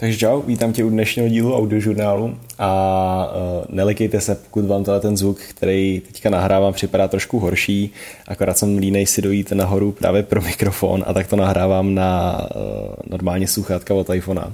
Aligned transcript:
Takže 0.00 0.18
čau, 0.18 0.42
vítám 0.42 0.72
tě 0.72 0.84
u 0.84 0.90
dnešního 0.90 1.28
dílu 1.28 1.56
audiožurnálu 1.56 2.36
a 2.58 3.32
uh, 3.32 3.74
nelikejte 3.76 4.20
se, 4.20 4.34
pokud 4.34 4.64
vám 4.64 4.84
tenhle 4.84 5.00
ten 5.00 5.16
zvuk, 5.16 5.38
který 5.38 6.02
teďka 6.06 6.30
nahrávám, 6.30 6.72
připadá 6.72 7.08
trošku 7.08 7.38
horší, 7.38 7.92
akorát 8.28 8.58
jsem 8.58 8.78
línej 8.78 9.06
si 9.06 9.22
dojít 9.22 9.52
nahoru 9.52 9.92
právě 9.92 10.22
pro 10.22 10.42
mikrofon 10.42 11.04
a 11.06 11.12
tak 11.12 11.26
to 11.26 11.36
nahrávám 11.36 11.94
na 11.94 12.40
uh, 12.56 12.62
normálně 13.10 13.48
sluchátka 13.48 13.94
od 13.94 14.10
iPhonea. 14.14 14.52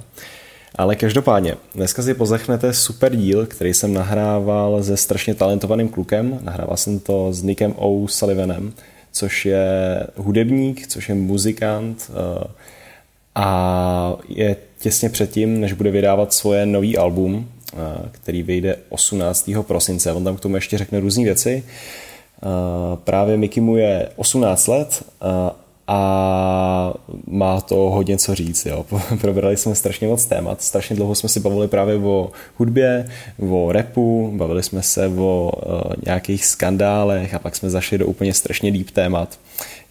Ale 0.75 0.95
každopádně, 0.95 1.55
dneska 1.75 2.01
si 2.03 2.13
pozechnete 2.13 2.73
super 2.73 3.15
díl, 3.15 3.45
který 3.45 3.73
jsem 3.73 3.93
nahrával 3.93 4.83
se 4.83 4.97
strašně 4.97 5.35
talentovaným 5.35 5.89
klukem. 5.89 6.39
Nahrával 6.41 6.77
jsem 6.77 6.99
to 6.99 7.33
s 7.33 7.43
Nickem 7.43 7.73
O. 7.77 8.07
Sullivanem, 8.07 8.73
což 9.11 9.45
je 9.45 9.67
hudebník, 10.15 10.87
což 10.87 11.09
je 11.09 11.15
muzikant 11.15 12.11
uh, 12.11 12.43
a 13.35 14.17
je 14.29 14.55
těsně 14.79 15.09
předtím, 15.09 15.61
než 15.61 15.73
bude 15.73 15.91
vydávat 15.91 16.33
svoje 16.33 16.65
nový 16.65 16.97
album, 16.97 17.35
uh, 17.35 17.79
který 18.11 18.43
vyjde 18.43 18.75
18. 18.89 19.49
prosince. 19.61 20.13
On 20.13 20.23
tam 20.23 20.37
k 20.37 20.39
tomu 20.39 20.55
ještě 20.55 20.77
řekne 20.77 20.99
různé 20.99 21.23
věci. 21.23 21.63
Uh, 22.43 22.99
právě 22.99 23.37
Mickey 23.37 23.63
mu 23.63 23.77
je 23.77 24.09
18 24.15 24.67
let 24.67 25.03
a 25.87 26.93
má 27.27 27.61
to 27.61 27.75
hodně 27.75 28.17
co 28.17 28.35
říct. 28.35 28.65
Jo. 28.65 28.85
Probrali 29.21 29.57
jsme 29.57 29.75
strašně 29.75 30.07
moc 30.07 30.25
témat, 30.25 30.61
strašně 30.61 30.95
dlouho 30.95 31.15
jsme 31.15 31.29
si 31.29 31.39
bavili 31.39 31.67
právě 31.67 31.95
o 31.95 32.31
hudbě, 32.57 33.09
o 33.49 33.71
repu, 33.71 34.33
bavili 34.35 34.63
jsme 34.63 34.81
se 34.81 35.07
o 35.07 35.51
uh, 35.65 35.81
nějakých 36.05 36.45
skandálech 36.45 37.33
a 37.33 37.39
pak 37.39 37.55
jsme 37.55 37.69
zašli 37.69 37.97
do 37.97 38.05
úplně 38.07 38.33
strašně 38.33 38.71
deep 38.71 38.91
témat, 38.91 39.39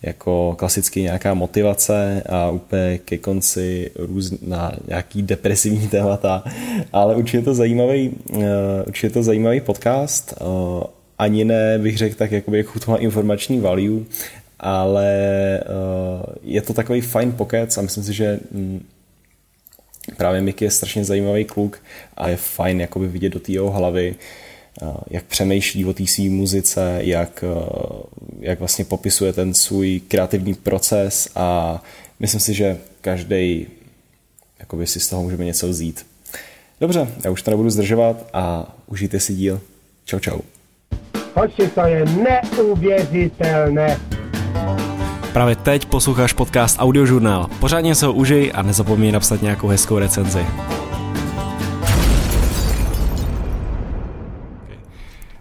jako 0.03 0.55
klasicky 0.59 1.03
nějaká 1.03 1.35
motivace 1.35 2.23
a 2.29 2.51
úplně 2.51 2.99
ke 2.99 3.19
konci 3.19 3.91
různá 3.95 4.73
nějaký 4.89 5.23
depresivní 5.23 5.89
témata, 5.97 6.45
ale 6.93 7.17
určitě 7.17 7.43
to 7.43 7.55
zajímavý, 7.55 8.11
uh, 8.33 8.43
určitě 8.87 9.11
to 9.11 9.23
zajímavý 9.23 9.61
podcast, 9.61 10.35
uh, 10.41 10.83
ani 11.19 11.45
ne 11.45 11.79
bych 11.79 11.99
řekl 11.99 12.17
tak, 12.17 12.33
jakoby, 12.33 12.59
jak 12.59 12.67
to 12.85 12.91
má 12.91 12.97
informační 12.97 13.61
value, 13.61 14.05
ale 14.61 15.61
uh, 15.69 16.35
je 16.43 16.63
to 16.63 16.73
takový 16.73 17.01
fajn 17.01 17.33
pokec 17.33 17.79
a 17.79 17.83
myslím 17.83 18.05
si, 18.05 18.13
že 18.13 18.41
mm, 18.51 18.87
právě 20.17 20.41
Mickey 20.41 20.67
je 20.67 20.71
strašně 20.71 21.05
zajímavý 21.05 21.45
kluk 21.45 21.83
a 22.17 22.29
je 22.29 22.37
fajn 22.37 22.81
jakoby 22.81 23.09
vidět 23.09 23.29
do 23.33 23.41
té 23.41 23.53
jeho 23.53 23.71
hlavy, 23.71 24.15
jak 25.11 25.25
přemýšlí 25.25 25.85
o 25.85 25.93
té 25.93 26.07
své 26.07 26.25
muzice, 26.25 26.99
jak, 27.03 27.45
uh, 27.57 28.01
jak 28.41 28.59
vlastně 28.59 28.85
popisuje 28.85 29.33
ten 29.33 29.55
svůj 29.55 30.01
kreativní 30.09 30.55
proces 30.55 31.29
a 31.35 31.83
myslím 32.21 32.41
si, 32.41 32.55
že 32.55 32.79
každý 33.01 33.67
jakoby 34.59 34.87
si 34.87 35.01
z 35.01 35.09
toho 35.09 35.23
můžeme 35.23 35.45
něco 35.45 35.69
vzít. 35.69 36.07
Dobře, 36.81 37.09
já 37.25 37.31
už 37.31 37.43
to 37.43 37.51
nebudu 37.51 37.71
zdržovat 37.71 38.31
a 38.33 38.75
užijte 38.87 39.21
si 39.21 39.35
díl. 39.35 39.61
Čau, 40.05 40.19
čau. 40.19 40.39
Hoši, 41.35 41.69
to 41.75 41.81
je 41.81 42.05
neuvěřitelné. 42.05 44.01
Právě 45.33 45.57
teď 45.57 45.87
posloucháš 45.87 46.33
podcast 46.33 46.77
Audiožurnál. 46.79 47.47
Pořádně 47.61 47.95
se 47.95 48.07
ho 48.07 48.13
užij 48.13 48.53
a 48.55 48.63
nezapomeň 48.63 49.13
napsat 49.13 49.43
nějakou 49.43 49.69
hezkou 49.69 49.99
recenzi. 49.99 50.47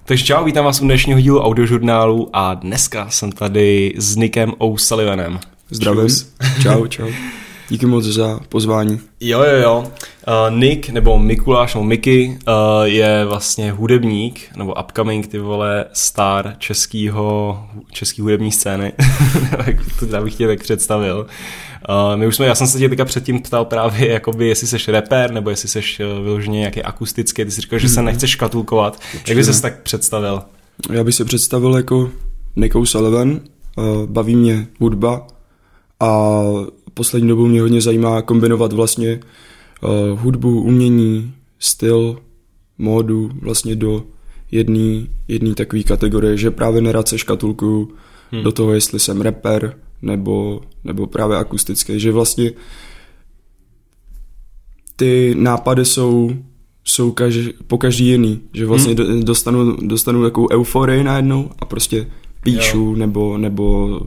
Takže 0.07 0.25
čau, 0.25 0.43
vítám 0.43 0.65
vás 0.65 0.81
u 0.81 0.83
dnešního 0.83 1.19
dílu 1.19 1.41
audiožurnálu 1.41 2.29
a 2.33 2.53
dneska 2.53 3.09
jsem 3.09 3.31
tady 3.31 3.93
s 3.97 4.15
Nickem 4.15 4.53
O'Sullivanem. 4.57 5.39
Zdravím. 5.69 6.07
Čau, 6.61 6.87
čau. 6.87 7.07
Díky 7.69 7.85
moc 7.85 8.05
za 8.05 8.39
pozvání. 8.49 8.99
Jo, 9.19 9.43
jo, 9.43 9.61
jo. 9.61 9.79
Uh, 10.27 10.57
Nick, 10.57 10.89
nebo 10.89 11.19
Mikuláš, 11.19 11.73
nebo 11.73 11.83
Miky, 11.83 12.37
uh, 12.47 12.53
je 12.83 13.25
vlastně 13.25 13.71
hudebník, 13.71 14.39
nebo 14.55 14.73
upcoming, 14.73 15.27
ty 15.27 15.39
vole, 15.39 15.85
star 15.93 16.55
českýho, 16.57 17.59
český 17.91 18.21
hudební 18.21 18.51
scény. 18.51 18.93
to 20.11 20.21
bych 20.23 20.35
tě 20.35 20.47
tak 20.47 20.59
představil. 20.59 21.27
Uh, 21.89 22.19
my 22.19 22.27
už 22.27 22.35
jsme, 22.35 22.45
já 22.45 22.55
jsem 22.55 22.67
se 22.67 22.79
tě 22.79 22.89
teďka 22.89 23.05
předtím 23.05 23.41
ptal 23.41 23.65
právě, 23.65 24.11
jakoby, 24.11 24.47
jestli 24.47 24.67
seš 24.67 24.87
rapper, 24.87 25.31
nebo 25.31 25.49
jestli 25.49 25.69
seš 25.69 25.99
uh, 25.99 26.23
vyloženě 26.23 26.59
nějaký 26.59 26.83
akustický, 26.83 27.45
ty 27.45 27.51
jsi 27.51 27.61
říkal, 27.61 27.79
že 27.79 27.89
se 27.89 27.99
mhm. 27.99 28.05
nechceš 28.05 28.29
škatulkovat. 28.29 29.01
Jak 29.27 29.37
bys 29.37 29.47
se 29.47 29.61
tak 29.61 29.81
představil? 29.81 30.41
Já 30.91 31.03
bych 31.03 31.15
se 31.15 31.25
představil 31.25 31.75
jako 31.75 32.09
Nick 32.55 32.75
O'Sullivan, 32.75 33.29
uh, 33.29 34.05
baví 34.05 34.35
mě 34.35 34.67
hudba 34.79 35.27
a 35.99 36.41
poslední 36.93 37.29
dobou 37.29 37.47
mě 37.47 37.61
hodně 37.61 37.81
zajímá 37.81 38.21
kombinovat 38.21 38.73
vlastně 38.73 39.19
uh, 39.81 40.19
hudbu, 40.19 40.61
umění, 40.61 41.33
styl, 41.59 42.17
módu 42.77 43.31
vlastně 43.41 43.75
do 43.75 44.03
jedné 44.51 45.07
jedný 45.27 45.55
takové 45.55 45.83
kategorie, 45.83 46.37
že 46.37 46.51
právě 46.51 46.81
nerad 46.81 47.07
se 47.07 47.17
škatulkuju 47.17 47.91
hmm. 48.31 48.43
do 48.43 48.51
toho, 48.51 48.73
jestli 48.73 48.99
jsem 48.99 49.21
rapper 49.21 49.75
nebo, 50.05 50.61
nebo 50.83 51.07
právě 51.07 51.37
akustický, 51.37 51.99
že 51.99 52.11
vlastně 52.11 52.51
ty 54.95 55.35
nápady 55.37 55.85
jsou, 55.85 56.31
jsou 56.83 57.11
každý, 57.11 57.53
po 57.67 57.77
každý 57.77 58.07
jiný, 58.07 58.41
že 58.53 58.65
vlastně 58.65 58.93
hmm. 58.93 59.23
dostanu, 59.23 59.77
dostanu 59.87 60.23
takovou 60.23 60.47
euforii 60.51 61.03
najednou 61.03 61.49
a 61.59 61.65
prostě 61.65 62.07
píšu 62.43 62.77
jo. 62.77 62.95
nebo, 62.95 63.37
nebo 63.37 63.99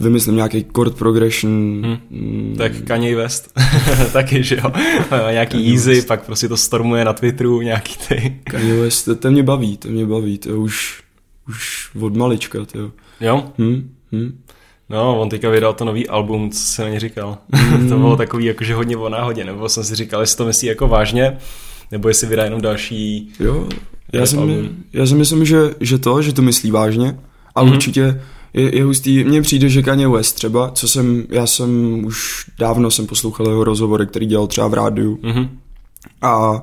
vymyslím 0.00 0.36
nějaký 0.36 0.66
chord 0.74 0.94
progression. 0.94 1.82
Hmm. 1.84 1.98
Mm. 2.10 2.54
Tak 2.58 2.72
Kanye 2.84 3.16
West 3.16 3.52
taky, 4.12 4.42
že 4.42 4.56
jo. 4.56 4.72
nějaký 5.30 5.56
Kanye 5.56 5.72
easy, 5.72 5.94
West. 5.94 6.06
pak 6.06 6.26
prostě 6.26 6.48
to 6.48 6.56
stormuje 6.56 7.04
na 7.04 7.12
Twitteru, 7.12 7.60
nějaký 7.60 7.94
ty. 8.08 8.40
Kanye 8.44 8.74
West, 8.74 9.04
to, 9.04 9.16
to 9.16 9.30
mě 9.30 9.42
baví, 9.42 9.76
to 9.76 9.88
mě 9.88 10.06
baví, 10.06 10.38
to 10.38 10.60
už, 10.60 11.02
už 11.48 11.90
od 12.00 12.16
malička, 12.16 12.64
to 12.64 12.78
jo. 13.20 13.52
Hmm? 13.58 13.90
Hmm? 14.12 14.42
No, 14.90 15.20
on 15.20 15.28
teďka 15.28 15.50
vydal 15.50 15.72
to 15.74 15.84
nový 15.84 16.08
album, 16.08 16.50
co 16.50 16.58
se 16.58 16.82
na 16.82 16.88
ně 16.88 17.00
říkal. 17.00 17.38
Mm. 17.78 17.88
to 17.88 17.98
bylo 17.98 18.16
takový 18.16 18.44
jakože 18.44 18.74
hodně 18.74 18.96
o 18.96 19.08
náhodě, 19.08 19.44
nebo 19.44 19.68
jsem 19.68 19.84
si 19.84 19.94
říkal, 19.94 20.20
jestli 20.20 20.36
to 20.36 20.44
myslí 20.44 20.68
jako 20.68 20.88
vážně, 20.88 21.36
nebo 21.90 22.08
jestli 22.08 22.26
vydá 22.26 22.44
jenom 22.44 22.60
další 22.60 23.32
Jo, 23.40 23.68
já 24.12 24.26
si, 24.26 24.36
já 24.92 25.06
si 25.06 25.14
myslím, 25.14 25.44
že, 25.44 25.74
že 25.80 25.98
to, 25.98 26.22
že 26.22 26.32
to 26.32 26.42
myslí 26.42 26.70
vážně, 26.70 27.18
a 27.54 27.62
mm. 27.64 27.70
určitě 27.70 28.20
je, 28.54 28.76
je 28.76 28.84
hustý, 28.84 29.24
mně 29.24 29.42
přijde, 29.42 29.68
že 29.68 29.82
Kanye 29.82 30.08
West 30.08 30.36
třeba, 30.36 30.70
co 30.70 30.88
jsem, 30.88 31.24
já 31.28 31.46
jsem 31.46 32.04
už 32.04 32.46
dávno 32.58 32.90
jsem 32.90 33.06
poslouchal 33.06 33.48
jeho 33.48 33.64
rozhovory, 33.64 34.06
který 34.06 34.26
dělal 34.26 34.46
třeba 34.46 34.68
v 34.68 34.74
rádiu 34.74 35.18
mm-hmm. 35.22 35.48
a, 36.22 36.62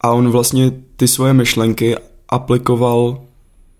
a 0.00 0.10
on 0.10 0.30
vlastně 0.30 0.72
ty 0.96 1.08
svoje 1.08 1.32
myšlenky 1.32 1.96
aplikoval 2.28 3.20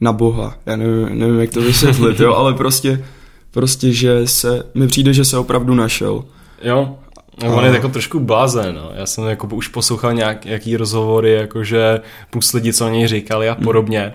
na 0.01 0.13
Boha. 0.13 0.55
Já 0.67 0.77
nevím, 0.77 1.19
nevím 1.19 1.41
jak 1.41 1.51
to 1.51 1.61
vysvětlit, 1.61 2.21
jo, 2.21 2.35
ale 2.37 2.55
prostě, 2.55 3.05
prostě, 3.51 3.93
že 3.93 4.27
se, 4.27 4.63
mi 4.75 4.87
přijde, 4.87 5.13
že 5.13 5.25
se 5.25 5.39
opravdu 5.39 5.75
našel. 5.75 6.25
Jo, 6.63 6.99
No, 7.43 7.57
on 7.57 7.65
je 7.65 7.71
jako 7.71 7.89
trošku 7.89 8.21
blázen, 8.21 8.75
no. 8.75 8.91
Já 8.95 9.07
jsem 9.07 9.25
jako 9.25 9.47
už 9.47 9.69
poslouchal 9.69 10.15
nějak, 10.15 10.47
jaký 10.47 10.77
rozhovory, 10.77 11.33
jakože 11.33 12.01
plus 12.31 12.53
lidi, 12.53 12.73
co 12.73 12.87
o 12.87 12.89
něj 12.89 13.07
říkali 13.07 13.49
a 13.49 13.55
podobně. 13.55 14.13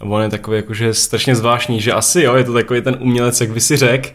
Mm. 0.00 0.10
A 0.12 0.14
on 0.14 0.22
je 0.22 0.28
takový 0.28 0.56
jakože 0.56 0.94
strašně 0.94 1.36
zvláštní, 1.36 1.80
že 1.80 1.92
asi 1.92 2.22
jo, 2.22 2.34
je 2.34 2.44
to 2.44 2.52
takový 2.52 2.82
ten 2.82 2.96
umělec, 3.00 3.40
jak 3.40 3.50
by 3.50 3.60
si 3.60 3.76
řekl, 3.76 4.08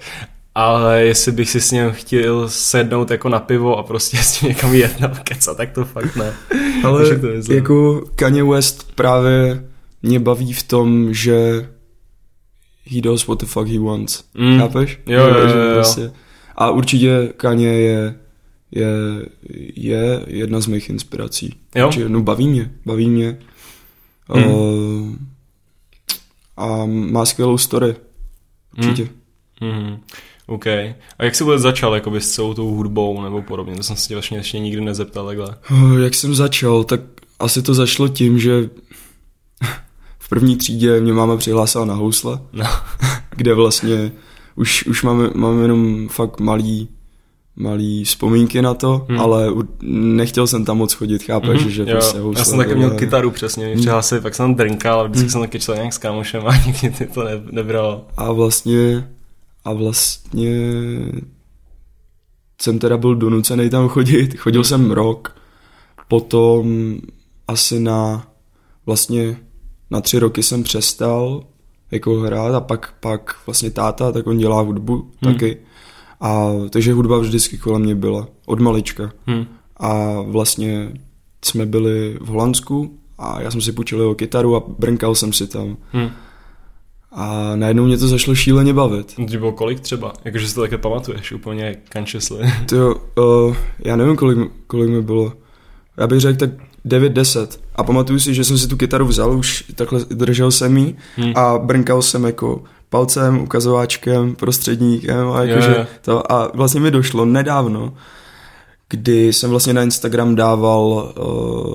ale 0.56 1.04
jestli 1.04 1.32
bych 1.32 1.50
si 1.50 1.62
s 1.62 1.72
ním 1.72 1.92
chtěl 1.92 2.50
sednout 2.50 3.12
jako 3.12 3.30
na 3.30 3.40
pivo 3.40 3.78
a 3.78 3.84
prostě 3.84 4.18
s 4.18 4.40
tím 4.40 4.50
někam 4.50 4.74
jet 4.74 5.00
nebo 5.00 5.16
keca, 5.24 5.54
tak 5.54 5.72
to 5.72 5.86
fakt 5.86 6.16
ne. 6.16 6.34
Ale 6.84 7.18
to 7.18 7.54
jako 7.54 8.04
Kanye 8.16 8.44
West 8.44 8.96
právě 8.96 9.64
mě 10.04 10.20
baví 10.20 10.54
v 10.54 10.64
tom, 10.64 11.14
že 11.14 11.70
he 12.92 13.02
does 13.02 13.28
what 13.28 13.40
the 13.40 13.46
fuck 13.46 13.68
he 13.68 13.80
wants. 13.80 14.24
Mm. 14.34 14.60
Chápeš? 14.60 15.00
Jo, 15.08 15.28
jo, 15.28 15.38
jo, 15.38 15.58
jo. 15.58 15.74
Prostě. 15.74 16.12
A 16.56 16.72
určitě 16.72 17.34
Kanye 17.38 17.74
je, 17.74 18.16
je, 18.72 18.88
je 19.76 20.24
jedna 20.28 20.60
z 20.60 20.68
mých 20.68 20.90
inspirací. 20.90 21.56
Jo? 21.76 21.88
Určitě, 21.88 22.10
no 22.10 22.22
baví 22.22 22.48
mě, 22.48 22.72
baví 22.86 23.10
mě. 23.10 23.40
Mm. 24.36 24.46
Uh, 24.46 25.16
a 26.58 26.86
má 26.86 27.26
skvělou 27.26 27.58
story. 27.58 27.96
Určitě. 28.78 29.10
Mm. 29.62 29.90
Mm. 29.90 29.98
OK. 30.48 30.68
A 30.68 31.24
jak 31.24 31.36
jsi 31.36 31.44
vůbec 31.44 31.62
začal 31.62 31.96
jakoby 31.96 32.22
s 32.22 32.32
celou 32.32 32.54
tou 32.54 32.76
hudbou 32.76 33.22
nebo 33.22 33.42
podobně? 33.42 33.76
To 33.76 33.84
jsem 33.84 33.96
se 33.96 34.08
tě 34.08 34.16
vlastně 34.16 34.38
ještě 34.38 34.60
nikdy 34.60 34.82
nezeptal 34.82 35.26
takhle. 35.28 35.56
Uh, 35.72 36.00
jak 36.00 36.16
jsem 36.16 36.36
začal, 36.36 36.84
tak 36.84 37.02
asi 37.40 37.62
to 37.62 37.74
začalo 37.74 38.10
tím, 38.10 38.40
že 38.40 38.70
v 40.30 40.36
první 40.36 40.56
třídě 40.56 41.02
mě 41.02 41.14
máma 41.14 41.38
přihlásila 41.38 41.86
na 41.86 41.94
housle, 41.94 42.40
no. 42.54 42.66
kde 43.36 43.54
vlastně 43.54 44.12
už, 44.56 44.86
už 44.86 45.04
máme, 45.04 45.30
máme 45.36 45.62
jenom 45.62 46.08
fakt 46.08 46.40
malý 46.40 46.90
malý 47.56 48.04
vzpomínky 48.04 48.62
na 48.62 48.74
to, 48.74 49.06
hmm. 49.10 49.20
ale 49.20 49.48
nechtěl 49.82 50.48
jsem 50.48 50.66
tam 50.66 50.78
moc 50.78 50.94
chodit, 50.94 51.24
chápeš, 51.24 51.62
mm-hmm. 51.62 51.68
že 51.68 51.82
jo. 51.82 51.88
prostě 51.92 52.20
housle, 52.20 52.42
Já 52.42 52.46
jsem 52.46 52.58
taky 52.58 52.76
měl 52.76 52.92
kytaru 52.92 53.32
přesně, 53.32 53.66
mě 53.66 53.76
přihlásil, 53.76 54.22
pak 54.22 54.36
jsem 54.36 54.44
tam 54.44 54.56
drinkal 54.56 55.00
a 55.00 55.04
vždycky 55.04 55.22
hmm. 55.22 55.30
jsem 55.30 55.42
taky 55.42 55.60
čel 55.60 55.76
nějak 55.76 55.94
s 55.94 55.98
kámošem 55.98 56.48
a 56.48 56.56
nikdy 56.66 56.90
ty 56.90 57.08
to 57.08 57.24
ne, 57.24 57.32
nebral. 57.52 58.06
A 58.18 58.32
vlastně, 58.32 59.08
a 59.66 59.74
vlastně 59.74 60.52
jsem 62.62 62.80
teda 62.80 62.98
byl 62.98 63.16
donucený 63.16 63.70
tam 63.70 63.88
chodit. 63.88 64.38
Chodil 64.38 64.64
jsem 64.64 64.92
rok, 64.92 65.36
potom 66.08 66.96
asi 67.48 67.80
na 67.80 68.28
vlastně 68.86 69.38
na 69.92 70.02
tři 70.02 70.20
roky 70.20 70.44
jsem 70.44 70.64
přestal 70.64 71.44
jako 71.92 72.20
hrát 72.20 72.56
a 72.56 72.60
pak, 72.60 72.94
pak 73.00 73.36
vlastně 73.46 73.72
táta, 73.72 74.12
tak 74.12 74.28
on 74.28 74.38
dělá 74.38 74.62
hudbu 74.62 75.12
hmm. 75.22 75.34
taky. 75.34 75.58
A 76.22 76.52
takže 76.70 76.94
hudba 76.94 77.18
vždycky 77.18 77.58
kolem 77.58 77.82
mě 77.82 77.96
byla, 77.96 78.28
od 78.46 78.60
malička. 78.60 79.12
Hmm. 79.26 79.46
A 79.78 80.22
vlastně 80.22 80.92
jsme 81.46 81.66
byli 81.66 82.18
v 82.22 82.28
Holandsku 82.28 83.00
a 83.18 83.42
já 83.42 83.52
jsem 83.52 83.62
si 83.62 83.72
půjčil 83.72 84.00
jeho 84.00 84.16
kytaru 84.16 84.56
a 84.56 84.64
brnkal 84.80 85.16
jsem 85.16 85.34
si 85.34 85.48
tam. 85.48 85.78
Hmm. 85.92 86.10
A 87.12 87.56
najednou 87.56 87.86
mě 87.86 87.98
to 87.98 88.08
zašlo 88.08 88.36
šíleně 88.36 88.74
bavit. 88.74 89.16
To 89.16 89.38
bylo 89.38 89.52
kolik 89.52 89.80
třeba? 89.80 90.14
Jakože 90.26 90.48
si 90.48 90.56
to 90.56 90.62
také 90.62 90.78
pamatuješ 90.78 91.32
úplně 91.32 91.76
consciously. 91.94 92.54
To 92.70 92.76
jo, 92.76 92.96
uh, 93.18 93.56
já 93.86 93.96
nevím, 93.96 94.16
kolik, 94.16 94.38
kolik 94.68 94.90
mi 94.90 95.02
bylo. 95.02 95.34
Já 95.98 96.08
bych 96.08 96.20
řekl 96.20 96.40
tak 96.40 96.50
9-10. 96.86 97.48
A 97.76 97.84
pamatuju 97.84 98.20
si, 98.20 98.34
že 98.34 98.44
jsem 98.44 98.58
si 98.58 98.68
tu 98.68 98.78
kytaru 98.78 99.06
vzal, 99.06 99.38
už 99.38 99.64
takhle 99.76 100.00
držel 100.10 100.52
jsem 100.52 100.78
ji 100.78 100.96
Hmm. 101.18 101.32
a 101.36 101.58
brnkal 101.58 102.02
jsem 102.02 102.24
jako 102.24 102.64
palcem, 102.90 103.42
ukazováčkem, 103.42 104.36
prostředníkem 104.36 105.32
a 105.32 105.44
jakože 105.44 105.88
to 106.02 106.32
a 106.32 106.52
vlastně 106.54 106.82
mi 106.82 106.92
došlo 106.92 107.26
nedávno, 107.26 107.94
kdy 108.90 109.34
jsem 109.34 109.50
vlastně 109.50 109.74
na 109.74 109.84
Instagram 109.84 110.36
dával, 110.36 111.14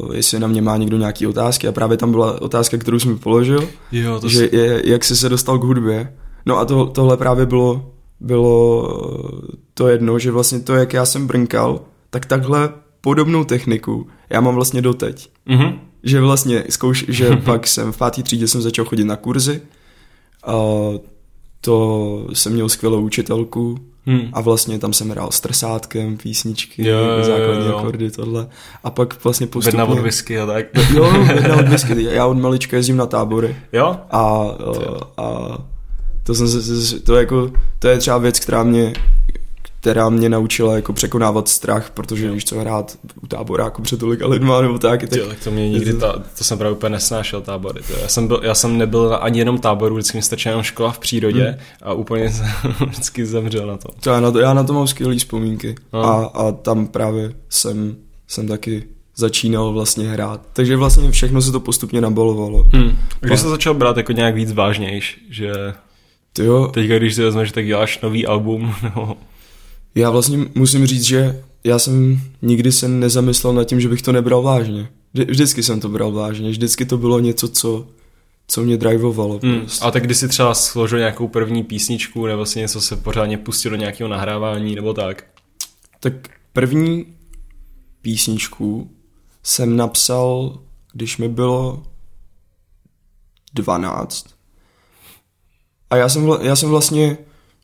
uh, 0.09 0.15
jestli 0.17 0.39
na 0.41 0.47
mě 0.47 0.63
má 0.63 0.77
někdo 0.77 0.97
nějaký 0.99 1.27
otázky 1.27 1.69
a 1.69 1.73
právě 1.73 1.97
tam 1.97 2.11
byla 2.11 2.43
otázka, 2.43 2.77
kterou 2.79 2.99
jsem 2.99 3.13
mi 3.13 3.19
položil, 3.19 3.69
Jo, 3.93 4.21
to 4.21 4.29
že 4.29 4.49
je, 4.53 4.83
jak 4.85 5.05
jsi 5.05 5.17
se 5.17 5.29
dostal 5.29 5.59
k 5.59 5.63
hudbě. 5.63 6.13
No 6.47 6.59
a 6.59 6.65
to, 6.65 6.87
tohle 6.87 7.17
právě 7.17 7.47
bylo, 7.47 7.91
bylo 8.21 8.89
eh, 9.53 9.57
to 9.75 9.89
jedno, 9.89 10.19
že 10.19 10.31
vlastně 10.31 10.61
to, 10.61 10.75
jak 10.75 10.93
já 10.93 11.05
jsem 11.07 11.27
brnkal, 11.27 11.81
tak 12.11 12.27
takhle 12.27 12.69
podobnou 13.05 13.45
techniku 13.45 14.07
já 14.31 14.41
mám 14.41 14.55
vlastně 14.55 14.83
doteď. 14.83 15.31
Mhm. 15.47 15.79
Že 16.03 16.21
vlastně 16.21 16.65
zkouš, 16.71 17.05
že 17.09 17.37
pak 17.45 17.67
jsem 17.67 17.93
v 17.93 17.97
páté 17.97 18.23
třídě 18.23 18.49
jsem 18.49 18.63
začal 18.63 18.85
chodit 18.85 19.05
na 19.05 19.17
kurzy 19.17 19.61
a 20.47 20.55
to 21.61 22.27
jsem 22.33 22.53
měl 22.53 22.69
skvělou 22.69 23.01
učitelku 23.01 23.79
Hmm. 24.07 24.21
a 24.33 24.41
vlastně 24.41 24.79
tam 24.79 24.93
jsem 24.93 25.11
hrál 25.11 25.31
s 25.31 25.41
trsátkem 25.41 26.17
písničky, 26.17 26.89
Jo, 26.89 26.99
jo, 26.99 27.19
jo, 27.19 27.25
základní 27.25 27.67
jo. 27.67 27.77
akordy, 27.79 28.11
tohle. 28.11 28.49
A 28.85 28.91
pak 28.91 29.25
vlastně 29.25 29.47
postupně... 29.47 29.79
Bedna 29.79 29.95
od 29.95 29.99
whisky 30.03 30.39
a 30.39 30.47
tak. 30.47 30.67
Jo, 30.95 31.13
bedna 31.27 31.57
od 31.57 31.69
whisky. 31.69 32.03
Já 32.11 32.27
od 32.27 32.39
malička 32.39 32.77
jezdím 32.77 32.97
na 32.97 33.07
tábory. 33.07 33.57
Jo? 33.73 33.97
A, 34.11 34.45
a 35.17 35.59
to, 36.23 36.35
jsem 36.35 36.49
se, 36.49 37.01
to, 37.01 37.17
jako, 37.17 37.51
to 37.79 37.89
je 37.89 37.99
třeba 37.99 38.19
věc, 38.19 38.41
která 38.41 38.63
mě, 38.63 38.93
která 39.85 40.09
mě 40.09 40.29
naučila 40.29 40.77
jako 40.77 40.93
překonávat 40.93 41.49
strach, 41.49 41.91
protože 41.91 42.31
víš 42.31 42.45
co 42.45 42.59
hrát 42.59 42.99
u 43.23 43.27
táboráku 43.27 43.83
před 43.83 44.01
tolika 44.01 44.27
lidma 44.27 44.61
nebo 44.61 44.79
tak. 44.79 45.01
tak 45.01 45.13
Jo, 45.13 45.27
tak 45.27 45.45
to 45.45 45.51
mě 45.51 45.69
nikdy, 45.69 45.95
ta, 45.95 46.13
to 46.39 46.45
jsem 46.45 46.59
právě 46.59 46.77
úplně 46.77 46.91
nesnášel 46.91 47.41
tábory. 47.41 47.83
To. 47.83 47.93
Já, 48.03 48.09
jsem 48.09 48.29
byl, 48.29 48.41
já 48.43 48.55
jsem 48.55 48.79
nebyl 48.79 49.09
na 49.09 49.17
ani 49.17 49.39
jenom 49.39 49.59
táboru, 49.59 49.95
vždycky 49.95 50.19
mi 50.19 50.23
stačila 50.23 50.51
jenom 50.51 50.63
škola 50.63 50.93
v 50.93 50.99
přírodě 50.99 51.45
Hmm. 51.45 51.57
a 51.83 51.93
úplně 51.93 52.31
jsem 52.33 52.47
vždycky 52.89 53.27
zemřel 53.27 53.67
na 53.67 53.77
to. 53.77 53.89
to 54.01 54.11
já, 54.11 54.21
na 54.21 54.31
to, 54.31 54.39
já 54.39 54.55
na 54.55 54.65
to 54.65 54.73
mám 54.73 54.87
skvělé 54.87 55.17
vzpomínky. 55.17 55.75
No. 55.93 56.05
A, 56.05 56.25
a 56.25 56.53
tam 56.53 56.87
právě 56.87 57.33
jsem, 57.49 57.97
jsem 58.29 58.49
taky 58.49 58.85
začínal 59.17 59.73
vlastně 59.73 60.09
hrát. 60.09 60.41
Takže 60.53 60.77
vlastně 60.77 61.11
všechno 61.11 61.43
se 61.43 61.53
to 61.53 61.61
postupně 61.61 62.01
nabalovalo. 62.01 62.65
Hmm. 62.73 62.99
Když 63.21 63.41
jsi 63.41 63.49
začal 63.49 63.75
brát 63.75 63.97
jako 63.97 64.13
nějak 64.13 64.35
víc 64.35 64.53
vážnějš, 64.53 65.21
že 65.31 65.53
Ty 66.33 66.45
jo, 66.45 66.71
teďka, 66.75 66.99
když 66.99 67.15
si 67.15 67.23
vezmeš, 67.23 67.53
tak 67.53 67.67
děláš 67.67 68.01
nový 68.01 68.27
album, 68.27 68.75
no, 68.97 69.17
já 69.95 70.11
vlastně 70.11 70.39
musím 70.55 70.87
říct, 70.87 71.03
že 71.05 71.43
já 71.65 71.79
jsem 71.79 72.21
nikdy 72.43 72.73
se 72.73 72.89
nezamyslel 72.89 73.53
nad 73.53 73.65
tím, 73.65 73.81
že 73.81 73.89
bych 73.89 74.03
to 74.03 74.13
nebral 74.13 74.43
vážně. 74.43 74.89
Vždy- 75.15 75.25
Vždycky 75.25 75.63
jsem 75.63 75.81
to 75.81 75.89
bral 75.89 76.13
vážně, 76.13 76.51
vždycky 76.51 76.85
to 76.85 76.99
bylo 76.99 77.21
něco, 77.21 77.49
co, 77.49 77.87
co 78.49 78.63
mě 78.63 78.77
drivovalo. 78.77 79.41
Hmm. 79.43 79.61
Prostě. 79.61 79.85
A 79.85 79.91
tak 79.91 80.05
když 80.05 80.17
si 80.19 80.29
třeba 80.29 80.55
složil 80.55 80.99
nějakou 80.99 81.29
první 81.29 81.63
písničku, 81.63 82.27
nebo 82.27 82.47
si 82.47 82.59
něco 82.59 82.81
se 82.81 82.97
pořádně 82.97 83.39
pustil 83.39 83.71
do 83.71 83.77
nějakého 83.77 84.09
nahrávání, 84.09 84.75
nebo 84.75 84.95
tak. 84.95 85.25
Tak 86.01 86.13
první 86.53 87.07
písničku 88.03 88.91
jsem 89.43 89.77
napsal, 89.77 90.59
když 90.93 91.17
mi 91.19 91.29
bylo 91.29 91.83
12. 93.55 94.27
A 95.91 95.97
já 95.97 96.09
jsem, 96.09 96.29
já 96.43 96.57
jsem 96.57 96.69
vlastně, 96.69 97.17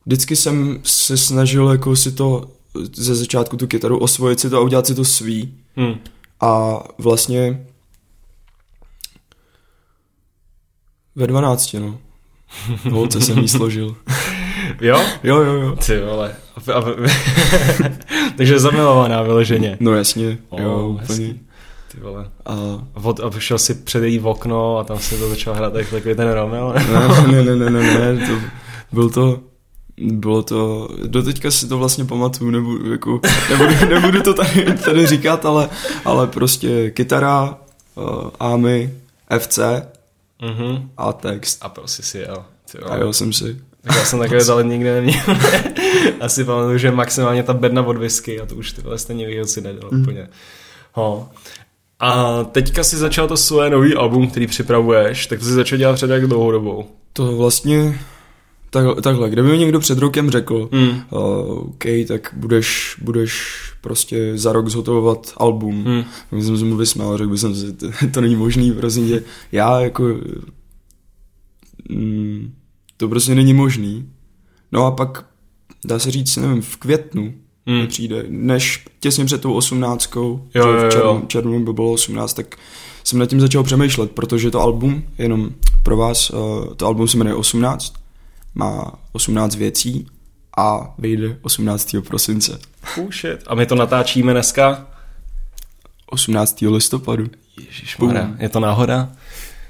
vždycky 0.07 0.37
jsem 0.37 0.81
se 0.85 1.17
snažil 1.17 1.69
jako 1.69 1.97
si 1.97 2.13
to 2.13 2.49
ze 2.93 3.15
začátku 3.15 3.57
tu 3.57 3.67
kytaru 3.67 3.99
osvojit 3.99 4.41
si 4.41 4.51
to 4.51 4.57
a 4.57 4.61
udělat 4.61 4.87
si 4.87 4.95
to 4.95 5.05
svý. 5.05 5.55
Hmm. 5.77 5.95
A 6.41 6.79
vlastně 6.99 7.67
ve 11.17 11.27
12, 11.27 11.73
no. 11.75 11.99
V 12.77 12.85
holce 12.91 13.21
jsem 13.21 13.39
jí 13.39 13.49
složil. 13.49 13.97
Jo? 14.81 15.01
Jo, 15.23 15.37
jo, 15.43 15.53
jo. 15.53 15.77
Ty 15.87 16.01
vole. 16.01 16.37
A, 16.57 16.73
a, 16.73 16.83
takže 18.37 18.59
zamilovaná 18.61 19.23
vyloženě. 19.23 19.77
No 19.81 19.95
jasně, 19.95 20.39
O, 20.49 20.63
jo, 20.63 20.97
hezký. 21.01 21.13
úplně. 21.15 21.35
Ty 21.93 22.01
vole. 22.01 22.31
A 22.47 22.55
od, 23.03 23.21
a 23.21 23.31
šel 23.41 23.59
si 23.59 23.75
před 23.75 24.03
její 24.05 24.21
okno 24.21 24.79
a 24.79 24.85
tam 24.85 24.99
si 24.99 25.19
to 25.19 25.29
začal 25.29 25.55
hrát 25.55 25.75
jak 25.75 25.91
takový 25.91 26.15
ten 26.15 26.33
Romeo. 26.33 26.73
ne, 26.73 27.43
ne, 27.43 27.57
ne, 27.57 27.71
ne, 27.71 27.71
ne, 27.71 28.13
ne, 28.15 28.27
to 28.27 28.33
byl 28.93 29.11
to, 29.11 29.41
bylo 30.01 30.43
to, 30.43 30.89
doteďka 31.07 31.51
si 31.51 31.69
to 31.69 31.79
vlastně 31.79 32.05
pamatuju, 32.05 32.51
nebudu, 32.51 32.93
jako, 32.93 33.21
nebudu, 33.51 33.71
nebudu 33.95 34.23
to 34.23 34.35
tady, 34.35 34.65
tady 34.85 35.07
říkat, 35.07 35.47
ale, 35.47 35.69
ale 36.05 36.27
prostě 36.27 36.91
kytara, 36.91 37.59
uh, 37.95 38.05
AMI, 38.41 38.95
FC 39.39 39.59
Mhm. 40.43 40.91
a 40.97 41.13
text. 41.13 41.59
A 41.61 41.69
prostě 41.69 42.03
si 42.03 42.19
jel. 42.19 42.45
A 42.91 42.97
jo 42.97 43.13
jsem 43.13 43.33
si. 43.33 43.57
Tak 43.83 43.97
já 43.97 44.05
jsem 44.05 44.19
takové 44.19 44.45
talent 44.45 44.71
nikdy 44.71 44.91
neměl. 44.91 45.21
Asi 46.21 46.45
pamatuju, 46.45 46.79
že 46.79 46.91
maximálně 46.91 47.43
ta 47.43 47.53
bedna 47.53 47.83
od 47.87 47.97
whisky 47.97 48.41
a 48.41 48.47
to 48.47 48.55
už 48.55 48.73
tyhle 48.73 48.99
stejně 48.99 49.27
výhod 49.27 49.49
si 49.49 49.61
nedal 49.61 49.91
Mm. 49.93 50.03
úplně. 50.03 50.29
Ho. 50.93 51.29
A 52.01 52.45
teďka 52.45 52.85
si 52.85 52.97
začal 52.97 53.29
to 53.29 53.37
svoje 53.37 53.71
nový 53.71 53.95
album, 53.95 54.31
který 54.31 54.47
připravuješ, 54.47 55.27
tak 55.27 55.39
to 55.39 55.45
si 55.45 55.51
začal 55.53 55.79
dělat 55.79 55.95
před 55.95 56.11
jak 56.11 56.27
dlouhou 56.27 56.51
dobou. 56.51 56.85
To 57.13 57.37
vlastně, 57.37 57.99
tak, 58.71 59.01
takhle, 59.03 59.31
kdyby 59.31 59.49
mi 59.49 59.59
někdo 59.59 59.81
před 59.81 59.99
rokem 59.99 60.31
řekl, 60.31 60.69
Hmm. 60.73 60.89
uh, 61.11 61.21
OK, 61.69 61.85
tak 62.09 62.35
budeš, 62.37 62.97
budeš 63.03 63.61
prostě 63.81 64.33
za 64.39 64.53
rok 64.53 64.69
zhotovovat 64.69 65.33
album. 65.37 65.85
Já 66.33 66.43
jsem 66.43 66.59
se 66.59 66.65
mu 66.65 66.77
vysmál, 66.77 67.19
řekl 67.19 67.31
bych 67.31 67.41
si, 67.41 67.73
to, 67.73 67.87
to 68.15 68.21
není 68.21 68.37
možný, 68.37 68.73
prostě 68.73 69.07
že 69.07 69.23
já 69.53 69.81
jako, 69.81 70.05
mm, 71.89 72.53
to 72.97 73.09
prostě 73.09 73.35
není 73.35 73.55
možný. 73.55 74.09
No 74.73 74.87
a 74.87 74.91
pak, 74.91 75.27
dá 75.85 75.99
se 75.99 76.11
říct, 76.11 76.37
nevím, 76.37 76.63
v 76.63 76.77
květnu 76.77 77.35
mi 77.67 77.87
přijde, 77.87 78.25
než 78.29 78.85
těsně 79.01 79.25
před 79.25 79.41
tou 79.41 79.53
osmnáctkou, 79.53 80.47
Jo, 80.55 80.63
že 80.65 80.69
jo, 80.69 80.75
jo. 80.83 80.89
v 80.89 80.93
červnu, 80.93 81.23
červnu 81.27 81.65
by 81.65 81.73
bylo 81.73 81.93
18, 81.93 82.35
tak 82.35 82.57
jsem 83.05 83.19
nad 83.19 83.27
tím 83.27 83.41
začal 83.41 83.63
přemýšlet, 83.63 84.11
protože 84.11 84.51
to 84.51 84.61
album, 84.61 85.03
jenom 85.19 85.51
pro 85.83 85.97
vás, 85.97 86.31
uh, 86.31 86.75
to 86.75 86.87
album 86.87 87.09
se 87.09 87.17
jmenuje 87.19 87.35
18, 87.37 87.95
má 88.55 88.93
18 89.13 89.55
věcí 89.55 90.07
a 90.59 90.95
vyjde 90.99 91.37
18. 91.43 91.97
prosince. 92.09 92.59
Oh 92.99 93.11
shit. 93.11 93.41
A 93.47 93.55
my 93.55 93.67
to 93.67 93.75
natáčíme 93.75 94.33
dneska? 94.33 94.87
18. 96.11 96.61
listopadu. 96.63 97.27
Ježišmarja, 97.67 98.31
je 98.39 98.49
to 98.49 98.61
náhoda? 98.61 99.09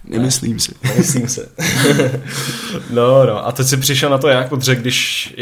Nemyslím 0.05 0.59
si. 0.61 0.73
Myslím 0.97 1.29
se. 1.29 1.49
no, 2.91 3.27
no. 3.27 3.47
A 3.47 3.53
teď 3.53 3.67
si 3.67 3.77
přišel 3.77 4.11
na 4.11 4.19
to 4.19 4.29
jak, 4.29 4.49
protože 4.49 4.75
když, 4.75 5.35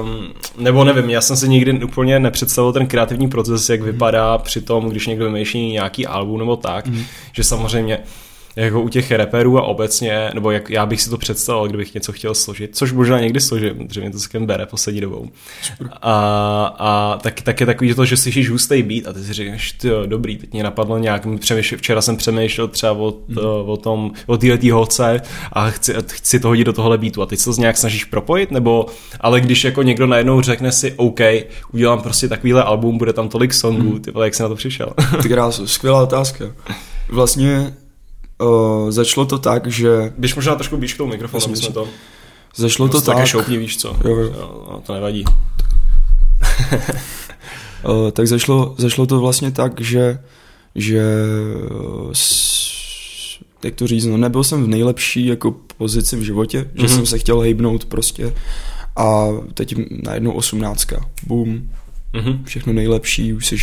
um, 0.00 0.32
nebo 0.58 0.84
nevím, 0.84 1.10
já 1.10 1.20
jsem 1.20 1.36
si 1.36 1.48
nikdy 1.48 1.84
úplně 1.84 2.18
nepředstavil 2.18 2.72
ten 2.72 2.86
kreativní 2.86 3.28
proces, 3.28 3.68
jak 3.68 3.82
vypadá 3.82 4.38
při 4.38 4.60
tom, 4.60 4.88
když 4.90 5.06
někdo 5.06 5.24
vymýšlí 5.24 5.72
nějaký 5.72 6.06
album 6.06 6.38
nebo 6.38 6.56
tak, 6.56 6.86
Mhm. 6.86 7.04
že 7.32 7.44
samozřejmě 7.44 7.98
jako 8.56 8.80
u 8.82 8.88
těch 8.88 9.10
reperů 9.10 9.58
a 9.58 9.62
obecně, 9.62 10.30
nebo 10.34 10.50
jak 10.50 10.70
já 10.70 10.86
bych 10.86 11.02
si 11.02 11.10
to 11.10 11.18
představil, 11.18 11.68
kdybych 11.68 11.94
něco 11.94 12.12
chtěl 12.12 12.34
složit, 12.34 12.76
což 12.76 12.92
možná 12.92 13.20
někdy 13.20 13.40
složím, 13.40 13.86
protože 13.88 14.00
mě 14.00 14.10
to 14.10 14.18
celkem 14.18 14.46
bere 14.46 14.66
poslední 14.66 15.00
dobou. 15.00 15.28
A, 16.02 16.74
a 16.78 17.18
tak, 17.22 17.40
tak 17.42 17.60
je 17.60 17.66
takový 17.66 17.88
že 17.88 17.94
to, 17.94 18.04
že 18.04 18.16
slyšíš 18.16 18.50
hustý 18.50 18.82
beat 18.82 19.06
a 19.06 19.12
ty 19.12 19.24
si 19.24 19.32
říkáš, 19.32 19.72
ty 19.72 19.88
jo, 19.88 20.06
dobrý, 20.06 20.36
teď 20.36 20.52
mě 20.52 20.62
napadlo 20.62 20.98
nějak, 20.98 21.26
přemýšlel, 21.40 21.78
včera 21.78 22.02
jsem 22.02 22.16
přemýšlel 22.16 22.68
třeba 22.68 22.92
o, 22.92 23.10
to, 23.34 23.64
o 23.64 23.76
tom, 23.76 24.10
o 24.26 24.36
této 24.36 24.74
holce 24.74 25.20
a 25.52 25.70
chci, 25.70 25.94
chci 26.08 26.40
to 26.40 26.48
hodit 26.48 26.64
do 26.64 26.72
tohle 26.72 26.98
beatu 26.98 27.22
a 27.22 27.26
teď 27.26 27.38
se 27.38 27.50
to 27.54 27.60
nějak 27.60 27.76
snažíš 27.78 28.04
propojit, 28.04 28.50
nebo, 28.50 28.86
ale 29.20 29.40
když 29.40 29.64
jako 29.64 29.82
někdo 29.82 30.06
najednou 30.06 30.40
řekne 30.40 30.72
si, 30.72 30.92
OK, 30.96 31.20
udělám 31.72 32.00
prostě 32.02 32.28
takovýhle 32.28 32.62
album, 32.62 32.98
bude 32.98 33.12
tam 33.12 33.28
tolik 33.28 33.54
songů, 33.54 33.82
Mhm. 33.92 34.00
ty 34.02 34.10
vole, 34.10 34.26
jak 34.26 34.34
jsi 34.34 34.42
na 34.42 34.48
to 34.48 34.54
přišel? 34.54 34.92
Ty 35.22 35.28
krásu, 35.28 35.66
skvělá 35.66 36.02
otázka. 36.02 36.44
Vlastně 37.08 37.74
uh, 38.42 38.90
začalo 38.90 39.26
to 39.26 39.38
tak, 39.38 39.66
že 39.66 40.12
Když 40.18 40.34
možná 40.34 40.54
trošku 40.54 40.76
blíž 40.76 40.94
k 40.94 40.96
tomu 40.96 41.10
mikrofonu, 41.10 41.44
aby 41.44 41.56
jsme 41.56 41.70
to... 41.70 41.88
začalo 42.56 42.88
to 42.88 42.92
Prostě 42.92 43.06
také 43.06 43.20
tak, 43.20 43.28
šoupni, 43.28 43.56
víš 43.58 43.76
co? 43.76 43.88
Jo, 44.04 44.10
jo. 44.16 44.18
jo 44.20 44.66
no, 44.72 44.82
to 44.86 44.94
nevadí. 44.94 45.24
Uh, 47.88 48.10
tak 48.12 48.26
zašlo, 48.26 48.74
zašlo 48.78 49.06
to 49.06 49.20
vlastně 49.20 49.50
tak, 49.50 49.80
že, 49.80 50.18
že 50.74 51.02
s, 52.12 52.62
jak 53.64 53.74
to 53.74 53.86
říct, 53.86 54.04
no 54.06 54.16
nebyl 54.16 54.44
jsem 54.44 54.64
v 54.64 54.68
nejlepší 54.68 55.26
jako 55.26 55.54
pozici 55.76 56.16
v 56.16 56.22
životě, 56.22 56.60
mm-hmm. 56.60 56.80
že 56.80 56.82
Mhm. 56.86 56.88
jsem 56.88 57.06
se 57.06 57.18
chtěl 57.18 57.40
hejbnout 57.40 57.84
prostě 57.84 58.34
a 58.96 59.26
teď 59.54 59.74
najednou 60.06 60.32
osmnáctka, 60.32 61.04
boom, 61.26 61.62
Mhm. 62.14 62.44
všechno 62.44 62.72
nejlepší, 62.72 63.32
už 63.32 63.46
jsi 63.46 63.56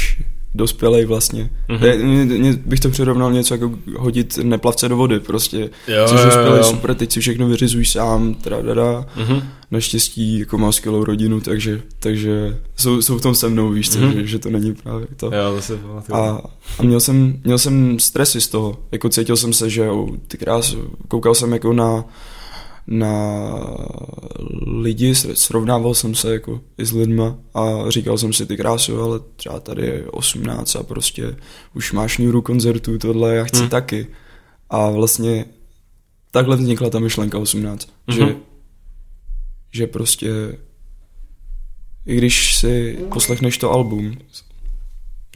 dospělej 0.56 1.06
vlastně. 1.06 1.50
Mhm. 1.68 1.80
Mm-hmm. 1.82 2.58
bych 2.66 2.80
to 2.80 2.90
přirovnal 2.90 3.34
něco 3.34 3.54
jako 3.54 3.72
hodit 3.98 4.38
neplavce 4.44 4.90
do 4.90 4.98
vody, 4.98 5.20
prostě. 5.20 5.60
Jo, 5.88 6.08
jsi 6.08 6.16
jo, 6.16 6.26
dospělej, 6.26 6.58
jo. 6.58 6.64
super, 6.64 6.96
teď 6.96 7.12
si 7.12 7.20
všechno 7.20 7.48
vyřizuj 7.48 7.86
sám, 7.86 8.34
tradada. 8.34 9.06
Mhm. 9.16 9.42
Naštěstí 9.72 10.40
jako 10.40 10.58
mám 10.58 10.72
skvělou 10.74 11.04
rodinu, 11.04 11.42
takže, 11.42 11.82
takže 12.00 12.58
jsou, 12.76 13.02
jsou 13.02 13.18
v 13.18 13.22
tom 13.22 13.36
se 13.36 13.50
mnou, 13.50 13.70
víš 13.70 13.90
co, 13.90 14.00
Mhm. 14.00 14.14
že, 14.14 14.26
že 14.28 14.40
to 14.40 14.50
není 14.50 14.74
právě 14.76 15.08
to. 15.16 15.26
Jo, 15.26 15.62
to 15.68 15.78
pamatuju. 15.78 16.16
A, 16.18 16.42
a 16.80 16.84
měl, 16.84 17.00
jsem, 17.00 17.40
měl 17.44 17.58
jsem 17.58 18.00
stresy 18.00 18.42
z 18.42 18.48
toho, 18.48 18.78
jako 18.92 19.10
cítil 19.10 19.36
jsem 19.38 19.54
se, 19.54 19.70
že 19.70 19.90
oh, 19.90 20.10
ty 20.28 20.38
krás, 20.38 20.76
koukal 21.08 21.36
jsem 21.36 21.54
jako 21.54 21.74
na, 21.74 22.06
na 22.92 23.24
lidi, 24.68 25.12
sr- 25.12 25.34
srovnával 25.34 25.94
jsem 25.94 26.16
se 26.16 26.34
jako 26.34 26.62
i 26.78 26.86
s 26.86 26.92
lidma 26.92 27.38
a 27.54 27.70
říkal 27.90 28.18
jsem 28.18 28.34
si 28.34 28.46
ty 28.46 28.58
krásu, 28.58 29.02
ale 29.02 29.20
třeba 29.36 29.60
tady 29.60 29.86
je 29.86 30.06
18 30.12 30.76
a 30.76 30.84
prostě 30.84 31.36
už 31.76 31.92
máš 31.92 32.18
nůru 32.18 32.42
koncertů, 32.42 32.98
tohle 32.98 33.36
já 33.36 33.44
chci 33.44 33.56
Hmm. 33.58 33.62
hmm. 33.64 33.70
taky. 33.70 34.08
A 34.70 34.90
vlastně 34.90 35.46
takhle 36.32 36.56
vznikla 36.58 36.90
ta 36.90 37.00
myšlenka 37.00 37.38
18, 37.38 37.90
Mhm. 38.08 38.18
že, 38.18 38.36
že 39.72 39.88
prostě 39.88 40.58
i 42.06 42.18
když 42.18 42.56
si 42.56 43.00
poslechneš 43.14 43.58
to 43.58 43.72
album, 43.72 44.18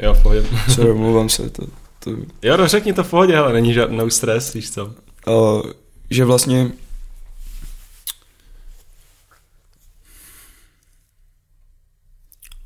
Jo, 0.04 0.14
v 0.14 0.24
pohodě. 0.24 0.44
sorry, 0.74 0.92
omlouvám 0.92 1.30
se, 1.30 1.50
to, 1.50 1.66
to 2.00 2.12
Jo, 2.44 2.58
no 2.58 2.68
řekni 2.68 2.94
to 2.94 3.04
v 3.04 3.10
pohodě, 3.10 3.38
ale 3.38 3.54
není 3.54 3.74
žádný 3.74 3.98
no 3.98 4.10
stres, 4.10 4.54
víš 4.54 4.72
co. 4.72 4.86
uh, 5.28 5.62
že 6.10 6.26
vlastně 6.26 6.72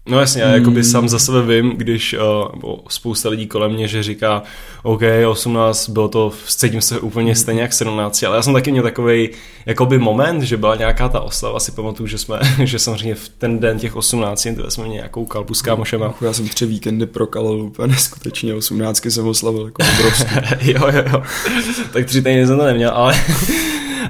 No 0.08 0.20
jasně, 0.20 0.42
já 0.42 0.48
Hmm. 0.48 0.58
jakoby 0.58 0.84
sám 0.84 1.10
za 1.10 1.20
sebe 1.20 1.42
vím, 1.42 1.70
když 1.70 2.16
uh, 2.64 2.76
spousta 2.90 3.30
lidí 3.30 3.48
kolem 3.48 3.72
mě, 3.72 3.88
že 3.88 4.04
říká, 4.04 4.44
OK, 4.84 5.02
18, 5.28 5.90
bylo 5.90 6.08
to, 6.08 6.34
cítím 6.48 6.82
se 6.82 7.00
úplně 7.00 7.36
stejně 7.36 7.62
jak 7.62 7.74
17, 7.74 8.24
ale 8.24 8.36
já 8.36 8.42
jsem 8.42 8.54
taky 8.54 8.72
měl 8.72 8.84
takový 8.84 9.30
jakoby 9.66 9.98
moment, 9.98 10.42
že 10.42 10.58
byla 10.58 10.76
nějaká 10.76 11.10
ta 11.10 11.20
oslava, 11.20 11.60
si 11.60 11.72
pamatuju, 11.72 12.08
že 12.08 12.18
jsme, 12.18 12.40
že 12.64 12.80
samozřejmě 12.80 13.16
v 13.16 13.30
ten 13.30 13.60
den 13.60 13.80
těch 13.80 13.96
18, 13.96 14.48
to 14.56 14.72
jsme 14.72 14.84
měli 14.84 14.96
nějakou 14.96 15.26
kalbu 15.26 15.54
s 15.54 15.62
kámošema. 15.62 16.06
Ach, 16.06 16.22
já 16.22 16.34
jsem 16.34 16.48
tři 16.48 16.66
víkendy 16.66 17.06
prokalil 17.06 17.62
úplně 17.62 17.88
neskutečně, 17.88 18.54
18 18.54 19.06
jsem 19.06 19.28
oslavil 19.28 19.66
jako 19.66 19.84
obrovský. 19.98 20.36
jo, 20.72 20.82
jo, 20.94 21.04
jo. 21.12 21.24
Tak 21.94 22.06
tři 22.06 22.22
týdny 22.22 22.48
jsem 22.48 22.58
to 22.58 22.66
neměl, 22.66 22.92
ale, 22.92 23.16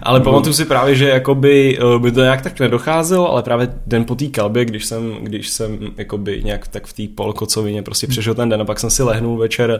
ale 0.03 0.19
pamatuju 0.21 0.53
si 0.53 0.65
právě, 0.65 0.95
že 0.95 1.09
jakoby 1.09 1.79
eh, 1.79 1.99
by 1.99 2.11
to 2.11 2.21
nějak 2.21 2.41
tak 2.41 2.59
nedocházelo, 2.59 3.31
ale 3.31 3.43
právě 3.43 3.73
den 3.87 4.05
po 4.05 4.15
té 4.15 4.27
kalbě, 4.27 4.65
když 4.65 4.85
jsem, 4.85 5.17
když 5.21 5.49
jsem 5.49 5.79
jakoby 5.97 6.41
nějak 6.43 6.67
tak 6.67 6.87
v 6.87 6.93
té 6.93 7.03
polkocovině 7.15 7.83
prostě 7.83 8.07
přešel 8.07 8.35
ten 8.35 8.49
den 8.49 8.61
a 8.61 8.65
pak 8.65 8.79
jsem 8.79 8.89
si 8.89 9.03
lehnul 9.03 9.37
večer 9.37 9.79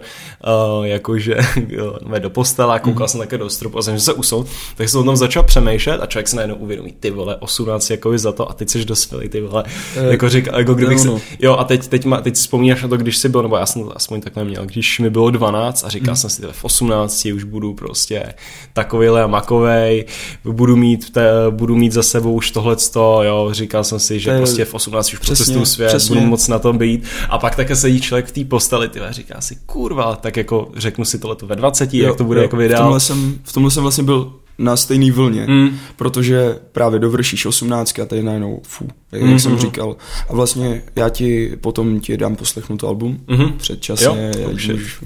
uh, 0.79 0.85
jakože 0.85 1.35
uh, 2.05 2.19
do 2.19 2.29
postele 2.29 2.75
a 2.75 2.79
koukal 2.79 3.07
jsem 3.07 3.19
také 3.19 3.37
do 3.37 3.49
stropu 3.49 3.77
a 3.77 3.81
jsem 3.81 3.95
že 3.95 4.01
se 4.01 4.13
usoul, 4.13 4.45
tak 4.75 4.89
jsem 4.89 4.99
o 4.99 5.03
tom 5.03 5.17
začal 5.17 5.43
přemýšlet 5.43 6.01
a 6.01 6.05
člověk 6.05 6.27
se 6.27 6.35
najednou 6.35 6.55
uvědomí, 6.55 6.93
ty 6.99 7.11
vole, 7.11 7.35
18 7.35 7.89
jakoby 7.89 8.19
za 8.19 8.31
to 8.31 8.49
a 8.49 8.53
teď 8.53 8.69
jsi 8.69 8.85
dospělý, 8.85 9.29
ty 9.29 9.41
vole, 9.41 9.63
Eh, 9.95 10.11
jako 10.11 10.29
říká, 10.29 10.57
jako 10.57 10.73
kdybych 10.73 10.97
jo, 10.97 11.03
se, 11.03 11.07
no. 11.07 11.21
jo 11.39 11.55
a 11.57 11.63
teď, 11.63 11.87
teď, 11.87 12.05
ma, 12.05 12.21
teď 12.21 12.35
si 12.35 12.41
vzpomínáš 12.41 12.81
na 12.81 12.87
to, 12.87 12.97
když 12.97 13.17
jsi 13.17 13.29
byl, 13.29 13.41
nebo 13.41 13.57
já 13.57 13.65
jsem 13.65 13.83
to 13.83 13.97
aspoň 13.97 14.21
takhle 14.21 14.43
měl, 14.43 14.65
když 14.65 14.99
mi 14.99 15.09
bylo 15.09 15.31
12 15.31 15.83
a 15.83 15.89
říkal 15.89 16.15
jsem 16.15 16.29
si, 16.29 16.41
v 16.51 16.65
18 16.65 17.25
už 17.25 17.43
budu 17.43 17.73
prostě 17.73 18.33
takovejhle 18.73 19.23
a 19.23 19.27
makovej, 19.27 20.05
budu 20.43 20.75
mít, 20.75 21.09
te, 21.09 21.29
budu 21.49 21.75
mít 21.75 21.91
za 21.91 22.03
sebou 22.03 22.33
už 22.33 22.51
tohleto, 22.51 23.23
jo, 23.23 23.49
říkal 23.51 23.83
jsem 23.83 23.99
si, 23.99 24.19
že 24.19 24.37
prostě 24.37 24.65
v 24.65 24.73
18 24.73 25.13
už 25.13 25.19
přesně, 25.19 25.65
svět, 25.65 25.87
přesně. 25.87 26.15
budu 26.15 26.27
moc 26.27 26.47
na 26.47 26.59
tom 26.59 26.77
být 26.77 27.03
a 27.29 27.37
pak 27.37 27.55
také 27.55 27.75
sedí 27.75 28.01
člověk 28.01 28.25
v 28.25 28.31
té 28.31 28.45
posteli, 28.45 28.89
ty 28.89 28.99
říká 29.09 29.41
si, 29.41 29.57
kurva, 29.65 30.15
tak 30.15 30.37
jako 30.37 30.69
řeknu 30.75 31.05
si 31.05 31.19
tohleto 31.19 31.47
ve 31.47 31.55
20, 31.55 31.93
jak 31.93 32.15
to 32.15 32.23
bude 32.23 32.41
jako 32.41 32.57
v 32.57 32.61
ideál. 32.61 32.83
tomhle, 32.83 32.99
jsem, 32.99 33.39
v 33.43 33.53
tomhle 33.53 33.71
jsem 33.71 33.81
vlastně 33.83 34.03
byl 34.03 34.33
na 34.59 34.77
stejný 34.77 35.11
vlně, 35.11 35.45
Mm. 35.49 35.69
protože 35.95 36.59
právě 36.71 36.99
dovršíš 36.99 37.45
18 37.45 37.99
a 37.99 38.05
tady 38.05 38.23
najednou, 38.23 38.61
fů, 38.67 38.87
jak 39.11 39.21
Mhm. 39.21 39.39
jsem 39.39 39.57
říkal. 39.59 39.95
A 40.29 40.33
vlastně 40.33 40.81
já 40.95 41.09
ti 41.09 41.57
potom 41.61 41.99
ti 41.99 42.17
dám 42.17 42.35
poslechnout 42.35 42.83
album, 42.83 43.19
Mhm. 43.27 43.53
předčasně, 43.57 44.31
Jo, 44.41 44.49
můžeš, 44.51 44.99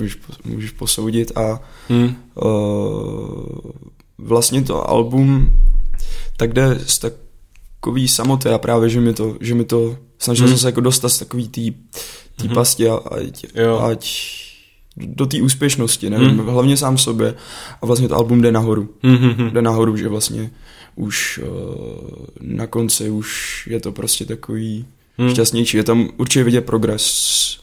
můžeš 0.45 0.71
posoudit 0.71 1.31
a 1.37 1.59
Mm. 1.89 2.15
uh, 2.35 2.51
vlastně 4.21 4.61
to 4.61 4.89
album 4.89 5.49
tak 6.37 6.53
jde 6.53 6.79
z 6.85 6.99
takový 6.99 8.07
samoty 8.07 8.49
a 8.49 8.57
právě, 8.57 8.89
že 8.89 9.01
mi 9.01 9.13
to, 9.13 9.37
že 9.41 9.55
mi 9.55 9.65
to 9.65 9.97
snažil 10.19 10.45
Hmm. 10.45 10.55
jsem 10.55 10.61
se 10.61 10.67
jako 10.67 10.81
dostat 10.81 11.09
z 11.09 11.19
takový 11.19 11.47
tý, 11.47 11.71
tý 12.35 12.45
Mhm. 12.47 12.53
pasti 12.55 12.89
a, 12.89 12.95
ať, 12.95 13.45
Jo. 13.55 13.79
ať 13.79 14.31
do 14.97 15.25
té 15.25 15.41
úspěšnosti, 15.41 16.09
nevím, 16.09 16.27
Hmm. 16.29 16.47
hlavně 16.47 16.77
sám 16.77 16.97
sobě 16.97 17.35
a 17.81 17.85
vlastně 17.85 18.07
to 18.07 18.15
album 18.15 18.41
jde 18.41 18.51
nahoru. 18.51 18.89
Mhm. 19.03 19.49
Jde 19.49 19.61
nahoru, 19.61 19.97
že 19.97 20.07
vlastně 20.09 20.51
už 20.95 21.39
uh, 21.43 21.47
na 22.41 22.67
konci 22.67 23.09
už 23.09 23.67
je 23.71 23.79
to 23.79 23.91
prostě 23.91 24.25
takový 24.25 24.85
Hmm. 25.17 25.29
šťastnější. 25.29 25.77
Je 25.77 25.83
tam 25.83 26.09
určitě 26.17 26.43
vidět 26.43 26.61
progres. 26.65 27.05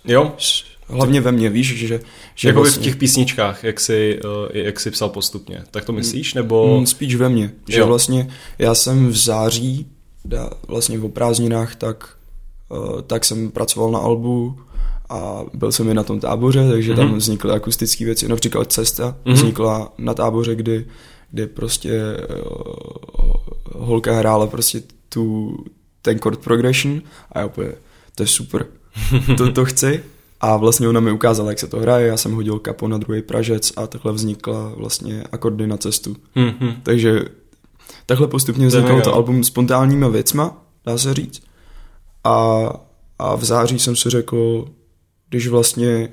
Jo, 0.04 0.32
S- 0.38 0.64
Hlavně 0.88 1.20
ve 1.20 1.32
mně, 1.32 1.50
víš, 1.50 1.76
že, 1.76 2.00
že 2.34 2.48
jako 2.48 2.60
vlastně, 2.60 2.80
v 2.82 2.84
těch 2.84 2.96
písničkách, 2.96 3.64
jak 3.64 3.80
jsi, 3.80 4.20
eh, 4.54 4.58
jak 4.58 4.80
jsi 4.80 4.90
psal 4.90 5.08
postupně. 5.08 5.62
Tak 5.70 5.84
to 5.84 5.92
myslíš, 5.92 6.34
nebo... 6.34 6.78
Mm, 6.80 6.86
spíš 6.86 7.14
ve 7.14 7.28
mně. 7.28 7.52
Že 7.68 7.78
Jo. 7.78 7.86
vlastně 7.86 8.28
já 8.58 8.74
jsem 8.74 9.08
v 9.08 9.16
září, 9.16 9.86
vlastně 10.68 10.98
o 11.00 11.08
prázdninách, 11.08 11.76
tak, 11.76 12.08
uh, 12.68 13.00
tak 13.02 13.24
jsem 13.24 13.50
pracoval 13.50 13.90
na 13.90 13.98
albu 13.98 14.58
a 15.08 15.42
byl 15.54 15.72
jsem 15.72 15.88
i 15.88 15.94
na 15.94 16.02
tom 16.02 16.20
táboře, 16.20 16.68
takže 16.70 16.94
tam 16.94 17.06
Mhm. 17.08 17.16
vznikly 17.18 17.52
akustické 17.52 18.04
věci. 18.04 18.28
Například 18.28 18.72
Cesta 18.72 19.16
Mhm. 19.24 19.34
vznikla 19.34 19.92
na 19.98 20.14
táboře, 20.14 20.54
kdy, 20.54 20.86
kdy 21.30 21.46
prostě 21.46 22.00
uh, 22.46 23.84
holka 23.86 24.12
hrála 24.14 24.46
prostě 24.46 24.82
tu, 25.08 25.56
ten 26.02 26.18
chord 26.18 26.38
progression 26.40 27.02
a 27.32 27.38
já 27.40 27.46
úplně, 27.46 27.68
to 28.14 28.22
je 28.22 28.26
super, 28.26 28.66
to, 29.36 29.52
to 29.52 29.64
chci. 29.64 30.00
A 30.40 30.56
vlastně 30.56 30.88
ona 30.88 31.00
mi 31.00 31.12
ukázala, 31.12 31.50
jak 31.50 31.58
se 31.58 31.66
to 31.66 31.80
hraje, 31.80 32.06
já 32.06 32.16
jsem 32.16 32.34
hodil 32.34 32.58
kapo 32.58 32.88
na 32.88 32.98
druhý 32.98 33.22
pražec 33.22 33.72
a 33.76 33.86
takhle 33.86 34.12
vznikla 34.12 34.72
vlastně 34.76 35.24
akordy 35.32 35.66
na 35.66 35.76
cestu. 35.76 36.16
Mhm. 36.34 36.74
Takže 36.82 37.24
takhle 38.06 38.28
postupně 38.28 38.66
vznikalo 38.66 39.00
to 39.00 39.14
album 39.14 39.44
spontánníma 39.44 40.08
věcma, 40.08 40.56
dá 40.86 40.98
se 40.98 41.14
říct. 41.14 41.42
A, 42.24 42.68
a 43.18 43.36
v 43.36 43.44
září 43.44 43.78
jsem 43.78 43.96
si 43.96 44.10
řekl, 44.10 44.68
když 45.28 45.48
vlastně 45.48 46.08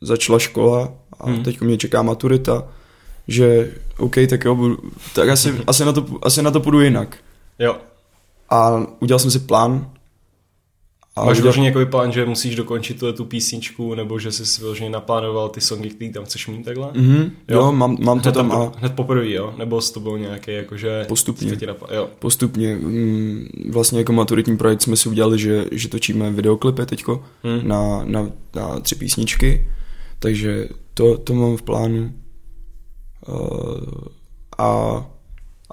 začala 0.00 0.38
škola 0.38 0.92
a 1.20 1.30
hmm. 1.30 1.42
teď 1.42 1.60
mě 1.60 1.78
čeká 1.78 2.02
maturita, 2.02 2.68
že 3.28 3.72
OK, 3.98 4.14
tak 4.28 4.44
jo, 4.44 4.54
budu, 4.54 4.78
tak 5.14 5.28
asi, 5.28 5.54
asi, 5.66 5.84
na 5.84 5.92
to, 5.92 6.06
asi 6.22 6.42
na 6.42 6.50
to 6.50 6.60
půjdu 6.60 6.80
jinak. 6.80 7.16
Jo. 7.58 7.76
A 8.50 8.86
udělal 9.00 9.18
jsem 9.18 9.30
si 9.30 9.38
plán. 9.38 9.90
A 11.16 11.24
Máš 11.24 11.30
udělal, 11.38 11.42
vyložený 11.42 11.66
jako 11.66 11.86
plán, 11.90 12.12
že 12.12 12.24
musíš 12.26 12.56
dokončit 12.56 12.98
tuhle 12.98 13.12
tu 13.12 13.24
písničku, 13.24 13.94
nebo 13.94 14.18
že 14.18 14.32
jsi 14.32 14.46
si 14.46 14.60
vyloženě 14.60 14.90
naplánoval 14.90 15.48
ty 15.48 15.60
songy, 15.60 15.88
které 15.90 16.12
tam 16.12 16.24
chceš 16.24 16.46
mít 16.46 16.64
takhle? 16.64 16.86
mm-hmm, 16.86 17.30
Jo. 17.48 17.58
jo, 17.60 17.72
mám, 17.72 17.96
mám 18.00 18.18
to 18.20 18.22
Hned, 18.22 18.34
tam 18.34 18.52
a 18.52 18.72
hned 18.78 18.92
poprvé, 18.94 19.30
jo? 19.30 19.54
Nebo 19.58 19.80
s 19.80 19.90
tobou 19.90 20.16
nějaký, 20.16 20.50
jakože... 20.52 21.04
Postupně. 21.08 21.52
napl- 21.52 21.94
jo. 21.94 22.08
postupně. 22.18 22.76
mm, 22.76 23.46
Vlastně 23.70 23.98
jako 23.98 24.12
maturitní 24.12 24.56
projekt 24.56 24.82
jsme 24.82 24.96
si 24.96 25.08
udělali, 25.08 25.38
že, 25.38 25.64
že 25.72 25.88
točíme 25.88 26.30
videoklipy 26.30 26.86
teďko 26.86 27.24
Hmm. 27.44 27.68
na, 27.68 28.04
na, 28.04 28.30
na 28.54 28.80
tři 28.80 28.94
písničky, 28.94 29.68
takže 30.18 30.68
to, 30.94 31.18
to 31.18 31.34
mám 31.34 31.56
v 31.56 31.62
plánu. 31.62 32.12
Uh, 33.28 33.36
a, 34.58 35.06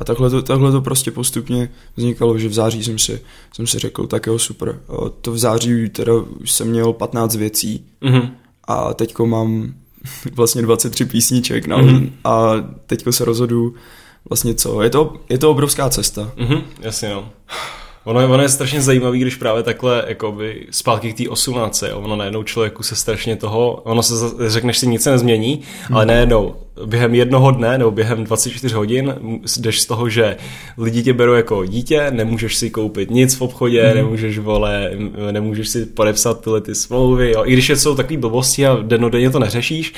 a 0.02 0.04
takhle, 0.04 0.30
to, 0.30 0.42
takhle 0.42 0.72
to 0.72 0.82
prostě 0.82 1.12
postupně 1.12 1.70
vznikalo, 1.96 2.38
že 2.40 2.48
v 2.50 2.54
září 2.54 2.84
jsem 2.84 3.00
si, 3.00 3.22
jsem 3.54 3.68
si 3.68 3.80
řekl, 3.80 4.08
tak 4.08 4.28
jo, 4.28 4.40
super. 4.40 4.80
To 5.22 5.32
v 5.32 5.38
září 5.38 5.90
teda 5.90 6.14
už 6.42 6.52
jsem 6.52 6.68
měl 6.68 6.94
15 6.94 7.36
věcí 7.36 7.86
Mhm. 8.02 8.32
a 8.68 8.94
teďko 8.94 9.26
mám 9.26 9.74
vlastně 10.36 10.62
23 10.62 11.06
písniček 11.06 11.68
no, 11.68 11.78
Mhm. 11.78 12.12
a 12.24 12.52
teďko 12.86 13.12
se 13.12 13.26
rozhodu 13.26 13.74
vlastně 14.30 14.54
co. 14.56 14.82
Je 14.82 14.90
to, 14.90 15.14
je 15.30 15.38
to 15.38 15.52
obrovská 15.52 15.90
cesta. 15.90 16.32
Mhm. 16.38 16.62
Jasně, 16.80 17.10
no. 17.10 17.30
Ono 18.04 18.20
je, 18.20 18.28
ono 18.28 18.44
je 18.44 18.50
strašně 18.50 18.82
zajímavý, 18.82 19.20
když 19.20 19.36
právě 19.36 19.64
takhle 19.64 20.06
jakoby 20.08 20.68
zpátky 20.72 21.14
k 21.14 21.18
té 21.18 21.30
18. 21.30 21.84
Jo. 21.84 22.00
Ono 22.00 22.16
najednou 22.16 22.44
člověku 22.44 22.84
se 22.84 22.96
strašně 22.96 23.36
toho, 23.36 23.72
ono 23.72 24.04
se 24.04 24.16
řekneš 24.50 24.78
si 24.78 24.88
nic 24.88 25.04
se 25.04 25.12
nezmění, 25.12 25.62
hmm. 25.88 25.96
ale 25.96 26.06
najednou 26.06 26.56
během 26.86 27.16
jednoho 27.16 27.52
dne 27.52 27.78
nebo 27.78 27.92
během 27.92 28.24
24 28.24 28.76
hodin 28.76 29.16
jdeš 29.60 29.82
z 29.82 29.86
toho, 29.86 30.10
že 30.10 30.38
lidi 30.78 31.04
tě 31.04 31.14
berou 31.14 31.34
jako 31.34 31.66
dítě, 31.66 32.12
nemůžeš 32.12 32.56
si 32.56 32.70
koupit 32.70 33.12
nic 33.12 33.36
v 33.36 33.42
obchodě, 33.42 33.84
hmm. 33.84 33.96
nemůžeš 33.96 34.40
vole, 34.40 34.92
nemůžeš 35.32 35.70
si 35.70 35.86
podepsat 35.86 36.42
tyhle 36.42 36.62
ty 36.62 36.76
smlouvy, 36.76 37.32
jo. 37.32 37.44
i 37.46 37.54
když 37.54 37.70
jsou 37.70 37.96
takové 37.96 38.20
blbosti 38.20 38.68
a 38.68 38.78
dennodenně 38.82 39.30
to 39.30 39.40
neřešíš, 39.40 39.94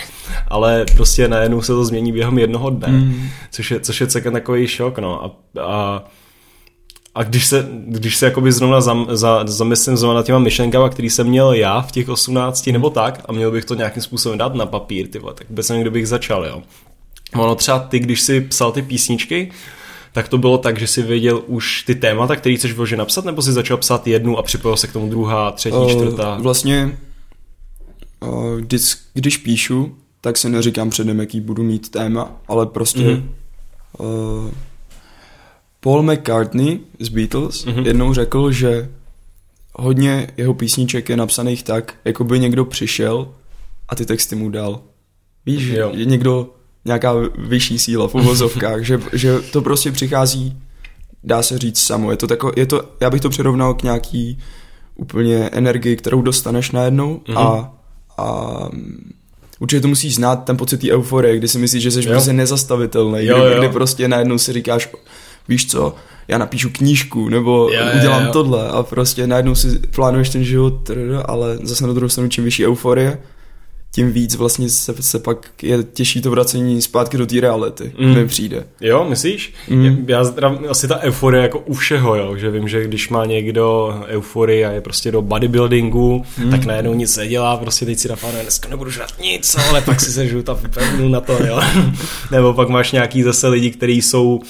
ale 0.48 0.86
prostě 0.96 1.28
najednou 1.28 1.62
se 1.62 1.74
to 1.74 1.86
změní 1.86 2.12
během 2.12 2.38
jednoho 2.38 2.70
dne, 2.70 2.88
hmm. 2.88 3.30
což 3.52 3.72
je, 3.72 3.80
což 3.80 4.02
je 4.02 4.08
celkem 4.08 4.34
takový 4.34 4.68
šok, 4.68 5.00
no. 5.00 5.26
A, 5.26 5.32
a 5.62 6.04
a 7.16 7.24
když 7.24 7.46
se, 7.46 7.68
když 7.88 8.18
se 8.18 8.26
jakoby 8.26 8.52
zrovna 8.52 8.82
zam, 8.82 9.08
za, 9.12 9.44
zamyslím 9.48 9.98
zrovna 9.98 10.16
nad 10.16 10.26
těma 10.26 10.40
myšlenkama, 10.40 10.90
který 10.90 11.10
jsem 11.10 11.28
měl 11.28 11.54
já 11.54 11.82
v 11.82 11.92
těch 11.92 12.10
18 12.10 12.68
nebo 12.68 12.90
tak 12.90 13.26
a 13.26 13.32
měl 13.32 13.52
bych 13.52 13.66
to 13.66 13.76
nějakým 13.76 14.04
způsobem 14.04 14.38
dát 14.38 14.56
na 14.56 14.66
papír, 14.66 15.08
ty 15.08 15.20
vole, 15.20 15.34
tak 15.34 15.48
bez 15.50 15.70
nevím, 15.70 15.82
kde 15.82 15.92
bych 15.92 16.08
začal, 16.08 16.46
jo. 16.46 16.64
Ono 17.36 17.56
třeba 17.56 17.80
ty, 17.80 18.00
když 18.00 18.22
si 18.22 18.42
psal 18.42 18.72
ty 18.72 18.82
písničky, 18.82 19.52
tak 20.12 20.28
to 20.28 20.38
bylo 20.38 20.58
tak, 20.58 20.80
že 20.80 20.88
si 20.88 21.02
věděl 21.02 21.42
už 21.48 21.84
ty 21.84 21.96
témata, 21.96 22.36
který 22.36 22.58
chceš 22.58 22.74
vložit 22.74 22.96
napsat, 22.96 23.26
nebo 23.26 23.42
si 23.42 23.52
začal 23.52 23.78
psát 23.78 24.08
jednu 24.08 24.38
a 24.38 24.44
připojil 24.44 24.78
se 24.78 24.88
k 24.88 24.94
tomu 24.94 25.10
druhá, 25.10 25.52
třetí, 25.52 25.78
uh, 25.78 25.90
čtvrtá? 25.92 26.38
Vlastně, 26.42 26.98
uh, 28.20 28.60
když, 28.60 28.98
když 29.14 29.38
píšu, 29.38 29.96
tak 30.22 30.38
si 30.38 30.50
neříkám 30.50 30.90
předem, 30.90 31.20
jaký 31.20 31.42
budu 31.42 31.64
mít 31.64 31.90
téma, 31.90 32.32
ale 32.48 32.66
prostě 32.66 33.00
mm-hmm. 33.00 33.24
uh, 34.00 34.52
Paul 35.84 36.04
McCartney 36.04 36.80
z 37.00 37.10
Beatles 37.10 37.66
mm-hmm. 37.66 37.86
jednou 37.86 38.14
řekl, 38.14 38.52
že 38.52 38.90
hodně 39.74 40.28
jeho 40.38 40.54
písniček 40.54 41.10
je 41.10 41.18
napsaných 41.18 41.64
tak, 41.64 41.96
jako 42.06 42.24
by 42.24 42.40
někdo 42.40 42.66
přišel 42.66 43.28
a 43.90 43.96
ty 43.96 44.06
texty 44.06 44.36
mu 44.36 44.50
dal. 44.50 44.82
Víš, 45.46 45.64
jo. 45.64 45.92
že 45.94 46.06
někdo, 46.06 46.50
nějaká 46.86 47.14
vyšší 47.38 47.80
síla 47.80 48.08
v 48.08 48.16
uvozovkách, 48.16 48.82
že, 48.86 49.00
že 49.14 49.40
to 49.40 49.62
prostě 49.62 49.92
přichází, 49.92 50.58
dá 51.24 51.44
se 51.44 51.58
říct 51.58 51.80
samo. 51.80 52.12
Je 52.12 52.18
to 52.18 52.28
tako, 52.28 52.52
je 52.56 52.66
to, 52.66 52.82
já 53.00 53.10
bych 53.10 53.22
to 53.22 53.30
přirovnal 53.30 53.74
k 53.74 53.84
nějaký 53.84 54.40
úplně 54.96 55.38
energii, 55.38 55.96
kterou 55.96 56.22
dostaneš 56.22 56.72
najednou 56.72 57.22
mm-hmm. 57.26 57.38
a, 57.38 57.74
a 58.18 58.58
určitě 59.60 59.82
to 59.82 59.88
musíš 59.88 60.16
znát 60.16 60.36
ten 60.36 60.58
pocit 60.58 60.78
té 60.78 60.92
euforie, 60.92 61.38
kdy 61.38 61.48
si 61.48 61.58
myslíš, 61.58 61.84
že 61.84 61.92
jsi 61.92 62.02
prostě 62.02 62.34
nezastavitelný, 62.34 63.26
jo, 63.26 63.36
kdy, 63.40 63.54
jo. 63.54 63.60
kdy 63.60 63.70
prostě 63.70 64.08
najednou 64.08 64.38
si 64.38 64.54
říkáš, 64.54 64.90
víš 65.48 65.68
co, 65.68 65.96
já 66.28 66.38
napíšu 66.38 66.70
knížku, 66.70 67.30
nebo 67.30 67.70
jo, 67.74 67.82
udělám 67.98 68.22
jo, 68.22 68.28
jo. 68.28 68.34
tohle 68.34 68.70
a 68.70 68.84
prostě 68.84 69.28
najednou 69.28 69.56
si 69.56 69.80
plánuješ 69.96 70.30
ten 70.30 70.44
život, 70.44 70.92
ale 71.26 71.58
zase 71.64 71.88
na 71.88 71.94
druhou 71.94 72.10
stranu 72.10 72.30
čím 72.30 72.44
vyšší 72.44 72.68
euforie, 72.68 73.18
tím 73.96 74.12
víc 74.12 74.36
vlastně 74.36 74.70
se, 74.70 74.94
se 75.00 75.20
pak 75.20 75.50
je 75.62 75.84
těžší 75.84 76.22
to 76.22 76.32
vracení 76.32 76.82
zpátky 76.82 77.18
do 77.18 77.26
té 77.26 77.42
reality, 77.42 77.92
mm. 78.00 78.14
mi 78.14 78.28
přijde. 78.28 78.64
Jo, 78.82 79.06
myslíš? 79.10 79.54
Mm. 79.70 80.06
Já, 80.08 80.24
já 80.42 80.58
asi 80.70 80.88
ta 80.88 81.00
euforie 81.00 81.44
jako 81.44 81.60
u 81.60 81.74
všeho, 81.74 82.16
jo, 82.16 82.38
že 82.38 82.52
vím, 82.52 82.68
že 82.68 82.84
když 82.84 83.10
má 83.10 83.26
někdo 83.26 83.96
euforii 84.08 84.66
a 84.66 84.72
je 84.72 84.82
prostě 84.82 85.12
do 85.12 85.22
bodybuildingu, 85.22 86.26
mm. 86.38 86.52
tak 86.52 86.66
najednou 86.66 86.94
nic 86.94 87.18
nedělá, 87.18 87.58
prostě 87.58 87.86
teď 87.86 88.00
si 88.00 88.08
napadne, 88.08 88.42
dneska 88.42 88.70
nebudu 88.70 88.92
žrat 88.92 89.20
nic, 89.22 89.56
ale 89.70 89.82
pak 89.82 90.02
si 90.02 90.12
sežu 90.12 90.44
tam 90.44 90.58
na 91.08 91.22
to, 91.22 91.46
jo. 91.46 91.62
Nebo 92.32 92.54
pak 92.54 92.70
máš 92.70 92.92
nějaký 92.92 93.24
zase 93.24 93.48
lidi, 93.48 93.72
kteří 93.72 94.02
jsou 94.02 94.42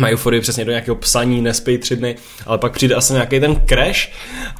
mají 0.00 0.14
euforii 0.14 0.40
přesně 0.40 0.64
do 0.64 0.70
nějakého 0.70 0.96
psaní, 0.96 1.42
nespej 1.42 1.78
tři 1.78 1.96
dny, 1.96 2.16
ale 2.46 2.58
pak 2.58 2.72
přijde 2.72 2.94
asi 2.94 3.12
nějaký 3.12 3.40
ten 3.40 3.62
crash 3.68 4.08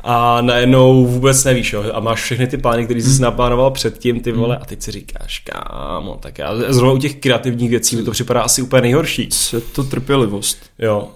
a 0.05 0.41
najednou 0.41 1.07
vůbec 1.07 1.45
nevíš, 1.45 1.73
jo, 1.73 1.85
a 1.93 2.01
máš 2.01 2.23
všechny 2.23 2.47
ty 2.47 2.57
plány, 2.57 2.85
které 2.85 3.03
jsi 3.03 3.09
mm. 3.09 3.21
naplánoval 3.21 3.71
předtím, 3.71 4.21
ty 4.21 4.33
vole, 4.33 4.57
a 4.57 4.65
teď 4.65 4.83
si 4.83 4.91
říkáš, 4.91 5.39
kámo, 5.39 6.19
tak 6.23 6.39
já 6.39 6.73
zrovna 6.73 6.93
u 6.93 6.99
těch 6.99 7.15
kreativních 7.15 7.71
věcí 7.71 7.97
mi 7.97 8.03
to 8.03 8.11
připadá 8.11 8.43
asi 8.43 8.63
úplně 8.63 8.83
nejhorší. 8.83 9.29
Je 9.53 9.61
to 9.61 9.85
trpělivost. 9.85 10.59
Jo. 10.79 11.09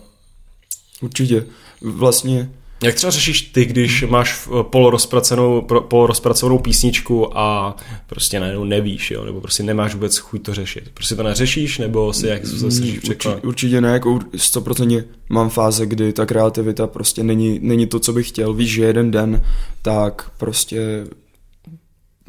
Určitě. 1.01 1.45
Vlastně 1.81 2.51
jak 2.83 2.95
třeba 2.95 3.11
řešíš 3.11 3.43
ty, 3.43 3.65
když 3.65 4.05
máš 4.09 4.49
polorozpracovanou, 4.63 5.63
polorozpracovanou 5.63 6.59
písničku 6.59 7.39
a 7.39 7.77
prostě 8.07 8.41
najednou 8.41 8.65
nevíš, 8.65 9.11
jo? 9.11 9.25
nebo 9.25 9.41
prostě 9.41 9.63
nemáš 9.63 9.95
vůbec 9.95 10.19
chuť 10.19 10.43
to 10.43 10.55
řešit? 10.55 10.91
Prostě 10.95 11.15
to 11.15 11.23
neřešíš, 11.23 11.79
nebo 11.79 12.13
si 12.13 12.27
jak 12.27 12.47
se 12.47 12.59
snažíš 12.59 12.99
překonat? 12.99 13.45
Určitě 13.45 13.81
ne, 13.81 13.93
jako 13.93 14.15
100% 14.15 15.05
mám 15.29 15.51
fáze, 15.51 15.87
kdy 15.87 16.13
ta 16.13 16.27
kreativita 16.27 16.87
prostě 16.87 17.23
není, 17.23 17.59
není 17.63 17.87
to, 17.87 18.01
co 18.01 18.13
bych 18.13 18.29
chtěl. 18.29 18.55
Víš, 18.55 18.73
že 18.73 18.85
jeden 18.85 19.11
den, 19.11 19.43
tak 19.83 20.31
prostě 20.39 21.07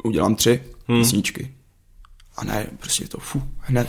udělám 0.04 0.34
tři 0.34 0.60
hmm. 0.88 0.98
písničky. 0.98 1.54
A 2.36 2.44
ne, 2.44 2.66
prostě 2.78 3.08
to 3.08 3.18
fu, 3.20 3.42
hned, 3.58 3.88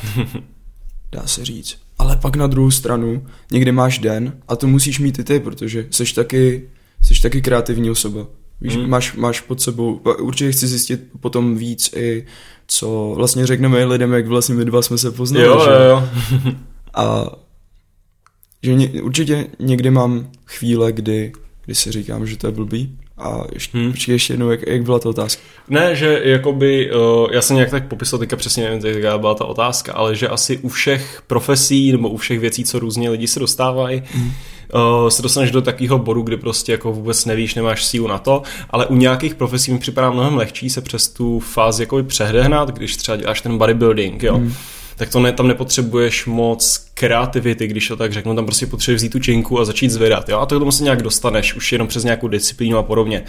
dá 1.12 1.28
se 1.28 1.46
říct 1.46 1.78
ale 2.02 2.18
pak 2.18 2.36
na 2.36 2.48
druhou 2.48 2.72
stranu 2.72 3.26
někdy 3.52 3.72
máš 3.72 4.00
den 4.00 4.34
a 4.48 4.56
to 4.56 4.68
musíš 4.68 5.00
mít 5.00 5.20
i 5.20 5.24
ty, 5.24 5.40
protože 5.40 5.88
jsi 5.92 6.14
taky, 6.16 6.70
jsi 7.02 7.22
taky 7.22 7.42
kreativní 7.42 7.90
osoba. 7.90 8.28
Víš, 8.62 8.76
hmm. 8.76 8.90
máš, 8.90 9.16
máš 9.16 9.42
pod 9.42 9.62
sebou, 9.62 10.02
určitě 10.20 10.52
chci 10.52 10.68
zjistit 10.68 11.08
potom 11.20 11.58
víc 11.58 11.94
i, 11.96 12.26
co 12.68 13.14
vlastně 13.16 13.48
řekneme 13.48 13.86
lidem, 13.86 14.14
jak 14.14 14.28
vlastně 14.28 14.56
my 14.56 14.66
dva 14.66 14.82
jsme 14.82 14.98
se 14.98 15.12
poznali. 15.12 15.46
Jo, 15.46 15.62
že? 15.66 15.72
jo, 15.72 15.80
jo. 15.90 16.08
a 16.94 17.26
že 18.64 18.74
ně, 18.74 19.02
určitě 19.02 19.48
někdy 19.60 19.92
mám 19.92 20.32
chvíle, 20.46 20.92
kdy, 20.92 21.32
kdy 21.66 21.76
si 21.76 21.92
říkám, 21.92 22.28
že 22.28 22.38
to 22.38 22.48
je 22.48 22.54
blbý, 22.54 22.98
a 23.22 23.44
ještě, 23.54 23.78
hmm. 23.78 23.94
ještě 24.08 24.34
jednou, 24.34 24.52
jak, 24.52 24.68
jak 24.68 24.84
byla 24.84 25.00
ta 25.00 25.10
otázka? 25.10 25.42
Ne, 25.70 25.96
že 25.96 26.22
jakoby, 26.24 26.92
uh, 26.92 27.28
já 27.32 27.42
jsem 27.42 27.56
nějak 27.56 27.70
tak 27.72 27.88
popisoval 27.88 28.20
teďka 28.20 28.36
přesně, 28.36 28.64
nevím, 28.70 29.04
jaká 29.04 29.18
byla 29.18 29.36
ta 29.36 29.46
otázka, 29.46 29.94
ale 29.94 30.16
že 30.16 30.28
asi 30.28 30.58
u 30.58 30.70
všech 30.70 31.24
profesí 31.28 31.92
nebo 31.92 32.10
u 32.10 32.18
všech 32.18 32.40
věcí, 32.40 32.64
co 32.64 32.80
různě 32.80 33.10
lidi 33.10 33.28
se 33.28 33.40
dostávají, 33.40 34.04
hmm. 34.14 34.32
uh, 34.74 35.10
se 35.10 35.22
dostaneš 35.22 35.52
do 35.52 35.62
takového 35.62 36.00
bodu, 36.00 36.22
kdy 36.22 36.38
prostě 36.38 36.72
jako 36.72 36.94
vůbec 36.94 37.26
nevíš, 37.26 37.56
nemáš 37.56 37.86
sílu 37.86 38.08
na 38.08 38.18
to, 38.18 38.44
ale 38.70 38.86
u 38.86 38.96
nějakých 38.96 39.36
profesí 39.36 39.72
mi 39.74 39.80
připadá 39.80 40.12
mnohem 40.12 40.36
lehčí 40.36 40.70
se 40.70 40.82
přes 40.82 41.08
tu 41.08 41.40
fázi 41.40 41.84
jakoby 41.84 42.04
přehdehnat, 42.04 42.70
když 42.70 42.98
třeba 42.98 43.16
děláš 43.16 43.42
ten 43.42 43.58
bodybuilding, 43.58 44.24
jo. 44.24 44.38
Hmm 44.38 44.54
tak 45.02 45.10
to 45.10 45.20
ne, 45.20 45.32
tam 45.32 45.48
nepotřebuješ 45.48 46.26
moc 46.26 46.86
kreativity, 46.94 47.68
když 47.68 47.88
to 47.88 47.96
tak 47.96 48.14
řeknu, 48.14 48.36
tam 48.36 48.46
prostě 48.46 48.68
potřebuješ 48.68 49.02
vzít 49.02 49.12
tu 49.12 49.20
činku 49.20 49.60
a 49.60 49.66
začít 49.66 49.92
zvedat, 49.92 50.30
jo, 50.30 50.40
a 50.40 50.46
to 50.46 50.60
tomu 50.60 50.72
se 50.72 50.84
nějak 50.84 51.02
dostaneš, 51.02 51.54
už 51.54 51.72
jenom 51.72 51.88
přes 51.88 52.04
nějakou 52.04 52.28
disciplínu 52.28 52.78
a 52.78 52.84
podobně. 52.84 53.24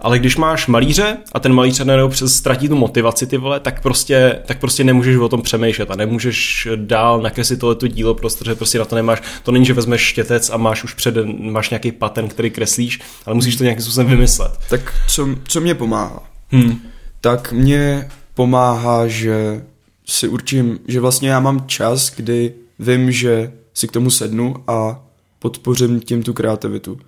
Ale 0.00 0.18
když 0.18 0.36
máš 0.36 0.66
malíře 0.66 1.16
a 1.32 1.40
ten 1.40 1.52
malíř 1.52 1.84
najednou 1.84 2.08
přes 2.08 2.36
ztratí 2.36 2.68
tu 2.68 2.76
motivaci 2.76 3.26
ty 3.26 3.36
vole, 3.36 3.60
tak 3.60 3.82
prostě, 3.82 4.42
tak 4.46 4.58
prostě 4.58 4.84
nemůžeš 4.84 5.16
o 5.16 5.28
tom 5.28 5.42
přemýšlet 5.42 5.90
a 5.90 5.96
nemůžeš 5.96 6.68
dál 6.76 7.20
nakreslit 7.20 7.60
tohleto 7.60 7.86
dílo, 7.86 8.14
protože 8.14 8.54
prostě 8.54 8.78
na 8.78 8.84
to 8.84 8.96
nemáš, 8.96 9.22
to 9.42 9.52
není, 9.52 9.66
že 9.66 9.74
vezmeš 9.74 10.00
štětec 10.00 10.50
a 10.50 10.56
máš 10.56 10.84
už 10.84 10.94
před, 10.94 11.14
máš 11.38 11.70
nějaký 11.70 11.92
patent, 11.92 12.32
který 12.32 12.50
kreslíš, 12.50 13.00
ale 13.26 13.34
musíš 13.34 13.56
to 13.56 13.64
nějakým 13.64 13.82
způsobem 13.82 14.10
vymyslet. 14.10 14.52
Tak 14.70 14.94
co, 15.08 15.28
co 15.48 15.60
mě 15.60 15.74
pomáhá? 15.74 16.22
Hmm. 16.50 16.80
Tak 17.20 17.52
mě 17.52 18.08
pomáhá, 18.34 19.06
že 19.06 19.62
si 20.08 20.28
určím, 20.28 20.78
že 20.88 21.00
vlastně 21.00 21.30
já 21.30 21.40
mám 21.40 21.66
čas, 21.66 22.10
kdy 22.16 22.54
vím, 22.78 23.12
že 23.12 23.52
si 23.74 23.88
k 23.88 23.92
tomu 23.92 24.10
sednu 24.10 24.54
a 24.66 25.04
podpořím 25.38 26.00
tím 26.00 26.22
tu 26.22 26.32
kreativitu. 26.32 26.98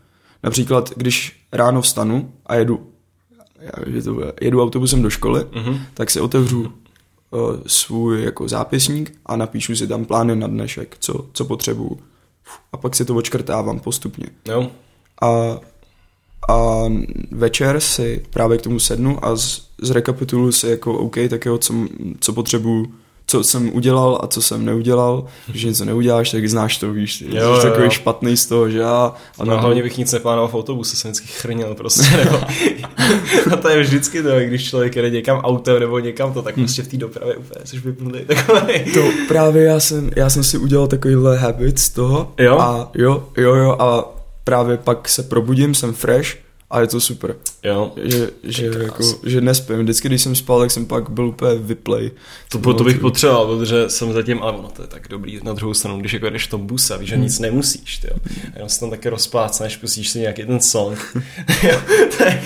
Například, 0.43 0.93
když 0.97 1.47
ráno 1.53 1.83
vstanu 1.83 2.33
a 2.47 2.55
jedu, 2.55 2.87
jedu 4.41 4.63
autobusem 4.63 5.03
do 5.03 5.11
školy, 5.11 5.41
uh-huh. 5.41 5.81
tak 5.95 6.11
si 6.11 6.21
otevřu 6.21 6.61
uh, 6.61 7.41
svůj 7.67 8.25
jako 8.25 8.49
zápisník 8.49 9.19
a 9.27 9.37
napíšu 9.37 9.77
si 9.77 9.87
tam 9.87 10.05
plány 10.05 10.37
na 10.37 10.47
dnešek, 10.47 10.97
co, 11.01 11.27
co 11.33 11.45
potřebuju. 11.45 12.01
A 12.73 12.77
pak 12.77 12.97
si 12.97 13.05
to 13.05 13.15
očkrtávám 13.15 13.81
postupně. 13.81 14.27
Jo. 14.49 14.71
A, 15.23 15.61
a 16.51 16.85
večer 17.31 17.81
si 17.81 18.23
právě 18.31 18.59
k 18.59 18.63
tomu 18.63 18.79
sednu 18.79 19.25
a 19.25 19.37
z, 19.37 19.63
zrekapituluji 19.83 20.53
si 20.53 20.69
jako 20.69 20.99
OK, 20.99 21.17
tak 21.31 21.47
jo, 21.47 21.59
co, 21.59 21.75
co 22.21 22.33
potřebuju 22.33 22.87
co 23.31 23.45
jsem 23.45 23.71
udělal 23.75 24.21
a 24.23 24.27
co 24.27 24.43
jsem 24.43 24.65
neudělal, 24.65 25.25
že 25.55 25.69
něco 25.69 25.85
neuděláš, 25.85 26.31
tak 26.31 26.49
znáš 26.49 26.79
to, 26.79 26.93
víš, 26.93 27.25
jo, 27.29 27.57
jsi 27.57 27.67
takový 27.67 27.85
jo. 27.85 27.91
špatný 27.91 28.37
z 28.37 28.47
toho, 28.47 28.71
že 28.71 28.79
já... 28.79 29.15
A 29.39 29.45
no, 29.45 29.59
hlavně 29.59 29.83
bych 29.83 29.99
nic 29.99 30.13
neplánoval 30.13 30.49
v 30.49 30.55
autobuse, 30.55 30.97
jsem 30.97 31.11
vždycky 31.11 31.33
chrnil 31.33 31.75
prostě, 31.75 32.17
nebo, 32.25 32.41
a 33.53 33.57
to 33.57 33.69
je 33.69 33.81
vždycky 33.83 34.23
to, 34.23 34.41
když 34.41 34.69
člověk 34.69 34.97
jede 34.97 35.11
někam 35.11 35.39
autem 35.39 35.81
nebo 35.81 35.99
někam 35.99 36.33
to, 36.33 36.43
tak 36.43 36.57
hmm. 36.57 36.65
prostě 36.65 36.83
v 36.83 36.89
té 36.89 36.97
dopravě 36.97 37.37
úplně 37.37 37.67
jsi 37.67 37.79
vyplný 37.79 38.21
takový. 38.27 38.93
To 38.95 39.01
právě 39.29 39.65
já 39.65 39.81
jsem, 39.81 40.11
já 40.17 40.31
jsem 40.31 40.45
si 40.45 40.59
udělal 40.59 40.87
takovýhle 40.87 41.39
habit 41.39 41.79
z 41.79 41.89
toho 41.89 42.33
jo? 42.39 42.59
a 42.59 42.91
jo, 42.95 43.25
jo, 43.37 43.55
jo 43.55 43.77
a 43.79 44.20
právě 44.51 44.77
pak 44.77 45.09
se 45.09 45.23
probudím, 45.23 45.75
jsem 45.75 45.93
fresh 45.93 46.37
a 46.71 46.81
je 46.81 46.87
to 46.87 47.01
super. 47.01 47.37
Jo. 47.63 47.93
Že, 48.03 48.31
že, 48.43 48.67
jako, 48.67 49.03
že 49.27 49.41
nespím. 49.41 49.79
Vždycky, 49.79 50.09
když 50.09 50.23
jsem 50.23 50.35
spal, 50.35 50.61
tak 50.61 50.71
jsem 50.71 50.87
pak 50.87 51.11
byl 51.11 51.27
úplně 51.27 51.55
vyplay. 51.55 52.11
To, 52.49 52.59
to, 52.59 52.75
to 52.75 52.85
bych 52.85 52.99
potřeboval, 52.99 53.47
protože 53.47 53.89
jsem 53.89 54.13
zatím, 54.13 54.43
ale 54.43 54.53
ono 54.53 54.69
to 54.69 54.83
je 54.83 54.89
tak 54.89 55.09
dobrý 55.09 55.41
na 55.43 55.53
druhou 55.53 55.75
stranu, 55.75 56.01
když 56.01 56.13
jako 56.13 56.31
jdeš 56.31 56.47
v 56.47 56.51
tom 56.51 56.67
buse, 56.67 56.99
víš, 56.99 57.09
že 57.09 57.17
nic 57.17 57.39
nemusíš, 57.39 57.99
ty 57.99 58.09
Jenom 58.55 58.69
se 58.69 58.81
tam 58.81 58.91
taky 58.91 59.09
rozplácneš, 59.09 59.77
pustíš 59.77 60.09
si 60.09 60.19
nějaký 60.19 60.45
ten 60.45 60.61
song. 60.61 60.99
Jo, 61.63 61.81
to, 62.19 62.25
je, 62.25 62.43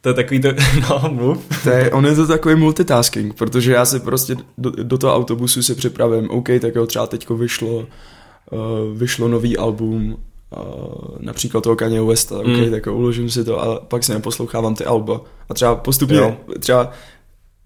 to 0.00 0.08
je 0.08 0.14
takový 0.14 0.40
to, 0.40 0.48
no, 0.90 1.08
mluv. 1.08 1.62
To 1.62 1.70
je, 1.70 1.90
on 1.90 2.06
je 2.06 2.14
to 2.14 2.26
takový 2.26 2.54
multitasking, 2.54 3.34
protože 3.34 3.72
já 3.72 3.84
si 3.84 4.00
prostě 4.00 4.36
do, 4.58 4.70
do 4.70 4.98
toho 4.98 5.14
autobusu 5.14 5.62
si 5.62 5.74
připravím, 5.74 6.30
OK, 6.30 6.48
tak 6.60 6.74
jo, 6.74 6.86
třeba 6.86 7.06
teďko 7.06 7.36
vyšlo, 7.36 7.76
uh, 7.78 7.86
vyšlo 8.96 9.28
nový 9.28 9.56
album 9.56 10.16
například 11.20 11.60
toho 11.60 11.76
Kanye 11.76 12.02
Westa, 12.02 12.34
mm. 12.34 12.40
okay, 12.40 12.70
tak 12.70 12.86
uložím 12.86 13.30
si 13.30 13.44
to 13.44 13.60
a 13.60 13.80
pak 13.80 14.04
si 14.04 14.12
neposlouchávám 14.12 14.74
ty 14.74 14.84
alba. 14.84 15.20
A 15.48 15.54
třeba 15.54 15.74
postupně, 15.74 16.16
jo. 16.16 16.36
třeba 16.60 16.90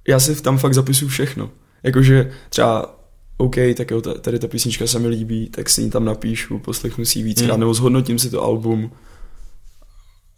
já 0.09 0.21
si 0.21 0.42
tam 0.42 0.59
fakt 0.59 0.75
zapisuju 0.75 1.09
všechno. 1.09 1.51
Jakože 1.83 2.33
třeba 2.49 2.99
OK, 3.37 3.57
tak 3.77 3.90
jo, 3.90 4.01
tady 4.01 4.38
ta 4.38 4.49
písnička 4.49 4.87
se 4.87 4.99
mi 4.99 5.09
líbí, 5.09 5.49
tak 5.49 5.71
si 5.71 5.83
ji 5.83 5.90
tam 5.90 6.05
napíšu, 6.05 6.59
poslechnu 6.59 7.05
si 7.05 7.18
ji 7.18 7.23
víckrát, 7.23 7.57
mm. 7.57 7.61
nebo 7.61 7.75
zhodnotím 7.75 8.18
si 8.18 8.31
to 8.31 8.42
album 8.42 8.90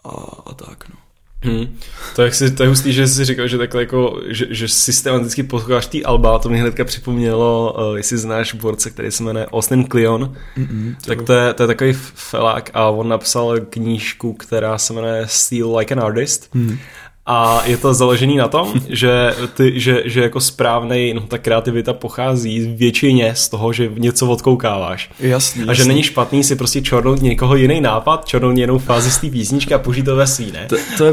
a, 0.04 0.09
a 0.46 0.54
tak, 0.54 0.88
no. 0.88 1.03
Hmm. 1.44 1.78
To, 2.16 2.22
jak 2.22 2.35
si, 2.35 2.50
to 2.50 2.62
je 2.62 2.68
hustý, 2.68 2.92
že 2.92 3.09
jsi 3.09 3.24
říkal, 3.24 3.48
že 3.48 3.59
takhle 3.59 3.83
jako, 3.83 4.20
že, 4.26 4.46
že 4.50 4.68
systematicky 4.68 5.42
posloucháš 5.42 5.87
ty 5.87 6.04
alba, 6.04 6.38
to 6.38 6.48
mi 6.48 6.59
hnedka 6.59 6.85
připomnělo, 6.85 7.76
uh, 7.90 7.96
jestli 7.96 8.18
znáš 8.18 8.54
borce, 8.54 8.90
který 8.90 9.11
se 9.11 9.22
jmenuje 9.22 9.46
Austin 9.46 9.85
Kleon, 9.85 10.35
Mm-mm, 10.57 10.96
tak 11.07 11.22
to 11.22 11.33
je, 11.33 11.54
to 11.54 11.62
je 11.62 11.66
takový 11.66 11.92
felák 12.14 12.70
a 12.74 12.90
on 12.90 13.09
napsal 13.09 13.61
knížku, 13.61 14.33
která 14.33 14.78
se 14.78 14.92
jmenuje 14.92 15.24
Steal 15.26 15.76
Like 15.76 15.94
an 15.94 16.00
Artist. 16.00 16.54
Mm. 16.54 16.78
A 17.26 17.62
je 17.64 17.76
to 17.76 17.94
založený 17.94 18.37
na 18.37 18.48
tom, 18.48 18.72
že, 18.88 19.34
ty, 19.54 19.80
že, 19.80 20.02
že 20.04 20.22
jako 20.22 20.40
správnej, 20.40 21.14
no 21.14 21.20
ta 21.20 21.38
kreativita 21.38 21.92
pochází 21.92 22.74
většině 22.76 23.34
z 23.34 23.48
toho, 23.48 23.72
že 23.72 23.90
něco 23.96 24.26
odkoukáváš. 24.26 25.10
Jasný, 25.20 25.64
A 25.68 25.74
že 25.74 25.84
není 25.84 26.02
špatný 26.02 26.44
si 26.44 26.56
prostě 26.56 26.82
čornout 26.82 27.22
někoho 27.22 27.56
jiný 27.56 27.80
nápad, 27.80 28.24
čornout 28.24 28.58
jinou 28.58 28.78
fázi 28.78 29.10
z 29.10 29.18
té 29.18 29.30
písničky 29.30 29.74
a 29.74 29.78
použít 29.78 30.02
to 30.02 30.16
ve 30.16 30.26
svý, 30.26 30.52
ne? 30.52 30.66
To, 30.68 30.76
to 30.98 31.04
je, 31.04 31.12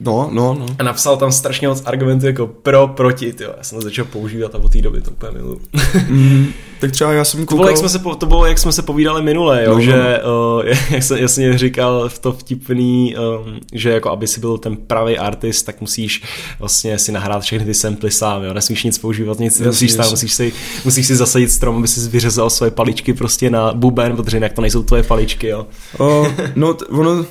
no, 0.00 0.30
no, 0.32 0.54
no. 0.54 0.66
A 0.78 0.82
napsal 0.82 1.16
tam 1.16 1.32
strašně 1.32 1.68
moc 1.68 1.82
argumentů 1.84 2.26
jako 2.26 2.46
pro, 2.46 2.88
proti, 2.88 3.32
tyjo. 3.32 3.54
Já 3.58 3.64
jsem 3.64 3.78
to 3.78 3.84
začal 3.84 4.04
používat 4.04 4.54
a 4.54 4.58
od 4.58 4.72
té 4.72 4.82
doby 4.82 5.00
to 5.00 5.10
úplně 5.10 5.32
miluju. 5.32 5.60
Mm, 6.08 6.46
tak 6.80 6.90
třeba 6.90 7.12
já 7.12 7.24
jsem 7.24 7.46
koukal... 7.46 7.56
To 7.56 7.56
bylo, 7.56 7.68
jak 7.68 7.78
jsme 7.78 7.88
se, 7.88 7.98
to 8.18 8.26
bylo, 8.26 8.46
jak 8.46 8.58
jsme 8.58 8.72
se 8.72 8.82
povídali 8.82 9.22
minule, 9.22 9.64
jo, 9.64 9.74
no, 9.74 9.80
že, 9.80 10.20
no. 10.24 10.56
Uh, 10.56 10.74
jak 10.90 11.02
jsem 11.02 11.18
jasně 11.18 11.58
říkal 11.58 12.08
v 12.08 12.18
to 12.18 12.32
vtipný, 12.32 13.16
um, 13.16 13.60
že 13.72 13.90
jako 13.90 14.10
aby 14.10 14.26
si 14.26 14.40
byl 14.40 14.58
ten 14.58 14.76
pravý 14.76 15.18
artist, 15.18 15.66
tak 15.66 15.80
musíš 15.80 16.22
vlastně 16.58 16.98
si 16.98 17.12
nahrát 17.12 17.42
všechny 17.42 17.66
ty 17.66 17.74
samply 17.74 18.10
sám, 18.10 18.42
jo, 18.42 18.54
nesmíš 18.54 18.84
nic 18.84 18.98
používat, 18.98 19.38
nic 19.38 19.52
jasný, 19.52 19.66
musíš 19.66 19.92
sám, 19.92 20.10
musíš 20.10 20.32
si, 20.32 20.52
musíš 20.84 21.06
si 21.06 21.16
zasadit 21.16 21.50
strom, 21.50 21.76
aby 21.76 21.88
si 21.88 22.10
vyřezal 22.10 22.50
svoje 22.50 22.70
paličky 22.70 23.14
prostě 23.14 23.50
na 23.50 23.72
buben, 23.74 24.16
protože 24.16 24.36
jinak 24.36 24.52
to 24.52 24.60
nejsou 24.60 24.82
tvoje 24.82 25.02
paličky, 25.02 25.46
jo. 25.46 25.66
Uh, 26.00 26.28
no, 26.56 26.74
t- 26.74 26.84
ono, 26.84 27.24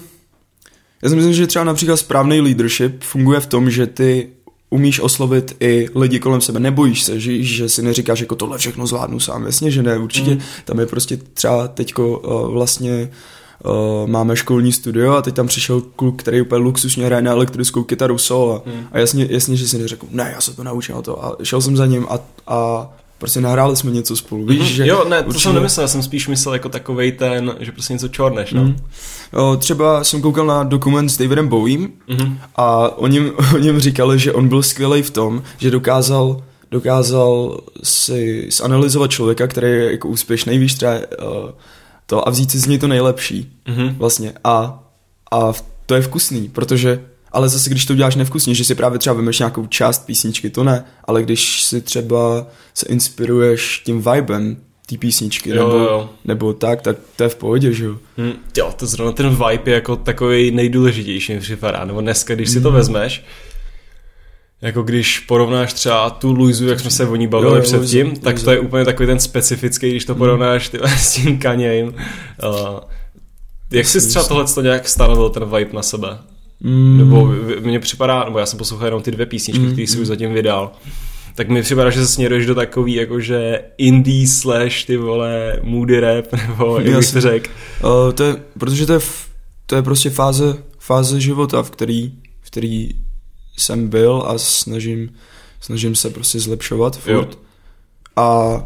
já 1.04 1.10
si 1.10 1.16
myslím, 1.16 1.34
že 1.34 1.48
třeba 1.48 1.66
například 1.66 1.98
správný 1.98 2.42
leadership 2.42 3.04
funguje 3.04 3.40
v 3.40 3.48
tom, 3.48 3.70
že 3.70 3.88
ty 3.88 4.30
umíš 4.70 5.00
oslovit 5.00 5.56
i 5.60 5.90
lidi 5.96 6.20
kolem 6.20 6.42
sebe, 6.42 6.60
nebojíš 6.60 7.04
se, 7.04 7.20
že, 7.20 7.44
že 7.44 7.70
si 7.70 7.82
neříkáš, 7.82 8.20
jako 8.20 8.36
tohle 8.36 8.58
všechno 8.58 8.88
zvládnu 8.88 9.20
sám, 9.20 9.46
jasně, 9.46 9.72
že 9.72 9.84
ne, 9.84 9.98
určitě, 9.98 10.32
mm. 10.32 10.40
tam 10.66 10.80
je 10.80 10.86
prostě 10.86 11.18
třeba 11.34 11.68
teďko 11.68 12.20
uh, 12.20 12.54
vlastně 12.54 13.10
uh, 13.66 14.10
máme 14.10 14.36
školní 14.36 14.72
studio 14.72 15.14
a 15.14 15.22
teď 15.22 15.36
tam 15.36 15.48
přišel 15.48 15.82
kluk, 15.82 16.22
který 16.22 16.42
úplně 16.42 16.64
luxusně 16.64 17.06
hraje 17.06 17.22
na 17.22 17.32
elektrickou 17.32 17.84
kytaru 17.84 18.18
solo. 18.18 18.64
Mm. 18.66 18.88
a 18.92 19.00
jasně, 19.00 19.28
jasně, 19.30 19.56
že 19.56 19.68
si 19.68 19.78
neřekl, 19.78 20.08
ne, 20.12 20.32
já 20.36 20.42
se 20.42 20.56
to 20.56 20.64
naučím 20.64 20.96
a 20.96 21.02
to. 21.02 21.26
A 21.26 21.36
šel 21.44 21.62
jsem 21.62 21.78
za 21.78 21.86
ním 21.86 22.06
a, 22.10 22.20
a 22.48 22.90
prostě 23.18 23.42
nahráli 23.42 23.76
jsme 23.76 23.92
něco 23.92 24.16
spolu, 24.16 24.46
víš, 24.46 24.62
mm-hmm. 24.62 24.76
že... 24.76 24.88
Jo, 24.88 25.06
ne, 25.10 25.22
to 25.22 25.28
určitě... 25.28 25.44
jsem 25.44 25.56
nemyslel, 25.56 25.84
já 25.84 25.88
jsem 25.88 26.04
spíš 26.04 26.28
myslel 26.28 26.54
jako 26.54 26.70
takovej 26.70 27.12
ten, 27.12 27.56
že 27.60 27.72
prostě 27.72 27.94
něco 27.94 28.08
čorneš, 28.08 28.54
no. 28.54 28.64
Mm. 28.64 28.76
O, 29.34 29.58
třeba 29.58 30.04
jsem 30.04 30.22
koukal 30.22 30.46
na 30.46 30.64
dokument 30.64 31.10
s 31.10 31.18
Davidem 31.18 31.48
Bowiem 31.48 31.88
mm-hmm. 32.10 32.38
a 32.56 32.98
o 32.98 33.08
něm, 33.08 33.32
o 33.56 33.58
něm 33.58 33.80
říkali, 33.80 34.20
že 34.20 34.34
on 34.34 34.48
byl 34.48 34.64
skvělý 34.64 35.02
v 35.02 35.12
tom, 35.12 35.44
že 35.58 35.72
dokázal 35.72 36.44
dokázal 36.72 37.62
si 37.84 38.50
zanalizovat 38.52 39.12
člověka, 39.12 39.48
který 39.48 39.68
je 39.68 39.92
jako 39.92 40.08
úspěšný, 40.08 40.58
víš, 40.58 40.74
třeba 40.74 40.94
uh, 40.94 41.00
to 42.06 42.28
a 42.28 42.32
vzít 42.32 42.52
si 42.52 42.60
z 42.60 42.66
něj 42.66 42.80
to 42.80 42.88
nejlepší, 42.88 43.52
mm-hmm. 43.68 43.96
vlastně. 43.98 44.34
A, 44.44 44.84
a 45.32 45.54
to 45.86 45.96
je 45.96 46.02
vkusný, 46.02 46.50
protože 46.50 47.00
ale 47.38 47.50
zase, 47.50 47.70
když 47.70 47.86
to 47.86 47.94
uděláš 47.94 48.16
nevkusně, 48.16 48.56
že 48.56 48.64
si 48.64 48.76
právě 48.76 49.00
třeba 49.00 49.14
vymeš 49.14 49.40
nějakou 49.40 49.66
část 49.66 50.06
písničky, 50.06 50.50
to 50.50 50.64
ne, 50.64 50.84
ale 51.04 51.24
když 51.24 51.64
si 51.64 51.82
třeba 51.82 52.48
se 52.74 52.86
inspiruješ 52.90 53.82
tím 53.86 54.02
vibem 54.12 54.58
té 54.86 54.98
písničky, 54.98 55.50
jo, 55.50 55.56
nebo, 55.56 55.78
jo. 55.78 56.10
nebo 56.26 56.54
tak, 56.54 56.82
tak 56.82 56.98
to 57.16 57.24
je 57.24 57.30
v 57.30 57.36
pohodě, 57.36 57.74
že 57.74 57.86
jo. 57.86 57.96
Hmm, 58.18 58.34
jo, 58.58 58.74
to 58.78 58.86
zrovna 58.86 59.12
ten 59.12 59.30
vibe 59.30 59.72
je 59.72 59.74
jako 59.74 59.96
takový 59.96 60.52
nejdůležitější 60.52 61.34
mi 61.34 61.40
připadá, 61.40 61.86
nebo 61.86 62.02
dneska, 62.02 62.36
když 62.36 62.50
si 62.50 62.62
to 62.62 62.70
hmm. 62.70 62.78
vezmeš, 62.78 63.26
jako 64.62 64.84
když 64.84 65.20
porovnáš 65.20 65.74
třeba 65.74 66.10
tu 66.10 66.34
Luizu, 66.34 66.68
jak 66.68 66.80
jsme 66.80 66.92
se 66.92 67.08
o 67.08 67.16
ní 67.16 67.28
bavili 67.28 67.56
jo, 67.56 67.62
předtím, 67.62 68.06
Luizu, 68.08 68.22
tak 68.22 68.34
Luizu. 68.34 68.46
to 68.46 68.52
je 68.52 68.60
úplně 68.60 68.86
takový 68.86 69.08
ten 69.08 69.20
specifický, 69.20 69.90
když 69.90 70.06
to 70.06 70.14
hmm. 70.14 70.20
porovnáš 70.20 70.70
ty, 70.70 70.80
s 70.98 71.14
tím 71.14 71.40
kaněm. 71.40 71.88
Uh, 71.88 71.94
jak 73.72 73.88
jsi 73.88 74.08
třeba 74.08 74.26
tohle 74.26 74.46
nějak 74.62 74.90
stanovil 74.90 75.30
ten 75.30 75.46
vibe 75.46 75.74
na 75.74 75.84
sebe? 75.84 76.18
Mm. 76.60 76.98
Nebo 76.98 77.34
mně 77.60 77.80
připadá, 77.80 78.24
nebo 78.24 78.40
já 78.40 78.46
jsem 78.46 78.60
poslouchal 78.60 78.88
jenom 78.88 79.02
ty 79.02 79.12
dvě 79.12 79.26
písničky, 79.26 79.64
mm. 79.64 79.72
které 79.72 79.88
jsi 79.88 80.00
už 80.00 80.08
zatím 80.08 80.34
vydal, 80.34 80.72
tak 81.36 81.50
mi 81.50 81.62
připadá, 81.62 81.90
že 81.90 82.00
se 82.00 82.08
směruješ 82.08 82.46
do 82.46 82.56
takový 82.56 82.94
jakože 82.94 83.62
indie 83.78 84.28
slash 84.28 84.86
ty 84.86 84.98
vole 84.98 85.60
moody 85.64 86.00
rap, 86.00 86.26
nebo 86.48 86.80
jak 86.80 86.96
bych 86.98 87.12
to 87.12 87.22
řekl. 87.22 87.50
Uh, 87.84 88.14
to 88.14 88.24
je, 88.24 88.36
protože 88.60 88.86
to 88.86 88.94
je, 88.94 89.00
to 89.66 89.76
je 89.76 89.82
prostě 89.82 90.10
fáze, 90.10 90.58
fáze 90.80 91.22
života, 91.22 91.64
v 91.64 91.72
který, 91.72 92.14
v 92.42 92.48
který 92.48 92.90
jsem 93.58 93.88
byl 93.88 94.24
a 94.28 94.38
snažím, 94.38 95.10
snažím 95.60 95.96
se 95.96 96.10
prostě 96.10 96.40
zlepšovat 96.40 96.98
furt. 96.98 97.14
Jo. 97.14 97.40
A 98.16 98.64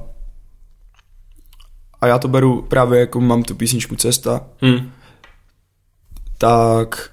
a 2.02 2.08
já 2.08 2.20
to 2.20 2.28
beru 2.28 2.62
právě 2.62 3.00
jako 3.00 3.22
mám 3.22 3.44
tu 3.44 3.56
písničku 3.56 3.96
Cesta, 3.96 4.42
hmm. 4.62 4.92
tak 6.38 7.12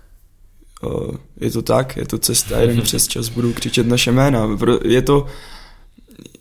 uh, 0.83 1.17
je 1.41 1.51
to 1.51 1.63
tak, 1.63 1.97
je 1.97 2.07
to 2.07 2.19
cesta, 2.19 2.61
jeden 2.61 2.83
přes 2.83 3.09
čas 3.09 3.29
budu 3.29 3.53
křičet 3.53 3.87
naše 3.87 4.13
jména. 4.13 4.59
Je 4.85 5.03
to, 5.03 5.27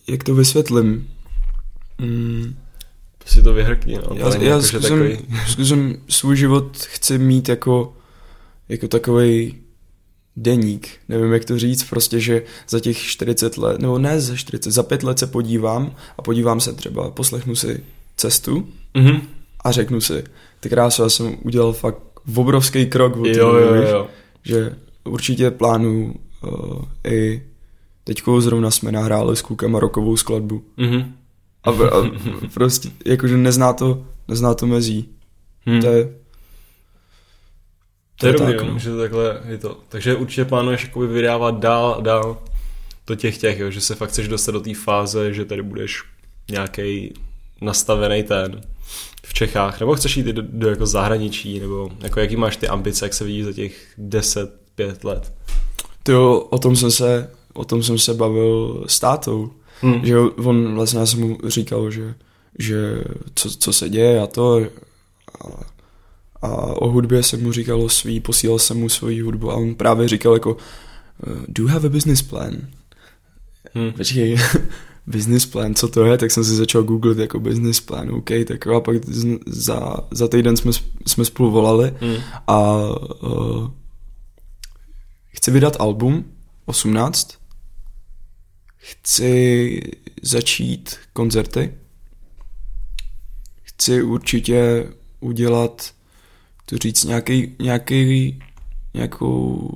jak 0.07 0.23
to 0.23 0.35
vysvětlím? 0.35 1.09
Mm. 2.01 2.55
Si 3.25 3.43
to 3.43 3.53
vyhrkni, 3.53 3.95
no. 3.95 4.15
Já, 4.15 4.35
já 4.35 4.43
jako, 4.43 4.61
zkusím, 4.61 4.81
takový... 4.81 5.17
zkusím, 5.47 5.97
svůj 6.09 6.37
život 6.37 6.77
chci 6.77 7.17
mít 7.17 7.49
jako, 7.49 7.93
jako 8.69 8.87
takový 8.87 9.55
deník, 10.35 10.89
nevím 11.09 11.33
jak 11.33 11.45
to 11.45 11.59
říct, 11.59 11.83
prostě, 11.83 12.19
že 12.19 12.43
za 12.69 12.79
těch 12.79 12.97
40 12.97 13.57
let, 13.57 13.79
nebo 13.79 13.99
ne 13.99 14.21
za 14.21 14.35
40, 14.35 14.71
za 14.71 14.83
5 14.83 15.03
let 15.03 15.19
se 15.19 15.27
podívám 15.27 15.95
a 16.17 16.21
podívám 16.21 16.59
se 16.59 16.73
třeba, 16.73 17.11
poslechnu 17.11 17.55
si 17.55 17.83
cestu 18.17 18.67
mm-hmm. 18.95 19.21
a 19.63 19.71
řeknu 19.71 20.01
si, 20.01 20.23
ty 20.59 20.69
krásu, 20.69 21.03
já 21.03 21.09
jsem 21.09 21.37
udělal 21.43 21.73
fakt 21.73 21.97
obrovský 22.35 22.85
krok 22.85 23.17
od 23.17 23.27
jo, 23.27 23.53
jo, 23.55 23.75
jo 23.75 24.07
že 24.47 24.75
určitě 25.03 25.51
plánuju 25.51 26.15
uh, 26.43 26.81
i 27.07 27.43
teďko 28.03 28.41
zrovna 28.41 28.71
jsme 28.71 28.91
nahráli 28.91 29.35
s 29.35 29.41
klukama 29.41 29.79
rokovou 29.79 30.17
skladbu. 30.17 30.63
Mm-hmm. 30.77 31.11
A, 31.63 31.69
a 31.69 32.11
prostě, 32.53 32.89
jakože 33.05 33.37
nezná 33.37 33.73
to, 33.73 34.05
nezná 34.27 34.53
to 34.53 34.67
mezí. 34.67 35.09
Hmm. 35.65 35.81
To 35.81 35.87
je, 35.87 36.03
to, 36.05 36.11
to 38.19 38.27
je 38.27 38.33
dobrý, 38.33 38.57
tak, 38.57 38.67
no. 38.67 38.79
že 38.79 38.89
to 38.89 38.97
takhle 38.97 39.41
je 39.47 39.57
to. 39.57 39.79
Takže 39.89 40.15
určitě 40.15 40.45
plánuješ 40.45 40.83
jakoby 40.83 41.07
vydávat 41.07 41.59
dál 41.59 42.01
dál 42.01 42.37
do 43.07 43.15
těch 43.15 43.37
těch, 43.37 43.59
jo, 43.59 43.71
že 43.71 43.81
se 43.81 43.95
fakt 43.95 44.09
chceš 44.09 44.27
dostat 44.27 44.51
do 44.51 44.59
té 44.59 44.73
fáze, 44.73 45.33
že 45.33 45.45
tady 45.45 45.61
budeš 45.61 46.03
nějaký 46.51 47.13
nastavený 47.61 48.23
ten 48.23 48.61
v 49.25 49.33
Čechách, 49.33 49.79
nebo 49.79 49.95
chceš 49.95 50.17
jít 50.17 50.25
do, 50.25 50.41
do 50.41 50.69
jako 50.69 50.85
zahraničí, 50.85 51.59
nebo 51.59 51.89
jako 51.99 52.19
jaký 52.19 52.35
máš 52.35 52.57
ty 52.57 52.67
ambice, 52.67 53.05
jak 53.05 53.13
se 53.13 53.23
vidíš 53.23 53.45
za 53.45 53.53
těch 53.53 53.87
10-5 53.99 54.47
let? 55.03 55.33
Ty 56.03 56.11
jo, 56.11 56.47
o 56.49 56.59
tom 56.59 56.75
jsem 56.75 56.91
se, 56.91 57.31
o 57.53 57.65
tom 57.65 57.83
jsem 57.83 57.97
se 57.97 58.13
bavil 58.13 58.83
s 58.87 58.99
tátou, 58.99 59.51
hmm. 59.81 60.05
že 60.05 60.19
on 60.19 60.75
vlastně 60.75 60.99
já 60.99 61.05
jsem 61.05 61.19
mu 61.19 61.37
říkal, 61.47 61.91
že, 61.91 62.13
že 62.59 63.03
co, 63.35 63.49
co 63.49 63.73
se 63.73 63.89
děje 63.89 64.21
a 64.21 64.27
to 64.27 64.61
a, 65.41 65.47
a 66.41 66.47
o 66.81 66.89
hudbě 66.89 67.23
jsem 67.23 67.43
mu 67.43 67.51
říkal 67.51 67.81
o 67.81 67.89
svý, 67.89 68.19
posílal 68.19 68.59
jsem 68.59 68.77
mu 68.77 68.89
svoji 68.89 69.21
hudbu 69.21 69.51
a 69.51 69.55
on 69.55 69.75
právě 69.75 70.07
říkal 70.07 70.33
jako 70.33 70.57
do 71.47 71.63
you 71.63 71.69
have 71.69 71.87
a 71.87 71.89
business 71.89 72.21
plan? 72.21 72.67
Hmm. 73.73 73.91
Počkej, 73.91 74.37
business 75.07 75.45
plan, 75.45 75.75
co 75.75 75.87
to 75.87 76.05
je, 76.05 76.17
tak 76.17 76.31
jsem 76.31 76.43
si 76.43 76.55
začal 76.55 76.83
googlit 76.83 77.17
jako 77.17 77.39
business 77.39 77.79
plan, 77.79 78.11
OK, 78.11 78.29
tak 78.47 78.65
jo, 78.65 78.75
a 78.75 78.81
pak 78.81 78.95
za, 79.45 79.97
za 80.11 80.27
týden 80.27 80.57
jsme, 80.57 80.71
jsme 81.07 81.25
spolu 81.25 81.51
volali 81.51 81.93
mm. 82.01 82.15
a 82.47 82.83
uh, 83.23 83.69
chci 85.27 85.51
vydat 85.51 85.75
album 85.79 86.25
18, 86.65 87.37
chci 88.75 89.81
začít 90.21 90.95
koncerty, 91.13 91.73
chci 93.63 94.01
určitě 94.01 94.89
udělat, 95.19 95.93
to 96.65 96.77
říct, 96.77 97.03
nějaký, 97.03 97.55
nějaký, 97.59 98.39
nějakou, 98.93 99.71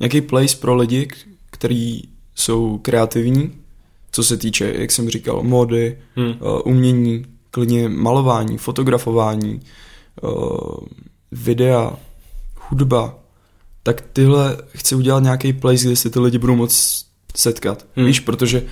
nějaký 0.00 0.20
place 0.20 0.56
pro 0.56 0.76
lidi, 0.76 1.08
který 1.50 2.02
jsou 2.34 2.78
kreativní, 2.78 3.60
co 4.10 4.24
se 4.24 4.36
týče, 4.36 4.74
jak 4.78 4.90
jsem 4.90 5.10
říkal, 5.10 5.42
mody, 5.42 5.98
hmm. 6.16 6.28
uh, 6.28 6.60
umění, 6.64 7.24
klidně 7.50 7.88
malování, 7.88 8.58
fotografování, 8.58 9.60
uh, 10.22 10.78
videa, 11.32 11.96
hudba, 12.60 13.18
tak 13.82 14.00
tyhle 14.12 14.56
chci 14.68 14.94
udělat 14.94 15.22
nějaký 15.22 15.52
place, 15.52 15.84
kde 15.84 15.96
si 15.96 16.10
ty 16.10 16.20
lidi 16.20 16.38
budou 16.38 16.56
moc 16.56 17.04
setkat. 17.36 17.86
Hmm. 17.96 18.06
Víš, 18.06 18.20
protože 18.20 18.62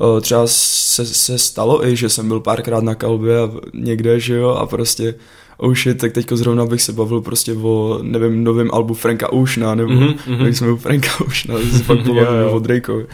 uh, 0.00 0.20
třeba 0.20 0.42
se, 0.46 1.06
se 1.06 1.38
stalo 1.38 1.86
i, 1.86 1.96
že 1.96 2.08
jsem 2.08 2.28
byl 2.28 2.40
párkrát 2.40 2.84
na 2.84 2.94
kalbě 2.94 3.40
a 3.40 3.50
někde, 3.74 4.20
že 4.20 4.34
jo, 4.34 4.48
a 4.48 4.66
prostě 4.66 5.14
oh 5.58 5.74
shit, 5.74 5.98
tak 5.98 6.12
teďko 6.12 6.36
zrovna 6.36 6.66
bych 6.66 6.82
se 6.82 6.92
bavil 6.92 7.20
prostě 7.20 7.54
o, 7.54 7.98
nevím, 8.02 8.44
novém 8.44 8.70
albu 8.72 8.94
Franka 8.94 9.32
Ušna, 9.32 9.74
nebo 9.74 9.90
mm-hmm. 9.90 10.44
jak 10.44 10.56
jsme 10.56 10.72
u 10.72 10.76
Franka 10.76 11.08
Ušna, 11.26 11.54
to 11.70 11.76
se 11.76 11.82
fakt 11.82 12.06
bavil 12.06 12.50
o 12.52 12.58
Drakeovi. 12.58 13.06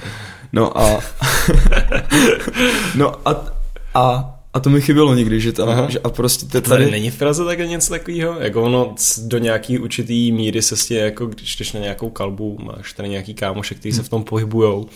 No 0.54 0.78
a 0.78 1.00
no 2.94 3.28
a, 3.28 3.52
a 3.94 4.30
a 4.54 4.60
to 4.60 4.70
mi 4.70 4.80
chybělo 4.80 5.14
někdy, 5.14 5.40
že 5.40 5.52
tam, 5.52 5.90
že 5.90 5.98
a 5.98 6.08
prostě 6.08 6.46
te, 6.46 6.60
tady... 6.60 6.84
tady... 6.84 6.90
není 6.90 7.10
v 7.10 7.18
Praze 7.18 7.44
také 7.44 7.66
něco 7.66 7.90
takového? 7.90 8.36
Jako 8.40 8.62
ono 8.62 8.94
do 9.22 9.38
nějaký 9.38 9.78
určitý 9.78 10.32
míry 10.32 10.62
se 10.62 10.76
stě, 10.76 10.94
jako 10.94 11.26
když 11.26 11.56
jdeš 11.56 11.72
na 11.72 11.80
nějakou 11.80 12.10
kalbu, 12.10 12.58
máš 12.62 12.92
tady 12.92 13.08
nějaký 13.08 13.34
kámoše, 13.34 13.74
kteří 13.74 13.92
se 13.92 14.02
v 14.02 14.08
tom 14.08 14.24
pohybujou, 14.24 14.86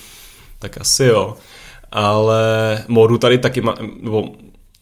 tak 0.58 0.80
asi 0.80 1.04
jo. 1.04 1.36
Ale 1.92 2.84
modu 2.88 3.18
tady 3.18 3.38
taky 3.38 3.60
má, 3.60 3.74
nebo 4.02 4.28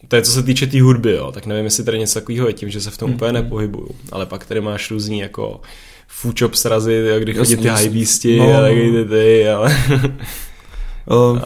to 0.07 0.15
je 0.15 0.21
co 0.21 0.31
se 0.31 0.43
týče 0.43 0.65
té 0.65 0.71
tý 0.71 0.81
hudby, 0.81 1.11
jo, 1.11 1.31
tak 1.31 1.45
nevím, 1.45 1.65
jestli 1.65 1.83
tady 1.83 1.99
něco 1.99 2.19
takového 2.19 2.47
je 2.47 2.53
tím, 2.53 2.69
že 2.69 2.81
se 2.81 2.91
v 2.91 2.97
tom 2.97 3.11
mm-hmm. 3.11 3.15
úplně 3.15 3.31
nepohybuju. 3.31 3.89
Ale 4.11 4.25
pak 4.25 4.45
tady 4.45 4.61
máš 4.61 4.91
různý 4.91 5.19
jako 5.19 5.61
fučop 6.07 6.55
srazy, 6.55 7.03
kdy 7.19 7.33
chodí 7.33 7.57
ty 7.57 7.67
high 7.67 7.89
beasti 7.89 8.37
no, 8.37 8.57
a 8.57 8.61
taky 8.61 8.91
ty, 8.91 9.05
ty, 9.05 9.49
ale... 9.49 9.77
uh. 11.07 11.39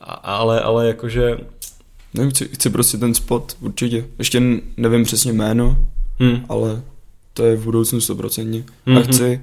a, 0.00 0.12
ale, 0.12 0.60
ale 0.60 0.86
jakože 0.86 1.38
Nevím, 2.14 2.30
chci, 2.30 2.48
chci 2.48 2.70
prostě 2.70 2.98
ten 2.98 3.14
spot, 3.14 3.56
určitě. 3.60 4.04
Ještě 4.18 4.42
nevím 4.76 5.04
přesně 5.04 5.32
jméno, 5.32 5.76
hmm. 6.18 6.44
ale 6.48 6.82
to 7.34 7.44
je 7.44 7.56
v 7.56 7.64
budoucnu 7.64 8.00
stoprocentně. 8.00 8.64
Mm-hmm. 8.86 8.98
A 8.98 9.02
chci, 9.02 9.40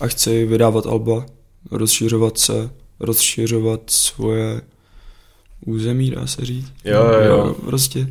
a 0.00 0.06
chci 0.06 0.46
vydávat 0.46 0.86
alba, 0.86 1.26
rozšiřovat 1.70 2.38
se, 2.38 2.70
rozšiřovat 3.00 3.80
svoje 3.86 4.60
území, 5.66 6.10
dá 6.10 6.26
se 6.26 6.44
říct. 6.44 6.72
Jo, 6.84 7.04
jo, 7.04 7.20
jo. 7.24 7.56
Prostě 7.64 8.08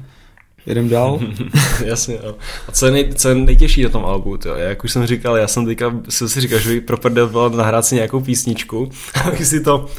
jedem 0.66 0.90
dál. 0.90 1.20
Jasně, 1.86 2.20
jo. 2.24 2.36
A 2.68 2.72
co 2.72 2.86
je, 2.86 2.92
nej, 2.92 3.14
co 3.16 3.30
je 3.30 3.36
nejtěžší 3.36 3.84
na 3.84 3.90
tom 3.90 4.06
albu, 4.06 4.38
to, 4.38 4.50
jak 4.50 4.84
už 4.84 4.92
jsem 4.92 5.06
říkal, 5.06 5.38
já 5.38 5.48
jsem 5.48 5.66
teďka 5.66 6.00
jsem 6.10 6.30
si 6.30 6.42
říkal, 6.42 6.60
že 6.60 6.70
by 6.70 6.82
pro 6.82 7.10
bylo 7.10 7.50
nahrát 7.50 7.86
si 7.86 7.96
nějakou 7.96 8.20
písničku, 8.20 8.90
abych 9.26 9.46
si 9.46 9.62
to 9.64 9.90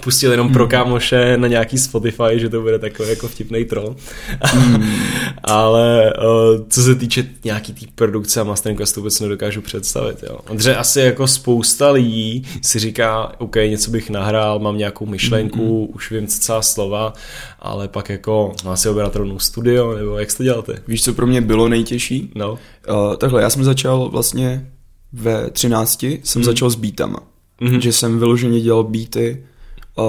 pustil 0.00 0.30
jenom 0.30 0.52
pro 0.52 0.64
hmm. 0.64 0.70
kámoše 0.70 1.36
na 1.36 1.48
nějaký 1.48 1.78
Spotify, 1.78 2.32
že 2.34 2.48
to 2.48 2.60
bude 2.60 2.78
takový 2.78 3.08
jako 3.08 3.28
vtipný 3.28 3.64
troll. 3.64 3.96
Mm. 4.54 4.84
Ale 5.44 6.12
uh, 6.18 6.66
co 6.68 6.82
se 6.82 6.94
týče 6.94 7.26
nějaký 7.44 7.72
té 7.72 7.78
tý 7.80 7.86
produkce 7.94 8.40
a 8.40 8.44
masteringu, 8.44 8.82
já 8.82 8.86
si 8.86 8.94
to 8.94 9.00
vůbec 9.00 9.20
nedokážu 9.20 9.60
představit. 9.60 10.24
Jo. 10.30 10.38
Protože 10.44 10.76
asi 10.76 11.00
jako 11.00 11.26
spousta 11.26 11.90
lidí 11.90 12.46
si 12.62 12.78
říká, 12.78 13.32
OK, 13.38 13.56
něco 13.56 13.90
bych 13.90 14.10
nahrál, 14.10 14.58
mám 14.58 14.78
nějakou 14.78 15.06
myšlenku, 15.06 15.86
mm. 15.88 15.96
už 15.96 16.10
vím 16.10 16.26
celá 16.26 16.62
slova, 16.62 17.12
ale 17.58 17.88
pak 17.88 18.08
jako 18.08 18.52
má 18.64 18.76
si 18.76 18.88
obrat 18.88 19.16
rovnou 19.16 19.38
studio, 19.38 19.94
nebo 19.94 20.18
jak 20.18 20.34
to 20.36 20.42
děláte? 20.42 20.82
Víš, 20.88 21.04
co 21.04 21.12
pro 21.12 21.26
mě 21.26 21.40
bylo 21.40 21.68
nejtěžší? 21.68 22.30
No. 22.34 22.58
Uh, 22.90 23.16
takhle, 23.16 23.42
já 23.42 23.50
jsem 23.50 23.64
začal 23.64 24.08
vlastně 24.08 24.70
ve 25.12 25.50
13 25.50 26.02
jsem 26.02 26.42
mm. 26.42 26.44
začal 26.44 26.70
s 26.70 26.74
beatama. 26.74 27.18
Mm-hmm. 27.60 27.78
Že 27.78 27.92
jsem 27.92 28.18
vyloženě 28.18 28.60
dělal 28.60 28.84
beaty 28.84 29.44
a 29.98 30.02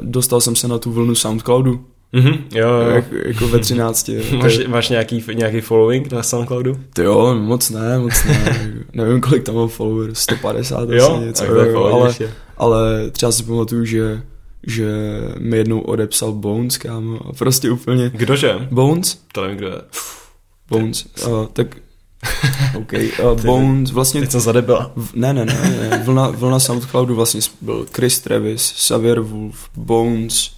dostal 0.00 0.40
jsem 0.40 0.56
se 0.56 0.68
na 0.68 0.78
tu 0.78 0.92
vlnu 0.92 1.14
Soundcloudu. 1.14 1.84
Mm-hmm, 2.14 2.38
jo, 2.54 2.68
jo. 2.68 2.90
Jak, 2.90 3.04
jako 3.12 3.48
ve 3.48 3.58
13. 3.58 4.10
máš, 4.42 4.58
máš 4.66 4.88
nějaký, 4.88 5.24
nějaký 5.34 5.60
following 5.60 6.12
na 6.12 6.22
Soundcloudu? 6.22 6.80
To 6.94 7.02
jo, 7.02 7.34
moc 7.34 7.70
ne, 7.70 7.98
moc 7.98 8.24
ne. 8.24 8.84
Nevím, 8.92 9.20
kolik 9.20 9.42
tam 9.42 9.54
mám 9.54 9.68
followers, 9.68 10.18
150 10.18 10.88
jo, 10.90 11.14
asi 11.14 11.26
něco. 11.26 11.44
Jo, 11.44 11.84
ale, 11.84 12.14
ale 12.56 13.10
třeba 13.10 13.32
si 13.32 13.42
pamatuju, 13.42 13.84
že 13.84 14.22
že 14.66 15.20
mi 15.38 15.56
jednou 15.56 15.80
odepsal 15.80 16.32
Bones, 16.32 16.78
kámo, 16.78 17.28
a 17.28 17.32
prostě 17.32 17.70
úplně... 17.70 18.10
Kdože? 18.14 18.68
Bones? 18.70 19.20
To 19.32 19.42
nevím, 19.42 19.56
kdo 19.56 19.66
je. 19.66 19.80
Bones, 20.70 21.06
uh, 21.26 21.46
tak 21.46 21.76
OK, 22.78 22.92
uh, 23.32 23.40
Bones 23.40 23.90
vlastně... 23.90 24.20
Teď 24.20 24.30
jsem 24.30 24.40
zadebila. 24.40 24.92
Ne, 25.14 25.32
ne, 25.32 25.44
ne, 25.44 25.88
ne. 25.90 26.02
Vlna, 26.04 26.30
vlna 26.30 26.58
Soundcloudu 26.58 27.14
vlastně 27.14 27.40
byl 27.60 27.86
Chris 27.92 28.20
Travis, 28.20 28.72
Xavier 28.72 29.20
Wolf, 29.20 29.68
Bones, 29.76 30.50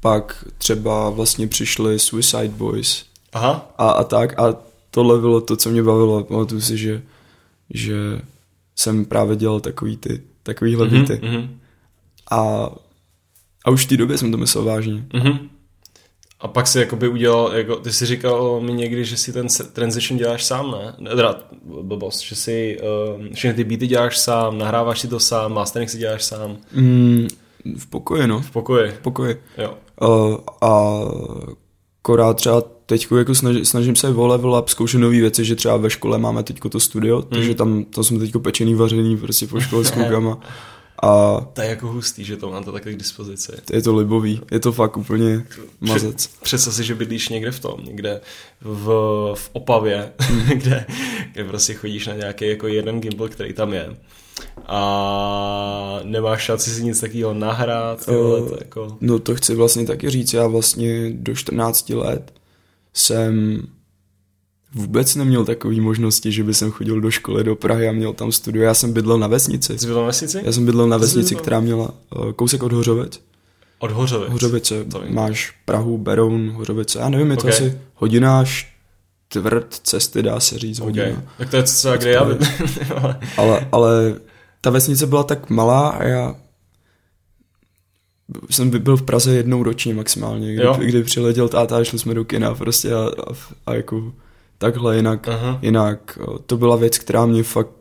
pak 0.00 0.44
třeba 0.58 1.10
vlastně 1.10 1.46
přišli 1.46 1.98
Suicide 1.98 2.48
Boys. 2.48 3.04
Aha. 3.32 3.74
A, 3.78 3.90
a 3.90 4.04
tak, 4.04 4.38
a 4.40 4.54
tohle 4.90 5.20
bylo 5.20 5.40
to, 5.40 5.56
co 5.56 5.70
mě 5.70 5.82
bavilo. 5.82 6.24
Pamatuju 6.24 6.60
si, 6.60 6.78
že, 6.78 7.02
že 7.70 8.20
jsem 8.76 9.04
právě 9.04 9.36
dělal 9.36 9.60
takový 9.60 9.96
ty, 9.96 10.22
takovýhle 10.42 10.86
mm-hmm, 10.86 11.06
beaty. 11.06 11.26
Mm-hmm. 11.26 11.48
A, 12.30 12.70
a 13.64 13.70
už 13.70 13.86
v 13.86 13.88
té 13.88 13.96
době 13.96 14.18
jsem 14.18 14.30
to 14.30 14.36
myslel 14.36 14.64
vážně. 14.64 15.06
Mm-hmm. 15.14 15.38
A 16.40 16.48
pak 16.48 16.66
si 16.66 16.78
jakoby 16.78 17.08
udělal, 17.08 17.52
jako, 17.54 17.76
ty 17.76 17.92
jsi 17.92 18.06
říkal 18.06 18.60
mi 18.60 18.72
někdy, 18.72 19.04
že 19.04 19.16
si 19.16 19.32
ten 19.32 19.46
transition 19.72 20.18
děláš 20.18 20.44
sám, 20.44 20.70
ne? 20.70 21.10
Teda, 21.16 21.40
blbost, 21.82 22.20
že 22.20 22.36
si 22.36 22.78
uh, 23.16 23.26
všechny 23.34 23.54
ty 23.54 23.64
beaty 23.64 23.86
děláš 23.86 24.18
sám, 24.18 24.58
nahráváš 24.58 25.00
si 25.00 25.08
to 25.08 25.20
sám, 25.20 25.52
mastering 25.52 25.90
si 25.90 25.98
děláš 25.98 26.24
sám. 26.24 26.56
Mm, 26.72 27.28
v 27.78 27.86
pokoji, 27.86 28.26
no. 28.26 28.40
V 28.40 28.50
pokoji. 28.50 28.90
V 28.90 28.98
pokoji. 28.98 29.42
Jo. 29.58 29.74
Uh, 30.02 30.36
a 30.60 31.00
korát 32.02 32.36
třeba 32.36 32.62
teď 32.86 33.06
jako 33.18 33.34
snažím, 33.34 33.64
snažím 33.64 33.96
se 33.96 34.08
level 34.08 34.54
up, 34.58 34.68
zkoušet 34.68 34.98
nové 34.98 35.20
věci, 35.20 35.44
že 35.44 35.56
třeba 35.56 35.76
ve 35.76 35.90
škole 35.90 36.18
máme 36.18 36.42
teďko 36.42 36.68
to 36.68 36.80
studio, 36.80 37.16
mm. 37.16 37.22
takže 37.22 37.54
tam, 37.54 37.84
tam 37.84 38.04
jsme 38.04 38.18
teďko 38.18 38.40
pečený, 38.40 38.74
vařený 38.74 39.16
prostě 39.16 39.46
po 39.46 39.60
škole 39.60 39.84
s 39.84 39.90
klukama. 39.94 40.38
A 41.02 41.40
to 41.52 41.60
je 41.60 41.68
jako 41.68 41.86
hustý, 41.86 42.24
že 42.24 42.36
to 42.36 42.50
máte 42.50 42.72
takhle 42.72 42.92
k 42.92 42.96
dispozici. 42.96 43.52
Je 43.72 43.82
to 43.82 43.96
libový, 43.96 44.40
je 44.50 44.60
to 44.60 44.72
fakt 44.72 44.96
úplně 44.96 45.44
mazec. 45.80 46.26
Představ 46.26 46.74
si, 46.74 46.84
že 46.84 46.94
bydlíš 46.94 47.28
někde 47.28 47.50
v 47.50 47.60
tom, 47.60 47.80
někde 47.84 48.20
v, 48.60 48.86
v 49.34 49.50
Opavě, 49.52 50.12
kde, 50.54 50.86
kde 51.32 51.44
prostě 51.44 51.74
chodíš 51.74 52.06
na 52.06 52.14
nějaký 52.14 52.48
jako 52.48 52.68
jeden 52.68 53.00
gimbal, 53.00 53.28
který 53.28 53.52
tam 53.52 53.72
je 53.72 53.96
a 54.66 56.00
nemáš 56.04 56.42
šanci 56.42 56.70
si 56.70 56.84
nic 56.84 57.00
takového 57.00 57.34
nahrát. 57.34 58.04
Tyhle, 58.06 58.40
uh, 58.40 58.48
to 58.48 58.56
jako... 58.60 58.96
No 59.00 59.18
to 59.18 59.34
chci 59.34 59.54
vlastně 59.54 59.86
taky 59.86 60.10
říct, 60.10 60.32
já 60.32 60.46
vlastně 60.46 61.10
do 61.10 61.34
14 61.34 61.90
let 61.90 62.32
jsem 62.94 63.62
vůbec 64.74 65.14
neměl 65.14 65.44
takové 65.44 65.80
možnosti, 65.80 66.32
že 66.32 66.44
by 66.44 66.54
jsem 66.54 66.70
chodil 66.70 67.00
do 67.00 67.10
školy 67.10 67.44
do 67.44 67.56
Prahy 67.56 67.88
a 67.88 67.92
měl 67.92 68.12
tam 68.12 68.32
studio. 68.32 68.64
Já 68.64 68.74
jsem 68.74 68.92
bydlel 68.92 69.18
na 69.18 69.26
vesnici. 69.26 69.78
Jsi 69.78 69.86
bydlel 69.86 70.02
na 70.02 70.06
vesnici? 70.06 70.40
Já 70.44 70.52
jsem 70.52 70.66
bydlel 70.66 70.88
na 70.88 70.96
vesnici, 70.96 71.34
která 71.34 71.60
měla 71.60 71.94
uh, 72.16 72.32
kousek 72.32 72.62
od 72.62 72.72
Hořovec. 72.72 73.20
Od 73.78 73.90
Hořovec? 73.90 74.32
Hořovice. 74.32 74.74
Máš 75.08 75.54
Prahu, 75.64 75.98
Beroun, 75.98 76.50
Hořovice. 76.50 76.98
Já 76.98 77.08
nevím, 77.08 77.30
je 77.30 77.36
to 77.36 77.42
okay. 77.42 77.52
asi 77.52 77.78
hodina 77.94 78.44
čtvrt 79.28 79.74
cesty, 79.82 80.22
dá 80.22 80.40
se 80.40 80.58
říct, 80.58 80.78
hodina. 80.78 81.06
Okay. 81.06 81.22
Tak 81.38 81.50
to 81.50 81.56
je 81.56 81.62
co, 81.62 81.96
kde 81.96 82.10
já 82.10 82.26
ale, 83.36 83.68
ale 83.72 84.14
ta 84.60 84.70
vesnice 84.70 85.06
byla 85.06 85.22
tak 85.22 85.50
malá 85.50 85.88
a 85.88 86.04
já 86.04 86.34
jsem 88.50 88.70
byl 88.70 88.96
v 88.96 89.02
Praze 89.02 89.34
jednou 89.34 89.62
ročně 89.62 89.94
maximálně, 89.94 90.54
kdy, 90.54 90.86
kdy 90.86 91.02
přiletěl 91.02 91.48
táta 91.48 91.76
a 91.76 91.84
šli 91.84 91.98
jsme 91.98 92.14
do 92.14 92.24
kina 92.24 92.54
prostě 92.54 92.94
a, 92.94 92.98
a, 92.98 93.34
a 93.66 93.74
jako 93.74 94.12
takhle, 94.58 94.96
jinak, 94.96 95.28
Aha. 95.28 95.58
jinak 95.62 96.18
to 96.46 96.56
byla 96.56 96.76
věc, 96.76 96.98
která 96.98 97.26
mě 97.26 97.42
fakt 97.42 97.78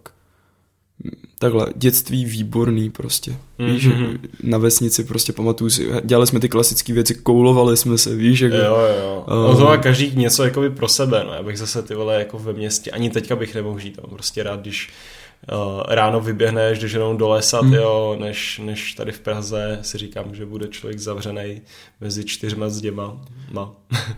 takhle, 1.39 1.67
dětství 1.75 2.25
výborný 2.25 2.89
prostě, 2.89 3.31
mm-hmm. 3.31 3.71
víš, 3.71 3.85
mhm. 3.85 4.17
na 4.43 4.57
vesnici 4.57 5.03
prostě 5.03 5.33
pamatuju 5.33 5.69
si, 5.69 5.89
dělali 6.03 6.27
jsme 6.27 6.39
ty 6.39 6.49
klasické 6.49 6.93
věci, 6.93 7.15
koulovali 7.15 7.77
jsme 7.77 7.97
se, 7.97 8.15
víš, 8.15 8.39
jako, 8.39 8.55
Jo, 8.55 8.77
jo, 8.99 9.25
uh, 9.27 9.33
no 9.33 9.57
to 9.57 9.65
má 9.65 9.77
každý 9.77 10.11
něco 10.15 10.43
jakoby 10.43 10.69
pro 10.69 10.87
sebe, 10.87 11.23
no, 11.23 11.33
já 11.33 11.43
bych 11.43 11.59
zase 11.59 11.83
ty 11.83 11.95
vole 11.95 12.19
jako 12.19 12.39
ve 12.39 12.53
městě, 12.53 12.91
ani 12.91 13.09
teďka 13.09 13.35
bych 13.35 13.55
nemohl 13.55 13.79
žít, 13.79 13.99
no, 14.03 14.09
prostě 14.09 14.43
rád, 14.43 14.59
když 14.59 14.89
uh, 15.51 15.83
ráno 15.87 16.19
vyběhneš, 16.19 16.79
jdeš 16.79 16.91
jenom 16.91 17.17
do 17.17 17.29
lesa, 17.29 17.61
mm. 17.61 17.73
jo, 17.73 18.15
než, 18.19 18.61
než 18.63 18.93
tady 18.93 19.11
v 19.11 19.19
Praze 19.19 19.79
si 19.81 19.97
říkám, 19.97 20.35
že 20.35 20.45
bude 20.45 20.67
člověk 20.67 20.99
zavřený 20.99 21.61
mezi 22.01 22.25
čtyřma 22.25 22.69
zděma, 22.69 23.21
ma. 23.51 23.71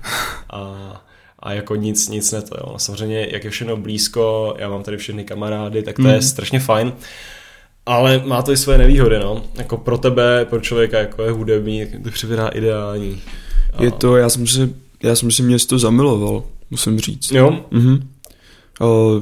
a 0.49 1.05
a 1.39 1.53
jako 1.53 1.75
nic, 1.75 2.09
nic 2.09 2.31
ne 2.31 2.41
to, 2.41 2.55
jo. 2.57 2.73
Samozřejmě, 2.77 3.27
jak 3.31 3.43
je 3.43 3.49
všechno 3.49 3.77
blízko, 3.77 4.53
já 4.57 4.69
mám 4.69 4.83
tady 4.83 4.97
všechny 4.97 5.23
kamarády, 5.23 5.83
tak 5.83 5.95
to 5.95 6.01
mm. 6.01 6.09
je 6.09 6.21
strašně 6.21 6.59
fajn. 6.59 6.93
Ale 7.85 8.21
má 8.25 8.41
to 8.41 8.51
i 8.51 8.57
své 8.57 8.77
nevýhody, 8.77 9.19
no. 9.19 9.43
Jako 9.57 9.77
pro 9.77 9.97
tebe, 9.97 10.45
pro 10.45 10.59
člověka, 10.59 10.99
jako 10.99 11.23
je 11.23 11.31
hudební, 11.31 11.85
to 12.03 12.11
připadá 12.11 12.47
ideální. 12.47 13.21
A... 13.73 13.83
Je 13.83 13.91
to, 13.91 14.17
já 14.17 14.29
jsem 14.29 14.47
si, 14.47 14.73
já 15.03 15.15
jsem 15.15 15.31
si 15.31 15.43
město 15.43 15.79
zamiloval, 15.79 16.43
musím 16.71 16.99
říct. 16.99 17.31
Jo? 17.31 17.59
Mhm. 17.71 18.09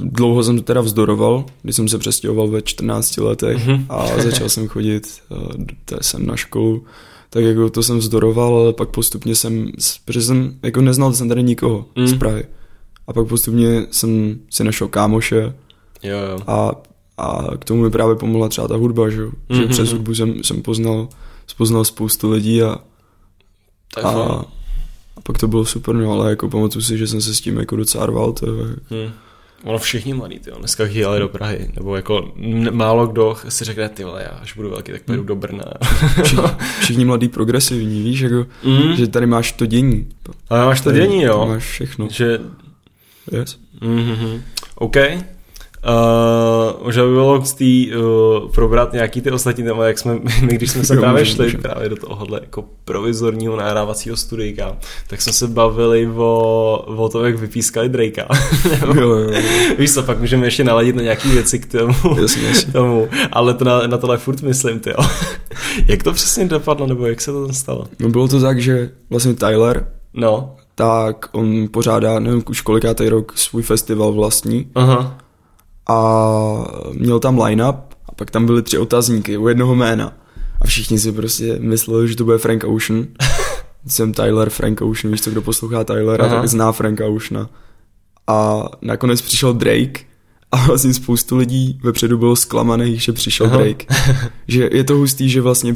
Dlouho 0.01 0.43
jsem 0.43 0.57
to 0.57 0.63
teda 0.63 0.81
vzdoroval, 0.81 1.45
když 1.61 1.75
jsem 1.75 1.87
se 1.87 1.97
přestěhoval 1.97 2.47
ve 2.47 2.61
14 2.61 3.17
letech 3.17 3.67
mm-hmm. 3.67 3.85
a 3.89 4.21
začal 4.21 4.49
jsem 4.49 4.67
chodit 4.67 5.07
jsem 6.01 6.25
na 6.25 6.35
školu, 6.35 6.85
tak 7.29 7.43
jako 7.43 7.69
to 7.69 7.83
jsem 7.83 7.97
vzdoroval, 7.97 8.55
ale 8.55 8.73
pak 8.73 8.89
postupně 8.89 9.35
jsem, 9.35 9.71
protože 10.05 10.21
jsem 10.21 10.59
jako 10.63 10.81
neznal 10.81 11.13
jsem 11.13 11.29
tady 11.29 11.43
nikoho 11.43 11.85
mm. 11.95 12.07
z 12.07 12.17
Prahy. 12.17 12.43
A 13.07 13.13
pak 13.13 13.27
postupně 13.27 13.87
jsem 13.91 14.39
si 14.49 14.63
našel 14.63 14.87
kámoše 14.87 15.53
jo, 16.03 16.17
jo. 16.17 16.39
A, 16.47 16.71
a 17.17 17.57
k 17.57 17.65
tomu 17.65 17.81
mi 17.81 17.89
právě 17.89 18.15
pomohla 18.15 18.49
třeba 18.49 18.67
ta 18.67 18.75
hudba, 18.75 19.09
že, 19.09 19.25
mm-hmm. 19.25 19.61
že 19.61 19.67
přes 19.67 19.91
hudbu 19.91 20.15
jsem, 20.15 20.43
jsem 20.43 20.61
poznal, 20.61 21.07
poznal 21.57 21.85
spoustu 21.85 22.31
lidí 22.31 22.63
a, 22.63 22.77
tak 23.93 24.05
a, 24.05 24.45
a 25.17 25.21
pak 25.23 25.37
to 25.37 25.47
bylo 25.47 25.65
super, 25.65 25.95
no 25.95 26.11
ale 26.11 26.29
jako 26.29 26.49
pamatuju 26.49 26.83
si, 26.83 26.97
že 26.97 27.07
jsem 27.07 27.21
se 27.21 27.35
s 27.35 27.41
tím 27.41 27.57
jako 27.57 27.75
docela 27.75 28.05
rval, 28.05 28.33
to 28.33 28.45
mm. 28.45 29.11
Ono 29.63 29.77
všichni 29.77 30.13
mladí, 30.13 30.39
ty 30.39 30.51
dneska 30.57 30.85
jeli 30.85 31.19
do 31.19 31.29
Prahy, 31.29 31.71
nebo 31.75 31.95
jako 31.95 32.31
málo 32.71 33.07
kdo 33.07 33.37
si 33.49 33.65
řekne, 33.65 33.89
ty 33.89 34.03
vole, 34.03 34.23
já 34.23 34.37
až 34.41 34.55
budu 34.55 34.69
velký, 34.69 34.91
tak 34.91 35.01
pojedu 35.01 35.21
hmm. 35.21 35.27
do 35.27 35.35
Brna. 35.35 35.63
všichni, 36.23 36.43
všichni 36.79 37.05
mladí 37.05 37.27
progresivní, 37.27 38.03
víš, 38.03 38.19
jako, 38.19 38.45
mm. 38.63 38.95
že 38.95 39.07
tady 39.07 39.25
máš 39.25 39.51
to 39.51 39.65
dění. 39.65 40.07
Ale 40.49 40.65
máš 40.65 40.81
to 40.81 40.91
dění, 40.91 41.23
jo. 41.23 41.45
Máš 41.47 41.63
všechno. 41.63 42.07
Že... 42.11 42.39
Yes. 43.31 43.59
Mm-hmm. 43.81 44.41
OK. 44.75 44.95
Uh, 45.87 46.83
možná 46.83 47.03
by 47.03 47.09
bylo 47.09 47.45
z 47.45 47.53
tý, 47.53 47.91
uh, 47.95 48.51
probrat 48.51 48.93
nějaký 48.93 49.21
ty 49.21 49.31
ostatní 49.31 49.63
téma, 49.63 49.85
jak 49.85 49.97
jsme, 49.97 50.13
my 50.41 50.53
když 50.53 50.71
jsme 50.71 50.83
se 50.83 50.95
jo, 50.95 51.01
právě 51.01 51.25
šli 51.25 51.45
můžem. 51.45 51.61
právě 51.61 51.89
do 51.89 51.95
tohohle 51.95 52.39
jako 52.41 52.65
provizorního 52.85 53.55
nahrávacího 53.55 54.17
studijka, 54.17 54.77
tak 55.07 55.21
jsme 55.21 55.33
se 55.33 55.47
bavili 55.47 56.07
o, 56.07 56.85
o 56.97 57.09
tom, 57.09 57.25
jak 57.25 57.39
vypískali 57.39 57.89
Drakea. 57.89 58.27
jo, 58.85 58.93
jo, 58.93 59.09
jo. 59.09 59.41
Víš 59.77 59.93
co, 59.93 60.03
pak 60.03 60.19
můžeme 60.19 60.47
ještě 60.47 60.63
naladit 60.63 60.95
na 60.95 61.01
nějaký 61.01 61.29
věci 61.29 61.59
k 61.59 61.71
tomu, 61.71 62.21
jasně, 62.21 62.47
jasně. 62.47 62.73
tomu 62.73 63.07
ale 63.31 63.53
to 63.53 63.65
na, 63.65 63.87
na 63.87 63.97
tohle 63.97 64.17
furt 64.17 64.41
myslím, 64.41 64.79
ty 64.79 64.93
Jak 65.87 66.03
to 66.03 66.13
přesně 66.13 66.45
dopadlo, 66.45 66.87
nebo 66.87 67.05
jak 67.05 67.21
se 67.21 67.31
to 67.31 67.45
tam 67.45 67.53
stalo? 67.53 67.85
No 67.99 68.09
bylo 68.09 68.27
to 68.27 68.41
tak, 68.41 68.61
že 68.61 68.89
vlastně 69.09 69.33
Tyler, 69.33 69.87
no. 70.13 70.55
tak 70.75 71.29
on 71.31 71.67
pořádá, 71.71 72.19
nevím 72.19 72.43
už 72.49 72.61
kolikátý 72.61 73.09
rok, 73.09 73.33
svůj 73.35 73.61
festival 73.61 74.11
vlastní. 74.11 74.67
Aha 74.75 75.17
a 75.89 76.65
měl 76.93 77.19
tam 77.19 77.41
line-up 77.41 77.75
a 78.05 78.11
pak 78.15 78.31
tam 78.31 78.45
byly 78.45 78.61
tři 78.61 78.77
otazníky 78.77 79.37
u 79.37 79.47
jednoho 79.47 79.75
jména. 79.75 80.13
A 80.61 80.67
všichni 80.67 80.99
si 80.99 81.11
prostě 81.11 81.57
mysleli, 81.59 82.07
že 82.07 82.15
to 82.15 82.23
bude 82.23 82.37
Frank 82.37 82.63
Ocean. 82.63 83.07
Jsem 83.87 84.13
Tyler, 84.13 84.49
Frank 84.49 84.81
Ocean, 84.81 85.11
víš 85.11 85.21
co, 85.21 85.31
kdo 85.31 85.41
poslouchá 85.41 85.83
Tylera, 85.83 86.25
Aha. 86.25 86.35
tak 86.35 86.49
zná 86.49 86.71
Franka 86.71 87.05
Oceana. 87.07 87.49
A 88.27 88.63
nakonec 88.81 89.21
přišel 89.21 89.53
Drake 89.53 89.99
a 90.51 90.65
vlastně 90.65 90.93
spoustu 90.93 91.37
lidí 91.37 91.79
vepředu 91.83 92.17
bylo 92.17 92.35
zklamaných, 92.35 93.01
že 93.01 93.13
přišel 93.13 93.45
Aha. 93.45 93.57
Drake. 93.57 93.85
že 94.47 94.69
je 94.71 94.83
to 94.83 94.95
hustý, 94.95 95.29
že 95.29 95.41
vlastně 95.41 95.75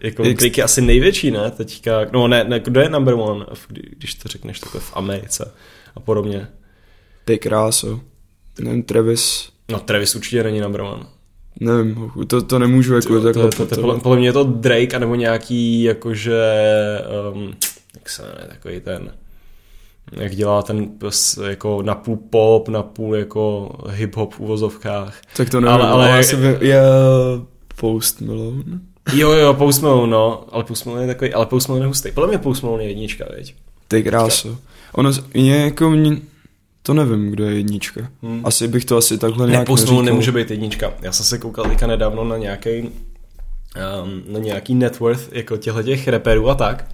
jako 0.00 0.24
jak... 0.24 0.36
Drake 0.36 0.60
je 0.60 0.64
asi 0.64 0.80
největší, 0.80 1.30
ne, 1.30 1.50
teďka, 1.50 1.92
no 2.12 2.28
ne, 2.28 2.44
ne, 2.44 2.60
kdo 2.60 2.80
je 2.80 2.88
number 2.88 3.14
one, 3.14 3.46
když 3.98 4.14
to 4.14 4.28
řekneš 4.28 4.60
takhle 4.60 4.80
v 4.80 4.96
Americe 4.96 5.54
a 5.94 6.00
podobně. 6.00 6.48
Je 7.28 7.38
kráso 7.38 8.00
nevím, 8.60 8.82
Travis. 8.82 9.48
No 9.70 9.80
Travis 9.80 10.14
určitě 10.14 10.42
není 10.42 10.60
number 10.60 10.80
one. 10.80 11.04
Nevím, 11.60 12.10
to, 12.26 12.42
to 12.42 12.58
nemůžu 12.58 12.94
jako 12.94 13.08
to, 13.08 13.24
takhle. 13.24 13.48
To, 13.50 13.56
to, 13.56 13.66
to, 13.66 13.80
podle, 13.80 14.00
podle 14.00 14.18
mě 14.18 14.28
je 14.28 14.32
to 14.32 14.44
Drake, 14.44 14.94
anebo 14.96 15.14
nějaký 15.14 15.82
jakože, 15.82 16.42
um, 17.34 17.54
jak 17.94 18.10
se 18.10 18.22
jmenuje, 18.22 18.46
takový 18.48 18.80
ten, 18.80 19.12
jak 20.12 20.34
dělá 20.36 20.62
ten 20.62 20.88
jako 21.48 21.82
na 21.82 21.94
půl 21.94 22.16
pop, 22.30 22.68
na 22.68 22.82
půl 22.82 23.16
jako 23.16 23.70
hip-hop 23.86 24.30
v 24.30 24.40
uvozovkách. 24.40 25.20
Tak 25.36 25.50
to 25.50 25.60
nevím, 25.60 25.74
ale, 25.74 25.88
ale, 25.88 26.08
ale 26.10 26.18
asi 26.20 26.36
je, 26.36 26.58
je 26.60 26.82
Post 27.80 28.20
Malone. 28.20 28.80
Jo, 29.14 29.30
jo, 29.32 29.54
Post 29.54 29.82
Malone, 29.82 30.12
no, 30.12 30.44
ale 30.52 30.64
Post 30.64 30.84
Malone 30.84 31.02
je 31.02 31.06
takový, 31.06 31.32
ale 31.32 31.46
Post 31.46 31.68
Malone 31.68 31.84
je 31.84 31.88
hustý. 31.88 32.12
Podle 32.12 32.28
mě 32.28 32.38
Post 32.38 32.62
Malone 32.62 32.82
je 32.82 32.88
jednička, 32.88 33.24
veď. 33.36 33.54
Ty 33.88 34.02
krásu. 34.02 34.58
Ono 34.92 35.10
je 35.34 35.56
jako, 35.56 35.90
mě, 35.90 36.16
to 36.82 36.94
nevím, 36.94 37.30
kdo 37.30 37.44
je 37.44 37.56
jednička. 37.56 38.08
Hmm. 38.22 38.40
Asi 38.44 38.68
bych 38.68 38.84
to 38.84 38.96
asi 38.96 39.18
takhle 39.18 39.48
nějak 39.48 39.68
ne, 39.68 39.74
neříkal. 39.74 40.02
nemůže 40.02 40.32
být 40.32 40.50
jednička. 40.50 40.92
Já 41.02 41.12
jsem 41.12 41.26
se 41.26 41.38
koukal 41.38 41.64
teďka 41.64 41.86
nedávno 41.86 42.24
na 42.24 42.36
nějaký 42.36 42.82
um, 42.82 44.22
na 44.26 44.38
nějaký 44.38 44.74
net 44.74 44.98
worth 44.98 45.32
jako 45.32 45.56
těchto 45.56 45.82
těch 45.82 46.08
reperů 46.08 46.50
a 46.50 46.54
tak. 46.54 46.86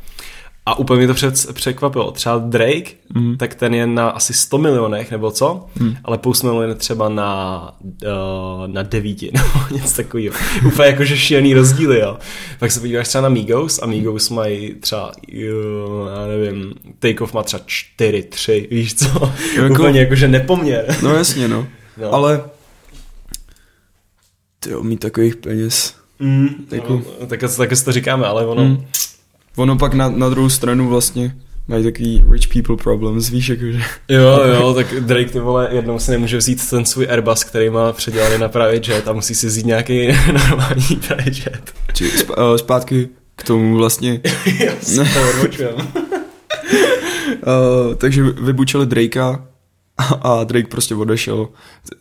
A 0.68 0.78
úplně 0.78 0.98
mě 0.98 1.07
to 1.07 1.14
před, 1.14 1.54
překvapilo. 1.54 2.11
Třeba 2.11 2.38
Drake, 2.38 2.90
mm. 3.14 3.37
tak 3.37 3.54
ten 3.54 3.74
je 3.74 3.87
na 3.87 4.09
asi 4.11 4.35
100 4.35 4.59
milionech, 4.59 5.11
nebo 5.11 5.31
co? 5.31 5.66
Mm. 5.81 5.96
Ale 6.04 6.18
Post 6.18 6.42
Malone 6.42 6.68
je 6.68 6.74
třeba 6.74 7.09
na, 7.09 7.72
uh, 7.83 8.66
na 8.66 8.83
devíti, 8.83 9.31
nebo 9.35 9.76
něco 9.76 9.96
takového. 9.96 10.35
úplně 10.66 10.88
jakože 10.88 11.16
šílený 11.16 11.54
rozdíly, 11.54 12.00
jo. 12.00 12.18
Pak 12.59 12.72
se 12.72 12.81
podíváš 12.81 13.09
třeba 13.09 13.22
na 13.22 13.28
Migos 13.28 13.78
a 13.83 13.87
Migos 13.87 14.31
mají 14.31 14.74
třeba, 14.74 15.12
uh, 15.33 16.09
já 16.14 16.26
nevím, 16.26 16.74
Takeoff 16.98 17.35
má 17.35 17.42
třeba 17.42 17.62
4, 17.66 18.22
3, 18.22 18.68
víš 18.70 18.94
co? 18.94 19.33
Jako, 19.57 19.74
úplně 19.74 20.00
jakože 20.00 20.28
nepoměr. 20.28 20.96
No 21.02 21.14
jasně, 21.14 21.48
no. 21.48 21.66
no. 21.96 22.14
Ale 22.14 22.44
ty 24.61 24.70
mít 24.83 25.00
takových 25.00 25.37
peněz. 25.37 25.94
Mm, 26.18 26.48
jako... 26.70 27.02
no, 27.20 27.26
tak, 27.26 27.40
tak 27.57 27.70
to 27.85 27.92
říkáme, 27.92 28.26
ale 28.26 28.46
ono... 28.46 28.64
Mm 28.64 28.85
ono 29.59 29.77
pak 29.77 29.94
na, 29.94 30.09
na 30.09 30.29
druhou 30.29 30.49
stranu 30.49 30.88
vlastně 30.88 31.35
mají 31.68 31.85
takový 31.85 32.25
rich 32.31 32.49
people 32.49 32.77
problems, 32.77 33.31
víš, 33.31 33.49
jakože. 33.49 33.81
Jo, 34.09 34.40
jo, 34.44 34.75
tak 34.75 34.87
Drake 35.01 35.31
ty 35.31 35.40
vole 35.40 35.68
jednou 35.73 35.99
si 35.99 36.11
nemůže 36.11 36.37
vzít 36.37 36.71
ten 36.71 36.85
svůj 36.85 37.07
Airbus, 37.11 37.44
který 37.44 37.71
má 37.71 37.92
předělaný 37.92 38.38
na 38.38 38.49
private 38.49 38.92
jet 38.92 39.09
a 39.09 39.12
musí 39.12 39.35
si 39.35 39.47
vzít 39.47 39.66
nějaký 39.66 40.09
normální 40.33 40.97
private 41.07 41.31
jet. 41.31 41.73
Či 41.94 42.05
sp- 42.05 42.38
uh, 42.38 42.57
zpátky 42.57 43.09
k 43.37 43.44
tomu 43.44 43.77
vlastně. 43.77 44.21
jo, 44.64 44.73
si 44.81 44.97
to 44.97 45.05
uh, 47.47 47.94
takže 47.97 48.23
vybučili 48.23 48.87
Drakea 48.87 49.38
a 49.98 50.44
Drake 50.44 50.68
prostě 50.68 50.94
odešel. 50.94 51.48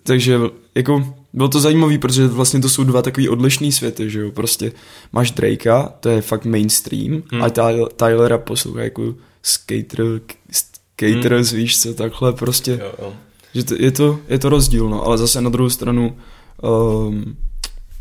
Takže 0.03 0.39
jako 0.75 1.15
bylo 1.33 1.47
to 1.47 1.59
zajímavé, 1.59 1.97
protože 1.97 2.27
vlastně 2.27 2.59
to 2.59 2.69
jsou 2.69 2.83
dva 2.83 3.01
takový 3.01 3.29
odlišný 3.29 3.71
světy, 3.71 4.09
že 4.09 4.19
jo, 4.19 4.31
prostě 4.31 4.71
máš 5.13 5.31
Drakea, 5.31 5.89
to 5.99 6.09
je 6.09 6.21
fakt 6.21 6.45
mainstream 6.45 7.23
hmm. 7.31 7.43
a 7.43 7.49
Tylera 7.95 8.37
poslouchá 8.37 8.83
jako 8.83 9.15
skater, 9.43 10.21
skater, 10.51 11.33
hmm. 11.33 11.43
víš 11.43 11.81
co, 11.81 11.93
takhle 11.93 12.33
prostě, 12.33 12.79
jo, 12.81 12.91
jo. 13.01 13.13
že 13.53 13.63
to, 13.63 13.75
je, 13.79 13.91
to, 13.91 14.19
je 14.27 14.39
to 14.39 14.49
rozdíl, 14.49 14.89
no, 14.89 15.03
ale 15.03 15.17
zase 15.17 15.41
na 15.41 15.49
druhou 15.49 15.69
stranu 15.69 16.17
um, 16.63 17.37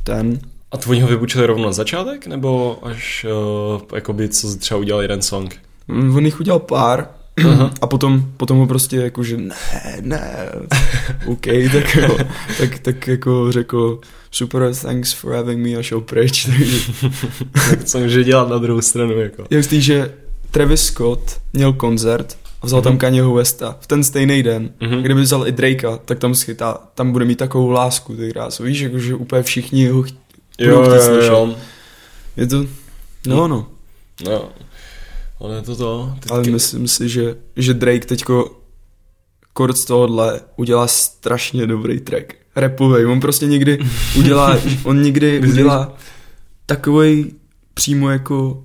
ten... 0.04 0.40
A 0.72 0.76
to 0.76 0.90
oni 0.90 1.00
ho 1.00 1.08
vybučili 1.08 1.46
rovno 1.46 1.64
na 1.64 1.72
začátek, 1.72 2.26
nebo 2.26 2.78
až 2.82 3.26
uh, 3.74 3.82
jakoby 3.94 4.28
co 4.28 4.56
třeba 4.56 4.80
udělal 4.80 5.02
jeden 5.02 5.22
song? 5.22 5.56
Mm, 5.88 6.16
on 6.16 6.24
jich 6.24 6.40
udělal 6.40 6.58
pár, 6.58 7.08
Aha. 7.44 7.70
A 7.80 7.86
potom, 7.86 8.32
potom 8.36 8.58
ho 8.58 8.66
prostě 8.66 8.96
jako, 8.96 9.22
že 9.22 9.36
ne, 9.36 9.56
ne, 10.00 10.48
OK, 11.26 11.46
tak, 11.72 11.96
jo, 11.96 12.18
tak, 12.58 12.78
tak 12.78 13.08
jako 13.08 13.52
řekl 13.52 14.00
super, 14.30 14.74
thanks 14.74 15.12
for 15.12 15.32
having 15.32 15.66
me 15.66 15.78
a 15.78 15.82
šel 15.82 16.00
pryč. 16.00 16.44
Takže... 16.44 16.92
tak 17.70 17.84
co 17.84 17.98
může 17.98 18.24
dělat 18.24 18.48
na 18.48 18.58
druhou 18.58 18.80
stranu, 18.80 19.20
jako. 19.20 19.44
Je 19.50 19.56
jistý, 19.56 19.80
že 19.80 20.12
Travis 20.50 20.82
Scott 20.82 21.40
měl 21.52 21.72
koncert 21.72 22.36
a 22.62 22.66
vzal 22.66 22.80
mm-hmm. 22.80 22.84
tam 22.84 22.92
mhm. 22.92 22.98
Kanye 22.98 23.22
Westa 23.22 23.76
v 23.80 23.86
ten 23.86 24.04
stejný 24.04 24.42
den. 24.42 24.70
Mm-hmm. 24.80 25.02
Kdyby 25.02 25.20
vzal 25.20 25.48
i 25.48 25.52
Drakea, 25.52 25.96
tak 25.96 26.18
tam 26.18 26.34
schytá, 26.34 26.78
tam 26.94 27.12
bude 27.12 27.24
mít 27.24 27.38
takovou 27.38 27.70
lásku, 27.70 28.16
ty 28.16 28.32
krásu. 28.32 28.62
Víš, 28.62 28.80
jako, 28.80 28.98
že 28.98 29.14
úplně 29.14 29.42
všichni 29.42 29.88
ho 29.88 30.02
ch- 30.02 30.14
jo, 30.58 30.82
jo, 30.82 30.94
jo, 30.94 31.22
jo. 31.22 31.54
Je 32.36 32.46
to, 32.46 32.66
no, 33.26 33.48
no. 33.48 33.66
No. 34.24 34.48
Ale 35.40 35.54
je 35.56 35.62
to 35.62 35.76
to. 35.76 36.12
Teďky... 36.14 36.30
Ale 36.30 36.42
myslím 36.42 36.88
si, 36.88 37.08
že, 37.08 37.36
že 37.56 37.74
Drake 37.74 38.06
teďko 38.06 38.60
kort 39.52 39.78
z 39.78 39.84
tohohle 39.84 40.40
udělá 40.56 40.86
strašně 40.86 41.66
dobrý 41.66 42.00
track. 42.00 42.34
Rapovej, 42.56 43.06
on 43.06 43.20
prostě 43.20 43.46
někdy 43.46 43.78
udělá, 44.18 44.58
on 44.84 45.02
někdy 45.02 45.40
udělá 45.40 45.94
takový 46.66 47.34
přímo 47.74 48.10
jako 48.10 48.62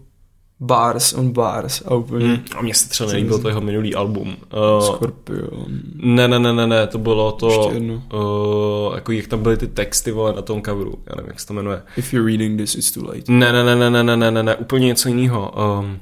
bars 0.60 1.14
on 1.14 1.32
bars 1.32 1.82
a 1.86 1.96
úplně. 1.96 2.26
Hmm. 2.26 2.40
A 2.56 2.62
mně 2.62 2.74
se 2.74 2.90
třeba 2.90 3.12
nelíbil 3.12 3.40
to 3.40 3.48
jeho 3.48 3.62
minulý 3.62 3.96
album. 3.96 4.28
Uh, 4.28 4.86
Scorpion. 4.86 5.80
Ne, 5.96 6.28
ne, 6.28 6.40
ne, 6.40 6.54
ne, 6.54 6.68
ne, 6.68 6.88
to 6.88 6.98
bylo 6.98 7.32
to, 7.32 7.68
uh, 7.68 8.96
jako 8.96 9.12
jak 9.12 9.28
tam 9.28 9.44
byly 9.44 9.58
ty 9.58 9.68
texty, 9.68 10.12
vole, 10.12 10.34
na 10.34 10.42
tom 10.42 10.62
coveru, 10.62 10.94
já 11.10 11.16
nevím, 11.16 11.30
jak 11.30 11.40
se 11.40 11.48
to 11.48 11.54
jmenuje. 11.54 11.82
If 11.98 12.14
you're 12.14 12.32
reading 12.32 12.60
this, 12.60 12.76
it's 12.76 12.92
too 12.92 13.08
late. 13.08 13.24
Ne, 13.28 13.52
ne, 13.52 13.64
ne, 13.64 13.76
ne, 13.76 13.90
ne, 13.90 14.04
ne, 14.04 14.18
ne, 14.18 14.32
ne, 14.32 14.44
ne 14.44 14.56
úplně 14.56 14.88
něco 14.88 15.10
jiného. 15.10 15.54
Um, 15.80 16.00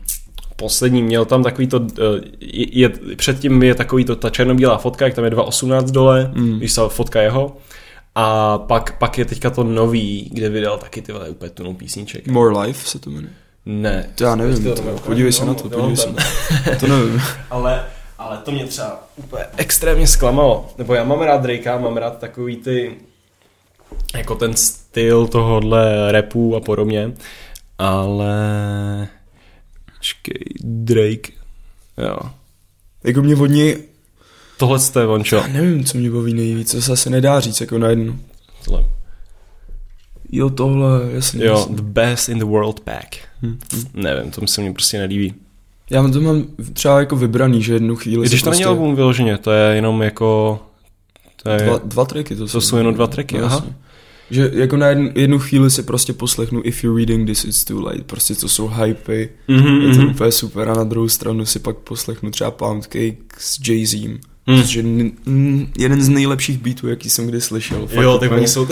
poslední, 0.60 1.04
měl 1.04 1.26
tam 1.26 1.44
takový 1.44 1.68
to, 1.68 1.88
eh, 2.00 2.22
je, 2.40 2.80
je, 2.80 2.90
předtím 3.16 3.64
je 3.64 3.76
takový 3.76 4.06
to, 4.06 4.16
ta 4.16 4.30
černobílá 4.30 4.78
fotka, 4.78 5.06
jak 5.06 5.14
tam 5.14 5.24
je 5.24 5.32
2.18 5.32 5.92
dole, 5.92 6.32
mm. 6.36 6.58
když 6.58 6.72
se 6.72 6.82
fotka 6.88 7.22
jeho, 7.22 7.58
a 8.16 8.58
pak, 8.58 8.98
pak 8.98 9.18
je 9.18 9.26
teďka 9.26 9.50
to 9.50 9.64
nový, 9.64 10.30
kde 10.34 10.50
vydal 10.50 10.78
taky 10.78 11.02
ty 11.02 11.14
úplně 11.14 11.50
tunou 11.50 11.74
písniček. 11.74 12.28
More 12.28 12.60
Life 12.60 12.88
se 12.88 13.00
to 13.00 13.10
jmenuje. 13.10 13.34
Ne. 13.66 14.10
To 14.16 14.24
já 14.24 14.36
nevím, 14.36 14.64
to, 14.64 14.76
to, 14.76 14.82
to 14.82 15.00
podívej 15.00 15.32
se 15.32 15.46
na 15.46 15.54
to, 15.54 15.70
podívej 15.70 15.98
se 15.98 16.08
na 16.08 16.14
to. 16.14 16.80
To 16.80 16.88
nevím. 16.88 17.22
ale, 17.50 17.86
ale 18.18 18.38
to 18.38 18.52
mě 18.52 18.66
třeba 18.66 19.04
úplně 19.16 19.44
extrémně 19.58 20.08
zklamalo. 20.08 20.70
Nebo 20.78 20.94
já 20.94 21.04
mám 21.04 21.22
rád 21.22 21.42
Drakea, 21.42 21.78
mám 21.78 21.98
rád 21.98 22.20
takový 22.20 22.58
ty 22.58 22.96
jako 24.16 24.36
ten 24.36 24.54
styl 24.54 25.28
tohohle 25.28 26.12
repu 26.12 26.56
a 26.56 26.60
podobně, 26.60 27.14
ale 27.78 28.38
Čkej, 30.02 30.44
Drake, 30.64 31.32
jo. 31.98 32.18
Jako 33.04 33.22
mě 33.22 33.36
od 33.36 33.46
něj, 33.46 33.84
Tohle 34.58 34.80
je 35.00 35.06
vončo. 35.06 35.36
já 35.36 35.48
nevím, 35.48 35.86
co 35.86 35.98
mě 35.98 36.12
baví 36.12 36.34
nejvíc, 36.34 36.72
to 36.72 36.82
se 36.82 36.92
asi 36.94 37.10
nedá 37.10 37.40
říct 37.40 37.62
jako 37.62 37.78
na 37.78 37.88
jednu. 37.90 38.20
Tohle. 38.66 38.86
Jo, 40.32 40.50
tohle, 40.50 40.90
jasně. 41.14 41.46
Jo, 41.46 41.54
jasně. 41.58 41.76
the 41.76 41.82
best 41.82 42.30
in 42.30 42.40
the 42.40 42.46
world 42.46 42.80
pack. 42.80 43.16
Hm, 43.42 43.60
hm. 43.74 43.84
Nevím, 43.94 44.32
to 44.32 44.48
se 44.48 44.62
mi 44.62 44.74
prostě 44.74 44.98
nelíbí. 44.98 45.34
Já 45.90 46.08
to 46.10 46.22
mám 46.22 46.46
třeba 46.74 47.00
jako 47.00 47.16
vybraný, 47.16 47.64
že 47.64 47.74
jednu 47.74 47.96
chvíli 47.96 48.28
když 48.28 48.42
to 48.42 48.50
není 48.50 48.60
prostě- 48.60 48.66
album 48.70 48.96
vyloženě, 48.96 49.38
to 49.38 49.52
je 49.52 49.76
jenom 49.76 50.02
jako... 50.02 50.60
To 51.44 51.50
je, 51.50 51.58
Dva, 51.60 51.78
dva 51.84 52.06
tracky 52.06 52.36
to, 52.36 52.48
to 52.48 52.62
jsou 52.62 52.78
jenom 52.78 52.94
dva 52.94 53.08
tracky, 53.08 53.38
no, 53.38 53.46
aha. 53.46 53.56
jasně. 53.56 53.76
Že 54.32 54.52
jako 54.54 54.78
na 54.78 54.88
jednu, 54.88 55.12
jednu 55.16 55.40
chvíli 55.40 55.72
si 55.72 55.84
prostě 55.84 56.14
poslechnu 56.14 56.62
If 56.64 56.84
you're 56.84 56.98
reading 57.00 57.28
this 57.28 57.44
it's 57.46 57.64
too 57.66 57.82
late, 57.82 58.02
prostě 58.06 58.36
to 58.36 58.50
jsou 58.50 58.68
hypy, 58.68 59.30
Mhm, 59.48 59.82
je 59.82 59.96
to 59.96 60.02
mhm. 60.02 60.10
úplně 60.10 60.32
super 60.32 60.70
a 60.70 60.74
na 60.74 60.84
druhou 60.84 61.10
stranu 61.10 61.46
si 61.46 61.60
pak 61.60 61.78
poslechnu 61.78 62.32
třeba 62.32 62.52
Pound 62.52 62.84
Cake 62.84 63.18
s 63.38 63.60
Jay-Z, 63.60 64.20
Hmm. 64.48 64.62
což 64.62 64.74
je 64.74 64.84
n- 64.84 65.12
n- 65.28 65.68
jeden 65.78 66.02
z 66.04 66.10
nejlepších 66.10 66.58
beatů, 66.58 66.88
jaký 66.88 67.10
jsem 67.10 67.28
kdy 67.28 67.42
slyšel. 67.42 67.88
Fakt 67.88 68.04
Jo, 68.04 68.18
tak 68.18 68.32
oni 68.32 68.48
jsou... 68.48 68.68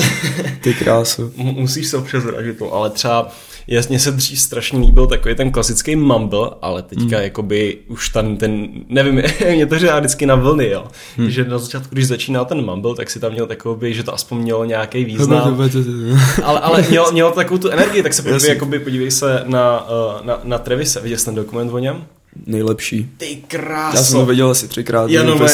Ty 0.62 0.74
krásu. 0.74 1.34
M- 1.38 1.46
musíš 1.60 1.88
se 1.88 1.98
občas 1.98 2.24
zražit 2.24 2.58
to, 2.58 2.74
ale 2.74 2.90
třeba 2.90 3.32
jasně 3.68 4.00
se 4.00 4.12
dřív 4.12 4.40
strašně 4.40 4.80
líbil 4.80 5.08
takový 5.08 5.36
ten 5.36 5.52
klasický 5.52 5.96
mumble, 5.96 6.50
ale 6.62 6.82
teďka 6.82 7.16
Hmm. 7.18 7.24
jakoby 7.24 7.78
už 7.88 8.10
ten, 8.10 8.38
ten 8.38 8.68
nevím, 8.90 9.16
mě 9.56 9.66
to 9.66 9.80
říká 9.80 10.00
vždycky 10.00 10.26
na 10.26 10.36
vlny, 10.36 10.70
jo. 10.70 10.88
Hmm. 11.18 11.30
Že 11.30 11.46
na 11.46 11.58
začátku, 11.58 11.96
když 11.96 12.08
začínal 12.08 12.46
ten 12.46 12.66
mumble, 12.66 12.96
tak 12.96 13.10
si 13.10 13.20
tam 13.20 13.32
měl 13.32 13.48
takový, 13.48 13.94
že 13.94 14.04
to 14.04 14.14
aspoň 14.14 14.38
mělo 14.38 14.66
nějaký 14.66 15.06
význam. 15.06 15.58
ale, 16.44 16.60
ale 16.60 16.86
mělo, 16.90 17.12
mělo 17.12 17.32
takovou 17.32 17.58
tu 17.58 17.70
energii, 17.70 18.04
tak 18.04 18.14
se 18.14 18.22
podívej, 18.22 18.50
jakoby, 18.50 18.80
podívej 18.80 19.12
se 19.12 19.44
na, 19.46 19.88
uh, 19.90 20.26
na, 20.26 20.40
na 20.44 20.58
Travise, 20.58 21.02
viděl 21.02 21.18
jsi 21.18 21.26
ten 21.26 21.36
dokument 21.36 21.74
o 21.74 21.80
něm? 21.80 22.06
Nejlepší. 22.46 23.10
Ty 23.18 23.30
Já 23.42 23.48
kráso. 23.48 24.04
jsem 24.04 24.20
to 24.20 24.26
viděl 24.26 24.50
asi 24.50 24.68
třikrát. 24.68 25.10
Já 25.10 25.24
no. 25.24 25.38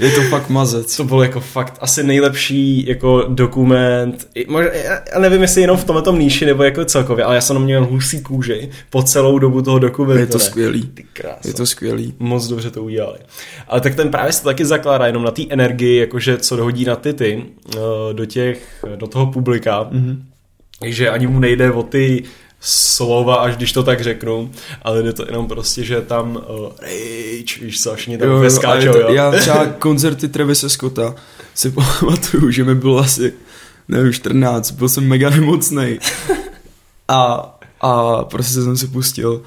Je 0.00 0.10
to 0.10 0.22
fakt 0.22 0.48
mazec. 0.48 0.96
To 0.96 1.04
byl 1.04 1.22
jako 1.22 1.40
fakt 1.40 1.74
asi 1.80 2.02
nejlepší 2.02 2.86
jako 2.86 3.24
dokument. 3.28 4.28
I 4.34 4.46
Možná, 4.48 4.70
já- 4.72 5.18
nevím, 5.18 5.42
jestli 5.42 5.60
jenom 5.60 5.76
v 5.76 5.84
tomhle 5.84 6.02
tom 6.02 6.18
níši, 6.18 6.46
nebo 6.46 6.62
jako 6.62 6.84
celkově, 6.84 7.24
ale 7.24 7.34
já 7.34 7.40
jsem 7.40 7.58
měl 7.62 7.84
husí 7.86 8.22
kůži 8.22 8.70
po 8.90 9.02
celou 9.02 9.38
dobu 9.38 9.62
toho 9.62 9.78
dokumentu. 9.78 10.20
Je 10.20 10.26
to 10.26 10.38
skvělý. 10.38 10.82
Ty 10.94 11.04
krása. 11.12 11.38
Je 11.44 11.54
to 11.54 11.66
skvělý. 11.66 12.14
Moc 12.18 12.48
dobře 12.48 12.70
to 12.70 12.82
udělali. 12.84 13.18
Ale 13.68 13.80
tak 13.80 13.94
ten 13.94 14.08
právě 14.08 14.32
se 14.32 14.42
to 14.42 14.48
taky 14.48 14.64
zakládá 14.64 15.06
jenom 15.06 15.22
na 15.24 15.30
té 15.30 15.42
energii, 15.48 15.96
jakože 16.00 16.36
co 16.38 16.56
dohodí 16.56 16.84
na 16.84 16.96
ty 16.96 17.12
ty, 17.12 17.44
eh, 17.74 17.78
do 18.12 18.26
těch, 18.26 18.84
do 18.96 19.06
toho 19.06 19.26
publika. 19.26 19.88
Mhm. 19.90 20.22
Takže 20.80 21.10
ani 21.10 21.26
mu 21.26 21.40
nejde 21.40 21.72
o 21.72 21.82
ty 21.82 22.22
slova, 22.60 23.34
až 23.34 23.56
když 23.56 23.72
to 23.72 23.82
tak 23.82 24.00
řeknu, 24.00 24.50
ale 24.82 25.02
jde 25.02 25.12
to 25.12 25.24
jenom 25.26 25.48
prostě, 25.48 25.84
že 25.84 26.00
tam 26.00 26.30
uh, 26.36 26.68
rage, 26.82 27.60
víš 27.64 27.82
co, 27.82 27.94
všichni 27.94 28.18
tam 28.18 28.28
Jo, 28.28 28.34
úplně 28.36 28.50
jo, 28.86 29.08
je 29.08 29.14
já 29.14 29.30
třeba 29.30 29.66
koncerty 29.78 30.28
Travise 30.28 30.68
Scotta 30.70 31.14
si 31.54 31.70
pamatuju, 32.00 32.50
že 32.50 32.64
mi 32.64 32.74
bylo 32.74 32.98
asi, 32.98 33.32
nevím, 33.88 34.12
14, 34.12 34.70
byl 34.70 34.88
jsem 34.88 35.08
mega 35.08 35.30
nemocnej. 35.30 35.98
A, 37.08 37.50
a 37.80 38.24
prostě 38.24 38.62
jsem 38.62 38.76
si 38.76 38.86
pustil 38.86 39.42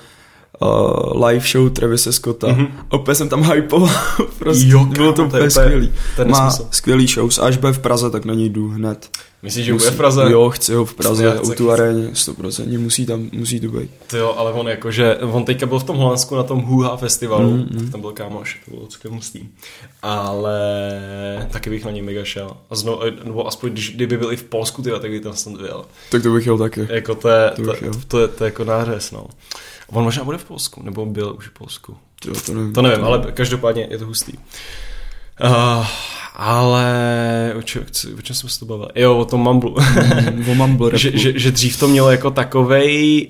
uh, 0.61 1.25
live 1.25 1.45
show 1.47 1.69
Travise 1.69 2.13
Scotta 2.13 2.47
Mhm. 2.47 2.57
mm-hmm. 2.65 2.71
opět 2.89 3.15
jsem 3.15 3.29
tam 3.29 3.51
hypoval, 3.51 3.95
prostě 4.39 4.67
Jo, 4.67 4.85
bylo 4.85 5.13
to 5.13 5.21
je 5.21 5.27
úplně 5.27 5.49
skvělý. 5.49 5.93
je 6.17 6.25
Má 6.25 6.51
skvělý 6.71 7.07
shows, 7.07 7.39
a 7.39 7.45
až 7.45 7.57
bude 7.57 7.73
v 7.73 7.79
Praze, 7.79 8.09
tak 8.09 8.25
na 8.25 8.33
něj 8.33 8.49
jdu 8.49 8.67
hned. 8.69 9.09
Myslíš, 9.43 9.65
že 9.65 9.73
bude 9.73 9.91
v 9.91 9.97
Praze? 9.97 10.23
Jo, 10.31 10.49
chci 10.49 10.73
ho 10.73 10.85
v 10.85 10.93
Praze, 10.93 11.25
Já 11.25 11.41
u 11.41 11.51
tu 11.51 11.71
aréně, 11.71 12.07
100%, 12.07 12.79
musí 12.79 13.05
tam, 13.05 13.29
musí 13.31 13.59
to 13.59 13.67
být. 13.67 13.91
To 14.07 14.17
jo, 14.17 14.33
ale 14.37 14.51
on 14.53 14.67
jakože, 14.67 15.15
on 15.17 15.45
teďka 15.45 15.65
byl 15.65 15.79
v 15.79 15.83
tom 15.83 15.97
Holandsku 15.97 16.35
na 16.35 16.43
tom 16.43 16.61
Huha 16.61 16.97
festivalu, 16.97 17.49
Mm, 17.51 17.57
mm, 17.57 17.79
tak 17.79 17.91
tam 17.91 18.01
byl 18.01 18.11
kámoš, 18.11 18.61
to 18.65 18.71
bylo 18.71 18.87
celkem 18.87 19.11
hustý. 19.11 19.49
Ale 20.01 20.59
taky 21.51 21.69
bych 21.69 21.85
na 21.85 21.91
něj 21.91 22.01
mega 22.01 22.23
šel. 22.23 22.51
A 22.69 22.75
znovu, 22.75 22.99
nebo 23.23 23.47
aspoň 23.47 23.71
když, 23.71 23.95
kdyby 23.95 24.17
byl 24.17 24.31
i 24.33 24.35
v 24.35 24.43
Polsku, 24.43 24.81
tyhle, 24.81 24.99
tak 24.99 25.11
by 25.11 25.19
tam 25.19 25.33
snad 25.33 25.61
vyjel. 25.61 25.85
Tak 26.11 26.23
to 26.23 26.29
bych 26.33 26.45
jel 26.45 26.57
taky. 26.57 26.87
Jako 26.89 27.15
to 27.15 27.29
je, 27.29 27.51
To 27.55 27.63
to, 27.63 27.85
jel. 27.85 27.93
to, 28.07 28.19
je, 28.19 28.27
to 28.27 28.43
je 28.43 28.47
jako 28.47 28.63
nářez, 28.63 29.11
no. 29.11 29.25
On 29.87 30.03
možná 30.03 30.23
bude 30.23 30.37
v 30.37 30.45
Polsku, 30.45 30.83
nebo 30.83 31.05
byl 31.05 31.35
už 31.37 31.47
v 31.47 31.51
Polsku. 31.53 31.95
Jo, 32.25 32.33
to 32.45 32.53
nevím. 32.53 32.73
To 32.73 32.81
nevím, 32.81 33.05
ale 33.05 33.31
každopádně 33.33 33.87
je 33.91 33.97
to 33.97 34.05
hustý. 34.05 34.31
Uh, 35.41 35.85
ale 36.35 37.53
o, 37.57 37.61
če, 37.61 37.79
o 38.17 38.21
čem 38.21 38.35
jsem 38.35 38.49
se 38.49 38.59
to 38.59 38.65
bavil? 38.65 38.87
Jo, 38.95 39.17
o 39.17 39.25
tom 39.25 39.41
Mumblu. 39.41 39.75
Mm, 40.31 40.49
o 40.49 40.55
Mumble 40.55 40.91
že, 40.97 41.17
že, 41.17 41.39
že 41.39 41.51
dřív 41.51 41.79
to 41.79 41.87
mělo 41.87 42.11
jako 42.11 42.31
takovej 42.31 43.27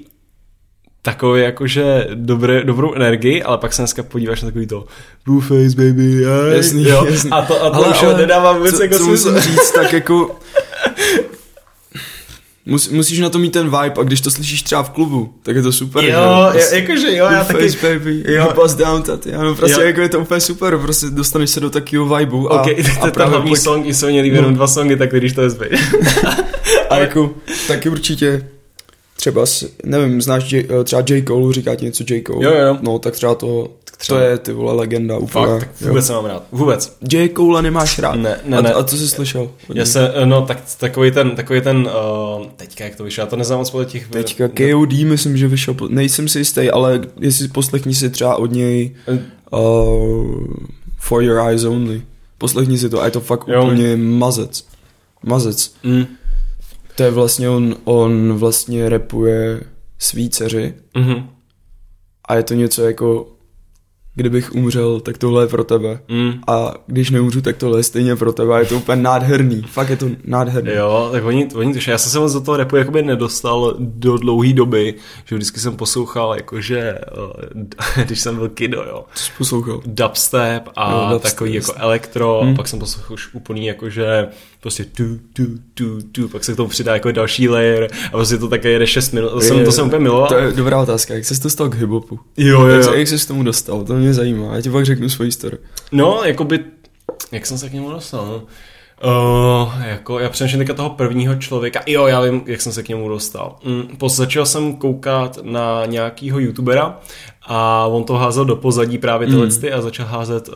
takový 1.06 1.42
jakože 1.42 2.08
dobré, 2.14 2.64
dobrou 2.64 2.94
energii, 2.94 3.44
ale 3.44 3.58
pak 3.58 3.74
se 3.74 3.82
dneska 3.82 4.04
podíváš 4.04 4.42
na 4.42 4.48
takový 4.48 4.68
to 4.68 4.86
Blueface 5.26 5.76
baby. 5.76 6.22
Jasný, 6.56 6.84
jo. 6.84 7.06
jasný. 7.10 7.32
A 7.32 7.42
to, 7.42 7.64
a 7.64 7.70
to 7.70 7.76
Ale- 7.76 7.90
už 7.90 8.04
ale 8.04 8.18
nedává 8.18 8.52
vůbec 8.52 8.76
co, 8.76 8.84
jako 8.84 8.98
co 8.98 9.06
musím 9.06 9.40
říct, 9.40 9.72
tak 9.72 9.94
jako... 9.94 10.36
Mus, 12.66 12.90
musíš 12.90 13.20
na 13.20 13.30
to 13.30 13.40
mít 13.40 13.50
ten 13.54 13.66
vibe 13.66 13.94
a 14.00 14.04
když 14.04 14.22
to 14.22 14.32
slyšíš 14.32 14.62
třeba 14.64 14.84
v 14.84 14.90
klubu, 14.90 15.34
tak 15.44 15.56
je 15.56 15.62
to 15.62 15.72
super, 15.72 16.04
Jo, 16.04 16.50
že? 16.54 16.60
je- 16.60 16.82
jakože 16.82 17.16
jo, 17.18 17.26
já 17.32 17.44
taky... 17.44 17.70
Face 17.70 17.94
baby, 18.00 18.24
Jo. 18.28 18.52
pass 18.56 18.74
down, 18.76 19.04
taty, 19.04 19.34
ano, 19.34 19.56
prostě 19.56 19.82
Jo. 19.82 19.88
jako 19.88 20.02
je 20.02 20.10
to 20.10 20.20
úplně 20.20 20.40
super, 20.40 20.78
prostě 20.78 21.06
dostaneš 21.10 21.50
se 21.50 21.60
do 21.60 21.70
takového 21.70 22.16
vibeu 22.18 22.54
a, 22.54 22.62
Ok, 22.62 22.64
to 22.76 22.82
je 22.82 22.84
a 23.02 23.12
právě 23.12 23.32
hlavní 23.32 23.56
song, 23.58 23.86
jsou 23.86 24.08
mě 24.08 24.22
líbí 24.22 24.36
jenom 24.36 24.54
dva 24.54 24.68
songy, 24.68 24.96
tak 24.98 25.12
když 25.12 25.34
to 25.34 25.42
je 25.42 25.50
zbyt. 25.50 25.72
A 26.90 26.98
jako, 26.98 27.32
taky 27.68 27.90
určitě 27.90 28.48
třeba, 29.16 29.46
nevím, 29.86 30.22
znáš 30.22 30.56
třeba 30.84 31.04
J. 31.10 31.24
Cole, 31.28 31.54
říká 31.54 31.76
ti 31.76 31.86
něco 31.86 32.04
J. 32.10 32.22
Cole? 32.24 32.46
Jo, 32.46 32.52
jo. 32.54 32.78
No, 32.82 33.00
tak 33.00 33.14
třeba 33.14 33.36
to, 33.36 33.72
třeba- 34.04 34.20
to 34.20 34.26
je 34.26 34.38
ty 34.38 34.54
vole 34.54 34.74
legenda 34.74 35.18
úplně. 35.18 35.46
Fakt, 35.46 35.60
tak 35.60 35.82
jo. 35.82 35.88
vůbec 35.88 36.10
nemám 36.10 36.26
rád. 36.26 36.44
Vůbec. 36.52 36.98
J. 37.12 37.30
Cole 37.30 37.62
nemáš 37.62 38.00
rád? 38.00 38.16
Ne, 38.16 38.40
ne, 38.46 38.58
a, 38.58 38.62
ne. 38.62 38.74
a 38.74 38.84
co 38.84 38.98
jsi 38.98 39.08
slyšel? 39.10 39.50
Já 39.74 39.86
se, 39.86 40.14
no 40.26 40.42
tak 40.46 40.58
takový 40.80 41.12
ten, 41.12 41.32
takový 41.32 41.62
ten, 41.62 41.78
uh, 42.40 42.46
teďka 42.56 42.84
jak 42.84 42.96
to 42.96 43.04
vyšlo, 43.04 43.22
já 43.22 43.28
to 43.28 43.36
neznám 43.36 43.60
moc 43.60 43.70
podle 43.70 43.86
těch... 43.86 44.08
Teďka 44.08 44.48
KOD 44.48 44.94
myslím, 44.94 45.38
že 45.38 45.48
vyšel, 45.48 45.76
nejsem 45.90 46.28
si 46.28 46.40
jistý, 46.40 46.70
ale 46.72 47.02
jestli 47.20 47.48
poslechni 47.48 47.94
si 47.94 48.10
třeba 48.10 48.36
od 48.36 48.52
něj 48.52 48.96
uh, 49.52 50.48
For 50.98 51.24
Your 51.24 51.40
Eyes 51.50 51.64
Only. 51.64 52.02
Poslechni 52.38 52.78
si 52.78 52.90
to 52.90 53.02
a 53.02 53.06
je 53.06 53.12
to 53.12 53.20
fakt 53.22 53.44
Jo. 53.48 53.64
úplně 53.66 53.98
mazec. 53.98 54.66
Mazec. 55.26 55.74
Mm. 55.84 56.06
To 56.96 57.04
je 57.04 57.12
vlastně, 57.12 57.50
on, 57.50 57.76
on 57.84 58.34
vlastně 58.34 58.90
repuje 58.90 59.62
svý 60.00 60.30
dceři 60.30 60.74
Mm-hmm. 60.96 61.24
a 62.28 62.36
je 62.36 62.44
to 62.44 62.54
něco 62.54 62.84
jako 62.84 63.28
kdybych 64.16 64.56
umřel, 64.56 65.00
tak 65.00 65.18
tohle 65.18 65.44
je 65.44 65.48
pro 65.48 65.64
tebe. 65.64 66.00
Mm. 66.10 66.32
A 66.48 66.74
když 66.88 67.10
neumřu, 67.10 67.42
tak 67.42 67.58
tohle 67.58 67.80
je 67.80 67.84
stejně 67.84 68.16
pro 68.16 68.34
tebe. 68.34 68.54
A 68.56 68.60
je 68.60 68.66
to 68.66 68.76
úplně 68.76 69.02
nádherný. 69.02 69.62
Fakt 69.62 69.90
je 69.90 69.98
to 69.98 70.06
nádherný. 70.26 70.72
Jo, 70.76 71.10
tak 71.12 71.24
oni, 71.26 71.48
oni 71.56 71.74
tuší. 71.74 71.92
Já 71.92 71.98
jsem 71.98 72.12
se 72.12 72.20
moc 72.20 72.34
do 72.34 72.42
toho 72.42 72.58
repu 72.58 72.76
jakoby 72.76 73.02
nedostal 73.02 73.76
do 73.80 74.18
dlouhé 74.18 74.54
doby, 74.54 74.94
že 75.26 75.36
vždycky 75.36 75.60
jsem 75.60 75.76
poslouchal 75.76 76.36
jakože, 76.36 76.80
eh, 77.98 78.04
když 78.06 78.20
jsem 78.20 78.36
byl 78.36 78.50
kido, 78.50 78.84
jo, 78.88 79.06
Co 79.16 79.24
jsi 79.24 79.32
poslouchal? 79.38 79.82
dubstep 79.86 80.64
a 80.76 80.92
Jo, 80.92 80.98
jo, 80.98 81.10
dubstep, 81.14 81.32
takový 81.32 81.54
jako 81.54 81.74
elektro, 81.78 82.38
Hmm. 82.40 82.48
hmm. 82.48 82.56
pak 82.58 82.68
jsem 82.68 82.80
poslouchal 82.80 83.14
už 83.14 83.34
úplný 83.34 83.66
jakože 83.66 84.28
prostě 84.62 84.86
tu, 84.86 85.04
tu, 85.34 85.44
tu, 85.74 86.02
tu, 86.12 86.28
pak 86.30 86.44
se 86.44 86.54
k 86.54 86.56
tomu 86.56 86.70
přidá 86.70 86.94
jako 86.94 87.12
další 87.12 87.50
layer 87.50 87.88
a 88.08 88.10
prostě 88.12 88.38
to 88.38 88.48
také 88.48 88.70
jede 88.70 88.88
6 88.88 89.12
minut, 89.12 89.30
to 89.30 89.42
jsem, 89.42 89.66
to 89.66 89.72
jsem 89.72 89.86
úplně 89.88 90.00
miloval. 90.04 90.28
To 90.28 90.36
je 90.36 90.52
dobrá 90.52 90.82
otázka. 90.82 91.14
Jak 91.14 91.26
jsi 91.26 91.38
to 91.40 91.44
dostal 91.44 91.70
k 91.70 91.76
hiphopu? 91.76 92.20
Jo, 92.38 92.62
jo, 92.62 92.68
Jak, 92.68 92.78
jo. 92.86 92.92
se- 92.92 92.98
jak 93.00 93.08
jsi 93.08 93.18
k 93.18 93.28
tomu 93.28 93.44
dostal? 93.44 93.84
To 93.84 93.94
mě 94.04 94.14
zajímá. 94.14 94.56
Já 94.56 94.62
ti 94.62 94.70
pak 94.70 94.86
řeknu 94.86 95.10
svoji 95.10 95.32
story. 95.32 95.58
No, 95.92 96.22
jakoby, 96.26 96.60
jak 97.32 97.46
jsem 97.46 97.58
se 97.58 97.70
k 97.70 97.74
němu 97.74 97.92
dostal, 97.92 98.26
no? 98.26 98.44
Uh, 99.06 99.74
jako, 99.86 100.20
já 100.20 100.30
přemýšlím 100.30 100.60
teďka 100.60 100.74
toho 100.74 100.90
prvního 100.90 101.36
člověka. 101.36 101.82
Jo, 101.88 102.08
já 102.08 102.22
vím, 102.22 102.42
jak 102.46 102.62
jsem 102.62 102.74
se 102.74 102.84
k 102.84 102.90
němu 102.90 103.10
dostal. 103.10 103.56
Mm, 103.66 103.98
začal 104.08 104.46
jsem 104.46 104.76
koukat 104.76 105.40
na 105.44 105.86
nějakýho 105.86 106.40
youtubera 106.40 107.00
a 107.46 107.86
on 107.86 108.04
to 108.04 108.14
házel 108.14 108.46
do 108.46 108.56
pozadí 108.56 108.98
právě 108.98 109.28
tyhle 109.28 109.46
mm. 109.46 109.52
a 109.78 109.82
začal 109.82 110.06
házet 110.06 110.50
uh, 110.50 110.56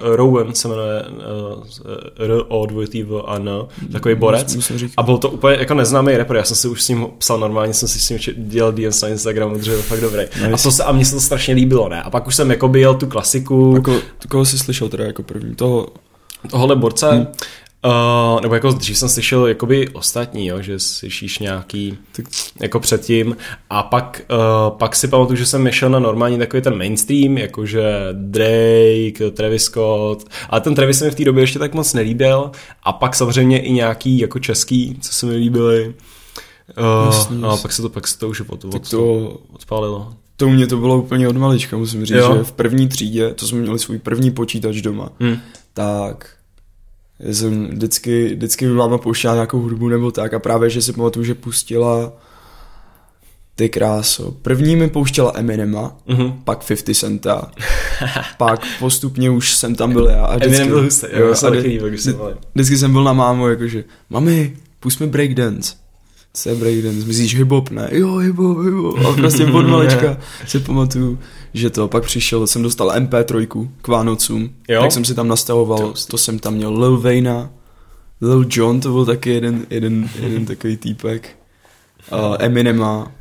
Rowan 0.00 0.54
se 0.54 0.68
jmenuje 0.68 1.04
uh, 1.08 1.62
R 2.24 2.44
O 2.48 2.66
2 2.66 2.86
T 2.86 3.02
V 3.02 3.22
A 3.26 3.36
N, 3.36 3.50
takový 3.92 4.14
borec. 4.14 4.72
A 4.96 5.02
byl 5.02 5.18
to 5.18 5.30
úplně 5.30 5.56
jako 5.56 5.74
neznámý 5.74 6.16
rapper, 6.16 6.36
já 6.36 6.44
jsem 6.44 6.56
si 6.56 6.68
už 6.68 6.82
s 6.82 6.88
ním 6.88 7.06
psal 7.18 7.38
normálně, 7.38 7.74
jsem 7.74 7.88
si 7.88 7.98
s 7.98 8.10
ním 8.10 8.18
dělal 8.36 8.72
DMs 8.72 9.02
na 9.02 9.08
Instagramu, 9.08 9.58
protože 9.58 9.72
je 9.72 9.82
fakt 9.82 10.00
dobrý. 10.00 10.22
Nice. 10.22 10.52
A, 10.52 10.56
to 10.56 10.70
se, 10.70 10.84
a 10.84 10.92
mně 10.92 11.04
se 11.04 11.14
to 11.14 11.20
strašně 11.20 11.54
líbilo, 11.54 11.88
ne? 11.88 12.02
A 12.02 12.10
pak 12.10 12.26
už 12.26 12.34
jsem 12.34 12.50
jako 12.50 12.72
jel 12.74 12.94
tu 12.94 13.06
klasiku. 13.06 13.72
Jako, 13.74 14.00
koho 14.28 14.44
jsi 14.44 14.58
slyšel 14.58 14.88
teda 14.88 15.04
jako 15.04 15.22
první? 15.22 15.54
Toho 15.54 15.86
tohle 16.50 16.76
borce. 16.76 17.10
Hmm. 17.10 17.26
Uh, 17.84 18.40
nebo 18.40 18.54
jako 18.54 18.72
dřív 18.72 18.98
jsem 18.98 19.08
slyšel 19.08 19.46
jakoby 19.46 19.88
ostatní, 19.88 20.46
jo, 20.46 20.62
že 20.62 20.78
slyšíš 20.78 21.38
nějaký 21.38 21.98
jako 22.60 22.80
předtím 22.80 23.36
a 23.70 23.82
pak, 23.82 24.22
uh, 24.30 24.78
pak 24.78 24.96
si 24.96 25.08
pamatuju, 25.08 25.36
že 25.36 25.46
jsem 25.46 25.70
šel 25.70 25.90
na 25.90 25.98
normální 25.98 26.38
takový 26.38 26.62
ten 26.62 26.78
mainstream, 26.78 27.38
jakože 27.38 27.84
Drake, 28.12 29.30
Travis 29.30 29.62
Scott, 29.62 30.24
ale 30.50 30.60
ten 30.60 30.74
Travis 30.74 30.98
se 30.98 31.04
mi 31.04 31.10
v 31.10 31.14
té 31.14 31.24
době 31.24 31.42
ještě 31.42 31.58
tak 31.58 31.74
moc 31.74 31.94
nelíbil 31.94 32.50
a 32.82 32.92
pak 32.92 33.14
samozřejmě 33.14 33.60
i 33.60 33.72
nějaký 33.72 34.18
jako 34.18 34.38
český, 34.38 34.98
co 35.00 35.12
se 35.12 35.26
mi 35.26 35.36
líbily. 35.36 35.94
Uh, 36.78 37.06
Jasný, 37.06 37.40
no 37.40 37.50
a 37.50 37.56
pak 37.56 37.72
se 37.72 37.82
to, 37.82 37.88
pak 37.88 38.08
se 38.08 38.18
to 38.18 38.28
už 38.28 38.40
od, 38.40 38.64
od, 38.64 38.90
to, 38.90 39.38
odpálilo. 39.52 40.12
To 40.36 40.46
u 40.46 40.50
mě 40.50 40.66
to 40.66 40.76
bylo 40.76 40.98
úplně 40.98 41.28
od 41.28 41.36
malička, 41.36 41.76
musím 41.76 42.06
říct, 42.06 42.16
jo. 42.16 42.36
že 42.36 42.44
v 42.44 42.52
první 42.52 42.88
třídě, 42.88 43.34
to 43.34 43.46
jsme 43.46 43.58
měli 43.58 43.78
svůj 43.78 43.98
první 43.98 44.30
počítač 44.30 44.80
doma, 44.80 45.08
hmm. 45.20 45.38
Tak 45.78 46.28
jsem 47.20 47.66
vždycky, 47.66 48.34
vždycky 48.34 48.66
máma 48.66 48.98
pouštěla 48.98 49.34
nějakou 49.34 49.60
hudbu 49.60 49.88
nebo 49.88 50.10
tak 50.10 50.34
a 50.34 50.38
právě, 50.38 50.70
že 50.70 50.82
si 50.82 50.92
pamatuju, 50.92 51.24
že 51.24 51.34
pustila 51.34 52.12
ty 53.54 53.68
kráso. 53.68 54.30
První 54.42 54.76
mi 54.76 54.88
pouštěla 54.88 55.32
Eminema, 55.34 55.96
mm-hmm. 56.08 56.32
pak 56.44 56.64
50 56.64 56.94
Centa, 56.94 57.50
pak 58.38 58.60
postupně 58.78 59.30
už 59.30 59.54
jsem 59.54 59.74
tam 59.74 59.92
byl 59.92 60.06
já. 60.06 60.24
A 60.24 60.36
vždycky, 60.36 60.56
Eminem 60.56 60.68
byl 60.68 60.82
hustý, 60.82 61.06
jo, 61.12 61.26
jo, 61.26 61.34
a 61.46 61.50
vždy, 61.50 61.80
vždycky 62.54 62.78
jsem 62.78 62.92
byl 62.92 63.04
na 63.04 63.12
mámu, 63.12 63.48
jakože, 63.48 63.84
mami, 64.10 64.56
pusť 64.80 65.00
mi 65.00 65.06
breakdance 65.06 65.74
co 66.32 66.48
je 66.48 66.54
breakdance, 66.54 67.06
myslíš 67.06 67.36
hip-hop, 67.38 67.70
ne? 67.70 67.88
Jo, 67.92 68.16
hip-hop, 68.16 68.58
hip-hop. 68.58 69.08
A 69.08 69.12
prostě 69.12 69.44
od 69.44 69.66
malička 69.66 70.16
si 70.46 70.58
pamatuju, 70.58 71.18
že 71.54 71.70
to 71.70 71.88
pak 71.88 72.04
přišel, 72.04 72.46
jsem 72.46 72.62
dostal 72.62 72.90
MP3 72.90 73.68
k 73.82 73.88
Vánocům, 73.88 74.50
jo? 74.68 74.82
tak 74.82 74.92
jsem 74.92 75.04
si 75.04 75.14
tam 75.14 75.28
nastavoval, 75.28 75.78
to, 75.78 75.94
to 76.10 76.18
jsem 76.18 76.38
tam 76.38 76.54
měl 76.54 76.80
Lil 76.80 76.96
Vejna, 76.98 77.50
Lil 78.20 78.46
John, 78.50 78.80
to 78.80 78.92
byl 78.92 79.06
taky 79.06 79.30
jeden, 79.30 79.66
jeden, 79.70 80.10
jeden 80.20 80.46
takový 80.46 80.76
týpek, 80.76 81.28
uh, 82.12 82.36
Eminema, 82.38 83.12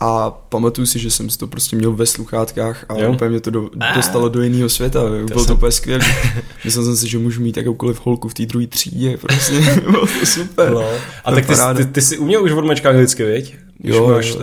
a 0.00 0.30
pamatuju 0.30 0.86
si, 0.86 0.98
že 0.98 1.10
jsem 1.10 1.30
si 1.30 1.38
to 1.38 1.46
prostě 1.46 1.76
měl 1.76 1.92
ve 1.92 2.06
sluchátkách 2.06 2.84
a 2.88 2.98
jo? 2.98 3.12
úplně 3.12 3.30
mě 3.30 3.40
to 3.40 3.50
do, 3.50 3.70
dostalo 3.94 4.28
do 4.28 4.42
jiného 4.42 4.68
světa. 4.68 5.00
To 5.00 5.08
Bylo 5.08 5.40
jsem... 5.40 5.46
to 5.46 5.54
úplně 5.54 5.72
skvělé. 5.72 6.04
Myslel 6.64 6.84
jsem 6.84 6.96
si, 6.96 7.08
že 7.08 7.18
můžu 7.18 7.42
mít 7.42 7.56
jakoukoliv 7.56 8.06
holku 8.06 8.28
v 8.28 8.34
té 8.34 8.46
druhé 8.46 8.66
třídě. 8.66 9.16
Prostě 9.16 9.80
bylo 9.90 10.06
to 10.06 10.26
super. 10.26 10.72
No. 10.72 10.84
A 11.24 11.32
tak 11.32 11.46
ty, 11.46 11.54
ty, 11.76 11.86
ty, 11.86 12.02
jsi 12.02 12.18
uměl 12.18 12.42
už 12.42 12.52
od 12.52 12.64
malička 12.64 12.90
anglicky, 12.90 13.24
viď? 13.24 13.56
Jo, 13.84 14.08
máš, 14.08 14.26
jo. 14.26 14.40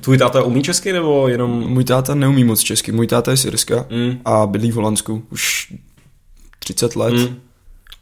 Tvůj 0.00 0.18
táta 0.18 0.42
umí 0.42 0.62
česky 0.62 0.92
nebo 0.92 1.28
jenom... 1.28 1.50
Můj 1.50 1.84
táta 1.84 2.14
neumí 2.14 2.44
moc 2.44 2.60
česky. 2.60 2.92
Můj 2.92 3.06
táta 3.06 3.30
je 3.30 3.36
syrska 3.36 3.86
mm. 3.90 4.18
a 4.24 4.46
bydlí 4.46 4.72
v 4.72 4.74
Holandsku 4.74 5.22
už 5.30 5.72
30 6.58 6.96
let. 6.96 7.14
Mm. 7.14 7.36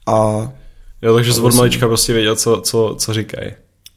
A 0.07 0.49
Jo, 1.03 1.15
takže 1.15 1.33
jsi 1.33 1.41
od 1.41 1.55
malička 1.55 1.87
prostě 1.87 2.13
věděl, 2.13 2.37
co, 2.37 2.61
co, 2.61 2.97
co 2.99 3.13
říkají 3.13 3.51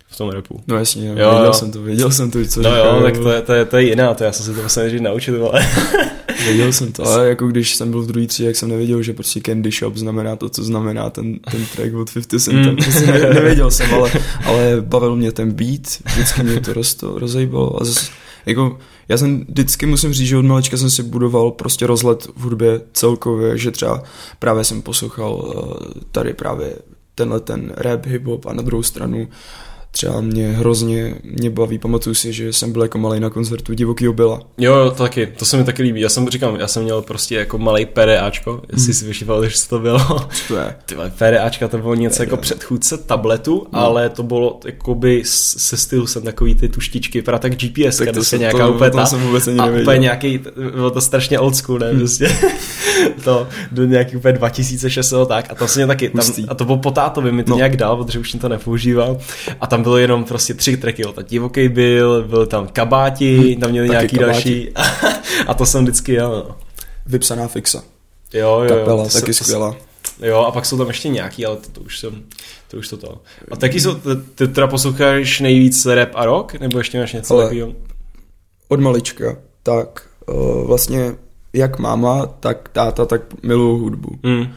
v 0.07 0.17
tom 0.17 0.29
repu. 0.29 0.63
No 0.67 0.77
jasně, 0.77 1.07
jo, 1.07 1.15
věděl 1.15 1.45
jo. 1.45 1.53
jsem 1.53 1.71
to, 1.71 1.81
věděl 1.81 2.11
jsem 2.11 2.31
to, 2.31 2.45
co 2.45 2.61
No 2.61 2.69
říkal, 2.69 2.95
jo, 2.95 3.01
tak 3.03 3.17
to 3.17 3.31
je, 3.31 3.41
to, 3.41 3.53
je, 3.53 3.65
to 3.65 3.77
je 3.77 3.83
jiná, 3.83 4.13
to 4.13 4.23
já 4.23 4.31
jsem 4.31 4.45
si 4.45 4.53
to 4.53 4.63
musel 4.63 4.83
nejdřív 4.83 5.01
naučit, 5.01 5.35
ale... 5.41 5.67
věděl 6.45 6.73
jsem 6.73 6.91
to, 6.91 7.05
ale 7.05 7.29
jako 7.29 7.47
když 7.47 7.75
jsem 7.75 7.91
byl 7.91 8.01
v 8.01 8.07
druhý 8.07 8.27
tří, 8.27 8.43
jak 8.43 8.55
jsem 8.55 8.69
nevěděl, 8.69 9.01
že 9.01 9.13
prostě 9.13 9.41
Candy 9.45 9.71
Shop 9.71 9.97
znamená 9.97 10.35
to, 10.35 10.49
co 10.49 10.63
znamená 10.63 11.09
ten, 11.09 11.39
ten 11.51 11.65
track 11.75 11.93
od 11.93 12.13
50 12.13 12.39
Cent, 12.39 12.65
mm. 12.65 12.75
prostě 12.75 13.05
ne, 13.05 13.19
nevěděl 13.33 13.71
jsem, 13.71 13.93
ale, 13.93 14.11
ale 14.45 14.77
bavil 14.81 15.15
mě 15.15 15.31
ten 15.31 15.51
beat, 15.51 15.81
vždycky 16.05 16.43
mě 16.43 16.61
to 16.61 16.73
roz, 16.73 16.97
rozejbalo 17.03 17.81
a 17.81 17.85
zase, 17.85 18.11
jako, 18.45 18.77
já 19.09 19.17
jsem 19.17 19.45
vždycky 19.49 19.85
musím 19.85 20.13
říct, 20.13 20.27
že 20.27 20.37
od 20.37 20.45
malička 20.45 20.77
jsem 20.77 20.89
si 20.89 21.03
budoval 21.03 21.51
prostě 21.51 21.87
rozhled 21.87 22.27
v 22.35 22.41
hudbě 22.41 22.81
celkově, 22.93 23.57
že 23.57 23.71
třeba 23.71 24.03
právě 24.39 24.63
jsem 24.63 24.81
poslouchal 24.81 25.53
eh, 25.55 25.99
tady 26.11 26.33
právě 26.33 26.75
tenhle 27.15 27.39
ten 27.39 27.73
rap, 27.77 28.05
hip-hop 28.05 28.49
a 28.49 28.53
na 28.53 28.61
druhou 28.61 28.83
stranu 28.83 29.27
třeba 29.91 30.21
mě 30.21 30.51
hrozně 30.51 31.15
mě 31.23 31.49
baví, 31.49 31.77
pamatuju 31.77 32.13
si, 32.13 32.33
že 32.33 32.53
jsem 32.53 32.71
byl 32.71 32.81
jako 32.81 32.97
malý 32.97 33.19
na 33.19 33.29
koncertu 33.29 33.73
divokýho 33.73 34.13
byla. 34.13 34.39
Jo, 34.57 34.75
jo, 34.75 34.91
to 34.91 35.03
taky, 35.03 35.27
to 35.27 35.45
se 35.45 35.57
mi 35.57 35.63
taky 35.63 35.83
líbí. 35.83 36.01
Já 36.01 36.09
jsem 36.09 36.29
říkám, 36.29 36.55
já 36.55 36.67
jsem 36.67 36.83
měl 36.83 37.01
prostě 37.01 37.35
jako 37.35 37.57
malý 37.57 37.85
PDAčko, 37.85 38.61
jestli 38.71 38.85
hmm. 38.85 38.93
si 38.93 39.05
vyšíval, 39.05 39.47
že 39.47 39.55
to 39.69 39.79
bylo. 39.79 39.99
Co 39.99 40.47
to 40.47 40.55
je? 40.55 40.75
Ty 40.85 40.95
PDAčka 41.17 41.67
to 41.67 41.77
bylo 41.77 41.95
něco 41.95 42.23
jako 42.23 42.37
předchůdce 42.37 42.97
tabletu, 42.97 43.67
no. 43.73 43.79
ale 43.79 44.09
to 44.09 44.23
bylo 44.23 44.59
jakoby 44.65 45.21
se 45.25 45.77
stylu 45.77 46.07
jsem 46.07 46.23
takový 46.23 46.55
ty 46.55 46.69
tuštičky, 46.69 47.21
právě 47.21 47.39
tak 47.39 47.55
GPS, 47.55 47.97
tak 47.97 48.11
to 48.11 48.23
se 48.23 48.37
nějaká 48.37 48.67
to, 48.67 48.73
úplně 48.73 48.91
to, 48.91 49.05
jsem 49.05 49.19
vůbec 49.19 49.47
ani 49.47 49.59
a 49.59 49.65
úplně 49.81 49.97
nějaký, 49.97 50.39
bylo 50.71 50.91
to 50.91 51.01
strašně 51.01 51.39
old 51.39 51.55
school, 51.55 51.79
ne, 51.79 51.89
hmm. 51.89 51.99
prostě. 51.99 52.37
to 53.23 53.47
do 53.71 53.85
nějaký 53.85 54.15
úplně 54.15 54.33
2006 54.33 55.13
tak 55.27 55.51
a 55.51 55.55
to 55.55 55.67
se 55.67 55.79
mě 55.79 55.87
taky, 55.87 56.09
tam, 56.09 56.25
a 56.47 56.55
to 56.55 56.65
bylo 56.65 56.77
po 56.77 56.91
tátovi, 56.91 57.31
mi 57.31 57.43
to 57.43 57.51
no. 57.51 57.57
nějak 57.57 57.77
dal, 57.77 58.03
protože 58.03 58.19
už 58.19 58.31
jsem 58.31 58.39
to 58.39 58.49
nepoužíval 58.49 59.17
a 59.61 59.67
tam 59.67 59.76
bylo 59.83 59.97
jenom 59.97 60.23
prostě 60.23 60.53
tři 60.53 60.77
tracky, 60.77 61.01
jo, 61.01 61.11
ta 61.11 61.21
divoký 61.21 61.69
byl, 61.69 62.23
byl 62.23 62.45
tam 62.45 62.67
kabáti, 62.67 63.55
hm, 63.57 63.59
tam 63.59 63.71
měli 63.71 63.89
nějaký 63.89 64.17
kabáti. 64.17 64.31
další 64.31 64.69
a 65.47 65.53
to 65.53 65.65
jsem 65.65 65.83
vždycky 65.83 66.13
jel, 66.13 66.45
no. 66.49 66.55
Vypsaná 67.05 67.47
fixa. 67.47 67.83
Jo, 68.33 68.61
jo, 68.69 68.75
Kapela, 68.75 69.03
jo. 69.03 69.09
taky 69.09 69.33
skvělá. 69.33 69.75
Jo, 70.21 70.37
a 70.37 70.51
pak 70.51 70.65
jsou 70.65 70.77
tam 70.77 70.87
ještě 70.87 71.09
nějaký, 71.09 71.45
ale 71.45 71.57
to, 71.57 71.69
to 71.69 71.81
už 71.81 71.99
jsem, 71.99 72.23
to 72.67 72.77
už 72.77 72.87
to 72.87 72.97
to. 72.97 73.21
A 73.51 73.55
taky 73.55 73.79
jsou, 73.79 73.95
ty 74.35 74.47
teda 74.47 74.67
posloucháš 74.67 75.39
nejvíc 75.39 75.85
rap 75.85 76.09
a 76.13 76.25
rock, 76.25 76.53
nebo 76.53 76.77
ještě 76.77 76.99
máš 76.99 77.13
něco 77.13 77.37
takového? 77.37 77.73
Od 78.67 78.79
malička, 78.79 79.37
tak 79.63 80.09
uh, 80.27 80.67
vlastně 80.67 81.15
jak 81.53 81.79
máma, 81.79 82.25
tak 82.25 82.69
táta, 82.69 83.05
tak 83.05 83.21
miluju 83.43 83.77
hudbu. 83.77 84.19
Mm. 84.23 84.47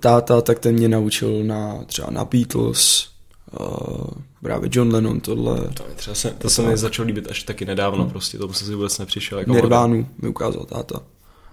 Táta, 0.00 0.40
tak 0.40 0.58
ten 0.58 0.74
mě 0.74 0.88
naučil 0.88 1.44
na 1.44 1.84
třeba 1.86 2.10
na 2.10 2.24
Beatles, 2.24 3.08
uh, 3.60 4.06
právě 4.42 4.70
John 4.72 4.92
Lennon, 4.92 5.20
tohle. 5.20 5.60
To, 5.74 5.84
třeba 5.96 6.14
se, 6.14 6.30
to 6.30 6.50
se 6.50 6.62
mi 6.62 6.76
začalo 6.76 7.06
líbit 7.06 7.30
až 7.30 7.42
taky 7.42 7.64
nedávno, 7.64 8.02
hmm. 8.02 8.10
prostě 8.10 8.38
to 8.38 8.52
jsem 8.52 8.66
si 8.66 8.74
vůbec 8.74 8.98
nepřišel. 8.98 9.38
Jako 9.38 9.52
Nirvánu 9.52 10.06
mi 10.22 10.28
ukázal 10.28 10.64
táta. 10.64 11.00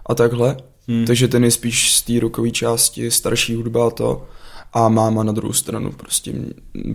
A 0.06 0.16
takhle. 0.16 0.58
Hmm. 0.88 1.06
Takže 1.06 1.28
ten 1.28 1.44
je 1.44 1.52
spíš 1.52 1.94
z 1.94 2.02
té 2.02 2.20
rokové 2.20 2.52
části, 2.52 3.12
starší 3.12 3.56
hudba 3.56 3.90
to. 3.90 4.26
A 4.74 4.90
máma 4.90 5.24
na 5.24 5.32
druhou 5.32 5.54
stranu, 5.54 5.92
prostě 5.92 6.34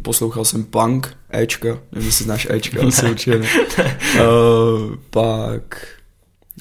poslouchal 0.03 0.45
jsem 0.45 0.65
punk, 0.65 1.17
Ečka, 1.31 1.79
nevím, 1.93 2.07
jestli 2.07 2.25
znáš 2.25 2.47
Ečka, 2.51 2.87
asi 2.87 3.11
určitě 3.11 3.39
ne. 3.39 3.49
uh, 4.15 4.95
pak 5.11 5.87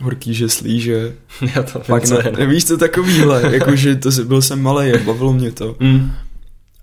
horký 0.01 0.33
že 0.33 0.47
Já 1.55 1.63
to 1.63 1.79
pak 1.79 2.09
ne, 2.09 2.31
ne, 2.37 2.45
víš 2.45 2.65
co 2.65 2.77
takovýhle, 2.77 3.41
jakože 3.53 3.95
to 3.95 4.09
byl 4.23 4.41
jsem 4.41 4.61
malý, 4.61 4.91
bavilo 5.05 5.33
mě 5.33 5.51
to. 5.51 5.75
Mm 5.79 6.11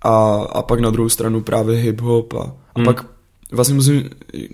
a, 0.01 0.35
a 0.35 0.61
pak 0.61 0.79
na 0.79 0.89
druhou 0.89 1.09
stranu 1.09 1.41
právě 1.41 1.77
hip-hop 1.77 2.39
a, 2.39 2.43
a 2.43 2.79
hmm. 2.79 2.85
pak 2.85 3.05
vlastně 3.51 3.75
musím, 3.75 4.09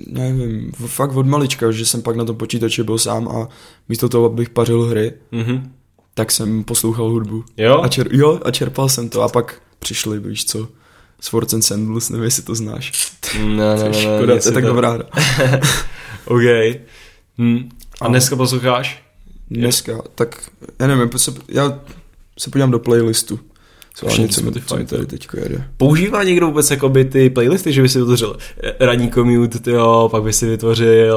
nevím, 0.07 0.71
fakt 0.71 1.15
od 1.15 1.25
malička, 1.25 1.71
že 1.71 1.85
jsem 1.85 2.01
pak 2.01 2.15
na 2.15 2.25
tom 2.25 2.35
počítači 2.35 2.83
byl 2.83 2.97
sám 2.97 3.27
a 3.27 3.49
místo 3.89 4.09
toho, 4.09 4.25
abych 4.25 4.49
pařil 4.49 4.81
hry, 4.81 5.13
mm-hmm. 5.33 5.69
tak 6.13 6.31
jsem 6.31 6.63
poslouchal 6.63 7.09
hudbu. 7.09 7.43
Jo? 7.57 7.81
A, 7.83 7.87
čer, 7.87 8.07
jo, 8.11 8.39
a 8.45 8.51
čerpal 8.51 8.89
jsem 8.89 9.09
to 9.09 9.21
a 9.21 9.29
pak 9.29 9.61
přišli, 9.79 10.19
víš 10.19 10.45
co, 10.45 10.67
Swords 11.21 11.53
and 11.53 11.61
Sandals, 11.61 12.09
nevím, 12.09 12.23
jestli 12.23 12.43
to 12.43 12.55
znáš. 12.55 13.11
Ne, 13.37 13.45
ne, 13.45 13.75
ne, 13.75 13.89
ne, 13.89 13.93
Škoda, 13.93 14.39
to 14.39 14.47
je 14.47 14.51
tak 14.51 14.63
to... 14.63 14.67
dobrá 14.69 14.89
hra. 14.89 15.03
OK. 16.25 16.41
Hm. 17.37 17.69
A 18.01 18.07
dneska 18.07 18.35
posloucháš? 18.35 19.03
Dneska, 19.49 20.01
tak 20.15 20.49
já 20.79 20.87
nevím, 20.87 21.09
já 21.49 21.79
se 22.39 22.49
podívám 22.49 22.71
do 22.71 22.79
playlistu. 22.79 23.39
Co 23.97 24.21
něco 24.21 24.41
Spotify 24.41 24.85
tady 24.85 25.05
teď 25.05 25.27
jede. 25.43 25.63
Používá 25.77 26.23
někdo 26.23 26.47
vůbec 26.47 26.71
jakoby 26.71 27.05
ty 27.05 27.29
playlisty, 27.29 27.73
že 27.73 27.81
by 27.81 27.89
si 27.89 27.99
vytvořil 27.99 28.37
ranní 28.79 29.11
commute, 29.11 29.71
jo, 29.71 30.09
pak 30.11 30.23
by 30.23 30.33
si 30.33 30.45
vytvořil 30.45 31.15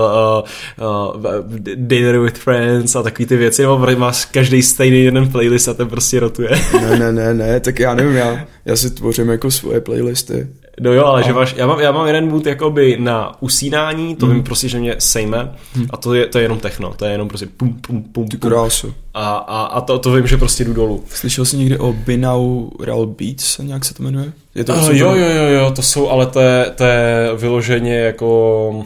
uh, 0.78 1.16
uh, 1.16 1.48
dinner 1.74 2.18
with 2.18 2.38
friends 2.38 2.96
a 2.96 3.02
takový 3.02 3.26
ty 3.26 3.36
věci, 3.36 3.62
nebo 3.62 3.86
máš 3.96 4.24
každý 4.24 4.62
stejný 4.62 5.04
jeden 5.04 5.28
playlist 5.28 5.68
a 5.68 5.74
ten 5.74 5.88
prostě 5.88 6.20
rotuje. 6.20 6.50
ne, 6.80 6.98
ne, 6.98 7.12
ne, 7.12 7.34
ne, 7.34 7.60
tak 7.60 7.78
já 7.78 7.94
nevím, 7.94 8.16
já, 8.16 8.46
já 8.64 8.76
si 8.76 8.90
tvořím 8.90 9.28
jako 9.28 9.50
svoje 9.50 9.80
playlisty. 9.80 10.48
No 10.82 10.92
jo, 10.92 11.04
ale 11.04 11.22
že 11.22 11.32
máš, 11.32 11.54
já 11.58 11.66
mám, 11.66 11.80
já 11.80 11.92
mám 11.92 12.06
jeden 12.06 12.28
mood 12.30 12.46
jakoby 12.46 12.96
na 13.00 13.42
usínání, 13.42 14.16
to 14.16 14.26
Mhm. 14.26 14.34
vím 14.34 14.44
prostě, 14.44 14.68
že 14.68 14.78
mě 14.78 14.94
sejme 14.98 15.52
a 15.90 15.96
to 15.96 16.14
je, 16.14 16.26
to 16.26 16.38
je 16.38 16.44
jenom 16.44 16.58
techno, 16.58 16.94
to 16.96 17.04
je 17.04 17.12
jenom 17.12 17.28
prostě 17.28 17.46
pum, 17.56 17.72
pum, 17.86 18.02
pum, 18.02 18.28
Ty 18.28 18.36
pum. 18.36 18.50
krásu. 18.50 18.94
A, 19.14 19.28
a, 19.36 19.62
a 19.62 19.80
to, 19.80 19.98
to 19.98 20.12
vím, 20.12 20.26
že 20.26 20.36
prostě 20.36 20.64
jdu 20.64 20.72
dolů. 20.72 21.04
Slyšel 21.08 21.44
jsi 21.44 21.56
někdy 21.56 21.78
o 21.78 21.92
Binaural 21.92 23.06
Beats, 23.06 23.58
nějak 23.58 23.84
se 23.84 23.94
to 23.94 24.02
jmenuje? 24.02 24.32
Je 24.54 24.64
to 24.64 24.72
Uh, 24.72 24.88
jo, 24.90 25.14
jo, 25.14 25.28
jo, 25.30 25.44
jo, 25.48 25.70
to 25.70 25.82
jsou, 25.82 26.08
ale 26.08 26.26
to 26.26 26.40
je, 26.40 26.72
to 26.76 26.84
je 26.84 27.30
vyloženě 27.36 27.94
jako, 27.96 28.84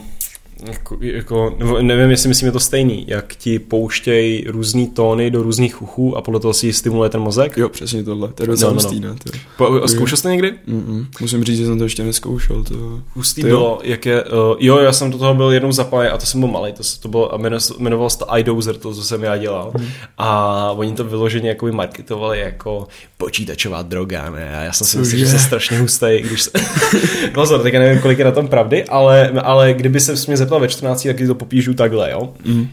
jako, 0.63 0.97
jako 1.01 1.55
nebo 1.59 1.81
nevím, 1.81 2.11
jestli 2.11 2.29
myslím, 2.29 2.45
je 2.45 2.51
to 2.51 2.59
stejný, 2.59 3.05
jak 3.07 3.35
ti 3.35 3.59
pouštějí 3.59 4.45
různý 4.47 4.87
tóny 4.87 5.31
do 5.31 5.43
různých 5.43 5.81
uchů 5.81 6.17
a 6.17 6.21
podle 6.21 6.39
toho 6.39 6.53
si 6.53 6.73
stimuluje 6.73 7.09
ten 7.09 7.21
mozek. 7.21 7.57
Jo, 7.57 7.69
přesně 7.69 8.03
tohle, 8.03 8.27
to 8.33 8.43
je 8.43 8.47
docela 8.47 8.71
No, 8.71 8.75
no, 8.75 8.81
no. 8.81 8.87
hustý, 8.89 8.99
ne? 8.99 9.15
To 9.23 9.37
Po, 9.57 9.87
zkoušel 9.87 10.17
jsi 10.17 10.23
to 10.23 10.29
někdy? 10.29 10.53
Mm-mm. 10.67 11.05
Musím 11.21 11.43
říct, 11.43 11.57
že 11.57 11.65
jsem 11.65 11.77
to 11.77 11.83
ještě 11.83 12.03
neskoušel. 12.03 12.63
To... 12.63 12.75
Hustý 13.13 13.41
Ty 13.41 13.49
jo? 13.49 13.57
bylo, 13.57 13.79
jak 13.83 14.05
je, 14.05 14.23
uh, 14.23 14.29
jo, 14.59 14.77
já 14.79 14.93
jsem 14.93 15.11
do 15.11 15.17
toho 15.17 15.33
byl 15.33 15.51
jednou 15.51 15.71
zapájen 15.71 16.13
a 16.13 16.17
to 16.17 16.25
jsem 16.25 16.39
byl 16.39 16.49
malý, 16.49 16.73
to, 16.73 16.83
to 16.99 17.07
bylo, 17.07 17.33
a 17.33 17.37
jmeno- 17.37 17.75
jmenovalo 17.79 18.09
se 18.09 18.17
to 18.17 18.37
iDozer, 18.37 18.75
to, 18.77 18.93
co 18.93 19.03
jsem 19.03 19.23
já 19.23 19.37
dělal. 19.37 19.71
Mhm. 19.77 19.87
A 20.17 20.71
oni 20.71 20.93
to 20.93 21.03
vyloženě 21.03 21.49
jako 21.49 21.67
marketovali 21.67 22.39
jako 22.39 22.87
počítačová 23.17 23.81
droga, 23.81 24.29
ne? 24.29 24.57
A 24.57 24.61
já 24.61 24.73
jsem 24.73 24.87
si 24.87 24.97
myslel, 24.97 25.19
že 25.19 25.27
jsem 25.27 25.39
strašně 25.39 25.79
hustý, 25.79 26.07
když 26.19 26.41
se... 26.41 26.51
Pozor, 27.33 27.61
teďka 27.61 27.79
nevím, 27.79 28.01
kolik 28.01 28.19
je 28.19 28.25
na 28.25 28.31
tom 28.31 28.47
pravdy, 28.47 28.83
ale, 28.83 29.29
ale 29.29 29.73
kdyby 29.73 29.99
se 29.99 30.13
mě 30.27 30.37
zeptal 30.45 30.59
ve 30.59 30.67
14, 30.67 31.03
tak 31.07 31.17
ti 31.17 31.27
to 31.27 31.35
popíšu 31.35 31.73
takhle, 31.73 32.11
jo? 32.11 32.29
Mm. 32.45 32.67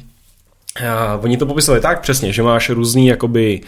A 0.88 1.16
oni 1.22 1.36
to 1.36 1.46
popisovali 1.46 1.80
tak 1.82 2.00
přesně, 2.00 2.32
že 2.32 2.42
máš 2.42 2.70
různý 2.70 3.06
jakoby 3.06 3.60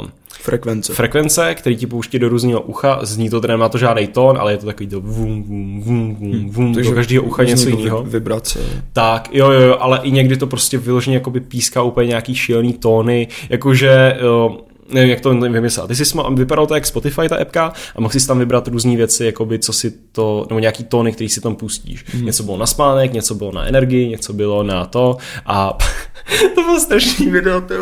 uh, 0.00 0.06
Frekvence. 0.40 0.94
frekvence, 0.94 1.54
který 1.54 1.76
ti 1.76 1.86
pouští 1.86 2.18
do 2.18 2.28
různého 2.28 2.60
ucha, 2.60 2.98
zní 3.02 3.30
to 3.30 3.40
teda 3.40 3.54
nemá 3.54 3.68
to 3.68 3.78
žádný 3.78 4.06
tón, 4.06 4.38
ale 4.38 4.52
je 4.52 4.56
to 4.58 4.66
takový 4.66 4.86
to 4.86 5.00
vum, 5.00 5.42
vum, 5.42 5.80
vum, 5.82 6.14
vum, 6.16 6.50
vum, 6.50 6.72
do 6.74 6.92
každého 6.92 7.24
ucha 7.24 7.44
něco 7.44 7.68
jako 7.68 7.78
jiného. 7.80 8.02
vi- 8.02 8.10
Vibrace. 8.10 8.58
Tak, 8.92 9.28
jo, 9.32 9.50
jo, 9.50 9.60
jo, 9.60 9.76
ale 9.80 10.00
i 10.02 10.10
někdy 10.10 10.36
to 10.36 10.46
prostě 10.46 10.78
vyloženě 10.78 11.16
jakoby 11.16 11.40
píská 11.40 11.82
úplně 11.82 12.08
nějaký 12.08 12.34
šílený 12.34 12.72
tóny, 12.72 13.28
jakože 13.48 14.16
jo, 14.20 14.58
nevím, 14.88 15.10
jak 15.10 15.20
to 15.20 15.30
vymyslel. 15.30 15.86
Ty 15.86 15.96
jsi 15.96 16.02
sma- 16.02 16.34
vypadal 16.34 16.66
to 16.66 16.74
jak 16.74 16.86
Spotify, 16.86 17.28
ta 17.28 17.36
appka, 17.36 17.72
a 17.96 18.00
mohl 18.00 18.12
si 18.12 18.26
tam 18.26 18.38
vybrat 18.38 18.68
různé 18.68 18.96
věci, 18.96 19.24
jakoby, 19.24 19.58
co 19.58 19.72
si 19.72 19.92
to, 20.12 20.46
nebo 20.48 20.60
nějaký 20.60 20.84
tóny, 20.84 21.12
který 21.12 21.28
si 21.28 21.40
tam 21.40 21.56
pustíš. 21.56 22.04
Mm. 22.14 22.24
Něco 22.24 22.42
bylo 22.42 22.56
na 22.56 22.66
spánek, 22.66 23.12
něco 23.12 23.34
bylo 23.34 23.52
na 23.52 23.66
energii, 23.66 24.08
něco 24.08 24.32
bylo 24.32 24.62
na 24.62 24.84
to 24.84 25.16
a 25.46 25.78
to 26.54 26.62
bylo 26.62 26.80
strašný 26.80 27.26
video, 27.26 27.60
ty. 27.60 27.74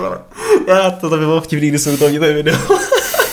Já, 0.69 0.91
to, 0.91 1.11
to 1.11 1.17
by 1.19 1.25
bylo 1.25 1.41
vtipný, 1.41 1.69
když 1.69 1.81
jsem 1.81 1.97
to 1.97 2.07
viděl 2.07 2.35
video. 2.35 2.57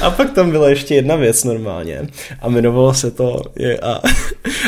A 0.00 0.10
pak 0.10 0.32
tam 0.32 0.50
byla 0.50 0.68
ještě 0.68 0.94
jedna 0.94 1.16
věc 1.16 1.44
normálně 1.44 2.08
a 2.40 2.48
jmenovalo 2.48 2.94
se 2.94 3.10
to 3.10 3.42
je, 3.56 3.78
a, 3.78 4.00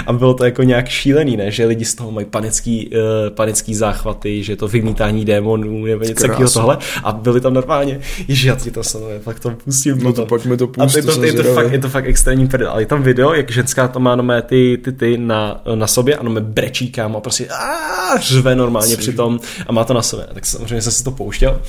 a 0.06 0.12
bylo 0.12 0.34
to 0.34 0.44
jako 0.44 0.62
nějak 0.62 0.88
šílený, 0.88 1.36
ne? 1.36 1.50
že 1.50 1.66
lidi 1.66 1.84
z 1.84 1.94
toho 1.94 2.10
mají 2.10 2.26
panický, 2.26 2.90
uh, 2.90 3.34
panický 3.34 3.74
záchvaty, 3.74 4.42
že 4.42 4.56
to 4.56 4.68
vymítání 4.68 5.24
démonů 5.24 5.84
nebo 5.84 6.04
něco 6.04 6.26
takového 6.26 6.50
tohle 6.50 6.78
a 7.04 7.12
byli 7.12 7.40
tam 7.40 7.54
normálně, 7.54 8.00
ježi, 8.28 8.48
já 8.48 8.54
ti 8.54 8.70
to 8.70 8.82
samozřejmě 8.82 9.20
pak 9.24 9.40
to 9.40 9.50
pustím 9.50 9.98
No 10.02 10.12
to 10.12 10.26
mi 10.44 10.56
to 10.56 10.70
A 10.78 10.84
pust, 10.84 10.94
to, 10.94 11.02
to 11.02 11.16
to, 11.16 11.24
je, 11.24 11.32
to 11.32 11.42
fakt, 11.42 11.72
je 11.72 11.78
to 11.78 11.88
fakt 11.88 12.06
extrémní 12.06 12.48
prdel, 12.48 12.70
ale 12.70 12.82
je 12.82 12.86
tam 12.86 13.02
video, 13.02 13.32
jak 13.32 13.50
ženská 13.50 13.88
tam 13.88 14.02
má 14.02 14.16
nomé 14.16 14.42
ty, 14.42 14.78
ty, 14.84 14.92
ty 14.92 15.18
na, 15.18 15.62
na 15.74 15.86
sobě 15.86 16.16
a 16.16 16.22
nomé 16.22 16.40
brečí 16.40 16.90
kámo 16.90 17.18
a 17.18 17.20
prostě 17.20 17.48
a 17.48 18.18
řve 18.20 18.54
normálně 18.54 18.96
přitom 18.96 19.40
a 19.66 19.72
má 19.72 19.84
to 19.84 19.94
na 19.94 20.02
sobě. 20.02 20.26
Tak 20.34 20.46
samozřejmě 20.46 20.82
jsem 20.82 20.92
si 20.92 21.04
to 21.04 21.10
pouštěl. 21.10 21.60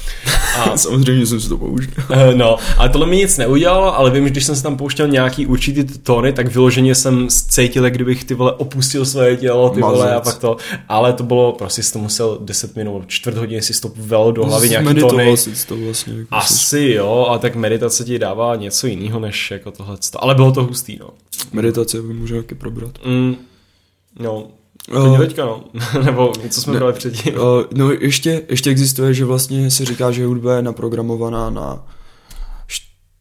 A 0.58 0.78
Samozřejmě 0.88 1.26
jsem 1.26 1.40
si 1.40 1.50
to 1.50 1.58
použil. 1.58 1.92
Eh, 2.12 2.36
No, 2.36 2.58
ale 2.78 2.90
tohle 2.90 3.08
mi 3.08 3.20
nic 3.28 3.38
neudělalo, 3.38 3.98
ale 3.98 4.12
vím, 4.12 4.24
že 4.24 4.30
když 4.30 4.44
jsem 4.46 4.56
si 4.56 4.64
tam 4.64 4.78
pouštěl 4.78 5.08
nějaký 5.08 5.46
určitý 5.46 5.84
tóny, 5.84 6.34
tak 6.34 6.48
vyloženě 6.48 6.96
jsem 6.96 7.28
cítil, 7.30 7.84
jak 7.84 7.94
kdybych 7.94 8.24
ty 8.24 8.34
vole 8.34 8.52
opustil 8.52 9.06
své 9.06 9.36
tělo, 9.36 9.70
ty 9.70 9.82
vole 9.82 10.12
a 10.12 10.18
Mazec. 10.18 10.34
pak 10.34 10.42
to, 10.42 10.58
ale 10.90 11.14
to 11.14 11.24
bylo, 11.24 11.52
prostě 11.52 11.84
jsi 11.84 11.94
to 11.94 12.00
musel 12.00 12.38
10 12.42 12.76
minut, 12.76 13.04
čtvrt 13.08 13.38
hodiny 13.38 13.62
si 13.62 13.82
to 13.82 13.92
velo 13.96 14.32
do 14.32 14.46
hlavy 14.46 14.70
nějaký 14.70 14.94
tóny. 14.96 15.38
jsi 15.38 15.68
to 15.68 15.78
vlastně. 15.78 16.14
Jako 16.14 16.24
jsi- 16.24 16.28
Asi 16.32 16.80
jo, 16.96 17.28
a 17.32 17.38
tak 17.38 17.56
meditace 17.56 18.04
ti 18.04 18.20
dává 18.20 18.56
něco 18.56 18.88
jiného 18.88 19.20
než 19.20 19.52
jako 19.52 19.72
tohle. 19.72 19.98
Ale 20.20 20.36
bylo 20.36 20.52
to 20.52 20.64
hustý, 20.64 20.98
no. 21.00 21.10
Meditace 21.54 22.02
by 22.02 22.14
můžu 22.14 22.36
taky 22.36 22.56
probrat. 22.56 22.92
Mm, 23.06 23.36
no, 24.20 24.48
uh, 24.96 25.18
teďka 25.18 25.46
no. 25.46 25.64
Nebo 26.06 26.32
co 26.50 26.62
jsme 26.62 26.74
ne. 26.74 26.80
brali 26.80 26.94
předtím. 26.94 27.34
Uh, 27.34 27.42
no 27.74 27.92
ještě, 27.92 28.42
ještě 28.50 28.70
existuje, 28.70 29.14
že 29.14 29.26
vlastně 29.26 29.72
se 29.72 29.86
říká, 29.86 30.12
že 30.12 30.26
hudba 30.26 30.56
je 30.56 30.62
naprogramovaná 30.62 31.50
na 31.50 31.86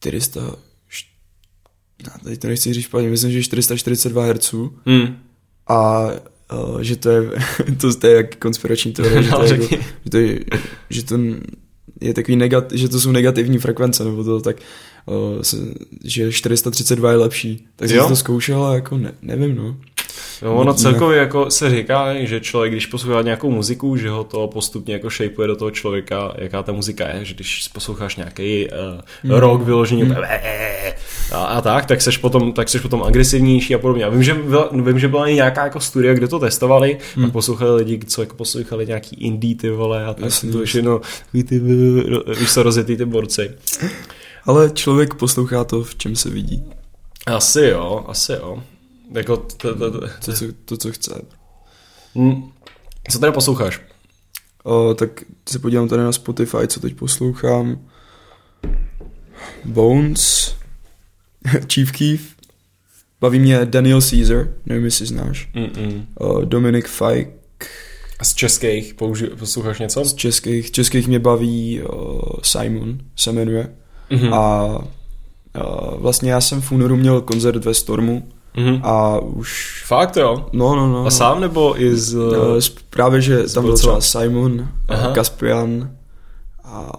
400... 0.00 0.40
št- 0.90 1.06
Já 2.04 2.18
teď 2.24 2.40
to 2.40 2.48
nechci 2.48 2.72
říct 2.72 2.84
špatně, 2.84 3.08
myslím, 3.08 3.32
že 3.32 3.42
442 3.42 4.24
Hz 4.24 4.54
Mm. 4.86 5.16
a 5.68 6.06
uh, 6.54 6.80
že 6.80 6.96
to 6.96 7.10
je, 7.10 7.22
to, 7.80 7.94
to 7.94 8.06
je 8.06 8.16
jak 8.16 8.36
konspirační 8.36 8.92
teorie, 8.92 9.22
že 9.22 9.30
to, 9.30 9.38
No, 9.38 9.44
je, 9.44 9.50
jako, 9.52 9.64
že 10.04 10.10
to 10.10 10.16
je, 10.18 10.40
že 10.90 11.02
to 11.04 11.18
je 12.00 12.14
takový 12.14 12.36
negat, 12.36 12.72
že 12.72 12.88
to 12.88 13.00
jsou 13.00 13.10
negativní 13.12 13.58
frekvence, 13.58 14.04
nebo 14.04 14.24
to 14.24 14.40
tak, 14.40 14.56
uh, 15.06 15.42
se, 15.42 15.56
že 16.04 16.32
432 16.32 17.10
je 17.10 17.16
lepší. 17.16 17.66
Tak 17.76 17.88
jsem 17.88 17.98
Jo? 17.98 18.08
to 18.08 18.16
zkoušel 18.16 18.64
a 18.64 18.74
jako 18.74 18.98
ne, 18.98 19.14
nevím, 19.22 19.54
no. 19.56 19.76
No, 20.42 20.56
ono 20.56 20.74
celkově 20.74 21.18
jako 21.18 21.50
se 21.50 21.70
říká, 21.70 22.14
že 22.18 22.40
člověk, 22.40 22.72
když 22.72 22.86
poslouchá 22.86 23.22
nějakou 23.22 23.50
muziku, 23.50 23.96
že 23.96 24.10
ho 24.10 24.24
to 24.24 24.48
postupně 24.48 24.94
jako 24.94 25.10
shapeuje 25.10 25.48
do 25.48 25.56
toho 25.56 25.70
člověka, 25.70 26.34
jaká 26.38 26.62
ta 26.62 26.72
muzika 26.72 27.08
je, 27.08 27.24
že 27.24 27.34
když 27.34 27.68
posloucháš 27.68 28.16
nějaký 28.16 28.68
uh, 29.24 29.38
rock 29.38 29.62
vyložený 29.62 30.02
mm. 30.02 30.16
a, 31.32 31.44
a, 31.44 31.60
tak, 31.60 31.86
tak 31.86 32.00
seš 32.00 32.18
potom, 32.18 32.52
tak 32.52 32.68
seš 32.68 32.80
potom 32.80 33.02
agresivnější 33.02 33.74
a 33.74 33.78
podobně. 33.78 34.04
A 34.04 34.08
vím, 34.08 34.22
že 34.22 34.34
byla, 34.34 34.70
vím, 34.72 34.98
že 34.98 35.08
byla 35.08 35.28
i 35.28 35.34
nějaká 35.34 35.64
jako 35.64 35.80
studie, 35.80 36.14
kde 36.14 36.28
to 36.28 36.38
testovali, 36.38 36.98
mm. 37.16 37.24
pak 37.24 37.32
poslouchali 37.32 37.74
lidi, 37.74 37.98
co 38.06 38.22
jako 38.22 38.36
poslouchali 38.36 38.86
nějaký 38.86 39.16
indie 39.16 39.56
ty 39.56 39.70
vole 39.70 40.04
a 40.04 40.14
tak 40.14 40.32
to 40.52 40.64
všechno, 40.64 41.00
takový 41.24 41.44
ty, 41.44 41.58
víš 42.38 42.52
co, 42.52 42.62
rozjetý 42.62 42.96
ty 42.96 43.04
borci. 43.04 43.50
Ale 44.44 44.70
člověk 44.70 45.14
poslouchá 45.14 45.64
to, 45.64 45.82
v 45.82 45.94
čem 45.94 46.16
se 46.16 46.30
vidí. 46.30 46.64
Asi 47.26 47.60
jo, 47.60 48.04
asi 48.08 48.32
jo. 48.32 48.62
Jako 49.14 49.36
to, 49.36 49.74
to, 49.74 49.90
to, 49.90 50.00
To, 50.24 50.32
co, 50.32 50.44
to, 50.64 50.76
co 50.76 50.92
chce. 50.92 51.22
Hm. 52.18 52.42
Co 53.10 53.18
teda 53.18 53.32
posloucháš? 53.32 53.80
O, 54.64 54.94
tak 54.94 55.10
se 55.48 55.58
podívám 55.58 55.88
tady 55.88 56.02
na 56.02 56.12
Spotify, 56.12 56.66
co 56.68 56.80
teď 56.80 56.94
poslouchám. 56.94 57.78
Bones, 59.64 60.54
Chief 61.72 61.92
Keef, 61.92 62.20
baví 63.20 63.38
mě 63.38 63.64
Daniel 63.64 64.00
Caesar, 64.00 64.48
nevím, 64.66 64.84
jestli 64.84 65.06
znáš. 65.06 65.48
Mm-mm. 65.54 66.04
O, 66.14 66.40
Dominic 66.44 66.86
Fike, 66.86 67.32
Z 68.22 68.34
českých 68.34 68.94
použi- 68.94 69.36
posloucháš 69.36 69.78
něco? 69.78 70.04
z 70.04 70.14
českých, 70.14 70.70
českých 70.70 71.08
mě 71.08 71.18
baví 71.18 71.82
o, 71.82 72.20
Simon, 72.42 72.98
se 73.16 73.32
jmenuje. 73.32 73.76
Mhm. 74.10 74.34
A 74.34 74.64
o, 75.64 75.98
vlastně 76.00 76.30
já 76.32 76.40
jsem 76.40 76.60
v 76.60 76.72
únoru 76.72 76.96
měl 76.96 77.20
koncert 77.20 77.64
ve 77.64 77.74
Stormu 77.74 78.28
Mhm. 78.56 78.80
a 78.82 79.18
už... 79.18 79.82
Fakt 79.86 80.16
jo? 80.16 80.46
No, 80.52 80.76
no, 80.76 80.86
no. 80.86 81.06
A 81.06 81.10
sám 81.10 81.40
nebo 81.40 81.82
i 81.82 81.96
z... 81.96 82.14
No, 82.14 82.60
právě, 82.90 83.20
že 83.20 83.42
tam 83.54 83.64
byl 83.64 83.76
třeba 83.76 84.00
Simon, 84.00 84.68
Aha. 84.88 85.08
a 85.08 85.12
Kaspian 85.14 85.90
a 86.64 86.90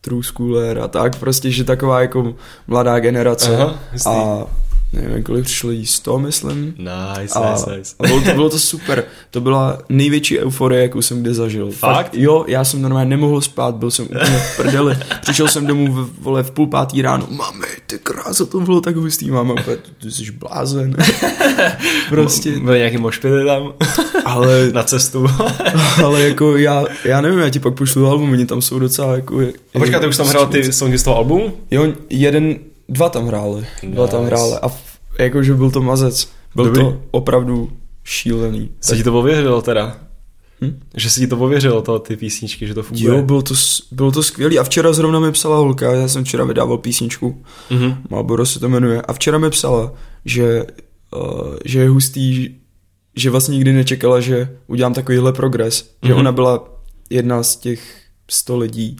True 0.00 0.22
Schooler 0.22 0.78
a 0.78 0.88
tak, 0.88 1.16
prostě, 1.16 1.50
že 1.50 1.64
taková 1.64 2.00
jako 2.00 2.34
mladá 2.66 2.98
generace 2.98 3.56
Aha, 3.56 3.74
a 4.06 4.44
nevím, 4.92 5.22
kolik 5.22 5.44
přišlo 5.44 5.70
jí 5.70 5.86
100, 5.86 6.18
myslím. 6.18 6.74
Nice, 6.78 7.34
A, 7.38 7.52
nice, 7.52 7.76
nice. 7.76 7.94
a 7.98 8.06
bylo, 8.06 8.20
to, 8.20 8.32
bylo 8.32 8.50
to 8.50 8.58
super. 8.58 9.04
To 9.30 9.40
byla 9.40 9.78
největší 9.88 10.38
euforie, 10.40 10.82
jakou 10.82 11.02
jsem 11.02 11.22
kdy 11.22 11.34
zažil. 11.34 11.70
Fakt? 11.70 12.14
Jo, 12.14 12.44
já 12.48 12.64
jsem 12.64 12.82
normálně 12.82 13.10
nemohl 13.10 13.40
spát, 13.40 13.74
byl 13.74 13.90
jsem 13.90 14.04
úplně 14.04 14.38
v 14.38 14.56
prdeli. 14.56 14.98
Přišel 15.20 15.48
jsem 15.48 15.66
domů 15.66 15.92
v, 15.92 16.10
vole, 16.20 16.42
v 16.42 16.50
půl 16.50 16.66
pátý 16.66 17.02
ráno. 17.02 17.26
Mami, 17.30 17.66
ty 17.86 17.98
krása, 17.98 18.46
to 18.46 18.60
bylo 18.60 18.80
tak 18.80 18.96
hustý, 18.96 19.30
máma. 19.30 19.54
Ty 20.02 20.10
jsi 20.10 20.32
blázen. 20.32 20.96
prostě. 22.08 22.50
Byly 22.50 22.78
nějaký 22.78 22.98
mošpily 22.98 23.44
tam 23.44 23.72
Ale 24.24 24.70
na 24.72 24.82
cestu. 24.82 25.26
Ale 26.04 26.22
jako 26.22 26.56
já, 26.56 26.84
já 27.04 27.20
nevím, 27.20 27.38
já 27.38 27.50
ti 27.50 27.58
pak 27.60 27.74
pošlu 27.74 28.06
album, 28.06 28.32
oni 28.32 28.46
tam 28.46 28.62
jsou 28.62 28.78
docela 28.78 29.14
jako... 29.14 29.40
A 29.74 29.78
počkat, 29.78 30.00
ty 30.00 30.06
už 30.06 30.16
tam 30.16 30.26
hrál 30.26 30.46
ty 30.46 30.72
songy 30.72 30.98
z 30.98 31.02
toho 31.02 31.16
albumu? 31.16 31.56
Jo, 31.70 31.92
jeden, 32.10 32.56
dva 32.88 33.08
tam 33.08 33.26
hráli, 33.26 33.66
dva 33.82 34.04
Nice. 34.04 34.16
tam 34.16 34.24
hráli 34.24 34.52
a 34.62 34.68
jakože 35.18 35.54
byl 35.54 35.70
to 35.70 35.82
mazec. 35.82 36.28
Byl 36.54 36.64
Dobrý. 36.64 36.80
to 36.82 37.02
opravdu 37.10 37.70
šílený. 38.04 38.70
Co 38.80 38.96
ti 38.96 39.02
to 39.04 39.12
pověřilo 39.12 39.62
teda? 39.62 39.96
Hm? 40.64 40.80
Že 40.96 41.10
si 41.10 41.20
ti 41.20 41.26
to 41.26 41.36
pověřilo, 41.36 41.82
to, 41.82 41.98
ty 41.98 42.16
písničky, 42.16 42.66
že 42.66 42.74
to 42.74 42.82
funguje? 42.82 43.08
Jo, 43.16 43.22
bylo 43.22 43.42
to, 43.42 43.54
bylo 43.92 44.12
to 44.12 44.22
skvělý 44.22 44.58
a 44.58 44.64
včera 44.64 44.92
zrovna 44.92 45.20
mi 45.20 45.32
psala 45.32 45.56
holka, 45.56 45.92
já 45.92 46.08
jsem 46.08 46.24
včera 46.24 46.44
vydával 46.44 46.78
písničku, 46.78 47.42
Mhm. 47.70 47.94
Malboro 48.10 48.46
se 48.46 48.60
to 48.60 48.68
jmenuje, 48.68 49.02
a 49.02 49.12
včera 49.12 49.38
mi 49.38 49.50
psala, 49.50 49.92
že, 50.24 50.66
uh, 51.16 51.54
že 51.64 51.80
je 51.80 51.88
hustý, 51.88 52.54
že 53.16 53.30
vlastně 53.30 53.52
nikdy 53.54 53.72
nečekala, 53.72 54.20
že 54.20 54.56
udělám 54.66 54.94
takovýhle 54.94 55.32
progres, 55.32 55.90
že 56.02 56.10
Mhm. 56.12 56.20
ona 56.20 56.32
byla 56.32 56.68
jedna 57.10 57.42
z 57.42 57.56
těch 57.56 58.00
100 58.30 58.56
lidí, 58.58 58.96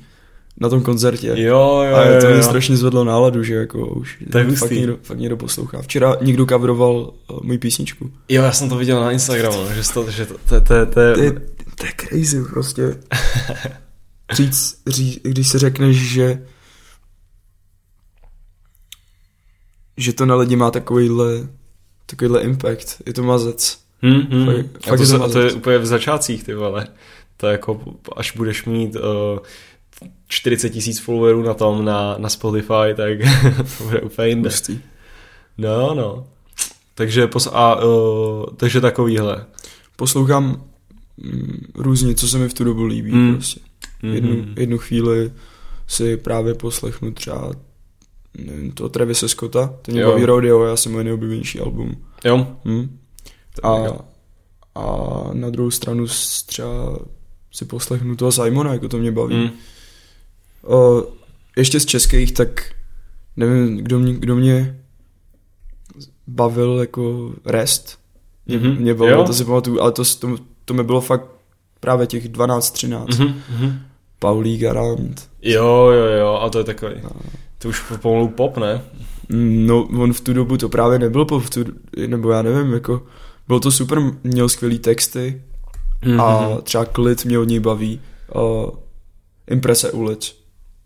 na 0.61 0.69
tom 0.69 0.83
koncertě. 0.83 1.27
Jo, 1.27 1.83
jo, 1.91 1.97
a 1.97 2.21
to 2.21 2.27
mě 2.27 2.37
jo. 2.37 2.43
strašně 2.43 2.77
zvedlo 2.77 3.05
náladu, 3.05 3.43
že 3.43 3.55
jako 3.55 3.87
už 3.87 4.19
To 4.33 4.39
je 4.39 4.45
fakt, 4.45 4.51
hustý. 4.61 4.75
někdo, 4.75 4.99
fakt 5.03 5.19
někdo 5.19 5.37
poslouchá. 5.37 5.83
Včera 5.83 6.17
někdo 6.21 6.47
coveroval 6.47 6.95
uh, 7.31 7.39
můj 7.43 7.59
písničku. 7.59 8.11
Jo, 8.29 8.43
já 8.43 8.53
jsem 8.53 8.69
to 8.69 8.77
viděl 8.77 9.01
na 9.01 9.11
Instagramu, 9.13 9.59
že 9.75 9.93
to, 9.95 10.11
že 10.11 10.27
to, 10.27 10.35
to, 10.49 10.61
to, 10.61 10.87
to, 10.87 10.87
To 10.95 11.01
je, 11.01 11.25
je... 11.25 11.33
to 11.75 11.87
je 11.87 11.93
crazy 12.09 12.45
prostě. 12.51 12.97
Říct, 14.33 14.83
ří, 14.87 15.21
když 15.25 15.49
se 15.49 15.59
řekneš, 15.59 15.97
že 15.97 16.43
že 19.97 20.13
to 20.13 20.27
na 20.27 20.35
lidi 20.35 20.57
má 20.57 20.71
takovýhle 20.71 21.49
takovýhle 22.07 22.41
impact. 22.43 23.03
Je 23.07 23.13
to 23.13 23.23
mazec. 23.23 23.79
Hmm, 24.03 24.21
hmm. 24.21 24.47
Fakt- 24.47 24.67
a, 24.85 24.89
fakt 24.89 24.97
to, 24.99 25.03
je 25.03 25.09
to 25.09 25.25
a 25.25 25.29
to 25.29 25.39
je 25.39 25.45
mazec. 25.45 25.57
úplně 25.57 25.79
v 25.79 25.87
začátcích, 25.87 26.45
ty 26.45 26.55
vole. 26.55 26.87
To 27.37 27.47
je 27.47 27.53
jako, 27.53 27.81
až 28.17 28.37
budeš 28.37 28.65
mít 28.65 28.97
uh, 28.97 29.39
40 30.29 30.70
tisíc 30.70 31.01
followerů 31.01 31.43
na 31.43 31.55
tom, 31.55 31.85
na, 31.85 32.14
na 32.18 32.29
Spotify, 32.29 32.95
tak 32.97 33.18
to 33.79 33.85
bude 33.85 34.01
úplně 34.01 34.29
jinde. 34.29 34.49
Hustý. 34.49 34.79
No, 35.59 35.95
no. 35.95 36.27
Takže, 36.95 37.27
pos, 37.27 37.49
a, 37.53 37.85
uh, 37.85 38.45
takže 38.57 38.81
takovýhle. 38.81 39.47
Poslouchám 39.97 40.64
mm, 41.16 41.66
různě, 41.74 42.14
co 42.14 42.29
se 42.29 42.39
mi 42.39 42.49
v 42.49 42.55
tu 42.55 42.64
dobu 42.64 42.85
líbí. 42.85 43.12
Mm. 43.12 43.35
Prostě. 43.35 43.61
Jednu, 44.12 44.31
Mhm. 44.33 44.55
jednu 44.59 44.79
chvíli 44.79 45.33
si 45.87 46.16
právě 46.16 46.55
poslechnu 46.55 47.11
třeba 47.12 47.51
nevím, 48.39 48.72
to 48.72 48.89
Travise 48.89 49.29
Scotta, 49.29 49.74
to 49.83 49.93
mě 49.93 50.01
Jo. 50.01 50.11
baví 50.11 50.24
Rodeo, 50.24 50.64
já 50.64 50.77
jsem 50.77 50.93
moje 50.93 51.05
nejoblíbenější 51.05 51.61
album. 51.61 51.97
Jo? 52.24 52.47
Hm? 52.64 52.99
A, 53.62 53.77
a 54.74 54.85
na 55.33 55.51
druhou 55.51 55.70
stranu 55.70 56.07
třeba 56.47 56.99
si 57.53 57.64
poslechnu 57.64 58.16
toho 58.16 58.33
Simona, 58.33 58.72
jako 58.72 58.89
to 58.89 58.99
mě 58.99 59.12
baví. 59.12 59.37
Mm. 59.37 59.51
O, 60.67 61.07
ještě 61.57 61.81
z 61.81 61.87
českých, 61.87 62.33
tak 62.33 62.64
nevím, 63.37 63.77
kdo 63.77 63.99
mě, 63.99 64.12
kdo 64.14 64.37
mě 64.37 64.81
bavil 66.27 66.77
jako 66.81 67.33
Rest. 67.45 67.99
Mě, 68.47 68.59
Mhm. 68.59 68.77
mě 68.77 68.95
bavil, 68.95 69.14
Jo? 69.19 69.25
to 69.25 69.35
si 69.35 69.45
pamatuju, 69.45 69.81
ale 69.81 69.93
to, 69.93 70.03
to, 70.21 70.37
to 70.64 70.75
mi 70.75 70.83
bylo 70.85 71.01
fakt 71.01 71.25
právě 71.81 72.07
těch 72.07 72.29
12-13. 72.29 73.07
Mhm, 73.19 73.35
mhm. 73.51 73.79
Paulí 74.19 74.59
Garant. 74.59 75.29
Jo, 75.43 75.91
jo, 75.91 76.05
jo, 76.21 76.35
a 76.43 76.51
to 76.51 76.59
je 76.59 76.64
takový. 76.64 76.95
To 77.59 77.69
už 77.69 77.83
pomalu 78.03 78.29
pop, 78.29 78.57
ne? 78.57 78.83
No, 79.29 79.83
on 79.85 80.12
v 80.12 80.21
tu 80.21 80.33
dobu 80.33 80.57
to 80.57 80.69
právě 80.69 80.99
nebyl 80.99 81.25
pop, 81.25 81.43
v 81.43 81.51
tu, 81.51 81.64
nebo 82.07 82.31
já 82.31 82.43
nevím, 82.43 82.73
jako 82.73 83.03
bylo 83.49 83.61
to 83.61 83.71
super, 83.71 83.99
měl 84.25 84.49
skvělý 84.49 84.79
texty 84.79 85.43
Mhm. 86.05 86.21
a 86.21 86.49
třeba 86.62 86.85
klid 86.85 87.25
mě 87.25 87.39
od 87.39 87.45
něj 87.49 87.61
baví. 87.61 88.01
Uh, 88.35 88.71
imprese 89.51 89.91
ulic. 89.93 90.37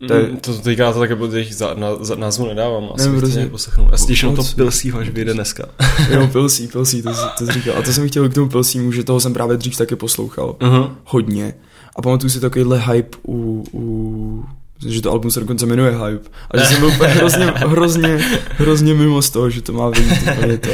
To, 0.08 0.14
je, 0.14 0.26
to 0.40 0.58
teďka 0.58 0.92
to 0.92 0.98
také 0.98 1.14
bude 1.14 1.44
za, 1.44 1.74
na, 1.74 1.94
za 2.00 2.14
názvu 2.14 2.46
nedávám, 2.46 2.88
asi 2.94 3.08
Ne, 3.08 3.20
bych 3.20 3.34
nějak 3.34 3.50
poslechnu. 3.50 3.88
Já 3.92 3.98
si 3.98 4.06
těším 4.06 4.28
na 4.28 4.36
to 4.36 4.42
pilsího, 4.54 4.98
až 4.98 5.08
vyjde 5.08 5.34
dneska. 5.34 5.64
Jo, 6.10 6.26
Pilsí, 6.32 6.68
Pilsí, 6.68 7.02
to, 7.02 7.10
to 7.38 7.46
jsi 7.46 7.52
říkal. 7.52 7.74
A 7.78 7.82
to 7.82 7.92
jsem 7.92 8.08
chtěl 8.08 8.28
k 8.28 8.34
tomu 8.34 8.48
Pilsímu, 8.48 8.92
že 8.92 9.04
toho 9.04 9.20
jsem 9.20 9.32
právě 9.32 9.56
dřív 9.56 9.76
taky 9.76 9.96
poslouchal. 9.96 10.56
uh-huh. 10.60 10.90
Hodně. 11.04 11.54
A 11.96 12.02
pamatuju 12.02 12.30
si 12.30 12.40
takovýhle 12.40 12.78
hype 12.78 13.18
u, 13.28 13.64
u 13.72 14.44
Myslím, 14.80 14.94
že 14.94 15.02
to 15.02 15.10
album 15.10 15.30
se 15.30 15.40
dokonce 15.40 15.66
jmenuje 15.66 15.90
Hype. 15.90 16.30
A 16.50 16.58
že 16.58 16.64
jsem 16.64 16.80
byl 16.80 16.88
úplně 16.88 17.08
hrozně, 17.08 17.44
hrozně, 17.54 18.18
hrozně 18.50 18.94
mimo 18.94 19.22
z 19.22 19.30
toho, 19.30 19.50
že 19.50 19.62
to 19.62 19.72
má 19.72 19.88
vyjít 19.90 20.60
to. 20.60 20.70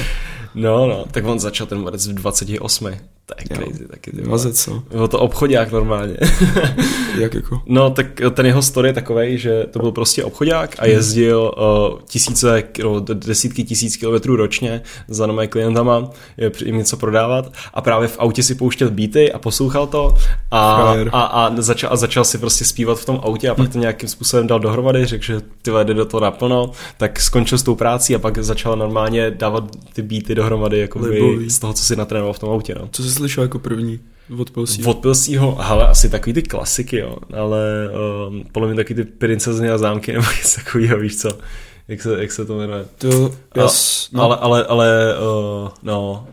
No, 0.54 0.86
no, 0.86 1.04
tak 1.10 1.26
on 1.26 1.40
začal 1.40 1.66
ten 1.66 1.82
marec 1.82 2.06
v 2.06 2.14
28. 2.14 2.88
To 3.26 3.34
je 3.38 3.60
Jo. 3.60 3.66
crazy 3.66 3.88
taky. 3.88 4.10
Ty. 4.10 4.22
Mazec, 4.22 4.66
no. 4.66 4.82
Bylo 4.90 5.08
to 5.08 5.18
obchodák 5.20 5.72
normálně. 5.72 6.16
Jak 7.18 7.34
jako? 7.34 7.62
No, 7.66 7.90
tak 7.90 8.06
ten 8.34 8.46
jeho 8.46 8.62
story 8.62 8.88
je 8.88 8.92
takový, 8.92 9.38
že 9.38 9.64
to 9.70 9.78
byl 9.78 9.92
prostě 9.92 10.24
obchodák 10.24 10.76
a 10.78 10.86
jezdil 10.86 11.52
uh, 11.92 11.98
tisíce, 12.04 12.62
no, 12.82 13.00
desítky 13.00 13.64
tisíc 13.64 13.96
kilometrů 13.96 14.36
ročně 14.36 14.82
za 15.08 15.26
nové 15.26 15.46
klientama, 15.46 16.10
jim 16.64 16.76
něco 16.78 16.96
prodávat 16.96 17.52
a 17.74 17.80
právě 17.82 18.08
v 18.08 18.18
autě 18.18 18.42
si 18.42 18.54
pouštěl 18.54 18.90
beaty 18.90 19.32
a 19.32 19.38
poslouchal 19.38 19.86
to 19.86 20.14
a, 20.50 20.82
Frajer. 20.82 21.10
a, 21.12 21.22
a, 21.22 21.52
začal, 21.62 21.92
a 21.92 21.96
začal 21.96 22.24
si 22.24 22.38
prostě 22.38 22.64
zpívat 22.64 22.98
v 22.98 23.04
tom 23.04 23.20
autě 23.22 23.48
a 23.48 23.54
pak 23.54 23.72
to 23.72 23.78
nějakým 23.78 24.08
způsobem 24.08 24.46
dal 24.46 24.60
dohromady, 24.60 25.06
řekl, 25.06 25.24
že 25.24 25.40
ty 25.62 25.70
jde 25.82 25.94
do 25.94 26.04
toho 26.04 26.20
naplno, 26.20 26.70
tak 26.96 27.20
skončil 27.20 27.58
s 27.58 27.62
tou 27.62 27.74
prácí 27.74 28.14
a 28.14 28.18
pak 28.18 28.38
začal 28.38 28.76
normálně 28.76 29.30
dávat 29.30 29.64
ty 29.92 30.02
beaty 30.02 30.34
dohromady 30.34 30.88
Libový. 30.96 31.50
z 31.50 31.58
toho, 31.58 31.72
co 31.72 31.82
si 31.84 31.96
natrénoval 31.96 32.32
v 32.32 32.38
tom 32.38 32.50
autě. 32.50 32.74
No. 32.80 32.88
Co 32.92 33.02
jsi 33.02 33.15
slyšel 33.16 33.42
jako 33.42 33.58
první 33.58 34.00
od 34.38 34.50
Pilsí? 34.50 34.84
Od 34.84 34.98
Pilsího, 34.98 35.58
hele, 35.60 35.88
asi 35.88 36.10
takový 36.10 36.32
ty 36.32 36.42
klasiky, 36.42 36.98
jo, 36.98 37.16
ale 37.36 37.90
um, 38.28 38.44
podle 38.52 38.68
mě 38.68 38.76
taky 38.76 38.94
ty 38.94 39.04
princezny 39.04 39.70
a 39.70 39.78
zámky 39.78 40.12
nebo 40.12 40.24
něco 40.36 40.56
takového, 40.56 40.98
víš 40.98 41.16
co, 41.16 41.28
jak 41.88 42.02
se, 42.02 42.20
jak 42.20 42.32
se 42.32 42.44
to 42.44 42.58
jmenuje. 42.58 42.84
To, 42.98 43.34
A, 43.50 43.60
jas, 43.60 44.08
no. 44.12 44.22
Ale, 44.22 44.36
ale, 44.36 44.64
ale, 44.64 45.14
uh, 45.18 45.68
no, 45.82 46.28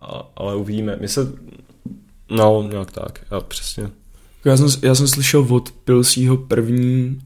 a, 0.00 0.30
ale 0.36 0.56
uvidíme. 0.56 0.96
My 1.00 1.08
se, 1.08 1.32
no, 2.30 2.68
nějak 2.70 2.90
tak, 2.90 3.18
já 3.30 3.40
přesně. 3.40 3.90
Já 4.44 4.56
jsem, 4.56 4.68
já 4.82 4.94
jsem 4.94 5.08
slyšel 5.08 5.46
od 5.50 5.70
Pilsího 5.70 6.36
první 6.36 7.20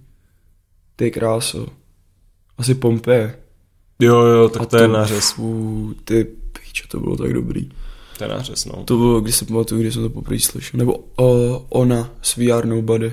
ty 0.96 1.10
kráso. 1.10 1.66
Asi 2.58 2.74
Pompeje. 2.74 3.38
Jo, 3.98 4.20
jo, 4.20 4.48
tak 4.48 4.62
A 4.62 4.66
to 4.66 4.76
je 4.76 4.88
nářez, 4.88 5.30
Fů, 5.30 5.94
ty 6.04 6.24
píče, 6.24 6.84
to 6.88 7.00
bylo 7.00 7.16
tak 7.16 7.32
dobrý. 7.32 7.68
To 8.18 8.24
je 8.24 8.30
nářez, 8.30 8.64
no. 8.64 8.84
To 8.84 8.96
bylo, 8.96 9.20
když 9.20 9.36
se 9.36 9.44
pamatuju, 9.44 9.80
když 9.80 9.94
jsem 9.94 10.02
to 10.02 10.10
poprvé 10.10 10.40
slyšel. 10.40 10.78
Nebo 10.78 11.04
o, 11.16 11.58
ona 11.68 12.10
s 12.22 12.36
VR 12.36 12.64
Nobody. 12.64 13.12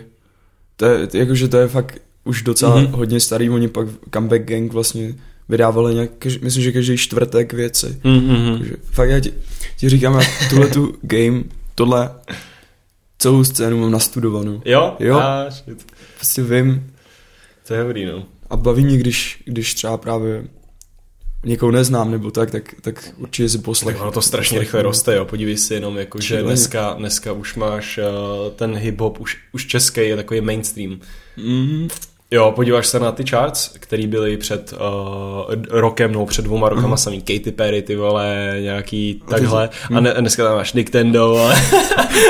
To 0.75 0.85
je, 0.85 1.07
jakože 1.13 1.47
to 1.47 1.57
je 1.57 1.67
fakt 1.67 1.97
už 2.23 2.41
docela 2.41 2.75
Mhm. 2.75 2.85
mm-hmm. 2.85 2.95
hodně 2.95 3.19
starý. 3.19 3.49
Oni 3.49 3.67
pak 3.67 3.87
Comeback 4.13 4.41
Gang 4.45 4.73
vlastně 4.73 5.15
vydávali 5.49 5.93
nějak, 5.93 6.25
myslím, 6.41 6.63
že 6.63 6.71
každý 6.71 6.97
čtvrtek 6.97 7.53
věci. 7.53 7.87
Mm-hmm. 8.03 8.57
Takže 8.57 8.75
fakt 8.83 9.09
já 9.09 9.19
ti, 9.19 9.33
ti 9.77 9.89
říkám, 9.89 10.13
já 10.13 10.21
tuhle 10.49 10.67
tu 10.67 10.95
game, 11.01 11.43
tohle 11.75 12.11
celou 13.17 13.43
scénu 13.43 13.77
mám 13.79 13.91
nastudovanou. 13.91 14.61
Jo? 14.65 14.95
Jo. 14.99 15.17
A, 15.19 15.49
shit. 15.49 15.85
Prostě 16.15 16.43
vím 16.43 16.93
To 17.67 17.73
je 17.73 17.83
dobrý, 17.83 18.05
no. 18.05 18.23
a 18.49 18.55
baví 18.57 18.85
mě, 18.85 18.97
když, 18.97 19.43
když 19.45 19.73
třeba 19.73 19.97
právě 19.97 20.43
někoho 21.45 21.71
neznám 21.71 22.11
nebo 22.11 22.31
tak, 22.31 22.51
tak, 22.51 22.63
tak 22.81 23.09
určitě 23.17 23.49
si 23.49 23.57
poslech. 23.57 23.95
Tak 23.95 24.01
ono 24.01 24.11
to 24.11 24.21
strašně 24.21 24.59
rychle 24.59 24.81
roste, 24.81 25.15
jo. 25.15 25.25
Podívej 25.25 25.57
si 25.57 25.73
jenom, 25.73 25.97
jako, 25.97 26.19
že 26.21 26.41
dneska, 26.43 26.93
dneska 26.97 27.31
už 27.31 27.55
máš 27.55 27.97
uh, 27.97 28.51
ten 28.55 28.75
hip-hop, 28.77 29.13
už, 29.19 29.37
už 29.53 29.65
český 29.67 30.01
je 30.01 30.15
takový 30.15 30.41
mainstream. 30.41 30.99
Mm, 31.37 31.87
Jo, 32.33 32.51
podíváš 32.55 32.87
se 32.87 32.99
na 32.99 33.11
ty 33.11 33.23
charts, 33.29 33.67
který 33.79 34.07
byly 34.07 34.37
před 34.37 34.73
uh, 34.73 35.53
rokem, 35.69 36.11
no 36.13 36.25
před 36.25 36.41
dvouma 36.45 36.69
rokama 36.69 36.87
Mhm. 36.87 36.97
samý 36.97 37.21
Katy 37.21 37.51
Perry, 37.51 37.81
ty 37.81 37.95
vole, 37.95 38.57
nějaký 38.61 39.21
takhle. 39.29 39.69
A 39.95 39.99
ne, 39.99 40.13
dneska 40.19 40.43
tam 40.43 40.55
máš 40.55 40.73
Nintendo, 40.73 41.35
ale... 41.37 41.55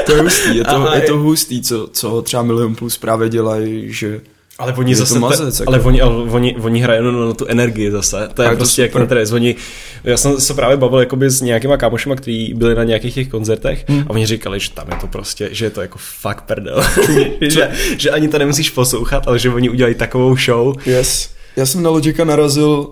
to 0.06 0.12
je 0.16 0.22
hustý, 0.22 0.58
je 0.58 0.64
to, 0.64 0.92
je 0.96 1.02
to 1.02 1.18
hustý, 1.18 1.62
co, 1.62 1.88
co 1.94 2.22
třeba 2.22 2.44
Milion 2.44 2.76
Plus 2.76 2.98
právě 2.98 3.30
dělají, 3.30 3.94
že 3.94 4.22
Ale 4.62 4.74
oni 4.74 4.92
Je 4.92 4.98
to 4.98 5.06
zase, 5.06 5.20
mazec, 5.20 5.58
te, 5.58 5.64
jako. 5.64 5.74
ale 5.74 5.82
oni, 5.82 6.02
ale 6.02 6.16
oni, 6.16 6.56
oni 6.62 6.80
hrají 6.82 7.04
na, 7.04 7.12
na 7.12 7.34
tu 7.34 7.46
energii 7.46 7.92
zase, 7.92 8.30
to 8.34 8.42
je 8.42 8.48
A 8.48 8.52
je 8.52 8.58
to 8.58 8.60
prostě 8.60 8.82
jak 8.82 8.92
super. 8.92 9.02
Nintendes. 9.02 9.32
Oni, 9.32 9.56
já 10.04 10.18
jsem 10.18 10.42
se 10.42 10.54
právě 10.54 10.78
bavil 10.78 11.00
jakoby 11.00 11.30
s 11.30 11.42
nějakýma 11.42 11.78
kámošima, 11.78 12.16
kteří 12.16 12.54
byli 12.54 12.76
na 12.76 12.84
nějakých 12.84 13.14
těch 13.14 13.28
koncertech 13.30 13.86
Hmm. 13.88 14.00
a 14.08 14.10
oni 14.10 14.26
říkali, 14.26 14.60
že 14.60 14.72
tam 14.72 14.88
je 14.92 14.98
to 15.02 15.08
prostě, 15.08 15.50
že 15.52 15.66
je 15.66 15.70
to 15.70 15.82
jako 15.82 15.98
fakt 16.02 16.42
prdel. 16.42 16.84
že, 17.42 17.72
že 17.98 18.12
ani 18.12 18.28
to 18.28 18.38
nemusíš 18.40 18.70
poslouchat, 18.70 19.28
ale 19.28 19.40
že 19.40 19.50
oni 19.50 19.70
udělají 19.70 19.96
takovou 19.96 20.36
show. 20.38 20.76
yes. 20.86 21.30
Já 21.56 21.66
jsem 21.66 21.84
na 21.84 21.90
Logika 21.90 22.24
narazil 22.24 22.90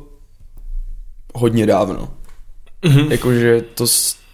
hodně 1.35 1.65
dávno. 1.65 2.09
Mhm. 2.85 3.11
Jakože 3.11 3.61
to, 3.75 3.85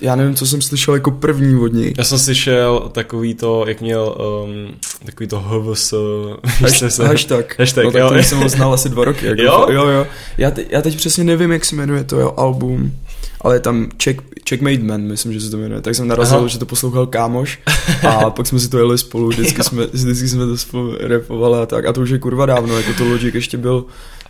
já 0.01 0.15
nevím, 0.15 0.35
co 0.35 0.45
jsem 0.45 0.61
slyšel 0.61 0.93
jako 0.93 1.11
první 1.11 1.55
od 1.55 1.73
něj. 1.73 1.93
Já 1.97 2.03
jsem 2.03 2.19
slyšel 2.19 2.89
takový 2.91 3.33
to, 3.33 3.65
jak 3.67 3.81
měl 3.81 4.15
um, 4.45 4.73
takový 5.05 5.27
to 5.27 5.39
HVS, 5.39 5.93
se- 6.89 7.07
hashtag. 7.07 7.59
hashtag, 7.59 7.85
no, 7.85 7.91
tak 7.91 8.01
jo. 8.01 8.09
to 8.09 8.15
jsem 8.23 8.37
ho 8.37 8.49
znal 8.49 8.73
asi 8.73 8.89
dva 8.89 9.05
roky. 9.05 9.25
Jako, 9.25 9.41
Jo? 9.41 9.67
jo, 9.71 9.87
jo. 9.87 10.07
Já, 10.37 10.51
te, 10.51 10.65
já 10.69 10.81
teď 10.81 10.95
přesně 10.97 11.23
nevím, 11.23 11.51
jak 11.51 11.65
se 11.65 11.75
jmenuje 11.75 12.03
to 12.03 12.17
jeho 12.17 12.39
album, 12.39 12.91
ale 13.41 13.55
je 13.55 13.59
tam 13.59 13.87
Check, 14.03 14.21
Checkmate 14.49 14.77
Man, 14.83 15.01
myslím, 15.01 15.33
že 15.33 15.41
se 15.41 15.51
to 15.51 15.57
jmenuje. 15.57 15.81
Tak 15.81 15.95
jsem 15.95 16.07
narazil, 16.07 16.37
Aha. 16.37 16.47
že 16.47 16.59
to 16.59 16.65
poslouchal 16.65 17.05
kámoš 17.07 17.59
a 18.07 18.29
pak 18.29 18.47
jsme 18.47 18.59
si 18.59 18.69
to 18.69 18.77
jeli 18.77 18.97
spolu, 18.97 19.27
vždycky 19.29 19.63
jsme, 19.63 19.85
vždycky 19.93 20.27
jsme 20.27 20.45
to 20.45 20.57
spolu 20.57 20.95
repovali 20.99 21.59
a 21.59 21.65
tak. 21.65 21.85
A 21.85 21.93
to 21.93 22.01
už 22.01 22.09
je 22.09 22.19
kurva 22.19 22.45
dávno, 22.45 22.77
jako 22.77 22.93
to 22.97 23.03
Logic 23.05 23.35
ještě 23.35 23.57
byl 23.57 23.85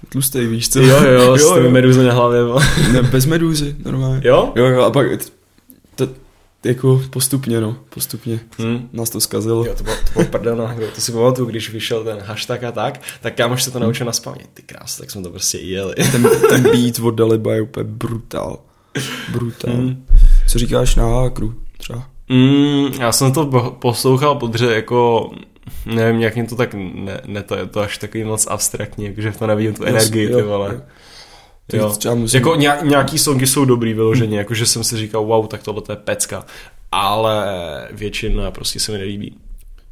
tlustý, 0.09 0.45
víš 0.47 0.69
co? 0.69 0.79
Jo, 0.79 0.97
jo, 1.05 1.21
jo, 1.23 1.37
s 1.37 1.53
těmi 1.53 1.69
meduzou 1.69 2.01
na 2.01 2.13
hlavě. 2.13 2.39
Ne, 2.91 3.01
bez 3.01 3.25
medúzy, 3.25 3.75
normálně. 3.85 4.21
Jo? 4.23 4.51
Jo, 4.55 4.65
jo, 4.65 4.81
a 4.81 4.91
pak 4.91 5.07
jako 6.65 7.01
postupně, 7.09 7.61
no, 7.61 7.75
postupně 7.89 8.39
Hm. 8.61 8.89
nás 8.93 9.09
to 9.09 9.21
zkazilo. 9.21 9.65
Jo, 9.65 9.75
to 9.77 9.83
bylo, 9.83 9.95
to 9.95 10.11
bylo 10.13 10.25
prdelná 10.25 10.67
hra. 10.67 10.87
To 10.95 11.01
si 11.01 11.11
pamatuju, 11.11 11.47
když 11.49 11.69
vyšel 11.69 12.03
ten 12.03 12.19
hashtag 12.19 12.63
a 12.63 12.71
tak, 12.71 13.01
tak 13.21 13.35
kámoš 13.35 13.63
se 13.63 13.71
to 13.71 13.79
naučil 13.79 14.05
na 14.05 14.11
spaměť. 14.11 14.47
Ty 14.53 14.61
krás, 14.61 14.97
tak 14.97 15.11
jsme 15.11 15.21
to 15.21 15.29
prostě 15.29 15.57
jeli. 15.57 15.95
ten, 15.95 16.29
ten 16.49 16.63
beat 16.71 16.99
od 16.99 17.11
Daliba 17.11 17.53
je 17.53 17.61
úplně 17.61 17.83
brutál. 17.83 18.59
Brutál. 19.31 19.73
Hmm. 19.73 20.05
Co 20.49 20.59
říkáš 20.59 20.95
na 20.95 21.07
Hákru 21.07 21.53
třeba? 21.77 22.07
Mm, 22.29 22.85
já 23.01 23.11
jsem 23.11 23.31
to 23.31 23.45
po- 23.45 23.71
poslouchal, 23.71 24.35
protože 24.35 24.65
jako 24.75 25.31
nevím, 25.85 26.21
jak 26.21 26.35
mě 26.35 26.43
to 26.47 26.55
tak, 26.55 26.73
ne, 26.93 27.21
ne 27.25 27.43
to 27.43 27.55
je 27.55 27.65
to 27.65 27.79
až 27.81 27.97
takový 27.97 28.23
moc 28.23 28.47
abstraktní, 28.47 29.05
jakože 29.05 29.31
v 29.31 29.37
to 29.37 29.47
nevidím 29.47 29.73
tu 29.73 29.83
energii, 29.83 30.27
ty 30.27 30.41
vole. 30.41 30.69
jo. 30.73 30.81
Teď 31.67 31.79
Jo. 31.79 31.89
třeba 31.97 32.15
musím- 32.15 32.37
Jako 32.37 32.55
nějak, 32.55 32.83
nějaký 32.83 33.17
songy 33.17 33.47
jsou 33.47 33.65
dobrý 33.65 33.93
vyloženě, 33.93 34.37
jakože 34.37 34.65
jsem 34.65 34.83
si 34.83 34.97
říkal, 34.97 35.25
wow, 35.25 35.47
tak 35.47 35.63
tohle 35.63 35.81
to 35.81 35.91
je 35.91 35.95
pecka, 35.95 36.45
ale 36.91 37.45
většina 37.91 38.51
prostě 38.51 38.79
se 38.79 38.91
mi 38.91 38.97
nelíbí. 38.97 39.35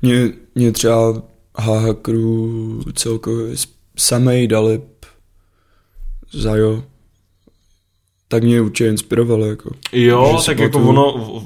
Mě, 0.02 0.30
mě 0.56 0.72
třeba 0.72 1.24
HH 1.58 1.94
Crew 2.02 2.94
celkově 2.94 3.56
samej 3.98 4.48
Dalip 4.48 4.84
Zajo 6.32 6.84
tak 8.28 8.44
mě 8.44 8.62
určitě 8.62 8.90
inspirovalo 8.90 9.46
jako. 9.46 9.72
Jo, 9.92 10.42
tak 10.46 10.60
jako 10.60 10.80
pamatuju- 10.80 10.90
ono, 10.90 11.46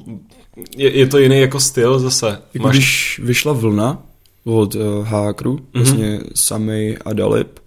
je, 0.77 0.97
je 0.97 1.07
to 1.07 1.17
jiný 1.17 1.39
jako 1.39 1.59
styl 1.59 1.99
zase. 1.99 2.41
Jako 2.53 2.69
když 2.69 3.19
vyšla 3.23 3.53
vlna 3.53 4.03
od 4.43 4.75
uh, 4.75 4.81
HH 5.07 5.33
Crew, 5.33 5.51
Mhm. 5.51 5.63
vlastně 5.73 6.19
samej 6.35 6.97
a 7.05 7.13
Dalip, 7.13 7.59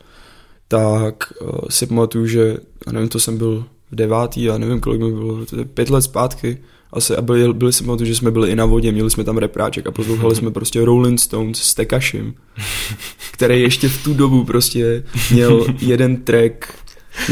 tak 0.70 1.32
uh, 1.40 1.50
si 1.70 1.86
pamatuju, 1.86 2.26
že, 2.26 2.56
já 2.86 2.92
nevím, 2.92 3.08
to 3.08 3.18
jsem 3.18 3.38
byl 3.38 3.64
v 3.90 3.94
devátý, 3.94 4.42
já 4.42 4.58
nevím, 4.58 4.80
kolik 4.80 5.00
mi 5.00 5.12
bylo, 5.12 5.46
to 5.46 5.56
je 5.56 5.64
pět 5.64 5.90
let 5.90 6.02
zpátky, 6.02 6.58
asi, 6.92 7.16
a 7.16 7.22
byli, 7.22 7.52
byli 7.52 7.72
si 7.72 7.84
pamatuju, 7.84 8.06
že 8.06 8.14
jsme 8.14 8.30
byli 8.30 8.50
i 8.50 8.56
na 8.56 8.64
vodě, 8.64 8.92
měli 8.92 9.10
jsme 9.10 9.24
tam 9.24 9.38
repráček 9.38 9.86
a 9.86 9.90
poslouchali 9.90 10.36
jsme 10.36 10.50
prostě 10.50 10.84
Rolling 10.84 11.20
Stones 11.20 11.58
s 11.58 11.74
Tekashim, 11.74 12.34
který 13.32 13.60
ještě 13.60 13.88
v 13.88 14.04
tu 14.04 14.14
dobu 14.14 14.44
prostě 14.44 15.04
měl 15.30 15.66
jeden 15.80 16.16
track 16.16 16.74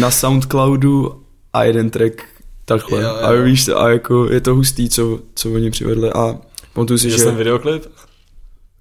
na 0.00 0.10
Soundcloudu 0.10 1.22
a 1.52 1.64
jeden 1.64 1.90
track 1.90 2.22
takhle. 2.64 3.02
Jo, 3.02 3.08
jo. 3.08 3.16
A 3.22 3.32
víš, 3.32 3.68
a 3.68 3.88
jako 3.88 4.32
je 4.32 4.40
to 4.40 4.54
hustý, 4.54 4.88
co, 4.88 5.20
co 5.34 5.52
oni 5.52 5.70
přivedli 5.70 6.12
a 6.12 6.38
pamatuju 6.74 6.98
si, 6.98 7.06
Viděl 7.06 7.18
že... 7.18 7.24
jsem 7.24 7.36
videoklip, 7.36 7.86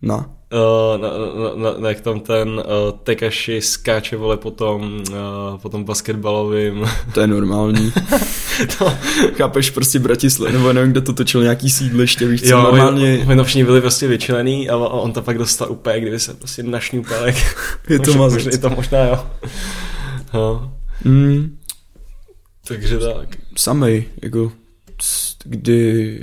Na. 0.01 0.36
Uh, 0.53 1.01
na, 1.01 1.09
na, 1.55 1.77
na, 1.79 1.89
jak 1.89 2.01
tam 2.01 2.19
ten 2.19 2.49
uh, 2.49 2.63
Tekashi 3.03 3.61
skáče 3.61 4.17
vole 4.17 4.37
po 4.37 4.51
tom, 4.51 5.03
uh, 5.11 5.57
po 5.61 5.69
tom 5.69 5.83
basketbalovým. 5.83 6.85
To 7.13 7.21
je 7.21 7.27
normální. 7.27 7.91
to, 8.77 8.93
Chápeš, 9.37 9.69
prostě 9.69 9.99
Bratislav, 9.99 10.53
nebo 10.53 10.73
nevím, 10.73 10.91
kde 10.91 11.01
to 11.01 11.13
točil, 11.13 11.43
nějaký 11.43 11.69
sídliště, 11.69 12.27
víš 12.27 12.41
co, 12.41 12.47
jo, 12.47 12.61
normálně 12.61 13.23
my, 13.27 13.35
my 13.35 13.43
všichni 13.43 13.63
byli 13.63 13.81
prostě 13.81 14.07
vyčlený 14.07 14.69
a 14.69 14.77
on 14.77 15.11
to 15.13 15.21
pak 15.21 15.37
dostal 15.37 15.71
úplně, 15.71 15.99
kdyby 16.01 16.19
se 16.19 16.33
prostě 16.33 16.63
našňupal. 16.63 17.25
jak- 17.25 17.79
je 17.89 17.99
to 17.99 18.05
možná- 18.05 18.21
mazec. 18.21 18.45
Je 18.45 18.57
to 18.57 18.69
možná, 18.69 19.03
jo. 19.05 19.25
No, 20.33 20.73
Mm, 21.03 21.57
takže 22.67 22.97
tak. 22.97 23.37
samej, 23.57 24.03
jako, 24.23 24.51
kdy 25.45 26.19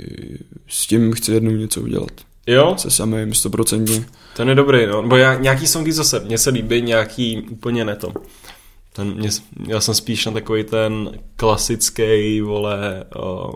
s 0.67 0.87
tím 0.87 1.13
chci 1.13 1.31
jednou 1.33 1.51
něco 1.51 1.81
udělat. 1.81 2.11
Jo, 2.47 2.75
Se 2.77 2.91
samým, 2.91 3.33
stoprocentně. 3.33 4.05
ten 4.35 4.49
je 4.49 4.55
dobrý, 4.55 4.85
no. 4.85 5.01
Nebo 5.01 5.15
já, 5.15 5.33
nějaký 5.33 5.67
songy 5.67 5.91
zase, 5.91 6.19
mně 6.19 6.37
se 6.37 6.49
líbí, 6.49 6.81
nějaký 6.81 7.41
úplně 7.41 7.85
ne 7.85 7.95
to. 7.95 8.13
Ten, 8.93 9.13
mě, 9.13 9.29
já 9.67 9.81
jsem 9.81 9.93
spíš 9.95 10.25
na 10.25 10.31
takový 10.31 10.63
ten 10.63 11.11
klasický, 11.35 12.41
vole, 12.41 13.05
uh, 13.15 13.51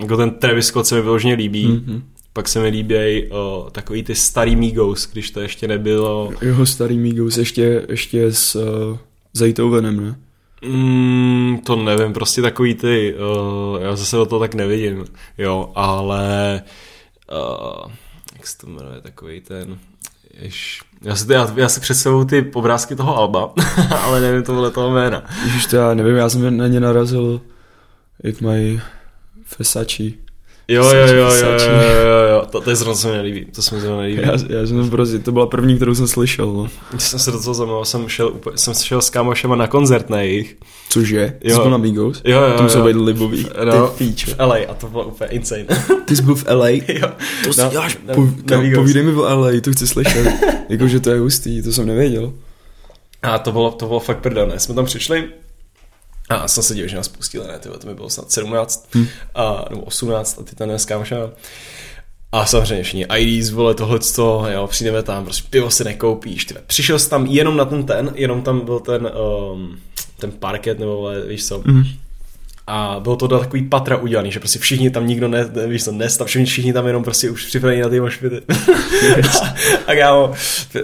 jako 0.00 0.16
ten 0.16 0.30
Travis 0.30 0.66
Scott 0.66 0.86
se 0.86 0.94
mi 0.94 1.02
vyloženě 1.02 1.34
líbí. 1.34 1.68
Mm-hmm. 1.68 2.02
Pak 2.32 2.48
se 2.48 2.60
mi 2.60 2.68
líbí 2.68 3.22
uh, 3.30 3.70
takový 3.70 4.02
ty 4.02 4.14
starý 4.14 4.56
Migos, 4.56 5.08
když 5.12 5.30
to 5.30 5.40
ještě 5.40 5.68
nebylo. 5.68 6.32
Jeho 6.42 6.66
starý 6.66 6.98
Migos 6.98 7.36
ještě, 7.36 7.86
ještě 7.88 8.32
s 8.32 8.54
uh, 8.54 8.98
Zajtouvenem, 9.32 10.00
ne? 10.00 10.18
Mm, 10.66 11.58
to 11.66 11.76
nevím, 11.76 12.12
prostě 12.12 12.42
takový 12.42 12.74
ty, 12.74 13.14
uh, 13.14 13.82
já 13.82 13.96
zase 13.96 14.18
o 14.18 14.26
to 14.26 14.38
tak 14.38 14.54
nevidím, 14.54 15.04
jo, 15.38 15.72
ale 15.74 16.62
uh, 16.64 16.70
jak 18.36 18.46
se 18.46 18.58
to 18.58 18.66
jmenuje, 18.66 19.00
takový 19.00 19.40
ten, 19.40 19.78
jež, 20.34 20.82
já 21.02 21.16
si, 21.16 21.32
já, 21.32 21.52
já 21.56 21.68
si 21.68 21.80
představuju 21.80 22.24
ty 22.24 22.50
obrázky 22.54 22.96
toho 22.96 23.16
Alba, 23.16 23.52
ale 24.02 24.20
nevím 24.20 24.42
tohle 24.42 24.70
toho 24.70 24.90
jména. 24.90 25.24
Ježiš, 25.44 25.66
to 25.66 25.76
já 25.76 25.94
nevím, 25.94 26.16
já 26.16 26.28
jsem 26.28 26.56
na 26.56 26.66
ně 26.66 26.80
narazil 26.80 27.40
It 28.24 28.40
My 28.40 28.80
Versace. 29.58 30.27
Jo, 30.70 30.84
jo, 30.84 31.06
jo, 31.06 31.14
jo, 31.16 31.32
jo, 31.34 32.28
jo, 32.30 32.46
to, 32.50 32.60
to 32.60 32.70
je 32.70 32.76
zrovna, 32.76 32.94
co 32.94 33.08
mi 33.08 33.14
nelíbí, 33.16 33.44
to 33.44 33.62
se 33.62 33.74
mi 33.74 33.80
zrovna 33.80 34.00
nelíbí. 34.02 34.22
Já, 34.22 34.32
já 34.60 34.66
jsem 34.66 34.90
prostě, 34.90 35.18
to 35.18 35.32
byla 35.32 35.46
první, 35.46 35.76
kterou 35.76 35.94
jsem 35.94 36.08
slyšel, 36.08 36.46
no. 36.52 36.68
Když 36.90 37.02
jsem 37.02 37.18
se 37.18 37.30
do 37.30 37.42
toho 37.42 37.54
zajímal, 37.54 37.84
jsem 37.84 38.08
šel, 38.08 38.28
úplně- 38.28 38.58
jsem 38.58 38.74
šel 38.74 39.02
s 39.02 39.10
kámošema 39.10 39.56
na 39.56 39.66
koncert 39.66 40.10
na 40.10 40.20
jejich. 40.20 40.56
Cože? 40.88 41.34
Jo. 41.44 41.54
jsi 41.56 41.60
byl 41.62 41.70
na 41.70 41.76
Migos? 41.76 42.22
Jo, 42.24 42.40
jo, 42.42 42.52
To 42.56 42.62
musel 42.62 42.84
být 42.84 42.96
libový. 42.96 43.46
No, 43.64 43.88
Ty 43.88 44.04
píče. 44.04 44.26
v 44.34 44.38
LA 44.38 44.56
a 44.68 44.74
to 44.74 44.86
bylo 44.86 45.04
úplně 45.04 45.30
insane. 45.30 45.64
Ty 46.04 46.16
jsi 46.16 46.22
byl 46.22 46.34
v 46.34 46.44
LA? 46.48 46.68
jo. 46.68 47.08
To 47.44 47.52
si 47.52 47.60
No, 47.60 47.68
děláš, 47.70 47.98
na- 48.06 48.14
po, 48.14 48.28
na 48.50 48.60
Migos. 48.60 48.78
povídej 48.78 49.02
mi 49.02 49.12
o 49.12 49.22
LA, 49.40 49.60
to 49.60 49.72
chci 49.72 49.86
slyšet. 49.86 50.26
Jakože 50.68 51.00
to 51.00 51.10
je 51.10 51.18
hustý, 51.20 51.62
to 51.62 51.72
jsem 51.72 51.86
nevěděl. 51.86 52.32
A 53.22 53.38
to 53.38 53.52
bylo, 53.52 53.70
to 53.70 53.86
bylo 53.86 54.00
fakt 54.00 54.18
prdané. 54.18 54.58
Jsme 54.58 54.74
tam 54.74 54.84
přišli 54.84 55.24
a 56.28 56.48
jsem 56.48 56.62
se 56.62 56.74
divil, 56.74 56.88
že 56.88 56.96
nás 56.96 57.08
pustili, 57.08 57.46
ne, 57.46 57.58
tyhle, 57.58 57.78
to 57.78 57.86
mi 57.86 57.94
bylo 57.94 58.10
snad 58.10 58.32
17 58.32 58.88
Hm. 58.94 59.06
a, 59.34 59.64
nebo 59.70 59.82
18 59.82 60.38
a 60.38 60.42
ty 60.42 60.56
tam 60.56 60.68
dneska 60.68 60.94
kámoša. 60.94 61.30
A 62.32 62.46
samozřejmě 62.46 62.82
všichni 62.84 63.06
IDs, 63.18 63.50
vole, 63.50 63.74
tohleto, 63.74 64.46
jo, 64.52 64.66
přijdeme 64.66 65.02
tam, 65.02 65.24
prostě 65.24 65.48
pivo 65.50 65.70
si 65.70 65.84
nekoupíš, 65.84 66.44
ty. 66.44 66.54
Přišel 66.66 66.98
jsi 66.98 67.10
tam 67.10 67.26
jenom 67.26 67.56
na 67.56 67.64
ten 67.64 67.86
ten, 67.86 68.12
jenom 68.14 68.42
tam 68.42 68.60
byl 68.60 68.80
ten, 68.80 69.10
um, 69.52 69.78
ten 70.18 70.32
parket, 70.32 70.78
nebo 70.78 70.96
vole, 70.96 71.26
víš 71.26 71.46
co. 71.46 71.62
Mhm. 71.64 71.84
A 72.70 73.00
bylo 73.00 73.16
to 73.16 73.26
do 73.26 73.38
takový 73.38 73.62
patra 73.62 73.96
udělaný, 73.96 74.32
že 74.32 74.38
prostě 74.38 74.58
všichni 74.58 74.90
tam 74.90 75.06
nikdo 75.06 75.28
ne, 75.28 75.50
ne 75.54 75.66
víš 75.66 75.84
co, 75.84 75.92
nestav, 75.92 76.26
všichni, 76.26 76.46
všichni 76.46 76.72
tam 76.72 76.86
jenom 76.86 77.04
prostě 77.04 77.30
už 77.30 77.46
připravení 77.46 77.82
na 77.82 77.88
ty 77.88 78.00
mošpity. 78.00 78.36
a, 79.40 79.54
a, 79.86 79.94
kámo, 79.94 80.32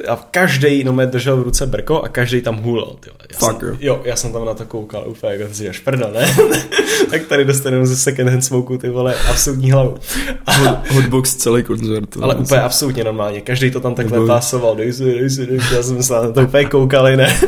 a 0.08 0.28
každý 0.30 0.84
no 0.84 0.92
mě 0.92 1.06
držel 1.06 1.36
v 1.36 1.42
ruce 1.42 1.66
brko 1.66 2.02
a 2.02 2.08
každý 2.08 2.40
tam 2.40 2.56
hulal. 2.56 2.96
Já 3.06 3.38
Fakt, 3.38 3.60
jsem, 3.60 3.76
jo? 3.80 4.00
já 4.04 4.16
jsem 4.16 4.32
tam 4.32 4.44
na 4.44 4.54
to 4.54 4.64
koukal 4.64 5.04
úplně 5.06 5.32
jako 5.32 5.48
ty 5.48 5.54
si 5.54 5.68
až 5.68 5.78
prda, 5.78 6.10
ne? 6.14 6.36
tak 7.10 7.26
tady 7.26 7.44
dostaneme 7.44 7.86
ze 7.86 7.96
second 7.96 8.30
hand 8.30 8.44
smoku 8.44 8.78
ty 8.78 8.88
vole 8.88 9.14
absolutní 9.30 9.70
hlavu. 9.70 9.94
A, 10.46 10.82
Hotbox 10.90 11.34
celý 11.34 11.62
koncert. 11.62 12.10
to 12.10 12.24
ale 12.24 12.34
úplně 12.34 12.60
absolutně 12.60 13.04
normálně. 13.04 13.40
Každý 13.40 13.70
to 13.70 13.80
tam 13.80 13.94
takhle 13.94 14.26
pásoval. 14.26 14.76
Dej 14.76 14.92
si, 14.92 15.04
dej 15.04 15.30
si, 15.30 15.46
dej 15.46 15.60
si. 15.60 15.74
Já 15.74 15.82
jsem 15.82 16.02
se 16.02 16.12
na 16.12 16.32
to 16.32 16.40
úplně 16.40 16.64
koukali, 16.64 17.16
ne? 17.16 17.40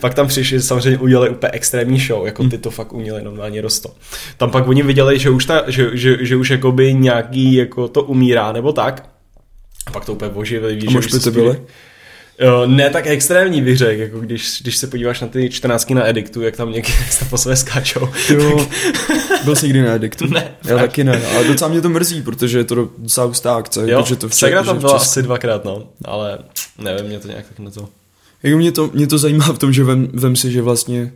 pak 0.00 0.14
tam 0.14 0.26
přišli, 0.26 0.62
samozřejmě 0.62 0.98
udělali 0.98 1.30
úplně 1.30 1.50
extrémní 1.52 2.00
show, 2.00 2.26
jako 2.26 2.44
ty 2.44 2.58
to 2.58 2.70
fakt 2.70 2.92
uměli 2.92 3.22
normálně 3.22 3.55
rosto. 3.60 3.90
Tam 4.36 4.50
pak 4.50 4.68
oni 4.68 4.82
viděli, 4.82 5.18
že 5.18 5.30
už, 5.30 5.44
ta, 5.44 5.64
že, 5.66 5.90
že, 5.92 6.16
že 6.20 6.36
už 6.36 6.50
jakoby 6.50 6.94
nějaký 6.94 7.54
jako 7.54 7.88
to 7.88 8.02
umírá, 8.02 8.52
nebo 8.52 8.72
tak. 8.72 9.08
A 9.86 9.90
pak 9.90 10.04
to 10.04 10.12
úplně 10.12 10.30
oživili, 10.30 10.74
víš, 10.74 10.86
A 10.86 10.90
že 10.90 10.98
už 10.98 11.10
se 11.10 11.30
byly? 11.30 11.60
Jo, 12.38 12.66
ne 12.66 12.90
tak 12.90 13.06
extrémní 13.06 13.62
bych 13.62 13.78
řekl, 13.78 14.00
jako 14.00 14.20
když, 14.20 14.62
když 14.62 14.76
se 14.76 14.86
podíváš 14.86 15.20
na 15.20 15.28
ty 15.28 15.50
14 15.50 15.90
na 15.90 16.08
Ediktu, 16.08 16.42
jak 16.42 16.56
tam 16.56 16.72
někdy 16.72 16.92
se 17.10 17.24
po 17.24 17.38
sebe 17.38 17.56
skáčou. 17.56 18.08
Jo, 18.30 18.66
byl 19.44 19.56
jsi 19.56 19.66
někdy 19.66 19.82
na 19.82 19.94
Addictu? 19.94 20.26
Ne, 20.30 20.54
Já 20.64 20.78
taky 20.78 21.04
ne, 21.04 21.26
ale 21.26 21.44
docela 21.44 21.70
mě 21.70 21.80
to 21.80 21.88
mrzí, 21.88 22.22
protože 22.22 22.58
je 22.58 22.64
to 22.64 22.88
docela 22.98 23.26
hustá 23.26 23.54
akce. 23.54 23.80
Jo, 23.80 23.88
jako, 23.88 24.08
že 24.08 24.16
to 24.16 24.28
v, 24.28 24.34
Segra 24.34 24.62
že 24.62 24.66
tam 24.66 24.78
byla 24.78 24.96
asi 24.96 25.22
dvakrát, 25.22 25.64
no, 25.64 25.88
ale 26.04 26.38
nevím, 26.78 27.06
mě 27.06 27.18
to 27.18 27.28
nějak 27.28 27.48
tak 27.48 27.58
na 27.58 27.70
to. 27.70 27.88
Jako 28.42 28.58
mě 28.58 28.72
to, 28.72 28.90
mě 28.94 29.06
to 29.06 29.18
zajímá 29.18 29.52
v 29.52 29.58
tom, 29.58 29.72
že 29.72 29.84
vem, 29.84 30.08
vem 30.12 30.36
si, 30.36 30.52
že 30.52 30.62
vlastně 30.62 31.12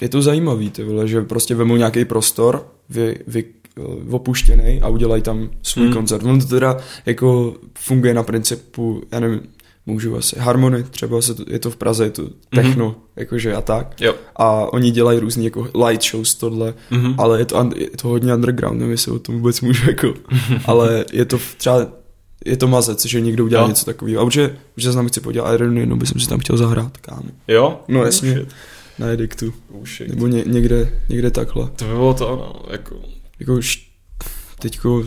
je 0.00 0.08
to 0.08 0.22
zajímavý, 0.22 0.70
ty 0.70 0.84
vole, 0.84 1.08
že 1.08 1.22
prostě 1.22 1.54
vemou 1.54 1.76
nějaký 1.76 2.04
prostor, 2.04 2.66
vy, 2.88 3.18
vy, 3.26 3.44
eh, 3.78 3.82
opuštěný 4.10 4.80
a 4.82 4.88
udělají 4.88 5.22
tam 5.22 5.50
svůj 5.62 5.84
hmm. 5.84 5.94
koncert. 5.94 6.24
On 6.24 6.40
to 6.40 6.46
teda 6.46 6.76
jako 7.06 7.54
funguje 7.78 8.14
na 8.14 8.22
principu, 8.22 9.02
já 9.12 9.20
nevím, 9.20 9.40
můžu 9.86 10.16
asi, 10.16 10.38
Harmony, 10.38 10.82
třeba 10.82 11.22
se 11.22 11.34
to, 11.34 11.44
je 11.48 11.58
to 11.58 11.70
v 11.70 11.76
Praze, 11.76 12.04
je 12.04 12.10
to 12.10 12.28
techno, 12.54 12.90
mm-hmm. 12.90 12.94
jakože 13.16 13.54
a 13.54 13.60
tak. 13.60 14.00
Jo. 14.00 14.14
A 14.36 14.72
oni 14.72 14.90
dělají 14.90 15.18
různý 15.18 15.44
jako 15.44 15.68
light 15.86 16.10
shows 16.10 16.34
tohle, 16.34 16.74
Mhm. 16.90 17.06
mm-hmm. 17.06 17.14
ale 17.18 17.38
je 17.38 17.44
to, 17.44 17.70
je 17.76 17.90
to 17.90 18.08
hodně 18.08 18.34
underground, 18.34 18.78
nevím, 18.78 18.90
jestli 18.92 19.12
o 19.12 19.18
tom 19.18 19.34
vůbec 19.34 19.60
můžu 19.60 19.90
jako, 19.90 20.14
ale 20.64 21.04
je 21.12 21.24
to 21.24 21.38
třeba 21.56 21.86
je 22.44 22.56
to 22.56 22.68
mazec, 22.68 23.06
že 23.06 23.20
někdo 23.20 23.44
udělá 23.44 23.62
Jo. 23.62 23.68
něco 23.68 23.84
takového. 23.84 24.20
A 24.20 24.24
určitě, 24.24 24.56
už 24.76 24.82
se 24.82 24.92
tam 24.92 25.08
chci 25.08 25.20
podívat, 25.20 25.54
Iron 25.54 25.78
jednou 25.78 25.96
bych 25.96 26.08
si 26.08 26.28
tam 26.28 26.38
chtěl 26.38 26.56
zahrát, 26.56 26.96
kámo. 26.96 27.28
Jo? 27.48 27.80
No 27.88 28.04
jasně, 28.04 28.32
shit. 28.32 28.48
Na 29.00 29.06
Edictu. 29.06 29.54
Oh. 29.72 29.84
Nebo 30.06 30.26
ně, 30.26 30.44
někde, 30.46 31.00
někde 31.08 31.30
takhle. 31.30 31.70
To 31.76 31.84
by 31.84 31.90
bylo 31.90 32.14
to, 32.14 32.36
no, 32.36 32.72
jako... 32.72 33.00
Jako 33.40 33.54
už 33.54 33.90
teďko, 34.58 35.04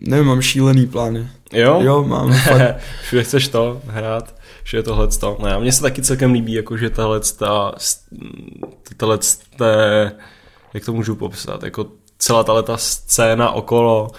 nevím, 0.00 0.26
mám 0.26 0.42
šílený 0.42 0.86
plány. 0.86 1.28
Jo? 1.52 1.80
Jo, 1.82 2.04
mám. 2.04 2.34
Všude 3.02 3.24
chceš 3.24 3.48
to 3.48 3.80
hrát, 3.86 4.34
že 4.64 4.76
je 4.76 4.82
tohle 4.82 5.08
to. 5.08 5.36
No, 5.40 5.48
a 5.48 5.58
mně 5.58 5.72
se 5.72 5.82
taky 5.82 6.02
celkem 6.02 6.32
líbí, 6.32 6.52
jako 6.52 6.76
že 6.76 6.90
tahle 6.90 7.20
ta, 7.38 7.74
tahle 8.96 9.18
jak 10.74 10.84
to 10.84 10.92
můžu 10.92 11.16
popsat, 11.16 11.62
jako 11.62 11.86
celá 12.18 12.62
ta 12.62 12.76
scéna 12.76 13.50
okolo 13.50 14.10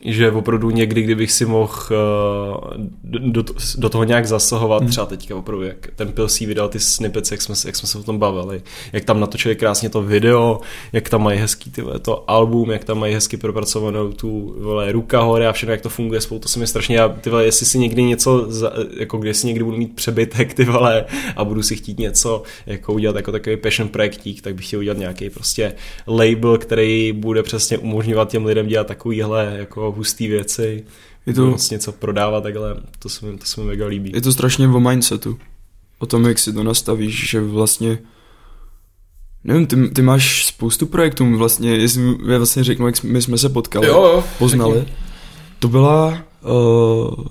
že 0.00 0.30
opravdu 0.30 0.70
někdy, 0.70 1.02
kdybych 1.02 1.32
si 1.32 1.46
mohl 1.46 1.72
uh, 1.90 2.86
do, 3.04 3.44
do 3.78 3.88
toho 3.88 4.04
nějak 4.04 4.26
zasahovat, 4.26 4.82
hmm. 4.82 4.90
třeba 4.90 5.06
teďka 5.06 5.36
opravdu, 5.36 5.64
jak 5.64 5.88
ten 5.96 6.12
Pilsí 6.12 6.46
vydal 6.46 6.68
ty 6.68 6.80
snippets, 6.80 7.30
jak 7.30 7.42
jsme, 7.42 7.54
jak 7.66 7.76
jsme 7.76 7.88
se 7.88 7.98
o 7.98 8.02
tom 8.02 8.18
bavili, 8.18 8.62
jak 8.92 9.04
tam 9.04 9.20
natočili 9.20 9.56
krásně 9.56 9.88
to 9.88 10.02
video, 10.02 10.60
jak 10.92 11.08
tam 11.08 11.22
mají 11.22 11.38
hezký 11.38 11.70
ty, 11.70 11.82
to 12.02 12.30
album, 12.30 12.70
jak 12.70 12.84
tam 12.84 12.98
mají 12.98 13.14
hezky 13.14 13.36
propracovanou 13.36 14.12
tu 14.12 14.54
vole, 14.58 14.92
ruka 14.92 15.20
hore 15.20 15.48
a 15.48 15.52
všechno, 15.52 15.72
jak 15.72 15.80
to 15.80 15.88
funguje 15.88 16.20
spolu, 16.20 16.40
to 16.40 16.48
se 16.48 16.58
mi 16.58 16.66
strašně, 16.66 16.96
já, 16.96 17.08
ty 17.08 17.30
vole, 17.30 17.44
jestli 17.44 17.66
si 17.66 17.78
někdy 17.78 18.02
něco, 18.02 18.46
za, 18.48 18.72
jako 18.98 19.18
když 19.18 19.36
si 19.36 19.46
někdy 19.46 19.64
budu 19.64 19.76
mít 19.76 19.96
přebytek, 19.96 20.54
ty 20.54 20.64
vole, 20.64 21.04
a 21.36 21.44
budu 21.44 21.62
si 21.62 21.76
chtít 21.76 21.98
něco 21.98 22.42
jako 22.66 22.92
udělat 22.92 23.16
jako 23.16 23.32
takový 23.32 23.56
passion 23.56 23.88
projektík, 23.88 24.42
tak 24.42 24.54
bych 24.54 24.66
chtěl 24.66 24.80
udělat 24.80 24.98
nějaký 24.98 25.30
prostě 25.30 25.74
label, 26.06 26.58
který 26.58 27.12
bude 27.12 27.42
přesně 27.42 27.78
umožňovat 27.78 28.30
těm 28.30 28.46
lidem 28.46 28.66
dělat 28.66 28.86
takovýhle 28.86 29.54
jako 29.58 29.85
hustý 29.92 30.28
věci, 30.28 30.84
je 31.26 31.34
to 31.34 31.46
vlastně 31.46 31.74
něco 31.74 31.92
prodávat 31.92 32.42
takhle, 32.42 32.76
to 32.98 33.08
se, 33.08 33.26
mi, 33.26 33.38
to 33.38 33.46
se 33.46 33.60
mi 33.60 33.66
mega 33.66 33.86
líbí. 33.86 34.12
Je 34.14 34.20
to 34.20 34.32
strašně 34.32 34.68
o 34.68 34.80
mindsetu, 34.80 35.38
o 35.98 36.06
tom, 36.06 36.24
jak 36.24 36.38
si 36.38 36.52
to 36.52 36.62
nastavíš, 36.62 37.30
že 37.30 37.40
vlastně 37.40 37.98
Nevím, 39.46 39.66
ty, 39.66 39.88
ty 39.88 40.02
máš 40.02 40.46
spoustu 40.46 40.86
projektů, 40.86 41.36
vlastně, 41.36 41.70
jestli 41.70 42.18
já 42.26 42.36
vlastně 42.36 42.64
řeknu, 42.64 42.86
jak 42.86 43.02
my 43.02 43.22
jsme 43.22 43.38
se 43.38 43.48
potkali, 43.48 43.86
jo, 43.86 43.94
jo, 43.94 44.24
poznali. 44.38 44.78
Řekni. 44.78 44.94
To 45.58 45.68
byla, 45.68 46.18
uh, 46.44 47.24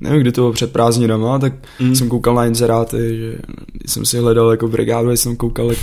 nevím, 0.00 0.20
kdy 0.20 0.32
to 0.32 0.40
bylo 0.40 0.52
před 0.52 0.72
prázdninama, 0.72 1.38
tak 1.38 1.52
mm. 1.80 1.94
jsem 1.94 2.08
koukal 2.08 2.34
na 2.34 2.46
inzeráty, 2.46 3.16
že 3.16 3.38
jsem 3.86 4.04
si 4.04 4.18
hledal 4.18 4.50
jako 4.50 4.68
brigádu, 4.68 5.10
jsem 5.10 5.36
koukal, 5.36 5.70
jak 5.70 5.78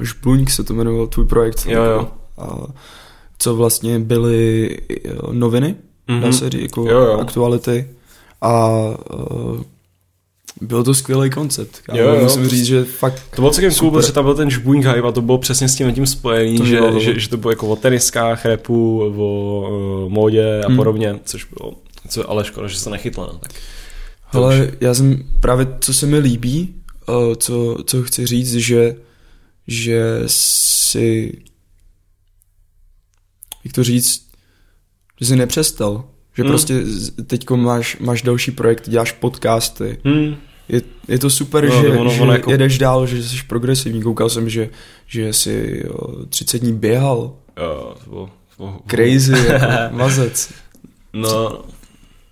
Žbuňk 0.00 0.50
se 0.50 0.64
to 0.64 0.74
jmenoval, 0.74 1.06
tvůj 1.06 1.26
projekt. 1.26 1.66
Jo, 1.68 1.84
jo. 1.84 2.08
A 2.38 2.56
co 3.40 3.56
vlastně 3.56 3.98
byly 3.98 4.76
eh, 4.90 5.10
noviny, 5.32 5.74
mm-hmm. 6.08 6.20
dá 6.20 6.32
se 6.32 6.50
říct, 6.50 6.62
jako 6.62 6.90
jo, 6.90 7.00
jo. 7.00 7.18
aktuality. 7.20 7.88
A 8.40 8.68
uh, 8.68 9.60
bylo 10.60 10.84
to 10.84 10.94
skvělý 10.94 11.30
koncept. 11.30 11.82
Jo, 11.92 12.08
jo, 12.08 12.20
musím 12.22 12.48
říct, 12.48 12.66
že 12.66 12.84
fakt 12.84 13.22
To 13.30 13.42
bylo 13.42 13.50
celkem 13.50 13.74
cool, 13.74 13.90
protože 13.90 14.12
tam 14.12 14.24
byl 14.24 14.34
ten 14.34 14.50
žbuňk 14.50 14.84
hype 14.84 15.08
a 15.08 15.12
to 15.12 15.22
bylo 15.22 15.38
přesně 15.38 15.68
s 15.68 15.74
tím 15.74 15.94
tím 15.94 16.06
spojený, 16.06 16.58
to 16.58 16.64
že, 16.64 16.76
bylo, 16.76 17.00
že, 17.00 17.20
že, 17.20 17.28
to 17.28 17.36
bylo 17.36 17.50
jako 17.50 17.68
o 17.68 17.76
teniskách, 17.76 18.44
repu, 18.44 19.02
o 19.16 20.04
uh, 20.04 20.12
módě 20.12 20.60
a 20.64 20.68
hmm. 20.68 20.76
podobně, 20.76 21.18
což 21.24 21.44
bylo, 21.44 21.74
co, 22.08 22.30
ale 22.30 22.44
škoda, 22.44 22.68
že 22.68 22.78
se 22.78 22.90
nechytla. 22.90 23.26
No, 23.32 23.38
tak 23.38 23.52
Ale 24.32 24.66
už... 24.66 24.72
já 24.80 24.94
jsem 24.94 25.24
právě, 25.40 25.66
co 25.80 25.94
se 25.94 26.06
mi 26.06 26.18
líbí, 26.18 26.74
uh, 27.08 27.34
co, 27.34 27.76
co 27.86 28.02
chci 28.02 28.26
říct, 28.26 28.54
že 28.54 28.96
že 29.66 30.22
si 30.26 31.38
jak 33.64 33.72
to 33.74 33.84
říct, 33.84 34.26
že 35.20 35.26
jsi 35.26 35.36
nepřestal. 35.36 36.04
Že 36.36 36.42
hmm. 36.42 36.50
prostě 36.50 36.82
teď 37.26 37.50
máš, 37.50 37.96
máš 38.00 38.22
další 38.22 38.50
projekt, 38.50 38.88
děláš 38.88 39.12
podcasty. 39.12 39.98
Hmm. 40.04 40.36
Je, 40.68 40.82
je 41.08 41.18
to 41.18 41.30
super, 41.30 41.68
no, 41.68 41.82
že, 41.82 41.88
ono, 41.88 42.10
že 42.10 42.20
ono 42.20 42.32
jako... 42.32 42.50
jedeš 42.50 42.78
dál, 42.78 43.06
že 43.06 43.22
jsi 43.22 43.36
progresivní. 43.48 44.02
Koukal 44.02 44.28
jsem, 44.28 44.48
že, 44.48 44.68
že 45.06 45.32
jsi 45.32 45.82
jo, 45.84 46.24
30 46.28 46.58
dní 46.58 46.72
běhal. 46.72 47.34
Jo, 47.56 47.96
uh, 48.58 48.76
Crazy, 48.86 49.32
jako 49.48 49.96
mazec. 49.96 50.52
No, 51.12 51.64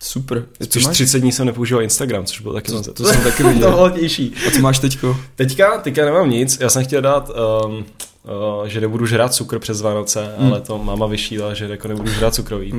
Super. 0.03 0.45
Spíš 0.63 0.87
30 0.87 1.21
dní 1.21 1.33
jsem 1.33 1.47
nepoužíval 1.47 1.83
Instagram, 1.83 2.25
což 2.25 2.41
bylo 2.41 2.55
taky 2.55 2.73
to, 2.73 2.93
to 2.93 3.05
jsem 3.05 3.23
taky 3.23 3.43
viděl. 3.49 3.71
to 3.71 3.77
bylo 3.77 3.91
těžší. 3.91 4.35
A 4.47 4.51
co 4.51 4.59
máš 4.61 4.79
teďko? 4.79 5.17
Teďka, 5.35 5.79
teďka 5.79 6.05
nemám 6.05 6.31
nic. 6.31 6.59
Já 6.61 6.71
jsem 6.71 6.85
chtěl 6.85 7.03
dát, 7.03 7.31
um, 7.65 7.85
že 8.67 8.81
nebudu 8.81 9.07
žrát 9.07 9.35
cukr 9.35 9.59
přes 9.59 9.81
Vánoce, 9.81 10.35
hmm. 10.39 10.53
ale 10.53 10.61
to 10.61 10.79
máma 10.79 11.07
vyšíla, 11.07 11.55
že 11.55 11.65
jako 11.65 11.89
nebudu 11.89 12.11
žrát 12.11 12.35
cukroví. 12.35 12.73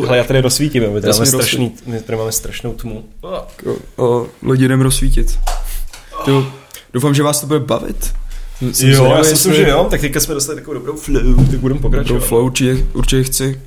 Jako. 0.00 0.08
Ale 0.08 0.18
já 0.18 0.24
tady 0.24 0.40
rozsvítím, 0.40 0.82
my 0.92 1.00
tady, 1.00 1.12
máme, 1.12 1.26
strašný, 1.26 1.74
my 1.86 2.00
tady 2.00 2.18
máme 2.18 2.32
strašnou 2.32 2.72
tmu. 2.72 3.04
Oh. 3.20 3.38
O, 3.96 4.26
lidi 4.42 4.64
jdem 4.64 4.80
rozsvítit. 4.80 5.38
To, 6.24 6.52
doufám, 6.92 7.14
že 7.14 7.22
vás 7.22 7.40
to 7.40 7.46
bude 7.46 7.60
bavit. 7.60 8.14
Jsem 8.72 8.90
jo, 8.90 9.14
já 9.16 9.24
si 9.24 9.30
myslím, 9.30 9.54
že 9.54 9.68
jo, 9.68 9.86
tak 9.90 10.00
teďka 10.00 10.20
jsme 10.20 10.34
dostali 10.34 10.60
takovou 10.60 10.74
dobrou 10.74 10.96
flow, 10.96 11.46
tak 11.50 11.60
budeme 11.60 11.80
pokračovat. 11.80 12.14
Dobrou 12.14 12.28
flow, 12.28 12.44
určitě, 12.44 12.86
určitě 12.94 13.24
chci 13.24 13.60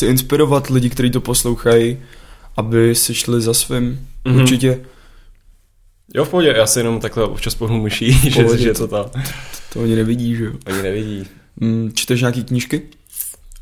chci 0.00 0.06
inspirovat 0.06 0.70
lidi, 0.70 0.90
kteří 0.90 1.10
to 1.10 1.20
poslouchají, 1.20 1.98
aby 2.56 2.94
si 2.94 3.14
šli 3.14 3.40
za 3.40 3.54
svým. 3.54 4.08
Mm-hmm. 4.24 4.40
Určitě. 4.40 4.80
Jo, 6.14 6.24
v 6.24 6.28
pohodě, 6.28 6.54
já 6.56 6.66
si 6.66 6.78
jenom 6.78 7.00
takhle 7.00 7.24
občas 7.24 7.54
pohnu 7.54 7.82
myší, 7.82 8.12
že, 8.30 8.58
že 8.58 8.74
to 8.74 8.88
ta... 8.88 9.10
To, 9.72 9.80
oni 9.80 9.96
nevidí, 9.96 10.36
že 10.36 10.44
jo? 10.44 10.52
Oni 10.66 10.82
nevidí. 10.82 11.26
Mm, 11.56 11.92
čteš 11.94 12.20
nějaký 12.20 12.44
knížky? 12.44 12.82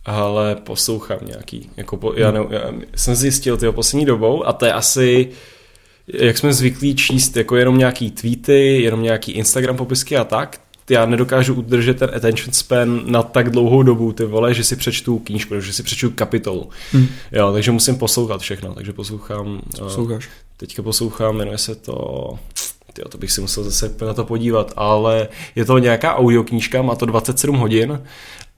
Ale 0.04 0.56
poslouchám 0.56 1.18
nějaký. 1.26 1.70
Jako 1.76 1.96
po, 1.96 2.12
já, 2.16 2.30
ne, 2.30 2.40
já 2.50 2.72
jsem 2.96 3.14
zjistil 3.14 3.56
tyho 3.56 3.72
poslední 3.72 4.04
dobou 4.06 4.46
a 4.46 4.52
to 4.52 4.66
je 4.66 4.72
asi 4.72 5.28
jak 6.14 6.38
jsme 6.38 6.52
zvyklí 6.52 6.96
číst 6.96 7.36
jako 7.36 7.56
jenom 7.56 7.78
nějaký 7.78 8.10
tweety, 8.10 8.82
jenom 8.82 9.02
nějaký 9.02 9.32
Instagram 9.32 9.76
popisky 9.76 10.16
a 10.16 10.24
tak, 10.24 10.60
já 10.90 11.06
nedokážu 11.06 11.54
udržet 11.54 11.98
ten 11.98 12.10
attention 12.14 12.52
span 12.52 13.02
na 13.06 13.22
tak 13.22 13.50
dlouhou 13.50 13.82
dobu, 13.82 14.12
ty 14.12 14.24
vole, 14.24 14.54
že 14.54 14.64
si 14.64 14.76
přečtu 14.76 15.18
knížku, 15.18 15.60
že 15.60 15.72
si 15.72 15.82
přečtu 15.82 16.10
kapitolu. 16.10 16.68
Hmm. 16.92 17.06
Jo, 17.32 17.52
takže 17.52 17.70
musím 17.70 17.96
poslouchat 17.96 18.40
všechno, 18.40 18.74
takže 18.74 18.92
poslouchám. 18.92 19.60
Co 19.74 19.84
posloucháš? 19.84 20.28
Teďka 20.56 20.82
poslouchám, 20.82 21.36
jmenuje 21.36 21.58
se 21.58 21.74
to 21.74 22.38
tyjo, 22.98 23.08
to 23.08 23.18
bych 23.18 23.32
si 23.32 23.40
musel 23.40 23.64
zase 23.64 23.94
na 24.06 24.14
to 24.14 24.24
podívat, 24.24 24.72
ale 24.76 25.28
je 25.56 25.64
to 25.64 25.78
nějaká 25.78 26.16
audioknížka, 26.16 26.82
má 26.82 26.94
to 26.94 27.06
27 27.06 27.56
hodin 27.56 28.02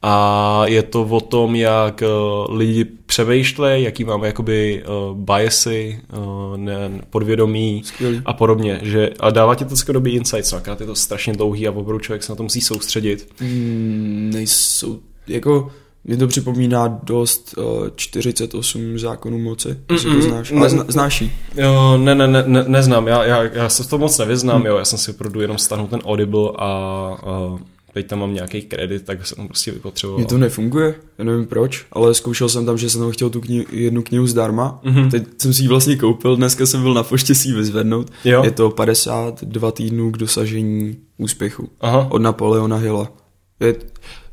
a 0.02 0.62
je 0.66 0.82
to 0.82 1.02
o 1.02 1.20
tom, 1.20 1.56
jak 1.56 2.02
uh, 2.02 2.56
lidi 2.56 2.84
přemýšlejí, 2.84 3.84
jaký 3.84 4.04
máme 4.04 4.26
jakoby 4.26 4.82
uh, 4.82 5.16
biasy, 5.16 6.00
uh, 6.12 6.56
ne, 6.56 7.02
podvědomí 7.10 7.82
Skvělý. 7.84 8.22
a 8.24 8.32
podobně. 8.32 8.80
Že, 8.82 9.10
a 9.20 9.30
dává 9.30 9.54
ti 9.54 9.64
to 9.64 9.92
dobrý 9.92 10.14
insights, 10.14 10.52
akorát 10.52 10.80
je 10.80 10.86
to 10.86 10.94
strašně 10.94 11.32
dlouhý 11.32 11.68
a 11.68 11.70
opravdu 11.70 11.98
člověk 11.98 12.22
se 12.22 12.32
na 12.32 12.36
to 12.36 12.42
musí 12.42 12.60
soustředit. 12.60 13.32
Mm, 13.40 14.30
nejsou, 14.34 15.00
jako 15.26 15.70
mě 16.04 16.16
to 16.16 16.26
připomíná 16.28 17.00
dost 17.02 17.54
uh, 17.58 17.88
48 17.96 18.98
zákonů 18.98 19.38
moci, 19.38 19.76
jestli 19.92 20.14
to 20.14 20.22
znáš. 20.22 20.52
Ale 20.52 20.70
zna, 20.70 20.84
znáš 20.88 21.20
jí? 21.20 21.32
Jo, 21.56 21.96
ne, 21.96 22.14
ne, 22.14 22.28
ne, 22.28 22.44
ne, 22.46 22.64
neznám, 22.66 23.06
já, 23.06 23.24
já, 23.24 23.42
já 23.42 23.68
se 23.68 23.88
to 23.88 23.98
moc 23.98 24.18
nevyznám, 24.18 24.56
hmm. 24.56 24.66
jo, 24.66 24.76
já 24.76 24.84
jsem 24.84 24.98
si 24.98 25.10
opravdu 25.10 25.40
jenom 25.40 25.58
stáhnul 25.58 25.88
ten 25.88 26.00
Audible 26.04 26.50
a 26.58 27.16
uh, 27.50 27.58
teď 27.92 28.06
tam 28.06 28.18
mám 28.18 28.34
nějaký 28.34 28.62
kredit, 28.62 29.04
tak 29.04 29.26
jsem 29.26 29.48
prostě 29.48 29.70
vypotřeboval. 29.70 30.18
Mně 30.18 30.26
to 30.26 30.38
nefunguje, 30.38 30.94
já 31.18 31.24
nevím 31.24 31.46
proč, 31.46 31.86
ale 31.92 32.14
zkoušel 32.14 32.48
jsem 32.48 32.66
tam, 32.66 32.78
že 32.78 32.90
jsem 32.90 33.00
tam 33.00 33.10
chtěl 33.10 33.30
tu 33.30 33.40
kni- 33.40 33.66
jednu 33.70 34.02
knihu 34.02 34.26
zdarma. 34.26 34.80
Mm-hmm. 34.84 35.10
Teď 35.10 35.24
jsem 35.38 35.52
si 35.52 35.62
ji 35.62 35.68
vlastně 35.68 35.96
koupil, 35.96 36.36
dneska 36.36 36.66
jsem 36.66 36.82
byl 36.82 36.94
na 36.94 37.02
poště 37.02 37.34
si 37.34 37.48
ji 37.48 37.54
vyzvednout. 37.54 38.10
Jo. 38.24 38.44
Je 38.44 38.50
to 38.50 38.70
52 38.70 39.72
týdnů 39.72 40.10
k 40.10 40.18
dosažení 40.18 40.96
úspěchu 41.18 41.68
Aha. 41.80 42.06
od 42.10 42.22
Napoleona 42.22 42.76
Hilla. 42.76 43.12
Je, 43.60 43.74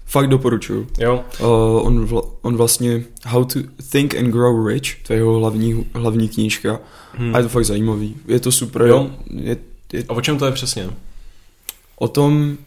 fakt 0.07 0.27
doporučuju. 0.27 0.87
Jo. 0.99 1.23
Uh, 1.39 1.87
on, 1.87 2.05
vla, 2.05 2.21
on 2.41 2.57
vlastně 2.57 3.03
How 3.25 3.45
to 3.45 3.59
Think 3.91 4.15
and 4.15 4.31
Grow 4.31 4.67
Rich, 4.67 4.95
to 5.07 5.13
je 5.13 5.19
jeho 5.19 5.39
hlavní, 5.39 5.85
hlavní 5.93 6.29
knížka. 6.29 6.79
Hmm. 7.13 7.35
A 7.35 7.37
je 7.37 7.43
to 7.43 7.49
fakt 7.49 7.65
zajímavý. 7.65 8.15
Je 8.27 8.39
to 8.39 8.51
super. 8.51 8.81
Jo. 8.81 9.11
Je, 9.29 9.57
je, 9.93 10.03
a 10.09 10.13
o 10.13 10.21
čem 10.21 10.37
to 10.37 10.45
je 10.45 10.51
přesně? 10.51 10.89
O 11.95 12.07
tom, 12.07 12.57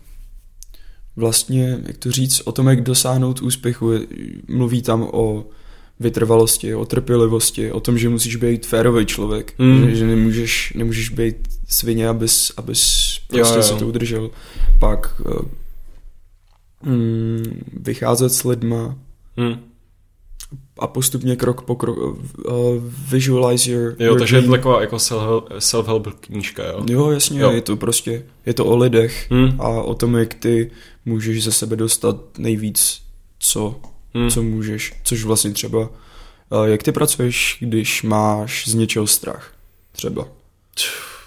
vlastně, 1.16 1.78
jak 1.86 1.96
to 1.96 2.10
říct, 2.10 2.42
o 2.44 2.52
tom, 2.52 2.68
jak 2.68 2.80
dosáhnout 2.80 3.42
úspěchu. 3.42 3.92
Mluví 4.48 4.82
tam 4.82 5.08
o 5.12 5.44
vytrvalosti, 6.00 6.74
o 6.74 6.84
trpělivosti, 6.84 7.72
o 7.72 7.80
tom, 7.80 7.98
že 7.98 8.08
musíš 8.08 8.36
být 8.36 8.66
férový 8.66 9.06
člověk, 9.06 9.54
mm. 9.58 9.90
že, 9.90 9.96
že 9.96 10.06
nemůžeš, 10.06 10.72
nemůžeš 10.76 11.08
být 11.08 11.36
svině, 11.68 12.08
abys, 12.08 12.52
abys 12.56 13.18
prostě 13.28 13.52
jo, 13.52 13.56
jo. 13.56 13.62
si 13.62 13.74
to 13.74 13.86
udržel. 13.86 14.30
Pak 14.78 15.20
mm, 16.82 17.62
vycházet 17.72 18.28
s 18.28 18.44
lidma 18.44 18.98
mm. 19.36 19.54
a 20.78 20.86
postupně 20.86 21.36
krok 21.36 21.62
po 21.62 21.76
kroku 21.76 22.00
uh, 22.10 22.54
visualize 23.10 23.70
your, 23.70 23.96
Jo, 23.98 24.06
your 24.06 24.18
takže 24.18 24.36
dream. 24.36 24.44
je 24.44 24.48
to 24.48 24.56
taková 24.56 24.80
jako 24.80 24.96
self-help 25.58 26.12
knížka, 26.20 26.66
jo? 26.66 26.84
Jo, 26.90 27.10
jasně, 27.10 27.40
jo. 27.40 27.50
je 27.50 27.60
to 27.60 27.76
prostě, 27.76 28.22
je 28.46 28.54
to 28.54 28.66
o 28.66 28.76
lidech 28.76 29.30
mm. 29.30 29.60
a 29.60 29.68
o 29.68 29.94
tom, 29.94 30.14
jak 30.14 30.34
ty 30.34 30.70
můžeš 31.04 31.44
ze 31.44 31.52
sebe 31.52 31.76
dostat 31.76 32.16
nejvíc, 32.38 33.02
co, 33.38 33.80
hmm. 34.14 34.30
co 34.30 34.42
můžeš. 34.42 34.94
Což 35.04 35.24
vlastně 35.24 35.50
třeba, 35.50 35.78
uh, 35.80 35.88
jak 36.64 36.82
ty 36.82 36.92
pracuješ, 36.92 37.56
když 37.60 38.02
máš 38.02 38.68
z 38.68 38.74
něčeho 38.74 39.06
strach? 39.06 39.54
Třeba. 39.92 40.28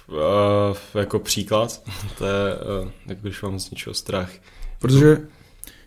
Uh, 0.07 0.77
jako 0.93 1.19
příklad, 1.19 1.81
to 2.17 2.25
je, 2.25 2.55
uh, 2.81 2.89
jak 3.05 3.21
když 3.21 3.41
mám 3.41 3.59
z 3.59 3.71
něčeho 3.71 3.93
strach. 3.93 4.31
Protože 4.79 5.17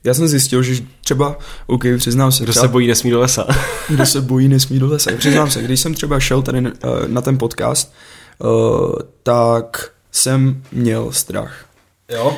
já 0.07 0.15
jsem 0.15 0.29
zjistil, 0.29 0.63
že 0.63 0.83
třeba, 1.05 1.39
OK, 1.67 1.85
přiznám 1.99 2.33
se. 2.33 2.43
Kdo 2.45 2.53
třeba, 2.53 2.67
se 2.67 2.73
bojí, 2.73 2.87
nesmí 2.89 3.11
do 3.11 3.21
lesa. 3.21 3.47
kdo 3.89 4.07
se 4.07 4.21
bojí, 4.21 4.49
nesmí 4.49 4.79
do 4.79 4.87
lesa. 4.87 5.11
Přiznám 5.19 5.51
se, 5.51 5.63
když 5.63 5.81
jsem 5.81 5.95
třeba 5.95 6.21
šel 6.21 6.43
tady 6.43 6.61
na, 6.61 6.73
na 7.07 7.21
ten 7.21 7.39
podcast, 7.39 7.95
uh, 8.39 8.93
tak 9.23 9.91
jsem 10.13 10.63
měl 10.73 11.13
strach. 11.13 11.67
Jo? 12.13 12.37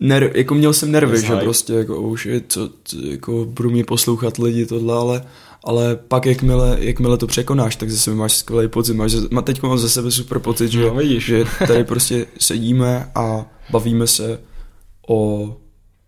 ner, 0.00 0.30
jako 0.34 0.54
měl 0.54 0.72
jsem 0.72 0.92
nervy, 0.92 1.16
Yes, 1.16 1.24
že 1.24 1.36
prostě 1.36 1.72
jako 1.72 2.00
už 2.00 2.26
je, 2.26 2.42
co, 2.48 2.70
co, 2.84 2.96
jako 3.06 3.44
budou 3.44 3.70
mě 3.70 3.84
poslouchat 3.84 4.38
lidi 4.38 4.66
tohle, 4.66 4.94
ale, 4.94 5.22
ale 5.64 5.96
pak 5.96 6.26
jakmile, 6.26 6.76
jakmile 6.80 7.16
to 7.18 7.26
překonáš, 7.26 7.76
tak 7.76 7.90
zase 7.90 8.10
máš 8.14 8.36
skvělý 8.36 8.68
pocit, 8.68 8.94
máš, 8.94 9.12
má 9.30 9.42
teď 9.42 9.62
mám 9.62 9.78
ze 9.78 9.88
sebe 9.88 10.10
super 10.10 10.38
pocit, 10.38 10.72
že, 10.72 10.80
No, 10.80 10.94
vidíš. 10.94 11.24
že 11.24 11.44
tady 11.66 11.84
prostě 11.92 12.26
sedíme 12.38 13.10
a 13.14 13.46
bavíme 13.70 14.06
se 14.06 14.38
o, 15.08 15.56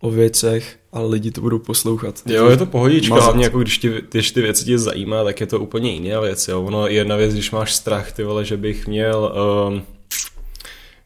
o 0.03 0.11
věcech 0.11 0.77
a 0.93 1.01
lidi 1.01 1.31
to 1.31 1.41
budou 1.41 1.59
poslouchat. 1.59 2.23
Jo, 2.27 2.49
je 2.51 2.57
to 2.57 2.67
pohodička, 2.67 3.15
Mazat. 3.15 3.25
hlavně 3.25 3.45
jako 3.45 3.59
když, 3.59 3.79
ti, 3.79 3.93
když 4.11 4.31
ty 4.31 4.41
věci 4.43 4.65
tě 4.65 4.79
zajímá, 4.79 5.25
tak 5.25 5.41
je 5.41 5.47
to 5.47 5.61
úplně 5.61 5.93
jiná 5.93 6.21
věc, 6.21 6.49
jo. 6.49 6.63
Ono 6.63 6.87
je 6.87 6.93
jedna 6.93 7.17
věc, 7.17 7.33
když 7.33 7.51
máš 7.51 7.75
strach, 7.75 8.13
ty 8.13 8.25
vole, 8.25 8.45
že 8.45 8.57
bych 8.57 8.87
měl, 8.87 9.33
um, 9.69 9.83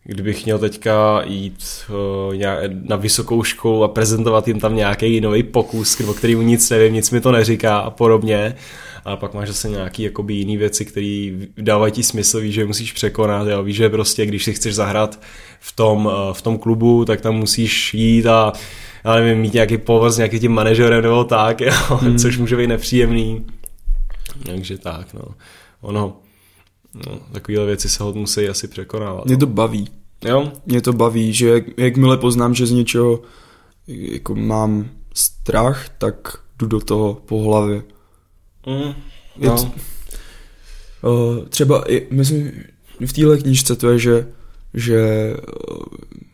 kdybych 0.05 0.45
měl 0.45 0.59
teďka 0.59 1.23
jít 1.25 1.65
uh, 2.29 2.35
na 2.89 2.97
vysokou 2.97 3.43
školu 3.43 3.85
a 3.85 3.89
prezentovat 3.89 4.49
jim 4.49 4.61
tam 4.61 4.77
nějaký 4.77 5.21
nový 5.21 5.43
pokus, 5.43 6.01
o 6.01 6.15
kterým 6.15 6.47
nic 6.47 6.71
nevím, 6.71 6.95
nic 6.95 7.11
mi 7.11 7.21
to 7.21 7.33
neříká 7.33 7.79
a 7.79 7.91
podobně. 7.91 8.57
A 9.07 9.17
pak 9.17 9.35
máš 9.35 9.49
zase 9.49 9.69
nějaký 9.69 10.03
jakoby 10.03 10.35
jiný 10.35 10.57
věci, 10.57 10.85
které 10.85 11.31
dávají 11.57 11.93
ti 11.93 12.03
smysl, 12.03 12.41
víš, 12.41 12.55
že 12.55 12.61
je 12.61 12.67
musíš 12.67 12.93
překonat, 12.93 13.49
jo. 13.49 13.63
víš, 13.63 13.77
že 13.77 13.89
prostě, 13.89 14.27
když 14.27 14.45
si 14.45 14.53
chceš 14.53 14.75
zahrát 14.75 15.21
v 15.61 15.77
tom, 15.77 16.07
uh, 16.07 16.13
v 16.33 16.43
tom 16.43 16.59
klubu, 16.59 17.05
tak 17.05 17.21
tam 17.21 17.35
musíš 17.35 17.95
jít 17.95 18.27
a 18.27 18.53
já 19.05 19.15
nevím, 19.15 19.39
mít 19.39 19.55
nějaký 19.55 19.79
pohovor 19.79 20.11
s 20.11 20.17
nějakým 20.17 20.41
tím 20.41 20.53
manažerem 20.53 21.03
nebo 21.03 21.25
tak, 21.25 21.61
jo, 21.61 21.73
hmm. 21.89 22.19
což 22.19 22.39
může 22.39 22.57
být 22.57 22.67
nepříjemný. 22.67 23.47
Takže 24.47 24.79
tak, 24.79 25.15
no. 25.15 25.23
Ono, 25.81 26.17
no, 26.95 27.19
takovéhle 27.33 27.67
věci 27.67 27.89
se 27.89 28.03
hod 28.03 28.17
musí 28.17 28.49
asi 28.49 28.69
překonávat. 28.69 29.25
Mě 29.25 29.37
to 29.37 29.47
baví. 29.47 29.89
Jo? 30.25 30.53
Mě 30.67 30.81
to 30.81 30.93
baví, 30.93 31.33
že 31.33 31.49
jak, 31.49 31.65
jakmile 31.77 32.17
poznám, 32.17 32.55
že 32.55 32.67
z 32.67 32.71
něčeho 32.71 33.21
jako 33.87 34.35
mám 34.35 34.89
strach, 35.15 35.89
tak 35.99 36.39
jdu 36.59 36.67
do 36.67 36.81
toho 36.81 37.15
po 37.15 37.43
hlavě. 37.43 37.83
Mm, 38.67 38.95
no. 39.39 39.57
t- 39.57 39.71
Uh, 41.03 41.45
třeba, 41.49 41.93
i- 41.93 42.07
myslím, 42.11 42.53
v 43.07 43.13
téhle 43.13 43.39
knížce 43.39 43.77
to 43.77 43.89
je, 43.91 43.99
že, 43.99 44.27
že 44.75 45.01
uh, 45.71 45.77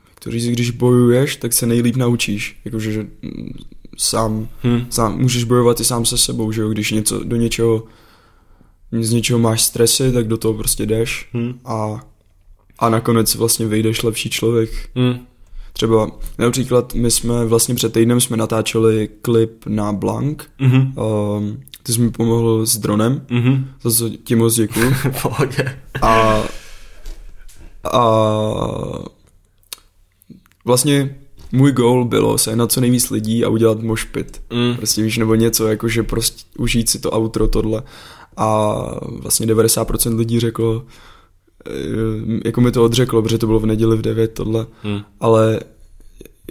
jak 0.08 0.20
to 0.20 0.30
říct, 0.30 0.46
když 0.48 0.70
bojuješ, 0.70 1.36
tak 1.36 1.52
se 1.52 1.66
nejlíp 1.66 1.96
naučíš. 1.96 2.60
Jakože 2.64 2.92
že 2.92 3.02
mm, 3.22 3.52
sám, 3.98 4.48
Hm. 4.64 4.86
sám, 4.90 5.18
můžeš 5.18 5.44
bojovat 5.44 5.80
i 5.80 5.84
sám 5.84 6.04
se 6.06 6.18
sebou, 6.18 6.52
že 6.52 6.60
jo, 6.60 6.68
když 6.68 6.90
něco, 6.90 7.24
do 7.24 7.36
něčeho, 7.36 7.84
z 9.00 9.12
něčeho 9.12 9.38
máš 9.38 9.62
stresy, 9.62 10.12
tak 10.12 10.28
do 10.28 10.36
toho 10.38 10.54
prostě 10.54 10.86
jdeš 10.86 11.28
Hm. 11.34 11.58
a, 11.64 12.00
a 12.78 12.88
nakonec 12.88 13.34
vlastně 13.34 13.66
vyjdeš 13.66 14.02
lepší 14.02 14.30
člověk. 14.30 14.70
Hm. 14.98 15.18
Třeba 15.72 16.10
například 16.38 16.94
my 16.94 17.10
jsme 17.10 17.44
vlastně 17.44 17.74
před 17.74 17.92
týdnem 17.92 18.20
jsme 18.20 18.36
natáčeli 18.36 19.08
klip 19.22 19.66
na 19.66 19.92
Blank, 19.92 20.50
Mhm. 20.60 20.94
um, 20.98 21.60
ty 21.82 21.92
jsi 21.92 22.00
mi 22.00 22.10
pomohl 22.10 22.66
s 22.66 22.76
dronem, 22.76 23.26
Mhm. 23.30 23.68
za 23.82 23.90
co 23.90 24.08
ti 24.24 24.34
moc 24.34 24.54
děkuju. 24.54 24.92
Pohodě. 25.22 25.78
A, 26.02 26.42
a 27.92 28.02
vlastně 30.64 31.16
můj 31.52 31.72
goal 31.72 32.04
bylo 32.04 32.38
se 32.38 32.56
na 32.56 32.66
co 32.66 32.80
nejvíc 32.80 33.10
lidí 33.10 33.44
a 33.44 33.48
udělat 33.48 33.80
mošpit. 33.82 34.42
Mm. 34.52 34.76
Prostě 34.76 35.02
víš, 35.02 35.18
nebo 35.18 35.34
něco, 35.34 35.68
jako 35.68 35.88
že 35.88 36.02
prostě 36.02 36.42
užít 36.58 36.88
si 36.90 36.98
to 36.98 37.16
outro, 37.16 37.48
tohle. 37.48 37.82
A 38.36 38.76
vlastně 39.22 39.46
90% 39.46 40.16
lidí 40.18 40.40
řeklo, 40.40 40.84
eh, 41.66 41.70
jako 42.44 42.60
mi 42.60 42.72
to 42.72 42.84
odřeklo, 42.84 43.22
protože 43.22 43.38
to 43.38 43.46
bylo 43.46 43.60
v 43.60 43.66
neděli 43.66 43.96
v 43.96 44.02
9 44.02 44.28
tohle, 44.34 44.66
Hm. 44.84 45.00
ale 45.20 45.60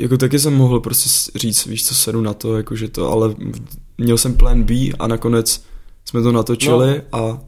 jako 0.02 0.18
taky 0.18 0.40
jsem 0.40 0.54
mohl 0.54 0.80
prostě 0.80 1.32
říct, 1.36 1.66
víš 1.66 1.86
co, 1.86 1.96
sedu 1.96 2.22
na 2.22 2.34
to, 2.34 2.58
jakože 2.58 2.88
to, 2.88 3.12
ale 3.12 3.36
měl 3.98 4.18
jsem 4.18 4.34
plán 4.34 4.64
B 4.64 4.74
a 5.00 5.08
nakonec 5.08 5.64
jsme 6.06 6.22
to 6.22 6.32
natočili 6.32 7.02
no. 7.14 7.20
a 7.20 7.40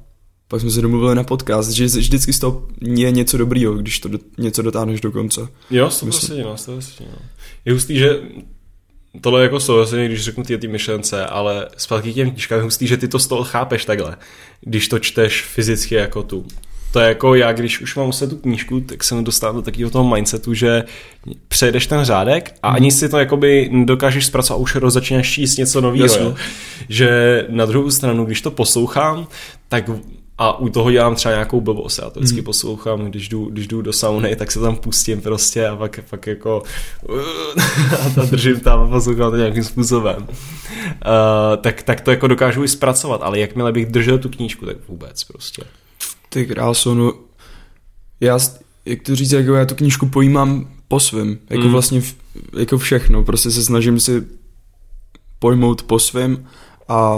pak 0.47 0.61
jsme 0.61 0.71
se 0.71 0.81
domluvili 0.81 1.15
na 1.15 1.23
podcast, 1.23 1.71
že 1.71 1.85
vždycky 1.85 2.33
z 2.33 2.39
toho 2.39 2.67
je 2.81 3.11
něco 3.11 3.37
dobrýho, 3.37 3.73
když 3.73 3.99
to 3.99 4.09
do, 4.09 4.19
něco 4.37 4.61
dotáhneš 4.61 5.01
do 5.01 5.11
konce. 5.11 5.47
Jo, 5.71 5.87
100%, 5.87 6.43
no, 6.43 6.55
100%, 6.55 7.05
no. 7.11 7.17
Je 7.65 7.73
hustý, 7.73 7.99
že 7.99 8.21
tohle 9.21 9.41
je 9.41 9.43
jako 9.43 9.59
souhlasení, 9.59 10.07
když 10.07 10.23
řeknu 10.23 10.43
ty, 10.43 10.57
ty 10.57 10.67
myšlence, 10.67 11.25
ale 11.25 11.67
zpátky 11.77 12.11
k 12.11 12.15
těm 12.15 12.31
knížkám 12.31 12.57
je 12.57 12.63
hustý, 12.63 12.87
že 12.87 12.97
ty 12.97 13.07
to 13.07 13.19
z 13.19 13.27
toho 13.27 13.43
chápeš 13.43 13.85
takhle, 13.85 14.17
když 14.61 14.87
to 14.87 14.99
čteš 14.99 15.41
fyzicky 15.41 15.95
jako 15.95 16.23
tu. 16.23 16.45
To 16.93 16.99
je 16.99 17.07
jako 17.07 17.35
já, 17.35 17.51
když 17.53 17.81
už 17.81 17.95
mám 17.95 18.13
se 18.13 18.27
tu 18.27 18.35
knížku, 18.37 18.79
tak 18.81 19.03
jsem 19.03 19.23
dostal 19.23 19.53
do 19.53 19.61
takového 19.61 19.91
toho 19.91 20.15
mindsetu, 20.15 20.53
že 20.53 20.83
přejdeš 21.47 21.87
ten 21.87 22.03
řádek 22.05 22.55
a 22.63 22.69
ani 22.69 22.91
si 22.91 23.09
to 23.09 23.17
jakoby 23.19 23.69
dokážeš 23.85 24.25
zpracovat 24.25 24.57
a 24.57 24.61
už 24.61 24.77
začínáš 24.87 25.31
číst 25.31 25.57
něco 25.57 25.81
nového. 25.81 26.35
Že 26.89 27.45
na 27.49 27.65
druhou 27.65 27.91
stranu, 27.91 28.25
když 28.25 28.41
to 28.41 28.51
poslouchám, 28.51 29.27
tak 29.69 29.89
a 30.37 30.59
u 30.59 30.69
toho 30.69 30.91
dělám 30.91 31.15
třeba 31.15 31.33
nějakou 31.33 31.61
blbost. 31.61 31.97
Já 31.97 32.09
to 32.09 32.19
vždycky 32.19 32.37
Mhm. 32.37 32.45
poslouchám, 32.45 33.05
když 33.05 33.29
jdu, 33.29 33.45
když 33.45 33.67
jdu 33.67 33.81
do 33.81 33.93
sauny, 33.93 34.35
tak 34.35 34.51
se 34.51 34.59
tam 34.59 34.75
pustím 34.75 35.21
prostě 35.21 35.67
a 35.67 35.75
pak, 35.75 35.99
pak 36.09 36.27
jako 36.27 36.63
a 38.05 38.09
tam 38.15 38.27
držím 38.27 38.59
tam 38.59 38.79
a 38.79 38.87
poslouchám 38.87 39.31
to 39.31 39.37
nějakým 39.37 39.63
způsobem. 39.63 40.15
Uh, 40.27 40.33
tak, 41.61 41.83
tak 41.83 42.01
to 42.01 42.11
jako 42.11 42.27
dokážu 42.27 42.63
i 42.63 42.67
zpracovat, 42.67 43.21
ale 43.23 43.39
jakmile 43.39 43.71
bych 43.71 43.85
držel 43.85 44.17
tu 44.17 44.29
knížku, 44.29 44.65
tak 44.65 44.77
vůbec 44.87 45.23
prostě. 45.23 45.63
Ty 46.33 46.45
kráso, 46.45 46.95
no, 46.95 47.13
já, 48.19 48.39
jak 48.85 49.01
to 49.01 49.15
říct, 49.15 49.31
jako 49.31 49.53
já 49.53 49.65
tu 49.65 49.75
knížku 49.75 50.05
pojímám 50.09 50.69
po 50.87 50.99
svém, 50.99 51.37
jako 51.49 51.63
Mm. 51.63 51.71
vlastně 51.71 52.01
v, 52.01 52.15
jako 52.59 52.77
všechno, 52.77 53.23
prostě 53.23 53.51
se 53.51 53.63
snažím 53.63 53.99
si 53.99 54.23
pojmout 55.39 55.83
po 55.83 55.99
svém 55.99 56.47
a 56.87 57.15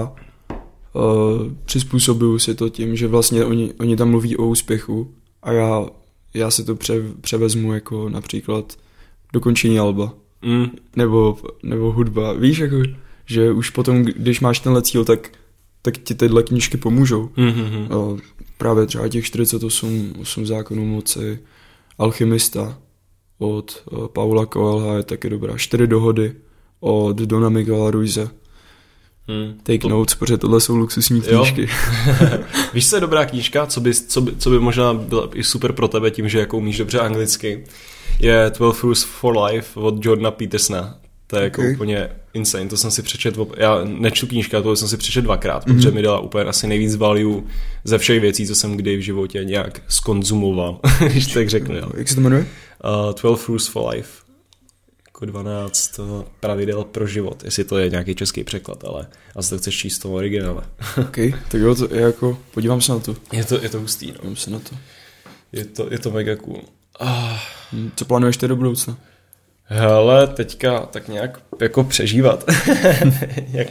uh, 0.93 1.01
přizpůsobuju 1.65 2.39
si 2.39 2.55
to 2.55 2.69
tím, 2.69 2.95
že 2.95 3.07
vlastně 3.07 3.45
oni, 3.45 3.73
oni 3.79 3.95
tam 3.97 4.09
mluví 4.09 4.37
o 4.37 4.47
úspěchu 4.47 5.13
a 5.43 5.51
já, 5.51 5.85
já 6.33 6.51
si 6.51 6.63
to 6.63 6.75
pře, 6.75 6.93
převezmu 7.21 7.73
jako 7.73 8.09
například 8.09 8.73
dokončení 9.33 9.79
alba 9.79 10.13
Mm. 10.41 10.65
nebo, 10.95 11.37
nebo 11.63 11.91
hudba, 11.91 12.33
víš, 12.33 12.57
jako, 12.57 12.75
že 13.25 13.51
už 13.51 13.69
potom, 13.69 14.03
když 14.03 14.39
máš 14.39 14.59
tenhle 14.59 14.81
cíl, 14.81 15.05
tak, 15.05 15.29
tak 15.85 15.97
ti 15.97 16.15
tyhle 16.15 16.43
knížky 16.43 16.77
pomůžou. 16.77 17.25
Mm-hmm. 17.37 18.19
Právě 18.57 18.85
třeba 18.85 19.07
těch 19.07 19.25
48 19.25 20.13
8 20.21 20.45
zákonů 20.45 20.85
moci, 20.85 21.39
Alchymista 21.97 22.77
od 23.37 23.83
uh, 23.91 24.07
Paula 24.07 24.45
Coelha 24.45 24.97
je 24.97 25.03
taky 25.03 25.29
dobrá. 25.29 25.57
Čtyři 25.57 25.87
dohody 25.87 26.33
od 26.79 27.17
Dona 27.17 27.49
Miguela 27.49 27.91
Ruize. 27.91 28.29
Mm. 29.27 29.59
Take 29.63 29.79
To- 29.79 29.89
notes, 29.89 30.15
protože 30.15 30.37
tohle 30.37 30.61
jsou 30.61 30.75
luxusní 30.75 31.21
knížky. 31.21 31.69
Víš, 32.73 32.89
co 32.89 32.95
je 32.95 32.99
dobrá 33.01 33.25
knížka, 33.25 33.65
co 33.65 33.81
by, 33.81 33.93
co, 33.93 34.21
by, 34.21 34.35
co 34.35 34.49
by 34.49 34.59
možná 34.59 34.93
byla 34.93 35.29
i 35.33 35.43
super 35.43 35.71
pro 35.73 35.87
tebe 35.87 36.11
tím, 36.11 36.29
že 36.29 36.39
jako 36.39 36.57
umíš 36.57 36.77
dobře 36.77 36.99
anglicky, 36.99 37.63
je 38.19 38.51
12 38.57 38.83
Rules 38.83 39.03
for 39.03 39.37
Life 39.37 39.79
od 39.79 40.05
Jordana 40.05 40.31
Petersona. 40.31 40.99
To 41.27 41.37
je 41.37 41.43
jako 41.43 41.61
Ok. 41.61 41.67
úplně 41.73 42.09
insane, 42.33 42.69
to 42.69 42.77
jsem 42.77 42.91
si 42.91 43.01
přečet, 43.01 43.37
op- 43.37 43.53
já 43.57 43.83
nečtu 43.83 44.27
knížka, 44.27 44.61
to 44.61 44.75
jsem 44.75 44.87
si 44.87 44.97
přečet 44.97 45.21
dvakrát, 45.21 45.65
protože 45.65 45.91
mi 45.91 46.01
dala 46.01 46.19
úplně 46.19 46.43
asi 46.45 46.67
nejvíc 46.67 46.95
value 46.95 47.43
ze 47.83 47.97
všech 47.97 48.21
věcí, 48.21 48.47
co 48.47 48.55
jsem 48.55 48.77
kdy 48.77 48.97
v 48.97 49.01
životě 49.01 49.43
nějak 49.43 49.81
skonzumoval, 49.87 50.79
když 51.09 51.27
tak 51.27 51.49
řeknu. 51.49 51.75
Jo. 51.75 51.91
Jak 51.97 52.07
se 52.07 52.15
to 52.15 52.21
jmenuje? 52.21 52.47
Uh, 53.07 53.15
12 53.21 53.47
Rules 53.47 53.67
for 53.67 53.89
Life, 53.93 54.09
jako 55.07 55.25
12 55.25 55.99
pravidel 56.39 56.83
pro 56.83 57.07
život, 57.07 57.43
jestli 57.43 57.63
to 57.63 57.77
je 57.77 57.89
nějaký 57.89 58.15
český 58.15 58.43
překlad, 58.43 58.83
ale 58.83 59.07
asi 59.35 59.49
to 59.49 59.57
chceš 59.57 59.77
číst 59.77 59.99
v 59.99 60.01
tom 60.01 60.11
originále. 60.11 60.63
OK, 61.01 61.15
tak 61.51 61.61
jo, 61.61 61.75
to 61.75 61.95
je 61.95 62.01
jako, 62.01 62.37
podívám 62.53 62.81
se 62.81 62.91
na 62.91 62.99
to. 62.99 63.15
Je 63.31 63.43
to, 63.43 63.61
je 63.63 63.69
to 63.69 63.79
hustý, 63.79 64.07
no. 64.07 64.13
Podívám 64.13 64.35
se 64.35 64.49
na 64.51 64.59
to. 64.59 64.75
Je 65.51 65.65
to, 65.65 65.87
je 65.91 65.99
to 65.99 66.11
mega 66.11 66.35
cool. 66.35 66.61
Ah, 66.99 67.39
Hm, 67.73 67.89
Co 67.95 68.05
plánuješ 68.05 68.37
ty 68.37 68.47
do 68.47 68.55
budoucna? 68.55 68.97
Hele, 69.65 70.27
teďka 70.27 70.79
tak 70.79 71.07
nějak 71.07 71.39
jako 71.61 71.83
přežívat. 71.83 72.43
nějak, 73.53 73.67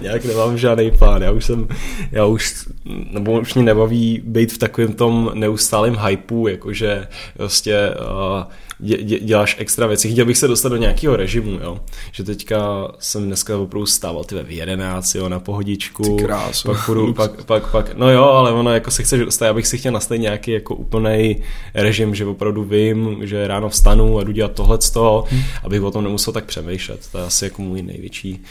nějak 0.00 0.24
nemám 0.24 0.58
žádný 0.58 0.90
plán. 0.90 1.22
Já 1.22 1.30
už 1.30 1.44
jsem, 1.44 1.68
já 2.12 2.24
už, 2.24 2.68
nebo 3.10 3.40
už 3.40 3.54
mě 3.54 3.64
nebaví 3.64 4.22
být 4.24 4.52
v 4.52 4.58
takovém 4.58 4.92
tom 4.92 5.30
neustálém 5.34 5.96
hypeu, 6.06 6.46
jakože 6.46 7.08
prostě 7.36 7.90
uh, 7.90 8.44
dě, 8.80 8.96
dě, 9.02 9.20
děláš 9.20 9.56
extra 9.58 9.86
věci. 9.86 10.10
Chtěl 10.10 10.24
bych 10.24 10.38
se 10.38 10.48
dostat 10.48 10.68
do 10.68 10.76
nějakého 10.76 11.16
režimu, 11.16 11.50
jo. 11.62 11.80
Že 12.12 12.24
teďka 12.24 12.88
jsem 12.98 13.26
dneska 13.26 13.58
opravdu 13.58 13.86
stával 13.86 14.24
tyhle 14.24 14.44
v 14.44 14.50
11, 14.50 15.14
jo, 15.14 15.28
na 15.28 15.40
pohodičku. 15.40 16.16
Ty 16.16 16.24
kráso. 16.24 16.72
Pak, 16.72 16.86
půjdu, 16.86 17.12
pak, 17.14 17.44
pak, 17.44 17.70
pak, 17.70 17.94
no 17.94 18.10
jo, 18.10 18.24
ale 18.24 18.52
ono 18.52 18.74
jako 18.74 18.90
se 18.90 19.02
chceš 19.02 19.20
dostat, 19.20 19.46
já 19.46 19.54
bych 19.54 19.66
si 19.66 19.78
chtěl 19.78 19.92
nastavit 19.92 20.20
nějaký 20.20 20.50
jako 20.50 20.74
úplný 20.74 21.42
režim, 21.74 22.14
že 22.14 22.26
opravdu 22.26 22.64
vím, 22.64 23.26
že 23.26 23.46
ráno 23.46 23.68
vstanu 23.68 24.18
a 24.18 24.24
jdu 24.24 24.32
dělat 24.32 24.52
tohle 24.52 24.80
z 24.80 24.90
toho, 24.90 25.24
hmm. 25.30 25.42
abych 25.64 25.82
o 25.82 25.90
tom 25.90 26.04
nemusel 26.04 26.32
tak 26.32 26.44
přemýšlet. 26.44 27.08
To 27.12 27.18
je 27.18 27.24
asi 27.24 27.44
jako 27.44 27.62
můj 27.62 27.82
největší 27.82 28.42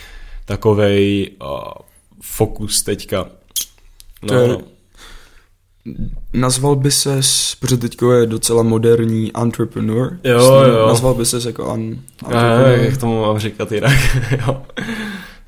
takovej 0.46 1.30
uh, 1.42 1.48
fokus 2.22 2.84
teďka. 2.84 3.26
No, 4.22 4.28
To 4.28 4.34
je- 4.34 4.48
no. 4.48 4.62
Nazval 6.34 6.76
by 6.76 6.92
se, 6.92 7.20
protože 7.60 7.78
teďko 7.78 8.12
je 8.12 8.26
docela 8.26 8.64
moderní 8.64 9.32
entrepreneur. 9.44 10.20
Jo, 10.24 10.64
jo. 10.64 10.88
Nazval 10.88 11.14
by 11.14 11.26
se 11.26 11.40
jako 11.46 11.74
un, 11.74 12.00
A, 12.26 12.26
entrepreneur. 12.26 12.80
jak 12.80 12.98
tomu 12.98 13.22
mám 13.22 13.40
říkat 13.40 13.72
jinak, 13.72 13.94
jo. 14.48 14.62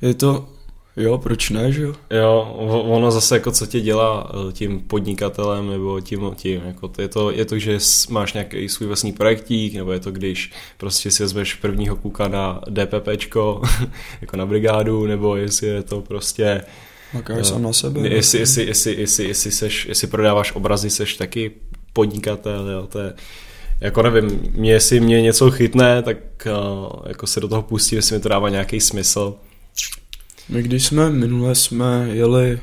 Je 0.02 0.14
to, 0.14 0.48
jo, 0.96 1.18
proč 1.18 1.50
ne, 1.50 1.72
že 1.72 1.82
jo? 1.82 1.94
Jo, 2.10 2.54
ono 2.88 3.10
zase 3.10 3.36
jako 3.36 3.50
co 3.52 3.66
tě 3.66 3.80
dělá 3.80 4.30
eh, 4.48 4.52
tím 4.52 4.80
podnikatelem 4.80 5.70
nebo 5.70 6.00
tím, 6.00 6.30
tím 6.34 6.60
jako 6.66 6.88
to 6.88 7.02
je, 7.02 7.08
to, 7.08 7.30
je 7.30 7.44
to, 7.44 7.58
že 7.58 7.78
máš 8.10 8.32
nějaký 8.32 8.68
svůj 8.68 8.86
vlastní 8.86 9.12
projektík, 9.12 9.74
nebo 9.74 9.92
je 9.92 10.00
to, 10.00 10.10
když 10.10 10.52
prostě 10.76 11.10
si 11.10 11.22
vezmeš 11.22 11.54
prvního 11.54 11.96
kluka 11.96 12.28
na 12.28 12.60
DPPčko, 12.70 13.62
jako 14.20 14.36
na 14.36 14.46
brigádu, 14.46 15.06
nebo 15.06 15.36
jestli 15.36 15.66
je 15.66 15.82
to 15.82 16.00
prostě, 16.00 16.62
Makáš 17.14 17.46
sám 17.46 17.62
na 17.62 17.72
sebe. 17.72 18.08
jestli, 18.08 18.38
jestli, 18.38 18.66
jestli, 18.66 19.00
jestli, 19.00 19.28
jestli, 19.28 19.50
seš, 19.52 19.86
jestli 19.86 20.06
prodáváš 20.06 20.52
obrazy, 20.52 20.90
seš 20.90 21.14
taky 21.14 21.50
podnikatel, 21.92 22.70
jo, 22.70 22.86
to 22.86 22.98
je, 22.98 23.14
jako 23.80 24.02
nevím, 24.02 24.40
mě, 24.54 24.72
jestli 24.72 25.00
mě 25.00 25.22
něco 25.22 25.50
chytne, 25.50 26.02
tak 26.02 26.16
uh, 26.46 26.92
jako 27.06 27.26
se 27.26 27.40
do 27.40 27.48
toho 27.48 27.62
pustím, 27.62 27.96
jestli 27.96 28.16
mi 28.16 28.22
to 28.22 28.28
dává 28.28 28.48
nějaký 28.48 28.80
smysl. 28.80 29.34
My 30.48 30.62
když 30.62 30.84
jsme, 30.86 31.10
minule 31.10 31.54
jsme 31.54 32.08
jeli, 32.12 32.60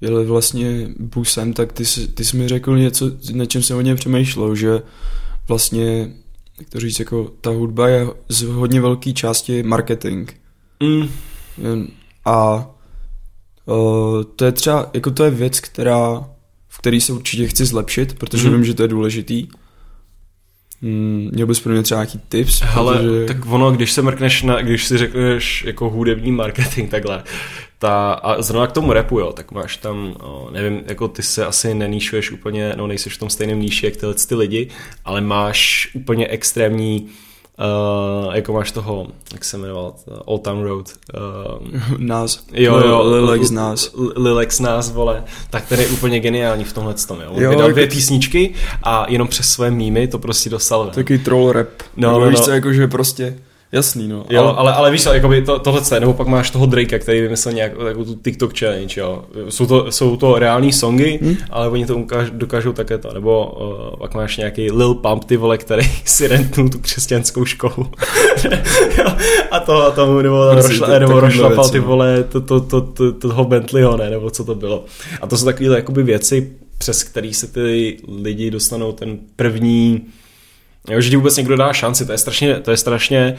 jeli 0.00 0.24
vlastně 0.24 0.88
busem, 0.98 1.52
tak 1.52 1.72
ty, 1.72 1.84
jsi- 1.84 2.08
ty 2.08 2.24
jsi 2.24 2.36
mi 2.36 2.48
řekl 2.48 2.78
něco, 2.78 3.10
na 3.32 3.46
čem 3.46 3.62
jsem 3.62 3.76
hodně 3.76 3.94
přemýšlel, 3.94 4.54
že 4.54 4.82
vlastně, 5.48 6.12
jak 6.58 6.68
to 6.68 6.80
říct, 6.80 6.98
jako 6.98 7.32
ta 7.40 7.50
hudba 7.50 7.88
je 7.88 8.06
z 8.28 8.42
hodně 8.42 8.80
velké 8.80 9.12
části 9.12 9.62
marketing. 9.62 10.30
Mm. 10.82 11.08
A 12.24 12.66
uh, 13.66 14.22
to 14.36 14.44
je 14.44 14.52
třeba, 14.52 14.90
jako 14.94 15.10
to 15.10 15.24
je 15.24 15.30
věc, 15.30 15.60
která, 15.60 16.24
v 16.68 16.78
který 16.78 17.00
se 17.00 17.12
určitě 17.12 17.48
chci 17.48 17.64
zlepšit, 17.66 18.18
protože 18.18 18.44
Mhm. 18.48 18.56
vím, 18.56 18.64
že 18.64 18.74
to 18.74 18.82
je 18.82 18.88
důležitý. 18.88 19.46
Hmm, 20.82 21.28
měl 21.32 21.46
bys 21.46 21.60
pro 21.60 21.72
mě 21.72 21.82
třeba 21.82 22.00
nějaký 22.00 22.20
tips? 22.28 22.62
Ale 22.74 22.96
protože... 22.96 23.24
tak 23.26 23.46
ono, 23.46 23.72
když 23.72 23.92
se 23.92 24.02
mrkneš 24.02 24.42
na, 24.42 24.62
když 24.62 24.84
si 24.86 24.98
řekneš 24.98 25.64
jako 25.66 25.90
hudební 25.90 26.32
marketing 26.32 26.90
takhle, 26.90 27.22
ta, 27.78 28.12
a 28.12 28.42
zrovna 28.42 28.66
k 28.66 28.72
tomu 28.72 28.92
repu, 28.92 29.18
jo, 29.18 29.32
tak 29.32 29.52
máš 29.52 29.76
tam, 29.76 30.14
o, 30.20 30.48
nevím, 30.52 30.80
jako 30.86 31.08
ty 31.08 31.22
se 31.22 31.46
asi 31.46 31.74
neníšuješ 31.74 32.30
úplně, 32.30 32.72
no 32.76 32.86
nejseš 32.86 33.14
v 33.14 33.18
tom 33.18 33.30
stejném 33.30 33.60
níši, 33.60 33.86
jak 33.86 33.96
tyhle 33.96 34.14
ty 34.14 34.34
lidi, 34.34 34.68
ale 35.04 35.20
máš 35.20 35.90
úplně 35.94 36.28
extrémní, 36.28 37.08
uh, 37.60 38.34
jako 38.34 38.52
máš 38.52 38.70
toho, 38.72 39.06
jak 39.32 39.44
se 39.44 39.58
jmenoval, 39.58 39.94
Old 40.24 40.42
Town 40.42 40.62
Road, 40.62 40.86
uh, 41.14 41.68
Nás. 41.98 42.44
Jo, 42.52 42.76
jo, 42.86 43.02
Lilek 43.04 43.44
z 43.44 43.50
nás. 43.50 43.90
L- 43.98 44.12
Lilek 44.16 44.52
z 44.52 44.60
nás, 44.60 44.90
vole, 44.92 45.24
tak 45.50 45.66
ten 45.68 45.80
je 45.80 45.88
úplně 45.88 46.20
geniální 46.20 46.64
v 46.64 46.72
tomhle 46.72 46.94
tom, 47.08 47.20
jo. 47.20 47.30
On 47.30 47.42
Jo, 47.42 47.50
vydal 47.50 47.62
jako- 47.68 47.72
dvě 47.72 47.86
písničky 47.86 48.54
a 48.82 49.06
jenom 49.08 49.28
přes 49.28 49.48
své 49.50 49.70
mýmy 49.70 50.08
to 50.08 50.18
prostě 50.18 50.50
dostal 50.50 50.84
ven. 50.84 50.94
Taky 50.94 51.18
troll 51.18 51.52
rap. 51.52 51.68
No, 51.96 52.08
Jako 52.08 52.20
no, 52.20 52.26
víš 52.30 52.38
no. 52.38 52.44
co, 52.44 52.50
jakože 52.50 52.88
prostě, 52.88 53.38
jasný 53.72 54.08
no. 54.08 54.24
Jo, 54.30 54.42
ale, 54.42 54.52
ale, 54.56 54.72
ale 54.72 54.90
víš, 54.90 55.06
jakoby 55.12 55.42
to, 55.42 55.58
tohle 55.58 55.82
je, 55.94 56.00
nebo 56.00 56.14
pak 56.14 56.26
máš 56.26 56.50
toho 56.50 56.66
Drakea, 56.66 56.98
který 56.98 57.20
vymyslel 57.20 57.54
nějakou 57.54 57.84
takovou 57.84 58.04
tu 58.04 58.14
TikTok 58.14 58.58
challenge, 58.58 59.00
jo. 59.00 59.24
Jsou 59.48 59.66
to, 59.66 59.92
jsou 59.92 60.16
to 60.16 60.38
reální 60.38 60.72
songy, 60.72 61.18
hmm? 61.22 61.36
ale 61.50 61.68
oni 61.68 61.86
to 61.86 61.96
ukáž, 61.96 62.30
dokážou 62.30 62.72
také 62.72 62.98
to. 62.98 63.12
Nebo 63.14 63.46
uh, 63.46 63.96
pak 63.98 64.14
máš 64.14 64.36
nějaký 64.36 64.70
Lil 64.70 64.94
Pump, 64.94 65.24
ty 65.24 65.36
vole, 65.36 65.58
který 65.58 65.82
si 66.04 66.28
rentnul 66.28 66.68
tu 66.68 66.78
křesťanskou 66.78 67.44
školu. 67.44 67.86
A 69.50 69.60
to, 69.60 69.86
a 69.86 69.90
tomu, 69.90 70.20
nebo, 70.20 70.48
Prostě 70.52 70.72
rošla, 70.72 70.86
to- 70.86 70.98
nebo 70.98 71.20
rošlapal 71.20 71.56
věci, 71.56 71.72
ty 71.72 71.78
no. 71.78 71.84
vole, 71.84 72.24
to, 72.24 72.40
to, 72.40 72.60
to, 72.60 72.80
to, 72.80 73.12
to, 73.12 73.28
toho 73.28 73.44
Bentleyho, 73.44 73.96
ne, 73.96 74.10
nebo 74.10 74.30
co 74.30 74.44
to 74.44 74.54
bylo. 74.54 74.84
A 75.20 75.26
to 75.26 75.38
jsou 75.38 75.44
takové 75.44 75.76
jakoby 75.76 76.02
věci, 76.02 76.52
přes 76.78 77.04
který 77.04 77.34
se 77.34 77.46
ty 77.46 77.96
lidi 78.22 78.50
dostanou 78.50 78.92
ten 78.92 79.18
první 79.36 80.06
Jo, 80.88 81.00
že 81.00 81.10
ti 81.10 81.16
vůbec 81.16 81.36
někdo 81.36 81.56
dá 81.56 81.72
šanci, 81.72 82.06
to 82.06 82.12
je 82.12 82.18
strašně, 82.18 82.60
to 82.60 82.70
je 82.70 82.76
strašně 82.76 83.36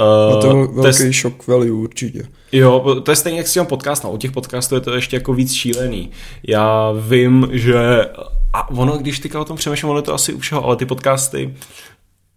Uh, 0.00 0.40
to 0.40 0.40
to 0.40 0.58
je, 0.58 0.66
velký 0.66 1.12
shock 1.12 1.46
value 1.46 1.72
určitě. 1.72 2.22
jo, 2.52 3.00
to 3.04 3.12
je 3.12 3.16
stejně 3.16 3.38
jak 3.38 3.48
s 3.48 3.52
těm 3.52 3.66
podcast, 3.66 4.04
no, 4.04 4.12
u 4.12 4.16
těch 4.16 4.32
podcastů 4.32 4.74
je 4.74 4.80
to 4.80 4.94
ještě 4.94 5.16
jako 5.16 5.34
víc 5.34 5.52
šílený. 5.52 6.10
Já 6.48 6.92
vím, 7.08 7.48
že 7.52 7.74
a 8.52 8.70
ono, 8.70 8.96
když 8.98 9.18
teďka 9.18 9.40
o 9.40 9.44
tom 9.44 9.56
přemýšlím, 9.56 9.90
ono 9.90 9.98
je 9.98 10.02
to 10.02 10.14
asi 10.14 10.32
u 10.32 10.38
všeho, 10.38 10.64
ale 10.64 10.76
ty 10.76 10.86
podcasty, 10.86 11.54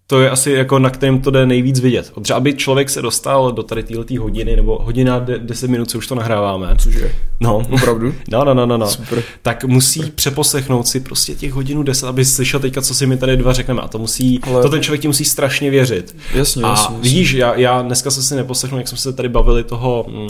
to 0.09 0.21
je 0.21 0.29
asi 0.29 0.51
jako 0.51 0.79
na 0.79 0.89
kterém 0.89 1.21
to 1.21 1.31
jde 1.31 1.45
nejvíc 1.45 1.79
vidět. 1.79 2.11
Protože 2.13 2.33
aby 2.33 2.53
člověk 2.53 2.89
se 2.89 3.01
dostal 3.01 3.51
do 3.51 3.63
tady 3.63 3.83
této 3.83 4.21
hodiny, 4.21 4.55
nebo 4.55 4.79
hodina, 4.83 5.19
de- 5.19 5.39
10 5.39 5.69
minut, 5.69 5.89
co 5.89 5.97
už 5.97 6.07
to 6.07 6.15
nahráváme. 6.15 6.75
Cože? 6.79 7.11
No, 7.39 7.57
Opravdu? 7.57 8.13
No, 8.31 8.43
no, 8.45 8.53
no, 8.53 8.65
no, 8.65 8.77
no. 8.77 8.87
Super. 8.87 9.23
Tak 9.41 9.63
musí 9.63 10.11
přeposlechnout 10.11 10.87
si 10.87 10.99
prostě 10.99 11.35
těch 11.35 11.53
hodinu 11.53 11.83
10, 11.83 12.07
aby 12.07 12.25
slyšel 12.25 12.59
teďka, 12.59 12.81
co 12.81 12.93
si 12.93 13.05
my 13.07 13.17
tady 13.17 13.37
dva 13.37 13.53
řekneme. 13.53 13.81
A 13.81 13.87
to 13.87 13.97
musí, 13.99 14.39
Ale- 14.43 14.61
to 14.61 14.69
ten 14.69 14.81
člověk 14.83 15.01
ti 15.01 15.07
musí 15.07 15.25
strašně 15.25 15.69
věřit. 15.69 16.15
Jasně, 16.33 16.63
A 16.63 16.69
jasně. 16.69 16.83
jasně. 16.95 16.97
vidíš, 17.09 17.31
já, 17.33 17.55
já 17.55 17.81
dneska 17.81 18.11
jsem 18.11 18.23
si 18.23 18.35
neposlechnul, 18.35 18.79
jak 18.79 18.87
jsme 18.87 18.97
se 18.97 19.13
tady 19.13 19.29
bavili 19.29 19.63
toho 19.63 20.05
mm, 20.09 20.27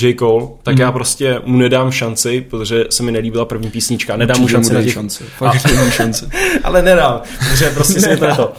J. 0.00 0.14
Cole, 0.14 0.46
tak 0.62 0.74
Mhm. 0.74 0.82
já 0.82 0.92
prostě 0.92 1.40
mu 1.44 1.58
nedám 1.58 1.90
šanci, 1.90 2.40
protože 2.50 2.84
se 2.90 3.02
mi 3.02 3.12
nelíbila 3.12 3.44
první 3.44 3.70
písnička. 3.70 4.16
Nedám 4.16 4.36
mu 4.38 4.44
Určitě 4.44 4.56
šanci 4.56 4.72
na 4.72 4.78
dej 4.78 4.84
těch... 4.84 4.94
šance. 4.94 5.24
Fakt 5.36 5.72
mu 5.84 5.90
šance. 5.90 6.28
Ale 6.64 6.82
nedám, 6.82 7.20
protože 7.50 7.70
prostě 7.70 8.00
si 8.00 8.16
to 8.16 8.36
to. 8.36 8.52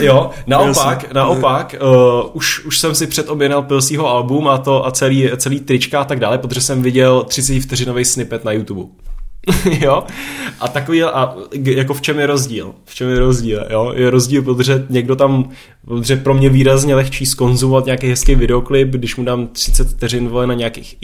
Jo, 0.00 0.30
naopak, 0.46 1.02
Jasně. 1.02 1.08
naopak, 1.14 1.74
uh, 1.82 2.30
už, 2.32 2.64
už 2.64 2.78
jsem 2.78 2.94
si 2.94 3.06
předobjednal 3.06 3.62
Pilsího 3.62 4.08
album 4.08 4.48
a 4.48 4.58
to 4.58 4.86
a 4.86 4.90
celý, 4.90 5.30
celý 5.36 5.60
trička 5.60 6.00
a 6.00 6.04
tak 6.04 6.20
dále, 6.20 6.38
protože 6.38 6.60
jsem 6.60 6.82
viděl 6.82 7.22
30 7.24 7.60
vteřinový 7.60 8.04
snippet 8.04 8.44
na 8.44 8.52
YouTube. 8.52 8.90
jo? 9.80 10.04
A 10.60 10.68
takový, 10.68 11.02
a 11.02 11.36
jako 11.64 11.94
v 11.94 12.00
čem 12.00 12.18
je 12.18 12.26
rozdíl? 12.26 12.74
V 12.84 12.94
čem 12.94 13.08
je 13.08 13.18
rozdíl, 13.18 13.66
jo? 13.70 13.92
Je 13.96 14.10
rozdíl, 14.10 14.42
protože 14.42 14.86
někdo 14.90 15.16
tam, 15.16 15.50
protože 15.84 16.16
pro 16.16 16.34
mě 16.34 16.48
výrazně 16.48 16.94
lehčí 16.94 17.26
skonzumovat 17.26 17.86
nějaký 17.86 18.08
hezký 18.08 18.34
videoklip, 18.34 18.88
když 18.88 19.16
mu 19.16 19.24
dám 19.24 19.46
30 19.46 19.88
vteřin 19.88 20.28
vole 20.28 20.46
na 20.46 20.54
nějakých 20.54 20.96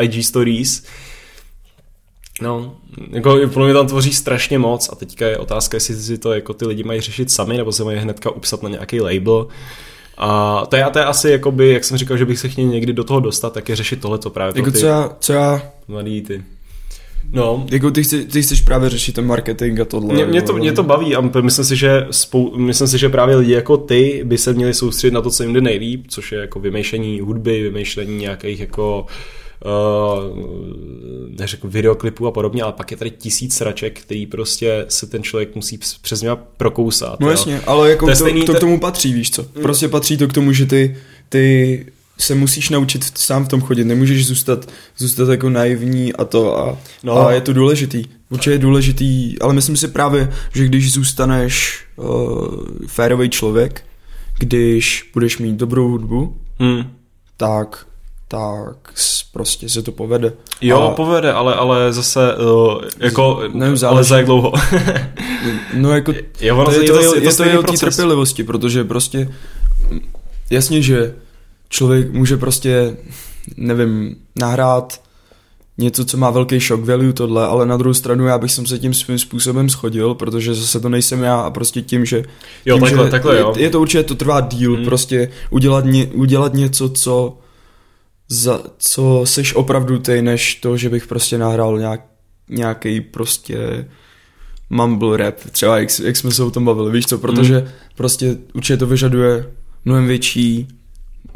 IG 0.00 0.26
stories, 0.26 0.82
No, 2.42 2.76
jako 3.10 3.38
pro 3.52 3.64
mě 3.64 3.74
tam 3.74 3.86
tvoří 3.86 4.12
strašně 4.12 4.58
moc 4.58 4.88
a 4.92 4.94
teďka 4.94 5.26
je 5.26 5.38
otázka, 5.38 5.76
jestli 5.76 5.94
si 5.94 6.18
to 6.18 6.32
jako 6.32 6.54
ty 6.54 6.66
lidi 6.66 6.84
mají 6.84 7.00
řešit 7.00 7.30
sami, 7.30 7.56
nebo 7.56 7.72
se 7.72 7.84
mají 7.84 7.98
hnedka 7.98 8.30
upsat 8.30 8.62
na 8.62 8.68
nějaký 8.68 9.00
label. 9.00 9.46
A 10.18 10.62
to 10.66 10.76
je, 10.76 10.84
a 10.84 10.90
to 10.90 10.98
je 10.98 11.04
asi, 11.04 11.30
jakoby, 11.30 11.72
jak 11.72 11.84
jsem 11.84 11.96
říkal, 11.96 12.16
že 12.16 12.24
bych 12.24 12.38
se 12.38 12.48
chtěl 12.48 12.64
někdy 12.64 12.92
do 12.92 13.04
toho 13.04 13.20
dostat, 13.20 13.52
tak 13.52 13.68
je 13.68 13.76
řešit 13.76 14.00
tohleto 14.00 14.30
právě 14.30 14.52
Jako 14.56 14.70
ty 14.70 14.78
co 14.78 14.86
já, 14.86 15.16
co 15.20 15.32
já, 15.32 15.62
mladý 15.88 16.22
ty. 16.22 16.44
No, 17.32 17.66
jako 17.70 17.90
ty, 17.90 18.02
chci, 18.02 18.24
ty 18.24 18.42
chceš 18.42 18.60
právě 18.60 18.90
řešit 18.90 19.14
ten 19.14 19.26
marketing 19.26 19.80
a 19.80 19.84
tohle. 19.84 20.14
mě, 20.14 20.26
mě, 20.26 20.42
to, 20.42 20.52
jo. 20.52 20.58
mě 20.58 20.72
to 20.72 20.82
baví 20.82 21.14
a 21.16 21.20
myslím 21.20 21.64
si, 21.64 21.76
že 21.76 22.06
spou, 22.10 22.56
myslím 22.56 22.88
si, 22.88 22.98
že 22.98 23.08
právě 23.08 23.36
lidi 23.36 23.52
jako 23.52 23.76
ty 23.76 24.22
by 24.24 24.38
se 24.38 24.52
měli 24.52 24.74
soustředit 24.74 25.14
na 25.14 25.20
to, 25.22 25.30
co 25.30 25.42
jim 25.42 25.52
jde 25.52 25.60
nejlíp, 25.60 26.04
což 26.08 26.32
je 26.32 26.38
jako 26.38 26.60
vymýšlení 26.60 27.20
hudby, 27.20 27.62
vymýšlení 27.62 28.16
nějakých 28.18 28.60
jako 28.60 29.06
uh, 29.64 30.36
neřeknu 31.38 31.70
videoklipů 31.70 32.26
a 32.26 32.30
podobně, 32.30 32.62
ale 32.62 32.72
pak 32.72 32.90
je 32.90 32.96
tady 32.96 33.10
tisíc 33.10 33.54
sraček, 33.56 34.00
který 34.00 34.26
prostě 34.26 34.84
se 34.88 35.06
ten 35.06 35.22
člověk 35.22 35.54
musí 35.54 35.78
přes- 35.78 35.98
přes 36.02 36.22
ně 36.22 36.30
prokousat. 36.56 37.20
No 37.20 37.26
jo. 37.26 37.30
jasně, 37.30 37.60
ale 37.66 37.90
jako 37.90 38.06
To 38.06 38.12
to, 38.12 38.16
stejný- 38.16 38.40
to, 38.44 38.52
to- 38.52 38.56
k 38.58 38.60
tomu 38.60 38.80
patří, 38.80 39.12
víš 39.12 39.30
co. 39.30 39.42
Prostě 39.62 39.88
patří 39.88 40.16
to 40.16 40.28
k 40.28 40.32
tomu, 40.32 40.52
že 40.52 40.66
ty, 40.66 40.96
ty 41.28 41.86
se 42.18 42.34
musíš 42.34 42.68
naučit 42.70 43.18
sám 43.18 43.44
v 43.44 43.48
tom 43.48 43.60
chodit, 43.60 43.84
nemůžeš 43.84 44.26
zůstat, 44.26 44.68
zůstat 44.98 45.28
jako 45.28 45.50
naivní 45.50 46.12
a 46.12 46.24
to 46.24 46.58
a, 46.58 46.78
No. 47.02 47.18
a 47.26 47.32
je 47.32 47.40
to 47.40 47.52
důležitý. 47.52 48.04
Určitě 48.30 48.50
je 48.50 48.58
důležitý, 48.58 49.38
ale 49.38 49.54
myslím 49.54 49.76
si 49.76 49.88
právě, 49.88 50.32
že 50.54 50.64
když 50.64 50.92
zůstaneš 50.92 51.84
uh, 51.96 52.06
férový 52.86 53.30
člověk, 53.30 53.84
když 54.38 55.10
budeš 55.14 55.38
mít 55.38 55.56
dobrou 55.56 55.88
hudbu, 55.88 56.36
Hmm. 56.58 56.84
tak 57.36 57.86
tak 58.28 58.76
prostě 59.32 59.68
se 59.68 59.82
to 59.82 59.92
povede. 59.92 60.32
Jo, 60.60 60.80
a, 60.80 60.90
povede, 60.94 61.32
ale, 61.32 61.54
ale 61.54 61.92
zase 61.92 62.34
uh, 62.36 62.82
jako, 63.00 63.40
Ne, 63.54 63.66
ale 63.66 63.76
záleží. 63.76 64.08
za 64.08 64.16
jak 64.16 64.26
dlouho. 64.26 64.52
No 65.74 65.90
jako, 65.92 66.12
Jo, 66.40 66.56
ono 66.56 66.64
to, 66.64 66.70
je, 66.72 66.78
je 66.82 66.86
to, 66.86 66.92
to- 66.94 67.00
je, 67.00 67.04
je 67.06 67.10
to 67.20 67.28
je 67.28 67.34
to 67.36 67.42
je 67.44 67.58
o 67.58 67.62
té 67.62 67.66
proces. 67.66 67.80
trpělivosti, 67.96 68.44
protože 68.44 68.84
prostě 68.84 69.28
mm, 69.90 70.00
jasně, 70.50 70.82
že 70.82 71.14
člověk 71.68 72.12
může 72.12 72.36
prostě, 72.36 72.96
nevím, 73.56 74.16
nahrát 74.36 75.06
něco, 75.78 76.04
co 76.04 76.16
má 76.16 76.30
velký 76.30 76.60
shock 76.60 76.84
value 76.84 77.12
tohle, 77.12 77.46
ale 77.46 77.66
na 77.66 77.76
druhou 77.76 77.94
stranu 77.94 78.26
já 78.26 78.38
bych 78.38 78.52
jsem 78.52 78.66
se 78.66 78.78
tím 78.78 78.94
svým 78.94 79.18
způsobem 79.18 79.68
schodil, 79.68 80.14
protože 80.14 80.54
zase 80.54 80.80
to 80.80 80.88
nejsem 80.88 81.22
já 81.22 81.40
a 81.40 81.50
prostě 81.50 81.82
tím, 81.82 82.04
že, 82.04 82.22
Jo, 82.66 82.76
tím, 82.76 82.84
takhle, 82.84 83.04
že 83.04 83.10
takhle, 83.10 83.38
jo. 83.38 83.52
Je, 83.56 83.62
je 83.62 83.70
to 83.70 83.80
určitě, 83.80 84.02
to 84.02 84.14
trvá 84.14 84.40
díl, 84.40 84.76
hmm. 84.76 84.84
prostě 84.84 85.30
udělat, 85.50 85.84
ně, 85.84 86.06
udělat 86.06 86.54
něco, 86.54 86.88
co 86.88 87.38
za, 88.28 88.60
co 88.78 89.22
seš 89.24 89.54
opravdu 89.54 89.98
ty, 89.98 90.22
než 90.22 90.54
to, 90.54 90.76
že 90.76 90.88
bych 90.88 91.06
prostě 91.06 91.38
nahrál 91.38 91.78
nějak, 91.78 92.00
nějaký 92.48 93.00
prostě 93.00 93.88
mumble 94.70 95.16
rap, 95.16 95.34
třeba 95.52 95.78
jak, 95.78 95.88
jak 96.04 96.16
jsme 96.16 96.30
se 96.30 96.42
o 96.42 96.50
tom 96.50 96.64
bavili, 96.64 96.92
víš 96.92 97.06
co, 97.06 97.18
protože 97.18 97.58
Hmm. 97.58 97.68
prostě 97.96 98.36
určitě 98.54 98.76
to 98.76 98.86
vyžaduje 98.86 99.46
mnohem 99.84 100.06
větší 100.06 100.68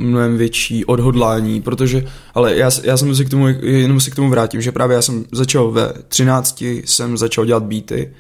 mnohem 0.01 0.37
větší 0.37 0.85
odhodlání, 0.85 1.63
protože, 1.63 2.07
ale 2.35 2.57
já, 2.57 2.71
já 2.83 2.97
jsem 2.97 3.15
se 3.15 3.25
k 3.25 3.31
tomu, 3.31 3.47
jenom 3.63 4.01
se 4.01 4.11
k 4.11 4.15
tomu 4.15 4.31
vrátím, 4.31 4.63
že 4.63 4.73
právě 4.73 4.95
já 4.95 5.03
jsem 5.03 5.25
začal 5.33 5.71
ve 5.71 5.93
13, 6.09 6.63
jsem 6.85 7.17
začal 7.17 7.45
dělat 7.45 7.63
beaty 7.63 8.15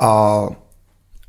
a 0.00 0.46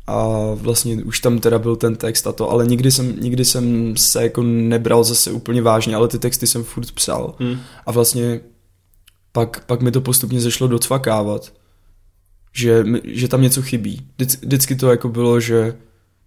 a 0.07 0.27
vlastně 0.53 1.03
už 1.03 1.19
tam 1.19 1.39
teda 1.39 1.59
byl 1.59 1.75
ten 1.75 1.95
text 1.95 2.27
a 2.27 2.31
to, 2.31 2.51
ale 2.51 2.65
nikdy 2.67 2.91
jsem, 2.91 3.15
nikdy 3.19 3.45
jsem 3.45 3.97
se 3.97 4.23
jako 4.23 4.43
nebral 4.43 5.03
zase 5.03 5.31
úplně 5.31 5.61
vážně, 5.61 5.95
ale 5.95 6.07
ty 6.07 6.19
texty 6.19 6.47
jsem 6.47 6.63
furt 6.63 6.91
psal 6.91 7.35
Hmm. 7.39 7.59
a 7.85 7.91
vlastně 7.91 8.39
pak, 9.31 9.65
pak 9.65 9.81
mi 9.81 9.91
to 9.91 10.01
postupně 10.01 10.41
začalo 10.41 10.67
docvakávat, 10.67 11.53
že, 12.53 12.85
že 13.03 13.27
tam 13.27 13.41
něco 13.41 13.61
chybí. 13.61 14.01
Vždycky, 14.15 14.45
vždycky 14.45 14.75
to 14.75 14.89
jako 14.89 15.09
bylo, 15.09 15.39
že, 15.39 15.75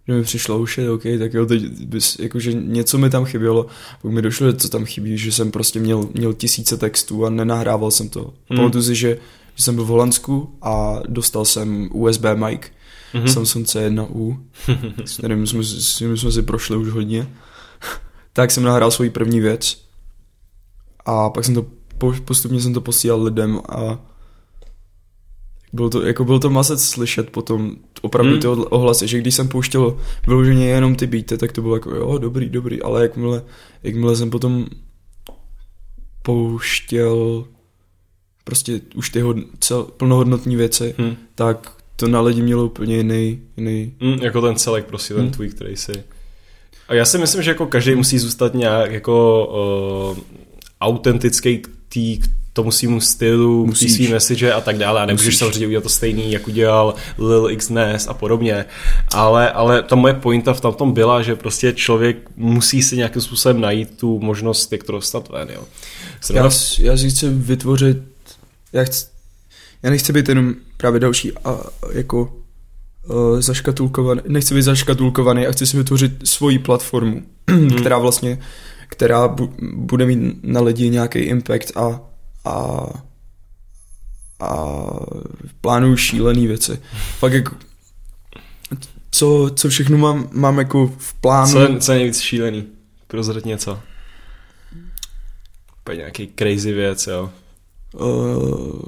že 0.08 0.14
mi 0.14 0.22
přišlo 0.22 0.58
už 0.58 0.78
je 0.78 0.90
OK, 0.90 1.02
tak 1.18 1.34
jo, 1.34 1.46
teď 1.46 1.62
bys, 1.62 2.18
jako, 2.18 2.40
že 2.40 2.52
něco 2.52 2.98
mi 2.98 3.10
tam 3.10 3.24
chybělo, 3.24 3.66
pak 4.02 4.12
mi 4.12 4.22
došlo, 4.22 4.46
že 4.46 4.56
co 4.56 4.68
tam 4.68 4.84
chybí, 4.84 5.18
že 5.18 5.32
jsem 5.32 5.50
prostě 5.50 5.80
měl, 5.80 6.08
měl 6.14 6.32
tisíce 6.32 6.76
textů 6.76 7.26
a 7.26 7.30
nenahrával 7.30 7.90
jsem 7.90 8.08
to. 8.08 8.20
Hmm. 8.50 8.56
Pamatuju 8.56 8.84
si, 8.84 8.94
že, 8.94 9.18
že 9.54 9.62
jsem 9.62 9.74
byl 9.74 9.84
v 9.84 9.88
Holandsku 9.88 10.54
a 10.62 11.00
dostal 11.08 11.44
jsem 11.44 11.88
USB 11.92 12.24
mic, 12.34 12.60
Mhm. 13.14 13.24
hmm. 13.24 13.32
Samsung 13.34 13.66
C1U, 13.66 14.36
s 15.04 15.16
kterým 15.18 15.46
jsme, 15.46 15.64
s 15.64 15.96
kterým 15.96 16.16
jsme 16.16 16.32
si 16.32 16.42
prošli 16.42 16.76
už 16.76 16.88
hodně. 16.88 17.28
tak 18.32 18.50
jsem 18.50 18.62
nahrál 18.62 18.90
svoji 18.90 19.10
první 19.10 19.40
věc 19.40 19.78
a 21.06 21.30
pak 21.30 21.44
jsem 21.44 21.54
to 21.54 21.66
po, 21.98 22.14
postupně 22.24 22.60
jsem 22.60 22.74
to 22.74 22.80
posílal 22.80 23.22
lidem 23.22 23.60
a 23.68 23.98
bylo 25.76 25.90
to, 25.90 26.06
jako 26.06 26.24
byl 26.24 26.38
to 26.38 26.50
masec 26.50 26.82
slyšet 26.84 27.30
potom 27.30 27.76
opravdu 28.02 28.30
Hmm. 28.32 28.40
ty 28.40 28.46
ohlasy, 28.46 29.08
že 29.08 29.18
když 29.18 29.34
jsem 29.34 29.48
pouštěl 29.48 29.96
vyloženě 30.26 30.66
jenom 30.66 30.94
ty 30.94 31.06
beaty, 31.06 31.38
tak 31.38 31.52
to 31.52 31.62
bylo 31.62 31.76
jako 31.76 31.90
jo, 31.94 32.18
dobrý, 32.18 32.48
dobrý, 32.48 32.82
ale 32.82 33.02
jakmile, 33.02 33.42
jakmile 33.82 34.16
jsem 34.16 34.30
potom 34.30 34.66
pouštěl 36.22 37.44
prostě 38.44 38.80
už 38.94 39.10
ty 39.10 39.20
hod, 39.20 39.36
cel, 39.60 39.82
plnohodnotní 39.84 40.56
věci, 40.56 40.94
Hmm. 40.98 41.16
tak 41.34 41.72
to 41.96 42.08
na 42.08 42.20
lidi 42.20 42.42
mělo 42.42 42.64
úplně 42.66 42.96
jiný, 42.96 43.40
jiný 43.56 43.92
Mm, 44.00 44.12
jako 44.22 44.40
ten 44.42 44.56
celek 44.56 44.84
prostě, 44.86 45.14
ten 45.14 45.22
Hmm. 45.22 45.32
tvůj, 45.32 45.48
který 45.48 45.76
si... 45.76 45.92
A 46.88 46.94
já 46.94 47.04
si 47.04 47.18
myslím, 47.18 47.42
že 47.42 47.50
jako 47.50 47.66
každý 47.66 47.94
musí 47.94 48.18
zůstat 48.18 48.54
nějak 48.54 48.92
jako 48.92 49.46
uh, 50.16 50.18
autentický 50.80 51.58
k 51.58 51.68
tomu 52.56 52.70
svýmu 52.70 53.00
stylu, 53.00 53.66
Musíš. 53.66 53.92
svý 53.92 54.08
message 54.08 54.52
a 54.52 54.60
tak 54.60 54.78
dále. 54.78 55.00
A 55.00 55.06
nemůžeš 55.06 55.26
Musíš. 55.26 55.38
samozřejmě 55.38 55.66
udělat 55.66 55.82
to 55.82 55.88
stejný, 55.88 56.32
jak 56.32 56.48
udělal 56.48 56.94
Lil 57.18 57.50
X 57.50 57.68
Ness 57.68 58.08
a 58.08 58.14
podobně. 58.14 58.64
Ale, 59.14 59.50
ale 59.50 59.82
ta 59.82 59.96
moje 59.96 60.14
pointa 60.14 60.54
v 60.54 60.60
tom 60.60 60.92
byla, 60.92 61.22
že 61.22 61.36
prostě 61.36 61.72
člověk 61.72 62.16
musí 62.36 62.82
si 62.82 62.96
nějakým 62.96 63.22
způsobem 63.22 63.60
najít 63.60 63.96
tu 63.96 64.18
možnost, 64.20 64.72
jak 64.72 64.84
to 64.84 64.92
dostat 64.92 65.28
ven. 65.28 65.48
Jo. 65.54 65.62
Zrovna 66.24 66.50
Já, 66.78 66.90
já 66.92 66.96
si 66.96 67.10
chci 67.10 67.28
vytvořit, 67.28 67.98
já, 68.72 68.84
chci, 68.84 69.06
já 69.82 69.90
nechci 69.90 70.12
být 70.12 70.28
jenom 70.28 70.54
právě 70.76 71.00
další 71.00 71.32
a, 71.44 71.60
jako 71.92 72.32
uh, 73.08 73.40
zaškatulkovaný, 73.40 74.20
nechci 74.28 74.54
být 74.54 74.62
zaškatulkovaný 74.62 75.46
a 75.46 75.52
chci 75.52 75.66
si 75.66 75.76
vytvořit 75.76 76.12
svoji 76.24 76.58
platformu, 76.58 77.22
která 77.78 77.98
vlastně, 77.98 78.38
která 78.88 79.28
bu, 79.28 79.52
bude 79.74 80.06
mít 80.06 80.18
na 80.42 80.60
lidi 80.60 80.90
nějaký 80.90 81.18
impact 81.18 81.76
a, 81.76 82.00
a, 82.46 82.86
a 84.40 84.66
plánuju 85.60 85.96
šílený 85.96 86.46
věci. 86.46 86.78
Fakt 87.18 87.32
jako, 87.32 87.56
co, 89.10 89.50
co 89.56 89.68
všechno 89.68 89.98
mám, 89.98 90.28
mám 90.32 90.58
jako 90.58 90.86
v 90.98 91.14
plánu. 91.14 91.52
Co 91.52 91.60
je, 91.60 91.78
co 91.78 91.92
je 91.92 91.98
nejvíc 91.98 92.20
šílený? 92.20 92.66
Prozrať 93.06 93.44
něco. 93.44 93.80
Úplně 95.80 95.96
nějaký 95.96 96.32
crazy 96.38 96.72
věc, 96.72 97.06
jo. 97.06 97.30
Uh, 97.94 98.80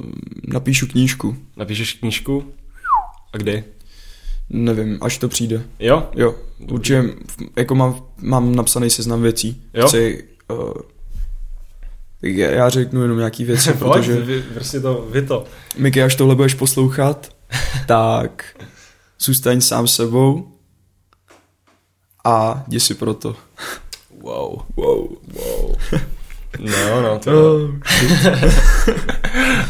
napíšu 0.48 0.86
knížku. 0.86 1.36
Napíšeš 1.56 1.92
knížku? 1.92 2.52
A 3.32 3.36
kdy? 3.36 3.64
Nevím, 4.50 4.98
až 5.00 5.18
to 5.18 5.28
přijde. 5.28 5.64
Jo? 5.78 6.10
Jo, 6.14 6.34
určitě, 6.70 7.04
jako 7.56 7.74
mám, 7.74 8.02
mám 8.20 8.54
napsaný 8.54 8.90
seznam 8.90 9.22
věcí. 9.22 9.62
Jo? 9.74 9.88
Chci, 9.88 10.24
uh, 10.50 10.72
já, 12.22 12.50
já 12.50 12.68
řeknu 12.68 13.02
jenom 13.02 13.18
nějaký 13.18 13.44
věci, 13.44 13.72
protože 13.78 14.20
vy, 14.20 14.42
prostě 14.42 14.80
to, 14.80 15.08
vy 15.10 15.22
to. 15.22 15.44
Miky, 15.78 16.02
až 16.02 16.16
tohle 16.16 16.34
budeš 16.34 16.54
poslouchat, 16.54 17.28
tak 17.86 18.44
zůstaň 19.20 19.60
sám 19.60 19.88
sebou 19.88 20.48
a 22.24 22.64
jdi 22.68 22.80
si 22.80 22.94
pro 22.94 23.14
to. 23.14 23.36
Wow. 24.20 24.60
Wow. 24.76 25.08
Wow. 25.32 25.76
No, 26.58 27.02
no, 27.02 27.18
to 27.18 27.30
jo. 27.30 27.70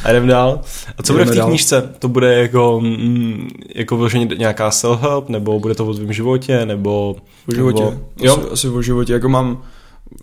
A 0.05 0.11
jdem 0.11 0.27
dál. 0.27 0.61
A 0.99 1.03
co 1.03 1.13
bude 1.13 1.25
v 1.25 1.29
Jdeme 1.29 1.41
té 1.41 1.49
knížce? 1.49 1.95
To 1.99 2.09
bude 2.09 2.35
jako, 2.35 2.81
mm, 2.81 3.49
jako 3.75 3.97
vyloženě 3.97 4.37
nějaká 4.39 4.71
self-help, 4.71 5.29
nebo 5.29 5.61
bude 5.61 5.75
to 5.75 5.87
o 5.87 5.95
tvém 5.95 6.13
životě, 6.13 6.67
nebo... 6.67 7.17
O 7.49 7.55
životě. 7.55 7.85
Nebo, 7.85 8.01
jo? 8.17 8.37
Asi, 8.37 8.49
asi 8.51 8.69
o 8.69 8.83
životě. 8.83 9.13
Jako 9.13 9.29
mám, 9.29 9.63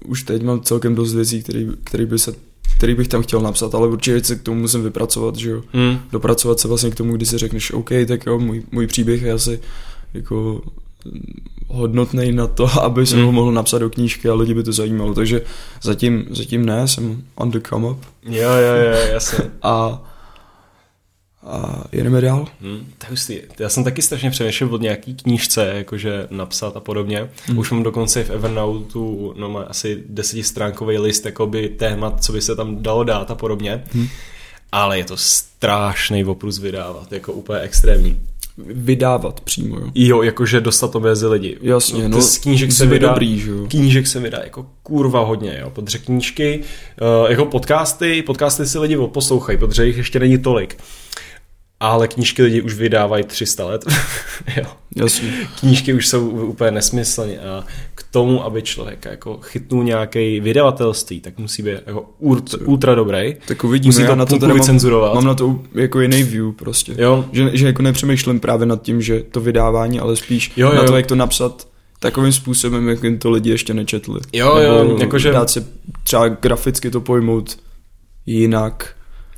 už 0.06 0.24
teď 0.24 0.44
mám 0.44 0.62
celkem 0.62 0.96
dost 0.96 1.14
věcí, 1.14 1.44
který, 1.44 1.68
který, 1.84 2.06
by 2.06 2.20
se, 2.20 2.34
který 2.78 2.96
bych 2.96 3.08
tam 3.08 3.22
chtěl 3.22 3.42
napsat, 3.42 3.76
ale 3.76 3.88
určitě 3.88 4.24
se 4.24 4.36
k 4.36 4.42
tomu 4.42 4.62
musím 4.62 4.84
vypracovat, 4.84 5.36
že 5.36 5.50
jo. 5.50 5.62
Hmm. 5.74 5.98
dopracovat 6.12 6.60
se 6.60 6.68
vlastně 6.68 6.90
k 6.92 6.96
tomu, 6.96 7.16
kdy 7.16 7.26
si 7.26 7.38
řekneš, 7.38 7.72
OK, 7.72 7.90
tak 8.08 8.26
jo, 8.26 8.40
můj, 8.40 8.64
můj 8.72 8.88
příběh 8.88 9.22
je 9.22 9.32
asi 9.32 9.60
jako 10.14 10.62
hodnotný 11.68 12.32
na 12.32 12.48
to, 12.48 12.82
aby 12.82 13.06
se 13.06 13.16
Hmm. 13.16 13.26
ho 13.26 13.32
mohl 13.32 13.52
napsat 13.52 13.78
do 13.78 13.90
knížky 13.90 14.30
a 14.30 14.34
lidi 14.34 14.54
by 14.54 14.64
to 14.64 14.74
zajímalo. 14.74 15.14
Takže 15.14 15.42
zatím, 15.82 16.26
zatím 16.30 16.66
ne, 16.66 16.88
jsem 16.88 17.24
on 17.36 17.52
the 17.52 17.60
come 17.70 17.88
up 17.88 17.98
Jo, 18.24 18.50
jo, 18.50 18.76
jo, 18.76 18.98
jasně. 19.14 19.40
a, 19.62 20.04
a 21.46 21.84
jedeme 21.92 22.22
dál. 22.22 22.48
Hmm, 22.62 22.86
to 22.98 23.06
je 23.06 23.10
hustý. 23.10 23.40
Já 23.60 23.70
jsem 23.70 23.84
taky 23.84 24.02
strašně 24.02 24.32
přemýšlel 24.32 24.76
od 24.76 24.82
nějaký 24.82 25.16
knížce, 25.16 25.72
jakože 25.76 26.28
napsat 26.30 26.78
a 26.78 26.80
podobně. 26.80 27.30
Hmm. 27.46 27.58
Už 27.58 27.72
mám 27.72 27.84
dokonce 27.84 28.22
i 28.22 28.24
v 28.24 28.30
Evernote 28.30 29.00
no 29.36 29.50
má 29.50 29.62
asi 29.62 30.04
desetistránkový 30.10 30.98
list 30.98 31.26
jakoby 31.26 31.70
témat, 31.70 32.24
co 32.24 32.34
by 32.34 32.42
se 32.42 32.56
tam 32.56 32.84
dalo 32.84 33.04
dát 33.04 33.32
a 33.32 33.36
podobně. 33.36 33.84
Hmm. 33.92 34.08
Ale 34.72 34.98
je 34.98 35.06
to 35.06 35.18
strašný 35.18 36.26
oprus 36.26 36.60
vydávat, 36.60 37.12
jako 37.12 37.34
úplně 37.34 37.60
extrémní. 37.60 38.20
Vydávat 38.58 39.42
přímo, 39.42 39.80
jo. 39.80 39.92
Jo, 39.96 40.22
jakože 40.22 40.62
dostat 40.62 40.92
to 40.92 41.00
mezi 41.00 41.28
lidi. 41.28 41.58
Jasně, 41.62 42.04
Ty 42.04 42.10
no, 42.10 42.22
z 42.22 42.38
knížek 42.38 42.72
se 42.72 42.86
vydá, 42.86 43.08
dobrý, 43.10 43.40
že 43.40 43.52
jo. 43.52 43.68
Knížek 43.68 44.08
se 44.08 44.20
vydá 44.20 44.40
jako 44.44 44.66
kurva 44.84 45.20
hodně, 45.20 45.58
jo. 45.62 45.70
Protože 45.70 45.98
knížky, 45.98 46.64
uh, 47.24 47.30
jako 47.32 47.46
podcasty, 47.46 48.22
podcasty 48.22 48.66
si 48.66 48.80
lidi 48.80 48.98
poslouchají, 49.08 49.58
protože 49.58 49.86
jich 49.86 49.98
ještě 49.98 50.20
není 50.20 50.38
tolik. 50.38 50.78
Ale 51.86 52.08
knížky 52.08 52.44
lidi 52.44 52.62
už 52.62 52.74
vydávají 52.74 53.24
300 53.24 53.66
let. 53.66 53.86
jo. 54.58 54.64
Jasně. 54.96 55.30
Knížky 55.60 55.94
už 55.94 56.08
jsou 56.08 56.30
úplně 56.30 56.72
nesmyslně 56.72 57.40
a 57.40 57.64
k 57.96 58.04
tomu, 58.12 58.44
aby 58.46 58.62
člověk 58.62 59.06
jako 59.06 59.38
chytnul 59.42 59.84
nějaký 59.84 60.40
vydavatelství, 60.40 61.20
tak 61.22 61.38
musí 61.38 61.64
být 61.64 61.72
jako 61.86 62.10
ultra, 62.20 62.60
ultra 62.66 62.96
dobrý. 62.96 63.36
Tak 63.48 63.64
uvidíme, 63.64 63.90
Musí 63.96 64.06
to 64.08 64.16
na 64.16 64.26
to 64.26 64.38
teda 64.40 64.54
mám, 64.54 65.14
mám 65.16 65.26
na 65.26 65.34
to 65.34 65.60
jako 65.76 66.02
jiný 66.02 66.24
view 66.24 66.52
prostě. 66.52 66.96
Jo. 66.98 67.26
Že, 67.32 67.50
že 67.54 67.66
jako 67.66 67.82
nepřemýšlím 67.82 68.40
právě 68.40 68.66
nad 68.66 68.82
tím, 68.82 69.02
že 69.02 69.24
to 69.32 69.40
vydávání, 69.42 70.00
ale 70.00 70.16
spíš 70.16 70.52
Jo, 70.58 70.74
na 70.74 70.82
jo. 70.82 70.88
to, 70.88 70.98
jak 70.98 71.06
to 71.06 71.16
napsat 71.16 71.68
takovým 72.00 72.32
způsobem, 72.32 72.88
jak 72.90 73.04
jim 73.04 73.18
to 73.20 73.30
lidi 73.32 73.50
ještě 73.50 73.74
nečetli. 73.74 74.20
Jo, 74.34 74.58
jo, 74.58 74.98
jakože- 75.00 75.32
Dát 75.32 75.50
si 75.50 75.66
třeba 76.04 76.28
graficky 76.28 76.92
to 76.92 77.02
pojmout 77.02 77.58
jinak. 78.26 78.96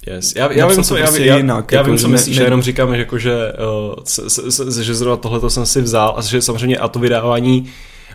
Yes. 0.08 0.34
Já, 0.36 0.52
já, 0.54 0.68
vím, 0.68 0.84
co, 0.84 0.96
já, 0.98 1.06
prostě 1.06 1.26
já, 1.26 1.38
jinak, 1.38 1.72
já 1.72 1.78
jako, 1.78 1.90
vím, 1.90 1.98
že 1.98 2.02
co 2.02 2.08
ne- 2.08 2.12
myslíš, 2.12 2.38
ne- 2.38 2.42
já 2.42 2.46
jenom 2.48 2.62
říkám, 2.62 2.94
že, 2.94 3.00
jako, 3.00 3.18
že, 3.18 3.34
uh, 4.68 4.82
že 4.82 4.96
zrovna 4.96 5.18
tohleto 5.18 5.50
jsem 5.50 5.66
si 5.66 5.82
vzal 5.82 6.14
a 6.18 6.22
že 6.22 6.42
samozřejmě 6.42 6.78
a 6.78 6.88
to 6.88 7.00
vydávání, 7.00 7.66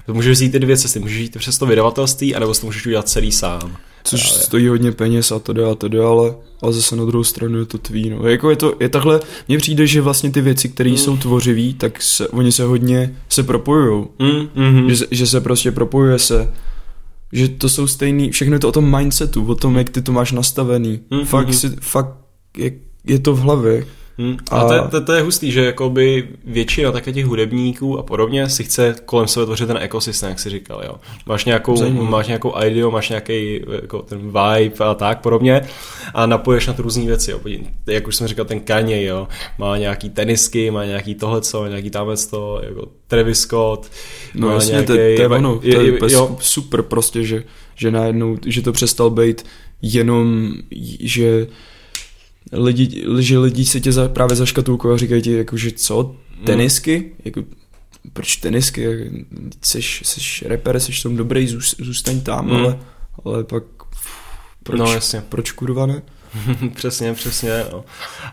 to 0.06 0.14
můžeš 0.14 0.32
vzít 0.38 0.50
ty 0.52 0.58
dvě 0.58 0.76
cesty, 0.76 0.98
můžeš 0.98 1.18
jít 1.18 1.38
přes 1.38 1.58
to 1.58 1.66
vydavatelství, 1.66 2.34
anebo 2.34 2.54
si 2.54 2.60
to 2.60 2.66
můžeš 2.66 2.86
udělat 2.86 3.08
celý 3.08 3.32
sám. 3.32 3.76
Což 4.04 4.22
Právě. 4.22 4.44
stojí 4.44 4.68
hodně 4.68 4.92
peněz 4.92 5.32
a 5.32 5.38
to 5.38 5.52
dá 5.52 5.70
a 5.72 5.74
to 5.74 5.88
dá, 5.88 6.08
ale, 6.08 6.34
ale 6.62 6.72
zase 6.72 6.96
na 6.96 7.04
druhou 7.04 7.24
stranu 7.24 7.58
je 7.58 7.64
to 7.66 7.78
tvý. 7.78 8.10
No. 8.10 8.28
Jako 8.28 8.50
je 8.50 8.56
to, 8.56 8.74
je 8.80 8.88
takhle, 8.88 9.20
mně 9.48 9.58
přijde, 9.58 9.86
že 9.86 10.00
vlastně 10.00 10.30
ty 10.30 10.40
věci, 10.40 10.68
které 10.68 10.90
Hmm. 10.90 10.98
jsou 10.98 11.16
tvořivý, 11.16 11.74
tak 11.74 12.02
se, 12.02 12.28
oni 12.28 12.52
se 12.52 12.64
hodně 12.64 13.16
se 13.28 13.42
propojujou. 13.42 14.08
Mm, 14.18 14.48
mm, 14.64 14.90
Že, 14.90 15.04
že 15.10 15.26
se 15.26 15.40
prostě 15.40 15.72
propojuje 15.72 16.18
se, 16.18 16.52
že 17.32 17.48
to 17.48 17.68
jsou 17.68 17.86
stejný, 17.86 18.30
všechno 18.30 18.54
je 18.54 18.60
to 18.60 18.68
o 18.68 18.72
tom 18.72 18.96
mindsetu, 18.96 19.46
o 19.46 19.54
tom, 19.54 19.76
jak 19.76 19.90
ty 19.90 20.02
to 20.02 20.12
máš 20.12 20.32
nastavený. 20.32 21.00
Mhm. 21.10 21.24
Fakt, 21.24 21.54
si, 21.54 21.68
fakt 21.80 22.14
je, 22.56 22.72
je 23.04 23.18
to 23.18 23.34
v 23.34 23.40
hlavě. 23.40 23.86
Hmm. 24.22 24.36
A, 24.50 24.60
a 24.60 24.68
to, 24.68 24.74
je, 24.74 24.80
to, 24.90 25.00
to 25.00 25.12
je 25.12 25.22
hustý, 25.22 25.52
že 25.52 25.64
jakoby 25.64 26.28
většina 26.44 26.92
také 26.92 27.12
těch 27.12 27.26
hudebníků 27.26 27.98
a 27.98 28.02
podobně 28.02 28.48
si 28.48 28.64
chce 28.64 28.94
kolem 29.04 29.28
sebe 29.28 29.46
tvořit 29.46 29.66
ten 29.66 29.76
ekosystém, 29.76 30.28
jak 30.28 30.38
si 30.38 30.50
říkal, 30.50 30.82
jo. 30.84 30.94
Máš 31.26 31.44
nějakou, 31.44 31.90
máš 31.90 32.26
nějakou 32.26 32.54
ideu, 32.64 32.90
máš 32.90 33.08
nějaký 33.08 33.60
jako 33.82 34.02
ten 34.02 34.18
vibe 34.18 34.84
a 34.84 34.94
tak 34.94 35.20
podobně 35.20 35.62
a 36.14 36.26
napoješ 36.26 36.66
na 36.66 36.72
to 36.72 36.82
různé 36.82 37.06
věci, 37.06 37.30
jo. 37.30 37.40
Jak 37.86 38.06
už 38.06 38.16
jsem 38.16 38.26
říkal, 38.26 38.44
ten 38.44 38.60
Kanye, 38.60 39.04
jo, 39.04 39.28
má 39.58 39.78
nějaký 39.78 40.10
tenisky, 40.10 40.70
má 40.70 40.84
nějaký 40.84 41.14
tohleco, 41.14 41.66
nějaký 41.66 41.90
tamhle 41.90 42.16
to, 42.30 42.60
jako 42.64 42.88
Travis 43.06 43.38
Scott, 43.38 43.90
No 44.34 44.50
jasně, 44.50 44.70
nějaký, 44.70 44.86
to, 44.86 44.92
to 44.92 45.00
je 45.00 45.28
ono, 45.28 45.58
to 45.58 45.66
je, 45.66 45.86
je 45.86 45.98
jo. 46.08 46.36
super 46.40 46.82
prostě, 46.82 47.24
že, 47.24 47.44
že 47.74 47.90
najednou, 47.90 48.36
že 48.46 48.62
to 48.62 48.72
přestal 48.72 49.10
být 49.10 49.44
jenom, 49.82 50.52
že 51.00 51.46
lidi, 52.52 53.04
že 53.18 53.38
lidi 53.38 53.64
se 53.64 53.80
tě 53.80 53.92
za, 53.92 54.08
právě 54.08 54.36
zaškatulkují 54.36 54.94
a 54.94 54.96
říkají 54.96 55.22
ti, 55.22 55.32
jako, 55.32 55.56
že 55.56 55.72
co, 55.72 56.02
hmm. 56.02 56.44
tenisky? 56.44 56.98
Mm. 56.98 57.22
Jako, 57.24 57.42
proč 58.12 58.36
tenisky? 58.36 59.10
Jsi, 59.64 59.82
jsi 59.82 60.48
rapper, 60.48 60.80
jsi 60.80 61.02
tom 61.02 61.16
dobrý, 61.16 61.48
zůstaň 61.78 62.20
tam, 62.20 62.46
mm. 62.46 62.52
ale, 62.52 62.78
ale 63.24 63.44
pak 63.44 63.62
proč, 64.62 64.78
no, 64.78 64.92
jasně. 64.92 65.22
proč 65.28 65.52
kurva 65.52 65.86
ne? 65.86 66.02
přesně, 66.74 67.14
přesně. 67.14 67.64
No. 67.72 67.84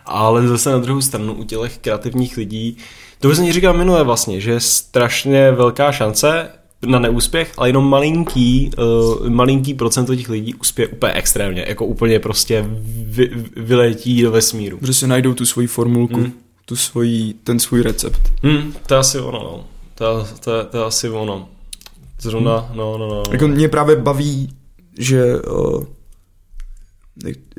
Ale 0.05 0.47
zase 0.47 0.71
na 0.71 0.77
druhou 0.77 1.01
stranu 1.01 1.33
u 1.33 1.43
těch 1.43 1.77
kreativních 1.77 2.37
lidí, 2.37 2.77
to 3.19 3.29
už 3.29 3.37
jsem 3.37 3.53
říkal 3.53 3.73
minule 3.73 4.03
vlastně, 4.03 4.41
že 4.41 4.51
je 4.51 4.59
strašně 4.59 5.51
velká 5.51 5.91
šance, 5.91 6.49
na 6.87 6.99
neúspěch, 6.99 7.53
ale 7.57 7.69
jenom 7.69 7.89
malinký, 7.89 8.71
uh, 8.77 9.29
malinký 9.29 9.73
procento 9.73 10.15
těch 10.15 10.29
lidí 10.29 10.53
uspěje 10.53 10.87
úplně 10.87 11.13
extrémně, 11.13 11.65
jako 11.67 11.85
úplně 11.85 12.19
prostě 12.19 12.65
vy, 13.05 13.29
vyletí 13.55 14.21
do 14.21 14.31
vesmíru. 14.31 14.77
Protože 14.77 14.93
si 14.93 15.07
najdou 15.07 15.33
tu 15.33 15.45
svoji 15.45 15.67
formulku, 15.67 16.17
mm. 16.17 16.33
tu 16.65 16.75
svoji, 16.75 17.33
ten 17.33 17.59
svůj 17.59 17.81
recept. 17.81 18.21
Mm, 18.43 18.73
to 18.87 18.93
je 18.93 18.99
asi 18.99 19.19
ono, 19.19 19.39
no. 19.43 19.63
To, 19.95 20.27
to, 20.43 20.65
to 20.65 20.77
je 20.77 20.83
asi 20.83 21.09
ono. 21.09 21.49
Zrovna, 22.21 22.67
mm. 22.71 22.77
no, 22.77 22.97
no, 22.97 23.07
no. 23.07 23.23
Jako 23.31 23.47
mě 23.47 23.67
právě 23.67 23.95
baví, 23.95 24.53
že 24.99 25.41
uh, 25.41 25.83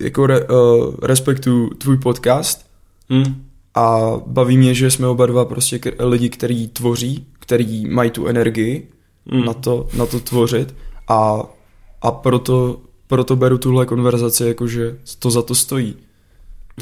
jako 0.01 0.26
re, 0.26 0.47
uh, 0.47 0.94
respektuju 1.02 1.70
tvůj 1.74 1.97
podcast 1.97 2.66
mm. 3.09 3.44
a 3.74 4.12
baví 4.26 4.56
mě, 4.59 4.74
že 4.74 4.90
jsme 4.90 5.06
oba 5.06 5.26
dva 5.26 5.44
prostě 5.44 5.78
k- 5.78 5.94
lidi, 5.98 6.28
kteří 6.28 6.68
tvoří, 6.68 7.26
který 7.38 7.86
mají 7.86 8.10
tu 8.10 8.26
energii 8.26 8.88
mm. 9.26 9.44
na, 9.44 9.55
to, 9.55 9.88
na 9.94 10.06
to 10.06 10.20
tvořit 10.20 10.74
a, 11.09 11.42
a 12.02 12.10
proto, 12.10 12.80
proto 13.06 13.36
beru 13.36 13.59
tuhle 13.59 13.86
konverzaci 13.86 14.44
jako, 14.44 14.66
že 14.66 14.98
to 15.18 15.30
za 15.30 15.42
to 15.42 15.55
stojí. 15.55 15.97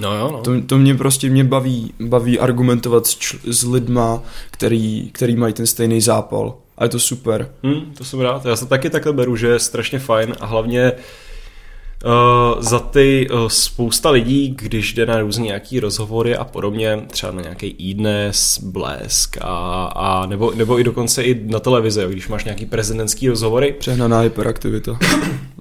No 0.00 0.16
jo, 0.16 0.30
no. 0.32 0.40
To, 0.42 0.60
to 0.66 0.78
mě 0.78 0.94
prostě 0.94 1.30
mě 1.30 1.44
baví, 1.44 1.94
baví 2.00 2.38
argumentovat 2.38 3.06
s, 3.06 3.18
čl- 3.18 3.38
s 3.52 3.64
lidma, 3.64 4.22
který, 4.50 5.10
který 5.12 5.36
mají 5.36 5.52
ten 5.52 5.66
stejný 5.66 6.00
zápal. 6.00 6.54
A 6.78 6.84
je 6.84 6.88
to 6.90 6.98
super. 6.98 7.52
Hmm, 7.62 7.94
to 7.98 8.04
jsem 8.04 8.20
rád. 8.20 8.44
Já 8.44 8.56
to 8.56 8.66
taky 8.66 8.90
takhle 8.90 9.12
beru, 9.12 9.36
že 9.36 9.46
je 9.46 9.58
strašně 9.58 9.98
fajn 9.98 10.34
a 10.40 10.46
hlavně 10.46 10.92
uh, 10.92 10.98
Uh, 12.04 12.62
za 12.62 12.78
ty 12.78 13.28
uh, 13.30 13.48
spousta 13.48 14.10
lidí, 14.10 14.54
když 14.58 14.94
jde 14.94 15.06
na 15.06 15.20
různé 15.20 15.44
nějaký 15.44 15.80
rozhovory 15.80 16.36
a 16.36 16.44
podobně, 16.44 17.02
třeba 17.10 17.32
na 17.32 17.42
nějaký 17.42 17.76
e-dnes, 17.80 18.60
blesk 18.62 19.36
a, 19.40 19.84
a 19.84 20.26
nebo, 20.26 20.52
nebo 20.54 20.80
i 20.80 20.84
dokonce 20.84 21.22
i 21.22 21.40
na 21.46 21.60
televizi, 21.60 22.06
když 22.10 22.28
máš 22.28 22.44
nějaký 22.44 22.66
prezidentský 22.66 23.28
rozhovory. 23.28 23.74
Přehnaná 23.78 24.20
hyperaktivita. 24.20 24.98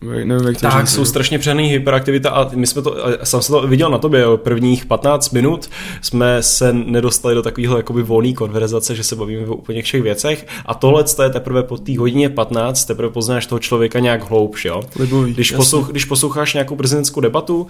Nevím, 0.01 0.47
jak 0.47 0.55
to 0.55 0.61
tak, 0.61 0.81
říct, 0.87 0.95
jsou 0.95 1.05
strašně 1.05 1.39
přehnaný 1.39 1.69
hyperaktivita 1.69 2.29
a 2.29 2.49
my 2.55 2.67
jsme 2.67 2.81
to, 2.81 2.95
jsem 3.23 3.41
se 3.41 3.51
to 3.51 3.67
viděl 3.67 3.89
na 3.89 3.97
tobě, 3.97 4.21
jo, 4.21 4.37
prvních 4.37 4.85
15 4.85 5.31
minut 5.31 5.69
jsme 6.01 6.43
se 6.43 6.73
nedostali 6.73 7.35
do 7.35 7.41
takového 7.41 7.77
jakoby 7.77 8.03
volné 8.03 8.33
konverzace, 8.33 8.95
že 8.95 9.03
se 9.03 9.15
bavíme 9.15 9.47
o 9.47 9.55
úplně 9.55 9.81
všech 9.81 10.01
věcech 10.01 10.47
a 10.65 10.73
tohle 10.73 11.03
je 11.23 11.29
teprve 11.29 11.63
po 11.63 11.77
té 11.77 11.97
hodině 11.97 12.29
15, 12.29 12.85
teprve 12.85 13.09
poznáš 13.09 13.45
toho 13.45 13.59
člověka 13.59 13.99
nějak 13.99 14.29
hloubš, 14.29 14.65
jo. 14.65 14.83
Libový, 14.99 15.33
když, 15.33 15.51
poslouch, 15.51 15.91
když 15.91 16.05
posloucháš 16.27 16.53
nějakou 16.53 16.75
prezidentskou 16.75 17.21
debatu 17.21 17.67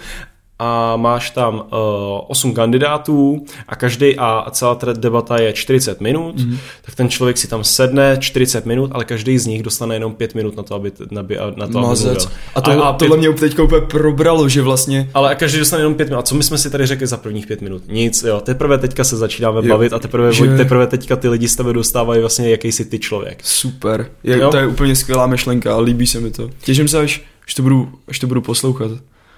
a 0.60 0.96
máš 0.96 1.30
tam 1.30 1.56
uh, 1.56 1.62
eh, 1.62 2.26
8 2.28 2.54
kandidátů 2.54 3.46
a 3.68 3.76
každý 3.76 4.18
a 4.18 4.46
celá 4.52 4.76
ta 4.76 4.94
debata 4.94 5.42
je 5.42 5.54
40 5.54 6.02
minut, 6.02 6.36
mm. 6.36 6.58
tak 6.82 6.96
ten 6.96 7.10
člověk 7.10 7.38
si 7.38 7.48
tam 7.48 7.64
sedne 7.64 8.18
40 8.20 8.66
minut, 8.66 8.92
ale 8.94 9.06
každý 9.06 9.38
z 9.38 9.46
nich 9.46 9.64
dostane 9.64 9.96
jenom 9.96 10.16
5 10.16 10.36
minut 10.36 10.58
na 10.58 10.64
to, 10.64 10.76
aby, 10.76 10.92
na, 11.12 11.22
na 11.56 11.68
to, 11.68 11.82
Mazec. 11.82 12.26
aby. 12.26 12.36
A, 12.56 12.62
to, 12.62 12.72
a, 12.72 12.74
a 12.74 12.94
tohle 12.94 13.18
pět... 13.18 13.20
mě 13.20 13.40
teď 13.40 13.60
úplně 13.60 13.82
probralo, 13.82 14.50
že 14.50 14.62
vlastně... 14.62 15.10
Ale 15.14 15.36
každý 15.36 15.60
dostane 15.60 15.82
jenom 15.82 15.96
5 15.96 16.10
minut. 16.10 16.20
A 16.20 16.24
co 16.24 16.36
my 16.36 16.44
jsme 16.44 16.58
si 16.58 16.70
tady 16.70 16.86
řekli 16.86 17.08
za 17.08 17.18
prvních 17.18 17.48
5 17.48 17.62
minut? 17.62 17.84
Nic, 17.88 18.24
jo. 18.24 18.42
Teprve 18.42 18.78
teďka 18.78 19.04
se 19.04 19.18
začínáme 19.18 19.62
jo, 19.64 19.70
bavit 19.70 19.94
a 19.94 20.00
teprve, 20.00 20.34
že... 20.34 20.58
teprve 20.58 20.88
teďka 20.88 21.16
ty 21.16 21.30
lidi 21.30 21.48
z 21.48 21.56
tebe 21.56 21.74
dostávají 21.74 22.22
vlastně, 22.22 22.50
jaký 22.50 22.72
jsi 22.72 22.86
ty 22.86 23.00
člověk. 23.00 23.40
Super. 23.44 24.10
Je, 24.24 24.38
to 24.38 24.58
je 24.58 24.68
úplně 24.68 24.96
skvělá 24.96 25.28
myšlenka 25.28 25.76
a 25.76 25.80
líbí 25.80 26.08
se 26.08 26.20
mi 26.20 26.32
to. 26.32 26.50
Těším 26.64 26.88
se, 26.88 27.00
až, 27.00 27.22
až, 27.48 27.54
to, 27.54 27.62
budu, 27.62 27.92
až 28.08 28.20
to 28.20 28.28
budu 28.28 28.42
poslouchat. 28.42 28.92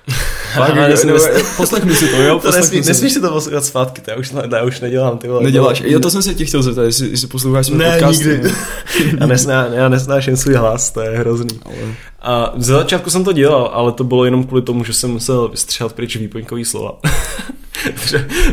Fakt, 0.56 0.76
ne, 0.76 0.90
ne, 0.90 1.14
poslechni 1.58 1.96
si 1.96 2.08
to, 2.08 2.22
jo? 2.22 2.40
To 2.40 2.52
nesmí, 2.52 2.84
si 2.84 2.90
nesmíš 2.90 3.14
si 3.14 3.22
to 3.22 3.30
poslouchat 3.30 3.66
zpátky, 3.66 4.02
to 4.02 4.12
já 4.12 4.18
už, 4.18 4.32
ne, 4.32 4.44
já 4.52 4.64
už 4.64 4.80
nedělám, 4.80 5.18
ty 5.18 5.28
vole. 5.28 5.44
Neděláš, 5.44 5.82
jo, 5.86 6.00
to 6.00 6.12
jsem 6.12 6.22
se 6.22 6.36
tě 6.36 6.46
chtěl 6.46 6.64
zeptat, 6.64 6.84
jestli, 6.84 7.10
jestli 7.10 7.28
posloucháš 7.28 7.70
ne, 7.70 7.92
podcasty. 7.94 8.28
Nikdy. 8.28 8.52
já, 9.20 9.26
nesná, 9.26 9.66
já 9.66 9.90
nesnáším 9.90 10.38
svůj 10.38 10.54
hlas, 10.54 10.92
to 10.92 11.02
je 11.02 11.10
hrozný. 11.18 11.60
Ale... 11.66 11.76
A 12.22 12.54
ze 12.58 12.74
začátku 12.74 13.10
jsem 13.10 13.24
to 13.24 13.32
dělal, 13.32 13.72
ale 13.74 13.92
to 13.92 14.04
bylo 14.04 14.26
jenom 14.26 14.44
kvůli 14.44 14.62
tomu, 14.62 14.84
že 14.84 14.94
jsem 14.94 15.12
musel 15.12 15.48
vystřelat 15.48 15.94
pryč 15.94 16.16
výpoňkový 16.16 16.66
slova. 16.66 17.00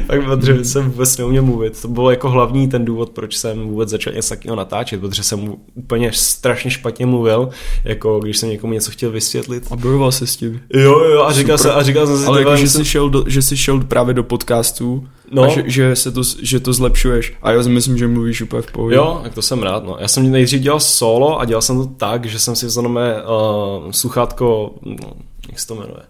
tak 0.06 0.24
protože 0.24 0.64
jsem 0.64 0.90
vůbec 0.90 1.16
neuměl 1.16 1.42
mluvit. 1.42 1.82
To 1.82 1.88
bylo 1.88 2.10
jako 2.10 2.30
hlavní 2.30 2.68
ten 2.68 2.84
důvod, 2.84 3.10
proč 3.10 3.36
jsem 3.36 3.68
vůbec 3.68 3.88
začal 3.88 4.12
něco 4.12 4.28
takového 4.28 4.56
natáčet, 4.56 5.00
protože 5.00 5.22
jsem 5.22 5.54
úplně 5.74 6.12
strašně 6.12 6.70
špatně 6.70 7.06
mluvil, 7.06 7.48
jako 7.84 8.20
když 8.20 8.38
jsem 8.38 8.48
někomu 8.48 8.72
něco 8.72 8.90
chtěl 8.90 9.10
vysvětlit. 9.10 9.64
A 9.70 9.76
bojoval 9.76 10.12
se 10.12 10.26
s 10.26 10.36
tím. 10.36 10.60
Jo, 10.74 10.98
jo, 11.00 11.22
a 11.22 11.32
říkal, 11.32 11.58
jsem, 11.58 11.70
a 11.74 11.82
říkal 11.82 12.06
jsem 12.06 12.18
si, 12.18 12.26
Ale 12.26 12.40
jako, 12.40 12.56
že, 12.56 12.68
jsi 12.68 12.84
šel 12.84 13.10
do, 13.10 13.24
že 13.26 13.42
jsi 13.42 13.56
šel 13.56 13.80
právě 13.80 14.14
do 14.14 14.22
podcastů 14.22 15.08
no. 15.30 15.42
a 15.42 15.48
že, 15.48 15.64
že, 15.66 15.96
se 15.96 16.12
to, 16.12 16.22
že 16.42 16.60
to 16.60 16.72
zlepšuješ. 16.72 17.32
A 17.42 17.50
já 17.50 17.62
si 17.62 17.68
myslím, 17.68 17.98
že 17.98 18.08
mluvíš 18.08 18.42
úplně 18.42 18.62
v 18.62 18.72
pohodě. 18.72 18.96
Jo, 18.96 19.20
tak 19.22 19.34
to 19.34 19.42
jsem 19.42 19.62
rád. 19.62 19.84
No. 19.84 19.96
Já 20.00 20.08
jsem 20.08 20.30
nejdřív 20.30 20.60
dělal 20.60 20.80
solo 20.80 21.40
a 21.40 21.44
dělal 21.44 21.62
jsem 21.62 21.78
to 21.78 21.86
tak, 21.86 22.26
že 22.26 22.38
jsem 22.38 22.56
si 22.56 22.66
vzal 22.66 22.86
uh, 22.86 23.90
sluchátko, 23.90 24.74
no, 24.82 25.12
jak 25.48 25.60
se 25.60 25.66
to 25.66 25.74
jmenuje, 25.74 26.02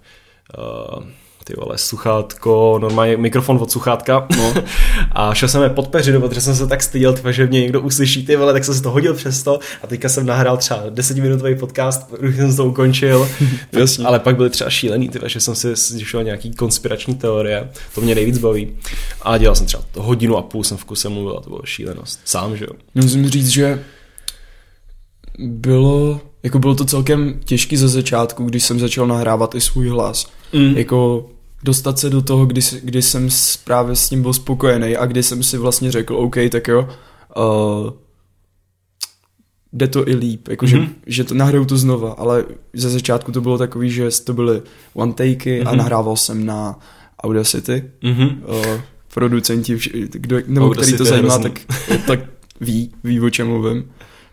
uh, 0.58 1.04
ty 1.46 1.54
vole, 1.56 1.78
sluchátko, 1.78 2.78
normálně 2.82 3.16
mikrofon 3.16 3.58
od 3.62 3.70
sluchátka. 3.70 4.26
No. 4.36 4.54
a 5.12 5.34
šel 5.34 5.48
jsem 5.48 5.62
je 5.62 5.70
pod 5.70 5.88
peřinu, 5.88 6.20
protože 6.20 6.40
jsem 6.40 6.54
se 6.54 6.66
tak 6.66 6.82
styděl, 6.82 7.12
tyva, 7.12 7.32
že 7.32 7.46
mě 7.46 7.60
někdo 7.60 7.80
uslyší, 7.80 8.26
ty 8.26 8.36
vole, 8.36 8.52
tak 8.52 8.64
jsem 8.64 8.74
se 8.74 8.82
to 8.82 8.90
hodil 8.90 9.14
přes 9.14 9.42
to 9.42 9.58
a 9.82 9.86
teďka 9.86 10.08
jsem 10.08 10.26
nahrál 10.26 10.56
třeba 10.56 10.82
desetiminutový 10.90 11.54
podcast, 11.54 12.12
už 12.28 12.36
jsem 12.36 12.56
to 12.56 12.66
ukončil. 12.66 13.28
Jasně. 13.72 14.06
Ale 14.06 14.18
pak 14.18 14.36
byl 14.36 14.50
třeba 14.50 14.70
šílený, 14.70 15.08
tyva, 15.08 15.28
že 15.28 15.40
jsem 15.40 15.54
si 15.54 15.76
zjišťoval 15.76 16.24
nějaký 16.24 16.54
konspirační 16.54 17.14
teorie, 17.14 17.70
to 17.94 18.00
mě 18.00 18.14
nejvíc 18.14 18.38
baví. 18.38 18.76
A 19.22 19.38
dělal 19.38 19.54
jsem 19.54 19.66
třeba 19.66 19.84
hodinu 19.96 20.36
a 20.36 20.42
půl 20.42 20.64
jsem 20.64 20.76
v 20.76 20.84
kuse 20.84 21.08
mluvil 21.08 21.38
a 21.38 21.40
to 21.40 21.50
bylo 21.50 21.62
šílenost. 21.64 22.20
Sám, 22.24 22.56
že 22.56 22.64
jo. 22.64 22.72
Musím 22.94 23.30
říct, 23.30 23.48
že 23.48 23.84
bylo, 25.38 26.20
jako 26.42 26.58
bylo 26.58 26.74
to 26.74 26.84
celkem 26.84 27.40
těžký 27.44 27.76
ze 27.76 27.88
začátku, 27.88 28.44
když 28.44 28.62
jsem 28.62 28.80
začal 28.80 29.06
nahrávat 29.06 29.54
i 29.54 29.60
svůj 29.60 29.88
hlas. 29.88 30.26
Mm. 30.52 30.76
Jako 30.76 31.26
dostat 31.66 31.98
se 31.98 32.10
do 32.10 32.22
toho, 32.22 32.46
kdy, 32.46 32.60
kdy 32.82 33.02
jsem 33.02 33.28
právě 33.64 33.96
s 33.96 34.10
ním 34.10 34.22
byl 34.22 34.32
spokojený 34.32 34.96
a 34.96 35.06
kdy 35.06 35.22
jsem 35.22 35.42
si 35.42 35.58
vlastně 35.58 35.92
řekl, 35.92 36.16
OK, 36.16 36.36
tak 36.50 36.68
jo, 36.68 36.88
uh, 37.36 37.90
jde 39.72 39.88
to 39.88 40.08
i 40.08 40.14
líp, 40.14 40.48
jakože, 40.48 40.76
mm-hmm. 40.76 40.94
že 41.06 41.24
to 41.24 41.34
nahraju 41.34 41.64
to 41.64 41.76
znova, 41.76 42.12
ale 42.12 42.44
ze 42.72 42.90
začátku 42.90 43.32
to 43.32 43.40
bylo 43.40 43.58
takový, 43.58 43.90
že 43.90 44.08
to 44.24 44.32
byly 44.32 44.62
one 44.94 45.12
takey 45.12 45.60
mm-hmm. 45.60 45.68
a 45.68 45.70
mhm. 45.70 45.78
nahrával 45.78 46.16
jsem 46.16 46.46
na 46.46 46.78
Audacity. 47.22 47.84
Mm-hmm. 48.02 48.38
Uh, 48.46 48.80
producenti, 49.14 49.78
kdo, 50.12 50.36
nebo 50.46 50.66
Audacity 50.66 50.94
který 50.94 50.98
to 50.98 51.04
zajímá, 51.04 51.38
tak, 51.38 51.60
tak 52.06 52.20
ví, 52.60 52.92
ví, 53.04 53.20
o 53.20 53.30
čem 53.30 53.46
mluvím. 53.46 53.90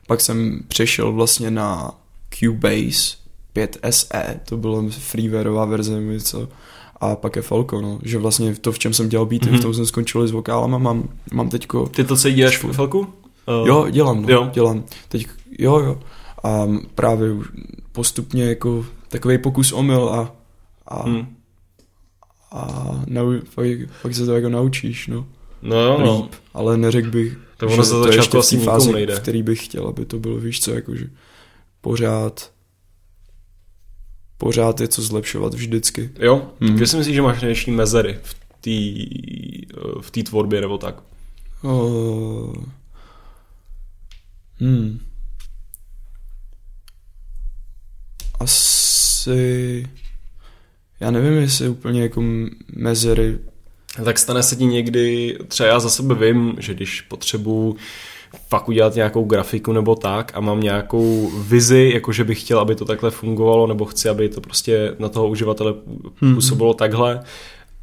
Pak 0.07 0.22
jsem 0.22 0.61
přešel 0.68 1.11
vlastně 1.11 1.51
na 1.51 1.91
Cubase 2.30 3.15
5 3.53 3.77
SE, 3.89 4.39
to 4.49 4.57
bylo 4.57 4.89
freewareová 4.89 5.65
verze, 5.65 6.01
co 6.22 6.47
a 7.03 7.15
pak 7.15 7.35
je 7.35 7.41
Falco, 7.41 7.81
no, 7.81 7.99
že 8.03 8.17
vlastně 8.17 8.55
to, 8.55 8.71
v 8.71 8.80
čem 8.80 8.93
jsem 8.93 9.09
dělal 9.09 9.25
beaty, 9.25 9.45
mm-hmm. 9.45 9.57
v 9.57 9.61
tom 9.61 9.73
jsem 9.73 9.85
skončil 9.85 10.27
s 10.27 10.31
vokálama, 10.31 10.77
mám, 10.77 11.09
mám 11.34 11.49
teďko... 11.49 11.85
Ty 11.85 12.03
to 12.03 12.17
co 12.17 12.30
děláš 12.30 12.63
v 12.63 12.71
Falku? 12.71 12.99
Uh, 12.99 13.67
jo, 13.67 13.88
dělám, 13.91 14.21
no, 14.21 14.30
jo. 14.30 14.49
dělám. 14.53 14.84
Teď, 15.09 15.27
jo, 15.59 15.80
jo. 15.80 15.99
A 16.43 16.67
právě 16.95 17.30
postupně 17.91 18.43
jako 18.43 18.85
takový 19.09 19.38
pokus 19.38 19.71
omyl 19.71 20.09
a, 20.09 20.35
a, 20.88 21.03
hmm. 21.03 21.35
a 22.51 22.91
nau, 23.07 23.34
pak, 23.55 23.65
pak 24.01 24.15
se 24.15 24.25
to 24.25 24.35
jako 24.35 24.49
naučíš, 24.49 25.07
no. 25.07 25.25
No 25.61 25.80
jo, 25.80 25.97
no. 25.99 26.21
Líp, 26.21 26.31
ale 26.53 26.77
neřekl 26.77 27.09
bych, 27.09 27.38
to 27.57 27.69
že 27.69 27.89
to 27.89 28.07
je 28.07 28.15
ještě 28.15 28.38
v 28.41 28.49
té 28.49 28.57
fázi, 28.57 28.93
nejde. 28.93 29.15
v 29.15 29.19
který 29.19 29.43
bych 29.43 29.65
chtěl, 29.65 29.88
aby 29.88 30.05
to 30.05 30.19
bylo, 30.19 30.38
víš 30.38 30.61
co, 30.61 30.71
jakože 30.71 31.05
pořád 31.81 32.51
pořád 34.44 34.82
je 34.82 34.88
co 34.88 35.02
zlepšovat 35.02 35.53
vždycky. 35.53 36.10
Jo? 36.20 36.52
Hmm. 36.61 36.76
Kde 36.76 36.88
si 36.88 36.98
myslíš, 36.98 37.15
že 37.15 37.22
máš 37.22 37.41
největší 37.41 37.72
mezery 37.72 38.20
v 38.24 38.34
té 38.34 38.80
v 40.02 40.11
té 40.11 40.24
tvorbě 40.24 40.61
nebo 40.61 40.78
tak? 40.78 40.95
Uh, 41.61 42.53
hmm. 44.60 44.99
Asi... 48.40 49.90
Já 50.99 51.11
nevím, 51.11 51.34
jestli 51.34 51.70
úplně 51.70 52.02
jako 52.02 52.24
mezery. 52.76 53.40
Tak 54.06 54.20
stane 54.20 54.44
se 54.44 54.56
ti 54.56 54.65
někdy, 54.65 55.38
třeba 55.48 55.70
já 55.70 55.80
za 55.80 55.90
sebe 55.90 56.15
vím, 56.15 56.56
že 56.60 56.74
když 56.74 57.02
potřebuji 57.02 57.78
fakt 58.49 58.69
udělat 58.69 58.95
nějakou 58.95 59.23
grafiku 59.23 59.72
nebo 59.72 59.95
tak 59.95 60.31
a 60.35 60.39
mám 60.39 60.61
nějakou 60.61 61.31
vizi, 61.47 61.91
jakože 61.93 62.23
bych 62.23 62.41
chtěl, 62.41 62.60
aby 62.60 62.76
to 62.76 62.85
takhle 62.85 63.11
fungovalo, 63.11 63.68
nebo 63.68 63.85
chci, 63.85 64.10
aby 64.10 64.30
to 64.30 64.41
prostě 64.41 64.95
na 64.99 65.10
toho 65.10 65.27
uživatele 65.27 65.73
hmm. 66.22 66.35
působilo 66.35 66.69
hmm. 66.69 66.77
takhle, 66.77 67.23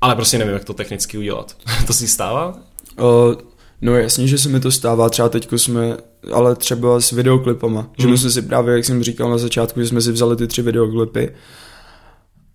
ale 0.01 0.17
prostě 0.17 0.39
nevím, 0.39 0.55
jak 0.55 0.65
to 0.65 0.75
technicky 0.75 1.19
udělat. 1.19 1.57
to 1.87 1.93
si 1.93 2.09
stává? 2.09 2.59
Uh, 3.01 3.35
no 3.81 3.97
jasně, 3.97 4.27
že 4.27 4.39
se 4.39 4.49
mi 4.49 4.61
to 4.61 4.71
stává, 4.71 5.11
třeba 5.11 5.29
teďko 5.29 5.59
jsme, 5.59 5.97
ale 6.33 6.57
třeba 6.57 7.01
s 7.01 7.11
videoklipama, 7.11 7.81
hmm. 7.81 7.91
že 7.99 8.09
my 8.09 8.19
jsme 8.19 8.31
si 8.31 8.43
právě, 8.43 8.75
jak 8.75 8.85
jsem 8.85 9.03
říkal 9.03 9.31
na 9.31 9.39
začátku, 9.39 9.81
že 9.81 9.87
jsme 9.87 10.01
si 10.01 10.13
vzali 10.13 10.37
ty 10.37 10.47
tři 10.47 10.63
videoklipy 10.63 11.31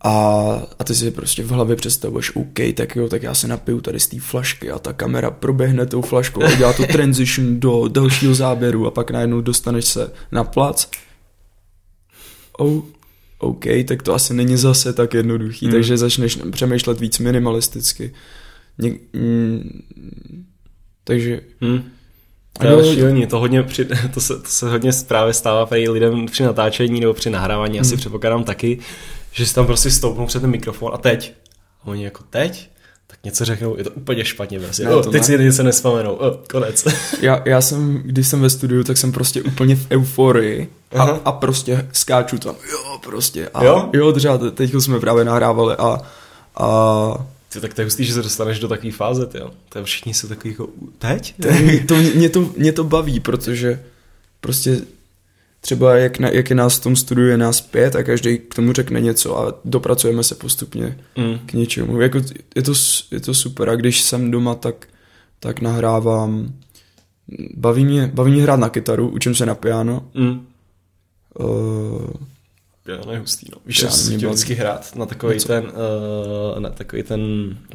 a, 0.05 0.67
a 0.79 0.83
ty 0.83 0.95
si 0.95 1.11
prostě 1.11 1.43
v 1.43 1.49
hlavě 1.49 1.75
představuješ, 1.75 2.35
OK, 2.35 2.59
tak 2.75 2.95
jo, 2.95 3.09
tak 3.09 3.23
já 3.23 3.33
se 3.33 3.47
napiju 3.47 3.81
tady 3.81 3.99
z 3.99 4.07
té 4.07 4.19
flašky 4.19 4.71
a 4.71 4.79
ta 4.79 4.93
kamera 4.93 5.31
proběhne 5.31 5.85
tou 5.85 6.01
flaškou 6.01 6.43
a 6.43 6.55
dělá 6.55 6.73
to 6.73 6.87
transition 6.87 7.59
do 7.59 7.87
dalšího 7.87 8.35
záběru 8.35 8.87
a 8.87 8.91
pak 8.91 9.11
najednou 9.11 9.41
dostaneš 9.41 9.85
se 9.85 10.11
na 10.31 10.43
plac. 10.43 10.87
Oh, 12.57 12.83
OK, 13.37 13.65
tak 13.87 14.03
to 14.03 14.13
asi 14.13 14.33
není 14.33 14.57
zase 14.57 14.93
tak 14.93 15.13
jednoduchý, 15.13 15.65
hmm. 15.65 15.73
takže 15.73 15.97
začneš 15.97 16.39
přemýšlet 16.51 16.99
víc 16.99 17.19
minimalisticky. 17.19 18.13
Ně, 18.77 18.93
mm, 19.13 19.81
takže... 21.03 21.41
Hmm. 21.61 21.83
To 22.59 22.67
je 22.67 22.95
šílený, 22.95 23.27
to, 23.27 23.39
hodně 23.39 23.63
při, 23.63 23.87
to, 24.13 24.21
se, 24.21 24.39
to 24.39 24.47
se 24.47 24.69
hodně 24.69 24.91
právě 25.07 25.33
stává 25.33 25.65
tady 25.65 25.89
lidem 25.89 26.25
při 26.25 26.43
natáčení 26.43 26.99
nebo 26.99 27.13
při 27.13 27.29
nahrávání, 27.29 27.79
asi 27.79 27.89
hmm. 27.89 27.97
předpokládám 27.97 28.43
taky, 28.43 28.79
že 29.35 29.45
si 29.45 29.55
tam 29.55 29.65
prostě 29.65 29.91
stoupnou 29.91 30.25
před 30.25 30.39
ten 30.39 30.49
mikrofon 30.49 30.91
a 30.93 30.97
teď. 30.97 31.33
A 31.83 31.87
oni 31.87 32.03
jako 32.03 32.23
teď? 32.29 32.69
Tak 33.07 33.19
něco 33.23 33.45
řeknou, 33.45 33.77
je 33.77 33.83
to 33.83 33.91
úplně 33.91 34.25
špatně 34.25 34.59
prostě. 34.59 34.83
Ne, 34.83 34.95
oh, 34.95 35.03
teď 35.03 35.21
ne. 35.21 35.23
si 35.23 35.37
něco 35.37 35.63
nespomenou, 35.63 36.13
oh, 36.13 36.35
konec. 36.49 36.85
Já, 37.21 37.41
já 37.45 37.61
jsem, 37.61 38.01
když 38.05 38.27
jsem 38.27 38.41
ve 38.41 38.49
studiu, 38.49 38.83
tak 38.83 38.97
jsem 38.97 39.11
prostě 39.11 39.43
úplně 39.43 39.75
v 39.75 39.87
euforii 39.91 40.69
a, 40.97 41.03
a 41.03 41.31
prostě 41.31 41.87
skáču 41.91 42.37
tam, 42.37 42.55
jo, 42.71 42.99
prostě. 43.03 43.49
A, 43.53 43.63
jo? 43.63 43.89
Jo, 43.93 44.11
třeba 44.11 44.37
teď 44.37 44.73
jsme 44.73 44.99
právě 44.99 45.25
nahrávali 45.25 45.75
a, 45.75 46.01
a 46.57 47.27
ty, 47.53 47.61
tak 47.61 47.73
to 47.73 47.81
je 47.81 47.85
hustý, 47.85 48.05
že 48.05 48.13
se 48.13 48.21
dostaneš 48.21 48.59
do 48.59 48.67
takové 48.67 48.91
fáze, 48.91 49.29
jo. 49.33 49.51
To 49.69 49.79
je 49.79 49.85
všichni 49.85 50.13
jsou 50.13 50.27
takový 50.27 50.49
jako, 50.49 50.67
teď? 50.99 51.35
To, 51.87 51.95
mě, 51.95 52.29
to, 52.29 52.49
mě 52.57 52.71
to 52.71 52.83
baví, 52.83 53.19
protože 53.19 53.83
prostě 54.41 54.81
třeba 55.65 55.95
jak, 55.95 56.19
na, 56.19 56.29
jak 56.29 56.49
je 56.49 56.55
nás 56.55 56.77
v 56.77 56.83
tom 56.83 56.95
studiu 56.95 57.27
je 57.27 57.37
nás 57.37 57.61
pět 57.61 57.95
a 57.95 58.03
každý 58.03 58.37
k 58.37 58.55
tomu 58.55 58.73
řekne 58.73 59.01
něco 59.01 59.39
a 59.39 59.53
dopracujeme 59.65 60.23
se 60.23 60.35
postupně 60.35 60.97
mm. 61.17 61.39
k 61.45 61.53
něčemu. 61.53 62.01
Jako, 62.01 62.21
je, 62.55 62.61
to, 62.61 62.73
je 63.11 63.19
to 63.19 63.33
super 63.33 63.69
a 63.69 63.75
když 63.75 64.01
jsem 64.01 64.31
doma, 64.31 64.55
tak, 64.55 64.87
tak 65.39 65.61
nahrávám 65.61 66.53
baví 67.53 67.85
mě, 67.85 68.11
baví 68.13 68.31
mě 68.31 68.43
hrát 68.43 68.59
na 68.59 68.69
kytaru, 68.69 69.09
učím 69.09 69.35
se 69.35 69.45
na 69.45 69.55
piano. 69.55 70.09
Mm. 70.13 70.45
Uh, 71.39 72.09
piano 72.85 73.11
je 73.11 73.19
hustý, 73.19 73.47
no. 73.51 73.57
Víš, 73.65 73.79
že 73.79 73.89
si 73.89 74.17
chtěl 74.17 74.29
vždycky 74.29 74.53
hrát 74.53 74.95
na 74.95 75.05
takový 75.05 75.39
ten, 75.39 75.63
uh, 75.63 76.59
na 76.59 76.69
takový 76.69 77.03
ten, 77.03 77.21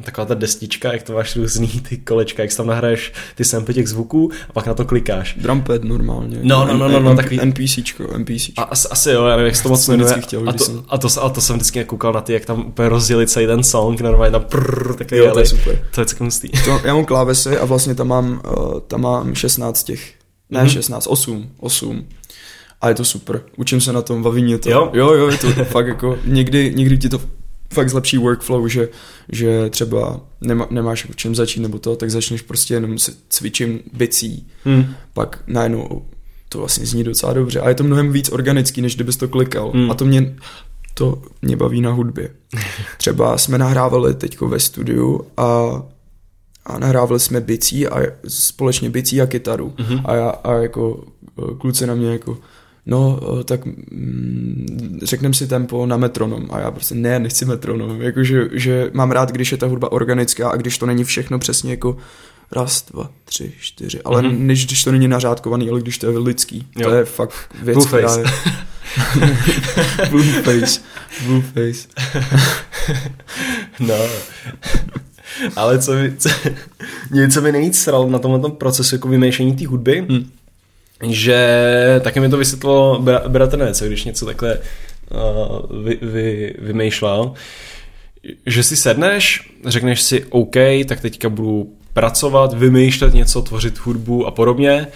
taková 0.03 0.25
ta 0.25 0.33
destička, 0.33 0.93
jak 0.93 1.03
to 1.03 1.13
máš 1.13 1.35
různý 1.35 1.67
ty 1.67 1.97
kolečka, 1.97 2.43
jak 2.43 2.55
tam 2.55 2.67
nahraješ 2.67 3.13
ty 3.35 3.45
samply 3.45 3.73
těch 3.73 3.87
zvuků 3.87 4.31
a 4.49 4.53
pak 4.53 4.65
na 4.65 4.73
to 4.73 4.85
klikáš. 4.85 5.35
Drumpad 5.41 5.83
normálně. 5.83 6.39
No, 6.41 6.65
no, 6.65 6.77
no, 6.77 6.87
no, 6.87 6.99
no 6.99 7.15
takový. 7.15 7.39
NPCčko, 7.45 8.17
NPCčko. 8.17 8.61
A, 8.61 8.63
asi, 8.63 8.87
asi 8.87 9.09
jo, 9.09 9.25
já 9.25 9.35
nevím, 9.35 9.53
jak 9.53 9.63
to 9.63 9.69
moc 9.69 9.87
jmenuje. 9.87 10.21
Chtěl, 10.21 10.49
a, 10.49 10.53
to, 10.53 10.63
jsem... 10.63 10.83
a, 10.89 10.97
to, 10.97 11.23
a 11.23 11.29
to 11.29 11.41
jsem 11.41 11.55
vždycky 11.55 11.85
koukal 11.85 12.13
na 12.13 12.21
ty, 12.21 12.33
jak 12.33 12.45
tam 12.45 12.65
úplně 12.65 12.89
rozdělili 12.89 13.27
celý 13.27 13.47
ten 13.47 13.63
song, 13.63 14.01
normálně 14.01 14.31
tam 14.31 14.43
prrr, 14.43 14.93
takový, 14.93 15.21
jo, 15.21 15.31
to 15.33 15.39
je 15.39 15.45
super. 15.45 15.87
To 15.95 16.01
je 16.01 16.05
celkem 16.05 16.27
hustý. 16.27 16.49
To, 16.65 16.81
já 16.83 16.93
mám 16.93 17.05
klávesy 17.11 17.57
a 17.57 17.65
vlastně 17.65 17.95
tam 17.95 18.07
mám, 18.07 18.41
uh, 18.57 18.79
tam 18.79 19.01
mám 19.01 19.35
16 19.35 19.83
těch, 19.83 20.13
ne 20.49 20.63
mm-hmm. 20.63 20.73
16, 20.73 21.07
8, 21.07 21.49
8 21.59 22.05
a 22.81 22.89
je 22.89 22.95
to 22.95 23.05
super. 23.05 23.41
Učím 23.57 23.81
se 23.81 23.93
na 23.93 24.01
tom, 24.01 24.23
baví 24.23 24.43
mě 24.43 24.57
to. 24.57 24.69
Jo? 24.69 24.91
Jo, 24.93 25.13
jo, 25.13 25.27
je 25.27 25.37
to 25.37 25.65
fakt 25.65 25.87
jako, 25.87 26.17
někdy, 26.25 26.73
někdy 26.75 26.97
ti 26.97 27.09
to 27.09 27.21
fakt 27.73 27.89
zlepší 27.89 28.17
workflow, 28.17 28.67
že, 28.67 28.89
že 29.31 29.69
třeba 29.69 30.21
nemá, 30.41 30.67
nemáš 30.69 31.07
v 31.11 31.15
čem 31.15 31.35
začít 31.35 31.59
nebo 31.59 31.79
to, 31.79 31.95
tak 31.95 32.11
začneš 32.11 32.41
prostě 32.41 32.73
jenom 32.73 32.99
se 32.99 33.11
cvičím 33.29 33.79
bicí, 33.93 34.47
hmm. 34.63 34.85
pak 35.13 35.43
najednou 35.47 36.05
to 36.49 36.57
vlastně 36.57 36.85
zní 36.85 37.03
docela 37.03 37.33
dobře 37.33 37.59
a 37.59 37.69
je 37.69 37.75
to 37.75 37.83
mnohem 37.83 38.11
víc 38.11 38.31
organický, 38.31 38.81
než 38.81 38.95
kdybys 38.95 39.17
to 39.17 39.27
klikal 39.27 39.71
hmm. 39.71 39.91
a 39.91 39.93
to 39.93 40.05
mě, 40.05 40.35
to 40.93 41.21
mě 41.41 41.57
baví 41.57 41.81
na 41.81 41.91
hudbě. 41.91 42.29
Třeba 42.97 43.37
jsme 43.37 43.57
nahrávali 43.57 44.13
teďko 44.13 44.47
ve 44.47 44.59
studiu 44.59 45.27
a 45.37 45.81
a 46.65 46.79
nahrávali 46.79 47.19
jsme 47.19 47.41
bicí 47.41 47.87
a 47.87 48.01
společně 48.27 48.89
bicí 48.89 49.21
a 49.21 49.25
kytaru 49.25 49.73
mm-hmm. 49.77 50.01
a, 50.05 50.15
já, 50.15 50.29
a 50.29 50.53
jako 50.53 51.03
kluci 51.59 51.87
na 51.87 51.95
mě 51.95 52.11
jako 52.11 52.37
no, 52.85 53.19
eh, 53.39 53.43
tak 53.43 53.65
mm, 53.65 54.99
řekneme 55.03 55.33
si 55.33 55.47
tempo 55.47 55.85
na 55.85 55.97
metronom 55.97 56.47
a 56.51 56.59
já 56.59 56.71
prostě 56.71 56.95
ne, 56.95 57.19
nechci 57.19 57.45
metronom, 57.45 58.01
jakože 58.01 58.49
že 58.51 58.91
mám 58.93 59.11
rád, 59.11 59.31
když 59.31 59.51
je 59.51 59.57
ta 59.57 59.67
hudba 59.67 59.91
organická 59.91 60.49
a 60.49 60.55
když 60.55 60.77
to 60.77 60.85
není 60.85 61.03
všechno 61.03 61.39
přesně 61.39 61.71
jako 61.71 61.97
raz, 62.51 62.85
dva, 62.91 63.09
tři, 63.25 63.53
čtyři, 63.59 64.01
ale 64.01 64.21
mm-hmm. 64.21 64.39
než 64.39 64.65
když 64.65 64.83
to 64.83 64.91
není 64.91 65.07
nařádkovaný, 65.07 65.69
ale 65.69 65.81
když 65.81 65.97
to 65.97 66.11
je 66.11 66.17
lidský, 66.17 66.67
jo. 66.75 66.89
to 66.89 66.95
je 66.95 67.05
fakt 67.05 67.55
věc, 67.61 67.75
Blue 67.75 67.87
která 67.87 68.17
je... 68.17 68.23
Face. 70.43 70.81
Blue 71.25 71.41
face. 71.41 71.87
no. 73.79 73.95
Ale 75.55 75.79
co 75.79 75.93
mi, 75.93 76.13
co, 76.17 76.29
něco 77.11 77.41
mi 77.41 77.51
nejvíc 77.51 77.81
sral 77.81 78.09
na 78.09 78.19
tomhle 78.19 78.51
procesu 78.51 78.95
jako 78.95 79.07
vymýšlení 79.07 79.55
té 79.55 79.67
hudby, 79.67 80.05
hmm 80.09 80.29
že 81.09 82.01
také 82.03 82.19
mi 82.19 82.29
to 82.29 82.37
vysvětlo 82.37 83.03
bratranec, 83.27 83.81
když 83.81 84.03
něco 84.03 84.25
takhle 84.25 84.57
uh, 84.57 85.83
vy, 85.85 85.97
vy, 86.01 86.55
vymýšlel, 86.59 87.33
že 88.45 88.63
si 88.63 88.75
sedneš, 88.75 89.51
řekneš 89.65 90.01
si 90.01 90.25
OK, 90.25 90.55
tak 90.87 91.01
teďka 91.01 91.29
budu 91.29 91.73
pracovat, 91.93 92.53
vymýšlet 92.53 93.13
něco, 93.13 93.41
tvořit 93.41 93.79
hudbu 93.79 94.27
a 94.27 94.31
podobně 94.31 94.87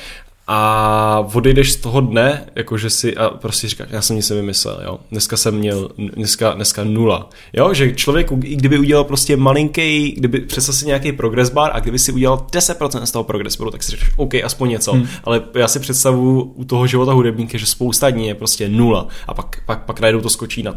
a 0.48 1.28
odejdeš 1.34 1.74
z 1.74 1.76
toho 1.76 2.02
dne, 2.02 2.46
jakože 2.56 2.90
si 2.90 3.18
a 3.18 3.30
prostě 3.30 3.68
říkáš, 3.68 3.88
já 3.92 4.02
jsem 4.02 4.16
nic 4.16 4.30
nevymyslel, 4.30 4.82
jo. 4.86 5.00
Dneska 5.12 5.38
jsem 5.38 5.56
měl, 5.56 5.90
dneska, 6.16 6.54
dneska 6.54 6.84
nula. 6.84 7.30
Jo, 7.54 7.74
že 7.74 7.94
člověk, 7.94 8.32
i 8.44 8.56
kdyby 8.56 8.80
udělal 8.80 9.04
prostě 9.04 9.38
malinký, 9.38 10.12
kdyby 10.12 10.40
přesal 10.40 10.74
si 10.74 10.86
nějaký 10.86 11.12
progress 11.12 11.50
bar 11.50 11.72
a 11.74 11.80
kdyby 11.80 12.00
si 12.00 12.12
udělal 12.12 12.46
10% 12.52 13.04
z 13.04 13.12
toho 13.12 13.24
progress 13.24 13.58
baru, 13.58 13.72
tak 13.72 13.84
si 13.84 13.92
řekneš, 13.92 14.12
OK, 14.18 14.36
aspoň 14.36 14.70
něco. 14.70 14.94
Hmm. 14.94 15.08
Ale 15.24 15.42
já 15.56 15.68
si 15.68 15.80
představu 15.80 16.42
u 16.42 16.66
toho 16.66 16.88
života 16.88 17.14
hudebníka, 17.14 17.58
že 17.58 17.66
spousta 17.66 18.10
dní 18.10 18.28
je 18.28 18.36
prostě 18.36 18.70
nula 18.70 19.08
a 19.28 19.34
pak, 19.34 19.62
pak, 19.66 19.86
pak 19.86 20.00
najednou 20.00 20.22
to 20.22 20.30
skočí 20.30 20.64
na 20.64 20.76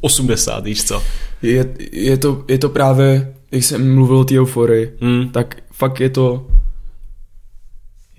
80, 0.00 0.64
víš 0.64 0.84
co. 0.84 1.02
Je, 1.42 1.74
je, 1.92 2.16
to, 2.16 2.44
je 2.48 2.58
to 2.58 2.68
právě, 2.68 3.34
jak 3.52 3.64
jsem 3.64 3.94
mluvil 3.94 4.16
o 4.16 4.24
té 4.24 4.38
euforii, 4.38 4.92
hmm. 5.00 5.28
tak 5.28 5.56
fakt 5.72 6.00
je 6.00 6.10
to 6.10 6.46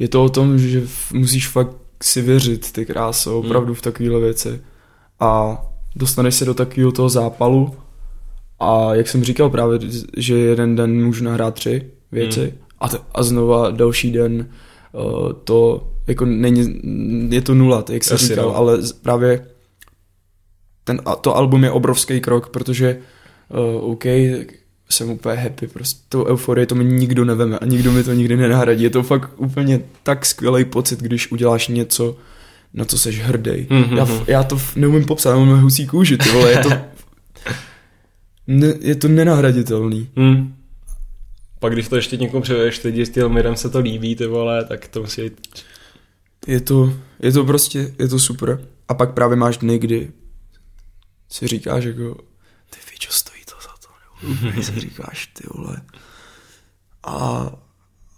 je 0.01 0.07
to 0.07 0.23
o 0.23 0.29
tom, 0.29 0.59
že 0.59 0.81
musíš 1.13 1.47
fakt 1.47 1.75
si 2.03 2.21
věřit, 2.21 2.71
ty 2.71 2.85
kráso, 2.85 3.29
hmm. 3.29 3.45
opravdu 3.45 3.73
v 3.73 3.81
takovéhle 3.81 4.19
věci. 4.19 4.61
A 5.19 5.61
dostaneš 5.95 6.35
se 6.35 6.45
do 6.45 6.53
takového 6.53 6.91
toho 6.91 7.09
zápalu 7.09 7.75
a 8.59 8.95
jak 8.95 9.07
jsem 9.07 9.23
říkal 9.23 9.49
právě, 9.49 9.79
že 10.17 10.37
jeden 10.37 10.75
den 10.75 11.05
můžu 11.05 11.23
nahrát 11.23 11.53
tři 11.53 11.91
věci 12.11 12.39
hmm. 12.39 12.51
a, 12.79 12.89
t- 12.89 12.99
a 13.13 13.23
znova 13.23 13.71
další 13.71 14.11
den 14.11 14.49
uh, 14.91 15.33
to 15.33 15.87
jako 16.07 16.25
není, 16.25 16.81
je 17.29 17.41
to 17.41 17.53
nula, 17.53 17.85
jak 17.91 18.03
jsem 18.03 18.17
říkal, 18.17 18.45
no. 18.45 18.55
ale 18.55 18.77
právě 19.01 19.45
ten, 20.83 21.01
to 21.21 21.35
album 21.35 21.63
je 21.63 21.71
obrovský 21.71 22.21
krok, 22.21 22.49
protože 22.49 22.97
uh, 23.49 23.91
OK, 23.91 24.05
jsem 24.91 25.09
úplně 25.09 25.35
happy, 25.35 25.67
prostě 25.67 26.01
tou 26.09 26.25
euforii 26.25 26.65
to 26.65 26.75
mi 26.75 26.83
nikdo 26.83 27.25
neveme 27.25 27.59
a 27.59 27.65
nikdo 27.65 27.91
mi 27.91 28.03
to 28.03 28.13
nikdy 28.13 28.37
nenahradí. 28.37 28.83
Je 28.83 28.89
to 28.89 29.03
fakt 29.03 29.31
úplně 29.37 29.81
tak 30.03 30.25
skvělý 30.25 30.65
pocit, 30.65 30.99
když 30.99 31.31
uděláš 31.31 31.67
něco, 31.67 32.17
na 32.73 32.85
co 32.85 32.97
seš 32.97 33.21
hrdý. 33.21 33.51
Mm-hmm. 33.51 33.97
Já, 33.97 34.05
mhm. 34.05 34.23
já 34.27 34.43
to 34.43 34.61
neumím 34.75 35.05
popsat, 35.05 35.35
mám 35.35 35.61
husí 35.61 35.87
kůži, 35.87 36.17
ty 36.17 36.29
vole, 36.29 36.51
je 36.51 36.57
to, 36.57 36.69
ne, 38.47 38.73
je 38.79 38.95
to 38.95 39.07
nenahraditelný. 39.07 40.09
Mm. 40.15 40.55
Pak 41.59 41.73
když 41.73 41.87
to 41.87 41.95
ještě 41.95 42.17
někomu 42.17 42.41
převedeš, 42.41 42.83
lidi 42.83 43.05
s 43.05 43.09
tím 43.09 43.29
mirem 43.29 43.55
se 43.55 43.69
to 43.69 43.79
líbí, 43.79 44.15
ty 44.15 44.27
vole, 44.27 44.65
tak 44.65 44.87
to 44.87 45.01
musí 45.01 45.21
jít. 45.21 45.49
Je 46.47 46.61
to, 46.61 46.93
je 47.19 47.31
to 47.31 47.45
prostě, 47.45 47.93
je 47.99 48.07
to 48.07 48.19
super. 48.19 48.67
A 48.87 48.93
pak 48.93 49.13
právě 49.13 49.35
máš 49.37 49.57
dny, 49.57 49.79
kdy 49.79 50.11
si 51.29 51.47
říkáš 51.47 51.83
jako, 51.83 52.15
ty 52.69 52.77
víčo, 52.91 53.11
si 54.61 54.79
říkáš, 54.79 55.25
ty 55.27 55.43
vole. 55.55 55.77
A, 57.07 57.51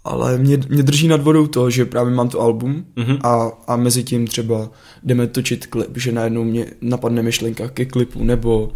ale 0.04 0.38
mě, 0.38 0.58
mě 0.68 0.82
drží 0.82 1.08
nad 1.08 1.22
vodou 1.22 1.46
to, 1.46 1.70
že 1.70 1.84
právě 1.84 2.14
mám 2.14 2.28
to 2.28 2.40
album 2.40 2.84
Mhm. 2.96 3.18
a, 3.22 3.50
a 3.66 3.76
mezi 3.76 4.04
tím 4.04 4.26
třeba 4.26 4.70
jdeme 5.02 5.26
točit 5.26 5.66
klip, 5.66 5.96
že 5.98 6.12
najednou 6.12 6.44
mě 6.44 6.66
napadne 6.80 7.22
myšlenka 7.22 7.68
ke 7.68 7.84
klipu 7.84 8.24
nebo 8.24 8.62
uh, 8.66 8.72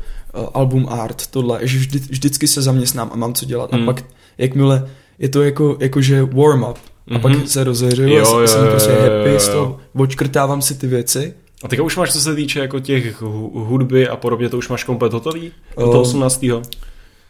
album 0.54 0.86
art, 0.90 1.26
tohle, 1.26 1.58
že 1.62 1.78
vždy, 1.78 1.98
vždycky 1.98 2.48
se 2.48 2.62
zaměstnám 2.62 3.10
a 3.12 3.16
mám 3.16 3.34
co 3.34 3.44
dělat 3.46 3.72
Mhm. 3.72 3.82
a 3.82 3.86
pak 3.86 4.04
jakmile 4.38 4.90
je 5.18 5.28
to 5.28 5.42
jako, 5.42 5.76
jakože 5.80 6.22
warm 6.22 6.62
up 6.62 6.78
a 7.16 7.18
pak 7.18 7.32
Mhm. 7.32 7.46
se 7.46 7.64
rozehřeju 7.64 8.08
Jo, 8.08 8.36
a 8.36 8.40
jo, 8.40 8.48
jsem 8.48 8.64
jo, 8.64 8.70
prostě 8.70 8.92
happy 8.92 9.30
jo, 9.32 9.40
z 9.40 9.46
jo. 9.48 9.52
toho, 9.52 9.78
odškrtávám 9.94 10.62
si 10.62 10.74
ty 10.74 10.86
věci 10.86 11.34
A 11.64 11.68
teďka 11.68 11.82
už 11.82 11.96
máš, 11.96 12.12
co 12.12 12.20
se 12.20 12.34
týče 12.34 12.60
jako 12.60 12.80
těch 12.80 13.22
hu- 13.22 13.50
hudby 13.64 14.08
a 14.08 14.16
podobně, 14.16 14.48
to 14.48 14.58
už 14.58 14.68
máš 14.68 14.84
komplet 14.84 15.12
hotový? 15.12 15.52
Do 15.76 15.82
toho 15.84 15.94
Um, 15.94 16.00
18. 16.00 16.44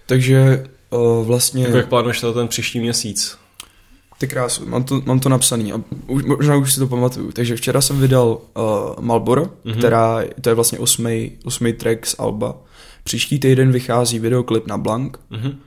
Takže 0.09 0.65
uh, 0.91 1.27
vlastně... 1.27 1.65
Jako 1.65 1.77
jak 1.77 1.89
plánuješ 1.89 2.21
to 2.21 2.33
ten 2.35 2.49
příští 2.49 2.81
měsíc? 2.81 3.39
Ty 4.19 4.29
krásu, 4.29 4.67
mám 4.67 4.85
to, 4.85 5.03
mám 5.05 5.21
to 5.21 5.29
napsaný 5.29 5.73
a 5.73 5.81
už, 6.07 6.23
možná 6.25 6.57
už 6.57 6.73
si 6.75 6.81
to 6.81 6.87
pamatuju. 6.87 7.33
Takže 7.33 7.57
včera 7.57 7.81
jsem 7.81 8.01
vydal 8.01 8.29
uh, 8.29 9.05
Malboro, 9.05 9.43
Mhm. 9.43 9.51
mm-hmm. 9.65 9.79
která, 9.79 10.21
to 10.41 10.49
je 10.49 10.55
vlastně 10.55 10.79
osmý, 10.79 11.33
osmý 11.45 11.73
track 11.73 12.07
z 12.07 12.15
Alba. 12.19 12.57
Příští 13.05 13.39
týden 13.39 13.73
vychází 13.73 14.19
videoklip 14.19 14.67
na 14.67 14.79
Blank 14.79 15.19
Mhm. 15.31 15.59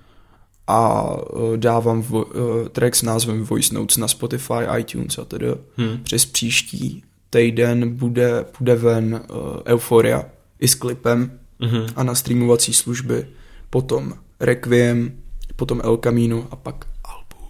a 0.68 1.03
uh, 1.34 1.57
dávám 1.57 2.01
vo, 2.01 2.23
uh, 2.26 2.68
track 2.72 2.95
s 2.95 3.01
názvem 3.01 3.43
Voice 3.43 3.76
Notes 3.76 3.97
na 3.97 4.07
Spotify, 4.07 4.53
iTunes 4.80 5.18
a 5.18 5.26
tedy. 5.26 5.47
Hmm. 5.77 6.03
Přes 6.03 6.26
příští 6.26 7.03
týden 7.30 7.95
bude, 7.95 8.45
bude 8.59 8.76
ven 8.76 9.22
uh, 9.30 9.38
Euphoria 9.73 10.26
i 10.59 10.68
s 10.68 10.76
klipem 10.76 11.31
Mhm. 11.59 11.85
a 11.95 12.03
na 12.03 12.15
streamovací 12.15 12.73
služby. 12.73 13.27
Potom 13.69 14.13
Requiem, 14.41 15.11
potom 15.55 15.81
El 15.84 15.97
Camino 15.97 16.47
a 16.51 16.55
pak 16.55 16.85
album. 17.03 17.47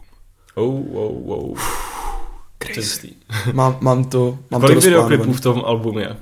Oh, 0.55 0.95
oh, 0.95 1.29
oh. 1.51 1.57
Crazy. 2.59 3.13
Mám, 3.53 3.77
mám 3.81 4.03
to, 4.03 4.37
mám 4.51 4.61
Kolik 4.61 4.77
to 4.77 4.81
videoklipů 4.81 5.33
v 5.33 5.41
tom 5.41 5.63
albumu 5.65 5.99
je? 5.99 6.17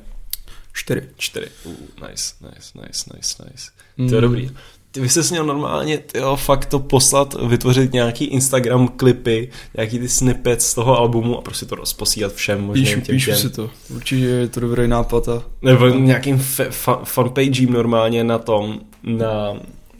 Čtyři. 0.73 1.01
Čtyři. 1.17 1.47
Uh, 1.65 1.71
nice, 2.07 2.33
nice, 2.41 2.71
nice, 2.75 3.09
nice, 3.15 3.43
nice. 3.43 3.71
Mm. 3.97 4.09
To 4.09 4.15
je 4.15 4.21
dobrý. 4.21 4.49
Ty 4.91 5.01
bys 5.01 5.13
se 5.13 5.21
měl 5.31 5.45
normálně 5.45 5.97
tyjo, 5.97 6.35
fakt 6.35 6.65
to 6.65 6.79
poslat, 6.79 7.35
vytvořit 7.47 7.93
nějaký 7.93 8.25
Instagram 8.25 8.87
klipy, 8.87 9.49
nějaký 9.77 9.99
ty 9.99 10.09
snippets 10.09 10.65
z 10.67 10.73
toho 10.73 10.97
albumu 10.97 11.37
a 11.37 11.41
prostě 11.41 11.65
to 11.65 11.75
rozposílat 11.75 12.33
všem 12.33 12.61
možným 12.61 12.85
Píšu, 12.85 13.01
těm, 13.01 13.15
píšu 13.15 13.31
těm. 13.31 13.37
si 13.39 13.49
to. 13.49 13.69
Určitě 13.89 14.25
je 14.25 14.47
to 14.47 14.59
dobrý 14.59 14.87
nápad 14.87 15.29
a 15.29 15.43
Nebo 15.61 15.87
nějakým 15.87 16.37
fa- 16.37 16.69
fa- 16.69 17.03
fanpagem 17.03 17.73
normálně 17.73 18.23
na 18.23 18.37
tom, 18.37 18.79
na 19.03 19.53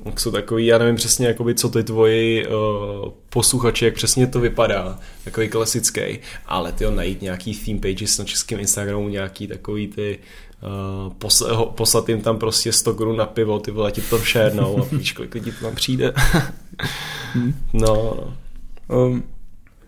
jak 0.10 0.20
jsou 0.20 0.32
takový, 0.32 0.66
já 0.66 0.78
nevím 0.78 0.96
přesně, 0.96 1.28
jakoby, 1.28 1.56
co 1.56 1.70
ty 1.70 1.84
tvoji 1.84 2.48
uh, 2.48 2.54
posluchači, 3.30 3.86
jak 3.86 3.94
přesně 3.94 4.28
to 4.28 4.40
vypadá, 4.40 5.00
takový 5.24 5.50
klasický, 5.50 6.02
ale 6.46 6.72
ty 6.72 6.86
najít 6.92 7.22
nějaký 7.22 7.56
theme 7.56 7.80
pages 7.80 8.18
na 8.18 8.26
českém 8.26 8.60
Instagramu, 8.60 9.10
nějaký 9.10 9.48
takový 9.48 9.88
ty 9.88 10.20
uh, 11.08 11.14
posle, 11.14 11.56
ho, 11.56 11.66
poslat 11.66 12.10
jim 12.10 12.22
tam 12.22 12.38
prostě 12.38 12.72
100 12.72 12.94
korun 12.94 13.18
na 13.18 13.26
pivo, 13.26 13.60
ty 13.60 13.72
vole, 13.72 13.92
ti 13.92 14.02
to 14.02 14.20
šérnou 14.20 14.80
a 14.82 14.86
víš, 14.96 15.12
kolik 15.12 15.36
lidí 15.36 15.52
to 15.52 15.66
tam 15.66 15.76
přijde. 15.76 16.14
no, 17.36 17.54
no. 17.74 18.34
um, 18.98 19.24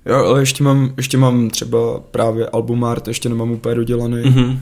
jo, 0.06 0.16
ale 0.16 0.42
ještě 0.42 0.64
mám, 0.64 0.94
ještě 0.98 1.18
mám 1.18 1.50
třeba 1.50 2.00
právě 2.00 2.50
album 2.50 2.84
art, 2.84 3.08
ještě 3.08 3.30
nemám 3.30 3.52
úplně 3.52 3.76
dodělaný, 3.76 4.22
Mhm. 4.26 4.60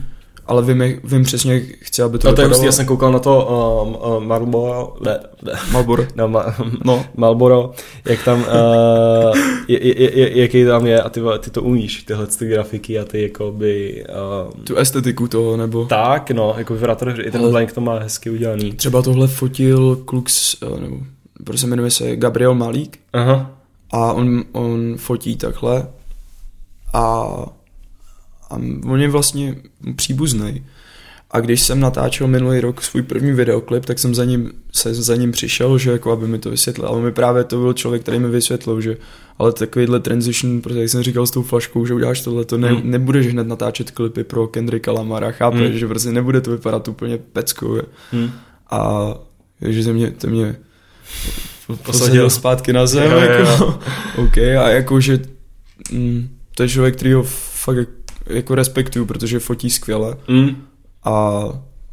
Ale 0.50 0.62
vím, 0.62 0.84
vím 1.04 1.24
přesně, 1.24 1.62
chci, 1.80 2.02
aby 2.02 2.18
to 2.18 2.28
No 2.28 2.36
to 2.36 2.42
je 2.42 2.46
vypadalo. 2.46 2.50
hustý, 2.50 2.66
já 2.66 2.72
jsem 2.72 2.86
koukal 2.86 3.12
na 3.12 3.20
to 3.20 3.46
um, 3.86 3.96
uh, 3.96 4.24
Marlboro, 4.24 4.94
ne, 5.06 5.20
ne, 5.44 5.54
Malboro. 5.72 6.04
no, 6.16 6.28
ma, 6.28 6.56
No. 6.86 7.06
Malboro, 7.18 7.72
jak 8.06 8.24
tam, 8.24 8.40
uh, 8.40 9.38
je, 9.68 9.88
je, 9.88 10.20
je, 10.20 10.42
jaký 10.42 10.66
tam 10.66 10.86
je 10.88 11.02
a 11.02 11.10
ty, 11.10 11.22
ty 11.40 11.50
to 11.50 11.62
umíš, 11.62 12.04
tyhle 12.04 12.28
ty 12.28 12.48
grafiky 12.48 13.00
a 13.00 13.06
ty 13.06 13.22
jakoby, 13.22 14.06
uh, 14.48 14.52
Tu 14.64 14.76
estetiku 14.76 15.28
toho, 15.28 15.58
nebo 15.58 15.86
tak 15.86 16.32
no, 16.32 16.54
jako 16.58 16.78
to 16.96 17.06
dobře, 17.06 17.24
i 17.24 17.32
ten 17.32 17.50
blank 17.50 17.72
to 17.72 17.82
má 17.82 18.00
hezky 18.00 18.30
udělaný. 18.30 18.72
třeba 18.72 19.02
tohle 19.02 19.28
fotil 19.28 19.96
kluk 19.96 20.30
z, 20.30 20.56
eh, 20.64 20.80
nebo 20.82 20.98
prostě 21.44 21.68
jmenuje 21.68 21.92
se 21.92 22.16
Gabriel 22.16 22.56
Malík 22.56 23.00
Aha, 23.14 23.52
a 23.92 24.14
on, 24.14 24.44
on 24.52 24.96
fotí 24.98 25.36
takhle 25.36 25.88
a, 26.94 27.26
a 28.50 28.56
on 28.86 29.02
je 29.02 29.10
vlastně 29.10 29.56
příbuzný. 29.96 30.66
A 31.32 31.40
když 31.40 31.62
jsem 31.62 31.80
natáčel 31.80 32.28
minulý 32.28 32.60
rok 32.60 32.82
svůj 32.82 33.02
první 33.04 33.32
videoklip, 33.32 33.86
tak 33.86 34.00
jsem 34.00 34.16
za 34.16 34.26
ním, 34.26 34.52
se 34.72 34.94
za 34.94 35.16
ním 35.16 35.32
přišel, 35.32 35.78
že 35.78 35.92
jako 35.92 36.12
aby 36.12 36.28
mi 36.28 36.40
to 36.40 36.50
vysvětlil. 36.50 36.88
Ale 36.88 37.02
mi 37.02 37.12
právě 37.12 37.44
to 37.44 37.58
byl 37.60 37.74
člověk, 37.74 38.02
který 38.02 38.20
mi 38.20 38.30
vysvětlil, 38.30 38.82
že 38.82 38.98
ale 39.40 39.54
takovýhle 39.54 40.00
transition, 40.00 40.62
protože 40.62 40.80
jak 40.80 40.90
jsem 40.90 41.04
říkal 41.04 41.28
s 41.28 41.32
tou 41.32 41.44
flaškou, 41.44 41.86
že 41.86 41.94
uděláš 41.94 42.22
tohle, 42.22 42.46
to 42.46 42.58
ne, 42.58 42.70
Hmm. 42.70 42.92
nebudeš 42.92 43.28
hned 43.28 43.48
natáčet 43.48 43.92
klipy 43.92 44.24
pro 44.24 44.48
Kendricka 44.48 44.92
Lamara, 44.92 45.32
chápeš, 45.32 45.70
Hmm. 45.70 45.78
že 45.78 45.88
prostě 45.88 46.12
nebude 46.12 46.42
to 46.42 46.52
vypadat 46.52 46.88
úplně 46.88 47.18
peckou. 47.18 47.78
hm. 48.14 48.30
A 48.72 49.14
že 49.62 49.84
to 49.84 49.94
mě, 49.94 50.12
to 50.12 50.28
mě 50.28 50.56
Posadil. 51.84 52.30
zpátky 52.30 52.74
na 52.74 52.88
zem. 52.88 53.12
Jo, 53.12 53.20
jo, 53.20 53.26
jo. 53.32 53.46
Jako, 53.52 53.80
OK, 54.18 54.38
a 54.38 54.70
jako, 54.70 55.00
že 55.02 55.20
mm, 55.92 56.30
to 56.56 56.64
je 56.64 56.70
člověk, 56.70 56.96
který 56.96 57.14
ho 57.14 57.24
fakt 57.54 57.76
jak- 57.78 57.90
jako 58.30 58.56
respektuju, 58.56 59.06
protože 59.06 59.40
fotí 59.40 59.70
skvěle 59.70 60.18
Mm. 60.28 60.50
a, 61.04 61.44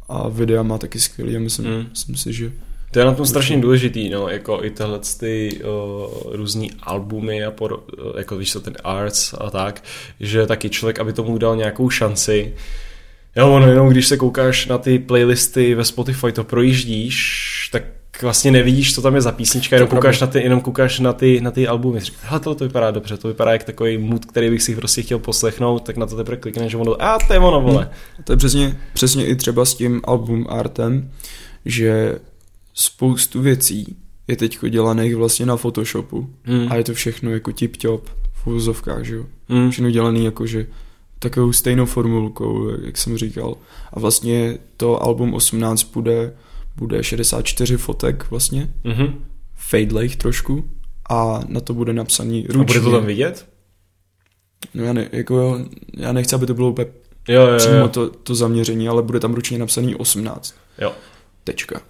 a 0.09 0.29
videa 0.29 0.63
má 0.63 0.77
taky 0.77 0.99
skvělý 0.99 1.35
a 1.35 1.39
myslím, 1.39 1.67
Mm. 1.67 1.85
myslím 1.89 2.15
si, 2.15 2.33
že 2.33 2.51
To 2.91 2.99
je 2.99 3.05
na 3.05 3.13
tom 3.13 3.25
strašně 3.25 3.57
důležitý, 3.61 4.09
no, 4.09 4.27
jako 4.29 4.59
i 4.63 4.69
tyhle 4.69 4.99
ty 5.19 5.59
uh, 5.63 6.35
různý 6.35 6.71
albumy 6.83 7.43
a 7.45 7.51
por, 7.51 7.73
uh, 7.73 7.79
jako 8.17 8.37
víš 8.37 8.51
co, 8.51 8.59
ten 8.59 8.73
arts 8.83 9.33
a 9.37 9.49
tak, 9.49 9.83
že 10.19 10.45
taky 10.47 10.69
člověk, 10.69 10.99
aby 10.99 11.13
tomu 11.13 11.37
dal 11.37 11.55
nějakou 11.55 11.89
šanci, 11.89 12.53
Jo, 13.35 13.51
ono 13.53 13.67
jenom 13.69 13.89
když 13.89 14.07
se 14.07 14.17
koukáš 14.17 14.65
na 14.67 14.77
ty 14.77 14.99
playlisty 14.99 15.75
ve 15.75 15.85
Spotify, 15.85 16.31
to 16.31 16.43
projíždíš, 16.43 17.69
tak 17.71 17.83
vlastně 18.21 18.51
nevidíš, 18.51 18.95
co 18.95 19.01
tam 19.01 19.15
je 19.15 19.21
za 19.21 19.31
písnička, 19.31 19.75
jenom 19.75 19.89
To 19.89 19.95
je 19.95 19.97
koukáš, 19.97 20.19
na 20.21 20.27
ty, 20.27 20.39
jenom 20.39 20.61
koukáš 20.61 20.99
na 20.99 21.13
ty, 21.13 21.41
na 21.41 21.51
ty 21.51 21.67
albumy. 21.67 21.99
Říkáš, 21.99 22.19
hele, 22.23 22.39
tohle 22.39 22.55
to 22.55 22.63
vypadá 22.63 22.91
dobře, 22.91 23.17
to 23.17 23.27
vypadá 23.27 23.51
jak 23.51 23.63
takový 23.63 23.97
mood, 23.97 24.25
který 24.25 24.49
bych 24.49 24.63
si 24.63 24.75
prostě 24.75 25.01
chtěl 25.01 25.19
poslechnout, 25.19 25.79
tak 25.83 25.97
na 25.97 26.05
to 26.05 26.15
teprve 26.15 26.37
klikneš, 26.37 26.71
že 26.71 26.77
ono, 26.77 27.01
a 27.03 27.17
to 27.27 27.33
je 27.33 27.39
ono, 27.39 27.61
vole. 27.61 27.89
to 28.23 28.33
je 28.33 28.37
přesně, 28.37 28.77
přesně 28.93 29.25
i 29.25 29.35
třeba 29.35 29.65
s 29.65 29.73
tím 29.75 30.01
album 30.03 30.45
artem, 30.49 31.11
že 31.65 32.19
spoustu 32.73 33.41
věcí 33.41 33.95
je 34.27 34.35
teď 34.35 34.57
dělaných 34.69 35.15
vlastně 35.15 35.45
na 35.45 35.57
Photoshopu 35.57 36.29
Hmm. 36.43 36.67
a 36.71 36.75
je 36.75 36.83
to 36.83 36.93
všechno 36.93 37.31
jako 37.31 37.51
tip-top 37.51 37.99
v 38.33 38.47
úvozovkách, 38.47 39.03
že 39.03 39.15
jo. 39.15 39.25
Hmm. 39.49 39.71
všechno 39.71 39.91
dělaný 39.91 40.25
jakože 40.25 40.67
takovou 41.19 41.53
stejnou 41.53 41.85
formulkou, 41.85 42.69
jak- 42.69 42.81
jak 42.83 42.97
jsem 42.97 43.17
říkal. 43.17 43.55
A 43.93 43.99
vlastně 43.99 44.57
to 44.77 45.03
album 45.03 45.33
18 45.33 45.83
bude, 45.83 46.33
bude 46.77 47.03
64 47.03 47.77
fotek 47.77 48.29
vlastně, 48.31 48.73
Mhm. 48.83 49.25
fadelejch 49.55 50.15
trošku 50.15 50.69
a 51.09 51.39
na 51.47 51.59
to 51.61 51.73
bude 51.73 51.93
napsaný 51.93 52.45
A 52.49 52.53
ručně. 52.53 52.65
bude 52.65 52.81
to 52.81 52.91
tam 52.91 53.05
vidět? 53.05 53.47
No 54.73 54.83
já, 54.83 54.93
ne, 54.93 55.09
jako, 55.11 55.59
já 55.93 56.11
nechci, 56.11 56.35
aby 56.35 56.45
to 56.45 56.53
bylo 56.53 56.69
úplně 56.69 56.87
Jo, 57.27 57.41
jo, 57.47 57.57
přímo 57.57 57.75
jo. 57.75 57.87
to, 57.87 58.09
to 58.09 58.35
zaměření, 58.35 58.87
ale 58.89 59.01
bude 59.03 59.19
tam 59.19 59.33
ručně 59.33 59.57
napsaný 59.57 59.95
18. 59.95 60.55
jo. 60.81 60.93
Tečka. 61.43 61.81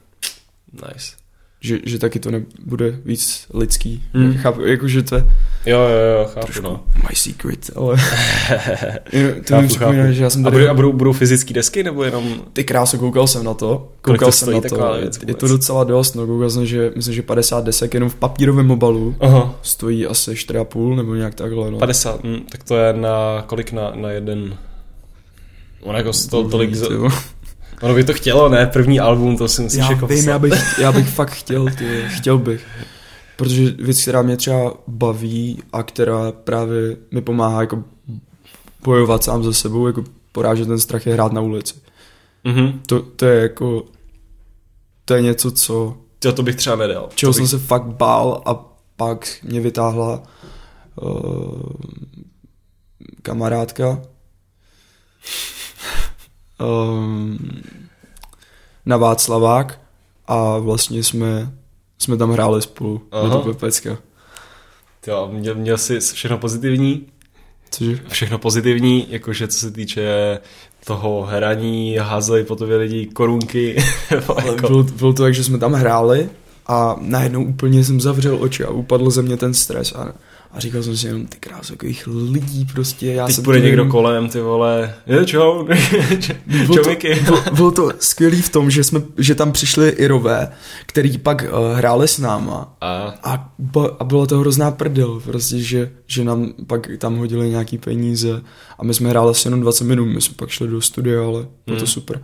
Nice. 0.73 1.15
Že, 1.61 1.79
že 1.85 1.99
taky 1.99 2.19
to 2.19 2.31
nebude 2.31 2.99
víc 3.05 3.47
lidský. 3.53 4.03
Hmm. 4.13 4.33
Chápu, 4.33 4.61
jakože 4.61 5.03
to 5.03 5.15
je 5.15 5.23
Jo, 5.67 5.79
jo, 5.79 6.19
jo, 6.19 6.25
chápu, 6.33 6.45
trošku 6.45 6.63
no. 6.63 6.83
my 7.09 7.15
secret, 7.15 7.71
ale 7.75 7.95
to 9.45 9.53
Chápu, 9.53 9.61
mi 9.61 9.67
připomíná, 9.67 10.03
chápu. 10.03 10.13
že 10.13 10.23
já 10.23 10.29
jsem 10.29 10.41
A 10.41 10.43
tady... 10.43 10.57
budou, 10.57 10.71
a 10.71 10.73
budou, 10.73 10.93
budou 10.93 11.13
fyzické 11.13 11.53
desky, 11.53 11.83
nebo 11.83 12.03
jenom... 12.03 12.41
Ty 12.53 12.63
kráso, 12.63 12.97
koukal 12.97 13.27
jsem 13.27 13.43
na 13.43 13.53
to. 13.53 13.91
Koukal 14.01 14.27
to 14.27 14.31
jsem 14.31 14.53
na 14.53 14.61
to. 14.61 14.93
věc 14.99 15.17
je 15.17 15.21
vůbec? 15.21 15.39
to 15.39 15.47
docela 15.47 15.83
dost, 15.83 16.13
no 16.15 16.27
koukal 16.27 16.49
jsem, 16.49 16.65
že 16.65 16.91
myslím, 16.95 17.15
že 17.15 17.21
50 17.21 17.63
desek 17.63 17.93
jenom 17.93 18.09
v 18.09 18.15
papírovém 18.15 18.71
obalu 18.71 19.15
Aha. 19.19 19.55
stojí 19.61 20.05
asi 20.05 20.31
4,5 20.31 20.95
nebo 20.95 21.15
nějak 21.15 21.35
takhle, 21.35 21.71
no. 21.71 21.77
50, 21.77 22.23
hm, 22.23 22.39
tak 22.51 22.63
to 22.63 22.77
je 22.77 22.93
na 22.93 23.43
kolik 23.47 23.71
na, 23.71 23.91
na 23.95 24.09
jeden... 24.09 24.57
Ono 25.81 25.97
jako 25.97 26.11
to, 26.29 26.49
tolik... 26.49 26.75
Za. 26.75 26.87
Ono 27.81 27.93
by 27.93 28.03
to 28.03 28.13
chtělo, 28.13 28.49
ne? 28.49 28.67
První 28.67 28.99
album, 28.99 29.37
to 29.37 29.47
si 29.47 29.61
musíš 29.61 29.79
Já 29.79 29.91
jako 29.91 30.07
vím, 30.07 30.27
já 30.27 30.39
bych, 30.39 30.53
já 30.81 30.91
bych 30.91 31.09
fakt 31.09 31.31
chtěl, 31.31 31.65
ty, 31.77 32.05
chtěl 32.07 32.37
bych. 32.37 32.65
Protože 33.35 33.71
věc, 33.71 34.01
která 34.01 34.21
mě 34.21 34.37
třeba 34.37 34.73
baví 34.87 35.63
a 35.73 35.83
která 35.83 36.31
právě 36.31 36.97
mi 37.11 37.21
pomáhá 37.21 37.61
jako 37.61 37.83
bojovat 38.83 39.23
sám 39.23 39.43
za 39.43 39.53
sebou, 39.53 39.87
jako 39.87 40.03
porážet 40.31 40.67
ten 40.67 40.79
strach 40.79 41.05
je 41.05 41.13
hrát 41.13 41.31
na 41.31 41.41
ulici. 41.41 41.75
Mhm. 42.43 42.81
To, 42.85 43.01
to 43.01 43.25
je 43.25 43.41
jako, 43.41 43.83
to 45.05 45.13
je 45.13 45.21
něco, 45.21 45.51
co 45.51 45.97
To, 46.19 46.33
to 46.33 46.43
bych 46.43 46.55
třeba 46.55 46.75
nedal. 46.75 47.09
čeho 47.15 47.33
to 47.33 47.39
bych, 47.39 47.49
jsem 47.49 47.59
se 47.59 47.65
fakt 47.65 47.85
bál 47.85 48.41
a 48.45 48.65
pak 48.95 49.27
mě 49.43 49.61
vytáhla 49.61 50.23
uh, 51.01 51.61
kamarádka 53.21 54.01
um, 56.59 57.37
na 58.85 58.97
Václavák 58.97 59.79
a 60.27 60.57
vlastně 60.57 61.03
jsme 61.03 61.51
jsme 61.99 62.17
tam 62.17 62.31
hráli 62.31 62.61
spolu. 62.61 63.01
Aha. 63.11 63.27
Aha. 63.27 63.41
to 63.43 63.53
pecka. 63.53 63.97
Jo, 65.07 65.29
měl, 65.31 65.55
měl 65.55 65.77
jsi 65.77 65.99
všechno 65.99 66.37
pozitivní? 66.37 67.05
Cože? 67.69 67.99
Všechno 68.07 68.37
pozitivní, 68.37 69.05
jakože 69.09 69.47
co 69.47 69.59
se 69.59 69.71
týče 69.71 70.39
toho 70.85 71.21
hraní, 71.29 71.97
házeli 71.97 72.43
po 72.43 72.55
tobě 72.55 72.77
lidi 72.77 73.05
korunky. 73.05 73.83
jako, 74.11 74.67
Bylo, 74.67 74.83
bylo 74.83 75.13
to 75.13 75.23
tak, 75.23 75.33
že 75.33 75.43
jsme 75.43 75.57
tam 75.57 75.73
hráli 75.73 76.29
a 76.67 76.95
najednou 76.99 77.45
úplně 77.45 77.83
jsem 77.83 78.01
zavřel 78.01 78.43
oči 78.43 78.63
a 78.63 78.69
upadl 78.69 79.09
ze 79.09 79.21
mě 79.21 79.37
ten 79.37 79.53
stres 79.53 79.93
a, 79.95 80.13
a 80.57 80.59
říkal 80.59 80.83
jsem 80.83 80.97
si 80.97 81.07
jenom 81.07 81.25
ty 81.27 81.37
krás, 81.39 81.67
takových 81.67 82.07
lidí 82.07 82.65
prostě. 82.73 83.07
Já 83.11 83.25
teď 83.25 83.35
jsem 83.35 83.43
půjde 83.43 83.59
někdo 83.59 83.71
jenom- 83.81 83.91
kolem, 83.91 84.29
ty 84.29 84.41
vole, 84.41 84.95
je 85.07 85.25
čau, 85.25 85.63
Bylo 86.45 86.75
čau 86.75 86.83
to, 86.83 87.23
bylo, 87.25 87.41
bylo 87.55 87.71
to 87.71 87.89
skvělý 87.99 88.41
v 88.41 88.49
tom, 88.49 88.69
že, 88.71 88.83
jsme, 88.83 89.01
že 89.17 89.35
tam 89.35 89.51
přišli 89.51 89.89
Irové, 89.89 90.51
který 90.85 91.17
pak 91.17 91.41
uh, 91.43 91.77
hráli 91.77 92.07
s 92.07 92.17
náma 92.17 92.75
A 92.81 92.97
a, 93.23 93.51
a 93.99 94.03
byla 94.03 94.25
to 94.25 94.39
hrozná 94.39 94.71
prdel, 94.71 95.19
prostě, 95.19 95.59
že, 95.59 95.91
že 96.07 96.23
nám 96.23 96.53
pak 96.67 96.87
tam 96.97 97.15
hodili 97.17 97.49
nějaký 97.49 97.77
peníze 97.77 98.41
a 98.79 98.83
my 98.83 98.93
jsme 98.93 99.09
hráli 99.09 99.29
asi 99.31 99.47
jenom 99.47 99.61
20 99.61 99.83
minut, 99.83 100.05
my 100.05 100.21
jsme 100.21 100.35
pak 100.35 100.49
šli 100.49 100.67
do 100.67 100.81
studia, 100.81 101.21
ale 101.23 101.47
bylo 101.65 101.77
to 101.77 101.85
Hmm. 101.85 101.87
super. 101.87 102.23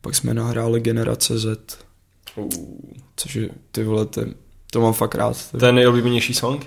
Pak 0.00 0.14
jsme 0.14 0.34
nahráli 0.34 0.80
Generace 0.80 1.38
Z, 1.38 1.58
což 3.16 3.34
je, 3.36 3.48
ty 3.72 3.84
vole, 3.84 4.06
ten, 4.06 4.34
to 4.70 4.80
mám 4.80 4.92
fakt 4.92 5.14
rád. 5.14 5.36
To 5.58 5.66
je 5.66 5.72
nejoblíbenější 5.72 6.34
song? 6.34 6.66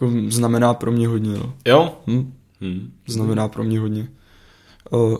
Jako 0.00 0.12
znamená 0.28 0.74
pro 0.74 0.92
mě 0.92 1.08
hodně, 1.08 1.30
no. 1.30 1.54
Jo? 1.66 1.96
Hm? 2.06 2.32
Hm. 2.60 2.92
Znamená 3.06 3.48
pro 3.48 3.64
mě 3.64 3.80
hodně. 3.80 4.08
Uh, 4.90 5.16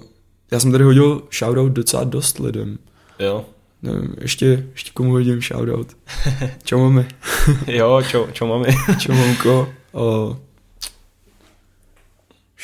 já 0.51 0.61
jsem 0.61 0.73
tady 0.73 0.85
hodil 0.85 1.23
shoutout 1.39 1.73
docela 1.73 2.05
dost 2.05 2.39
lidem. 2.39 2.79
Jo. 3.19 3.45
Nevím, 3.83 4.15
ještě, 4.21 4.67
ještě 4.73 4.91
komu 4.95 5.11
hodím 5.11 5.41
shoutout. 5.41 5.97
Čau 6.65 6.79
mami. 6.79 7.09
Jo, 7.67 8.03
čau, 8.09 8.27
čau 8.33 8.47
mami. 8.47 8.69
Čau 8.99 9.13
mamko. 9.13 9.69
Uh, 9.93 10.37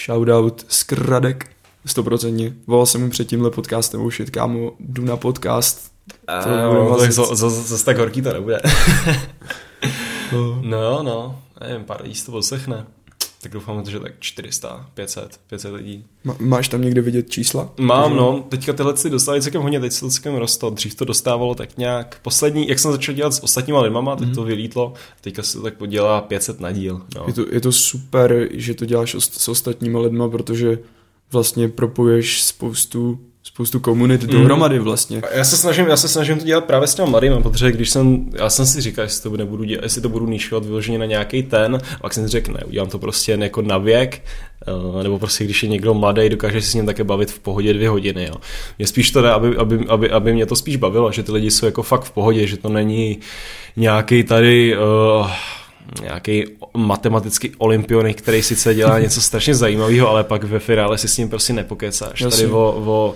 shoutout 0.05 0.67
Skradek. 0.69 1.51
Stoprocentně. 1.87 2.53
Volal 2.67 2.87
jsem 2.87 3.01
mu 3.01 3.11
před 3.11 3.29
tímhle 3.29 3.51
podcastem, 3.51 4.03
už 4.03 4.23
kámo, 4.31 4.73
jdu 4.81 5.05
na 5.05 5.17
podcast. 5.17 5.93
To 6.43 6.49
bude 6.49 6.63
no, 6.63 6.99
tak 6.99 7.13
zase 7.13 7.85
tak 7.85 7.99
horký 7.99 8.23
to 8.23 8.33
nebude. 8.33 8.61
Uh, 10.33 10.63
No 10.63 10.83
jo, 10.83 11.03
no, 11.03 11.43
nevím, 11.61 11.85
pár 11.85 12.03
lidí 12.03 12.23
to 12.27 12.33
poslechne. 12.33 12.87
Tak 13.43 13.53
doufám, 13.53 13.85
že 13.85 14.01
tak 14.01 14.13
400, 14.21 14.87
500, 14.95 15.41
500 15.47 15.73
lidí. 15.75 16.05
má- 16.25 16.37
máš 16.41 16.69
tam 16.69 16.83
někde 16.83 17.01
vidět 17.01 17.31
čísla? 17.31 17.73
Mám, 17.81 18.17
no, 18.17 18.45
teďka 18.49 18.73
tyhle 18.73 18.97
si 18.97 19.11
dostali 19.11 19.43
celkem 19.43 19.63
hodně, 19.63 19.81
teď 19.81 19.93
se 19.93 20.01
to 20.01 20.11
celkem 20.11 20.35
rostlo, 20.35 20.71
dřív 20.71 20.95
to 20.95 21.05
dostávalo 21.05 21.55
tak 21.55 21.77
nějak, 21.79 22.19
poslední, 22.23 22.69
jak 22.69 22.79
jsem 22.79 22.93
začal 22.93 23.15
dělat 23.15 23.35
s 23.35 23.43
ostatníma 23.43 23.81
lidmama, 23.81 24.17
tak 24.17 24.29
to 24.35 24.45
vylítlo, 24.45 24.95
teďka 25.21 25.43
se 25.43 25.59
to 25.59 25.63
tak 25.63 25.75
podělá 25.77 26.21
500 26.21 26.61
na 26.61 26.73
díl, 26.73 27.03
no. 27.17 27.25
Je 27.27 27.33
to, 27.33 27.45
je 27.53 27.61
to 27.61 27.73
super, 27.73 28.49
že 28.53 28.75
to 28.75 28.85
děláš 28.85 29.17
s 29.19 29.49
ostatníma 29.49 30.01
lidma, 30.01 30.29
protože 30.29 30.79
vlastně 31.33 31.69
propoješ 31.69 32.43
spoustu, 32.43 33.21
spoustu 33.57 33.81
komunit 33.81 34.23
Mhm. 34.23 34.33
dohromady 34.33 34.79
vlastně. 34.79 35.23
Já 35.35 35.45
se 35.45 35.57
snažím, 35.57 35.87
já 35.87 35.97
se 35.97 36.09
snažím 36.09 36.39
to 36.39 36.45
dělat 36.45 36.65
právě 36.65 36.89
s 36.89 36.95
těma 36.95 37.09
mladými, 37.09 37.43
protože 37.43 37.73
když 37.73 37.91
jsem, 37.91 38.27
já 38.33 38.51
jsem 38.51 38.67
si 38.67 38.81
říkal, 38.81 39.05
jestli 39.05 39.31
to 39.31 39.37
nebudu 39.37 39.65
dělat, 39.65 39.83
jestli 39.83 40.01
to 40.01 40.09
budu 40.09 40.27
níšovat 40.27 40.65
vyloženě 40.65 40.99
na 40.99 41.05
nějaký 41.05 41.43
ten, 41.43 41.75
a 41.77 41.99
pak 42.01 42.15
jsem 42.15 42.25
si 42.25 42.29
řekl, 42.29 42.53
ne, 42.53 42.61
udělám 42.67 42.89
to 42.89 42.99
prostě 42.99 43.33
jen 43.33 43.43
jako 43.43 43.63
na 43.63 43.79
věk, 43.79 44.23
eh, 45.01 45.03
nebo 45.03 45.19
prostě 45.19 45.45
když 45.45 45.63
je 45.63 45.69
někdo 45.69 45.95
mladý, 45.95 46.29
dokáže 46.29 46.61
si 46.63 46.71
s 46.71 46.75
ním 46.75 46.87
také 46.87 47.05
bavit 47.05 47.31
v 47.31 47.39
pohodě 47.39 47.73
dvě 47.75 47.89
hodiny, 47.89 48.25
jo. 48.25 48.35
Mě 48.79 48.87
spíš 48.87 49.11
to 49.11 49.23
ne, 49.23 49.31
aby, 49.33 49.57
aby, 49.57 49.79
aby, 49.89 50.11
aby, 50.11 50.33
mě 50.33 50.47
to 50.47 50.57
spíš 50.57 50.77
bavilo, 50.77 51.13
že 51.13 51.23
ty 51.23 51.33
lidi 51.33 51.51
jsou 51.51 51.67
jako 51.67 51.83
fakt 51.83 52.05
v 52.05 52.11
pohodě, 52.11 52.47
že 52.47 52.57
to 52.57 52.69
není 52.69 53.19
nějaký 53.77 54.23
tady 54.25 54.77
uh, 55.21 55.31
nějaký 56.03 56.45
matematický 56.77 57.53
olympionik, 57.59 58.19
který 58.23 58.43
sice 58.43 58.75
dělá 58.75 58.99
něco 58.99 59.21
strašně 59.21 59.55
zajímavého, 59.55 60.09
ale 60.11 60.25
pak 60.25 60.45
ve 60.45 60.59
finále 60.59 60.99
si 60.99 61.09
s 61.09 61.17
ním 61.19 61.29
prostě 61.29 61.53
nepokecáš. 61.53 62.21
Jasně. 62.21 62.43
Tady 62.43 62.53
o, 62.53 62.83
o, 62.87 63.15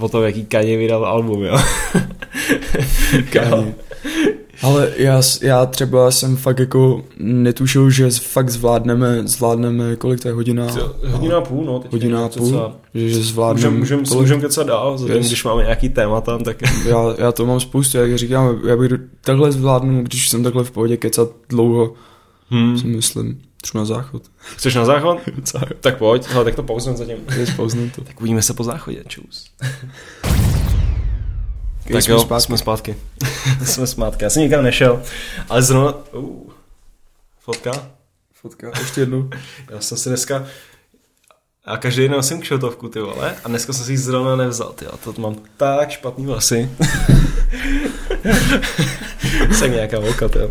o 0.00 0.08
tom, 0.08 0.22
jaký 0.22 0.44
Kanye 0.44 0.76
vydal 0.76 1.06
album, 1.06 1.42
jo. 1.42 1.58
Kanye. 3.32 3.74
Ale 4.62 4.92
já, 4.96 5.22
já 5.42 5.66
třeba 5.66 6.10
jsem 6.10 6.36
fakt 6.36 6.58
jako 6.58 7.04
netušil, 7.18 7.90
že 7.90 8.10
fakt 8.10 8.50
zvládneme, 8.50 9.22
zvládneme, 9.24 9.96
kolik 9.96 10.20
to 10.20 10.28
je 10.28 10.34
hodina? 10.34 10.66
Hodina 11.06 11.36
a 11.36 11.40
půl, 11.40 11.64
no. 11.64 11.78
Teď 11.78 11.92
Hodina 11.92 12.24
a 12.24 12.28
půl, 12.28 12.72
že, 12.94 13.08
že 13.08 13.22
zvládneme 13.22 13.76
Můžeme 13.76 14.00
můžem, 14.00 14.18
můžem 14.18 14.40
kecat 14.40 14.66
dál, 14.66 14.98
zatím, 14.98 15.16
Yes. 15.16 15.26
když 15.26 15.44
máme 15.44 15.62
nějaký 15.62 15.88
témata, 15.88 16.38
tak 16.38 16.56
Já, 16.86 17.14
já 17.18 17.32
to 17.32 17.46
mám 17.46 17.60
spoustu, 17.60 17.98
jak 17.98 18.18
říkám, 18.18 18.60
já 18.66 18.76
bych 18.76 18.90
takhle 19.20 19.52
zvládnu, 19.52 20.02
když 20.02 20.28
jsem 20.28 20.42
takhle 20.42 20.64
v 20.64 20.70
pohodě 20.70 20.96
kecat 20.96 21.28
dlouho, 21.48 21.92
hmm. 22.50 22.78
si 22.78 22.86
myslím, 22.86 23.40
třeba 23.62 23.82
na 23.82 23.86
záchod. 23.86 24.22
chceš 24.56 24.74
na 24.80 24.84
záchod? 24.84 25.18
tak 25.80 25.98
pojď, 25.98 26.28
hele, 26.28 26.44
tak 26.44 26.54
to 26.54 26.62
pauzujeme 26.62 26.98
zatím. 26.98 27.16
Je 27.36 27.46
spouznem 27.46 27.90
to. 27.90 28.04
Tak 28.04 28.20
uvidíme 28.20 28.42
se 28.42 28.54
po 28.54 28.64
záchodě, 28.64 29.04
čus. 29.08 29.50
Když 31.84 31.92
tak 31.94 32.02
jsme 32.02 32.14
jo, 32.14 32.20
zpátky. 32.20 32.44
jsme 32.44 32.58
zpátky. 32.58 32.96
jsme 33.64 33.86
zpátky, 33.86 34.24
já 34.24 34.30
jsem 34.30 34.42
nikam 34.42 34.64
nešel, 34.64 35.02
ale 35.48 35.62
zrovna, 35.62 35.94
uh, 36.12 36.50
fotka, 37.40 37.72
Fotka, 38.42 38.70
ještě 38.78 39.00
jednou. 39.00 39.30
já 39.70 39.80
jsem 39.80 39.98
si 39.98 40.08
dneska, 40.08 40.46
a 41.64 41.76
každý 41.76 42.02
den 42.02 42.10
nosím 42.10 42.40
kšotovku, 42.40 42.88
ty 42.88 43.00
vole, 43.00 43.36
a 43.44 43.48
dneska 43.48 43.72
jsem 43.72 43.84
si 43.84 43.92
ji 43.92 43.98
zrovna 43.98 44.36
nevzal, 44.36 44.72
ty 44.72 44.86
to 45.04 45.14
mám 45.20 45.36
tak 45.56 45.90
špatný 45.90 46.26
vlasy. 46.26 46.70
jsem 49.52 49.72
nějaká 49.72 49.98
volka, 49.98 50.28
ty 50.28 50.38
jo. 50.38 50.50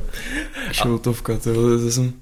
Šiltovka, 0.72 1.38
to, 1.38 1.54
to 1.54 1.92
jsem... 1.92 2.14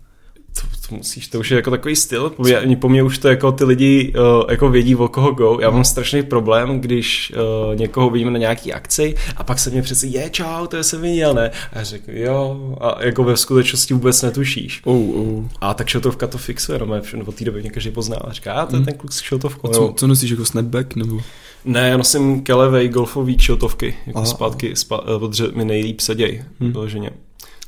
Musíš, 0.92 1.28
to 1.28 1.40
už 1.40 1.52
je 1.52 1.56
jako 1.56 1.72
takový 1.72 1.96
styl. 1.96 2.30
Po 2.30 2.44
mě, 2.44 2.78
po 2.78 2.90
mně 2.90 3.04
už 3.04 3.18
to 3.18 3.28
jako 3.28 3.52
ty 3.52 3.64
lidi 3.64 4.14
uh, 4.18 4.44
jako 4.50 4.70
vědí, 4.70 4.96
o 4.96 5.08
koho 5.08 5.32
go. 5.32 5.58
Já 5.62 5.70
mám 5.70 5.84
strašný 5.84 6.24
problém, 6.24 6.80
když 6.82 7.34
uh, 7.70 7.76
někoho 7.76 8.10
vidím 8.10 8.34
na 8.34 8.40
nějaký 8.40 8.74
akci 8.74 9.16
a 9.38 9.44
pak 9.44 9.60
se 9.60 9.70
mě 9.70 9.82
přece 9.82 10.08
je 10.08 10.30
čau, 10.30 10.68
to 10.68 10.84
jsem 10.84 11.02
viděl, 11.02 11.34
ne? 11.34 11.52
A 11.74 11.78
já 11.78 11.84
řeknu 11.84 12.14
jo, 12.18 12.78
a 12.82 13.04
jako 13.04 13.24
ve 13.24 13.38
skutečnosti 13.38 13.94
vůbec 13.94 14.22
netušíš. 14.22 14.82
Oh, 14.84 15.10
oh. 15.10 15.46
A 15.62 15.74
tak 15.74 15.88
šiltovka 15.88 16.28
to 16.28 16.38
fixuje, 16.38 16.80
no 16.80 16.86
mé, 16.86 17.02
od 17.26 17.36
té 17.36 17.46
doby 17.46 17.62
mě 17.62 17.70
každý 17.70 17.92
pozná 17.92 18.18
a 18.18 18.32
říká, 18.32 18.54
a 18.54 18.66
to 18.66 18.76
je 18.76 18.82
ten 18.82 18.94
kluk 18.94 19.12
s 19.12 19.22
šiltovkou. 19.22 19.70
A 19.70 19.74
co, 19.74 19.94
co 19.98 20.08
nosíš 20.08 20.30
jako 20.32 20.46
snapback, 20.46 20.96
nebo? 20.96 21.20
Ne, 21.66 21.90
já 21.90 21.98
nosím 21.98 22.42
kelevej 22.42 22.90
golfový 22.90 23.40
šiltovky, 23.40 23.96
jako 24.08 24.20
Aha. 24.20 24.28
zpátky, 24.28 24.76
spá, 24.76 25.04
eh, 25.16 25.20
protože 25.20 25.44
mi 25.56 25.66
nejlíp 25.66 26.00
seděj, 26.00 26.44
Hm. 26.60 26.72
vyloženě. 26.72 27.10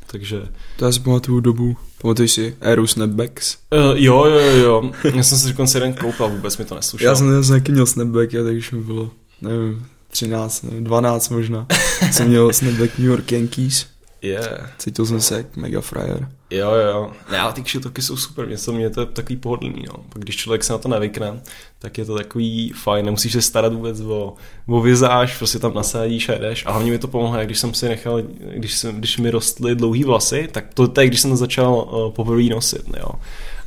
Takže 0.07 0.41
To 0.77 0.85
já 0.85 0.91
si 0.91 0.99
pamatuju 0.99 1.39
dobu. 1.39 1.75
Pamatuješ 2.01 2.31
si 2.31 2.55
Aero 2.61 2.87
Snapbacks? 2.87 3.57
Uh, 3.73 3.79
jo, 3.97 4.25
jo, 4.25 4.39
jo, 4.39 4.55
jo. 4.57 4.91
Já 5.15 5.23
jsem 5.23 5.37
si 5.37 5.47
dokonce 5.47 5.77
jeden 5.77 5.93
koupil, 5.93 6.29
vůbec 6.29 6.57
mi 6.57 6.65
to 6.65 6.75
neslušelo. 6.75 7.09
Já 7.11 7.15
jsem, 7.15 7.33
já 7.33 7.43
jsem 7.43 7.59
taky 7.59 7.71
měl 7.71 7.85
snapback, 7.85 8.33
já 8.33 8.43
takže 8.43 8.75
mi 8.75 8.83
bylo, 8.83 9.11
nevím, 9.41 9.85
13, 10.11 10.63
nevím, 10.63 10.83
12 10.83 11.29
možná. 11.29 11.67
jsem 12.11 12.27
měl 12.27 12.53
snapback 12.53 12.97
New 12.97 13.07
York 13.07 13.31
Yankees. 13.31 13.85
Yeah. 14.23 14.69
Cítil 14.77 15.05
jsem 15.05 15.21
se 15.21 15.35
jak 15.37 15.57
mega 15.57 15.81
frajer. 15.81 16.27
Jo, 16.51 16.71
jo. 16.71 17.11
Ne, 17.31 17.39
ale 17.39 17.53
ty 17.53 17.61
kšiltovky 17.61 18.01
jsou 18.01 18.17
super, 18.17 18.47
mě 18.47 18.57
to, 18.57 18.71
mě 18.71 18.89
to 18.89 18.99
je 18.99 19.05
takový 19.05 19.37
pohodlný, 19.37 19.83
no. 19.87 19.93
Pak 20.09 20.21
když 20.21 20.35
člověk 20.35 20.63
se 20.63 20.73
na 20.73 20.79
to 20.79 20.89
nevykne, 20.89 21.41
tak 21.79 21.97
je 21.97 22.05
to 22.05 22.15
takový 22.17 22.73
fajn, 22.75 23.05
nemusíš 23.05 23.33
se 23.33 23.41
starat 23.41 23.73
vůbec 23.73 23.99
o, 23.99 24.33
o 24.67 24.81
vizáž, 24.81 25.37
prostě 25.37 25.59
tam 25.59 25.73
nasadíš 25.73 26.29
a 26.29 26.33
jdeš. 26.33 26.65
A 26.65 26.71
hlavně 26.71 26.91
mi 26.91 26.99
to 26.99 27.07
pomohlo, 27.07 27.37
jak 27.37 27.47
když 27.47 27.59
jsem 27.59 27.73
si 27.73 27.89
nechal, 27.89 28.21
když, 28.55 28.77
jsem, 28.77 28.95
když 28.95 29.17
mi 29.17 29.31
rostly 29.31 29.75
dlouhý 29.75 30.03
vlasy, 30.03 30.49
tak 30.51 30.73
to 30.73 31.01
je, 31.01 31.07
když 31.07 31.21
jsem 31.21 31.31
to 31.31 31.37
začal 31.37 31.73
uh, 31.73 32.11
poprvé 32.11 32.43
nosit, 32.43 32.83
jo. 32.99 33.09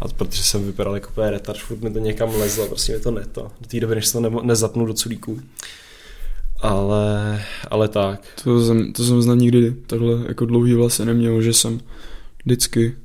A 0.01 0.09
to, 0.09 0.15
protože 0.15 0.43
jsem 0.43 0.65
vypadal 0.67 0.95
jako 0.95 1.11
úplně 1.11 1.31
retard, 1.31 1.59
furt 1.59 1.81
mi 1.81 1.91
to 1.91 1.99
někam 1.99 2.35
lezlo, 2.35 2.67
prostě 2.67 2.93
mi 2.93 3.01
to 3.01 3.11
neto. 3.11 3.43
Do 3.61 3.67
té 3.67 3.81
doby, 3.81 3.95
než 3.95 4.07
se 4.07 4.13
to 4.13 4.21
ne, 4.21 4.31
nezapnu 4.43 4.87
do 4.87 4.95
culíků. 4.95 5.41
Ale, 6.61 7.43
ale 7.71 7.89
tak. 7.89 8.21
To 8.45 8.65
jsem, 8.65 8.93
to 8.93 9.05
jsem 9.05 9.23
znal 9.23 9.37
nikdy 9.37 9.75
takhle 9.87 10.25
jako 10.29 10.47
dlouhý 10.47 10.75
vlasy 10.75 11.05
neměl, 11.05 11.43
že 11.43 11.53
jsem 11.53 11.81
vždycky, 12.45 12.97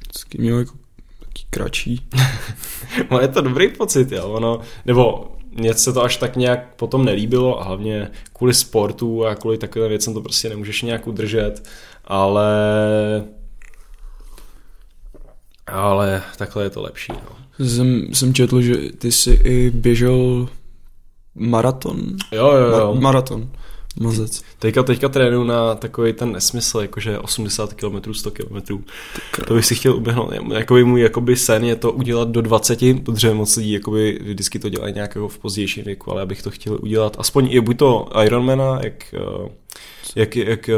vždycky 0.00 0.38
měl 0.38 0.58
jako 0.58 0.72
taký 1.18 1.46
kratší. 1.50 2.06
No 3.10 3.20
je 3.20 3.28
to 3.28 3.40
dobrý 3.40 3.68
pocit, 3.68 4.12
jo, 4.12 4.28
ono, 4.28 4.60
nebo 4.84 5.32
mně 5.50 5.74
se 5.74 5.92
to 5.92 6.02
až 6.02 6.16
tak 6.16 6.36
nějak 6.36 6.74
potom 6.74 7.04
nelíbilo 7.04 7.60
a 7.60 7.64
hlavně 7.64 8.10
kvůli 8.32 8.54
sportu 8.54 9.26
a 9.26 9.34
kvůli 9.34 9.58
takovým 9.58 9.88
věcem 9.88 10.14
to 10.14 10.20
prostě 10.20 10.48
nemůžeš 10.48 10.82
nějak 10.82 11.06
udržet, 11.06 11.68
ale 12.04 12.44
ale 15.66 16.22
takhle 16.38 16.62
je 16.64 16.70
to 16.70 16.82
lepší, 16.82 17.12
no. 17.12 17.66
Jsem, 17.66 18.14
jsem 18.14 18.34
četl, 18.34 18.62
že 18.62 18.74
ty 18.98 19.12
jsi 19.12 19.30
i 19.30 19.70
běžel 19.70 20.48
maraton. 21.34 22.00
Jo, 22.32 22.52
jo, 22.52 22.78
jo. 22.78 22.94
Ma- 22.94 23.00
maraton. 23.00 23.50
Mazec. 24.00 24.42
Teďka, 24.58 24.82
teďka 24.82 25.08
trénuju 25.08 25.44
na 25.44 25.74
takový 25.74 26.12
ten 26.12 26.32
nesmysl, 26.32 26.80
jakože 26.80 27.18
80 27.18 27.74
km, 27.74 28.14
100 28.14 28.30
km. 28.30 28.82
To 29.46 29.54
bych 29.54 29.66
si 29.66 29.74
chtěl 29.74 29.96
uběhnout. 29.96 30.32
Jakoby 30.54 30.84
můj 30.84 31.00
jakoby 31.00 31.36
sen 31.36 31.64
je 31.64 31.76
to 31.76 31.92
udělat 31.92 32.28
do 32.28 32.42
20, 32.42 32.78
protože 33.04 33.34
moc 33.34 33.56
lidí 33.56 33.72
jakoby 33.72 34.18
vždycky 34.22 34.58
to 34.58 34.68
dělají 34.68 34.94
nějak 34.94 35.14
jako 35.14 35.28
v 35.28 35.38
pozdějším 35.38 35.84
věku, 35.84 36.10
ale 36.10 36.22
abych 36.22 36.42
to 36.42 36.50
chtěl 36.50 36.78
udělat. 36.82 37.16
Aspoň 37.18 37.46
je 37.46 37.60
buď 37.60 37.78
to 37.78 38.08
Ironmana, 38.24 38.80
jak, 38.82 39.14
eh, 39.14 39.48
jak, 40.16 40.36
jak 40.36 40.68
eh, 40.68 40.74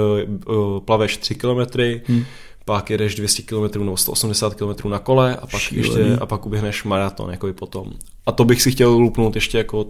plaveš 0.85 1.16
3 1.16 1.35
km, 1.35 1.81
hmm 2.07 2.24
pak 2.65 2.91
jedeš 2.91 3.15
200 3.15 3.43
km 3.43 3.78
nebo 3.78 3.97
180 3.97 4.55
km 4.55 4.89
na 4.89 4.99
kole 4.99 5.36
a 5.36 5.47
pak, 5.47 5.61
Šílený. 5.61 5.89
ještě, 5.89 6.16
a 6.20 6.27
pak 6.27 6.47
uběhneš 6.47 6.85
maraton 6.85 7.31
jako 7.31 7.53
potom. 7.53 7.93
A 8.27 8.32
to 8.32 8.45
bych 8.45 8.62
si 8.62 8.70
chtěl 8.70 8.91
lupnout 8.91 9.35
ještě 9.35 9.59
jako 9.59 9.86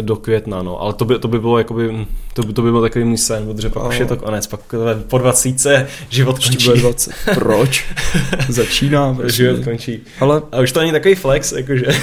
do 0.00 0.16
května, 0.16 0.62
no, 0.62 0.80
ale 0.80 0.94
to 0.94 1.04
by, 1.04 1.18
to 1.18 1.28
by 1.28 1.38
bylo 1.38 1.58
jakoby, 1.58 2.06
to 2.34 2.42
by, 2.42 2.52
to 2.52 2.62
by 2.62 2.70
byl 2.70 2.80
takový 2.80 3.04
můj 3.04 3.18
sen, 3.18 3.46
protože 3.46 3.68
pak 3.68 3.88
už 3.88 3.98
je 3.98 4.06
to 4.06 4.16
konec, 4.16 4.46
pak 4.46 4.60
po 5.08 5.18
20 5.18 5.86
život 6.08 6.38
končí. 6.38 6.68
20. 6.80 7.14
Proč? 7.34 7.84
Začíná. 8.48 9.14
Prostě. 9.14 9.42
Život 9.42 9.64
končí. 9.64 10.00
Ale... 10.20 10.42
A 10.52 10.60
už 10.60 10.72
to 10.72 10.80
není 10.80 10.92
takový 10.92 11.14
flex, 11.14 11.52
jakože. 11.52 11.86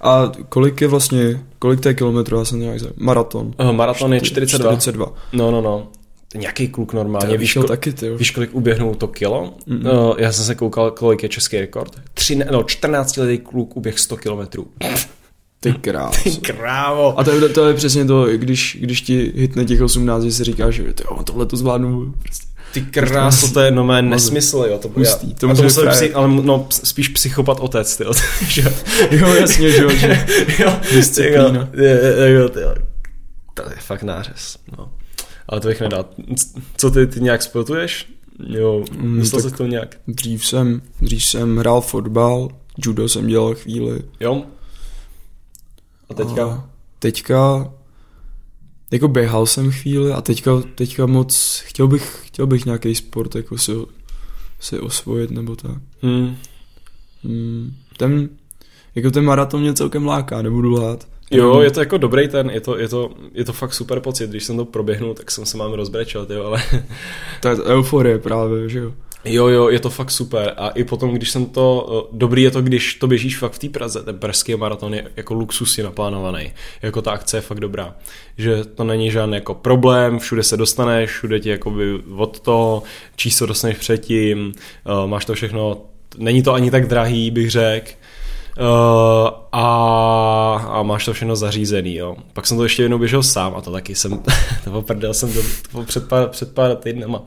A 0.00 0.32
kolik 0.48 0.80
je 0.80 0.88
vlastně, 0.88 1.40
kolik 1.58 1.80
to 1.80 1.88
je 1.88 1.94
kilometrů, 1.94 2.38
já 2.38 2.44
jsem 2.44 2.60
nějak 2.60 2.80
maraton? 2.96 3.54
Uh, 3.60 3.72
maraton 3.72 4.14
je 4.14 4.20
42. 4.20 4.70
42. 4.70 5.12
No, 5.32 5.50
no, 5.50 5.60
no 5.60 5.88
nějaký 6.34 6.68
kluk 6.68 6.92
normálně. 6.92 7.38
Víš, 7.38 7.56
kol- 7.56 7.68
taky, 7.68 7.92
ty 7.92 8.10
víš, 8.10 8.30
kolik 8.30 8.54
uběhnul 8.54 8.94
to 8.94 9.08
kilo? 9.08 9.54
Mm-hmm. 9.68 10.10
Uh, 10.10 10.14
já 10.18 10.32
jsem 10.32 10.44
se 10.44 10.54
koukal, 10.54 10.90
kolik 10.90 11.22
je 11.22 11.28
český 11.28 11.60
rekord. 11.60 11.92
Tři, 12.14 12.36
no, 12.50 12.62
14 12.62 13.16
letý 13.16 13.38
kluk 13.38 13.76
uběh 13.76 13.98
100 13.98 14.16
kilometrů. 14.16 14.66
Ty 15.72 15.78
krávo. 15.78 16.12
Ty 16.22 16.30
krávo. 16.30 17.18
A 17.20 17.24
to 17.24 17.30
je, 17.30 17.48
to 17.48 17.68
je 17.68 17.74
přesně 17.74 18.04
to, 18.04 18.26
když, 18.26 18.78
když 18.80 19.00
ti 19.00 19.32
hitne 19.36 19.64
těch 19.64 19.82
18, 19.82 20.22
že 20.22 20.32
si 20.32 20.44
říkáš, 20.44 20.74
že 20.74 20.84
jo, 20.84 21.22
tohle 21.24 21.46
to 21.46 21.56
zvládnu. 21.56 22.14
Prostě. 22.22 22.46
Ty 22.72 22.80
kráso, 22.80 23.52
to 23.52 23.60
je 23.60 23.70
no 23.70 23.84
mé 23.84 24.02
nesmysl, 24.02 24.66
jo. 24.68 24.78
To, 24.78 24.88
Hustý, 24.88 25.28
já, 25.28 25.34
to, 25.34 25.56
to 25.56 25.62
musel 25.62 25.90
psy, 25.90 26.14
ale 26.14 26.28
no, 26.28 26.66
spíš 26.70 27.08
psychopat 27.08 27.60
otec, 27.60 27.96
ty, 27.96 28.04
jo, 28.04 28.12
jasně, 29.40 29.70
že 29.70 29.82
jo, 29.82 29.90
že 29.90 30.26
jo, 30.58 30.72
disciplína. 30.92 31.68
Jo, 31.74 32.26
jo, 32.26 32.48
to 32.48 33.62
je 33.62 33.76
fakt 33.78 34.02
nářez, 34.02 34.58
no 34.78 34.88
ale 35.48 35.60
to 35.60 35.68
bych 35.68 35.80
nedal. 35.80 36.04
Co 36.76 36.90
ty, 36.90 37.06
ty 37.06 37.20
nějak 37.20 37.42
sportuješ? 37.42 38.12
Jo, 38.46 38.84
mm, 38.92 39.16
myslel 39.16 39.42
mm, 39.42 39.50
jsi 39.50 39.56
to 39.56 39.66
nějak? 39.66 39.96
Dřív 40.08 40.46
jsem, 40.46 40.82
dřív 41.00 41.24
jsem 41.24 41.56
hrál 41.56 41.80
fotbal, 41.80 42.48
judo 42.84 43.08
jsem 43.08 43.26
dělal 43.26 43.54
chvíli. 43.54 44.02
Jo? 44.20 44.42
A 46.10 46.14
teďka? 46.14 46.46
A 46.46 46.68
teďka, 46.98 47.72
jako 48.92 49.08
běhal 49.08 49.46
jsem 49.46 49.70
chvíli 49.70 50.12
a 50.12 50.20
teďka, 50.20 50.50
teďka 50.74 51.06
moc, 51.06 51.62
chtěl 51.66 51.88
bych, 51.88 52.20
chtěl 52.24 52.46
bych 52.46 52.64
nějaký 52.64 52.94
sport 52.94 53.34
jako 53.34 53.58
si, 53.58 53.72
si 54.60 54.78
osvojit 54.80 55.30
nebo 55.30 55.56
tak. 55.56 55.76
Hmm. 56.02 56.36
Hmm, 57.24 57.74
ten, 57.96 58.28
jako 58.94 59.10
ten 59.10 59.24
maraton 59.24 59.60
mě 59.60 59.74
celkem 59.74 60.06
láká, 60.06 60.42
nebudu 60.42 60.70
lhát. 60.70 61.08
Jo, 61.30 61.60
je 61.60 61.70
to 61.70 61.80
jako 61.80 61.98
dobrý 61.98 62.28
ten, 62.28 62.50
je 62.50 62.60
to, 62.60 62.78
je 62.78 62.88
to, 62.88 63.10
je 63.32 63.44
to 63.44 63.52
fakt 63.52 63.74
super 63.74 64.00
pocit, 64.00 64.30
když 64.30 64.44
jsem 64.44 64.56
to 64.56 64.64
proběhnul, 64.64 65.14
tak 65.14 65.30
jsem 65.30 65.46
se 65.46 65.56
mám 65.56 65.72
rozbrečel, 65.72 66.26
jo, 66.30 66.44
ale... 66.44 66.62
to 67.40 67.48
je 67.48 67.62
euforie 67.62 68.18
právě, 68.18 68.68
že 68.68 68.78
jo. 68.78 68.92
Jo, 69.24 69.48
jo, 69.48 69.68
je 69.68 69.80
to 69.80 69.90
fakt 69.90 70.10
super. 70.10 70.54
A 70.56 70.68
i 70.68 70.84
potom, 70.84 71.14
když 71.14 71.30
jsem 71.30 71.46
to, 71.46 71.88
eh, 72.04 72.08
dobrý 72.12 72.42
je 72.42 72.50
to, 72.50 72.62
když 72.62 72.94
to 72.94 73.06
běžíš 73.06 73.38
fakt 73.38 73.52
v 73.52 73.58
té 73.58 73.68
Praze, 73.68 74.02
ten 74.02 74.18
pražský 74.18 74.54
maraton 74.54 74.94
je 74.94 75.10
jako 75.16 75.34
luxus 75.34 75.78
je 75.78 75.84
naplánovaný, 75.84 76.52
jako 76.82 77.02
ta 77.02 77.12
akce 77.12 77.36
je 77.36 77.40
fakt 77.40 77.60
dobrá, 77.60 77.96
že 78.38 78.64
to 78.64 78.84
není 78.84 79.10
žádný 79.10 79.34
jako 79.34 79.54
problém, 79.54 80.18
všude 80.18 80.42
se 80.42 80.56
dostaneš, 80.56 81.10
všude 81.10 81.40
ti 81.40 81.48
jakoby 81.48 82.00
od 82.16 82.40
toho, 82.40 82.82
číslo 83.16 83.46
dostaneš 83.46 83.76
předtím, 83.76 84.52
eh, 84.56 85.06
máš 85.06 85.24
to 85.24 85.34
všechno, 85.34 85.82
není 86.18 86.42
to 86.42 86.52
ani 86.52 86.70
tak 86.70 86.88
drahý, 86.88 87.30
bych 87.30 87.50
řekl, 87.50 87.90
Uh, 88.60 89.30
a, 89.52 90.66
a 90.70 90.82
máš 90.82 91.04
to 91.04 91.12
všechno 91.12 91.36
zařízený, 91.36 91.94
jo. 91.94 92.16
Pak 92.32 92.46
jsem 92.46 92.56
to 92.56 92.62
ještě 92.62 92.82
jednou 92.82 92.98
běžel 92.98 93.22
sám 93.22 93.54
a 93.56 93.60
to 93.60 93.72
taky 93.72 93.94
jsem, 93.94 94.18
to 94.64 94.70
poprdel 94.70 95.14
jsem 95.14 95.32
do, 95.32 95.42
to 95.72 95.82
před, 95.82 96.08
pár, 96.08 96.28
před 96.28 96.54
pár 96.54 96.76
týdnama. 96.76 97.22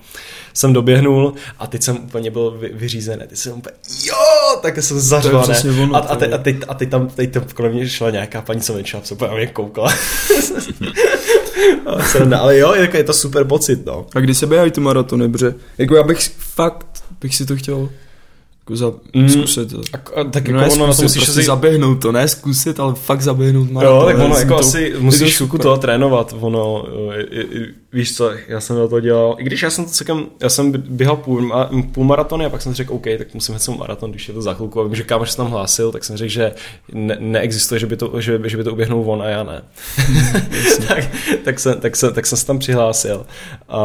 Jsem 0.53 0.73
doběhnul 0.73 1.33
a 1.59 1.67
teď 1.67 1.83
jsem 1.83 1.97
úplně 1.97 2.31
byl 2.31 2.51
vy, 2.51 2.69
vyřízený, 2.73 3.23
teď 3.27 3.37
jsem 3.37 3.53
úplně, 3.53 3.75
jo, 4.03 4.59
tak 4.61 4.77
jsem 4.77 4.99
zařval, 4.99 5.45
a, 5.93 5.97
a, 5.97 6.15
teď, 6.15 6.33
a, 6.33 6.37
teď, 6.37 6.57
a 6.67 6.73
teď, 6.73 6.89
tam, 6.89 7.07
teď 7.07 7.33
tam 7.33 7.43
kolem 7.53 7.71
mě 7.71 7.89
šla 7.89 8.09
nějaká 8.09 8.41
paní, 8.41 8.61
co 8.61 8.73
menšila, 8.73 9.01
co 9.01 9.15
úplně 9.15 9.31
mě 9.31 9.47
koukala. 9.47 9.93
ale 12.39 12.57
jo, 12.57 12.73
je 12.73 13.03
to 13.03 13.13
super 13.13 13.43
pocit, 13.43 13.85
no. 13.85 14.05
A 14.15 14.19
kdy 14.19 14.35
se 14.35 14.45
běhají 14.45 14.71
ty 14.71 14.81
maratony, 14.81 15.27
bře? 15.27 15.55
Jako 15.77 15.95
já 15.95 16.03
bych 16.03 16.19
fakt, 16.37 17.03
bych 17.21 17.35
si 17.35 17.45
to 17.45 17.55
chtěl 17.55 17.89
jako 18.67 18.75
za, 18.75 18.93
mm. 19.13 19.29
zkusit. 19.29 19.73
A, 19.93 20.19
a, 20.19 20.23
tak 20.23 20.49
no 20.49 20.59
jako 20.59 20.73
ono 20.73 20.95
to 20.95 21.01
musíš 21.01 21.23
prostě 21.23 21.41
si... 21.41 21.47
zaběhnout 21.47 22.01
to, 22.01 22.11
ne 22.11 22.27
zkusit, 22.27 22.79
ale 22.79 22.95
fakt 22.95 23.21
zaběhnout 23.21 23.71
maraton. 23.71 23.97
Jo, 23.97 24.05
tak 24.05 24.25
ono 24.25 24.37
jako 24.37 24.53
to, 24.53 24.59
asi 24.59 24.93
musíš 24.99 25.35
chvilku 25.35 25.57
toho 25.57 25.77
trénovat, 25.77 26.35
ono, 26.39 26.85
je, 27.13 27.45
je, 27.51 27.67
víš 27.93 28.15
co, 28.15 28.31
já 28.47 28.61
jsem 28.61 28.77
na 28.77 28.87
to 28.87 28.99
dělal, 28.99 29.35
i 29.39 29.43
když 29.43 29.63
já 29.63 29.69
jsem 29.69 29.85
to 29.85 29.91
celkem, 29.91 30.25
já 30.41 30.49
jsem 30.49 30.71
běhal 30.71 31.17
půl, 31.17 31.53
půl 31.91 32.03
maratony 32.03 32.45
a 32.45 32.49
pak 32.49 32.61
jsem 32.61 32.73
řekl, 32.73 32.93
OK, 32.93 33.03
tak 33.17 33.33
musím 33.33 33.53
jet 33.53 33.67
maraton, 33.67 34.11
když 34.11 34.27
je 34.27 34.33
to 34.33 34.41
za 34.41 34.53
chvilku 34.53 34.81
a 34.81 34.83
vím, 34.83 34.95
že 34.95 35.03
kámoš 35.03 35.31
se 35.31 35.37
tam 35.37 35.47
hlásil, 35.49 35.91
tak 35.91 36.03
jsem 36.03 36.17
řekl, 36.17 36.31
že 36.31 36.51
ne, 36.93 37.17
neexistuje, 37.19 37.79
že 37.79 37.85
by, 37.85 37.97
to, 37.97 38.21
že, 38.21 38.39
že 38.45 38.57
by 38.57 38.63
to 38.63 38.71
uběhnul 38.71 39.11
on 39.11 39.21
a 39.21 39.25
já 39.25 39.43
ne. 39.43 39.63
tak, 40.87 41.05
tak, 41.43 41.59
jsem, 41.59 41.79
tak, 41.79 41.95
jsem, 41.95 42.13
tak 42.13 42.25
jsem 42.25 42.37
se 42.37 42.45
tam 42.45 42.59
přihlásil. 42.59 43.25
A, 43.69 43.81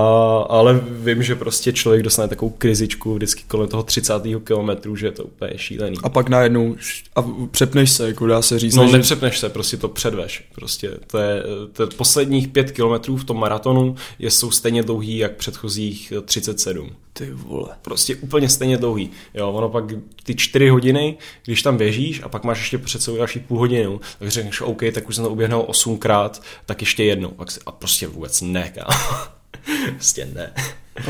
ale 0.48 0.80
vím, 0.90 1.22
že 1.22 1.34
prostě 1.34 1.72
člověk 1.72 2.02
dostane 2.02 2.28
takovou 2.28 2.50
krizičku 2.50 3.14
vždycky 3.14 3.42
kolem 3.48 3.68
toho 3.68 3.82
30. 3.82 4.14
kilometru, 4.44 4.96
že 4.96 5.06
je 5.06 5.12
to 5.12 5.24
úplně 5.24 5.52
šílený. 5.56 5.96
A 6.02 6.08
pak 6.08 6.28
najednou 6.28 6.76
a 7.16 7.24
přepneš 7.50 7.90
se, 7.90 8.06
jako 8.06 8.26
dá 8.26 8.42
se 8.42 8.58
říct. 8.58 8.74
No, 8.74 8.86
že... 8.86 8.92
nepřepneš 8.92 9.38
se, 9.38 9.48
prostě 9.48 9.76
to 9.76 9.88
předveš. 9.88 10.44
Prostě 10.54 10.90
to 11.06 11.18
je, 11.18 11.42
to 11.72 11.82
je 11.82 11.86
posledních 11.86 12.48
pět 12.48 12.70
kilometrů 12.70 13.16
v 13.16 13.24
tom 13.24 13.40
maratonu 13.40 13.91
je, 14.19 14.31
jsou 14.31 14.51
stejně 14.51 14.82
dlouhý 14.82 15.19
jak 15.19 15.36
předchozích 15.36 16.12
37. 16.24 16.90
Ty 17.12 17.31
vole. 17.32 17.69
Prostě 17.82 18.16
úplně 18.16 18.48
stejně 18.48 18.77
dlouhý. 18.77 19.10
Jo, 19.35 19.52
ono 19.52 19.69
pak 19.69 19.85
ty 20.23 20.35
čtyři 20.35 20.69
hodiny, 20.69 21.16
když 21.44 21.62
tam 21.62 21.77
běžíš 21.77 22.23
a 22.23 22.28
pak 22.28 22.44
máš 22.44 22.59
ještě 22.59 22.78
před 22.78 23.02
sebou 23.02 23.16
další 23.16 23.40
půl 23.40 23.59
hodinu, 23.59 24.01
tak 24.19 24.28
řekneš, 24.28 24.60
OK, 24.60 24.82
tak 24.94 25.09
už 25.09 25.14
jsem 25.14 25.24
to 25.24 25.31
uběhnul 25.31 25.64
osmkrát, 25.66 26.43
tak 26.66 26.81
ještě 26.81 27.05
jednou. 27.05 27.28
Pak 27.28 27.51
si, 27.51 27.60
a 27.66 27.73
prostě 27.73 28.06
vůbec 28.06 28.40
ne, 28.40 28.73
prostě 29.94 30.28
ne. 30.35 30.52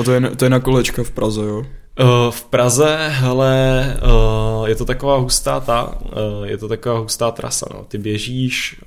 A 0.01 0.03
to 0.05 0.13
je, 0.13 0.21
to 0.21 0.45
je 0.45 0.51
na 0.51 0.61
kolečka 0.61 1.03
v 1.03 1.11
Praze, 1.11 1.41
jo? 1.41 1.59
Uh, 2.01 2.31
v 2.31 2.45
Praze, 2.45 3.09
hele, 3.09 3.97
uh, 4.59 4.69
je 4.69 4.75
to 4.75 4.85
taková 4.85 5.17
hustá 5.17 5.61
ta, 5.61 5.99
je 6.45 6.59
to 6.59 6.69
taková 6.69 6.99
hustá 6.99 7.31
trasa, 7.31 7.67
no. 7.75 7.85
Ty 7.85 7.99
běžíš, 7.99 8.81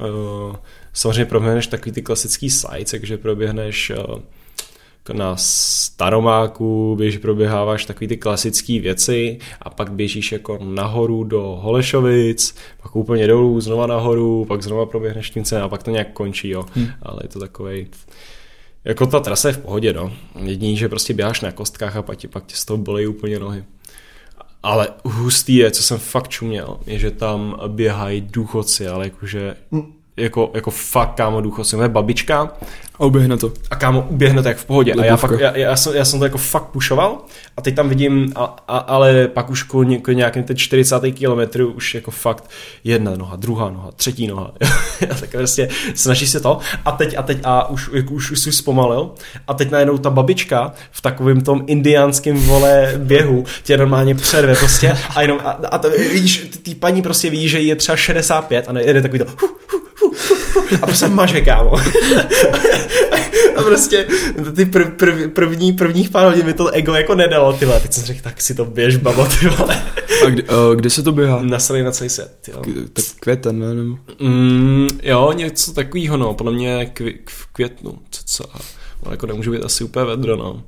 samozřejmě 0.96 1.26
proběhneš 1.26 1.68
takový 1.68 1.92
ty 1.92 2.02
klasický 2.02 2.50
sites, 2.50 2.92
takže 2.92 3.18
proběhneš 3.18 3.92
uh, 4.10 4.20
na 5.14 5.36
Staromáku, 5.38 6.96
běž 6.96 7.18
proběháváš 7.18 7.86
takový 7.86 8.08
ty 8.08 8.18
klasické 8.18 8.80
věci 8.80 9.40
a 9.62 9.70
pak 9.70 9.92
běžíš 9.92 10.32
jako 10.32 10.60
nahoru 10.64 11.24
do 11.24 11.42
Holešovic, 11.42 12.56
pak 12.82 12.96
úplně 12.96 13.28
dolů, 13.28 13.62
znova 13.62 13.88
nahoru, 13.88 14.46
pak 14.46 14.64
znova 14.64 14.86
proběhneš 14.86 15.30
tím 15.30 15.44
a 15.64 15.70
pak 15.70 15.84
to 15.84 15.92
nějak 15.92 16.14
končí, 16.14 16.50
jo. 16.50 16.66
Hmm. 16.74 16.88
Ale 17.02 17.20
je 17.24 17.28
to 17.28 17.40
takový 17.40 17.88
jako 18.86 19.06
ta 19.06 19.20
trasa 19.20 19.48
je 19.48 19.54
v 19.54 19.58
pohodě, 19.58 19.94
no. 19.94 20.12
Jediný, 20.44 20.78
že 20.78 20.90
prostě 20.90 21.14
běháš 21.14 21.42
na 21.42 21.52
kostkách 21.52 21.96
a 21.96 22.02
pak, 22.02 22.18
ti, 22.18 22.28
pak 22.28 22.46
tě 22.46 22.56
z 22.56 22.66
toho 22.66 22.78
bolí 22.78 23.08
úplně 23.08 23.40
nohy. 23.40 23.64
Ale 24.64 24.88
hustý 25.04 25.56
je, 25.56 25.72
co 25.72 25.84
jsem 25.84 25.98
fakt 25.98 26.28
čuměl, 26.28 26.80
je, 26.88 27.00
že 27.00 27.12
tam 27.12 27.60
běhají 27.68 28.22
důchodci, 28.22 28.88
ale 28.88 29.06
jakože 29.06 29.56
hmm 29.72 30.05
jako, 30.18 30.52
jako 30.54 30.72
fakt 30.72 31.16
kámo 31.16 31.42
důchodce, 31.42 31.78
moje 31.78 31.90
babička. 31.90 32.52
A 33.00 33.06
uběhne 33.06 33.38
to. 33.38 33.52
A 33.70 33.76
kámo, 33.76 34.08
uběhne 34.10 34.42
to 34.42 34.48
jak 34.48 34.58
v 34.58 34.66
pohodě. 34.66 34.92
Lebovka. 34.92 35.08
A 35.08 35.12
já, 35.12 35.18
fakt, 35.18 35.40
já, 35.40 35.58
já, 35.58 35.76
jsem, 35.76 35.96
já 35.96 36.06
jsem 36.06 36.20
to 36.20 36.26
jako 36.26 36.38
fakt 36.38 36.66
pušoval 36.66 37.18
a 37.58 37.62
teď 37.62 37.76
tam 37.76 37.90
vidím, 37.90 38.32
a, 38.36 38.56
a, 38.68 38.78
ale 38.78 39.28
pak 39.28 39.50
už 39.50 39.64
k, 39.64 40.08
nějakým 40.14 40.44
teď 40.44 40.58
40. 40.58 41.02
kilometru 41.14 41.72
už 41.72 41.96
jako 41.96 42.12
fakt 42.12 42.50
jedna 42.84 43.16
noha, 43.16 43.36
druhá 43.36 43.70
noha, 43.70 43.92
třetí 43.96 44.28
noha. 44.28 44.52
tak 45.20 45.30
prostě 45.32 45.70
snaží 45.96 46.28
se 46.28 46.40
to 46.40 46.60
a 46.86 46.92
teď 46.92 47.18
a 47.18 47.24
teď 47.24 47.38
a 47.44 47.70
už, 47.70 47.90
jako 47.94 48.14
už, 48.14 48.32
už 48.32 48.40
si 48.40 48.52
zpomalil 48.52 49.12
a 49.48 49.54
teď 49.54 49.72
najednou 49.72 49.98
ta 49.98 50.10
babička 50.10 50.74
v 50.92 51.02
takovém 51.02 51.42
tom 51.42 51.64
indiánském 51.68 52.38
vole 52.38 52.94
běhu 52.98 53.46
tě 53.64 53.78
normálně 53.78 54.16
přerve 54.16 54.56
prostě 54.56 54.98
a 55.16 55.22
jenom 55.22 55.40
a, 55.44 55.50
a 55.52 55.78
to, 55.78 55.90
vidíš, 55.90 56.50
ty 56.64 56.76
paní 56.76 57.02
prostě 57.02 57.30
ví, 57.30 57.50
že 57.50 57.60
je 57.60 57.76
třeba 57.76 57.96
65 57.96 58.70
a 58.70 58.72
nejde 58.72 59.02
takový 59.02 59.20
to 59.20 59.26
hu, 59.26 59.48
hu, 59.72 59.80
a 60.82 60.86
prostě 60.86 61.08
maže, 61.08 61.42
kámo. 61.42 61.72
a 63.56 63.62
prostě 63.64 64.08
ty 64.56 64.66
prv, 64.66 64.88
prv, 64.98 65.28
první, 65.34 65.74
prvních 65.74 66.10
pár 66.10 66.26
hodin 66.28 66.46
mi 66.46 66.54
to 66.54 66.68
ego 66.68 66.94
jako 66.94 67.16
nedalo, 67.16 67.54
ty 67.54 67.66
Teď 67.82 67.94
jsem 67.94 68.04
řekl, 68.04 68.20
tak 68.24 68.42
si 68.42 68.56
to 68.56 68.66
běž, 68.66 68.96
babo, 68.98 69.26
ty 69.40 69.48
vole. 69.48 69.84
A 70.26 70.30
kde, 70.30 70.44
uh, 70.44 70.76
kde 70.76 70.90
se 70.90 71.04
to 71.04 71.12
běhá? 71.12 71.42
Nasraný 71.42 71.84
na 71.84 71.92
celý 71.92 72.10
set, 72.10 72.38
jo. 72.48 72.62
K- 72.62 72.90
Tak 72.94 73.06
květen, 73.20 73.60
ne? 73.60 73.74
Nebo... 73.74 73.98
Mm, 74.20 74.88
jo, 75.04 75.32
něco 75.36 75.74
takového, 75.74 76.18
no, 76.18 76.34
podle 76.34 76.54
mě 76.54 76.86
kvi, 76.86 77.20
v 77.30 77.46
květnu, 77.54 78.00
co, 78.10 78.22
co, 78.26 78.44
no, 79.06 79.12
jako 79.12 79.28
nemůže 79.28 79.52
být 79.52 79.64
asi 79.64 79.84
úplně 79.84 80.06
vedro, 80.06 80.36
no. 80.36 80.64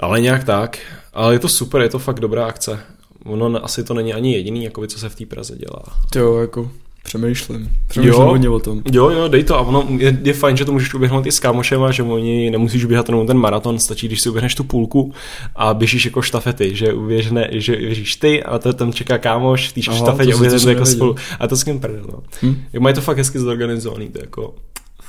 Ale 0.00 0.20
nějak 0.20 0.44
tak, 0.44 0.78
ale 1.14 1.34
je 1.34 1.38
to 1.38 1.48
super, 1.48 1.80
je 1.82 1.88
to 1.88 1.98
fakt 1.98 2.20
dobrá 2.20 2.46
akce. 2.46 2.80
Ono 3.24 3.64
asi 3.64 3.84
to 3.84 3.94
není 3.94 4.14
ani 4.14 4.32
jediný, 4.34 4.64
jakoby, 4.64 4.88
co 4.88 4.98
se 4.98 5.08
v 5.08 5.14
té 5.14 5.26
Praze 5.26 5.56
dělá. 5.56 5.82
Jo, 6.16 6.36
jako 6.38 6.70
přemýšlím. 7.02 7.70
Přemýšlím 7.86 8.22
hodně 8.22 8.48
o 8.48 8.58
tom. 8.58 8.82
Jo, 8.92 9.10
jo, 9.10 9.28
dej 9.28 9.44
to 9.44 9.56
a 9.56 9.60
ono 9.60 9.86
je, 9.98 10.18
je 10.22 10.32
fajn, 10.32 10.56
že 10.56 10.64
to 10.64 10.72
můžeš 10.72 10.94
uběhnout 10.94 11.26
i 11.26 11.32
s 11.32 11.40
kámošema, 11.40 11.90
že 11.90 12.02
oni 12.02 12.50
nemusíš 12.50 12.84
běhat 12.84 13.08
jenom 13.08 13.26
ten 13.26 13.38
maraton, 13.38 13.78
stačí, 13.78 14.06
když 14.06 14.20
si 14.20 14.28
uběhneš 14.28 14.54
tu 14.54 14.64
půlku 14.64 15.12
a 15.56 15.74
běžíš 15.74 16.04
jako 16.04 16.22
štafety, 16.22 16.76
že 16.76 16.92
uběžne, 16.92 17.48
že 17.52 17.76
běžíš 17.76 18.16
ty 18.16 18.42
a 18.42 18.58
to 18.58 18.72
tam 18.72 18.92
čeká 18.92 19.18
kámoš 19.18 19.68
v 19.68 19.72
té 19.72 19.80
Aha, 19.88 19.96
štafetě 19.96 20.30
to 20.30 20.36
a 20.36 20.38
uběhnete 20.38 20.70
jako 20.70 20.86
spolu. 20.86 21.16
A 21.40 21.48
to 21.48 21.56
s 21.56 21.64
kým 21.64 21.80
prdel, 21.80 22.04
no. 22.12 22.22
Hm? 22.42 22.62
Mají 22.78 22.94
to 22.94 23.00
fakt 23.00 23.16
hezky 23.16 23.38
zorganizovaný, 23.38 24.08
to 24.08 24.18
je 24.18 24.22
jako 24.22 24.54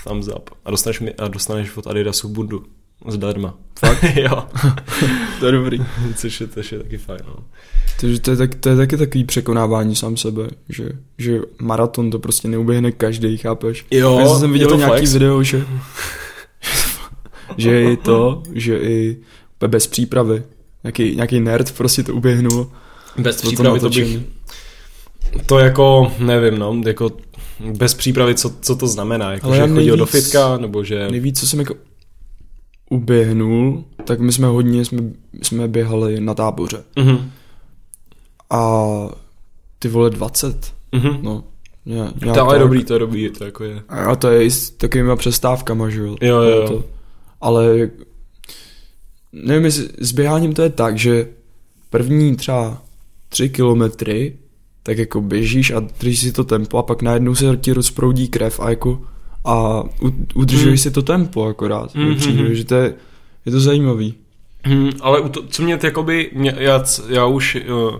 thumbs 0.03 0.27
up. 0.27 0.49
A 0.65 0.71
dostaneš, 0.71 0.99
mi, 0.99 1.13
a 1.13 1.27
dostaneš 1.27 1.77
od 1.77 1.87
Adidasu 1.87 2.29
bundu. 2.29 2.63
Zdarma. 3.07 3.53
Fakt? 3.79 4.03
jo. 4.15 4.43
To 5.39 5.45
je 5.45 5.51
dobrý. 5.51 5.79
což, 6.15 6.41
je, 6.41 6.47
což 6.47 6.71
je 6.71 6.79
taky 6.79 6.97
fajn, 6.97 7.19
no. 7.27 7.35
Takže 8.01 8.19
to 8.21 8.31
je, 8.31 8.37
tak, 8.37 8.55
to 8.55 8.69
je 8.69 8.75
taky 8.75 8.97
takový 8.97 9.23
překonávání 9.23 9.95
sám 9.95 10.17
sebe, 10.17 10.49
že, 10.69 10.89
že 11.17 11.39
maraton 11.61 12.11
to 12.11 12.19
prostě 12.19 12.47
neuběhne 12.47 12.91
každý, 12.91 13.37
chápeš? 13.37 13.85
Jo, 13.91 14.19
Já 14.19 14.39
jsem 14.39 14.53
viděl 14.53 14.69
to 14.69 14.75
nějaký 14.75 14.95
flex. 14.97 15.13
video, 15.13 15.43
že, 15.43 15.65
že 17.57 17.83
i 17.83 17.97
to, 17.97 18.43
že 18.53 18.77
i 18.79 19.17
bez 19.67 19.87
přípravy, 19.87 20.43
nějaký, 20.83 21.15
nějaký 21.15 21.39
nerd 21.39 21.71
prostě 21.71 22.03
to 22.03 22.13
uběhnul. 22.13 22.71
Bez 23.17 23.35
to 23.35 23.47
přípravy 23.47 23.79
to 23.79 23.85
natočený. 23.85 24.17
bych... 24.17 25.45
To 25.45 25.59
jako, 25.59 26.11
nevím, 26.19 26.59
no, 26.59 26.81
jako 26.85 27.11
bez 27.59 27.93
přípravy, 27.93 28.35
co, 28.35 28.53
co 28.61 28.75
to 28.75 28.87
znamená? 28.87 29.31
Jako, 29.33 29.47
Ale 29.47 29.57
že 29.57 29.67
chodil 29.67 29.97
do 29.97 30.05
fitka, 30.05 30.57
nebo 30.57 30.83
že... 30.83 31.07
Nejvíc, 31.11 31.39
co 31.39 31.47
jsem 31.47 31.59
jako 31.59 31.75
uběhnul, 32.91 33.83
tak 34.05 34.19
my 34.19 34.31
jsme 34.31 34.47
hodně, 34.47 34.85
jsme, 34.85 35.01
jsme 35.41 35.67
běhali 35.67 36.21
na 36.21 36.33
táboře. 36.33 36.83
Mhm, 36.95 37.31
A 38.49 38.85
ty 39.79 39.87
vole 39.87 40.09
20, 40.09 40.73
mhm. 40.91 41.17
no. 41.21 41.43
Nějak 41.85 42.13
To 42.35 42.41
ale 42.41 42.55
je 42.55 42.59
tak. 42.59 42.59
dobrý, 42.59 42.83
to 42.83 42.93
je 42.93 42.99
dobrý, 42.99 43.29
to 43.29 43.43
jako 43.45 43.63
je. 43.63 43.81
A 43.89 44.15
to 44.15 44.29
je 44.29 44.45
i 44.45 44.51
s 44.51 44.69
takovýma 44.71 45.15
přestávkama, 45.15 45.89
že 45.89 45.99
jo. 46.01 46.15
Jo, 46.21 46.41
jo. 46.41 46.67
To, 46.67 46.83
ale 47.41 47.89
nevím, 49.33 49.65
jestli 49.65 49.89
s 49.99 50.11
běháním 50.11 50.53
to 50.53 50.61
je 50.61 50.69
tak, 50.69 50.97
že 50.97 51.27
první 51.89 52.35
třeba 52.35 52.81
tři 53.29 53.49
kilometry, 53.49 54.35
tak 54.83 54.97
jako 54.97 55.21
běžíš 55.21 55.71
a 55.71 55.79
držíš 55.79 56.19
si 56.19 56.31
to 56.31 56.43
tempo 56.43 56.77
a 56.77 56.83
pak 56.83 57.01
najednou 57.01 57.35
se 57.35 57.57
ti 57.57 57.73
rozproudí 57.73 58.27
krev 58.27 58.59
a 58.59 58.69
jako 58.69 59.01
a 59.45 59.83
u- 60.01 60.25
udržuješ 60.35 60.67
Hmm. 60.67 60.77
si 60.77 60.91
to 60.91 61.01
tempo 61.01 61.43
akorát. 61.45 61.95
Mhm, 61.95 62.07
Mm, 62.09 62.15
přijde, 62.15 62.43
mhm. 62.43 62.55
že 62.55 62.65
to 62.65 62.75
je, 62.75 62.93
je 63.45 63.51
to 63.51 63.59
zajímavý. 63.59 64.13
Hmm, 64.63 64.89
ale 65.01 65.19
u 65.21 65.29
to, 65.29 65.43
co 65.47 65.63
mě 65.63 65.79
jakoby, 65.83 66.29
mě, 66.33 66.55
já, 66.57 66.83
já 67.09 67.25
už, 67.25 67.55
eh, 67.55 67.99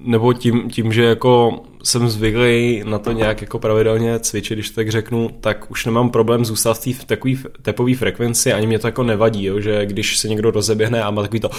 nebo 0.00 0.32
tím, 0.32 0.70
tím, 0.70 0.92
že 0.92 1.04
jako 1.04 1.62
jsem 1.84 2.08
zvyklý 2.08 2.82
na 2.86 2.98
to 2.98 3.12
nějak 3.12 3.40
jako 3.40 3.58
pravidelně 3.58 4.18
cvičit, 4.18 4.56
když 4.58 4.70
to 4.70 4.74
tak 4.74 4.90
řeknu, 4.90 5.30
tak 5.40 5.70
už 5.70 5.86
nemám 5.86 6.10
problém 6.10 6.44
zůstat 6.44 6.78
v 6.78 6.84
té 6.98 7.06
takové 7.06 7.34
tepové 7.62 7.94
frekvenci, 7.94 8.52
ani 8.52 8.66
mě 8.66 8.78
to 8.78 8.86
jako 8.86 9.02
nevadí, 9.02 9.44
jo, 9.44 9.60
že 9.60 9.86
když 9.86 10.18
se 10.18 10.28
někdo 10.28 10.50
rozeběhne 10.50 11.02
a 11.02 11.10
má 11.10 11.22
takový 11.22 11.40
to 11.40 11.50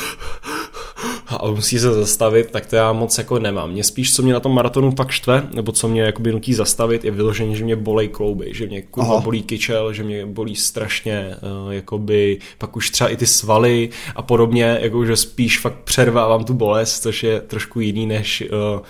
a 1.44 1.52
musí 1.52 1.80
se 1.80 1.94
zastavit, 1.94 2.52
tak 2.52 2.66
to 2.66 2.76
já 2.76 2.94
moc 2.94 3.18
jako 3.18 3.40
nemám. 3.40 3.72
Mě 3.72 3.84
spíš, 3.84 4.16
co 4.16 4.22
mě 4.22 4.34
na 4.34 4.40
tom 4.40 4.56
maratonu 4.56 4.92
pak 4.92 5.12
štve, 5.12 5.48
nebo 5.54 5.72
co 5.72 5.88
mě 5.88 6.02
jakoby 6.02 6.32
nutí 6.32 6.54
zastavit, 6.54 7.06
je 7.06 7.12
vyložení, 7.12 7.56
že 7.56 7.64
mě 7.64 7.76
bolej 7.76 8.08
klouby, 8.08 8.50
že 8.54 8.68
mě 8.68 8.82
kurva 8.82 9.14
Aha. 9.14 9.22
bolí 9.22 9.44
kyčel, 9.44 9.94
že 9.94 10.04
mě 10.04 10.26
bolí 10.26 10.56
strašně, 10.56 11.36
uh, 11.66 11.74
jakoby, 11.74 12.40
pak 12.58 12.76
už 12.76 12.90
třeba 12.90 13.10
i 13.10 13.18
ty 13.18 13.26
svaly 13.26 13.90
a 14.16 14.22
podobně, 14.22 14.78
jako 14.82 15.06
že 15.06 15.16
spíš 15.16 15.60
fakt 15.60 15.80
přervávám 15.84 16.44
tu 16.44 16.54
bolest, 16.54 17.02
což 17.02 17.24
je 17.24 17.42
trošku 17.42 17.80
jiný 17.80 18.06
než 18.06 18.44
uh, 18.76 18.82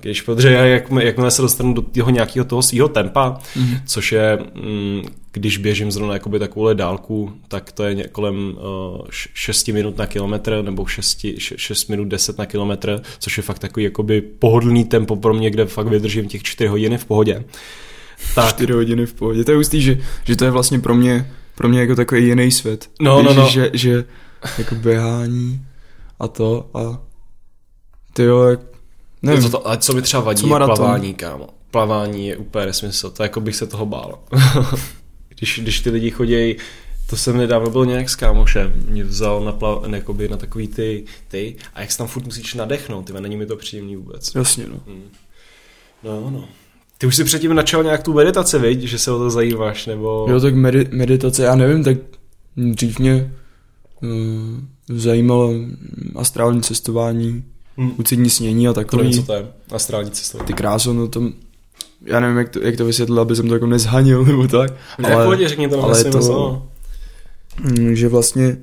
když, 0.00 0.22
protože 0.22 0.52
já, 0.52 0.64
jak, 0.64 0.90
jakmile 1.00 1.30
se 1.30 1.42
dostanu 1.42 1.74
do 1.74 1.82
toho 1.82 2.10
nějakého 2.10 2.44
toho 2.44 2.62
svého 2.62 2.88
tempa, 2.88 3.38
mm-hmm. 3.56 3.80
což 3.86 4.12
je, 4.12 4.38
mm, 4.54 5.02
když 5.32 5.56
běžím 5.56 5.92
zrovna 5.92 6.14
jakoby 6.14 6.38
takovouhle 6.38 6.74
dálku, 6.74 7.32
tak 7.48 7.72
to 7.72 7.84
je 7.84 8.08
kolem 8.08 8.56
uh, 8.98 9.06
6 9.10 9.68
minut 9.68 9.98
na 9.98 10.06
kilometr, 10.06 10.62
nebo 10.62 10.86
6, 10.86 11.26
6 11.38 11.88
minut 11.88 12.08
10 12.08 12.38
na 12.38 12.46
kilometr, 12.46 13.02
což 13.18 13.36
je 13.36 13.42
fakt 13.42 13.58
takový 13.58 13.84
jakoby 13.84 14.20
pohodlný 14.20 14.84
tempo 14.84 15.16
pro 15.16 15.34
mě, 15.34 15.50
kde 15.50 15.66
fakt 15.66 15.86
vydržím 15.86 16.28
těch 16.28 16.42
4 16.42 16.68
hodiny 16.68 16.98
v 16.98 17.04
pohodě. 17.04 17.44
Tak, 18.34 18.48
Čtyři 18.48 18.72
hodiny 18.72 19.06
v 19.06 19.14
pohodě. 19.14 19.44
To 19.44 19.50
je 19.50 19.56
hustý, 19.56 19.82
že, 19.82 19.98
že 20.24 20.36
to 20.36 20.44
je 20.44 20.50
vlastně 20.50 20.78
pro 20.78 20.94
mě, 20.94 21.32
pro 21.54 21.68
mě 21.68 21.80
jako 21.80 21.94
takový 21.94 22.26
jiný 22.26 22.50
svět. 22.50 22.90
No, 23.00 23.18
Víš, 23.18 23.26
no, 23.26 23.34
no. 23.34 23.48
Že, 23.48 23.70
že 23.72 24.04
jako 24.58 24.74
běhání 24.74 25.60
a 26.20 26.28
to 26.28 26.70
a 26.74 27.02
ty 28.12 28.22
jo, 28.22 28.42
jak, 28.42 28.60
nevím, 29.22 29.50
to, 29.50 29.66
ale 29.66 29.78
co 29.78 29.92
mi 29.92 30.02
třeba 30.02 30.22
vadí, 30.22 30.42
Co 30.42 30.48
plavání, 30.48 31.14
kámo. 31.14 31.48
Plavání 31.70 32.26
je 32.26 32.36
úplně 32.36 32.66
nesmysl, 32.66 33.10
to 33.10 33.22
jako 33.22 33.40
bych 33.40 33.56
se 33.56 33.66
toho 33.66 33.86
bál. 33.86 34.18
když, 35.28 35.60
když 35.62 35.80
ty 35.80 35.90
lidi 35.90 36.10
chodí, 36.10 36.56
to 37.10 37.16
jsem 37.16 37.36
nedávno 37.36 37.70
byl 37.70 37.86
nějak 37.86 38.08
s 38.08 38.16
kámošem, 38.16 38.72
mě 38.88 39.04
vzal 39.04 39.44
na, 39.44 39.52
plav, 39.52 39.88
jakoby 39.88 40.28
na 40.28 40.36
takový 40.36 40.68
ty, 40.68 41.04
ty, 41.28 41.56
a 41.74 41.80
jak 41.80 41.92
se 41.92 41.98
tam 41.98 42.06
furt 42.06 42.24
musíš 42.24 42.54
nadechnout, 42.54 43.06
ty 43.06 43.12
není 43.20 43.36
mi 43.36 43.46
to 43.46 43.56
příjemný 43.56 43.96
vůbec. 43.96 44.34
jasně 44.34 44.66
no. 44.68 44.80
No, 46.04 46.30
no. 46.30 46.48
Ty 46.98 47.06
už 47.06 47.16
si 47.16 47.24
předtím 47.24 47.54
načal 47.54 47.82
nějak 47.82 48.02
tu 48.02 48.12
meditaci, 48.12 48.58
viď? 48.58 48.80
že 48.80 48.98
se 48.98 49.12
o 49.12 49.18
to 49.18 49.30
zajímáš, 49.30 49.86
nebo... 49.86 50.26
Jo, 50.30 50.40
tak 50.40 50.54
medi- 50.54 50.88
meditace, 50.90 51.42
já 51.42 51.54
nevím, 51.54 51.84
tak 51.84 51.96
dřív 52.56 52.98
mě 52.98 53.34
uh, 54.02 54.08
zajímalo 54.88 55.54
astrální 56.16 56.62
cestování, 56.62 57.44
Hm. 57.80 57.90
ucení 57.98 58.30
snění 58.30 58.68
a 58.68 58.72
To 58.72 58.80
nevím, 58.80 58.90
takový. 58.90 59.14
co 59.14 59.22
to 59.22 59.32
je. 59.32 59.46
Astrální 59.70 60.10
cestování. 60.10 60.46
Ty 60.46 60.52
kráso, 60.52 60.92
no 60.92 61.08
to, 61.08 61.32
já 62.04 62.20
nevím, 62.20 62.36
jak 62.38 62.48
to, 62.48 62.60
jak 62.60 62.76
to 62.76 62.84
vysvětlit, 62.84 63.18
aby 63.18 63.36
jsem 63.36 63.48
to 63.48 63.54
jako 63.54 63.66
nezhanil 63.66 64.24
nebo 64.26 64.48
tak. 64.48 64.72
Ne, 64.98 65.14
ale, 65.14 65.24
pohodě, 65.24 65.48
řekni 65.48 65.68
to 65.68 65.82
ale 65.82 66.04
to- 66.04 66.10
to... 66.10 66.68
Mm, 67.60 67.94
že 67.96 68.08
vlastně 68.08 68.56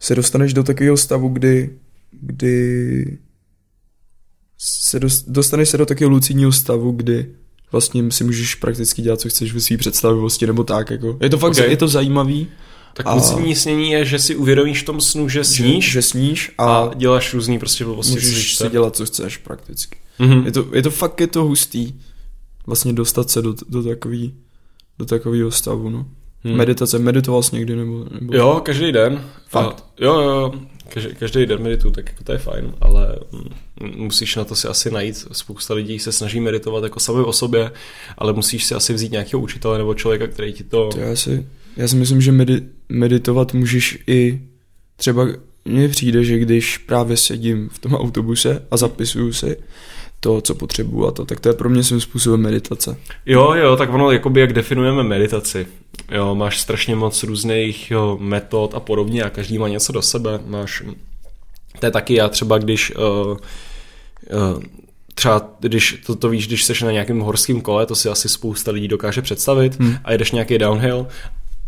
se 0.00 0.14
dostaneš 0.14 0.54
do 0.54 0.62
takového 0.62 0.96
stavu, 0.96 1.28
kdy, 1.28 1.70
kdy 2.20 3.18
se 4.58 5.00
dost, 5.00 5.24
dostaneš 5.28 5.68
se 5.68 5.78
do 5.78 5.86
takového 5.86 6.10
lucidního 6.10 6.52
stavu, 6.52 6.92
kdy 6.92 7.26
vlastně 7.72 8.10
si 8.10 8.24
můžeš 8.24 8.54
prakticky 8.54 9.02
dělat, 9.02 9.20
co 9.20 9.28
chceš 9.28 9.54
ve 9.54 9.60
své 9.60 9.76
představivosti 9.76 10.46
nebo 10.46 10.64
tak. 10.64 10.90
Jako. 10.90 11.18
Je 11.20 11.30
to 11.30 11.38
fakt, 11.38 11.50
okay. 11.52 11.70
je 11.70 11.76
to 11.76 11.88
zajímavý, 11.88 12.48
Tak 12.94 13.06
A- 13.06 13.14
lucidní 13.14 13.54
snění 13.54 13.90
je, 13.90 14.04
že 14.04 14.18
si 14.18 14.36
uvědomíš 14.36 14.82
v 14.82 14.86
tom 14.86 15.00
snu, 15.00 15.28
že 15.28 15.44
sníš 15.44 15.84
že, 15.84 15.90
že 15.90 16.02
sníš 16.02 16.52
a, 16.58 16.78
a 16.78 16.94
děláš 16.94 17.34
různý 17.34 17.58
prostě 17.58 17.84
blbosti. 17.84 18.12
můžeš 18.12 18.56
si 18.56 18.68
dělat, 18.68 18.96
co 18.96 19.06
chceš 19.06 19.36
prakticky. 19.36 19.98
Mhm. 20.18 20.46
Je 20.46 20.52
to, 20.52 20.66
je 20.72 20.82
to 20.82 20.90
fakt, 20.90 21.20
je 21.20 21.26
to 21.26 21.44
hustý 21.44 21.92
vlastně 22.66 22.92
dostat 22.92 23.30
se 23.30 23.42
do, 23.42 23.54
do 23.68 23.82
takový 23.82 24.34
do 24.98 25.04
takového 25.04 25.50
stavu, 25.50 25.90
no. 25.90 26.06
Hmm. 26.44 26.56
Meditace, 26.56 26.98
meditoval 26.98 27.42
jsi 27.42 27.56
někdy 27.56 27.76
nebo, 27.76 28.06
nebo... 28.20 28.36
Jo, 28.36 28.60
každý 28.64 28.92
den. 28.92 29.24
Fakt? 29.48 29.84
A, 30.00 30.04
jo, 30.04 30.20
jo, 30.20 30.52
každý, 30.88 31.14
každý 31.14 31.46
den 31.46 31.62
medituju, 31.62 31.94
tak 31.94 32.08
jako 32.08 32.24
to 32.24 32.32
je 32.32 32.38
fajn, 32.38 32.74
ale 32.80 33.18
mm, 33.32 33.50
musíš 33.96 34.36
na 34.36 34.44
to 34.44 34.54
si 34.54 34.68
asi 34.68 34.90
najít. 34.90 35.26
Spousta 35.32 35.74
lidí 35.74 35.98
se 35.98 36.12
snaží 36.12 36.40
meditovat 36.40 36.84
jako 36.84 37.00
sami 37.00 37.20
o 37.20 37.32
sobě, 37.32 37.72
ale 38.18 38.32
musíš 38.32 38.64
si 38.64 38.74
asi 38.74 38.94
vzít 38.94 39.12
nějakého 39.12 39.42
učitele 39.42 39.78
nebo 39.78 39.94
člověka, 39.94 40.26
který 40.26 40.52
ti 40.52 40.64
to... 40.64 40.88
To 40.88 40.98
já 40.98 41.16
si, 41.16 41.46
já 41.76 41.88
si 41.88 41.96
myslím, 41.96 42.20
že 42.20 42.32
medi, 42.32 42.62
meditovat 42.88 43.54
můžeš 43.54 43.98
i 44.06 44.40
třeba 44.96 45.26
mně 45.64 45.88
přijde, 45.88 46.24
že 46.24 46.38
když 46.38 46.78
právě 46.78 47.16
sedím 47.16 47.68
v 47.72 47.78
tom 47.78 47.94
autobuse 47.94 48.66
a 48.70 48.76
zapisuju 48.76 49.32
si 49.32 49.56
to, 50.20 50.40
co 50.40 50.54
potřebuju 50.54 51.06
a 51.06 51.10
to, 51.10 51.24
tak 51.24 51.40
to 51.40 51.48
je 51.48 51.52
pro 51.52 51.70
mě 51.70 51.84
svým 51.84 52.00
způsobem 52.00 52.40
meditace. 52.40 52.96
Jo, 53.26 53.52
jo, 53.52 53.76
tak 53.76 53.92
ono, 53.92 54.10
jakoby 54.10 54.40
jak 54.40 54.52
definujeme 54.52 55.02
meditaci. 55.02 55.66
Jo, 56.10 56.34
máš 56.34 56.60
strašně 56.60 56.96
moc 56.96 57.22
různých 57.22 57.90
jo, 57.90 58.18
metod 58.20 58.74
a 58.74 58.80
podobně 58.80 59.22
a 59.22 59.30
každý 59.30 59.58
má 59.58 59.68
něco 59.68 59.92
do 59.92 60.02
sebe. 60.02 60.40
Máš, 60.46 60.82
to 61.78 61.86
je 61.86 61.90
taky 61.90 62.14
já 62.14 62.28
třeba, 62.28 62.58
když 62.58 62.92
uh, 62.96 63.02
uh, 63.02 64.62
třeba, 65.14 65.50
když 65.60 66.02
to, 66.06 66.14
to 66.16 66.28
víš, 66.28 66.46
když 66.46 66.64
jsi 66.64 66.84
na 66.84 66.92
nějakém 66.92 67.20
horském 67.20 67.60
kole, 67.60 67.86
to 67.86 67.94
si 67.94 68.08
asi 68.08 68.28
spousta 68.28 68.70
lidí 68.70 68.88
dokáže 68.88 69.22
představit 69.22 69.80
Hmm. 69.80 69.96
a 70.04 70.12
jedeš 70.12 70.32
nějaký 70.32 70.58
downhill 70.58 71.06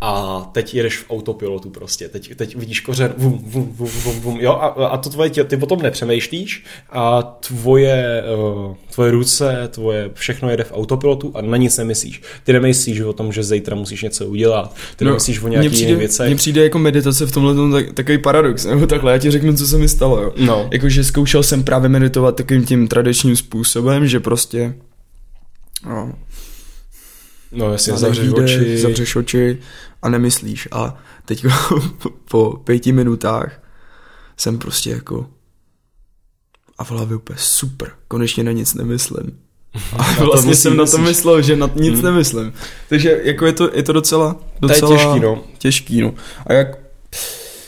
a 0.06 0.40
teď 0.52 0.74
jedeš 0.74 0.98
v 0.98 1.10
autopilotu 1.10 1.70
prostě, 1.70 2.09
teď, 2.09 2.35
teď 2.36 2.56
vidíš 2.56 2.81
kořen, 2.81 3.14
vum, 3.18 3.39
vum, 3.47 3.72
vum, 3.72 3.89
vum, 3.89 4.20
vum, 4.20 4.40
jo, 4.40 4.52
a, 4.52 4.66
a 4.66 4.97
to 4.97 5.10
tvoje 5.10 5.31
tělo, 5.31 5.48
ty 5.48 5.56
potom 5.56 5.82
nepřemýšlíš 5.82 6.64
a 6.90 7.22
tvoje, 7.22 8.24
uh, 8.36 8.74
tvoje 8.94 9.10
ruce, 9.10 9.68
tvoje, 9.70 10.10
všechno 10.14 10.51
jede 10.51 10.64
v 10.64 10.72
autopilotu 10.72 11.32
a 11.35 11.43
na 11.43 11.56
nic 11.56 11.76
nemyslíš. 11.76 12.22
Ty 12.44 12.52
nemyslíš 12.52 13.01
o 13.01 13.12
tom, 13.12 13.32
že 13.32 13.43
zítra 13.44 13.76
musíš 13.76 14.02
něco 14.02 14.26
udělat, 14.26 14.74
ty 14.97 15.05
no, 15.05 15.10
nemyslíš 15.10 15.43
o 15.43 15.48
nějakých 15.48 15.72
přijde, 15.72 15.94
věcech. 15.94 16.26
Mně 16.26 16.36
přijde 16.36 16.62
jako 16.62 16.78
meditace 16.78 17.26
v 17.26 17.32
tomhle 17.32 17.55
tom 17.55 17.72
tak, 17.72 17.93
takový 17.93 18.18
paradox, 18.18 18.64
nebo 18.64 18.86
takhle, 18.86 19.12
já 19.12 19.18
ti 19.18 19.31
řeknu, 19.31 19.56
co 19.56 19.66
se 19.66 19.78
mi 19.78 19.89
stalo, 19.89 20.22
jo. 20.22 20.32
No. 20.36 20.68
Jakože 20.72 21.05
zkoušel 21.05 21.43
jsem 21.43 21.64
právě 21.64 21.89
meditovat 21.89 22.36
takovým 22.36 22.64
tím 22.64 22.89
tradičním 22.89 23.36
způsobem, 23.36 24.06
že 24.06 24.20
prostě 24.20 24.74
no, 25.86 26.12
No, 27.55 27.72
jasně, 27.72 27.93
na 27.93 27.98
zavřeš 27.98 28.28
oči. 28.28 28.78
zavřeš 28.78 29.16
oči 29.16 29.59
a 30.05 30.09
nemyslíš. 30.09 30.68
A 30.72 30.97
teď 31.24 31.44
po 32.31 32.51
pěti 32.64 32.93
minutách 32.93 33.60
jsem 34.36 34.59
prostě 34.59 34.90
jako 34.90 35.26
a 36.78 36.85
v 36.85 36.90
hlavě 36.90 37.16
úplně 37.16 37.39
super, 37.39 37.90
konečně 38.09 38.44
na 38.44 38.52
nic 38.52 38.74
nemyslím. 38.74 39.39
A 39.98 40.24
vlastně 40.24 40.48
musí- 40.48 40.60
jsem 40.62 40.76
na 40.76 40.86
to 40.86 40.98
myslel, 40.98 41.43
že 41.43 41.56
na 41.56 41.70
nic 41.74 41.94
Hmm. 41.94 42.02
nemyslím. 42.05 42.52
Takže 42.89 43.20
jako 43.24 43.47
je 43.47 43.52
to, 43.52 43.70
je 43.76 43.82
to 43.82 43.93
docela, 43.93 44.35
To 44.35 44.40
je 44.66 44.68
docela 44.68 44.97
těžký, 44.97 45.20
no. 45.20 45.44
těžký, 45.59 46.01
no. 46.01 46.14
A 46.47 46.52
jak, 46.52 46.68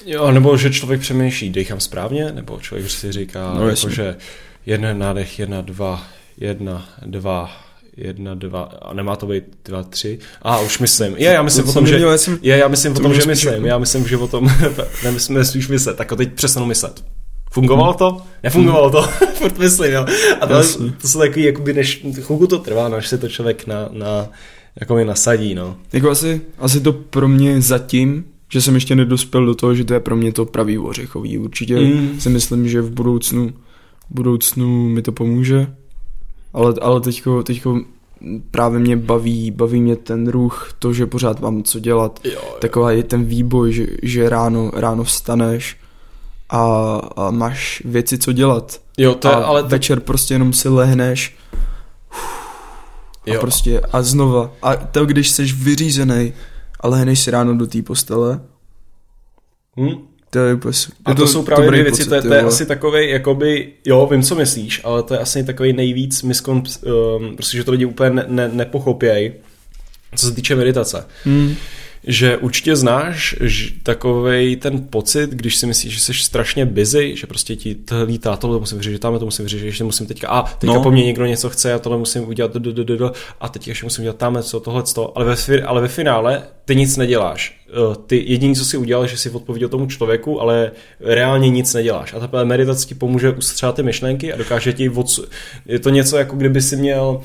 Jo, 0.08 0.30
nebo 0.30 0.56
že 0.56 0.70
člověk 0.70 1.00
přemýšlí, 1.00 1.50
dechám 1.50 1.80
správně, 1.80 2.32
nebo 2.32 2.60
člověk 2.60 2.90
si 2.90 3.12
říká, 3.12 3.54
No, 3.54 3.68
jako, 3.68 3.88
že 3.90 4.16
jeden 4.66 4.98
nádech, 4.98 5.38
jedna, 5.38 5.60
dva, 5.60 6.04
jedna, 6.36 6.88
dva, 7.06 7.50
jedna, 7.96 8.34
dva, 8.34 8.62
a 8.62 8.94
nemá 8.94 9.16
to 9.16 9.26
být 9.26 9.44
dva, 9.64 9.82
tři. 9.82 10.18
A 10.42 10.60
už 10.60 10.78
myslím. 10.78 11.14
Je, 11.16 11.24
já 11.32 11.42
myslím 11.42 11.64
To 11.64 11.70
o 11.70 11.74
tom, 11.74 11.86
že... 11.86 11.98
já 11.98 12.18
jsem- 12.18 12.38
Je, 12.42 12.56
já 12.56 12.68
myslím 12.68 12.92
o 12.92 13.00
tom, 13.00 13.14
že 13.14 13.20
spíš 13.20 13.26
myslím. 13.28 13.52
jako- 13.54 13.66
Já 13.66 13.78
myslím, 13.78 14.06
že 14.08 14.16
o 14.16 14.26
tom 14.28 14.48
nemyslím, 15.04 15.38
myslíš 15.38 15.68
myslet. 15.68 15.96
Tak 15.96 16.12
teď 16.16 16.32
přestanu 16.32 16.66
myslet. 16.66 17.04
Fungovalo 17.52 17.94
to? 17.94 18.22
Nefungovalo 18.42 18.90
to. 18.90 19.02
Furt 19.34 19.58
myslím, 19.58 19.92
jo. 19.92 20.06
A 20.40 20.46
to, 20.46 20.52
Jasně. 20.52 20.92
to 21.00 21.08
jsou 21.08 21.18
takový, 21.18 21.44
jakoby, 21.44 21.72
než 21.74 22.06
chvilku 22.20 22.46
to 22.46 22.58
trvá, 22.58 22.88
než 22.88 23.08
se 23.08 23.18
to 23.18 23.28
člověk 23.28 23.66
na, 23.66 23.88
na 23.92 24.26
jako 24.80 24.94
mi 24.94 25.04
nasadí, 25.04 25.54
no. 25.54 25.76
jako 25.92 26.10
asi, 26.10 26.40
asi 26.58 26.80
to 26.80 26.92
pro 26.92 27.28
mě 27.28 27.60
zatím, 27.60 28.24
že 28.52 28.60
jsem 28.60 28.74
ještě 28.74 28.94
nedospěl 28.96 29.46
do 29.46 29.54
toho, 29.54 29.74
že 29.74 29.84
to 29.84 29.94
je 29.94 30.00
pro 30.00 30.16
mě 30.16 30.32
to 30.32 30.44
pravý 30.46 30.78
ořechový. 30.78 31.38
Určitě 31.38 31.76
Mm. 31.80 32.20
si 32.20 32.28
myslím, 32.30 32.68
že 32.68 32.80
v 32.82 32.90
budoucnu, 32.90 33.48
v 34.10 34.14
budoucnu 34.14 34.88
mi 34.88 35.02
to 35.02 35.12
pomůže, 35.12 35.66
ale, 36.52 36.74
ale 36.80 37.00
teďko, 37.00 37.42
teďko 37.42 37.80
právě 38.50 38.78
mě 38.78 38.96
baví, 38.96 39.50
baví 39.50 39.80
mě 39.80 39.96
ten 39.96 40.28
ruch, 40.28 40.72
to, 40.78 40.92
že 40.92 41.06
pořád 41.06 41.40
mám 41.40 41.62
co 41.62 41.78
dělat, 41.78 42.20
Jo, 42.24 42.32
jo. 42.34 42.56
taková 42.60 42.90
je 42.90 43.02
ten 43.02 43.24
výboj, 43.24 43.72
že, 43.72 43.86
že 44.02 44.28
ráno, 44.28 44.70
ráno 44.74 45.04
vstaneš 45.04 45.76
a, 46.50 46.94
a 47.16 47.30
máš 47.30 47.82
věci 47.84 48.18
co 48.18 48.32
dělat. 48.32 48.80
Jo, 48.98 49.14
to 49.14 49.28
je, 49.28 49.34
a 49.34 49.38
ale 49.44 49.62
to, 49.62 49.68
večer 49.68 50.00
prostě 50.00 50.34
jenom 50.34 50.52
si 50.52 50.68
lehneš 50.68 51.36
a 53.26 53.34
jo. 53.34 53.40
prostě 53.40 53.80
a 53.80 54.02
znova. 54.02 54.50
A 54.62 54.76
to, 54.76 55.06
když 55.06 55.30
jsi 55.30 55.44
vyřízený 55.44 56.32
a 56.80 56.88
lehneš 56.88 57.20
si 57.20 57.30
ráno 57.30 57.56
do 57.56 57.66
té 57.66 57.82
postele, 57.82 58.40
Hm? 59.80 59.96
To 60.40 60.46
je 60.46 60.54
úplně... 60.54 60.72
A 61.04 61.10
je 61.10 61.16
to, 61.16 61.26
jsou 61.26 61.42
právě 61.42 61.68
dvě 61.68 61.82
věci, 61.82 61.98
pocit, 61.98 62.08
to 62.08 62.14
je, 62.14 62.22
to 62.22 62.34
je 62.34 62.40
asi 62.40 62.66
takový, 62.66 63.10
jakoby, 63.10 63.72
jo, 63.84 64.08
vím, 64.10 64.22
co 64.22 64.34
myslíš, 64.34 64.80
ale 64.84 65.02
to 65.02 65.14
je 65.14 65.20
asi 65.20 65.44
takový 65.44 65.72
nejvíc 65.72 66.22
miskon, 66.22 66.56
um, 66.56 67.36
prostě, 67.36 67.56
že 67.56 67.64
to 67.64 67.70
lidi 67.70 67.84
úplně 67.84 68.10
ne, 68.10 68.24
ne, 68.28 68.48
nepochopějí, 68.52 69.32
co 70.16 70.26
se 70.26 70.32
týče 70.32 70.56
meditace. 70.56 71.04
Hmm. 71.24 71.54
Že 72.06 72.36
určitě 72.36 72.76
znáš 72.76 73.36
takový 73.82 74.56
ten 74.56 74.86
pocit, 74.90 75.30
když 75.30 75.56
si 75.56 75.66
myslíš, 75.66 75.94
že 75.94 76.00
jsi 76.00 76.14
strašně 76.14 76.66
busy, 76.66 77.16
že 77.16 77.26
prostě 77.26 77.56
ti 77.56 77.74
to 77.74 78.04
lítá, 78.04 78.36
tohle 78.36 78.58
musím 78.58 78.78
vyřešit, 78.78 78.98
tamhle 78.98 79.18
to 79.18 79.24
musím 79.24 79.44
vyřešit, 79.44 79.66
ještě 79.66 79.84
musím 79.84 80.06
teďka, 80.06 80.28
a 80.28 80.42
teďka 80.42 80.74
No. 80.76 80.82
po 80.82 80.90
mně 80.90 81.04
někdo 81.04 81.26
něco 81.26 81.50
chce, 81.50 81.70
já 81.70 81.78
tohle 81.78 81.98
musím 81.98 82.28
udělat, 82.28 82.56
d, 82.56 82.72
d, 82.72 82.84
d, 82.84 82.96
d, 82.96 83.10
a 83.40 83.48
teď 83.48 83.68
ještě 83.68 83.86
musím 83.86 84.02
udělat 84.02 84.16
tamhle 84.16 84.42
co, 84.42 84.60
tohle, 84.60 84.82
to, 84.94 85.18
ale 85.18 85.24
ve, 85.24 85.62
ale 85.62 85.80
ve 85.80 85.88
finále 85.88 86.42
ty 86.64 86.76
nic 86.76 86.96
neděláš. 86.96 87.60
Eh, 87.68 87.96
Ty 88.06 88.24
jediný, 88.26 88.54
co 88.54 88.64
si 88.64 88.76
udělal, 88.76 89.06
že 89.06 89.16
si 89.16 89.30
odpověděl 89.30 89.68
tomu 89.68 89.86
člověku, 89.86 90.40
ale 90.40 90.70
reálně 91.00 91.50
nic 91.50 91.74
neděláš. 91.74 92.14
A 92.14 92.26
ta 92.26 92.44
meditace 92.44 92.86
ti 92.86 92.94
pomůže 92.94 93.30
ustřát 93.30 93.76
ty 93.76 93.82
myšlenky 93.82 94.32
a 94.32 94.36
dokáže 94.36 94.72
ti 94.72 94.88
odsu... 94.88 95.24
Je 95.66 95.78
to 95.78 95.90
něco, 95.90 96.16
jako 96.16 96.36
kdyby 96.36 96.62
si 96.62 96.76
měl 96.76 97.20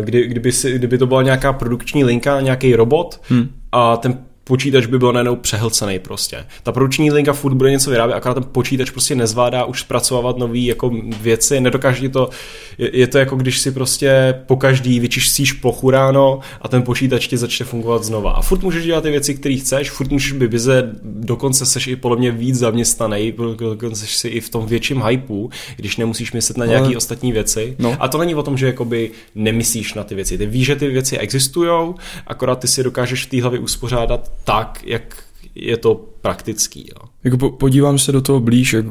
kdy, 0.00 0.26
kdyby, 0.26 0.52
si, 0.52 0.72
kdyby 0.78 0.98
to 0.98 1.06
byla 1.06 1.22
nějaká 1.22 1.52
produkční 1.52 2.04
linka, 2.04 2.40
nějaký 2.40 2.76
robot 2.76 3.20
Hmm. 3.28 3.48
a 3.72 3.96
ten 3.96 4.18
počítač 4.44 4.86
by 4.86 4.98
byl 4.98 5.12
najednou 5.12 5.36
přehlcený 5.36 5.98
prostě. 5.98 6.44
Ta 6.62 6.72
produkční 6.72 7.10
linka 7.10 7.32
furt 7.32 7.54
bude 7.54 7.70
něco 7.70 7.90
vyrábět, 7.90 8.14
akorát 8.14 8.34
ten 8.34 8.44
počítač 8.52 8.90
prostě 8.90 9.14
nezvládá 9.14 9.64
už 9.64 9.80
zpracovávat 9.80 10.38
nové 10.38 10.58
jako 10.58 10.90
věci, 11.20 11.60
nedokáže 11.60 12.08
to, 12.08 12.30
je, 12.78 12.98
je, 12.98 13.06
to 13.06 13.18
jako 13.18 13.36
když 13.36 13.58
si 13.58 13.70
prostě 13.72 14.34
po 14.46 14.56
každý 14.56 15.00
vyčistíš 15.00 15.52
plochu 15.52 15.90
ráno 15.90 16.40
a 16.62 16.68
ten 16.68 16.82
počítač 16.82 17.26
ti 17.26 17.36
začne 17.36 17.66
fungovat 17.66 18.04
znova. 18.04 18.32
A 18.32 18.42
furt 18.42 18.62
můžeš 18.62 18.84
dělat 18.84 19.00
ty 19.00 19.10
věci, 19.10 19.34
které 19.34 19.56
chceš, 19.56 19.90
furt 19.90 20.10
můžeš 20.10 20.32
být 20.32 20.50
bize, 20.50 20.92
dokonce 21.02 21.66
seš 21.66 21.86
i 21.86 21.96
podle 21.96 22.16
mě 22.16 22.30
víc 22.30 22.58
zaměstnaný, 22.58 23.32
dokonce 23.58 24.00
seš 24.00 24.16
si 24.16 24.28
i 24.28 24.40
v 24.40 24.48
tom 24.48 24.66
větším 24.66 25.02
hypeu, 25.02 25.50
když 25.76 25.96
nemusíš 25.96 26.32
myslet 26.32 26.56
na 26.56 26.66
nějaké 26.66 26.86
Ale- 26.86 26.96
ostatní 26.96 27.32
věci. 27.32 27.76
No. 27.78 27.96
A 28.00 28.08
to 28.08 28.18
není 28.18 28.34
o 28.34 28.42
tom, 28.42 28.58
že 28.58 28.66
jakoby 28.66 29.10
nemyslíš 29.34 29.94
na 29.94 30.04
ty 30.04 30.14
věci. 30.14 30.38
Ty 30.38 30.46
víš, 30.46 30.66
že 30.66 30.76
ty 30.76 30.88
věci 30.88 31.18
existují, 31.18 31.94
akorát 32.26 32.58
ty 32.58 32.68
si 32.68 32.82
dokážeš 32.82 33.26
v 33.26 33.30
té 33.30 33.40
hlavě 33.42 33.58
uspořádat 33.58 34.33
tak, 34.44 34.80
jak 34.84 35.22
je 35.54 35.76
to 35.76 35.94
praktický. 36.20 36.88
Jo. 36.96 37.08
Jako 37.24 37.36
po, 37.38 37.50
podívám 37.50 37.98
se 37.98 38.12
do 38.12 38.20
toho 38.20 38.40
blíž, 38.40 38.72
jak 38.72 38.84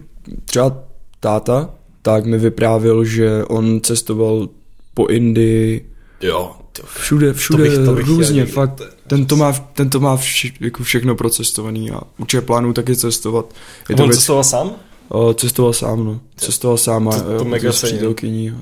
třeba 0.45 0.78
táta, 1.20 1.70
tak 2.02 2.26
mi 2.26 2.38
vyprávěl, 2.38 3.06
že 3.06 3.44
on 3.45 3.82
cestoval 3.82 4.49
po 4.94 5.07
Indii, 5.07 5.90
Jo, 6.22 6.52
všude, 6.86 7.34
všude, 7.34 7.64
bych- 7.64 7.86
to 7.86 7.94
bych 7.94 8.06
různě, 8.07 8.36
někdy. 8.36 8.52
fakt, 8.52 8.82
ten 9.07 9.26
to 9.26 9.36
má, 9.36 9.52
ten 9.53 9.90
to 9.90 9.99
má 9.99 10.18
vše, 10.18 10.49
jako 10.60 10.84
všechno 10.84 11.15
procestovaný 11.15 11.91
a 11.91 12.02
určitě 12.18 12.41
plánuju 12.41 12.74
taky 12.74 12.95
cestovat. 12.95 13.53
Je 13.90 13.95
to 13.95 14.03
On 14.03 14.10
věc, 14.10 14.18
cestoval 14.20 14.44
sám? 14.44 14.72
O, 15.10 15.34
cestoval 15.34 15.74
sám, 15.74 16.06
no. 16.06 16.20
Cestoval 16.38 16.78
sám 16.78 17.07
a 17.07 17.11
To- 17.20 17.24
to 17.24 17.32
jo, 17.34 17.44
mega 17.44 17.72
s 17.72 17.82
přítelkyní. 17.82 18.53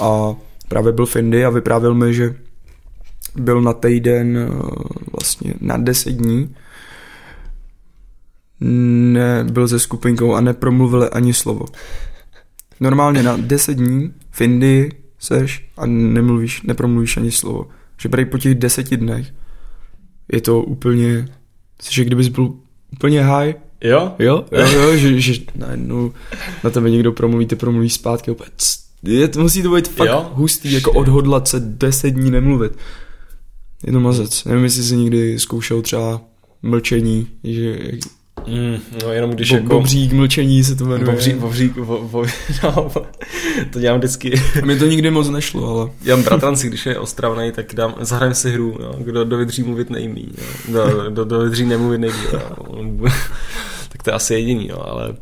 A 0.00 0.34
právě 0.68 0.92
byl 0.92 1.06
v 1.06 1.16
Indii 1.16 1.44
a 1.44 1.50
vyprávěl 1.50 1.94
mi, 1.94 2.14
že 2.14 2.34
byl 3.36 3.62
na 3.62 3.72
týden 3.72 4.38
eh, 4.38 4.48
vlastně 5.12 5.54
na 5.60 5.76
10 5.76 6.10
dní 6.10 6.54
ne, 8.60 9.44
byl 9.52 9.68
se 9.68 9.78
skupinkou 9.78 10.34
a 10.34 10.40
nepromluvili 10.40 11.08
ani 11.08 11.34
slovo. 11.34 11.66
Normálně 12.80 13.22
na 13.22 13.36
10 13.36 13.74
dní 13.74 14.12
v 14.30 14.40
Indii 14.40 14.90
seš 15.18 15.68
a 15.76 15.86
nemluvíš, 15.86 16.62
nepromluvíš 16.62 17.16
ani 17.16 17.30
slovo. 17.30 17.66
Že 18.00 18.08
prej 18.08 18.24
po 18.24 18.38
těch 18.38 18.54
deseti 18.54 18.96
dnech 18.96 19.26
je 20.32 20.40
to 20.40 20.60
úplně, 20.62 21.28
že 21.90 22.04
kdybys 22.04 22.28
byl 22.28 22.54
úplně 22.92 23.24
high, 23.24 23.54
Jo? 23.84 24.14
Jo, 24.18 24.44
jo, 24.52 24.66
jo 24.72 24.96
že, 24.96 25.20
že 25.20 25.32
najednou 25.54 26.12
na 26.64 26.70
tebe 26.70 26.90
někdo 26.90 27.12
promluví, 27.12 27.46
ty 27.46 27.56
promluvíš 27.56 27.94
zpátky, 27.94 28.30
opět, 28.30 28.52
c- 28.56 28.78
je, 29.02 29.28
to 29.28 29.40
musí 29.40 29.62
to 29.62 29.74
být 29.74 29.88
fakt 29.88 30.08
Jo? 30.08 30.14
jo? 30.14 30.30
hustý, 30.34 30.72
jako 30.72 30.92
odhodlat 30.92 31.48
se 31.48 31.60
10 31.60 32.10
dní 32.10 32.30
nemluvit. 32.30 32.72
Je 33.86 33.92
to 33.92 34.00
mazec. 34.00 34.44
Nevím, 34.44 34.64
jestli 34.64 34.82
jsi 34.82 34.96
někdy 34.96 35.38
zkoušel 35.38 35.82
třeba 35.82 36.20
mlčení, 36.62 37.28
že 37.44 37.78
Mm, 38.46 38.78
no 39.02 39.12
jenom 39.12 39.30
když 39.30 39.50
bo, 39.50 39.56
jako... 39.56 39.68
bobřík 39.68 40.12
mlčení 40.12 40.64
se 40.64 40.76
to 40.76 40.84
jmenuje. 40.84 41.12
Bobřík, 41.12 41.36
bobřík, 41.36 41.78
bo, 41.78 42.08
bo, 42.08 42.26
no, 42.64 42.90
to 43.70 43.80
dělám 43.80 43.98
vždycky. 43.98 44.40
Mně 44.64 44.76
to 44.76 44.86
nikdy 44.86 45.10
moc 45.10 45.28
nešlo, 45.28 45.68
ale 45.68 45.90
Dělám 46.00 46.22
bratranci, 46.22 46.68
když 46.68 46.86
je 46.86 46.98
ostravnej, 46.98 47.52
tak 47.52 47.74
dám, 47.74 47.94
zahrajeme 48.00 48.34
si 48.34 48.50
hru, 48.50 48.76
no, 48.80 48.92
kdo 48.98 49.24
do 49.24 49.36
vydří 49.36 49.62
mluvit 49.62 49.90
nejmí, 49.90 50.28
kdo, 50.68 51.10
kdo 51.10 51.24
do 51.24 51.40
vydří 51.40 51.66
nemluvit 51.66 51.98
nejdíl. 51.98 52.42
No. 52.72 53.08
tak 53.88 54.02
to 54.02 54.10
je 54.10 54.14
asi 54.14 54.34
jediný, 54.34 54.68
no, 54.68 54.88
ale 54.88 55.14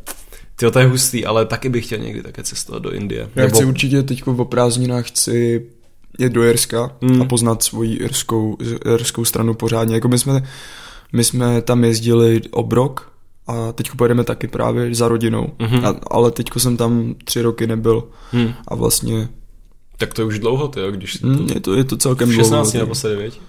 tyjo, 0.55 0.71
to 0.71 0.79
je 0.79 0.85
hustý, 0.85 1.25
ale 1.25 1.45
taky 1.45 1.69
bych 1.69 1.85
chtěl 1.85 1.97
někdy 1.97 2.23
také 2.23 2.43
cestovat 2.43 2.81
do 2.81 2.91
Indie. 2.91 3.29
já 3.35 3.47
chci 3.47 3.65
určitě 3.65 4.03
teď 4.03 4.27
o 4.27 4.45
prázdninách 4.45 5.07
chci 5.07 5.65
jet 6.19 6.31
do 6.33 6.43
Jirska 6.43 6.91
Mm. 7.01 7.21
a 7.21 7.25
poznat 7.25 7.63
svoji 7.63 7.95
irskou, 7.95 8.57
irskou 8.95 9.25
stranu 9.25 9.53
pořádně. 9.53 9.95
Jako 9.95 10.07
my 10.07 10.19
jsme, 10.19 10.43
my 11.13 11.23
jsme 11.23 11.61
tam 11.61 11.83
jezdili 11.83 12.41
obrok 12.51 13.11
a 13.47 13.71
teď 13.71 13.91
pojedeme 13.91 14.23
taky 14.23 14.47
právě 14.47 14.95
za 14.95 15.07
rodinou. 15.07 15.53
Mhm. 15.59 15.85
A, 15.85 15.95
ale 16.11 16.31
teď 16.31 16.47
jsem 16.57 16.77
tam 16.77 17.15
tři 17.25 17.41
roky 17.41 17.67
nebyl 17.67 18.03
Hm. 18.33 18.53
a 18.67 18.75
vlastně 18.75 19.29
Tak 19.97 20.13
to 20.13 20.21
je 20.21 20.25
už 20.25 20.39
dlouho, 20.39 20.67
tyjo, 20.67 20.91
když 20.91 21.13
si 21.13 21.19
hm, 21.27 21.47
to... 21.47 21.53
je, 21.53 21.59
to, 21.59 21.73
je 21.75 21.83
to 21.83 21.97
celkem 21.97 22.29
v 22.29 22.33
16 22.35 22.71
dlouho. 22.71 22.85
naposledy, 22.85 23.15
věď? 23.15 23.41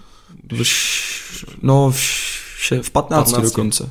V, 0.52 0.60
š- 0.60 1.44
no, 1.62 1.90
v, 1.90 1.98
še, 2.58 2.82
v 2.82 2.90
15, 2.90 3.30
15. 3.32 3.50
dokonce. 3.50 3.90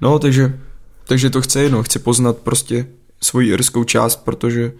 No, 0.00 0.18
takže, 0.18 0.58
takže 1.04 1.30
to 1.30 1.40
chci, 1.40 1.70
no, 1.70 1.82
chci 1.82 1.98
poznat 1.98 2.36
prostě 2.36 2.86
svoji 3.22 3.48
irskou 3.48 3.84
část, 3.84 4.16
protože 4.16 4.72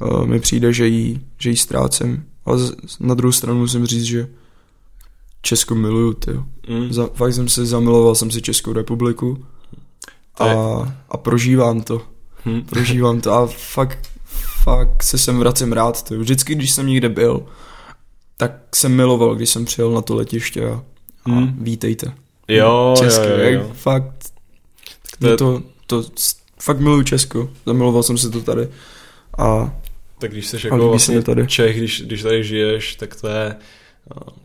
uh, 0.00 0.26
mi 0.26 0.40
přijde, 0.40 0.72
že 0.72 0.86
ji, 0.88 1.20
že 1.38 1.50
ji 1.50 1.56
ztrácím. 1.56 2.24
Ale 2.44 2.58
z, 2.58 2.72
na 3.00 3.14
druhou 3.14 3.32
stranu 3.32 3.58
musím 3.58 3.86
říct, 3.86 4.04
že 4.04 4.28
Česko 5.42 5.74
miluju, 5.74 6.12
ty. 6.12 6.30
Mm. 6.68 6.92
Za, 6.92 7.06
fakt 7.14 7.32
jsem 7.34 7.48
se 7.48 7.66
zamiloval 7.66 8.14
jsem 8.14 8.30
si 8.30 8.42
Českou 8.42 8.72
republiku 8.72 9.44
a, 10.38 10.44
a 11.10 11.16
prožívám 11.16 11.80
to. 11.82 12.02
Hm. 12.46 12.62
Prožívám 12.62 13.20
to 13.20 13.32
a 13.32 13.46
fakt, 13.46 14.08
fakt 14.64 15.02
se 15.02 15.18
sem 15.18 15.38
vracím 15.38 15.72
rád. 15.72 16.02
To. 16.02 16.18
Vždycky, 16.18 16.54
když 16.54 16.70
jsem 16.70 16.86
někde 16.86 17.08
byl, 17.08 17.46
tak 18.36 18.52
jsem 18.76 18.96
miloval, 18.96 19.34
když 19.34 19.50
jsem 19.50 19.64
přijel 19.64 19.90
na 19.92 20.02
to 20.02 20.14
letiště 20.14 20.68
a, 20.70 20.72
a 21.24 21.30
Hmm. 21.30 21.56
vítejte. 21.60 22.12
Jo, 22.48 22.94
Česko, 22.98 23.24
jo, 23.24 23.36
jo, 23.38 23.50
jo. 23.50 23.70
fakt, 23.74 24.32
to 25.18 25.28
je- 25.28 25.36
to, 25.36 25.62
to, 25.86 26.02
to, 26.02 26.10
fakt 26.62 26.80
miluju 26.80 27.02
Česko. 27.02 27.50
Zamiloval 27.66 28.02
jsem 28.02 28.18
se 28.18 28.30
to 28.30 28.40
tady 28.42 28.68
a 29.38 29.72
Tak 30.20 30.32
když 30.32 30.46
jsi 30.46 30.56
jako 30.64 30.88
vlastně 30.88 31.22
tady. 31.22 31.46
Čech, 31.46 31.76
když, 31.76 32.02
když 32.02 32.22
tady 32.22 32.44
žiješ, 32.44 32.94
tak 32.94 33.20
to 33.20 33.28
je, 33.28 33.56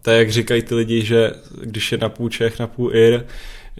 to 0.01 0.11
je 0.11 0.17
jak 0.17 0.31
říkají 0.31 0.61
ty 0.61 0.75
lidi, 0.75 1.05
že 1.05 1.31
když 1.61 1.91
je 1.91 1.97
napůl 1.97 2.29
Čech, 2.29 2.59
napůl 2.59 2.95
Ir, 2.95 3.25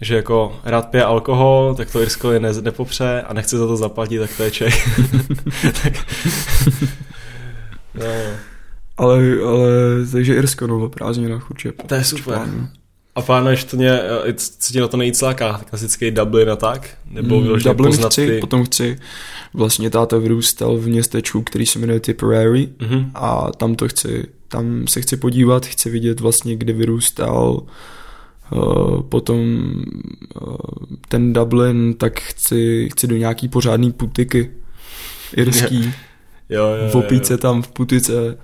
že 0.02 0.16
jako 0.16 0.60
rád 0.64 0.90
pije 0.90 1.04
alkohol, 1.04 1.76
tak 1.76 1.92
to 1.92 2.02
Irsko 2.02 2.32
je 2.32 2.40
ne, 2.40 2.54
nepopře 2.54 3.22
a 3.22 3.34
nechce 3.34 3.58
za 3.58 3.68
to 3.68 3.78
zaplatit, 3.78 4.20
tak 4.20 4.38
to 4.38 4.44
je 4.44 4.52
Čech. 4.52 5.00
tak, 5.84 5.94
no, 7.94 8.06
ale, 8.98 9.24
ale 9.46 9.70
takže 10.12 10.36
Irsko, 10.36 10.68
no, 10.68 10.86
o 10.86 10.90
prázdninách 10.90 11.52
určitě. 11.52 11.84
to 11.88 11.96
je 11.96 12.04
super. 12.04 12.24
plánuju. 12.24 12.68
A 13.16 13.22
plánuješ 13.22 13.64
to 13.64 13.78
ně, 13.78 14.00
co 14.38 14.74
ti 14.74 14.80
na 14.80 14.88
to 14.88 14.98
nejvíc 14.98 15.22
láká? 15.22 15.62
Klasický 15.70 16.12
Dublin 16.12 16.50
a 16.50 16.56
tak? 16.56 16.90
Nebo 17.12 17.42
Mm, 17.42 17.48
Dublin 17.48 17.76
poznat 17.92 18.10
chci, 18.12 18.28
ty... 18.28 18.40
potom 18.40 18.64
chci, 18.66 19.00
vlastně 19.54 19.90
táta 19.90 20.18
vyrůstal 20.18 20.78
v 20.78 20.88
městečku, 20.88 21.42
který 21.42 21.66
se 21.66 21.80
jmenuje 21.80 22.00
Tipperary 22.00 22.70
Mhm. 22.82 23.12
a 23.16 23.52
tam 23.58 23.76
to 23.76 23.88
chci, 23.88 24.28
tam 24.48 24.88
se 24.88 25.02
chci 25.02 25.18
podívat, 25.18 25.66
chci 25.66 25.90
vidět 25.90 26.20
vlastně, 26.20 26.56
kde 26.56 26.74
vyrůstal, 26.74 27.64
Uh, 28.52 29.02
potom 29.02 29.38
uh, 30.42 30.56
ten 31.10 31.34
Dublin, 31.34 31.94
tak 31.94 32.20
chci, 32.20 32.90
chci 32.92 33.08
do 33.08 33.18
nějaký 33.18 33.48
pořádný 33.48 33.92
putiky 33.92 34.52
irský, 35.36 35.94
Jo, 36.50 36.64
jo, 36.66 36.76
jo, 36.84 36.90
v 36.92 36.96
opíce 36.96 37.34
jo. 37.34 37.38
tam 37.38 37.62
v 37.62 37.68
putice, 37.68 38.38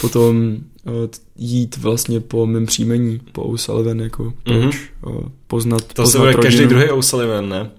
potom 0.00 0.56
uh, 0.84 0.92
jít 1.36 1.76
vlastně 1.76 2.20
po 2.20 2.46
mém 2.46 2.66
příjmení, 2.66 3.20
po 3.32 3.42
O'Sullivan, 3.42 4.00
jako 4.00 4.32
proč, 4.44 4.90
uh, 5.06 5.22
poznat, 5.46 5.80
To 5.92 6.06
se 6.06 6.18
poznat 6.18 6.20
bude 6.20 6.34
každý 6.34 6.66
druhý 6.66 6.90
O'Sullivan, 6.90 7.48
ne? 7.48 7.70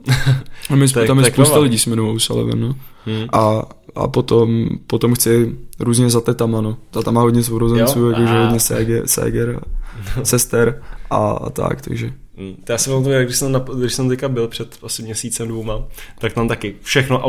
A 0.69 0.76
my, 0.76 0.85
je- 0.99 1.07
tam 1.07 1.19
je 1.19 1.26
spousta 1.26 1.43
klava. 1.53 1.64
lidí 1.64 1.80
s 1.80 1.85
jmenují 1.85 2.15
O'Sullivan, 2.15 2.60
no. 2.60 2.76
Hmm. 3.06 3.26
A, 3.34 3.61
a 3.95 4.07
potom, 4.07 4.69
potom 4.88 5.14
chci 5.15 5.56
různě 5.80 6.10
za 6.10 6.22
tetama, 6.22 6.61
no. 6.61 6.77
Tata 6.91 7.11
má 7.11 7.22
hodně 7.22 7.43
sourozenců, 7.43 8.10
jakože 8.10 8.34
hodně 8.43 8.60
séger, 8.60 9.07
séger 9.07 9.60
a 9.61 10.23
sester 10.26 10.81
a, 11.10 11.18
a 11.31 11.49
tak, 11.49 11.81
takže. 11.81 12.14
Mm, 12.39 12.55
To 12.63 12.71
já 12.71 12.77
si 12.77 12.89
pamatuju, 12.89 13.15
jak 13.15 13.25
když 13.25 13.37
jsem, 13.37 13.51
na, 13.51 13.65
když 13.79 13.93
jsem 13.93 14.09
teďka 14.09 14.29
byl 14.29 14.47
před 14.47 14.77
asi 14.83 15.03
měsícem 15.03 15.47
dvouma, 15.47 15.83
tak 16.19 16.33
tam 16.33 16.47
taky 16.47 16.75
všechno 16.81 17.19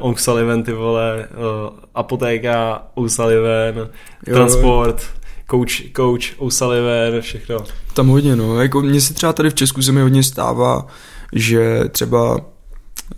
O'Sullivan, 0.00 0.62
ty 0.62 0.72
vole, 0.72 1.28
uh, 1.28 1.78
apotéka, 1.94 2.82
O'Sullivan, 2.94 3.88
transport, 4.24 5.06
coach, 5.50 5.92
coach, 5.96 6.22
O'Sullivan, 6.38 7.20
všechno. 7.20 7.58
Tam 7.94 8.08
hodně, 8.08 8.36
no. 8.36 8.62
Jako 8.62 8.80
mně 8.80 9.00
se 9.00 9.14
třeba 9.14 9.32
tady 9.32 9.50
v 9.50 9.54
Česku 9.54 9.82
se 9.82 9.92
mi 9.92 10.00
hodně 10.00 10.22
stává, 10.22 10.86
že 11.32 11.80
třeba 11.88 12.40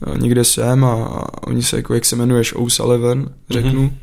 eh, 0.06 0.18
někde 0.18 0.44
jsem 0.44 0.84
a, 0.84 1.24
oni 1.46 1.62
se 1.62 1.76
jako, 1.76 1.94
jak 1.94 2.04
se 2.04 2.16
jmenuješ, 2.16 2.54
O'Sullivan, 2.54 3.26
řeknu. 3.50 3.82
Mhm. 3.82 3.96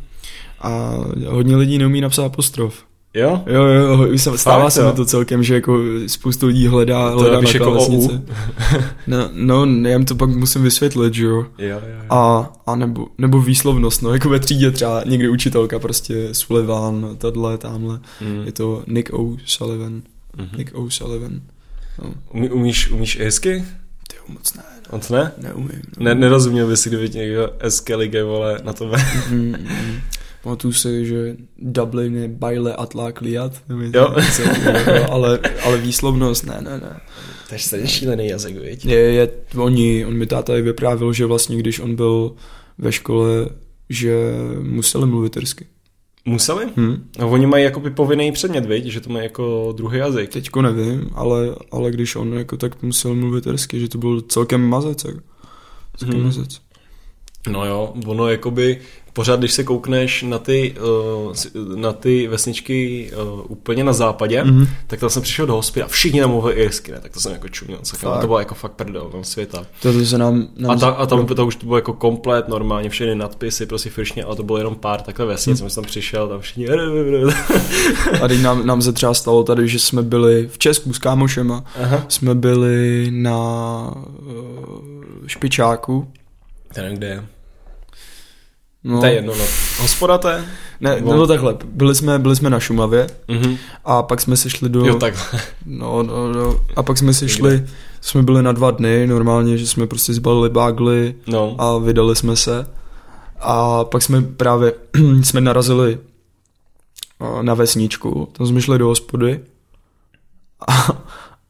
A 0.62 0.98
hodně 1.28 1.56
lidí 1.56 1.78
neumí 1.78 2.02
napsat 2.02 2.26
apostrof. 2.26 2.87
Jo? 3.18 3.44
Jo, 3.48 3.64
jo, 3.64 4.18
se- 4.18 4.38
stává 4.38 4.64
Fakt, 4.64 4.72
se 4.72 4.82
jo? 4.82 4.88
mi 4.88 4.94
to 4.96 5.06
celkem, 5.06 5.44
že 5.44 5.54
jako 5.56 5.80
spoustu 6.08 6.48
lidí 6.48 6.68
hledá, 6.68 7.12
To 7.12 7.18
hledá 7.20 7.42
na 7.42 7.50
jako. 7.54 7.78
No, 9.08 9.30
no, 9.34 9.66
já 9.66 9.90
jim 9.90 10.06
to 10.06 10.16
pak 10.16 10.30
musím 10.30 10.62
vysvětlit, 10.64 11.14
že 11.14 11.26
jo. 11.26 11.36
Jo, 11.36 11.46
jo, 11.58 11.80
jo. 11.88 12.02
A, 12.10 12.52
a 12.66 12.76
nebo, 12.76 13.08
nebo 13.18 13.42
výslovnost, 13.42 14.02
no, 14.02 14.14
jako 14.14 14.30
ve 14.30 14.40
třídě 14.40 14.72
třeba 14.72 15.04
někdy 15.06 15.30
učitelka 15.30 15.80
prostě 15.80 16.30
Sullivan, 16.32 17.16
tohle, 17.18 17.58
tamhle. 17.58 18.00
Mm. 18.22 18.44
Je 18.46 18.52
to 18.52 18.84
Nick 18.88 19.10
O'Sullivan. 19.14 20.02
Mhm. 20.38 20.50
Nick 20.58 20.72
O'Sullivan. 20.76 21.42
No, 22.04 22.14
Umí, 22.34 22.50
umíš, 22.50 22.90
umíš 22.92 23.16
i 23.16 23.24
hezky? 23.24 23.64
ty 24.10 24.16
jo, 24.16 24.24
moc 24.34 24.54
ne, 24.54 24.64
On 24.90 25.00
to 25.00 25.16
ne? 25.16 25.32
neumím. 25.38 25.82
No. 25.98 26.04
ne 26.06 26.16
nerozuměl 26.16 26.68
by 26.68 26.78
si, 26.78 26.90
kdyby 26.90 27.10
někdo 27.10 27.50
SK 27.70 27.90
lige, 27.98 28.24
vole, 28.24 28.60
na 28.64 28.74
to 28.74 28.88
ve. 28.88 28.98
Pamatuju 30.48 30.74
si, 30.74 31.06
že 31.06 31.36
Dublin 31.60 32.16
je 32.16 32.28
bajle 32.28 32.72
a 32.76 32.86
tlak 32.86 33.22
liat, 33.22 33.52
nevím, 33.70 33.92
Jo. 33.96 34.16
ale, 35.12 35.40
ale 35.64 35.78
výslovnost, 35.78 36.46
ne, 36.46 36.58
ne, 36.62 36.80
ne. 36.80 37.00
To 37.50 37.56
je 37.56 37.60
stejně 37.60 37.88
šílený 37.88 38.28
jazyk, 38.28 38.56
viď? 38.58 38.86
Je, 38.86 38.98
je, 39.00 39.30
oni, 39.58 40.06
on 40.06 40.14
mi 40.18 40.26
táta 40.26 40.58
i 40.58 40.62
vyprávěl, 40.62 41.14
že 41.14 41.26
vlastně, 41.26 41.58
když 41.58 41.80
on 41.80 41.96
byl 41.96 42.32
ve 42.78 42.92
škole, 42.92 43.50
že 43.90 44.16
museli 44.62 45.06
mluvit 45.06 45.38
irsky. 45.38 45.66
Museli? 46.26 46.66
Hm? 46.78 47.10
No, 47.20 47.30
oni 47.30 47.46
mají 47.46 47.64
jako 47.64 47.80
povinný 47.80 48.32
předmět, 48.32 48.66
viď? 48.66 48.86
Že 48.86 49.02
to 49.02 49.10
mají 49.10 49.24
jako 49.26 49.74
druhý 49.78 49.98
jazyk. 50.00 50.30
Teďko 50.30 50.62
nevím, 50.62 51.10
ale, 51.16 51.56
ale 51.72 51.92
když 51.92 52.16
on 52.16 52.34
jako 52.34 52.58
tak 52.58 52.84
musel 52.84 53.16
mluvit 53.16 53.46
irsky, 53.48 53.80
že 53.80 53.88
to 53.90 53.98
byl 53.98 54.22
celkem 54.22 54.70
mazec. 54.70 55.04
Jako. 55.04 55.20
Celkem 55.98 56.16
Hmm. 56.20 56.26
mazec. 56.26 56.62
No 57.50 57.66
jo, 57.66 57.94
ono 58.06 58.28
jakoby 58.30 58.80
pořád, 59.18 59.40
když 59.40 59.52
se 59.54 59.64
koukneš 59.64 60.24
na 60.24 60.40
ty, 60.40 60.76
s- 61.34 61.52
na 61.76 61.94
ty 61.94 62.28
vesničky 62.28 63.12
uh, 63.24 63.42
úplně 63.48 63.84
na 63.84 63.94
západě, 63.94 64.44
Mhm. 64.44 64.62
mm-hmm. 64.64 64.68
tak 64.88 65.00
tam 65.00 65.10
jsem 65.10 65.22
přišel 65.22 65.46
do 65.46 65.54
hospody 65.56 65.84
a 65.84 65.88
všichni 65.88 66.22
tam 66.22 66.30
mluvili 66.30 66.56
irsky, 66.56 66.92
ne? 66.92 67.00
tak 67.02 67.12
to 67.12 67.20
jsem 67.20 67.32
jako 67.32 67.50
čuměl, 67.50 67.80
Fakt? 67.96 68.22
to 68.22 68.28
bylo 68.28 68.40
jako 68.40 68.56
fakt 68.56 68.72
prdel 68.72 69.10
tam 69.12 69.24
světa. 69.24 69.66
To, 69.82 69.94
to 69.94 70.06
se 70.06 70.18
nám... 70.18 70.48
nám 70.58 70.72
A, 70.72 70.76
ta, 70.76 70.88
a 70.90 71.06
tam 71.06 71.26
to 71.26 71.46
už 71.48 71.56
to 71.56 71.66
bylo 71.66 71.78
jako 71.78 71.94
komplet 71.94 72.48
normálně, 72.48 72.90
všechny 72.90 73.16
nadpisy, 73.16 73.66
prostě 73.66 73.90
firšně, 73.90 74.24
ale 74.24 74.36
to 74.36 74.44
bylo 74.44 74.58
jenom 74.58 74.76
pár 74.76 75.02
takhle 75.02 75.26
vesnic, 75.26 75.58
jsem 75.60 75.70
tam 75.70 75.84
přišel, 75.84 76.28
tam 76.28 76.40
všichni... 76.40 76.68
A 78.22 78.28
teď 78.28 78.42
nám, 78.42 78.66
nám 78.68 78.82
se 78.82 78.94
třeba 78.94 79.14
stalo 79.14 79.44
tady, 79.44 79.68
že 79.68 79.80
jsme 79.80 80.02
byli 80.04 80.48
v 80.52 80.58
Česku 80.58 80.94
s 80.94 81.00
kámošema, 81.00 81.64
Aha. 81.84 82.06
jsme 82.08 82.36
byli 82.36 83.08
na 83.12 83.38
uh, 84.20 85.28
špičáku. 85.28 86.08
Nevím, 86.78 86.98
kde 86.98 87.08
je. 87.08 87.24
No, 88.88 89.00
To 89.00 89.06
je 89.06 89.14
jedno, 89.14 89.34
no. 89.38 89.44
Hospoda 89.82 90.18
to 90.18 90.28
je? 90.30 90.46
ne, 90.82 90.96
Nebo- 90.96 91.12
nebo 91.12 91.28
takhle, 91.28 91.58
byli 91.66 91.96
jsme, 91.96 92.20
byli 92.20 92.36
jsme 92.36 92.50
na 92.50 92.60
Šumavě 92.60 93.08
Mhm. 93.28 93.58
a 93.86 94.04
pak 94.04 94.22
jsme 94.22 94.38
se 94.38 94.50
šli 94.50 94.70
do... 94.70 94.86
Jo, 94.86 94.96
takhle. 94.96 95.40
No, 95.66 96.04
no, 96.04 96.34
no. 96.34 96.60
A 96.76 96.84
pak 96.84 96.98
jsme 96.98 97.14
si 97.14 97.30
šli, 97.30 97.66
jsme 98.02 98.24
byli 98.24 98.44
na 98.44 98.52
dva 98.52 98.72
dny 98.72 99.08
normálně, 99.08 99.58
že 99.58 99.68
jsme 99.68 99.88
prostě 99.88 100.14
zbalili 100.14 100.50
bágly 100.50 101.16
No. 101.28 101.56
a 101.58 101.78
vydali 101.78 102.16
jsme 102.16 102.36
se. 102.36 102.68
A 103.40 103.84
pak 103.84 104.02
jsme 104.02 104.22
právě, 104.22 104.74
jsme 105.24 105.42
narazili 105.42 105.98
a, 107.20 107.42
na 107.42 107.54
vesničku, 107.54 108.30
tam 108.38 108.48
jsme 108.48 108.62
šli 108.62 108.78
do 108.78 108.88
hospody 108.88 109.40
a, 110.68 110.88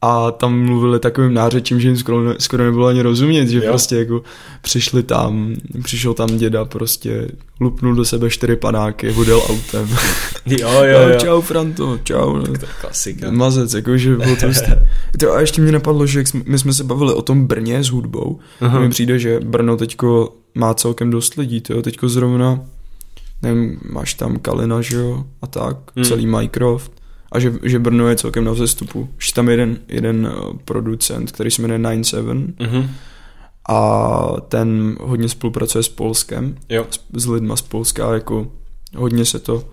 a 0.02 0.30
tam 0.30 0.64
mluvili 0.64 1.00
takovým 1.00 1.34
nářečím, 1.34 1.80
že 1.80 1.88
jim 1.88 1.96
skoro, 1.96 2.24
ne, 2.24 2.34
skoro 2.38 2.64
nebylo 2.64 2.86
ani 2.86 3.02
rozumět, 3.02 3.48
že 3.48 3.58
Jo. 3.58 3.64
prostě 3.68 3.96
jako 3.96 4.22
přišli 4.62 5.02
tam, 5.02 5.54
přišel 5.82 6.14
tam 6.14 6.36
děda 6.36 6.64
prostě, 6.64 7.28
lupnul 7.60 7.94
do 7.94 8.04
sebe 8.04 8.30
čtyři 8.30 8.56
panáky, 8.56 9.10
hodil 9.10 9.42
autem. 9.48 9.88
Jo, 10.46 10.70
jo, 10.84 11.08
jo. 11.08 11.18
Čau 11.20 11.40
Franto, 11.40 11.98
čau. 12.04 12.42
To 12.42 12.50
je 12.50 12.58
klasika. 12.80 13.30
Mazec, 13.30 13.74
jakože 13.74 14.16
bylo 14.16 14.36
to. 14.36 14.46
To 15.20 15.32
a 15.32 15.40
ještě 15.40 15.62
mě 15.62 15.72
napadlo, 15.72 16.06
že 16.06 16.24
my 16.44 16.58
jsme 16.58 16.72
se 16.72 16.84
bavili 16.84 17.14
o 17.14 17.22
tom 17.22 17.46
Brně 17.46 17.84
s 17.84 17.86
hudbou. 17.86 18.38
Uh-huh. 18.60 18.80
Mi 18.80 18.88
přijde, 18.88 19.18
že 19.18 19.40
Brno 19.40 19.76
teďko 19.76 20.34
má 20.54 20.74
celkem 20.74 21.10
dost 21.10 21.34
lidí, 21.34 21.60
tyjo, 21.60 21.82
teďko 21.82 22.08
zrovna, 22.08 22.60
nevím, 23.42 23.80
máš 23.90 24.14
tam 24.14 24.38
Kalina, 24.38 24.80
že 24.80 24.96
jo, 24.96 25.24
a 25.42 25.46
tak, 25.46 25.76
hmm. 25.96 26.04
celý 26.04 26.26
Mycroft. 26.26 26.97
A 27.32 27.38
že, 27.40 27.52
že 27.62 27.78
Brno 27.78 28.08
je 28.08 28.16
celkem 28.16 28.44
na 28.44 28.52
vzestupu. 28.52 29.08
Že 29.18 29.32
tam 29.34 29.48
je 29.48 29.52
jeden, 29.52 29.78
jeden 29.88 30.26
eh, 30.32 30.58
producent, 30.64 31.32
který 31.32 31.50
se 31.50 31.62
jmenuje 31.62 31.78
97 31.78 32.54
Mhm. 32.60 32.90
a 33.68 34.26
ten 34.48 34.96
hodně 35.00 35.28
spolupracuje 35.28 35.82
s 35.82 35.88
Polskem, 35.88 36.56
Jo. 36.68 36.86
s, 36.90 37.00
s 37.12 37.26
lidma 37.26 37.56
z 37.56 37.62
Polska, 37.62 38.14
jako 38.14 38.50
hodně 38.96 39.24
se 39.24 39.38
to 39.38 39.64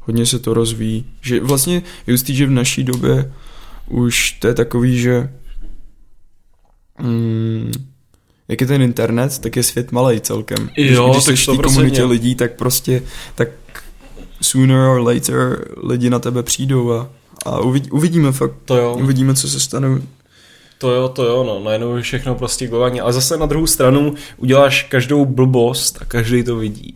hodně 0.00 0.26
se 0.26 0.38
to 0.38 0.54
rozvíjí. 0.54 1.04
Že 1.20 1.40
vlastně 1.40 1.82
je 2.06 2.14
hustý, 2.14 2.34
že 2.36 2.46
v 2.46 2.50
naší 2.50 2.84
době 2.84 3.32
už 3.88 4.30
to 4.32 4.48
je 4.48 4.54
takový, 4.54 4.98
že 4.98 5.30
mm, 7.02 7.72
jak 8.48 8.60
je 8.60 8.66
ten 8.66 8.82
internet, 8.82 9.38
tak 9.38 9.56
je 9.56 9.62
svět 9.62 9.92
malý 9.92 10.20
celkem. 10.20 10.70
Jo, 10.76 11.10
když, 11.12 11.24
tak 11.24 11.32
když 11.34 11.44
jsi 11.44 11.50
v 11.52 11.56
té 11.56 11.62
100%. 11.62 11.62
komunitě 11.62 12.04
lidí, 12.04 12.34
tak 12.34 12.52
prostě 12.56 13.02
tak 13.34 13.48
sooner 14.44 14.78
or 14.78 15.00
later 15.00 15.68
lidi 15.82 16.10
na 16.10 16.18
tebe 16.18 16.42
přijdou 16.42 16.92
a, 16.92 17.08
a 17.46 17.60
uvidí, 17.60 17.90
uvidíme 17.90 18.32
fakt, 18.32 18.52
To 18.64 18.76
jo. 18.76 18.96
uvidíme, 19.02 19.34
co 19.34 19.48
se 19.48 19.60
stane. 19.60 20.02
To 20.78 20.90
jo, 20.90 21.08
to 21.08 21.24
jo, 21.24 21.44
no, 21.44 21.60
najednou 21.64 21.96
je 21.96 22.02
všechno 22.02 22.34
prostě 22.34 22.66
globálně, 22.66 23.00
ale 23.02 23.12
zase 23.12 23.36
na 23.36 23.46
druhou 23.46 23.66
stranu 23.66 24.14
uděláš 24.36 24.82
každou 24.82 25.24
blbost 25.24 25.98
a 26.00 26.04
každý 26.04 26.42
to 26.42 26.56
vidí. 26.56 26.94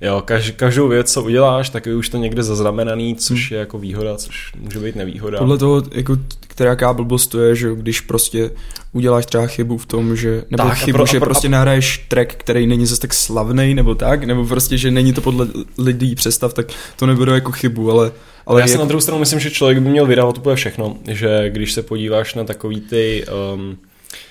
Jo, 0.00 0.22
kaž, 0.24 0.50
každou 0.50 0.88
věc, 0.88 1.12
co 1.12 1.22
uděláš, 1.22 1.70
tak 1.70 1.86
je 1.86 1.94
už 1.94 2.08
to 2.08 2.16
někde 2.16 2.42
zaznamenaný, 2.42 3.16
což 3.16 3.50
je 3.50 3.58
jako 3.58 3.78
výhoda, 3.78 4.16
což 4.16 4.52
může 4.60 4.78
být 4.78 4.96
nevýhoda. 4.96 5.38
Podle 5.38 5.58
toho, 5.58 5.82
jako, 5.92 6.16
která 6.58 6.70
jaká 6.70 6.92
blbost 6.92 7.26
to 7.26 7.40
je, 7.40 7.56
že 7.56 7.68
když 7.74 8.00
prostě 8.00 8.50
uděláš 8.92 9.26
třeba 9.26 9.46
chybu 9.46 9.78
v 9.78 9.86
tom, 9.86 10.16
že, 10.16 10.44
nebo 10.50 10.62
Tak, 10.62 10.72
a 10.72 10.74
chybu, 10.74 10.96
pro- 10.96 11.02
a 11.04 11.06
že 11.06 11.18
pro- 11.18 11.26
prostě 11.26 11.48
nahraješ 11.48 11.98
track, 12.08 12.34
který 12.34 12.66
není 12.66 12.86
zase 12.86 13.00
tak 13.00 13.14
slavný, 13.14 13.74
nebo 13.74 13.94
tak, 13.94 14.24
nebo 14.24 14.44
prostě, 14.44 14.76
že 14.78 14.90
není 14.90 15.12
to 15.12 15.20
podle 15.20 15.46
lidí 15.78 16.14
představ, 16.14 16.54
tak 16.54 16.66
to 16.96 17.06
nebude 17.06 17.32
jako 17.32 17.52
chybu, 17.52 17.90
ale, 17.90 18.12
ale 18.46 18.60
já 18.60 18.66
si 18.66 18.72
jako, 18.72 18.82
na 18.82 18.88
druhou 18.88 19.00
stranu 19.00 19.18
myslím, 19.20 19.40
že 19.40 19.50
člověk 19.50 19.78
by 19.78 19.88
měl 19.90 20.06
vydávat 20.06 20.38
úplně 20.38 20.56
všechno, 20.56 20.96
že 21.08 21.50
když 21.50 21.72
se 21.72 21.82
podíváš 21.82 22.34
na 22.34 22.44
takový 22.44 22.80
ty 22.80 23.24
um, 23.54 23.78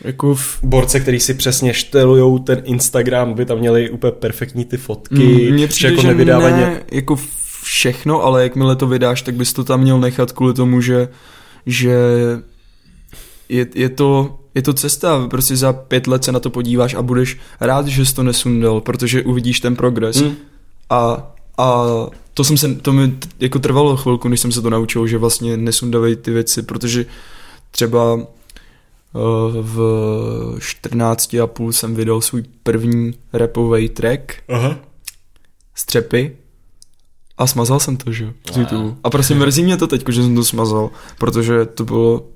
jako 0.03 0.35
v, 0.35 0.59
borce, 0.63 0.99
který 0.99 1.19
si 1.19 1.33
přesně 1.33 1.73
štelujou 1.73 2.39
ten 2.39 2.61
Instagram, 2.65 3.33
by 3.33 3.45
tam 3.45 3.59
měli 3.59 3.89
úplně 3.89 4.11
perfektní 4.11 4.65
ty 4.65 4.77
fotky, 4.77 5.51
Mm, 5.51 5.67
přijde, 5.67 5.89
jako 5.89 6.01
že 6.01 6.07
nevydávají 6.07 6.53
ne 6.55 6.81
jako 6.91 7.19
všechno, 7.63 8.23
ale 8.23 8.43
jakmile 8.43 8.75
to 8.75 8.87
vydáš, 8.87 9.21
tak 9.21 9.35
bys 9.35 9.53
to 9.53 9.63
tam 9.63 9.81
měl 9.81 9.99
nechat 9.99 10.31
kvůli 10.31 10.53
tomu, 10.53 10.81
že, 10.81 11.07
že 11.67 11.97
je, 13.49 13.67
je, 13.75 13.89
to, 13.89 14.39
je 14.55 14.61
to 14.61 14.73
cesta, 14.73 15.27
prostě 15.27 15.55
za 15.55 15.73
pět 15.73 16.07
let 16.07 16.23
se 16.23 16.31
na 16.31 16.39
to 16.39 16.49
podíváš 16.49 16.93
a 16.93 17.01
budeš 17.01 17.37
rád, 17.59 17.87
že 17.87 18.05
jsi 18.05 18.15
to 18.15 18.23
nesundal, 18.23 18.81
protože 18.81 19.23
uvidíš 19.23 19.59
ten 19.59 19.75
progres. 19.75 20.15
Hmm. 20.15 20.35
A, 20.89 21.31
a 21.57 21.83
to, 22.33 22.43
jsem 22.43 22.57
se, 22.57 22.75
to 22.75 22.93
mi 22.93 23.13
jako 23.39 23.59
trvalo 23.59 23.97
chvilku, 23.97 24.27
než 24.27 24.39
jsem 24.39 24.51
se 24.51 24.61
to 24.61 24.69
naučil, 24.69 25.07
že 25.07 25.17
vlastně 25.17 25.57
nesundavej 25.57 26.15
ty 26.15 26.31
věci, 26.31 26.61
protože 26.61 27.05
třeba 27.71 28.19
eh, 28.19 28.27
v 29.61 30.57
14 30.59 31.33
a 31.33 31.47
půl 31.47 31.73
jsem 31.73 31.95
vydal 31.95 32.21
svůj 32.21 32.43
první 32.63 33.13
repový 33.33 33.89
track 33.89 34.33
Aha. 34.49 34.79
střepy 35.75 36.37
a 37.37 37.47
smazal 37.47 37.79
jsem 37.79 37.97
to, 37.97 38.11
že 38.11 38.23
jo, 38.23 38.33
z. 38.53 38.57
YouTube. 38.57 38.95
A 39.03 39.09
prostě 39.09 39.35
mrzí 39.35 39.63
mě 39.63 39.77
to 39.77 39.87
teď, 39.87 40.05
že 40.09 40.23
jsem 40.23 40.35
to 40.35 40.43
smazal, 40.43 40.89
protože 41.17 41.65
to 41.65 41.85
bylo, 41.85 42.27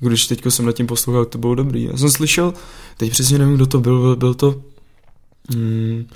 když 0.00 0.26
teďko 0.26 0.50
jsem 0.50 0.66
nad 0.66 0.72
tím 0.72 0.86
poslouchal, 0.86 1.24
to 1.24 1.38
bylo 1.38 1.54
dobrý. 1.54 1.84
Já 1.84 1.96
jsem 1.96 2.10
slyšel, 2.10 2.54
teď 2.96 3.10
přesně 3.10 3.38
nevím, 3.38 3.54
kdo 3.54 3.66
to 3.66 3.80
byl, 3.80 4.00
byl, 4.00 4.16
byl 4.16 4.34
to 4.34 4.62
hmm, 5.50 6.06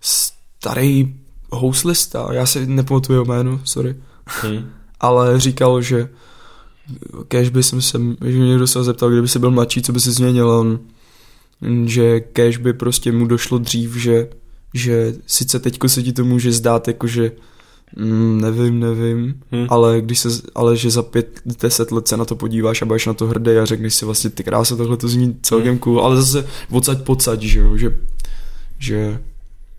starý 0.00 1.14
houslista, 1.52 2.28
já 2.32 2.46
si 2.46 2.66
nepamatuju 2.66 3.14
jeho 3.14 3.24
jméno, 3.24 3.60
sorry, 3.64 3.96
Hm. 4.44 4.70
ale 5.00 5.40
říkal, 5.40 5.82
že 5.82 6.08
kež 7.28 7.48
by 7.48 7.62
jsem 7.62 7.82
se, 7.82 7.98
že 8.24 8.38
mě 8.38 8.48
někdo 8.48 8.66
se 8.66 8.84
zeptal, 8.84 9.10
kdyby 9.10 9.28
se 9.28 9.38
byl 9.38 9.50
mladší, 9.50 9.82
co 9.82 9.92
by 9.92 10.00
se 10.00 10.12
změnil, 10.12 10.50
on, 10.50 10.78
že 11.84 12.20
kež 12.20 12.56
by 12.56 12.72
prostě 12.72 13.12
mu 13.12 13.26
došlo 13.26 13.58
dřív, 13.58 13.96
že, 13.96 14.28
že 14.76 15.14
sice 15.26 15.58
teďko 15.60 15.88
se 15.88 16.02
ti 16.02 16.12
to 16.12 16.24
může 16.24 16.52
zdát, 16.52 16.88
jako 16.88 17.06
že 17.06 17.32
mm, 17.96 18.40
nevím, 18.40 18.80
nevím, 18.80 19.40
Hm. 19.52 19.66
ale 19.68 20.00
když 20.00 20.18
se, 20.18 20.28
ale 20.54 20.76
že 20.76 20.90
za 20.90 21.02
pět, 21.02 21.40
deset 21.60 21.92
let 21.92 22.08
se 22.08 22.16
na 22.16 22.24
to 22.24 22.36
podíváš 22.36 22.82
a 22.82 22.86
budeš 22.86 23.06
na 23.06 23.14
to 23.14 23.26
hrdý 23.26 23.50
a 23.52 23.64
řekneš 23.64 23.94
si 23.94 24.04
vlastně 24.04 24.30
ty 24.30 24.44
krása, 24.44 24.76
tohle 24.76 24.96
to 24.96 25.08
zní 25.08 25.36
celkem 25.42 25.78
cool, 25.78 26.00
ale 26.00 26.16
zase 26.16 26.46
odsaď 26.70 27.02
pocať, 27.02 27.42
že 27.42 27.58
jo, 27.60 27.76
že, 27.76 27.96
že 28.78 29.18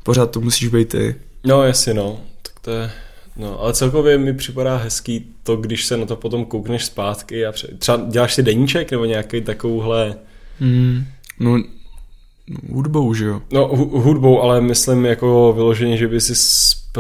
pořád 0.04 0.32
to 0.32 0.42
musíš 0.42 0.68
být 0.68 0.90
ty. 0.90 1.16
No 1.46 1.64
jasně 1.64 1.94
no, 1.94 2.20
tak 2.42 2.54
to 2.62 2.72
je, 2.72 2.92
no 3.38 3.60
ale 3.62 3.74
celkově 3.74 4.18
mi 4.18 4.34
připadá 4.34 4.78
hezký 4.78 5.26
to, 5.44 5.56
když 5.56 5.86
se 5.86 5.98
na 5.98 6.06
to 6.06 6.16
potom 6.16 6.46
koukneš 6.46 6.86
zpátky 6.86 7.46
a 7.46 7.52
pře- 7.52 7.68
třeba 7.80 7.98
děláš 8.10 8.34
si 8.34 8.44
deníček 8.44 8.92
nebo 8.92 9.06
nějaký 9.06 9.42
takovouhle, 9.42 10.16
Mm, 10.60 11.06
no, 11.40 11.58
no, 11.58 11.64
hudbou, 12.74 13.14
že 13.14 13.26
jo. 13.26 13.42
no 13.52 13.68
hu- 13.68 14.02
hudbou, 14.02 14.42
ale 14.42 14.62
myslím 14.62 15.06
jako 15.06 15.54
vyloženě, 15.56 15.98
že 15.98 16.08
by 16.08 16.22
si 16.22 16.36
sp, 16.36 16.98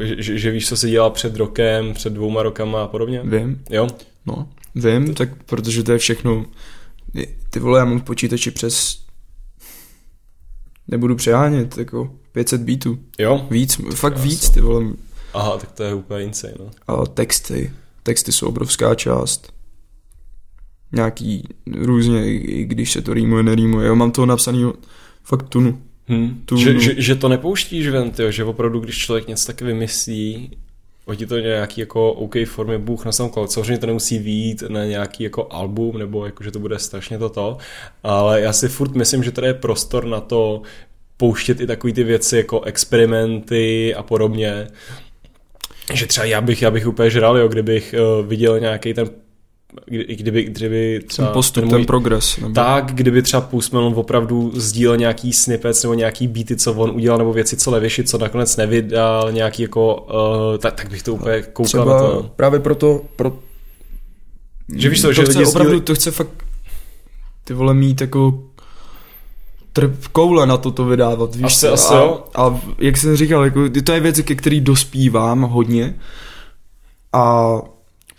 že, 0.00 0.38
že 0.38 0.50
víš, 0.50 0.68
co 0.68 0.76
si 0.76 0.90
dělal 0.90 1.10
před 1.10 1.36
rokem, 1.36 1.94
před 1.94 2.12
dvouma 2.12 2.42
rokama 2.42 2.82
a 2.82 2.86
podobně. 2.88 3.20
Vím, 3.24 3.62
Jo? 3.70 3.88
no, 4.26 4.48
vím, 4.74 5.14
tak 5.14 5.28
protože 5.44 5.82
to 5.82 5.92
je 5.92 5.98
všechno, 5.98 6.46
ty 7.50 7.60
vole, 7.60 7.78
já 7.78 7.84
mám 7.84 8.00
v 8.00 8.04
počítači 8.04 8.50
přes, 8.50 8.98
nebudu 10.88 11.16
přehánět, 11.16 11.78
jako 11.78 12.10
500 12.32 12.60
beatů, 12.60 12.98
Jo? 13.18 13.46
víc, 13.50 13.80
fakt 13.94 14.12
Krása. 14.12 14.28
víc, 14.28 14.50
ty 14.50 14.60
vole, 14.60 14.84
Aha, 15.34 15.58
tak 15.58 15.72
to 15.72 15.82
je 15.82 15.94
úplně 15.94 16.24
insane, 16.24 16.54
no. 16.58 16.70
a 16.88 17.06
texty, 17.06 17.72
texty 18.02 18.32
jsou 18.32 18.46
obrovská 18.48 18.94
část, 18.94 19.52
nějaký 20.96 21.48
různě, 21.80 22.32
i 22.34 22.64
když 22.64 22.92
se 22.92 23.02
to 23.02 23.14
rýmuje, 23.14 23.42
nerýmuje, 23.42 23.86
jo, 23.88 23.94
mám 23.94 24.10
toho 24.12 24.26
napsaný 24.26 24.72
fakt 25.24 25.48
tunu. 25.48 25.78
Hm. 26.08 26.42
Tu- 26.44 26.56
Že, 26.56 26.80
že, 26.80 26.94
že, 27.02 27.14
to 27.14 27.28
nepouštíš 27.28 27.88
ven, 27.88 28.10
tyjo, 28.10 28.30
že 28.30 28.44
opravdu, 28.44 28.80
když 28.80 28.98
člověk 28.98 29.28
něco 29.28 29.46
taky 29.46 29.64
vymyslí, 29.64 30.50
hodí 31.06 31.26
to 31.26 31.38
nějaký 31.38 31.80
jako 31.80 32.12
OK 32.12 32.34
formě 32.46 32.78
Bůh 32.78 33.04
na 33.04 33.12
SoundCloud. 33.12 33.50
Samozřejmě 33.50 33.78
to 33.78 33.86
nemusí 33.86 34.18
výjít 34.18 34.62
na 34.68 34.84
nějaký 34.84 35.24
jako 35.24 35.46
album, 35.50 35.98
nebo 35.98 36.26
jako, 36.26 36.44
že 36.44 36.50
to 36.50 36.58
bude 36.58 36.78
strašně 36.78 37.18
toto, 37.18 37.56
ale 38.02 38.40
já 38.40 38.52
si 38.52 38.68
furt 38.68 38.94
myslím, 38.94 39.22
že 39.24 39.30
tady 39.32 39.46
je 39.46 39.54
prostor 39.54 40.04
na 40.04 40.20
to 40.20 40.62
pouštět 41.16 41.60
i 41.60 41.66
takové 41.66 41.92
ty 41.92 42.04
věci 42.04 42.36
jako 42.36 42.60
experimenty 42.60 43.94
a 43.94 44.02
podobně. 44.02 44.66
Že 45.94 46.06
třeba 46.06 46.24
já 46.26 46.40
bych, 46.40 46.62
já 46.62 46.70
bych 46.70 46.86
úplně 46.86 47.10
žral, 47.10 47.38
jo, 47.38 47.48
kdybych 47.48 47.94
uh, 48.20 48.26
viděl 48.26 48.60
nějaký 48.60 48.94
ten 48.94 49.10
kdy- 49.86 50.16
kdyby, 50.16 50.42
kdyby 50.44 51.00
třeba 51.06 51.28
Ten 51.28 51.32
postup, 51.34 51.62
ten 51.62 51.70
ten, 51.70 51.80
můj- 51.80 51.86
progres. 51.86 52.36
Nebo... 52.38 52.54
tak, 52.54 52.84
kdyby 52.94 53.22
třeba 53.22 53.40
Pusmelon 53.40 53.92
opravdu 53.96 54.52
sdílel 54.54 54.96
nějaký 54.96 55.32
snippets 55.32 55.82
nebo 55.82 55.94
nějaký 55.94 56.28
beaty, 56.28 56.56
co 56.56 56.72
on 56.74 56.90
udělal, 56.90 57.18
nebo 57.18 57.32
věci, 57.32 57.56
co 57.56 57.70
Levěši, 57.70 58.04
co 58.04 58.18
nakonec 58.18 58.56
nevydal, 58.56 59.32
nějaký 59.32 59.62
jako, 59.62 59.94
uh, 60.52 60.58
tak, 60.58 60.74
tak 60.74 60.90
bych 60.90 61.02
to 61.02 61.14
úplně 61.14 61.42
koukal 61.42 61.64
Třeba 61.68 61.84
na 61.84 61.98
to. 61.98 62.30
právě 62.36 62.60
proto, 62.60 63.00
pro... 63.16 63.38
Že 64.76 64.88
víš 64.88 65.00
co, 65.00 65.06
to 65.06 65.12
že 65.12 65.22
chce 65.24 65.46
opravdu, 65.46 65.72
sdílí- 65.72 65.80
to 65.84 65.94
chce 65.94 66.10
fakt 66.10 66.44
ty 67.44 67.54
vole 67.54 67.74
mít 67.74 68.00
jako 68.00 68.42
trp 69.72 70.06
koule 70.12 70.46
na 70.46 70.56
to 70.56 70.70
to 70.70 70.84
vydávat, 70.84 71.34
víš 71.34 71.44
Asi- 71.44 71.60
co? 71.66 71.72
asi 71.72 71.94
a, 71.94 71.98
jo. 71.98 72.24
a, 72.34 72.60
jak 72.78 72.96
jsem 72.96 73.16
říkal, 73.16 73.44
jako, 73.44 73.60
to 73.84 73.92
je 73.92 74.00
věc, 74.00 74.20
ke 74.20 74.34
který 74.34 74.60
dospívám 74.60 75.42
hodně 75.42 75.94
a 77.12 77.52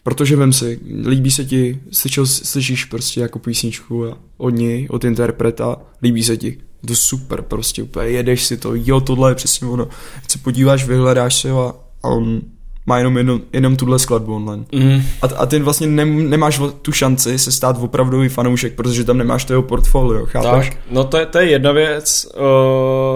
protože 0.08 0.36
vem 0.36 0.54
si, 0.54 0.80
líbí 1.08 1.32
se 1.32 1.46
ti, 1.46 1.80
slyšel, 1.92 2.26
slyšíš 2.26 2.86
prostě 2.86 3.22
jako 3.22 3.40
písničku 3.40 4.06
a 4.06 4.18
od 4.38 4.50
něj, 4.50 4.88
od 4.90 5.04
interpreta, 5.04 5.76
líbí 6.04 6.24
se 6.24 6.38
ti, 6.38 6.58
to 6.88 6.96
super, 6.96 7.42
prostě 7.42 7.84
úplně 7.84 8.10
jedeš 8.10 8.44
si 8.44 8.58
to, 8.58 8.72
jo, 8.76 9.02
tohle 9.02 9.32
je 9.32 9.36
přesně 9.36 9.68
ono, 9.68 9.88
se 10.28 10.38
podíváš, 10.38 10.88
vyhledáš 10.88 11.36
si 11.36 11.50
ho 11.50 11.68
a, 11.68 11.76
a 12.04 12.10
on 12.10 12.42
má 12.86 12.98
jenom, 12.98 13.18
jenom, 13.18 13.42
jenom 13.54 13.76
tuhle 13.76 14.00
skladbu 14.00 14.36
online. 14.36 14.64
Mm, 14.76 15.02
A, 15.22 15.28
a 15.38 15.46
ty 15.46 15.60
vlastně 15.60 15.88
nem, 15.88 16.30
nemáš 16.30 16.62
tu 16.82 16.92
šanci 16.92 17.40
se 17.40 17.52
stát 17.52 17.78
opravdový 17.80 18.30
fanoušek, 18.30 18.74
protože 18.74 19.04
tam 19.04 19.18
nemáš 19.18 19.46
to 19.46 19.54
jeho 19.54 19.64
portfolio, 19.64 20.26
chápeš? 20.26 20.70
tak, 20.70 20.78
no 20.92 21.04
to 21.04 21.18
je, 21.18 21.26
to 21.26 21.38
je 21.38 21.50
jedna 21.50 21.72
věc. 21.72 22.28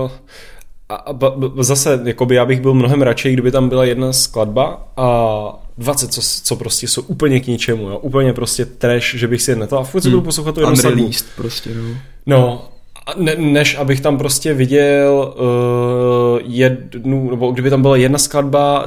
Uh, 0.04 0.12
a, 0.90 0.96
a 0.96 1.14
b, 1.14 1.32
b, 1.38 1.64
zase, 1.64 2.02
jakoby 2.04 2.36
já 2.36 2.46
bych 2.46 2.62
byl 2.62 2.74
mnohem 2.74 3.02
radši, 3.02 3.34
kdyby 3.34 3.52
tam 3.52 3.70
byla 3.70 3.86
jedna 3.86 4.14
skladba 4.14 4.88
a 4.98 5.08
20, 5.82 6.14
co, 6.14 6.22
co 6.44 6.56
prostě 6.56 6.88
jsou 6.88 7.02
úplně 7.02 7.40
k 7.40 7.48
ničemu, 7.48 7.90
jo? 7.90 7.98
úplně 7.98 8.34
prostě 8.34 8.66
trash, 8.66 9.14
že 9.16 9.28
bych 9.28 9.42
si 9.42 9.56
neto 9.56 9.80
a 9.80 9.84
furt 9.84 10.02
si 10.02 10.08
Hmm. 10.08 10.18
budu 10.18 10.26
poslouchat 10.26 10.58
jednu 10.58 10.76
skladbu. 10.76 10.98
Unreleased 11.00 11.26
prostě, 11.36 11.70
no. 11.76 11.84
No, 12.26 12.70
ne, 13.18 13.36
než 13.38 13.76
abych 13.78 14.02
tam 14.02 14.18
prostě 14.18 14.54
viděl 14.54 15.34
uh, 15.38 16.40
jednu, 16.44 17.30
nebo 17.32 17.52
kdyby 17.52 17.70
tam 17.70 17.82
byla 17.82 17.96
jedna 17.96 18.18
skladba, 18.18 18.86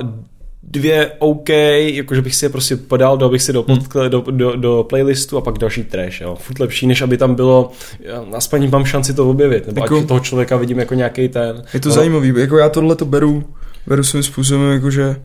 dvě 0.62 1.12
OK, 1.18 1.48
jakože 1.48 2.22
bych 2.22 2.34
si 2.36 2.44
je 2.44 2.48
prostě 2.48 2.76
podal, 2.76 3.16
dal 3.16 3.28
bych 3.28 3.42
si 3.42 3.52
do, 3.52 3.62
podkle, 3.62 4.08
do, 4.08 4.24
do, 4.30 4.56
do 4.56 4.86
playlistu 4.88 5.36
a 5.38 5.40
pak 5.40 5.58
další 5.58 5.84
trash, 5.84 6.20
jo. 6.20 6.36
Furt 6.40 6.58
lepší, 6.58 6.86
než 6.86 7.02
aby 7.02 7.16
tam 7.16 7.34
bylo, 7.34 7.70
já 8.00 8.24
aspoň 8.36 8.70
mám 8.70 8.84
šanci 8.84 9.14
to 9.14 9.30
objevit, 9.30 9.66
nebo 9.66 9.80
Jako- 9.80 9.98
ať 9.98 10.06
toho 10.08 10.20
člověka 10.20 10.56
vidím 10.56 10.78
jako 10.78 10.94
nějaký 10.94 11.28
ten. 11.28 11.62
Je 11.74 11.80
to 11.80 11.88
no, 11.88 11.94
zajímavý, 11.94 12.32
jako 12.36 12.58
já 12.58 12.68
tohle 12.68 12.96
to 12.96 13.04
beru, 13.04 13.44
beru 13.86 14.04
svým 14.04 14.22
způsobem, 14.22 14.72
jakože 14.72 15.16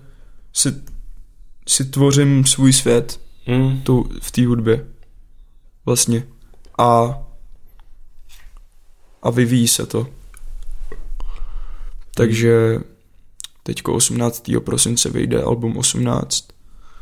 si, 0.53 0.69
si 1.69 1.85
tvořím 1.85 2.45
svůj 2.45 2.73
svět 2.73 3.19
Hmm, 3.45 3.81
tu, 3.81 4.09
v 4.21 4.31
té 4.31 4.45
hudbě. 4.47 4.85
Vlastně. 5.85 6.27
A 6.77 7.19
a 9.23 9.29
vyvíjí 9.29 9.67
se 9.67 9.85
to. 9.85 10.07
Takže 12.15 12.79
teďko 13.63 13.93
18. 13.93 14.51
prosince 14.59 15.09
vyjde 15.09 15.43
album 15.43 15.77
18. 15.77 16.47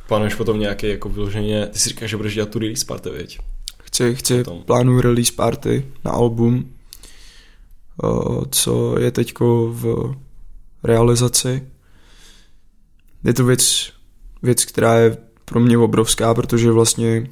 plánuješ 0.07 0.35
potom 0.35 0.60
nějaký 0.60 0.88
jako 0.88 1.10
vyloženě, 1.10 1.68
ty 1.68 1.80
si 1.80 1.89
říkáš, 1.89 2.10
že 2.10 2.18
budeš 2.18 2.34
dělat 2.34 2.49
tu 2.49 2.60
release 2.60 2.85
party, 2.85 3.10
viď? 3.10 3.39
Chci, 3.84 4.15
chci 4.15 4.44
Potom. 4.44 4.64
plánuju 4.64 5.02
release 5.02 5.34
party 5.34 5.85
na 6.06 6.11
album, 6.11 6.73
eh, 8.03 8.07
co 8.52 8.99
je 8.99 9.11
teďko 9.11 9.68
v 9.73 10.15
realizaci. 10.84 11.68
Je 13.23 13.34
to 13.34 13.45
věc, 13.45 13.91
věc, 14.41 14.65
která 14.65 14.93
je 14.93 15.18
pro 15.45 15.59
mě 15.59 15.77
obrovská, 15.77 16.34
protože 16.34 16.72
vlastně 16.72 17.30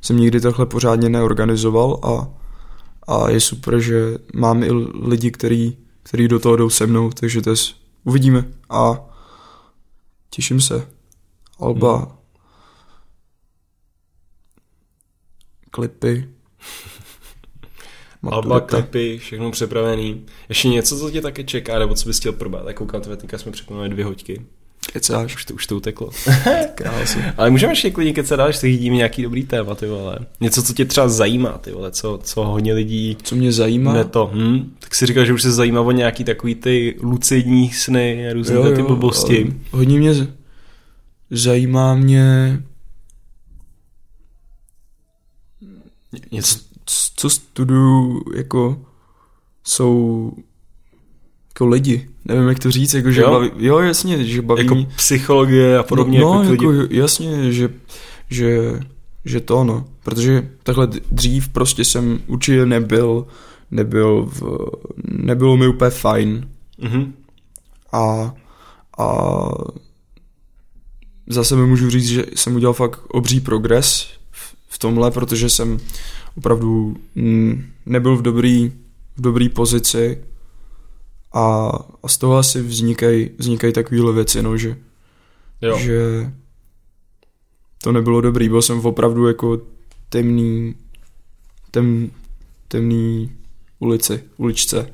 jsem 0.00 0.16
nikdy 0.16 0.40
takhle 0.40 0.66
pořádně 0.66 1.08
neorganizoval 1.08 2.00
a, 2.02 2.28
a 3.12 3.30
je 3.30 3.40
super, 3.40 3.80
že 3.80 4.18
mám 4.34 4.62
i 4.62 4.70
lidi, 5.02 5.30
kteří 5.30 5.78
který 6.02 6.28
do 6.28 6.38
toho 6.38 6.56
jdou 6.56 6.70
se 6.70 6.86
mnou, 6.86 7.10
takže 7.10 7.42
to 7.42 7.50
je, 7.50 7.56
uvidíme 8.04 8.44
a 8.70 9.00
těším 10.30 10.60
se. 10.60 10.88
Alba, 11.58 11.96
hmm. 11.96 12.08
klipy, 15.70 16.28
Alba, 18.22 18.48
maturita. 18.48 18.82
klipy, 18.82 19.18
všechno 19.18 19.50
připravený. 19.50 20.26
Ještě 20.48 20.68
něco, 20.68 20.98
co 20.98 21.10
tě 21.10 21.20
taky 21.20 21.44
čeká, 21.44 21.78
nebo 21.78 21.94
co 21.94 22.08
bys 22.08 22.18
chtěl 22.18 22.32
probát? 22.32 22.64
Tak 22.64 22.76
koukám, 22.76 23.02
teďka 23.02 23.38
jsme 23.38 23.52
překonali 23.52 23.88
dvě 23.88 24.04
hoďky. 24.04 24.46
Kecáš, 24.92 25.34
Už 25.34 25.44
to, 25.44 25.54
už 25.54 25.66
to 25.66 25.76
uteklo. 25.76 26.10
Ale 27.36 27.50
můžeme 27.50 27.72
ještě 27.72 27.90
klidně 27.90 28.12
kecat 28.12 28.38
dál, 28.38 28.52
že 28.52 28.58
si 28.58 28.72
chytíme 28.72 28.96
nějaký 28.96 29.22
dobrý 29.22 29.44
téma, 29.46 29.74
ty 29.74 29.86
vole. 29.86 30.18
Něco, 30.40 30.62
co 30.62 30.72
tě 30.72 30.84
třeba 30.84 31.08
zajímá, 31.08 31.58
ty 31.58 31.72
vole, 31.72 31.90
co, 31.90 32.20
co 32.22 32.44
hodně 32.44 32.74
lidí 32.74 33.16
Co 33.22 33.36
mě 33.36 33.52
zajímá, 33.52 33.92
ne 33.92 34.04
to. 34.04 34.30
Hm? 34.34 34.74
Tak 34.78 34.94
si 34.94 35.06
říkal, 35.06 35.24
že 35.24 35.32
už 35.32 35.42
se 35.42 35.52
zajímá 35.52 35.80
o 35.80 35.90
nějaký 35.90 36.24
takový 36.24 36.54
ty 36.54 36.96
lucidní 37.02 37.70
sny 37.72 38.28
a 38.30 38.32
různé 38.32 38.76
ty 38.76 38.82
blbosti. 38.82 39.42
ale 39.42 39.54
Hodně 39.70 39.98
mě 39.98 40.14
z- 40.14 40.28
zajímá 41.30 41.94
mě, 41.94 42.58
Něco, 46.32 46.58
co 47.16 47.30
studuju, 47.30 48.22
jako 48.36 48.84
jsou 49.64 50.32
jako 51.48 51.66
lidi. 51.66 52.09
Nevím, 52.24 52.48
jak 52.48 52.58
to 52.58 52.70
říct, 52.70 52.94
jako, 52.94 53.10
že 53.10 53.20
Jo? 53.20 53.30
baví, 53.30 53.50
jo, 53.58 53.78
jasně, 53.78 54.24
že 54.24 54.42
baví 54.42 54.62
jako 54.62 54.86
psychologie 54.96 55.78
a 55.78 55.82
podobně. 55.82 56.20
No, 56.20 56.34
no 56.34 56.42
jako, 56.42 56.52
jako, 56.52 56.68
lidi. 56.68 56.98
jasně, 56.98 57.52
že, 57.52 57.70
že, 58.30 58.80
že 59.24 59.40
to 59.40 59.64
no. 59.64 59.84
Protože 60.04 60.48
takhle 60.62 60.88
dřív 61.10 61.48
prostě 61.48 61.84
jsem 61.84 62.20
určitě 62.26 62.66
nebyl, 62.66 63.26
nebyl 63.70 64.28
v, 64.32 64.42
nebylo 65.08 65.56
mi 65.56 65.68
úplně 65.68 65.90
fajn. 65.90 66.48
Mhm. 66.78 67.12
A, 67.92 68.34
a 68.98 69.48
za 71.26 71.44
sebe 71.44 71.66
můžu 71.66 71.90
říct, 71.90 72.08
že 72.08 72.24
jsem 72.34 72.56
udělal 72.56 72.74
fakt 72.74 73.00
obří 73.08 73.40
progres 73.40 74.06
v, 74.30 74.54
v 74.68 74.78
tomhle, 74.78 75.10
protože 75.10 75.50
jsem 75.50 75.78
opravdu 76.36 76.96
nebyl 77.86 78.16
v 78.16 78.22
dobrý, 78.22 78.72
v 79.16 79.20
dobrý 79.20 79.48
pozici 79.48 80.18
a, 81.32 81.70
a 82.02 82.08
z 82.08 82.18
toho 82.18 82.36
asi 82.36 82.62
vznikají 82.62 83.30
vznikají 83.38 83.72
takovéhle 83.72 84.12
věci, 84.12 84.42
no, 84.42 84.56
že, 84.56 84.76
Jo. 85.62 85.78
že 85.78 86.30
to 87.82 87.92
nebylo 87.92 88.20
dobrý, 88.20 88.48
byl 88.48 88.62
jsem 88.62 88.86
opravdu 88.86 89.26
jako 89.26 89.60
temný, 90.08 90.74
tem, 91.70 92.10
temný 92.68 93.32
ulici, 93.78 94.24
uličce. 94.36 94.92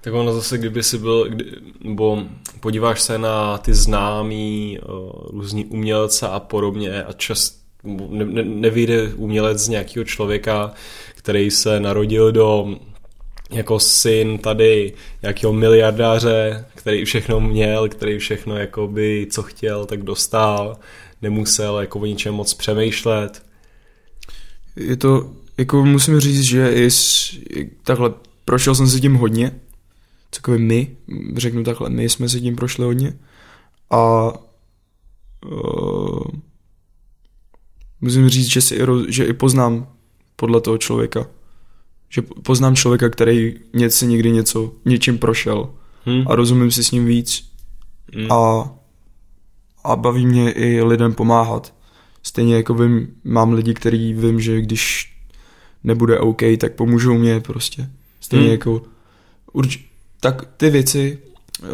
Tak 0.00 0.14
ono 0.14 0.34
zase, 0.34 0.58
kdyby 0.58 0.82
si 0.82 0.98
byl, 0.98 1.28
kdy, 1.28 1.44
nebo 1.80 2.22
podíváš 2.60 3.00
se 3.00 3.18
na 3.18 3.58
ty 3.58 3.74
známý 3.74 4.78
uh, 4.78 5.10
různí 5.30 5.64
umělce 5.64 6.28
a 6.28 6.40
podobně 6.40 7.04
a 7.04 7.12
čas 7.12 7.58
ne, 7.84 8.24
ne, 8.24 8.44
nevyjde 8.44 9.14
umělec 9.14 9.58
z 9.58 9.68
nějakého 9.68 10.04
člověka, 10.04 10.72
který 11.14 11.50
se 11.50 11.80
narodil 11.80 12.32
do 12.32 12.76
jako 13.52 13.78
syn 13.80 14.38
tady 14.38 14.92
nějakého 15.22 15.52
miliardáře, 15.52 16.64
který 16.74 17.04
všechno 17.04 17.40
měl, 17.40 17.88
který 17.88 18.18
všechno 18.18 18.56
jakoby 18.56 19.26
co 19.30 19.42
chtěl, 19.42 19.86
tak 19.86 20.02
dostal, 20.02 20.76
nemusel 21.22 21.80
jako 21.80 21.98
o 21.98 22.06
ničem 22.06 22.34
moc 22.34 22.54
přemýšlet. 22.54 23.42
Je 24.76 24.96
to, 24.96 25.30
jako 25.58 25.84
musím 25.84 26.20
říct, 26.20 26.42
že 26.42 26.72
i 26.74 26.90
takhle 27.82 28.14
prošel 28.44 28.74
jsem 28.74 28.88
si 28.88 29.00
tím 29.00 29.14
hodně, 29.14 29.60
takové 30.30 30.58
my, 30.58 30.96
řeknu 31.36 31.64
takhle, 31.64 31.90
my 31.90 32.08
jsme 32.08 32.28
si 32.28 32.40
tím 32.40 32.56
prošli 32.56 32.84
hodně. 32.84 33.18
A 33.90 34.32
uh, 35.46 36.24
musím 38.00 38.28
říct, 38.28 38.46
že, 38.46 38.60
si 38.60 38.78
že 39.08 39.24
i 39.24 39.32
poznám 39.32 39.92
podle 40.36 40.60
toho 40.60 40.78
člověka, 40.78 41.26
že 42.14 42.22
poznám 42.22 42.76
člověka, 42.76 43.08
který 43.08 43.54
něco 43.74 44.06
někdy 44.06 44.30
něco, 44.30 44.72
něčím 44.84 45.18
prošel 45.18 45.70
Hm? 46.06 46.24
a 46.26 46.34
rozumím 46.34 46.70
si 46.70 46.84
s 46.84 46.90
ním 46.90 47.06
víc 47.06 47.52
Hm. 48.16 48.32
a, 48.32 48.70
a 49.84 49.96
baví 49.96 50.26
mě 50.26 50.52
i 50.52 50.82
lidem 50.82 51.14
pomáhat. 51.14 51.74
Stejně 52.22 52.54
jako 52.56 52.74
vím, 52.74 53.08
mám 53.24 53.52
lidi, 53.52 53.74
který 53.74 54.12
vím, 54.14 54.40
že 54.40 54.60
když 54.60 55.12
nebude 55.84 56.18
OK, 56.18 56.42
tak 56.58 56.72
pomůžou 56.72 57.18
mě 57.18 57.40
prostě. 57.40 57.90
Stejně 58.20 58.44
Hmm. 58.44 58.52
jako 58.52 58.82
urč, 59.52 59.78
tak 60.20 60.44
ty 60.56 60.70
věci 60.70 61.18
eh, 61.64 61.68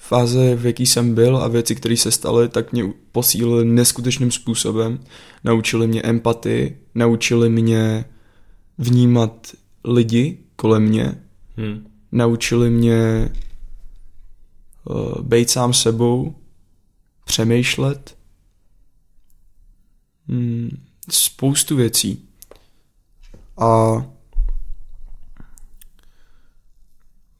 fáze, 0.00 0.56
v 0.56 0.66
jaký 0.66 0.86
jsem 0.86 1.14
byl 1.14 1.36
a 1.36 1.48
věci, 1.48 1.74
které 1.74 1.96
se 1.96 2.10
staly, 2.10 2.48
tak 2.48 2.72
mě 2.72 2.84
posílily 3.12 3.64
neskutečným 3.64 4.30
způsobem. 4.30 5.00
Naučili 5.44 5.86
mě 5.86 6.02
empatii, 6.02 6.76
naučili 6.94 7.48
mě 7.48 8.04
vnímat 8.82 9.52
lidi 9.84 10.38
kolem 10.56 10.82
mě, 10.82 11.22
Hm. 11.56 11.86
naučili 12.12 12.70
mě 12.70 13.32
uh, 14.84 15.22
být 15.22 15.50
sám 15.50 15.74
sebou, 15.74 16.34
přemýšlet, 17.24 18.16
hmm, 20.28 20.70
spoustu 21.10 21.76
věcí. 21.76 22.28
A 23.58 24.02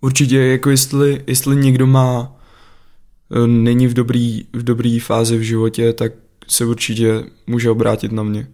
určitě 0.00 0.38
jako 0.38 0.70
jestli, 0.70 1.24
jestli 1.26 1.56
někdo 1.56 1.86
má 1.86 2.36
eh, 3.30 3.46
není 3.46 3.86
v 3.86 3.94
dobrý, 3.94 4.44
v 4.52 4.62
dobrý 4.62 5.00
fázi 5.00 5.36
v 5.36 5.42
životě, 5.42 5.92
tak 5.92 6.12
se 6.48 6.64
určitě 6.64 7.24
může 7.46 7.70
obrátit 7.70 8.12
na 8.12 8.22
mě. 8.22 8.46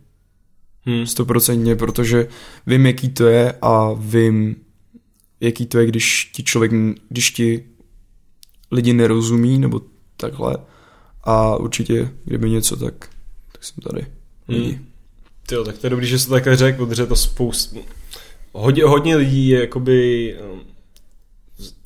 Hm. 0.89 1.07
Stoprocentně, 1.07 1.77
protože 1.77 2.29
vím, 2.67 2.87
jaký 2.87 3.09
to 3.09 3.27
je 3.27 3.53
a 3.63 3.93
vím, 3.93 4.57
jaký 5.41 5.67
to 5.67 5.79
je, 5.79 5.87
když 5.87 6.31
ti 6.35 6.43
člověk, 6.43 6.73
když 7.09 7.31
ti 7.31 7.65
lidi 8.71 8.93
nerozumí, 8.93 9.59
nebo 9.59 9.81
takhle. 10.17 10.57
A 11.25 11.57
určitě, 11.57 12.11
kdyby 12.25 12.51
něco, 12.51 12.77
tak, 12.77 13.09
tak 13.53 13.65
jsem 13.65 13.83
tady. 13.83 14.07
Hmm. 14.49 14.87
Jo, 15.53 15.65
tak 15.65 15.79
to 15.79 15.87
je 15.87 15.91
dobrý, 15.91 16.07
že 16.07 16.19
jsi 16.19 16.27
to 16.27 16.33
takhle 16.33 16.57
řekl, 16.57 16.87
protože 16.87 17.07
to 17.07 17.17
spoustu... 17.17 17.85
Hodně, 18.53 18.85
hodně 18.85 19.17
lidí 19.17 19.49
je 19.49 19.61
jakoby... 19.61 20.37
um, 20.53 20.61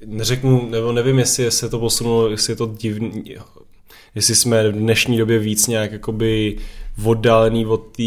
Neřeknu, 0.06 0.70
nebo 0.70 0.92
nevím, 0.92 1.18
jestli 1.18 1.50
se 1.50 1.68
to 1.68 1.78
posunulo, 1.78 2.30
jestli 2.30 2.52
je 2.52 2.56
to 2.56 2.74
divný, 2.78 3.24
jestli 4.14 4.34
jsme 4.34 4.68
v 4.68 4.72
dnešní 4.72 5.18
době 5.18 5.38
víc 5.38 5.66
nějak 5.66 5.92
jakoby 5.92 6.56
oddálený 7.04 7.66
od 7.66 7.78
té, 7.78 8.02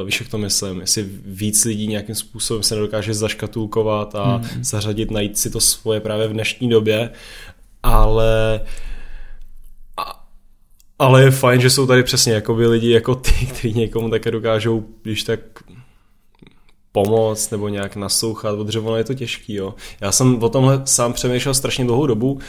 uh, 0.00 0.06
víš 0.06 0.20
jak 0.20 0.28
to 0.28 0.38
myslím, 0.38 0.80
jestli 0.80 1.02
víc 1.26 1.64
lidí 1.64 1.86
nějakým 1.86 2.14
způsobem 2.14 2.62
se 2.62 2.74
nedokáže 2.74 3.14
zaškatulkovat 3.14 4.14
a 4.14 4.38
Mhm. 4.38 4.64
zařadit, 4.64 5.10
najít 5.10 5.38
si 5.38 5.50
to 5.50 5.60
svoje 5.60 6.00
právě 6.00 6.28
v 6.28 6.32
dnešní 6.32 6.68
době, 6.68 7.10
ale 7.82 8.60
a- 9.96 10.24
ale 10.98 11.22
je 11.22 11.30
fajn, 11.30 11.60
že 11.60 11.70
jsou 11.70 11.86
tady 11.86 12.02
přesně 12.02 12.32
jakoby 12.32 12.66
lidi 12.66 12.90
jako 12.90 13.14
ty, 13.14 13.30
kteří 13.46 13.72
někomu 13.74 14.10
také 14.10 14.30
dokážou, 14.30 14.84
když 15.02 15.22
tak 15.22 15.40
pomoct 16.92 17.50
nebo 17.50 17.68
nějak 17.68 17.96
naslouchat, 17.96 18.56
protože 18.56 18.80
ono 18.80 18.96
je 18.96 19.04
to 19.04 19.14
těžký, 19.14 19.54
jo. 19.54 19.74
Já 20.00 20.12
jsem 20.12 20.42
o 20.42 20.48
tomhle 20.48 20.82
sám 20.84 21.12
přemýšlel 21.12 21.54
strašně 21.54 21.84
dlouhou 21.84 22.06
dobu 22.06 22.32
uh, 22.32 22.40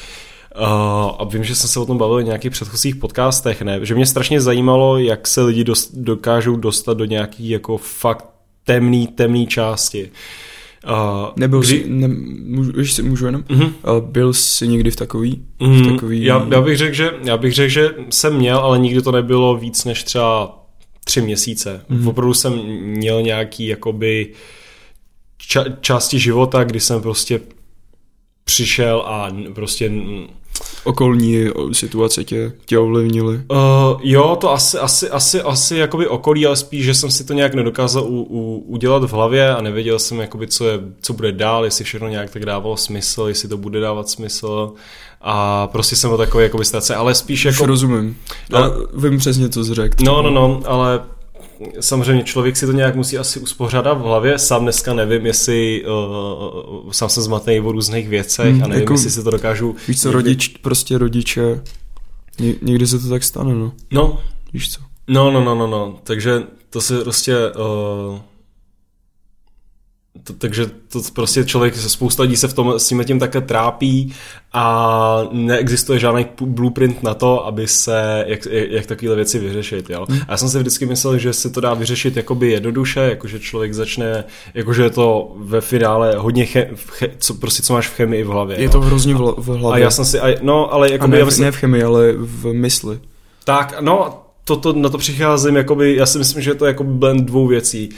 a 1.19 1.23
vím, 1.23 1.43
že 1.43 1.55
jsem 1.55 1.69
se 1.69 1.79
o 1.79 1.85
tom 1.85 1.97
bavil 1.97 2.17
v 2.17 2.23
nějakých 2.23 2.51
předchozích 2.51 2.95
podcastech, 2.95 3.61
ne, 3.61 3.79
že 3.85 3.95
mě 3.95 4.05
strašně 4.05 4.41
zajímalo, 4.41 4.97
jak 4.97 5.27
se 5.27 5.41
lidi 5.41 5.63
dost, 5.63 5.91
dokážou 5.95 6.55
dostat 6.55 6.97
do 6.97 7.05
nějaký 7.05 7.49
jako 7.49 7.77
fakt 7.77 8.25
temný, 8.63 9.07
temný 9.07 9.47
části. 9.47 10.11
Uh, 10.89 11.29
Nebyl 11.35 11.59
kdy- 11.59 11.67
jsi, 11.67 11.83
ne, 11.89 12.07
můžu, 12.45 12.79
ještě 12.79 13.03
můžu 13.03 13.25
jenom? 13.25 13.43
Mhm. 13.49 13.63
Uh, 13.63 13.71
byl 13.99 14.33
jsi 14.33 14.67
někdy 14.67 14.91
v 14.91 14.95
takový? 14.95 15.45
V 15.59 15.67
Mm, 15.67 15.93
takový 15.93 16.23
já, 16.23 16.47
já, 16.51 16.61
bych 16.61 16.77
řekl, 16.77 16.93
že, 16.95 17.11
já 17.23 17.37
bych 17.37 17.53
řekl, 17.53 17.69
že 17.69 17.89
jsem 18.09 18.35
měl, 18.35 18.57
ale 18.57 18.79
nikdy 18.79 19.01
to 19.01 19.11
nebylo 19.11 19.57
víc 19.57 19.85
než 19.85 20.03
třeba 20.03 20.59
tři 21.03 21.21
měsíce. 21.21 21.85
Mhm. 21.89 22.01
Mm. 22.01 22.07
Opravdu 22.07 22.33
jsem 22.33 22.53
měl 22.81 23.21
nějaký 23.21 23.67
jakoby 23.67 24.33
ča, 25.37 25.65
části 25.81 26.19
života, 26.19 26.63
kdy 26.63 26.79
jsem 26.79 27.01
prostě 27.01 27.39
přišel 28.43 29.03
a 29.05 29.35
prostě 29.53 29.91
Okolní 30.85 31.45
situace 31.71 32.23
tě, 32.23 32.51
tě 32.65 32.79
ovlivnily? 32.79 33.35
Uh, 33.35 33.57
jo, 34.03 34.37
to 34.41 34.51
asi, 34.51 34.77
asi, 34.77 35.09
asi, 35.09 35.41
asi 35.41 35.77
jakoby 35.77 36.07
okolí, 36.07 36.45
ale 36.45 36.55
spíš, 36.55 36.85
že 36.85 36.93
jsem 36.93 37.11
si 37.11 37.23
to 37.23 37.33
nějak 37.33 37.53
nedokázal 37.53 38.03
u, 38.03 38.27
u, 38.29 38.63
udělat 38.67 39.03
v 39.03 39.13
hlavě 39.13 39.55
a 39.55 39.61
nevěděl 39.61 39.99
jsem, 39.99 40.19
jakoby, 40.19 40.47
co, 40.47 40.67
je, 40.67 40.79
co 41.01 41.13
bude 41.13 41.31
dál, 41.31 41.65
jestli 41.65 41.85
všechno 41.85 42.07
nějak 42.07 42.29
tak 42.29 42.45
dávalo 42.45 42.77
smysl, 42.77 43.23
jestli 43.27 43.49
to 43.49 43.57
bude 43.57 43.79
dávat 43.79 44.09
smysl 44.09 44.73
a 45.21 45.67
prostě 45.67 45.95
jsem 45.95 46.09
byl 46.09 46.17
takový 46.17 46.43
jakoby 46.43 46.65
stace, 46.65 46.95
ale 46.95 47.15
spíš 47.15 47.45
Jako. 47.45 47.63
Už 47.63 47.67
rozumím. 47.67 48.17
Já 48.49 48.71
vím 48.97 49.17
přesně, 49.17 49.49
co 49.49 49.63
jsi 49.63 49.73
řekl. 49.73 49.95
No, 50.03 50.21
no, 50.21 50.29
no, 50.29 50.61
ale 50.65 51.01
samozřejmě 51.79 52.23
člověk 52.23 52.57
si 52.57 52.65
to 52.65 52.71
nějak 52.71 52.95
musí 52.95 53.17
asi 53.17 53.39
uspořádat 53.39 53.93
v 53.93 54.01
hlavě. 54.01 54.39
Sám 54.39 54.63
dneska 54.63 54.93
nevím, 54.93 55.25
jestli 55.25 55.85
uh, 55.85 56.91
sám 56.91 57.09
jsem 57.09 57.23
zmatený 57.23 57.59
o 57.59 57.71
různých 57.71 58.09
věcech 58.09 58.53
hmm, 58.53 58.63
a 58.63 58.67
nevím, 58.67 58.81
jako, 58.81 58.93
jestli 58.93 59.09
si 59.09 59.23
to 59.23 59.31
dokážu... 59.31 59.75
Víš 59.87 60.01
co, 60.01 60.07
někdy... 60.07 60.15
rodič, 60.15 60.47
prostě 60.47 60.97
rodiče, 60.97 61.61
ně, 62.39 62.53
někdy 62.61 62.87
se 62.87 62.99
to 62.99 63.09
tak 63.09 63.23
stane, 63.23 63.55
no. 63.55 63.71
No. 63.91 64.19
Víš 64.53 64.71
co? 64.71 64.81
No, 65.07 65.31
no, 65.31 65.43
no, 65.43 65.55
no, 65.55 65.67
no. 65.67 65.99
Takže 66.03 66.43
to 66.69 66.81
se 66.81 67.01
prostě... 67.01 67.35
Uh, 68.11 68.19
to, 70.23 70.33
takže 70.33 70.65
to 70.65 71.01
prostě 71.13 71.45
člověk, 71.45 71.75
spousta 71.75 72.23
lidí 72.23 72.37
se 72.37 72.47
v 72.47 72.53
tom, 72.53 72.79
s 72.79 72.87
tím 72.87 73.03
tím 73.03 73.19
také 73.19 73.41
trápí 73.41 74.13
a 74.53 75.27
neexistuje 75.31 75.99
žádný 75.99 76.25
blueprint 76.41 77.03
na 77.03 77.13
to, 77.13 77.45
aby 77.45 77.67
se, 77.67 78.23
jak, 78.27 78.39
jak 78.51 78.85
takové 78.85 79.15
věci 79.15 79.39
vyřešit, 79.39 79.89
jo. 79.89 80.05
Hmm. 80.09 80.19
A 80.27 80.31
já 80.31 80.37
jsem 80.37 80.49
si 80.49 80.59
vždycky 80.59 80.85
myslel, 80.85 81.17
že 81.17 81.33
se 81.33 81.49
to 81.49 81.61
dá 81.61 81.73
vyřešit 81.73 82.17
jakoby 82.17 82.51
jednoduše, 82.51 82.99
jakože 82.99 83.39
člověk 83.39 83.73
začne, 83.73 84.23
jakože 84.53 84.83
je 84.83 84.89
to 84.89 85.35
ve 85.37 85.61
finále 85.61 86.15
hodně, 86.17 86.45
che, 86.45 86.69
che, 86.75 87.09
co, 87.17 87.33
prostě 87.33 87.63
co 87.63 87.73
máš 87.73 87.87
v 87.87 87.93
chemii 87.93 88.23
v 88.23 88.27
hlavě. 88.27 88.57
Je 88.57 88.63
jo. 88.63 88.71
to 88.71 88.81
hrozně 88.81 89.13
v, 89.13 89.35
v 89.37 89.47
hlavě. 89.47 89.73
A 89.73 89.77
já 89.77 89.91
jsem 89.91 90.05
si, 90.05 90.19
a, 90.19 90.37
no, 90.41 90.73
ale 90.73 90.91
jako 90.91 91.07
ne, 91.07 91.25
myslím, 91.25 91.45
ne 91.45 91.51
v 91.51 91.55
chemii, 91.55 91.83
ale 91.83 92.13
v 92.17 92.53
mysli. 92.53 92.99
Tak, 93.43 93.81
no, 93.81 94.21
to, 94.45 94.55
to, 94.55 94.73
na 94.73 94.89
to 94.89 94.97
přicházím, 94.97 95.55
jakoby, 95.55 95.95
já 95.95 96.05
si 96.05 96.17
myslím, 96.17 96.41
že 96.41 96.51
je 96.51 96.55
to 96.55 96.65
jako 96.65 96.83
blend 96.83 97.25
dvou 97.25 97.47
věcí 97.47 97.89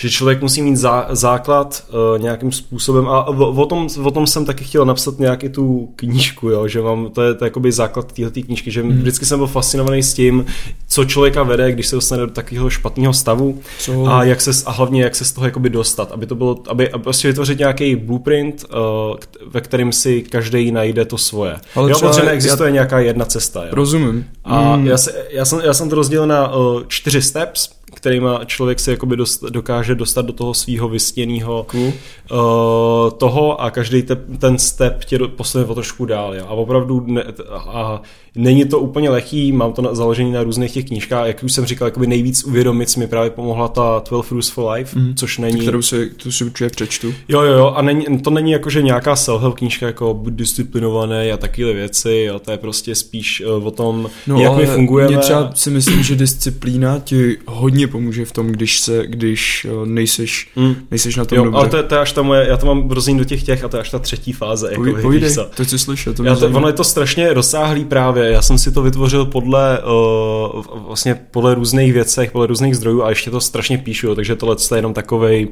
že 0.00 0.10
člověk 0.10 0.42
musí 0.42 0.62
mít 0.62 0.76
zá, 0.76 1.06
základ 1.10 1.84
uh, 1.88 2.22
nějakým 2.22 2.52
způsobem 2.52 3.08
a 3.08 3.24
o, 3.26 3.62
o, 3.62 3.66
tom, 3.66 3.88
o 4.02 4.10
tom 4.10 4.26
jsem 4.26 4.44
taky 4.44 4.64
chtěl 4.64 4.84
napsat 4.84 5.18
nějaký 5.18 5.48
tu 5.48 5.92
knížku, 5.96 6.48
jo, 6.48 6.68
že 6.68 6.82
mám, 6.82 7.10
to 7.10 7.22
je, 7.22 7.34
to 7.34 7.44
jakoby 7.44 7.72
základ 7.72 8.12
této 8.12 8.40
knížky, 8.42 8.70
že 8.70 8.82
hmm. 8.82 8.98
vždycky 8.98 9.26
jsem 9.26 9.38
byl 9.38 9.46
fascinovaný 9.46 10.02
s 10.02 10.14
tím, 10.14 10.46
co 10.88 11.04
člověka 11.04 11.42
vede, 11.42 11.72
když 11.72 11.86
se 11.86 11.96
dostane 11.96 12.26
do 12.26 12.32
takového 12.32 12.70
špatného 12.70 13.12
stavu 13.12 13.60
co? 13.78 14.06
a, 14.06 14.24
jak 14.24 14.40
se, 14.40 14.50
a 14.66 14.70
hlavně 14.70 15.02
jak 15.02 15.16
se 15.16 15.24
z 15.24 15.32
toho 15.32 15.44
jakoby 15.46 15.70
dostat, 15.70 16.12
aby 16.12 16.26
to 16.26 16.34
bylo, 16.34 16.62
aby, 16.68 16.90
aby 16.90 17.02
prostě 17.02 17.28
vytvořit 17.28 17.58
nějaký 17.58 17.96
blueprint, 17.96 18.64
uh, 18.64 19.16
ve 19.46 19.60
kterým 19.60 19.92
si 19.92 20.22
každý 20.22 20.72
najde 20.72 21.04
to 21.04 21.18
svoje. 21.18 21.56
Ale 21.74 21.90
jo, 21.90 21.98
protože 22.00 22.22
neexistuje 22.22 22.68
já... 22.68 22.72
nějaká 22.72 22.98
jedna 22.98 23.24
cesta. 23.24 23.64
Jo. 23.64 23.70
Rozumím. 23.72 24.24
A 24.44 24.74
hmm. 24.74 24.86
já, 24.86 24.98
se, 24.98 25.26
já, 25.30 25.44
jsem, 25.44 25.60
já 25.64 25.74
jsem 25.74 25.88
to 25.88 25.96
rozdělil 25.96 26.26
na 26.26 26.54
uh, 26.54 26.82
čtyři 26.88 27.22
steps, 27.22 27.77
kterýma 27.94 28.44
člověk 28.44 28.80
se 28.80 28.90
jakoby 28.90 29.16
dost, 29.16 29.44
dokáže 29.44 29.94
dostat 29.94 30.26
do 30.26 30.32
toho 30.32 30.54
svého 30.54 30.88
vysněného 30.88 31.66
cool. 31.70 31.86
uh, 31.86 33.10
toho 33.18 33.60
a 33.60 33.70
každý 33.70 34.02
te, 34.02 34.16
ten 34.16 34.58
step 34.58 35.04
tě 35.04 35.18
posune 35.18 35.64
o 35.64 35.74
trošku 35.74 36.04
dál. 36.04 36.34
Ja. 36.34 36.44
A 36.44 36.50
opravdu 36.50 37.00
ne, 37.06 37.24
a 37.58 38.02
není 38.34 38.64
to 38.64 38.78
úplně 38.78 39.10
lehký, 39.10 39.52
mám 39.52 39.72
to 39.72 39.82
na, 39.82 39.94
založený 39.94 40.32
na 40.32 40.42
různých 40.42 40.72
těch 40.72 40.84
knížkách, 40.84 41.26
jak 41.26 41.42
už 41.42 41.52
jsem 41.52 41.64
říkal, 41.64 41.88
jakoby 41.88 42.06
nejvíc 42.06 42.44
uvědomit 42.44 42.96
mi 42.96 43.06
právě 43.06 43.30
pomohla 43.30 43.68
ta 43.68 44.02
12 44.08 44.30
Rules 44.30 44.48
for 44.48 44.70
Life, 44.70 44.98
mm. 44.98 45.14
což 45.14 45.38
není... 45.38 45.60
Kterou 45.60 45.82
si, 45.82 46.10
tu 46.10 46.32
si 46.32 46.44
určitě 46.44 46.70
přečtu. 46.70 47.14
Jo, 47.28 47.42
jo, 47.42 47.52
jo, 47.52 47.66
a 47.76 47.82
není, 47.82 48.20
to 48.20 48.30
není 48.30 48.50
jako, 48.50 48.70
že 48.70 48.82
nějaká 48.82 49.16
self 49.16 49.54
knížka 49.54 49.86
jako 49.86 50.14
buď 50.14 50.32
disciplinované 50.32 51.32
a 51.32 51.36
takové 51.36 51.72
věci, 51.72 52.24
jo, 52.28 52.38
to 52.38 52.50
je 52.50 52.58
prostě 52.58 52.94
spíš 52.94 53.42
uh, 53.46 53.66
o 53.66 53.70
tom, 53.70 54.10
no, 54.26 54.40
jak 54.40 54.56
my 54.56 54.66
fungujeme. 54.66 55.08
Mě 55.08 55.18
třeba 55.18 55.50
si 55.54 55.70
myslím, 55.70 56.02
že 56.02 56.16
disciplína 56.16 56.98
ti 56.98 57.36
hodně 57.46 57.86
pomůže 57.86 58.24
v 58.24 58.32
tom, 58.32 58.46
když 58.46 58.80
se, 58.80 59.06
když 59.06 59.66
uh, 59.70 59.86
nejseš, 59.86 60.50
mm. 60.56 60.76
nejseš 60.90 61.16
na 61.16 61.24
tom 61.24 61.38
jo, 61.38 61.44
dobře. 61.44 61.58
ale 61.58 61.68
to, 61.68 61.76
je, 61.76 61.82
to 61.82 61.94
je 61.94 62.00
až 62.00 62.12
ta 62.12 62.22
moje, 62.22 62.46
já 62.48 62.56
to 62.56 62.66
mám 62.66 62.90
rozdělení 62.90 63.18
do 63.18 63.24
těch 63.24 63.42
těch 63.42 63.64
a 63.64 63.68
to 63.68 63.76
je 63.76 63.80
až 63.80 63.90
ta 63.90 63.98
třetí 63.98 64.32
fáze. 64.32 64.68
Jako, 64.70 65.02
Povídej, 65.02 65.34
to 65.54 65.64
chci 65.64 65.78
slyšet. 65.78 66.16
To, 66.16 66.24
já 66.24 66.36
to 66.36 66.46
ono 66.46 66.66
je 66.66 66.72
to 66.72 66.84
strašně 66.84 67.32
rozsáhlý 67.32 67.84
právě, 67.84 68.17
já 68.24 68.42
jsem 68.42 68.58
si 68.58 68.72
to 68.72 68.82
vytvořil 68.82 69.24
podle 69.24 69.82
uh, 69.82 70.62
vlastně 70.86 71.14
podle 71.30 71.54
různých 71.54 71.92
věcech, 71.92 72.30
podle 72.30 72.46
různých 72.46 72.76
zdrojů 72.76 73.02
a 73.02 73.08
ještě 73.08 73.30
to 73.30 73.40
strašně 73.40 73.78
píšu, 73.78 74.14
takže 74.14 74.36
tohle 74.36 74.56
je 74.70 74.78
jenom 74.78 74.94
takovej 74.94 75.48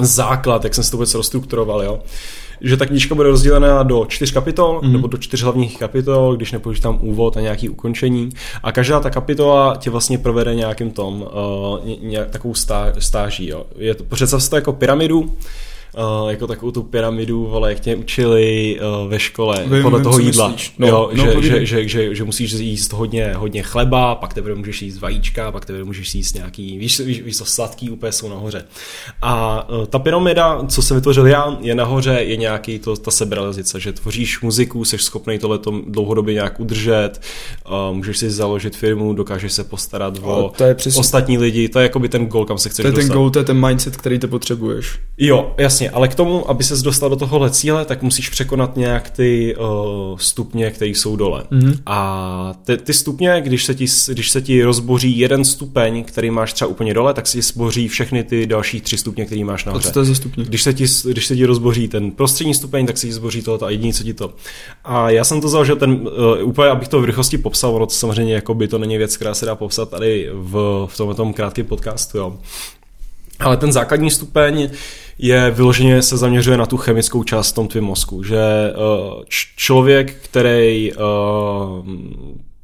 základ, 0.00 0.64
jak 0.64 0.74
jsem 0.74 0.84
si 0.84 0.90
to 0.90 0.96
vůbec 0.96 1.14
rozstrukturoval, 1.14 1.82
jo. 1.82 2.00
Že 2.60 2.76
ta 2.76 2.86
knížka 2.86 3.14
bude 3.14 3.28
rozdělená 3.28 3.82
do 3.82 4.06
čtyř 4.08 4.32
kapitol, 4.32 4.80
mm. 4.82 4.92
nebo 4.92 5.08
do 5.08 5.18
čtyř 5.18 5.42
hlavních 5.42 5.78
kapitol, 5.78 6.36
když 6.36 6.54
tam 6.80 6.98
úvod 7.02 7.36
a 7.36 7.40
nějaký 7.40 7.68
ukončení. 7.68 8.30
A 8.62 8.72
každá 8.72 9.00
ta 9.00 9.10
kapitola 9.10 9.76
tě 9.76 9.90
vlastně 9.90 10.18
provede 10.18 10.54
nějakým 10.54 10.90
tom, 10.90 11.22
uh, 11.22 11.88
nějak, 12.02 12.30
takovou 12.30 12.54
stá, 12.54 12.92
stáží, 12.98 13.48
jo. 13.48 13.66
Je 13.78 13.94
to, 13.94 14.04
představ 14.04 14.42
si 14.42 14.50
to 14.50 14.56
jako 14.56 14.72
pyramidu, 14.72 15.34
uh, 15.96 16.30
jako 16.30 16.46
takovou 16.46 16.72
tu 16.72 16.82
pyramidu, 16.82 17.46
vole, 17.46 17.68
jak 17.68 17.80
tě 17.80 17.96
učili 17.96 18.78
uh, 18.80 19.10
ve 19.10 19.18
škole 19.18 19.64
vím, 19.66 19.82
podle 19.82 19.98
vím, 19.98 20.04
toho 20.04 20.18
jídla. 20.18 20.54
No, 20.78 20.86
jo, 20.88 21.10
no, 21.14 21.24
že, 21.24 21.42
že, 21.42 21.66
že, 21.66 21.88
že, 21.88 22.14
že, 22.14 22.24
musíš 22.24 22.52
jíst 22.52 22.92
hodně, 22.92 23.32
hodně 23.36 23.62
chleba, 23.62 24.14
pak 24.14 24.34
teprve 24.34 24.54
můžeš 24.54 24.82
jíst 24.82 24.98
vajíčka, 24.98 25.52
pak 25.52 25.64
teprve 25.64 25.84
můžeš 25.84 26.14
jíst 26.14 26.34
nějaký, 26.34 26.78
víš, 26.78 27.00
víš, 27.00 27.22
víš 27.22 27.36
to 27.36 27.44
sladký 27.44 27.90
úplně 27.90 28.12
jsou 28.12 28.28
nahoře. 28.28 28.64
A 29.22 29.68
uh, 29.68 29.86
ta 29.86 29.98
pyramida, 29.98 30.64
co 30.68 30.82
jsem 30.82 30.96
vytvořil 30.96 31.26
já, 31.26 31.56
je 31.60 31.74
nahoře, 31.74 32.18
je 32.20 32.36
nějaký 32.36 32.78
to, 32.78 32.96
ta 32.96 33.10
seberalizace, 33.10 33.80
že 33.80 33.92
tvoříš 33.92 34.40
muziku, 34.40 34.84
jsi 34.84 34.98
schopný 34.98 35.38
tohle 35.38 35.58
dlouhodobě 35.86 36.34
nějak 36.34 36.60
udržet, 36.60 37.20
uh, 37.68 37.96
můžeš 37.96 38.18
si 38.18 38.30
založit 38.30 38.76
firmu, 38.76 39.12
dokážeš 39.12 39.52
se 39.52 39.64
postarat 39.64 40.18
o 40.22 40.52
to 40.56 40.64
je 40.64 40.74
přesně... 40.74 41.00
ostatní 41.00 41.38
lidi, 41.38 41.68
to 41.68 41.78
je 41.78 41.82
jako 41.82 41.98
by 41.98 42.08
ten 42.08 42.26
goal, 42.26 42.44
kam 42.44 42.58
se 42.58 42.68
chceš 42.68 42.82
To 42.82 42.88
je 42.88 42.92
dostat. 42.92 43.08
ten 43.08 43.16
goal, 43.16 43.30
to 43.30 43.38
je 43.38 43.44
ten 43.44 43.66
mindset, 43.66 43.96
který 43.96 44.18
ty 44.18 44.26
potřebuješ. 44.26 44.98
Jo, 45.18 45.54
jasně, 45.58 45.85
Jasně, 45.86 45.96
ale 45.96 46.08
k 46.08 46.14
tomu, 46.14 46.50
aby 46.50 46.64
ses 46.64 46.82
dostal 46.82 47.10
do 47.10 47.16
tohohle 47.16 47.50
cíle, 47.50 47.84
tak 47.84 48.02
musíš 48.02 48.28
překonat 48.28 48.76
nějak 48.76 49.10
ty 49.10 49.56
uh, 49.56 50.18
stupně, 50.18 50.70
které 50.70 50.90
jsou 50.90 51.16
dole. 51.16 51.42
Mm-hmm. 51.50 51.78
A 51.86 52.54
ty, 52.64 52.76
ty 52.76 52.94
stupně, 52.94 53.40
když 53.40 53.64
se, 53.64 53.74
ti, 53.74 53.86
když 54.08 54.30
se 54.30 54.42
ti 54.42 54.62
rozboří 54.62 55.18
jeden 55.18 55.44
stupeň, 55.44 56.04
který 56.04 56.30
máš 56.30 56.52
třeba 56.52 56.68
úplně 56.68 56.94
dole, 56.94 57.14
tak 57.14 57.26
se 57.26 57.38
ti 57.38 57.42
zboří 57.42 57.88
všechny 57.88 58.24
ty 58.24 58.46
další 58.46 58.80
tři 58.80 58.98
stupně, 58.98 59.24
který 59.24 59.44
máš 59.44 59.64
nahoře. 59.64 59.88
A 59.88 59.90
co 59.90 59.94
to 59.94 60.00
je 60.00 60.04
za 60.04 60.14
stupně? 60.14 60.44
Když 60.44 60.62
se, 60.62 60.74
ti, 60.74 60.84
když 61.10 61.26
se 61.26 61.36
ti 61.36 61.46
rozboří 61.46 61.88
ten 61.88 62.10
prostřední 62.10 62.54
stupeň, 62.54 62.86
tak 62.86 62.98
se 62.98 63.06
ti 63.06 63.12
zboří 63.12 63.42
tohle 63.42 63.68
a 63.68 63.70
jediný, 63.70 63.92
co 63.92 64.04
ti 64.04 64.14
to. 64.14 64.34
A 64.84 65.10
já 65.10 65.24
jsem 65.24 65.40
to 65.40 65.48
založil 65.48 65.76
ten, 65.76 65.92
uh, 65.92 66.48
úplně 66.48 66.68
abych 66.68 66.88
to 66.88 67.00
v 67.00 67.04
rychlosti 67.04 67.38
popsal, 67.38 67.74
ono 67.74 67.86
to 67.86 67.94
samozřejmě 67.94 68.34
jako 68.34 68.54
by 68.54 68.68
to 68.68 68.78
není 68.78 68.98
věc, 68.98 69.16
která 69.16 69.34
se 69.34 69.46
dá 69.46 69.54
popsat 69.54 69.90
tady 69.90 70.30
v, 70.32 70.86
v 70.90 70.96
tomhle 70.96 71.32
krátkém 71.32 71.66
podcastu. 71.66 72.18
Jo. 72.18 72.38
Ale 73.40 73.56
ten 73.56 73.72
základní 73.72 74.10
stupeň 74.10 74.68
je 75.18 75.50
vyloženě 75.50 76.02
se 76.02 76.16
zaměřuje 76.16 76.56
na 76.56 76.66
tu 76.66 76.76
chemickou 76.76 77.22
část 77.22 77.52
v 77.52 77.54
tom 77.54 77.68
tvém 77.68 77.84
mozku, 77.84 78.22
že 78.22 78.36
uh, 78.36 79.22
člověk, 79.56 80.14
který 80.14 80.92
uh, 80.92 81.02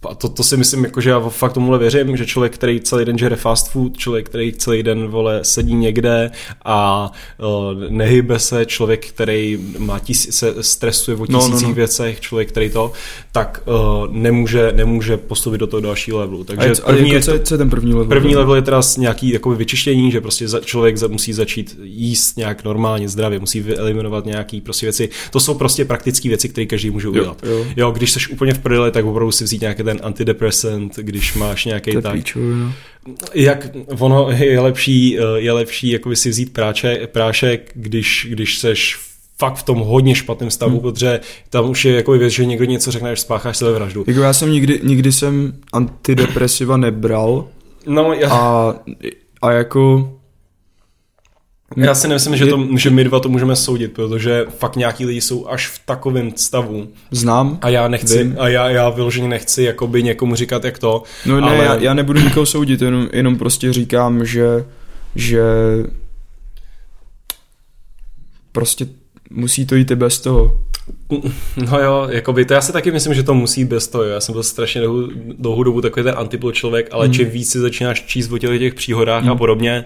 a 0.08 0.14
to, 0.14 0.28
to 0.28 0.42
si 0.42 0.56
myslím, 0.56 0.84
jako, 0.84 1.00
že 1.00 1.10
já 1.10 1.20
fakt 1.20 1.52
tomuhle 1.52 1.78
věřím, 1.78 2.16
že 2.16 2.26
člověk, 2.26 2.54
který 2.54 2.80
celý 2.80 3.04
den 3.04 3.18
žere 3.18 3.36
fast 3.36 3.70
food, 3.70 3.96
člověk, 3.96 4.28
který 4.28 4.52
celý 4.52 4.82
den 4.82 5.08
vole, 5.08 5.40
sedí 5.42 5.74
někde 5.74 6.30
a 6.64 7.10
uh, 7.38 7.90
nehybe 7.90 8.38
se, 8.38 8.66
člověk, 8.66 9.06
který 9.06 9.58
má 9.78 9.98
tis, 9.98 10.28
se 10.30 10.54
stresuje 10.60 11.16
o 11.16 11.26
tisících 11.26 11.52
no, 11.52 11.60
no, 11.60 11.68
no. 11.68 11.74
věcech, 11.74 12.20
člověk, 12.20 12.48
který 12.48 12.70
to, 12.70 12.92
tak 13.32 13.62
uh, 13.66 14.14
nemůže, 14.14 14.72
nemůže 14.74 15.16
postoupit 15.16 15.58
do 15.58 15.66
toho 15.66 15.80
další 15.80 16.12
levelu. 16.12 16.44
Takže 16.44 16.70
a, 16.70 16.86
první 16.86 17.10
jako, 17.10 17.30
je, 17.30 17.38
co, 17.38 17.44
co 17.44 17.54
je 17.54 17.58
ten 17.58 17.70
první 17.70 17.92
level? 17.92 18.08
První 18.08 18.36
level 18.36 18.54
je 18.54 18.62
teda 18.62 18.80
nějaký 18.98 19.32
jakoby, 19.32 19.56
vyčištění, 19.56 20.10
že 20.10 20.20
prostě 20.20 20.48
za, 20.48 20.60
člověk 20.60 20.96
za, 20.96 21.08
musí 21.08 21.32
začít 21.32 21.78
jíst 21.82 22.36
nějak 22.36 22.64
normálně, 22.64 23.08
zdravě, 23.08 23.38
musí 23.38 23.64
eliminovat 23.76 24.26
nějaký 24.26 24.60
prostě 24.60 24.86
věci. 24.86 25.08
To 25.30 25.40
jsou 25.40 25.54
prostě 25.54 25.84
praktické 25.84 26.28
věci, 26.28 26.48
které 26.48 26.66
každý 26.66 26.90
může 26.90 27.08
udělat. 27.08 27.42
Jo, 27.42 27.52
jo. 27.52 27.64
jo 27.76 27.90
když 27.90 28.12
jsi 28.12 28.20
úplně 28.32 28.54
v 28.54 28.58
prdeli, 28.58 28.90
tak 28.90 29.04
opravdu 29.04 29.32
si 29.32 29.44
vzít 29.44 29.60
nějaké 29.60 29.82
ten 29.94 30.06
antidepresant, 30.06 30.97
když 30.97 31.35
máš 31.35 31.64
nějaký 31.64 31.93
tak. 32.02 32.12
Píču, 32.12 32.55
no. 32.55 32.73
Jak 33.35 33.69
ono 33.98 34.31
je 34.31 34.60
lepší, 34.60 35.19
eh, 35.19 35.23
je 35.36 35.52
lepší 35.52 35.90
jako 35.90 36.16
si 36.16 36.31
vzít 36.31 36.52
práče, 36.52 37.09
prášek, 37.12 37.70
když, 37.74 38.27
když 38.31 38.59
seš 38.59 38.98
fakt 39.39 39.55
v 39.55 39.62
tom 39.62 39.78
hodně 39.78 40.14
špatném 40.14 40.51
stavu, 40.51 40.73
hmm. 40.73 40.81
protože 40.81 41.20
tam 41.51 41.70
už 41.70 41.85
je 41.85 41.94
jako 41.94 42.12
věc, 42.12 42.32
že 42.32 42.44
někdo 42.44 42.64
něco 42.64 42.90
řekne, 42.90 43.10
až 43.10 43.20
spácháš 43.20 43.56
sebevraždu. 43.56 44.05
Jako 44.06 44.20
já 44.20 44.32
jsem 44.32 44.52
nikdy, 44.52 44.81
nikdy 44.82 45.12
jsem 45.12 45.52
antidepresiva 45.73 46.77
nebral. 46.77 47.48
No, 47.86 48.12
já... 48.12 48.28
a, 48.31 48.74
a 49.43 49.52
jako 49.52 50.12
já 51.77 51.94
si 51.94 52.09
nemyslím, 52.09 52.36
že, 52.36 52.47
to, 52.47 52.69
že 52.77 52.90
my 52.90 53.05
dva 53.05 53.20
to 53.20 53.28
můžeme 53.28 53.57
soudit, 53.57 53.93
protože 53.93 54.47
fakt 54.59 54.77
nějaký 54.77 55.07
lidi 55.07 55.20
jsou 55.20 55.49
až 55.49 55.69
v 55.69 55.81
takovém 55.86 56.32
stavu. 56.36 56.89
Znám. 57.11 57.59
A 57.62 57.69
já 57.69 57.89
nechci, 57.89 58.19
vím. 58.19 58.36
a 58.39 58.49
já, 58.49 58.70
já 58.70 58.90
vyloženě 58.90 59.28
nechci 59.28 59.62
jakoby 59.62 60.03
někomu 60.03 60.35
říkat, 60.35 60.65
jak 60.65 60.78
to. 60.78 61.03
No 61.27 61.40
ne, 61.40 61.47
ale... 61.47 61.65
já, 61.65 61.74
já 61.74 61.94
nebudu 61.94 62.20
nikoho 62.20 62.47
soudit, 62.47 62.82
jenom, 62.82 63.09
jenom 63.12 63.39
prostě 63.39 63.73
říkám, 63.73 64.24
že, 64.24 64.65
že 65.15 65.43
prostě 68.53 68.86
musí 69.31 69.66
to 69.66 69.74
jít 69.74 69.90
i 69.90 69.97
bez 69.97 70.20
toho. 70.20 70.61
No 71.57 71.78
jo, 71.78 72.07
jakoby, 72.11 72.44
to 72.44 72.55
já 72.55 72.61
si 72.61 72.73
taky 72.73 72.90
myslím, 72.90 73.15
že 73.15 73.23
to 73.23 73.35
musí 73.35 73.65
bez 73.65 73.89
toho. 73.89 74.05
Já 74.05 74.20
jsem 74.20 74.32
byl 74.32 74.43
strašně 74.43 74.81
dlouhou, 74.81 75.09
dlouhou 75.39 75.62
dobu 75.62 75.81
takový 75.81 76.05
ten 76.05 76.15
antipol 76.16 76.53
člověk, 76.53 76.89
ale 76.93 77.07
mm. 77.07 77.12
čím 77.12 77.31
víc 77.31 77.51
si 77.51 77.59
začínáš 77.59 78.03
číst 78.03 78.32
o 78.32 78.39
těch, 78.39 78.59
těch 78.59 78.74
příhodách 78.74 79.24
mm. 79.24 79.31
a 79.31 79.35
podobně, 79.35 79.85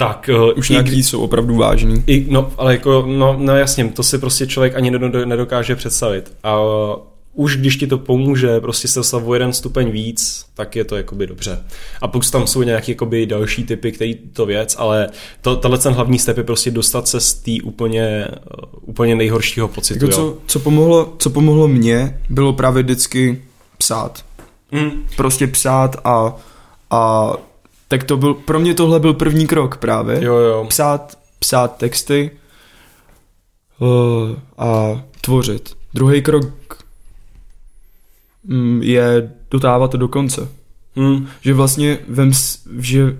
tak 0.00 0.30
uh, 0.34 0.58
už 0.58 0.68
nějaký 0.68 1.02
jsou 1.02 1.20
opravdu 1.20 1.56
vážný. 1.56 2.04
I, 2.06 2.26
no, 2.30 2.52
ale 2.56 2.72
jako, 2.72 3.04
no, 3.06 3.36
no 3.38 3.56
jasně, 3.56 3.88
to 3.88 4.02
si 4.02 4.18
prostě 4.18 4.46
člověk 4.46 4.76
ani 4.76 4.90
nedokáže 5.24 5.76
představit. 5.76 6.32
A 6.42 6.58
už 7.34 7.56
když 7.56 7.76
ti 7.76 7.86
to 7.86 7.98
pomůže, 7.98 8.60
prostě 8.60 8.88
se 8.88 9.00
dostat 9.00 9.22
o 9.26 9.34
jeden 9.34 9.52
stupeň 9.52 9.90
víc, 9.90 10.44
tak 10.54 10.76
je 10.76 10.84
to 10.84 10.96
jakoby 10.96 11.26
dobře. 11.26 11.64
A 12.00 12.08
plus 12.08 12.30
tam 12.30 12.46
jsou 12.46 12.62
nějaké 12.62 12.92
jakoby 12.92 13.26
další 13.26 13.64
typy, 13.64 13.92
který 13.92 14.14
to 14.14 14.46
věc, 14.46 14.76
ale 14.78 15.08
to, 15.40 15.56
tenhle 15.56 15.78
ten 15.78 15.92
hlavní 15.92 16.18
step 16.18 16.36
je 16.36 16.44
prostě 16.44 16.70
dostat 16.70 17.08
se 17.08 17.20
z 17.20 17.34
té 17.34 17.52
úplně, 17.64 18.28
úplně 18.80 19.14
nejhoršího 19.14 19.68
pocitu. 19.68 20.04
Jako 20.04 20.16
co, 20.16 20.38
co, 20.46 20.60
pomohlo, 20.60 21.14
co 21.18 21.30
pomohlo 21.30 21.68
mně, 21.68 22.20
bylo 22.30 22.52
právě 22.52 22.82
vždycky 22.82 23.42
psát. 23.78 24.24
Mm. 24.72 24.90
Prostě 25.16 25.46
psát 25.46 25.96
a, 26.04 26.36
a 26.90 27.32
tak 27.90 28.04
to 28.04 28.16
byl, 28.16 28.34
pro 28.34 28.60
mě 28.60 28.74
tohle 28.74 29.00
byl 29.00 29.14
první 29.14 29.46
krok 29.46 29.76
právě. 29.76 30.24
Jo, 30.24 30.34
jo. 30.34 30.66
Psát, 30.68 31.18
psát 31.38 31.76
texty 31.76 32.30
uh, 33.78 33.88
a 34.58 35.02
tvořit. 35.20 35.76
Druhý 35.94 36.22
krok 36.22 36.44
mm, 38.44 38.82
je 38.82 39.32
dotávat 39.50 39.90
to 39.90 39.96
do 39.96 40.08
konce. 40.08 40.48
Mm. 40.96 41.26
Že 41.40 41.54
vlastně 41.54 41.98
vem, 42.08 42.30
že 42.78 43.16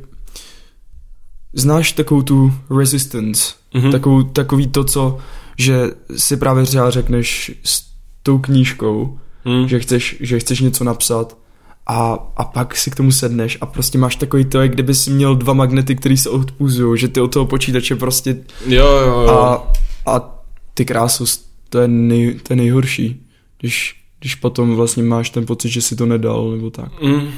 znáš 1.53 1.93
takovou 1.93 2.23
tu 2.23 2.53
resistance, 2.79 3.55
Mhm. 3.75 3.93
takovou, 3.93 4.23
takový 4.23 4.67
to, 4.67 4.85
co, 4.85 5.19
že 5.59 5.91
si 6.17 6.37
právě 6.37 6.65
třeba 6.65 6.91
řekneš 6.91 7.53
s 7.65 7.85
tou 8.23 8.39
knížkou, 8.39 9.19
Mm. 9.45 9.69
že 9.69 9.81
chceš, 9.81 10.17
že 10.21 10.39
chceš 10.39 10.61
něco 10.61 10.85
napsat 10.85 11.37
a, 11.93 12.19
a 12.37 12.45
pak 12.45 12.77
si 12.77 12.91
k 12.91 12.95
tomu 12.97 13.13
sedneš 13.13 13.59
a 13.61 13.67
prostě 13.67 13.99
máš 13.99 14.17
takový 14.17 14.45
to, 14.45 14.61
jak 14.61 14.73
kdyby 14.73 14.95
si 14.95 15.11
měl 15.11 15.37
dva 15.37 15.53
magnety, 15.53 15.97
který 15.97 16.17
se 16.17 16.31
odpuzují, 16.31 16.99
že 17.01 17.09
ty 17.09 17.21
od 17.21 17.33
toho 17.33 17.47
počítače 17.47 17.97
prostě 17.97 18.37
Jo, 18.67 18.87
jo, 18.87 19.21
jo. 19.21 19.29
a, 19.31 19.73
a 20.07 20.43
ty 20.75 20.85
krásu, 20.85 21.25
to 21.69 21.79
je, 21.79 21.89
nej, 21.89 22.35
to 22.43 22.53
je 22.53 22.57
nejhorší, 22.57 23.27
když, 23.61 23.97
když 24.21 24.35
potom 24.35 24.77
vlastně 24.77 25.03
máš 25.03 25.31
ten 25.31 25.47
pocit, 25.47 25.69
že 25.69 25.83
si 25.83 25.97
to 25.97 26.07
nedal, 26.07 26.51
nebo 26.51 26.71
tak. 26.71 27.03
Mm. 27.03 27.29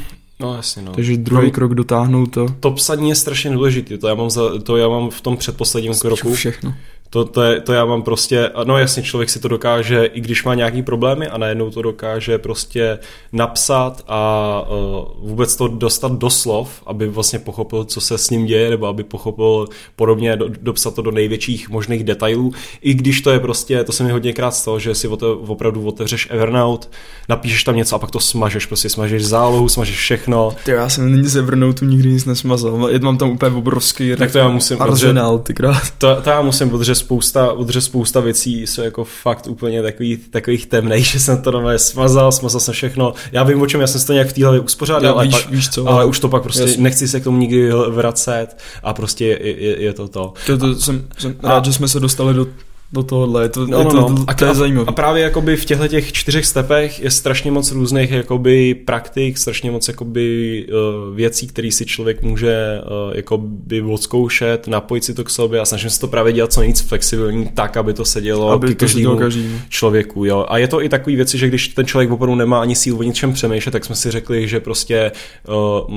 No 0.41 0.55
jasně, 0.55 0.83
no. 0.83 0.93
Takže 0.93 1.17
druhý 1.17 1.45
No. 1.47 1.51
krok 1.51 1.75
dotáhnout 1.75 2.27
to, 2.27 2.47
To 2.61 2.71
psaní 2.71 3.09
je 3.09 3.15
strašně 3.15 3.51
důležité, 3.51 3.99
to 3.99 4.09
já 4.09 4.15
mám, 4.15 4.31
za, 4.31 4.59
to 4.63 4.77
já 4.77 4.89
mám 4.89 5.11
v 5.11 5.21
tom 5.21 5.37
předposledním 5.37 5.95
kroku. 5.95 6.35
všechno. 6.35 6.75
To, 7.13 7.25
to, 7.25 7.43
je, 7.43 7.61
to 7.61 7.73
já 7.73 7.85
mám 7.85 8.03
prostě, 8.03 8.51
no 8.65 8.79
jasně, 8.79 9.03
člověk 9.03 9.31
si 9.31 9.41
to 9.41 9.49
dokáže, 9.49 10.05
i 10.05 10.21
když 10.21 10.45
má 10.45 10.55
nějaký 10.55 10.83
problémy 10.83 11.29
a 11.29 11.39
najednou 11.39 11.71
to 11.71 11.83
dokáže 11.83 12.39
prostě 12.39 12.99
napsat 13.33 14.05
a 14.09 14.63
uh, 14.71 15.29
vůbec 15.29 15.57
to 15.57 15.69
dostat 15.69 16.13
do 16.13 16.31
slov, 16.31 16.83
aby 16.87 17.09
vlastně 17.09 17.39
pochopil, 17.39 17.85
co 17.85 18.01
se 18.01 18.19
s 18.19 18.31
ním 18.31 18.47
děje, 18.47 18.71
nebo 18.71 18.87
aby 18.87 19.05
pochopil 19.05 19.67
podobně, 19.97 20.37
do, 20.37 20.49
dopsat 20.63 20.95
to 20.95 21.03
do 21.03 21.11
největších 21.11 21.69
možných 21.69 22.05
detailů, 22.05 22.53
i 22.81 22.95
když 22.95 23.21
to 23.21 23.31
je 23.31 23.41
prostě, 23.41 23.85
to 23.85 23.93
se 23.93 24.05
mi 24.05 24.13
hodněkrát 24.13 24.55
stalo, 24.55 24.79
že 24.79 24.95
si 24.95 25.09
ote, 25.09 25.27
opravdu 25.27 25.87
otevřeš 25.87 26.29
Evernote, 26.31 26.89
napíšeš 27.29 27.65
tam 27.65 27.77
něco 27.77 27.97
a 27.97 27.99
pak 27.99 28.11
to 28.11 28.21
smažeš, 28.21 28.67
prostě 28.67 28.89
smažeš 28.89 29.25
zálohu, 29.25 29.69
smažeš 29.69 29.97
všechno, 29.97 30.55
Ty, 30.65 30.71
já 30.71 30.89
jsem 30.89 31.13
není 31.13 31.29
ze 31.29 31.39
Evernoteu 31.39 31.85
nikdy 31.85 32.09
nic 32.09 32.25
nesmazal, 32.25 32.91
mám 33.03 33.19
tam 33.19 33.31
úplně 33.31 33.57
obrovský 33.57 34.17
Tak 34.17 34.33
to 34.33 34.39
já 34.39 34.49
musím, 34.49 34.83
arzenál, 34.83 35.39
ty 35.39 35.55
krát. 35.55 35.83
To, 35.99 36.21
to 36.23 36.31
já 36.31 36.43
musím, 36.43 36.71
protože 36.71 37.02
spousta, 37.03 37.55
protože 37.55 37.81
spousta 37.81 38.21
věcí 38.21 38.67
jsou 38.67 38.83
jako 38.83 39.05
fakt 39.05 39.47
úplně 39.47 39.83
takový, 39.83 40.17
takových 40.17 40.67
temnej, 40.67 41.03
že 41.13 41.21
jsem 41.21 41.43
to 41.43 41.51
nové 41.51 41.79
smazal, 41.79 42.33
smazal 42.33 42.61
jsem 42.61 42.75
všechno. 42.75 43.15
Já 43.33 43.43
vím 43.43 43.63
o 43.63 43.67
čem, 43.67 43.81
já 43.81 43.87
jsem 43.87 44.01
to 44.07 44.13
nějak 44.13 44.29
v 44.29 44.33
té 44.33 44.43
hlavě 44.43 44.61
uspořádal, 44.61 45.05
Já 45.05 45.13
ale, 45.13 45.25
víš- 45.27 45.43
pak, 45.43 45.51
víš 45.51 45.69
co, 45.71 45.89
ale 45.89 46.05
už 46.05 46.21
to 46.21 46.29
pak 46.29 46.43
prostě 46.43 46.63
Jasně. 46.63 46.83
nechci 46.83 47.09
se 47.09 47.21
k 47.21 47.25
tomu 47.25 47.39
nikdy 47.39 47.71
vracet 47.89 48.47
a 48.83 48.95
prostě 48.95 49.25
je, 49.27 49.63
je, 49.65 49.83
je 49.83 49.93
to 49.93 50.09
to. 50.09 50.33
To, 50.47 50.59
to 50.59 50.75
jsem, 50.75 51.09
jsem 51.19 51.37
A- 51.43 51.49
rád, 51.49 51.65
že 51.65 51.73
jsme 51.73 51.89
se 51.89 52.01
dostali 52.01 52.35
do, 52.35 52.47
do 52.93 53.03
tohohle, 53.03 53.43
je 53.45 53.49
to, 53.49 53.67
No, 53.67 53.79
je 53.79 53.85
no, 53.85 53.91
to, 53.91 53.97
no. 54.01 54.25
to, 54.27 54.35
to 54.35 54.45
je 54.45 54.55
zajímavé. 54.55 54.87
A 54.89 54.93
právě 54.93 55.23
jakoby 55.23 55.57
v 55.57 55.65
těchto 55.65 55.89
těch 55.89 56.13
čtyřech 56.13 56.47
stepech 56.47 57.01
je 57.03 57.11
strašně 57.11 57.51
moc 57.51 57.73
různých 57.73 58.11
jakoby 58.11 58.75
praktik, 58.75 59.39
strašně 59.39 59.71
moc 59.71 59.89
jakoby 59.89 60.67
uh, 60.69 61.17
věcí, 61.17 61.47
které 61.47 61.71
si 61.73 61.87
člověk 61.87 62.23
může 62.23 62.81
uh, 63.09 63.17
jakoby 63.17 63.83
odzkoušet, 63.83 64.69
napojit 64.69 65.05
si 65.05 65.15
to 65.15 65.25
k 65.25 65.31
sobě 65.31 65.61
a 65.61 65.65
snažím 65.65 65.91
se 65.91 66.01
to 66.01 66.09
právě 66.09 66.33
dělat 66.33 66.53
co 66.53 66.61
nejvíc 66.61 66.81
flexibilní, 66.81 67.49
tak, 67.55 67.77
aby 67.77 67.93
to 67.93 68.05
sedělo 68.05 68.51
Aby 68.51 68.69
to 68.69 68.75
každému 68.75 68.89
sedělo 69.11 69.17
každému. 69.17 69.59
člověku. 69.69 70.25
Jo. 70.25 70.47
A 70.49 70.59
je 70.59 70.69
to 70.69 70.83
i 70.83 70.89
takový 70.89 71.17
věci, 71.17 71.39
že 71.39 71.49
když 71.49 71.69
ten 71.69 71.87
člověk 71.87 72.11
opravdu 72.11 72.35
nemá 72.35 72.61
ani 72.61 72.75
sílu 72.77 72.99
o 72.99 73.03
ničem 73.03 73.33
přemýšlet, 73.33 73.73
tak 73.73 73.85
jsme 73.85 73.95
si 73.95 74.11
řekli, 74.11 74.49
že 74.49 74.61
prostě, 74.61 75.13
uh, 75.49 75.95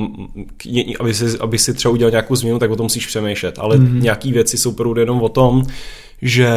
je- 0.65 0.97
aby, 0.99 1.13
si, 1.13 1.39
aby 1.39 1.57
si 1.57 1.73
třeba 1.73 1.91
udělal 1.91 2.11
nějakou 2.11 2.35
změnu, 2.35 2.59
tak 2.59 2.71
o 2.71 2.75
tom 2.75 2.83
musíš 2.83 3.07
přemýšlet. 3.07 3.55
Ale 3.59 3.77
mm-hmm. 3.77 4.01
nějaký 4.01 4.31
věci 4.31 4.57
jsou 4.57 4.69
opravdu 4.71 4.99
jenom 4.99 5.21
o 5.21 5.29
tom, 5.29 5.63
že, 6.27 6.49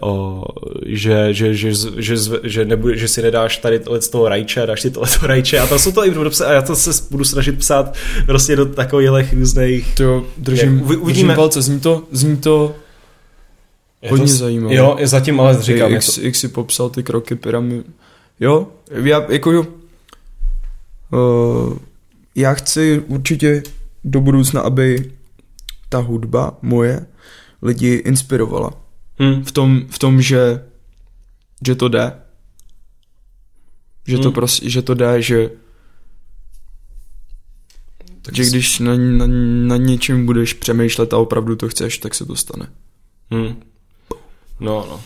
o, 0.00 0.44
že, 0.86 1.34
že, 1.34 1.54
že, 1.54 1.72
že, 1.74 1.90
že, 2.16 2.16
že, 2.42 2.64
nebude, 2.64 2.96
že 2.96 3.08
si 3.08 3.22
nedáš 3.22 3.56
tady 3.56 3.78
tohle 3.78 4.00
z 4.02 4.08
toho 4.08 4.28
rajče 4.28 4.62
a 4.62 4.66
dáš 4.66 4.80
si 4.80 4.90
tohle 4.90 5.08
toho 5.08 5.26
rajče 5.26 5.58
a 5.58 5.66
to 5.66 5.78
jsou 5.78 5.92
to 5.92 6.06
i 6.06 6.10
budu 6.10 6.30
psát, 6.30 6.46
a 6.46 6.52
já 6.52 6.62
to 6.62 6.76
se 6.76 6.90
budu 7.10 7.24
snažit 7.24 7.58
psát 7.58 7.94
prostě 8.26 8.56
do 8.56 8.66
takových 8.66 9.32
různých 9.32 9.94
To 9.94 10.26
držím, 10.36 10.74
Jak- 10.78 10.84
uvi- 10.84 10.96
uvidíme. 10.96 11.12
držím 11.12 11.36
palce, 11.36 11.62
zní 11.62 11.80
to, 11.80 12.02
zní 12.10 12.36
to 12.36 12.74
je 14.02 14.10
hodně 14.10 14.26
to, 14.26 14.32
zajímavé. 14.32 14.74
Jo, 14.74 14.96
je 14.98 15.06
zatím 15.06 15.40
ale 15.40 15.62
říkám, 15.62 15.92
jak, 15.92 16.06
je 16.06 16.12
to, 16.14 16.20
jak 16.20 16.34
si 16.34 16.48
popsal 16.48 16.90
ty 16.90 17.02
kroky 17.02 17.34
pyramidy. 17.34 17.84
Jo, 18.40 18.68
já 18.90 19.22
jako 19.28 19.52
jo. 19.52 19.66
Uh, 21.12 21.78
já 22.34 22.54
chci 22.54 23.02
určitě 23.06 23.62
do 24.04 24.20
budoucna, 24.20 24.60
aby 24.60 25.10
ta 25.88 25.98
hudba 25.98 26.58
moje 26.62 27.06
lidi 27.64 27.94
inspirovala. 27.94 28.70
hm, 29.22 29.44
V 29.44 29.52
tom, 29.52 29.82
v 29.90 29.98
tom 29.98 30.22
že, 30.22 30.64
že 31.66 31.74
to 31.74 31.88
jde. 31.88 32.12
Že 34.06 34.16
to 34.16 34.22
Hmm. 34.22 34.32
prostě, 34.32 34.70
že 34.70 34.82
to 34.82 34.94
jde, 34.94 35.22
že, 35.22 35.50
tak 38.22 38.34
že 38.34 38.44
když 38.44 38.78
na, 38.78 38.96
na, 38.96 39.26
na 39.66 39.76
něčem 39.76 40.26
budeš 40.26 40.52
přemýšlet 40.52 41.12
a 41.14 41.18
opravdu 41.18 41.56
to 41.56 41.68
chceš, 41.68 41.98
tak 41.98 42.14
se 42.14 42.26
to 42.26 42.36
stane. 42.36 42.66
Hmm. 43.30 43.62
No, 44.60 44.86
no. 44.90 45.00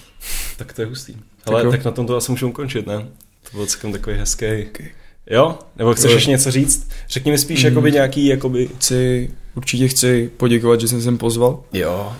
Tak 0.56 0.72
to 0.72 0.82
je 0.82 0.86
hustý. 0.86 1.14
Ale 1.46 1.64
jo. 1.64 1.70
tak, 1.70 1.84
na 1.84 1.90
tom 1.90 2.06
to 2.06 2.16
asi 2.16 2.32
můžu 2.32 2.48
ukončit, 2.48 2.86
ne? 2.86 3.08
To 3.50 3.56
byl 3.56 3.66
celkem 3.66 3.92
takový 3.92 4.16
hezký. 4.16 4.44
Okay. 4.46 4.88
Jo? 5.30 5.58
Nebo 5.76 5.94
chceš 5.94 6.12
ještě 6.12 6.30
něco 6.30 6.50
říct? 6.50 6.88
Řekni 7.08 7.30
mi 7.30 7.38
spíš 7.38 7.60
Mm. 7.62 7.68
jakoby 7.68 7.92
nějaký, 7.92 8.26
jakoby... 8.26 8.68
Chci, 8.76 9.30
určitě 9.54 9.88
chci 9.88 10.30
poděkovat, 10.36 10.80
že 10.80 10.88
jsem 10.88 11.02
sem 11.02 11.18
pozval. 11.18 11.62
Jo. 11.72 12.16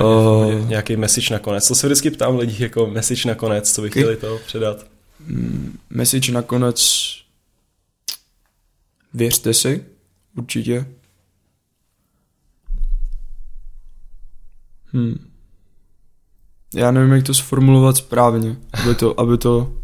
Uh, 0.00 0.68
Nějaký 0.68 0.96
message 0.96 1.34
nakonec. 1.34 1.68
To 1.68 1.74
se 1.74 1.86
vždycky 1.86 2.10
ptám 2.10 2.36
lidí 2.36 2.62
jako 2.62 2.86
message 2.86 3.28
nakonec, 3.28 3.72
co 3.72 3.82
by 3.82 3.90
chtěli 3.90 4.16
to 4.16 4.40
předat. 4.46 4.86
Mm, 5.20 5.78
message 5.90 6.32
nakonec 6.32 7.08
věřte 9.14 9.54
si, 9.54 9.84
určitě. 10.36 10.86
Hmm. 14.84 15.30
Já 16.74 16.90
nevím, 16.90 17.12
jak 17.12 17.24
to 17.24 17.34
sformulovat 17.34 17.96
správně, 17.96 18.56
aby 18.72 18.94
to, 18.94 19.20
aby 19.20 19.38
to... 19.38 19.82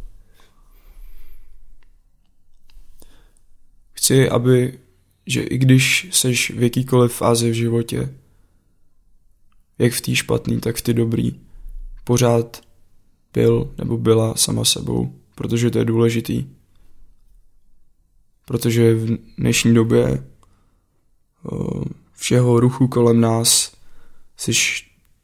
Chci, 3.93 4.29
aby, 4.29 4.79
že 5.27 5.43
i 5.43 5.59
když 5.59 6.09
seš 6.11 6.51
v 6.51 6.63
jakýkoliv 6.63 7.13
fázi 7.13 7.51
v 7.51 7.55
životě, 7.55 8.15
jak 9.79 9.93
v 9.93 10.01
té 10.01 10.15
špatný, 10.15 10.61
tak 10.61 10.77
v 10.77 10.83
ty 10.83 10.95
dobrý, 10.95 11.41
pořád 12.05 12.61
byl 13.33 13.75
nebo 13.79 13.99
byla 13.99 14.35
sama 14.37 14.65
sebou, 14.65 15.15
protože 15.35 15.71
to 15.71 15.79
je 15.79 15.85
důležitý. 15.85 16.47
Protože 18.47 18.95
v 18.95 19.19
dnešní 19.39 19.75
době 19.75 20.05
eh, 20.09 21.85
všeho 22.13 22.61
ruchu 22.61 22.89
kolem 22.89 23.21
nás 23.21 23.73
jsi 24.37 24.53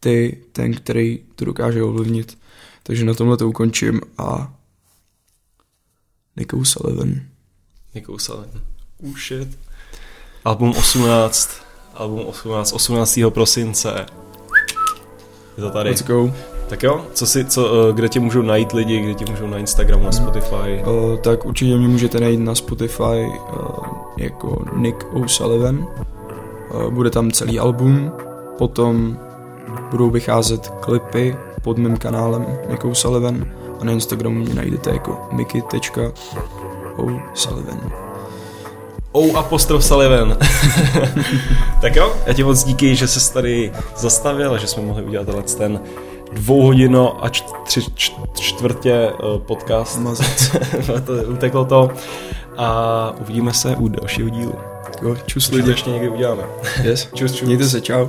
ty 0.00 0.44
ten, 0.52 0.74
který 0.74 1.18
to 1.34 1.44
dokáže 1.44 1.82
ovlivnit. 1.82 2.38
Takže 2.82 3.04
na 3.04 3.14
tomhle 3.14 3.36
to 3.36 3.48
ukončím 3.48 4.00
a 4.18 4.54
Nico 6.36 6.64
Sullivan. 6.64 7.20
Nikou. 7.94 8.16
Uh, 8.98 9.18
shit. 9.18 9.58
Album 10.44 10.70
18. 10.70 11.50
Album 11.94 12.26
18. 12.26 12.72
18. 12.72 13.18
prosince. 13.28 14.06
Je 15.58 15.64
to 15.64 15.70
tady. 15.70 15.90
Let's 15.90 16.02
go. 16.02 16.30
Tak 16.68 16.82
jo, 16.82 17.06
co 17.12 17.26
si, 17.26 17.44
co, 17.44 17.90
eh, 17.90 17.92
kde 17.92 18.08
tě 18.08 18.20
můžou 18.20 18.42
najít 18.42 18.72
lidi, 18.72 19.00
kde 19.00 19.14
tě 19.14 19.24
můžou 19.30 19.46
najít 19.46 19.60
Instagramu, 19.60 20.04
na 20.04 20.12
Spotify? 20.12 20.82
Uh, 20.86 21.16
tak 21.16 21.44
určitě 21.44 21.76
mě 21.76 21.88
můžete 21.88 22.20
najít 22.20 22.40
na 22.40 22.54
Spotify 22.54 23.02
uh, 23.02 23.28
jako 24.16 24.64
Nick 24.76 25.06
O'Sullivan. 25.12 25.78
Uh, 25.78 25.86
bude 26.90 27.10
tam 27.10 27.30
celý 27.30 27.58
album, 27.58 28.12
potom 28.58 29.18
budou 29.90 30.10
vycházet 30.10 30.68
klipy 30.68 31.36
pod 31.62 31.78
mým 31.78 31.96
kanálem 31.96 32.46
Nick 32.70 32.84
O'Sullivan 32.84 33.44
a 33.80 33.84
na 33.84 33.92
Instagramu 33.92 34.38
mě 34.38 34.54
najdete 34.54 34.90
jako 34.90 35.28
miky.o'sullivan. 35.32 38.07
O 39.12 39.36
apostrof 39.36 39.84
Sullivan. 39.84 40.36
tak 41.80 41.96
jo, 41.96 42.16
já 42.26 42.32
ti 42.32 42.44
moc 42.44 42.64
díky, 42.64 42.96
že 42.96 43.08
jsi 43.08 43.32
tady 43.32 43.72
zastavil 43.96 44.54
a 44.54 44.58
že 44.58 44.66
jsme 44.66 44.82
mohli 44.82 45.02
udělat 45.02 45.26
tenhle 45.26 45.42
ten 45.42 45.80
dvou 46.32 46.62
hodino 46.62 47.24
a 47.24 47.30
tři 47.64 47.80
čtvrtě 48.40 49.12
podcast. 49.38 49.98
Mazec. 49.98 50.50
to, 51.06 51.12
uteklo 51.12 51.64
to 51.64 51.90
a 52.56 53.12
uvidíme 53.20 53.54
se 53.54 53.76
u 53.76 53.88
dalšího 53.88 54.28
dílu. 54.28 54.54
Jo, 55.02 55.16
čus 55.26 55.50
lidi. 55.50 55.70
ještě 55.70 55.90
někdy 55.90 56.08
uděláme. 56.08 56.42
Yes. 56.82 57.08
čus, 57.14 57.34
čus. 57.34 57.46
Mějte 57.46 57.68
se, 57.68 57.80
čau. 57.80 58.06